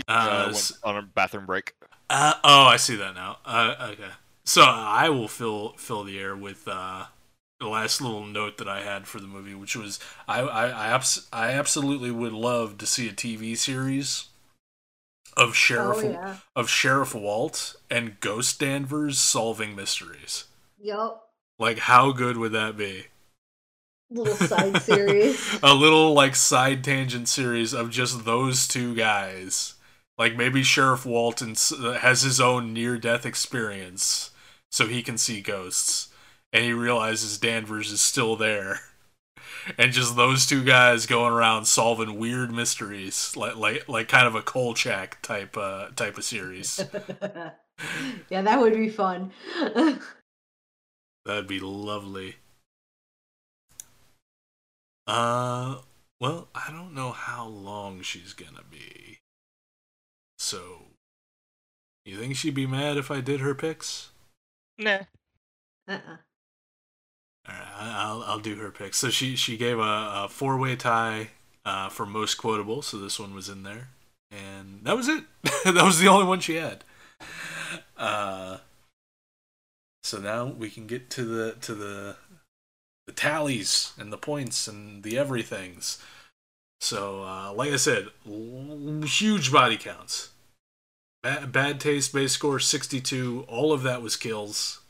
Uh, 0.08 0.12
Uh, 0.12 0.50
went 0.52 0.72
on 0.84 0.96
a 0.96 1.02
bathroom 1.02 1.46
break. 1.46 1.74
Uh, 2.10 2.34
oh, 2.42 2.64
I 2.64 2.76
see 2.76 2.96
that 2.96 3.14
now. 3.14 3.38
Uh, 3.46 3.90
okay. 3.92 4.10
So 4.44 4.62
I 4.62 5.08
will 5.10 5.28
fill 5.28 5.74
fill 5.78 6.02
the 6.02 6.18
air 6.18 6.34
with 6.34 6.66
uh, 6.66 7.06
the 7.60 7.68
last 7.68 8.00
little 8.00 8.26
note 8.26 8.58
that 8.58 8.68
I 8.68 8.82
had 8.82 9.06
for 9.06 9.20
the 9.20 9.28
movie, 9.28 9.54
which 9.54 9.76
was 9.76 10.00
I 10.26 10.40
I 10.40 10.68
I, 10.68 10.86
abs- 10.88 11.28
I 11.32 11.50
absolutely 11.50 12.10
would 12.10 12.32
love 12.32 12.78
to 12.78 12.86
see 12.86 13.08
a 13.08 13.12
TV 13.12 13.56
series 13.56 14.24
of 15.36 15.54
Sheriff 15.54 15.98
oh 16.02 16.10
yeah. 16.10 16.36
of 16.56 16.68
Sheriff 16.68 17.14
Walt 17.14 17.76
and 17.88 18.18
Ghost 18.18 18.58
Dammers 18.60 19.14
solving 19.14 19.76
mysteries. 19.76 20.46
Yup. 20.80 21.28
Like, 21.60 21.78
how 21.78 22.10
good 22.10 22.36
would 22.36 22.52
that 22.52 22.76
be? 22.76 23.04
Little 24.10 24.34
side 24.34 24.82
series. 24.82 25.58
a 25.62 25.74
little 25.74 26.12
like 26.12 26.34
side 26.34 26.82
tangent 26.82 27.28
series 27.28 27.72
of 27.72 27.90
just 27.90 28.24
those 28.24 28.66
two 28.66 28.96
guys. 28.96 29.74
Like 30.20 30.36
maybe 30.36 30.62
Sheriff 30.62 31.06
Walton 31.06 31.56
uh, 31.82 31.92
has 31.94 32.20
his 32.20 32.42
own 32.42 32.74
near 32.74 32.98
death 32.98 33.24
experience, 33.24 34.32
so 34.70 34.86
he 34.86 35.02
can 35.02 35.16
see 35.16 35.40
ghosts, 35.40 36.10
and 36.52 36.62
he 36.62 36.74
realizes 36.74 37.38
Dammers 37.38 37.90
is 37.90 38.02
still 38.02 38.36
there, 38.36 38.80
and 39.78 39.92
just 39.92 40.16
those 40.16 40.44
two 40.44 40.62
guys 40.62 41.06
going 41.06 41.32
around 41.32 41.64
solving 41.64 42.18
weird 42.18 42.52
mysteries, 42.52 43.34
like 43.34 43.56
like 43.56 43.88
like 43.88 44.08
kind 44.08 44.26
of 44.26 44.34
a 44.34 44.42
Kolchak 44.42 45.22
type 45.22 45.56
uh 45.56 45.88
type 45.96 46.18
of 46.18 46.24
series. 46.24 46.84
yeah, 48.28 48.42
that 48.42 48.60
would 48.60 48.74
be 48.74 48.90
fun. 48.90 49.32
That'd 51.24 51.46
be 51.46 51.60
lovely. 51.60 52.36
Uh, 55.06 55.78
well, 56.20 56.48
I 56.54 56.70
don't 56.70 56.92
know 56.92 57.12
how 57.12 57.46
long 57.46 58.02
she's 58.02 58.34
gonna 58.34 58.64
be. 58.70 59.19
So, 60.50 60.82
you 62.04 62.18
think 62.18 62.34
she'd 62.34 62.54
be 62.56 62.66
mad 62.66 62.96
if 62.96 63.08
I 63.08 63.20
did 63.20 63.38
her 63.38 63.54
picks? 63.54 64.10
Nah. 64.78 64.98
uh-uh. 65.86 66.16
Alright, 67.48 67.68
I- 67.78 68.02
I'll 68.02 68.22
I'll 68.24 68.38
do 68.40 68.56
her 68.56 68.72
picks. 68.72 68.98
So 68.98 69.10
she 69.10 69.36
she 69.36 69.56
gave 69.56 69.78
a, 69.78 69.82
a 70.24 70.28
four 70.28 70.58
way 70.58 70.74
tie 70.74 71.28
uh, 71.64 71.88
for 71.88 72.04
most 72.04 72.34
quotable. 72.34 72.82
So 72.82 72.98
this 72.98 73.20
one 73.20 73.32
was 73.32 73.48
in 73.48 73.62
there, 73.62 73.90
and 74.32 74.80
that 74.82 74.96
was 74.96 75.06
it. 75.06 75.22
that 75.64 75.84
was 75.84 76.00
the 76.00 76.08
only 76.08 76.26
one 76.26 76.40
she 76.40 76.56
had. 76.56 76.82
Uh, 77.96 78.58
so 80.02 80.18
now 80.18 80.46
we 80.46 80.68
can 80.68 80.88
get 80.88 81.10
to 81.10 81.24
the 81.24 81.52
to 81.60 81.76
the 81.76 82.16
the 83.06 83.12
tallies 83.12 83.92
and 83.98 84.12
the 84.12 84.18
points 84.18 84.66
and 84.66 85.04
the 85.04 85.16
everythings. 85.16 86.02
So 86.80 87.22
uh, 87.22 87.52
like 87.52 87.70
I 87.70 87.76
said, 87.76 88.08
l- 88.26 89.02
huge 89.02 89.52
body 89.52 89.76
counts. 89.76 90.30
Bad, 91.22 91.52
bad 91.52 91.80
taste 91.80 92.12
base 92.12 92.32
score 92.32 92.58
62. 92.58 93.44
All 93.48 93.72
of 93.72 93.82
that 93.82 94.02
was 94.02 94.16
kills. 94.16 94.80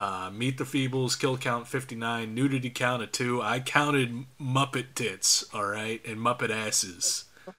Uh, 0.00 0.30
Meet 0.32 0.58
the 0.58 0.64
Feebles, 0.64 1.18
kill 1.18 1.36
count 1.38 1.68
59, 1.68 2.34
nudity 2.34 2.70
count 2.70 3.02
of 3.02 3.12
2. 3.12 3.40
I 3.40 3.60
counted 3.60 4.24
Muppet 4.40 4.94
tits, 4.96 5.44
alright, 5.54 6.04
and 6.06 6.18
Muppet 6.18 6.50
asses. 6.50 7.26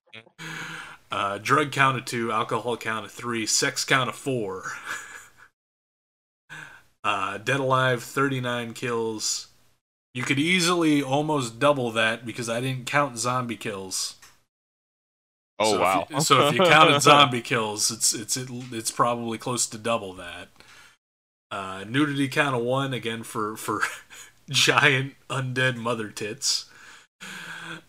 Uh, 1.11 1.37
drug 1.37 1.71
count 1.71 1.95
of 1.95 2.05
2, 2.05 2.31
alcohol 2.31 2.75
count 2.75 3.05
of 3.05 3.11
3, 3.11 3.45
sex 3.45 3.85
count 3.85 4.09
of 4.09 4.15
4. 4.15 4.63
uh, 7.03 7.37
Dead 7.37 7.59
Alive, 7.59 8.01
39 8.01 8.73
kills. 8.73 9.49
You 10.15 10.23
could 10.23 10.39
easily 10.39 11.03
almost 11.03 11.59
double 11.59 11.91
that 11.91 12.25
because 12.25 12.49
I 12.49 12.61
didn't 12.61 12.87
count 12.87 13.19
zombie 13.19 13.57
kills. 13.57 14.15
Oh 15.59 15.71
So 15.71 15.75
if 15.75 15.81
wow. 15.81 16.07
you- 16.09 16.21
so 16.21 16.47
if 16.47 16.53
you 16.55 16.63
counted 16.63 17.01
zombie 17.01 17.41
kills, 17.41 17.91
it's 17.91 18.13
it's 18.13 18.37
it, 18.37 18.49
it's 18.71 18.91
probably 18.91 19.37
close 19.37 19.65
to 19.67 19.77
double 19.77 20.13
that. 20.15 20.49
Uh, 21.51 21.83
nudity 21.87 22.27
count 22.27 22.55
of 22.55 22.63
one 22.63 22.93
again 22.93 23.23
for 23.23 23.55
for 23.55 23.81
giant 24.49 25.13
undead 25.29 25.75
mother 25.75 26.09
tits. 26.09 26.65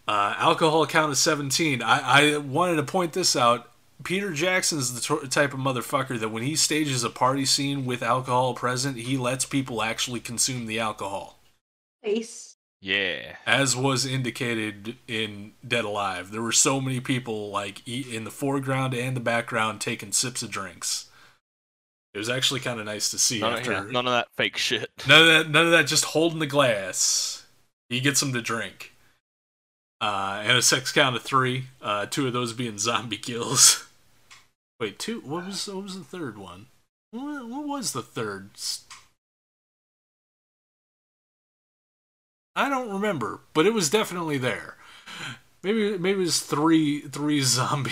Uh, 0.06 0.34
alcohol 0.36 0.86
count 0.86 1.10
of 1.10 1.18
seventeen. 1.18 1.82
I 1.82 2.34
I 2.34 2.36
wanted 2.38 2.76
to 2.76 2.82
point 2.82 3.12
this 3.14 3.34
out. 3.34 3.70
Peter 4.02 4.32
Jackson's 4.32 4.94
the 4.94 5.00
tor- 5.00 5.24
type 5.26 5.54
of 5.54 5.60
motherfucker 5.60 6.18
that 6.20 6.28
when 6.28 6.42
he 6.42 6.56
stages 6.56 7.04
a 7.04 7.10
party 7.10 7.46
scene 7.46 7.86
with 7.86 8.02
alcohol 8.02 8.52
present, 8.54 8.98
he 8.98 9.16
lets 9.16 9.44
people 9.46 9.82
actually 9.82 10.20
consume 10.20 10.66
the 10.66 10.78
alcohol. 10.80 11.38
Ace. 12.04 12.53
Yeah. 12.84 13.36
as 13.46 13.74
was 13.74 14.04
indicated 14.04 14.96
in 15.08 15.52
Dead 15.66 15.86
Alive. 15.86 16.30
There 16.30 16.42
were 16.42 16.52
so 16.52 16.82
many 16.82 17.00
people 17.00 17.48
like 17.50 17.86
in 17.88 18.24
the 18.24 18.30
foreground 18.30 18.92
and 18.92 19.16
the 19.16 19.20
background 19.20 19.80
taking 19.80 20.12
sips 20.12 20.42
of 20.42 20.50
drinks. 20.50 21.06
It 22.12 22.18
was 22.18 22.28
actually 22.28 22.60
kind 22.60 22.78
of 22.78 22.84
nice 22.84 23.10
to 23.10 23.18
see 23.18 23.40
None, 23.40 23.54
of, 23.54 23.58
after 23.60 23.72
yeah, 23.72 23.84
none 23.90 24.06
of 24.06 24.12
that 24.12 24.28
fake 24.36 24.58
shit. 24.58 24.90
none 25.08 25.22
of 25.22 25.26
that 25.28 25.50
none 25.50 25.64
of 25.64 25.72
that 25.72 25.86
just 25.86 26.04
holding 26.04 26.40
the 26.40 26.46
glass. 26.46 27.46
He 27.88 28.00
gets 28.00 28.20
them 28.20 28.34
to 28.34 28.42
drink. 28.42 28.92
Uh, 30.02 30.42
and 30.44 30.58
a 30.58 30.62
sex 30.62 30.92
count 30.92 31.16
of 31.16 31.22
three. 31.22 31.64
Uh, 31.80 32.04
two 32.04 32.26
of 32.26 32.34
those 32.34 32.52
being 32.52 32.76
zombie 32.78 33.16
kills. 33.16 33.88
Wait, 34.78 34.98
two. 34.98 35.20
What 35.20 35.46
was 35.46 35.66
what 35.68 35.84
was 35.84 35.96
the 35.96 36.04
third 36.04 36.36
one? 36.36 36.66
What, 37.12 37.48
what 37.48 37.66
was 37.66 37.92
the 37.94 38.02
third? 38.02 38.50
I 42.56 42.68
don't 42.68 42.90
remember, 42.90 43.40
but 43.52 43.66
it 43.66 43.74
was 43.74 43.90
definitely 43.90 44.38
there. 44.38 44.76
Maybe 45.62 45.96
maybe 45.98 46.18
it 46.18 46.24
was 46.24 46.40
three 46.40 47.00
three 47.00 47.40
zombie 47.40 47.90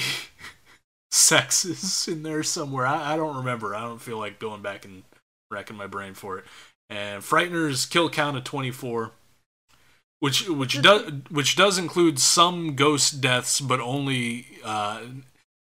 sexes 1.10 2.06
in 2.06 2.22
there 2.22 2.42
somewhere. 2.42 2.86
I, 2.86 3.14
I 3.14 3.16
don't 3.16 3.36
remember. 3.36 3.74
I 3.74 3.80
don't 3.80 4.00
feel 4.00 4.18
like 4.18 4.38
going 4.38 4.62
back 4.62 4.84
and 4.84 5.02
racking 5.50 5.76
my 5.76 5.86
brain 5.86 6.14
for 6.14 6.38
it. 6.38 6.44
And 6.90 7.22
Frighteners 7.22 7.88
kill 7.88 8.10
count 8.10 8.36
of 8.36 8.44
twenty 8.44 8.70
four, 8.70 9.12
which 10.20 10.48
which 10.48 10.80
does 10.82 11.10
which 11.30 11.56
does 11.56 11.78
include 11.78 12.18
some 12.18 12.76
ghost 12.76 13.20
deaths, 13.20 13.60
but 13.60 13.80
only 13.80 14.46
uh, 14.62 15.02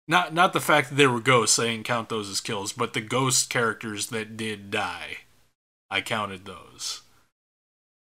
not 0.09 0.35
not 0.35 0.53
the 0.53 0.61
fact 0.61 0.91
that 0.91 0.97
they 0.97 1.07
were 1.07 1.21
ghosts. 1.21 1.59
I 1.59 1.69
didn't 1.69 1.85
count 1.85 2.09
those 2.09 2.29
as 2.29 2.41
kills, 2.41 2.73
but 2.73 2.93
the 2.93 3.01
ghost 3.01 3.49
characters 3.49 4.09
that 4.09 4.37
did 4.37 4.71
die, 4.71 5.19
I 5.91 6.01
counted 6.01 6.45
those. 6.45 7.03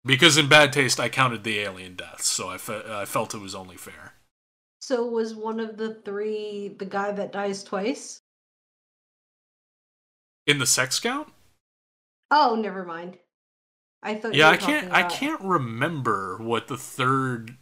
Because 0.04 0.36
in 0.36 0.48
bad 0.48 0.72
taste, 0.72 0.98
I 0.98 1.08
counted 1.08 1.44
the 1.44 1.60
alien 1.60 1.94
deaths, 1.94 2.26
so 2.26 2.48
I, 2.48 2.58
fe- 2.58 2.82
I 2.88 3.04
felt 3.04 3.34
it 3.34 3.38
was 3.40 3.54
only 3.54 3.76
fair. 3.76 4.14
So 4.80 5.06
was 5.06 5.36
one 5.36 5.60
of 5.60 5.76
the 5.76 5.94
three 5.94 6.66
the 6.66 6.84
guy 6.84 7.12
that 7.12 7.30
dies 7.30 7.62
twice? 7.62 8.22
In 10.48 10.58
the 10.58 10.66
sex 10.66 10.98
count, 10.98 11.32
Oh, 12.30 12.54
never 12.54 12.86
mind. 12.86 13.18
I 14.02 14.14
thought. 14.16 14.38
you 14.38 14.38
yeah, 14.38 14.48
were 14.48 14.52
I 14.52 14.56
can't 14.56 14.86
talking 14.86 14.90
I 14.90 15.02
can't 15.02 15.40
remember 15.40 16.36
what 16.38 16.68
the 16.68 16.76
third 16.76 17.56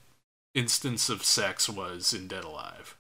instance 0.55 1.09
of 1.09 1.25
sex 1.25 1.69
was 1.69 2.13
in 2.15 2.29
Dead 2.29 2.45
Alive. 2.45 2.97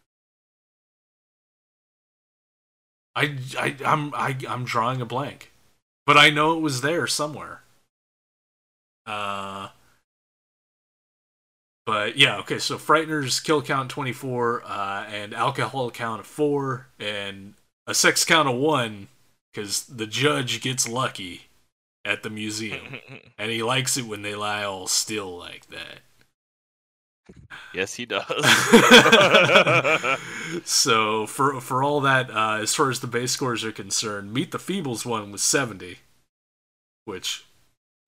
I 3.16 3.38
I 3.58 3.76
I'm 3.84 4.14
I, 4.14 4.36
I'm 4.48 4.64
drawing 4.64 5.00
a 5.00 5.06
blank, 5.06 5.52
but 6.04 6.16
I 6.16 6.30
know 6.30 6.56
it 6.56 6.60
was 6.60 6.82
there 6.82 7.06
somewhere. 7.06 7.62
Uh. 9.06 9.68
But 11.84 12.16
yeah, 12.16 12.38
okay. 12.38 12.58
So 12.58 12.78
Frighteners 12.78 13.42
kill 13.42 13.62
count 13.62 13.90
twenty 13.90 14.12
four, 14.12 14.62
uh, 14.64 15.06
and 15.08 15.32
alcohol 15.32 15.90
count 15.92 16.20
of 16.20 16.26
four, 16.26 16.88
and 16.98 17.54
a 17.86 17.94
sex 17.94 18.24
count 18.24 18.48
of 18.48 18.56
one, 18.56 19.06
because 19.52 19.84
the 19.84 20.06
judge 20.06 20.60
gets 20.60 20.88
lucky 20.88 21.42
at 22.04 22.22
the 22.24 22.30
museum, 22.30 22.98
and 23.38 23.50
he 23.50 23.62
likes 23.62 23.96
it 23.96 24.06
when 24.06 24.22
they 24.22 24.34
lie 24.34 24.64
all 24.64 24.88
still 24.88 25.36
like 25.38 25.66
that. 25.68 26.00
yes, 27.72 27.94
he 27.94 28.04
does. 28.06 28.24
so 30.64 31.26
for 31.26 31.60
for 31.60 31.82
all 31.84 32.00
that, 32.00 32.30
uh, 32.30 32.58
as 32.60 32.74
far 32.74 32.90
as 32.90 32.98
the 32.98 33.06
base 33.06 33.30
scores 33.30 33.64
are 33.64 33.72
concerned, 33.72 34.32
Meet 34.32 34.50
the 34.50 34.58
Feebles 34.58 35.06
one 35.06 35.30
was 35.30 35.42
seventy, 35.42 35.98
which 37.04 37.44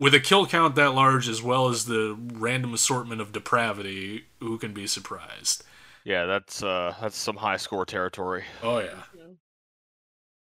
with 0.01 0.15
a 0.15 0.21
kill 0.21 0.47
count 0.47 0.75
that 0.77 0.95
large 0.95 1.29
as 1.29 1.43
well 1.43 1.69
as 1.69 1.87
the 1.87 2.17
random 2.19 2.75
assortment 2.75 3.21
of 3.21 3.33
depravity, 3.33 4.27
who 4.41 4.59
can 4.59 4.73
be 4.73 4.87
surprised? 4.87 5.65
yeah, 6.05 6.25
that's 6.25 6.63
uh, 6.63 6.95
that's 7.01 7.17
some 7.17 7.37
high 7.37 7.57
score 7.59 7.85
territory. 7.85 8.45
Oh 8.63 8.79
yeah. 8.79 9.03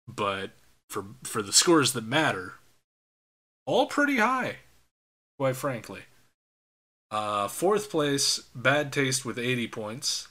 But 0.09 0.53
for 0.89 1.05
for 1.23 1.43
the 1.43 1.53
scores 1.53 1.93
that 1.93 2.05
matter, 2.05 2.55
all 3.67 3.87
pretty 3.87 4.17
high, 4.17 4.57
quite 5.39 5.57
frankly. 5.57 6.03
Uh, 7.11 7.49
fourth 7.49 7.91
place, 7.91 8.39
Bad 8.55 8.93
Taste 8.93 9.25
with 9.25 9.37
80 9.37 9.67
points. 9.69 10.29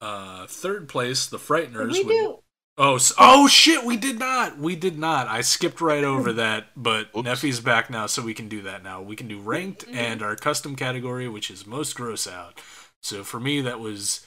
Uh, 0.00 0.46
third 0.46 0.88
place, 0.88 1.26
The 1.26 1.36
Did 1.36 1.46
Frighteners. 1.46 1.92
we 1.92 2.04
with, 2.04 2.08
do? 2.08 2.38
Oh, 2.80 2.94
s- 2.94 3.12
oh 3.18 3.48
shit, 3.48 3.84
we 3.84 3.96
did 3.96 4.20
not. 4.20 4.56
We 4.56 4.76
did 4.76 4.96
not. 4.96 5.26
I 5.26 5.40
skipped 5.40 5.80
right 5.80 6.04
over 6.04 6.32
that, 6.34 6.68
but 6.76 7.08
Oops. 7.16 7.24
Neffy's 7.24 7.58
back 7.58 7.90
now, 7.90 8.06
so 8.06 8.22
we 8.22 8.34
can 8.34 8.48
do 8.48 8.62
that 8.62 8.84
now. 8.84 9.02
We 9.02 9.16
can 9.16 9.26
do 9.26 9.38
mm-hmm. 9.38 9.48
ranked 9.48 9.84
and 9.92 10.22
our 10.22 10.36
custom 10.36 10.76
category, 10.76 11.28
which 11.28 11.50
is 11.50 11.66
most 11.66 11.96
gross 11.96 12.28
out. 12.28 12.60
So 13.02 13.24
for 13.24 13.40
me, 13.40 13.60
that 13.62 13.80
was 13.80 14.24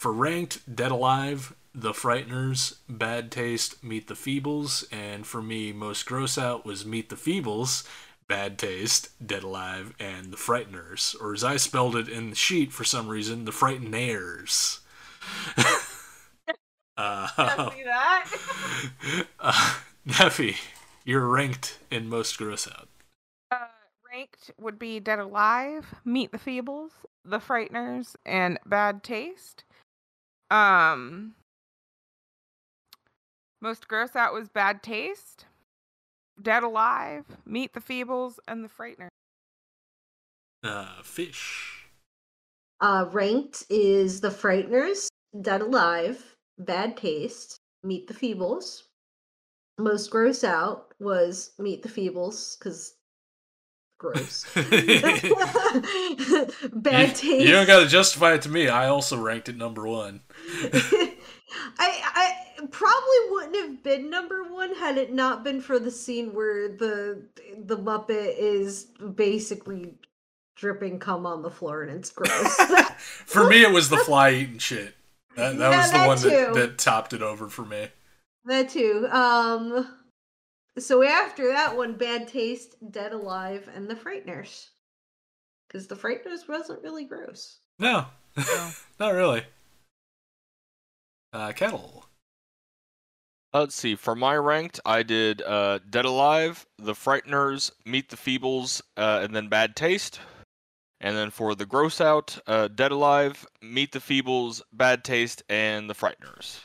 for 0.00 0.12
ranked, 0.12 0.74
Dead 0.74 0.90
Alive, 0.90 1.54
The 1.72 1.92
Frighteners, 1.92 2.78
Bad 2.88 3.30
Taste, 3.30 3.82
Meet 3.84 4.08
the 4.08 4.14
Feebles, 4.14 4.84
and 4.90 5.24
for 5.24 5.40
me, 5.40 5.72
most 5.72 6.04
gross 6.04 6.36
out 6.36 6.66
was 6.66 6.84
Meet 6.84 7.10
the 7.10 7.16
Feebles, 7.16 7.86
Bad 8.28 8.58
Taste, 8.58 9.10
Dead 9.24 9.44
Alive, 9.44 9.94
and 10.00 10.32
The 10.32 10.36
Frighteners, 10.36 11.14
or 11.20 11.32
as 11.32 11.44
I 11.44 11.56
spelled 11.58 11.94
it 11.94 12.08
in 12.08 12.30
the 12.30 12.36
sheet 12.36 12.72
for 12.72 12.82
some 12.82 13.06
reason, 13.06 13.44
The 13.44 13.52
Frighteners. 13.52 14.80
uh, 16.96 17.70
See 17.70 17.82
that? 17.84 18.30
uh, 19.40 19.74
Neffy, 20.06 20.56
you're 21.04 21.26
ranked 21.26 21.78
in 21.90 22.08
most 22.08 22.36
gross 22.38 22.68
out. 22.68 22.88
Uh, 23.50 23.66
ranked 24.12 24.50
would 24.58 24.78
be 24.78 25.00
Dead 25.00 25.18
Alive, 25.18 25.94
Meet 26.04 26.32
the 26.32 26.38
Feebles, 26.38 26.90
The 27.24 27.38
Frighteners, 27.38 28.14
and 28.24 28.58
Bad 28.66 29.02
Taste. 29.02 29.64
Um, 30.50 31.34
most 33.60 33.88
gross 33.88 34.14
out 34.14 34.34
was 34.34 34.48
Bad 34.48 34.82
Taste, 34.82 35.46
Dead 36.40 36.62
Alive, 36.62 37.24
Meet 37.46 37.72
the 37.72 37.80
Feebles, 37.80 38.34
and 38.46 38.64
The 38.64 38.68
Frighteners. 38.68 39.08
Uh, 40.62 41.02
fish. 41.02 41.86
Uh, 42.80 43.06
ranked 43.12 43.64
is 43.70 44.20
the 44.20 44.28
Frighteners, 44.30 45.08
Dead 45.40 45.60
Alive, 45.60 46.33
Bad 46.58 46.96
Taste, 46.96 47.58
Meet 47.82 48.06
the 48.06 48.14
Feebles. 48.14 48.82
Most 49.78 50.10
gross 50.10 50.44
out 50.44 50.94
was 51.00 51.52
Meet 51.58 51.82
the 51.82 51.88
Feebles 51.88 52.58
because 52.58 52.94
gross. 53.98 54.44
Bad 56.72 57.14
taste. 57.14 57.46
You 57.46 57.52
don't 57.52 57.66
got 57.66 57.80
to 57.80 57.86
justify 57.86 58.34
it 58.34 58.42
to 58.42 58.48
me. 58.48 58.68
I 58.68 58.88
also 58.88 59.20
ranked 59.20 59.48
it 59.48 59.56
number 59.56 59.86
one. 59.86 60.20
I 61.78 61.78
I 61.78 62.66
probably 62.70 63.30
wouldn't 63.30 63.56
have 63.56 63.82
been 63.82 64.10
number 64.10 64.44
one 64.44 64.74
had 64.74 64.98
it 64.98 65.12
not 65.12 65.44
been 65.44 65.60
for 65.60 65.78
the 65.78 65.90
scene 65.90 66.34
where 66.34 66.68
the 66.68 67.22
the 67.64 67.76
Muppet 67.76 68.36
is 68.38 68.84
basically 69.14 69.94
dripping 70.56 70.98
cum 70.98 71.26
on 71.26 71.42
the 71.42 71.50
floor 71.50 71.82
and 71.82 71.90
it's 71.90 72.10
gross. 72.10 72.56
For 73.26 73.48
me, 73.48 73.62
it 73.62 73.72
was 73.72 73.88
the 73.88 73.98
fly 73.98 74.30
eating 74.30 74.58
shit. 74.58 74.94
That, 75.36 75.58
that 75.58 75.70
Yeah, 75.70 75.78
was 76.08 76.22
the 76.22 76.28
that 76.28 76.46
one 76.46 76.54
that, 76.54 76.54
that 76.54 76.78
topped 76.78 77.12
it 77.12 77.22
over 77.22 77.48
for 77.48 77.64
me. 77.64 77.88
that 78.44 78.68
too. 78.68 79.06
Um 79.10 79.88
so 80.78 81.02
after 81.04 81.48
that 81.48 81.76
one, 81.76 81.94
Bad 81.96 82.26
Taste, 82.26 82.74
Dead 82.90 83.12
Alive, 83.12 83.68
and 83.74 83.88
The 83.88 83.94
Frighteners. 83.94 84.68
Because 85.68 85.86
The 85.86 85.94
Frighteners 85.94 86.48
wasn't 86.48 86.82
really 86.82 87.04
gross. 87.04 87.58
No, 87.78 88.06
No. 88.36 88.70
not 89.00 89.14
really. 89.14 89.44
Uh, 91.32 91.52
kettle. 91.52 92.06
Let's 93.52 93.74
see. 93.76 93.94
For 93.94 94.16
my 94.16 94.36
ranked, 94.36 94.80
I 94.84 95.04
did 95.04 95.42
uh, 95.42 95.78
Dead 95.88 96.04
Alive, 96.04 96.66
The 96.78 96.92
Frighteners, 96.92 97.70
Meet 97.84 98.08
the 98.10 98.16
Feebles, 98.16 98.82
uh, 98.96 99.20
and 99.22 99.34
then 99.34 99.48
Bad 99.48 99.76
Taste. 99.76 100.18
And 101.04 101.14
then 101.18 101.28
for 101.30 101.54
the 101.54 101.66
Gross 101.66 102.00
Out, 102.00 102.38
uh, 102.46 102.68
Dead 102.68 102.90
Alive, 102.90 103.44
Meet 103.60 103.92
the 103.92 103.98
Feebles, 103.98 104.62
Bad 104.72 105.04
Taste, 105.04 105.42
and 105.50 105.88
The 105.90 105.94
Frighteners. 105.94 106.60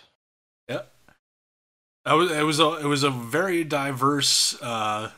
Yep. 0.70 0.90
I 2.06 2.14
was 2.14 2.32
it 2.32 2.44
was 2.44 2.58
a 2.62 2.78
it 2.78 2.86
was 2.86 3.04
a 3.04 3.10
very 3.10 3.66
diverse 3.66 4.60
uh, 4.62 5.12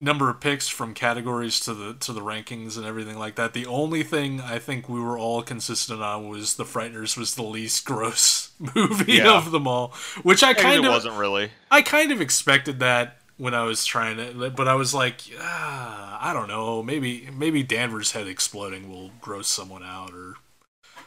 number 0.00 0.28
of 0.28 0.40
picks 0.40 0.66
from 0.68 0.92
categories 0.92 1.60
to 1.60 1.72
the 1.72 1.94
to 2.00 2.12
the 2.12 2.20
rankings 2.20 2.76
and 2.76 2.84
everything 2.84 3.16
like 3.16 3.36
that. 3.36 3.52
The 3.52 3.66
only 3.66 4.02
thing 4.02 4.40
I 4.40 4.58
think 4.58 4.88
we 4.88 4.98
were 5.00 5.16
all 5.16 5.42
consistent 5.42 6.02
on 6.02 6.28
was 6.28 6.56
the 6.56 6.64
Frighteners 6.64 7.16
was 7.16 7.36
the 7.36 7.44
least 7.44 7.84
gross 7.86 8.50
movie 8.74 9.12
Yeah. 9.14 9.36
of 9.36 9.52
them 9.52 9.68
all, 9.68 9.94
which 10.24 10.42
I 10.42 10.52
kind 10.52 10.84
it 10.84 10.88
of 10.88 10.92
wasn't 10.92 11.16
really. 11.16 11.52
I 11.70 11.80
kind 11.82 12.10
of 12.10 12.20
expected 12.20 12.80
that 12.80 13.18
when 13.36 13.54
I 13.54 13.62
was 13.64 13.84
trying 13.84 14.16
to, 14.16 14.50
but 14.50 14.68
I 14.68 14.74
was 14.74 14.94
like, 14.94 15.20
ah, 15.40 16.18
I 16.20 16.32
don't 16.32 16.48
know, 16.48 16.82
maybe 16.82 17.28
maybe 17.32 17.62
Dammers' 17.62 18.12
head 18.12 18.28
exploding 18.28 18.88
will 18.88 19.10
gross 19.20 19.48
someone 19.48 19.82
out, 19.82 20.12
or 20.12 20.36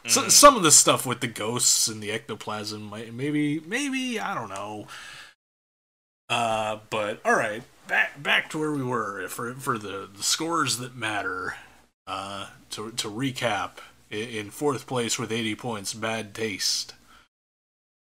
so, 0.08 0.24
Mm. 0.24 0.32
some 0.32 0.56
of 0.56 0.64
the 0.64 0.72
stuff 0.72 1.06
with 1.06 1.20
the 1.22 1.28
ghosts 1.28 1.88
and 1.88 2.02
the 2.02 2.12
ectoplasm, 2.12 2.82
might, 2.84 3.14
maybe 3.14 3.60
maybe 3.62 4.20
I 4.20 4.34
don't 4.36 4.50
know. 4.50 4.88
Uh, 6.30 6.80
but 6.90 7.22
all 7.26 7.36
right, 7.36 7.64
back 7.88 8.22
back 8.22 8.50
to 8.50 8.60
where 8.60 8.72
we 8.72 8.84
were 8.84 9.28
for 9.30 9.54
for 9.56 9.78
the, 9.78 10.10
the 10.14 10.24
scores 10.24 10.78
that 10.78 10.96
matter. 10.96 11.56
Uh, 12.06 12.48
to 12.70 12.92
to 12.92 13.10
recap, 13.10 13.80
in, 14.10 14.30
in 14.30 14.50
fourth 14.50 14.88
place 14.88 15.20
with 15.20 15.32
80 15.32 15.56
points, 15.56 15.94
Bad 15.94 16.34
Taste. 16.34 16.94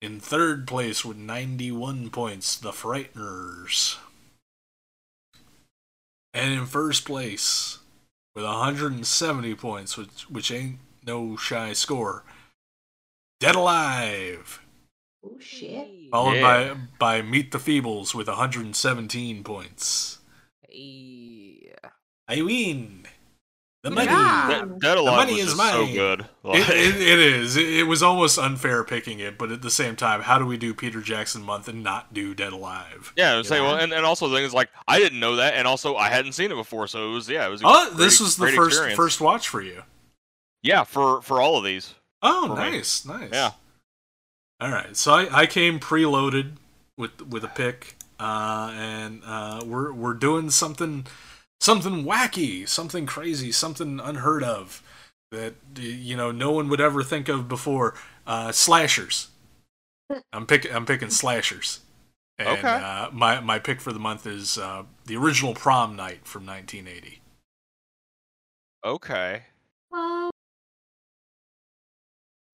In 0.01 0.19
third 0.19 0.65
place 0.65 1.03
with 1.03 1.17
91 1.17 2.09
points, 2.09 2.55
The 2.55 2.71
Frighteners. 2.71 3.97
And 6.33 6.53
in 6.53 6.65
first 6.65 7.05
place 7.05 7.79
with 8.35 8.45
170 8.45 9.55
points, 9.55 9.97
which 9.97 10.21
which 10.29 10.51
ain't 10.51 10.79
no 11.05 11.35
shy 11.35 11.73
score. 11.73 12.23
Dead 13.39 13.55
Alive. 13.55 14.61
Oh 15.25 15.37
shit. 15.39 16.09
Followed 16.11 16.35
Yeah. 16.35 16.73
by 16.99 17.19
by 17.19 17.21
Meet 17.21 17.51
the 17.51 17.57
Feebles 17.57 18.13
with 18.15 18.27
117 18.27 19.43
points. 19.43 20.19
Yeah. 20.69 21.89
I 22.27 22.41
win. 22.41 22.98
The 23.81 23.91
money. 23.91 24.07
job. 24.07 24.49
Dead, 24.49 24.79
Dead 24.81 24.97
Alive 24.97 25.15
money 25.15 25.31
was 25.35 25.41
is 25.41 25.45
just 25.47 25.57
mine. 25.57 25.71
so 25.87 25.93
good. 25.93 26.25
Like- 26.43 26.69
it, 26.69 26.95
it 26.97 27.19
is. 27.19 27.55
It, 27.55 27.65
it 27.69 27.83
was 27.83 28.03
almost 28.03 28.37
unfair 28.37 28.83
picking 28.83 29.19
it, 29.19 29.37
but 29.37 29.51
at 29.51 29.61
the 29.61 29.69
same 29.69 29.95
time, 29.95 30.21
how 30.21 30.37
do 30.37 30.45
we 30.45 30.57
do 30.57 30.73
Peter 30.73 30.99
Jackson 30.99 31.41
month 31.43 31.69
and 31.69 31.81
not 31.81 32.13
do 32.13 32.35
Dead 32.35 32.51
Alive? 32.51 33.13
yeah, 33.15 33.33
I 33.33 33.37
was 33.37 33.47
saying, 33.47 33.63
well, 33.63 33.75
and, 33.77 33.93
and 33.93 34.05
also 34.05 34.27
the 34.27 34.35
thing 34.35 34.43
is, 34.43 34.53
like, 34.53 34.67
I 34.87 34.99
didn't 34.99 35.21
know 35.21 35.37
that, 35.37 35.53
and 35.53 35.65
also 35.65 35.95
I 35.95 36.09
hadn't 36.09 36.33
seen 36.33 36.51
it 36.51 36.55
before, 36.55 36.87
so 36.87 37.09
it 37.09 37.13
was, 37.13 37.29
yeah, 37.29 37.47
it 37.47 37.49
was. 37.49 37.61
a 37.61 37.65
Oh, 37.67 37.85
great- 37.87 37.97
this 37.97 38.19
was 38.19 38.35
the 38.35 38.47
first 38.47 38.71
experience. 38.73 38.97
first 38.97 39.21
watch 39.21 39.47
for 39.47 39.61
you. 39.61 39.83
Yeah, 40.61 40.83
for 40.83 41.21
for 41.21 41.39
all 41.39 41.57
of 41.57 41.63
these. 41.63 41.95
Oh, 42.21 42.47
For 42.47 42.55
me. 42.55 42.71
nice, 42.71 43.05
nice. 43.05 43.29
Yeah. 43.31 43.51
All 44.59 44.71
right, 44.71 44.97
so 44.97 45.13
I, 45.13 45.43
I 45.43 45.45
came 45.45 45.79
preloaded 45.79 46.55
with 46.97 47.21
with 47.21 47.45
a 47.45 47.47
pick, 47.47 47.95
uh, 48.19 48.71
and 48.75 49.21
uh, 49.25 49.63
we're 49.65 49.93
we're 49.93 50.15
doing 50.15 50.49
something 50.49 51.07
something 51.59 52.03
wacky, 52.03 52.67
something 52.67 53.05
crazy, 53.05 53.51
something 53.51 53.99
unheard 53.99 54.43
of 54.43 54.83
that 55.31 55.55
you 55.75 56.17
know 56.17 56.31
no 56.31 56.51
one 56.51 56.69
would 56.69 56.81
ever 56.81 57.03
think 57.03 57.27
of 57.27 57.47
before. 57.47 57.95
Uh, 58.25 58.51
slashers. 58.51 59.29
I'm 60.33 60.45
picking 60.45 60.73
I'm 60.73 60.85
picking 60.85 61.09
slashers. 61.09 61.81
And, 62.37 62.47
Okay. 62.47 62.67
Uh, 62.67 63.09
my 63.11 63.39
my 63.41 63.59
pick 63.59 63.81
for 63.81 63.91
the 63.91 63.99
month 63.99 64.25
is 64.25 64.57
uh, 64.57 64.83
the 65.05 65.17
original 65.17 65.53
Prom 65.53 65.95
Night 65.95 66.25
from 66.25 66.45
1980. 66.45 67.21
Okay. 68.85 69.43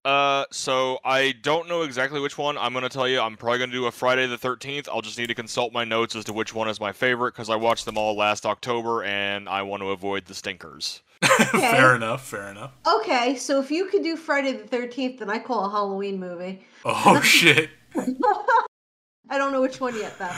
Uh, 0.05 0.45
so 0.51 0.99
I 1.03 1.33
don't 1.41 1.67
know 1.67 1.81
exactly 1.81 2.19
which 2.19 2.37
one. 2.37 2.59
I'm 2.59 2.73
gonna 2.73 2.89
tell 2.89 3.07
you. 3.07 3.19
I'm 3.19 3.35
probably 3.35 3.57
gonna 3.57 3.71
do 3.71 3.87
a 3.87 3.91
Friday 3.91 4.27
the 4.27 4.37
13th. 4.37 4.87
I'll 4.87 5.01
just 5.01 5.17
need 5.17 5.27
to 5.27 5.33
consult 5.35 5.73
my 5.73 5.83
notes 5.83 6.15
as 6.15 6.23
to 6.25 6.33
which 6.33 6.53
one 6.53 6.69
is 6.69 6.79
my 6.79 6.91
favorite 6.91 7.31
because 7.33 7.49
I 7.49 7.55
watched 7.55 7.85
them 7.85 7.97
all 7.97 8.15
last 8.15 8.45
October, 8.45 9.03
and 9.03 9.49
I 9.49 9.63
want 9.63 9.81
to 9.81 9.89
avoid 9.89 10.25
the 10.25 10.35
stinkers. 10.35 11.01
Okay. 11.55 11.59
fair 11.71 11.95
enough. 11.95 12.27
Fair 12.27 12.49
enough. 12.51 12.71
okay, 12.87 13.35
so 13.35 13.59
if 13.59 13.71
you 13.71 13.87
could 13.87 14.03
do 14.03 14.15
Friday 14.15 14.51
the 14.51 14.67
Thirteenth, 14.67 15.19
then 15.19 15.29
I 15.29 15.39
call 15.39 15.65
a 15.65 15.69
Halloween 15.71 16.19
movie. 16.19 16.63
Oh 16.85 17.19
shit. 17.23 17.71
I 17.95 19.37
don't 19.39 19.51
know 19.51 19.61
which 19.61 19.79
one 19.81 19.95
yet, 19.97 20.17
though. 20.19 20.29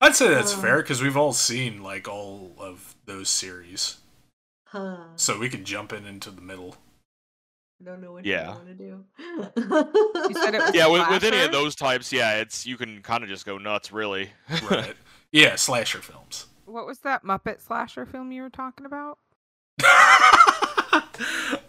I'd 0.00 0.14
say 0.16 0.28
that's 0.28 0.54
Uh. 0.54 0.58
fair 0.60 0.82
because 0.82 1.02
we've 1.02 1.16
all 1.16 1.32
seen 1.32 1.82
like 1.82 2.08
all 2.08 2.52
of 2.58 2.96
those 3.06 3.28
series, 3.28 3.98
huh. 4.74 4.96
so 5.16 5.38
we 5.38 5.48
can 5.48 5.64
jump 5.64 5.92
in 5.92 6.04
into 6.04 6.30
the 6.30 6.40
middle. 6.40 6.76
I 7.80 7.84
don't 7.90 8.00
know 8.00 8.12
what 8.12 8.24
Yeah. 8.24 8.50
I 8.50 8.54
want 8.54 8.66
to 8.66 8.74
do. 8.74 9.04
You 10.28 10.34
said 10.34 10.54
it 10.54 10.74
Yeah, 10.74 10.86
with, 10.88 11.08
with 11.10 11.24
any 11.24 11.40
of 11.44 11.52
those 11.52 11.74
types, 11.74 12.12
yeah, 12.12 12.36
it's 12.40 12.66
you 12.66 12.76
can 12.76 13.02
kind 13.02 13.22
of 13.22 13.28
just 13.28 13.46
go 13.46 13.58
nuts, 13.58 13.92
really. 13.92 14.30
Right? 14.70 14.94
yeah, 15.32 15.56
slasher 15.56 15.98
films. 16.00 16.46
What 16.66 16.86
was 16.86 17.00
that 17.00 17.24
Muppet 17.24 17.60
slasher 17.60 18.06
film 18.06 18.32
you 18.32 18.42
were 18.42 18.50
talking 18.50 18.86
about? 18.86 19.18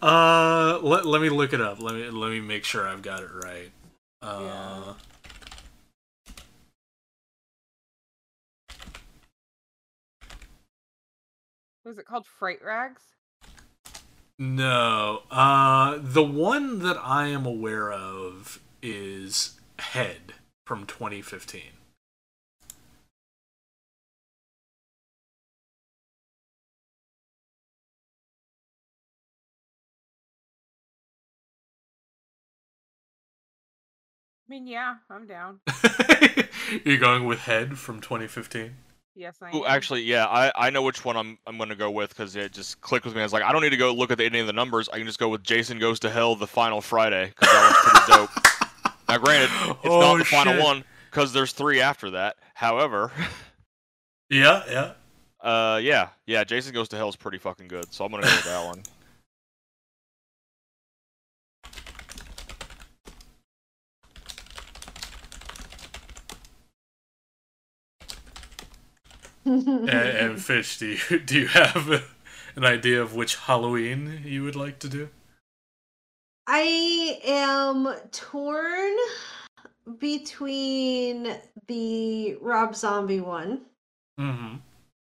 uh, 0.01 0.79
let, 0.81 1.05
let 1.05 1.21
me 1.21 1.29
look 1.29 1.53
it 1.53 1.61
up. 1.61 1.81
Let 1.81 1.95
me 1.95 2.09
let 2.09 2.31
me 2.31 2.39
make 2.39 2.63
sure 2.63 2.87
I've 2.87 3.01
got 3.01 3.23
it 3.23 3.29
right. 3.43 3.71
Uh, 4.21 4.41
Yeah. 4.41 4.93
Was 11.85 11.99
it 11.99 12.05
called 12.05 12.25
Fright 12.25 12.59
Rags? 12.65 13.03
no. 14.39 15.21
Uh, 15.31 15.99
the 16.01 16.23
one 16.23 16.79
that 16.79 16.97
I 16.97 17.27
am 17.27 17.45
aware 17.45 17.91
of 17.91 18.59
is 18.81 19.59
Head 19.77 20.33
from 20.65 20.85
2015. 20.87 21.61
I 34.47 34.49
mean, 34.49 34.67
yeah, 34.67 34.95
I'm 35.09 35.25
down. 35.27 35.59
You're 36.83 36.97
going 36.97 37.25
with 37.25 37.39
Head 37.39 37.77
from 37.77 37.99
2015. 37.99 38.75
Yes, 39.15 39.37
I 39.41 39.47
am. 39.49 39.55
Oh, 39.55 39.65
actually, 39.65 40.01
yeah, 40.03 40.25
I, 40.25 40.51
I 40.55 40.69
know 40.69 40.81
which 40.81 41.05
one 41.05 41.15
I'm 41.15 41.37
I'm 41.47 41.57
gonna 41.57 41.75
go 41.75 41.89
with 41.89 42.09
because 42.09 42.35
it 42.35 42.51
just 42.51 42.81
clicked 42.81 43.05
with 43.05 43.15
me. 43.15 43.21
I 43.21 43.23
was 43.23 43.31
like, 43.33 43.43
I 43.43 43.51
don't 43.53 43.61
need 43.61 43.69
to 43.69 43.77
go 43.77 43.93
look 43.93 44.11
at 44.11 44.17
the, 44.17 44.25
any 44.25 44.39
of 44.39 44.47
the 44.47 44.53
numbers. 44.53 44.89
I 44.89 44.97
can 44.97 45.07
just 45.07 45.19
go 45.19 45.29
with 45.29 45.41
Jason 45.41 45.79
Goes 45.79 45.99
to 46.01 46.09
Hell: 46.09 46.35
The 46.35 46.47
Final 46.47 46.81
Friday 46.81 47.27
because 47.27 47.51
that 47.53 47.63
one's 47.63 48.05
pretty 48.05 48.11
dope. 48.11 48.29
Now, 49.07 49.19
granted, 49.19 49.51
it's 49.69 49.77
Oh, 49.85 49.99
not 50.01 50.17
the 50.17 50.25
final 50.25 50.63
one 50.63 50.83
because 51.11 51.31
there's 51.31 51.51
three 51.53 51.79
after 51.79 52.09
that. 52.11 52.37
However, 52.55 53.11
Yeah, 54.31 54.63
yeah. 54.67 54.91
uh, 55.47 55.77
yeah, 55.77 56.09
yeah, 56.25 56.43
Jason 56.43 56.73
Goes 56.73 56.89
to 56.89 56.95
Hell 56.97 57.09
is 57.09 57.15
pretty 57.15 57.37
fucking 57.37 57.67
good, 57.67 57.93
so 57.93 58.03
I'm 58.03 58.09
gonna 58.11 58.23
go 58.23 58.29
with 58.35 58.45
that 58.45 58.65
one. 58.65 58.81
And, 69.45 69.89
and 69.89 70.41
Fish, 70.41 70.77
do 70.79 70.87
you 71.09 71.19
do 71.25 71.39
you 71.39 71.47
have 71.47 72.03
an 72.55 72.65
idea 72.65 73.01
of 73.01 73.15
which 73.15 73.35
Halloween 73.35 74.21
you 74.25 74.43
would 74.43 74.55
like 74.55 74.79
to 74.79 74.89
do? 74.89 75.09
I 76.47 77.19
am 77.25 77.91
torn 78.11 78.93
between 79.99 81.35
the 81.67 82.35
Rob 82.41 82.75
Zombie 82.75 83.21
one, 83.21 83.61
Mm-hmm. 84.19 84.55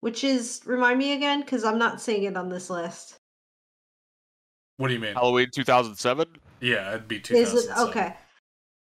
which 0.00 0.24
is 0.24 0.62
remind 0.64 0.98
me 0.98 1.12
again 1.12 1.40
because 1.40 1.64
I'm 1.64 1.78
not 1.78 2.00
seeing 2.00 2.22
it 2.24 2.36
on 2.36 2.48
this 2.48 2.70
list. 2.70 3.16
What 4.78 4.88
do 4.88 4.94
you 4.94 5.00
mean? 5.00 5.14
Halloween 5.14 5.48
2007. 5.52 6.26
Yeah, 6.60 6.90
it'd 6.90 7.08
be 7.08 7.16
Is 7.16 7.22
2007. 7.28 7.70
it 7.70 7.88
okay? 7.90 8.14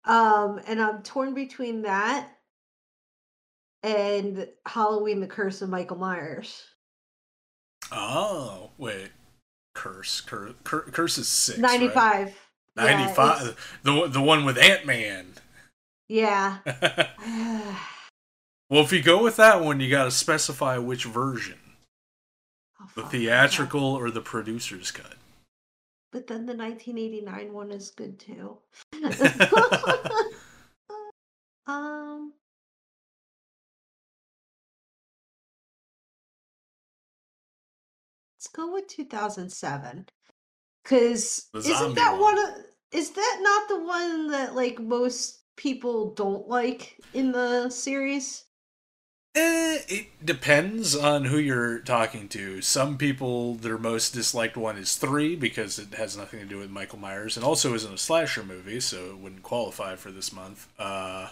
Um, 0.05 0.59
and 0.67 0.81
I'm 0.81 1.01
torn 1.03 1.33
between 1.33 1.81
that 1.83 2.29
and 3.85 4.47
Halloween: 4.65 5.19
The 5.19 5.27
Curse 5.27 5.61
of 5.61 5.69
Michael 5.69 5.97
Myers. 5.97 6.65
Oh, 7.91 8.71
wait. 8.77 9.11
Curse. 9.75 10.21
curse, 10.21 10.53
Cur- 10.63 10.89
Curse 10.91 11.17
is 11.19 11.27
six. 11.27 11.59
Ninety 11.59 11.85
right? 11.87 11.93
five. 11.93 12.39
Yeah, 12.77 12.97
95. 12.97 13.79
the, 13.83 14.07
the 14.07 14.21
one 14.21 14.43
with 14.43 14.57
Ant 14.57 14.85
Man. 14.85 15.27
Yeah. 16.09 16.57
well, 18.69 18.83
if 18.83 18.91
you 18.91 19.01
go 19.01 19.23
with 19.23 19.37
that 19.37 19.61
one, 19.61 19.79
you 19.79 19.89
got 19.89 20.05
to 20.05 20.11
specify 20.11 20.77
which 20.77 21.05
version 21.05 21.59
Oh, 22.81 22.89
the 22.95 23.03
theatrical 23.03 23.81
or 23.81 24.11
the 24.11 24.21
producer's 24.21 24.91
cut. 24.91 25.15
But 26.11 26.27
then 26.27 26.45
the 26.45 26.55
1989 26.55 27.53
one 27.53 27.71
is 27.71 27.91
good 27.91 28.19
too. 28.19 28.57
Let's 38.45 38.55
go 38.55 38.73
with 38.73 38.87
2007. 38.87 40.05
Cause 40.83 41.47
isn't 41.55 41.95
that 41.95 42.11
one. 42.11 42.21
one 42.21 42.37
of 42.37 42.49
is 42.91 43.09
that 43.09 43.37
not 43.41 43.67
the 43.67 43.83
one 43.83 44.27
that 44.27 44.53
like 44.53 44.79
most 44.79 45.39
people 45.55 46.13
don't 46.13 46.47
like 46.47 46.99
in 47.15 47.31
the 47.31 47.71
series? 47.71 48.43
Eh, 49.33 49.79
it 49.87 50.07
depends 50.23 50.95
on 50.95 51.25
who 51.25 51.39
you're 51.39 51.79
talking 51.79 52.29
to. 52.29 52.61
Some 52.61 52.99
people, 52.99 53.55
their 53.55 53.79
most 53.79 54.13
disliked 54.13 54.57
one 54.57 54.77
is 54.77 54.95
three 54.95 55.35
because 55.35 55.79
it 55.79 55.95
has 55.95 56.15
nothing 56.15 56.39
to 56.39 56.45
do 56.45 56.59
with 56.59 56.69
Michael 56.69 56.99
Myers, 56.99 57.35
and 57.35 57.43
also 57.43 57.73
isn't 57.73 57.93
a 57.95 57.97
slasher 57.97 58.43
movie, 58.43 58.79
so 58.79 59.07
it 59.07 59.17
wouldn't 59.17 59.43
qualify 59.43 59.95
for 59.95 60.11
this 60.11 60.31
month. 60.31 60.67
Uh, 60.77 61.29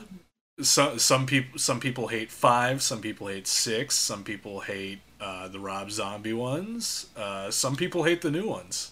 some 0.61 0.97
some 0.97 1.27
people 1.27 1.59
some 1.59 1.79
people 1.79 2.07
hate 2.07 2.31
five, 2.31 2.81
some 2.81 3.01
people 3.01 3.27
hate 3.27 3.47
six, 3.47 3.95
some 3.95 4.23
people 4.23 4.61
hate 4.61 4.99
uh, 5.23 5.47
the 5.47 5.59
Rob 5.59 5.89
Zombie 5.89 6.33
ones. 6.33 7.07
Uh, 7.15 7.49
some 7.49 7.75
people 7.77 8.03
hate 8.03 8.21
the 8.21 8.31
new 8.31 8.47
ones. 8.47 8.91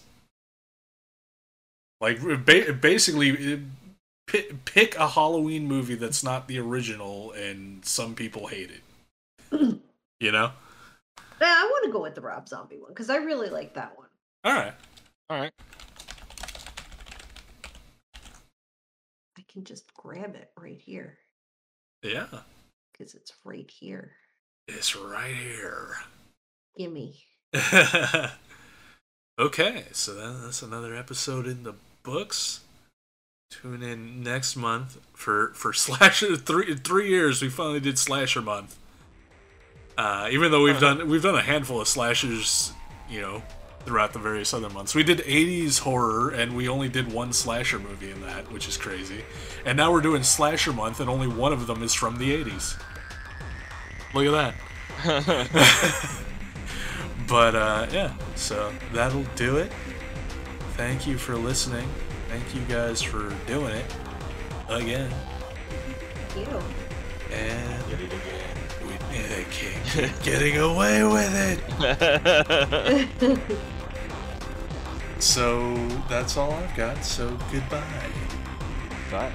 Like 2.00 2.20
ba- 2.44 2.72
basically, 2.72 3.28
it, 3.30 3.60
pick, 4.26 4.64
pick 4.64 4.96
a 4.96 5.08
Halloween 5.08 5.66
movie 5.68 5.94
that's 5.94 6.24
not 6.24 6.48
the 6.48 6.58
original, 6.58 7.32
and 7.32 7.84
some 7.84 8.14
people 8.14 8.46
hate 8.46 8.70
it. 8.70 9.78
you 10.20 10.32
know. 10.32 10.50
Yeah, 11.40 11.48
I 11.48 11.68
want 11.70 11.84
to 11.86 11.92
go 11.92 12.00
with 12.02 12.14
the 12.14 12.20
Rob 12.22 12.48
Zombie 12.48 12.78
one 12.78 12.90
because 12.92 13.10
I 13.10 13.16
really 13.16 13.50
like 13.50 13.74
that 13.74 13.96
one. 13.98 14.08
All 14.44 14.52
right. 14.54 14.72
All 15.28 15.38
right. 15.40 15.52
I 19.38 19.42
can 19.48 19.64
just 19.64 19.92
grab 19.94 20.34
it 20.34 20.50
right 20.56 20.80
here 20.80 21.18
Yeah. 22.02 22.26
because 22.92 23.14
it's 23.14 23.32
right 23.44 23.70
here. 23.70 24.12
It's 24.68 24.96
right 24.96 25.34
here. 25.34 25.96
Gimme. 26.76 27.14
okay, 29.38 29.84
so 29.92 30.14
that's 30.14 30.62
another 30.62 30.94
episode 30.94 31.46
in 31.46 31.64
the 31.64 31.74
books. 32.02 32.60
Tune 33.50 33.82
in 33.82 34.22
next 34.22 34.56
month 34.56 34.98
for 35.12 35.52
for 35.54 35.72
slasher 35.74 36.36
three 36.36 36.74
three 36.76 37.08
years. 37.08 37.42
We 37.42 37.48
finally 37.50 37.80
did 37.80 37.98
slasher 37.98 38.42
month. 38.42 38.78
Uh, 39.98 40.28
even 40.30 40.50
though 40.50 40.62
we've 40.62 40.80
done 40.80 41.08
we've 41.08 41.22
done 41.22 41.34
a 41.34 41.42
handful 41.42 41.80
of 41.80 41.88
slashers, 41.88 42.72
you 43.10 43.20
know, 43.20 43.42
throughout 43.84 44.12
the 44.12 44.18
various 44.18 44.54
other 44.54 44.70
months. 44.70 44.94
We 44.94 45.02
did 45.02 45.18
80s 45.18 45.80
horror 45.80 46.30
and 46.30 46.56
we 46.56 46.68
only 46.68 46.88
did 46.88 47.12
one 47.12 47.32
slasher 47.32 47.78
movie 47.78 48.10
in 48.10 48.20
that, 48.22 48.50
which 48.52 48.68
is 48.68 48.76
crazy. 48.76 49.24
And 49.64 49.76
now 49.76 49.92
we're 49.92 50.00
doing 50.00 50.22
slasher 50.22 50.72
month 50.72 51.00
and 51.00 51.10
only 51.10 51.26
one 51.26 51.52
of 51.52 51.66
them 51.66 51.82
is 51.82 51.92
from 51.92 52.18
the 52.18 52.44
80s. 52.44 52.80
Look 54.14 54.26
at 54.26 54.54
that. 55.04 56.22
but 57.32 57.54
uh, 57.54 57.86
yeah, 57.90 58.12
so 58.34 58.70
that'll 58.92 59.24
do 59.36 59.56
it. 59.56 59.72
Thank 60.76 61.06
you 61.06 61.16
for 61.16 61.34
listening. 61.34 61.88
Thank 62.28 62.54
you 62.54 62.60
guys 62.68 63.00
for 63.00 63.34
doing 63.46 63.74
it 63.74 63.86
again. 64.68 65.10
Thank 66.28 66.46
you. 66.46 66.60
And 67.34 67.82
we 67.88 68.98
they 69.16 69.46
can't 69.50 70.22
getting 70.22 70.58
away 70.58 71.04
with 71.04 71.60
it. 73.18 73.38
So 75.22 75.74
that's 76.08 76.36
all 76.36 76.50
I've 76.50 76.74
got. 76.74 77.04
So 77.04 77.38
goodbye. 77.52 78.10
Bye. 79.08 79.32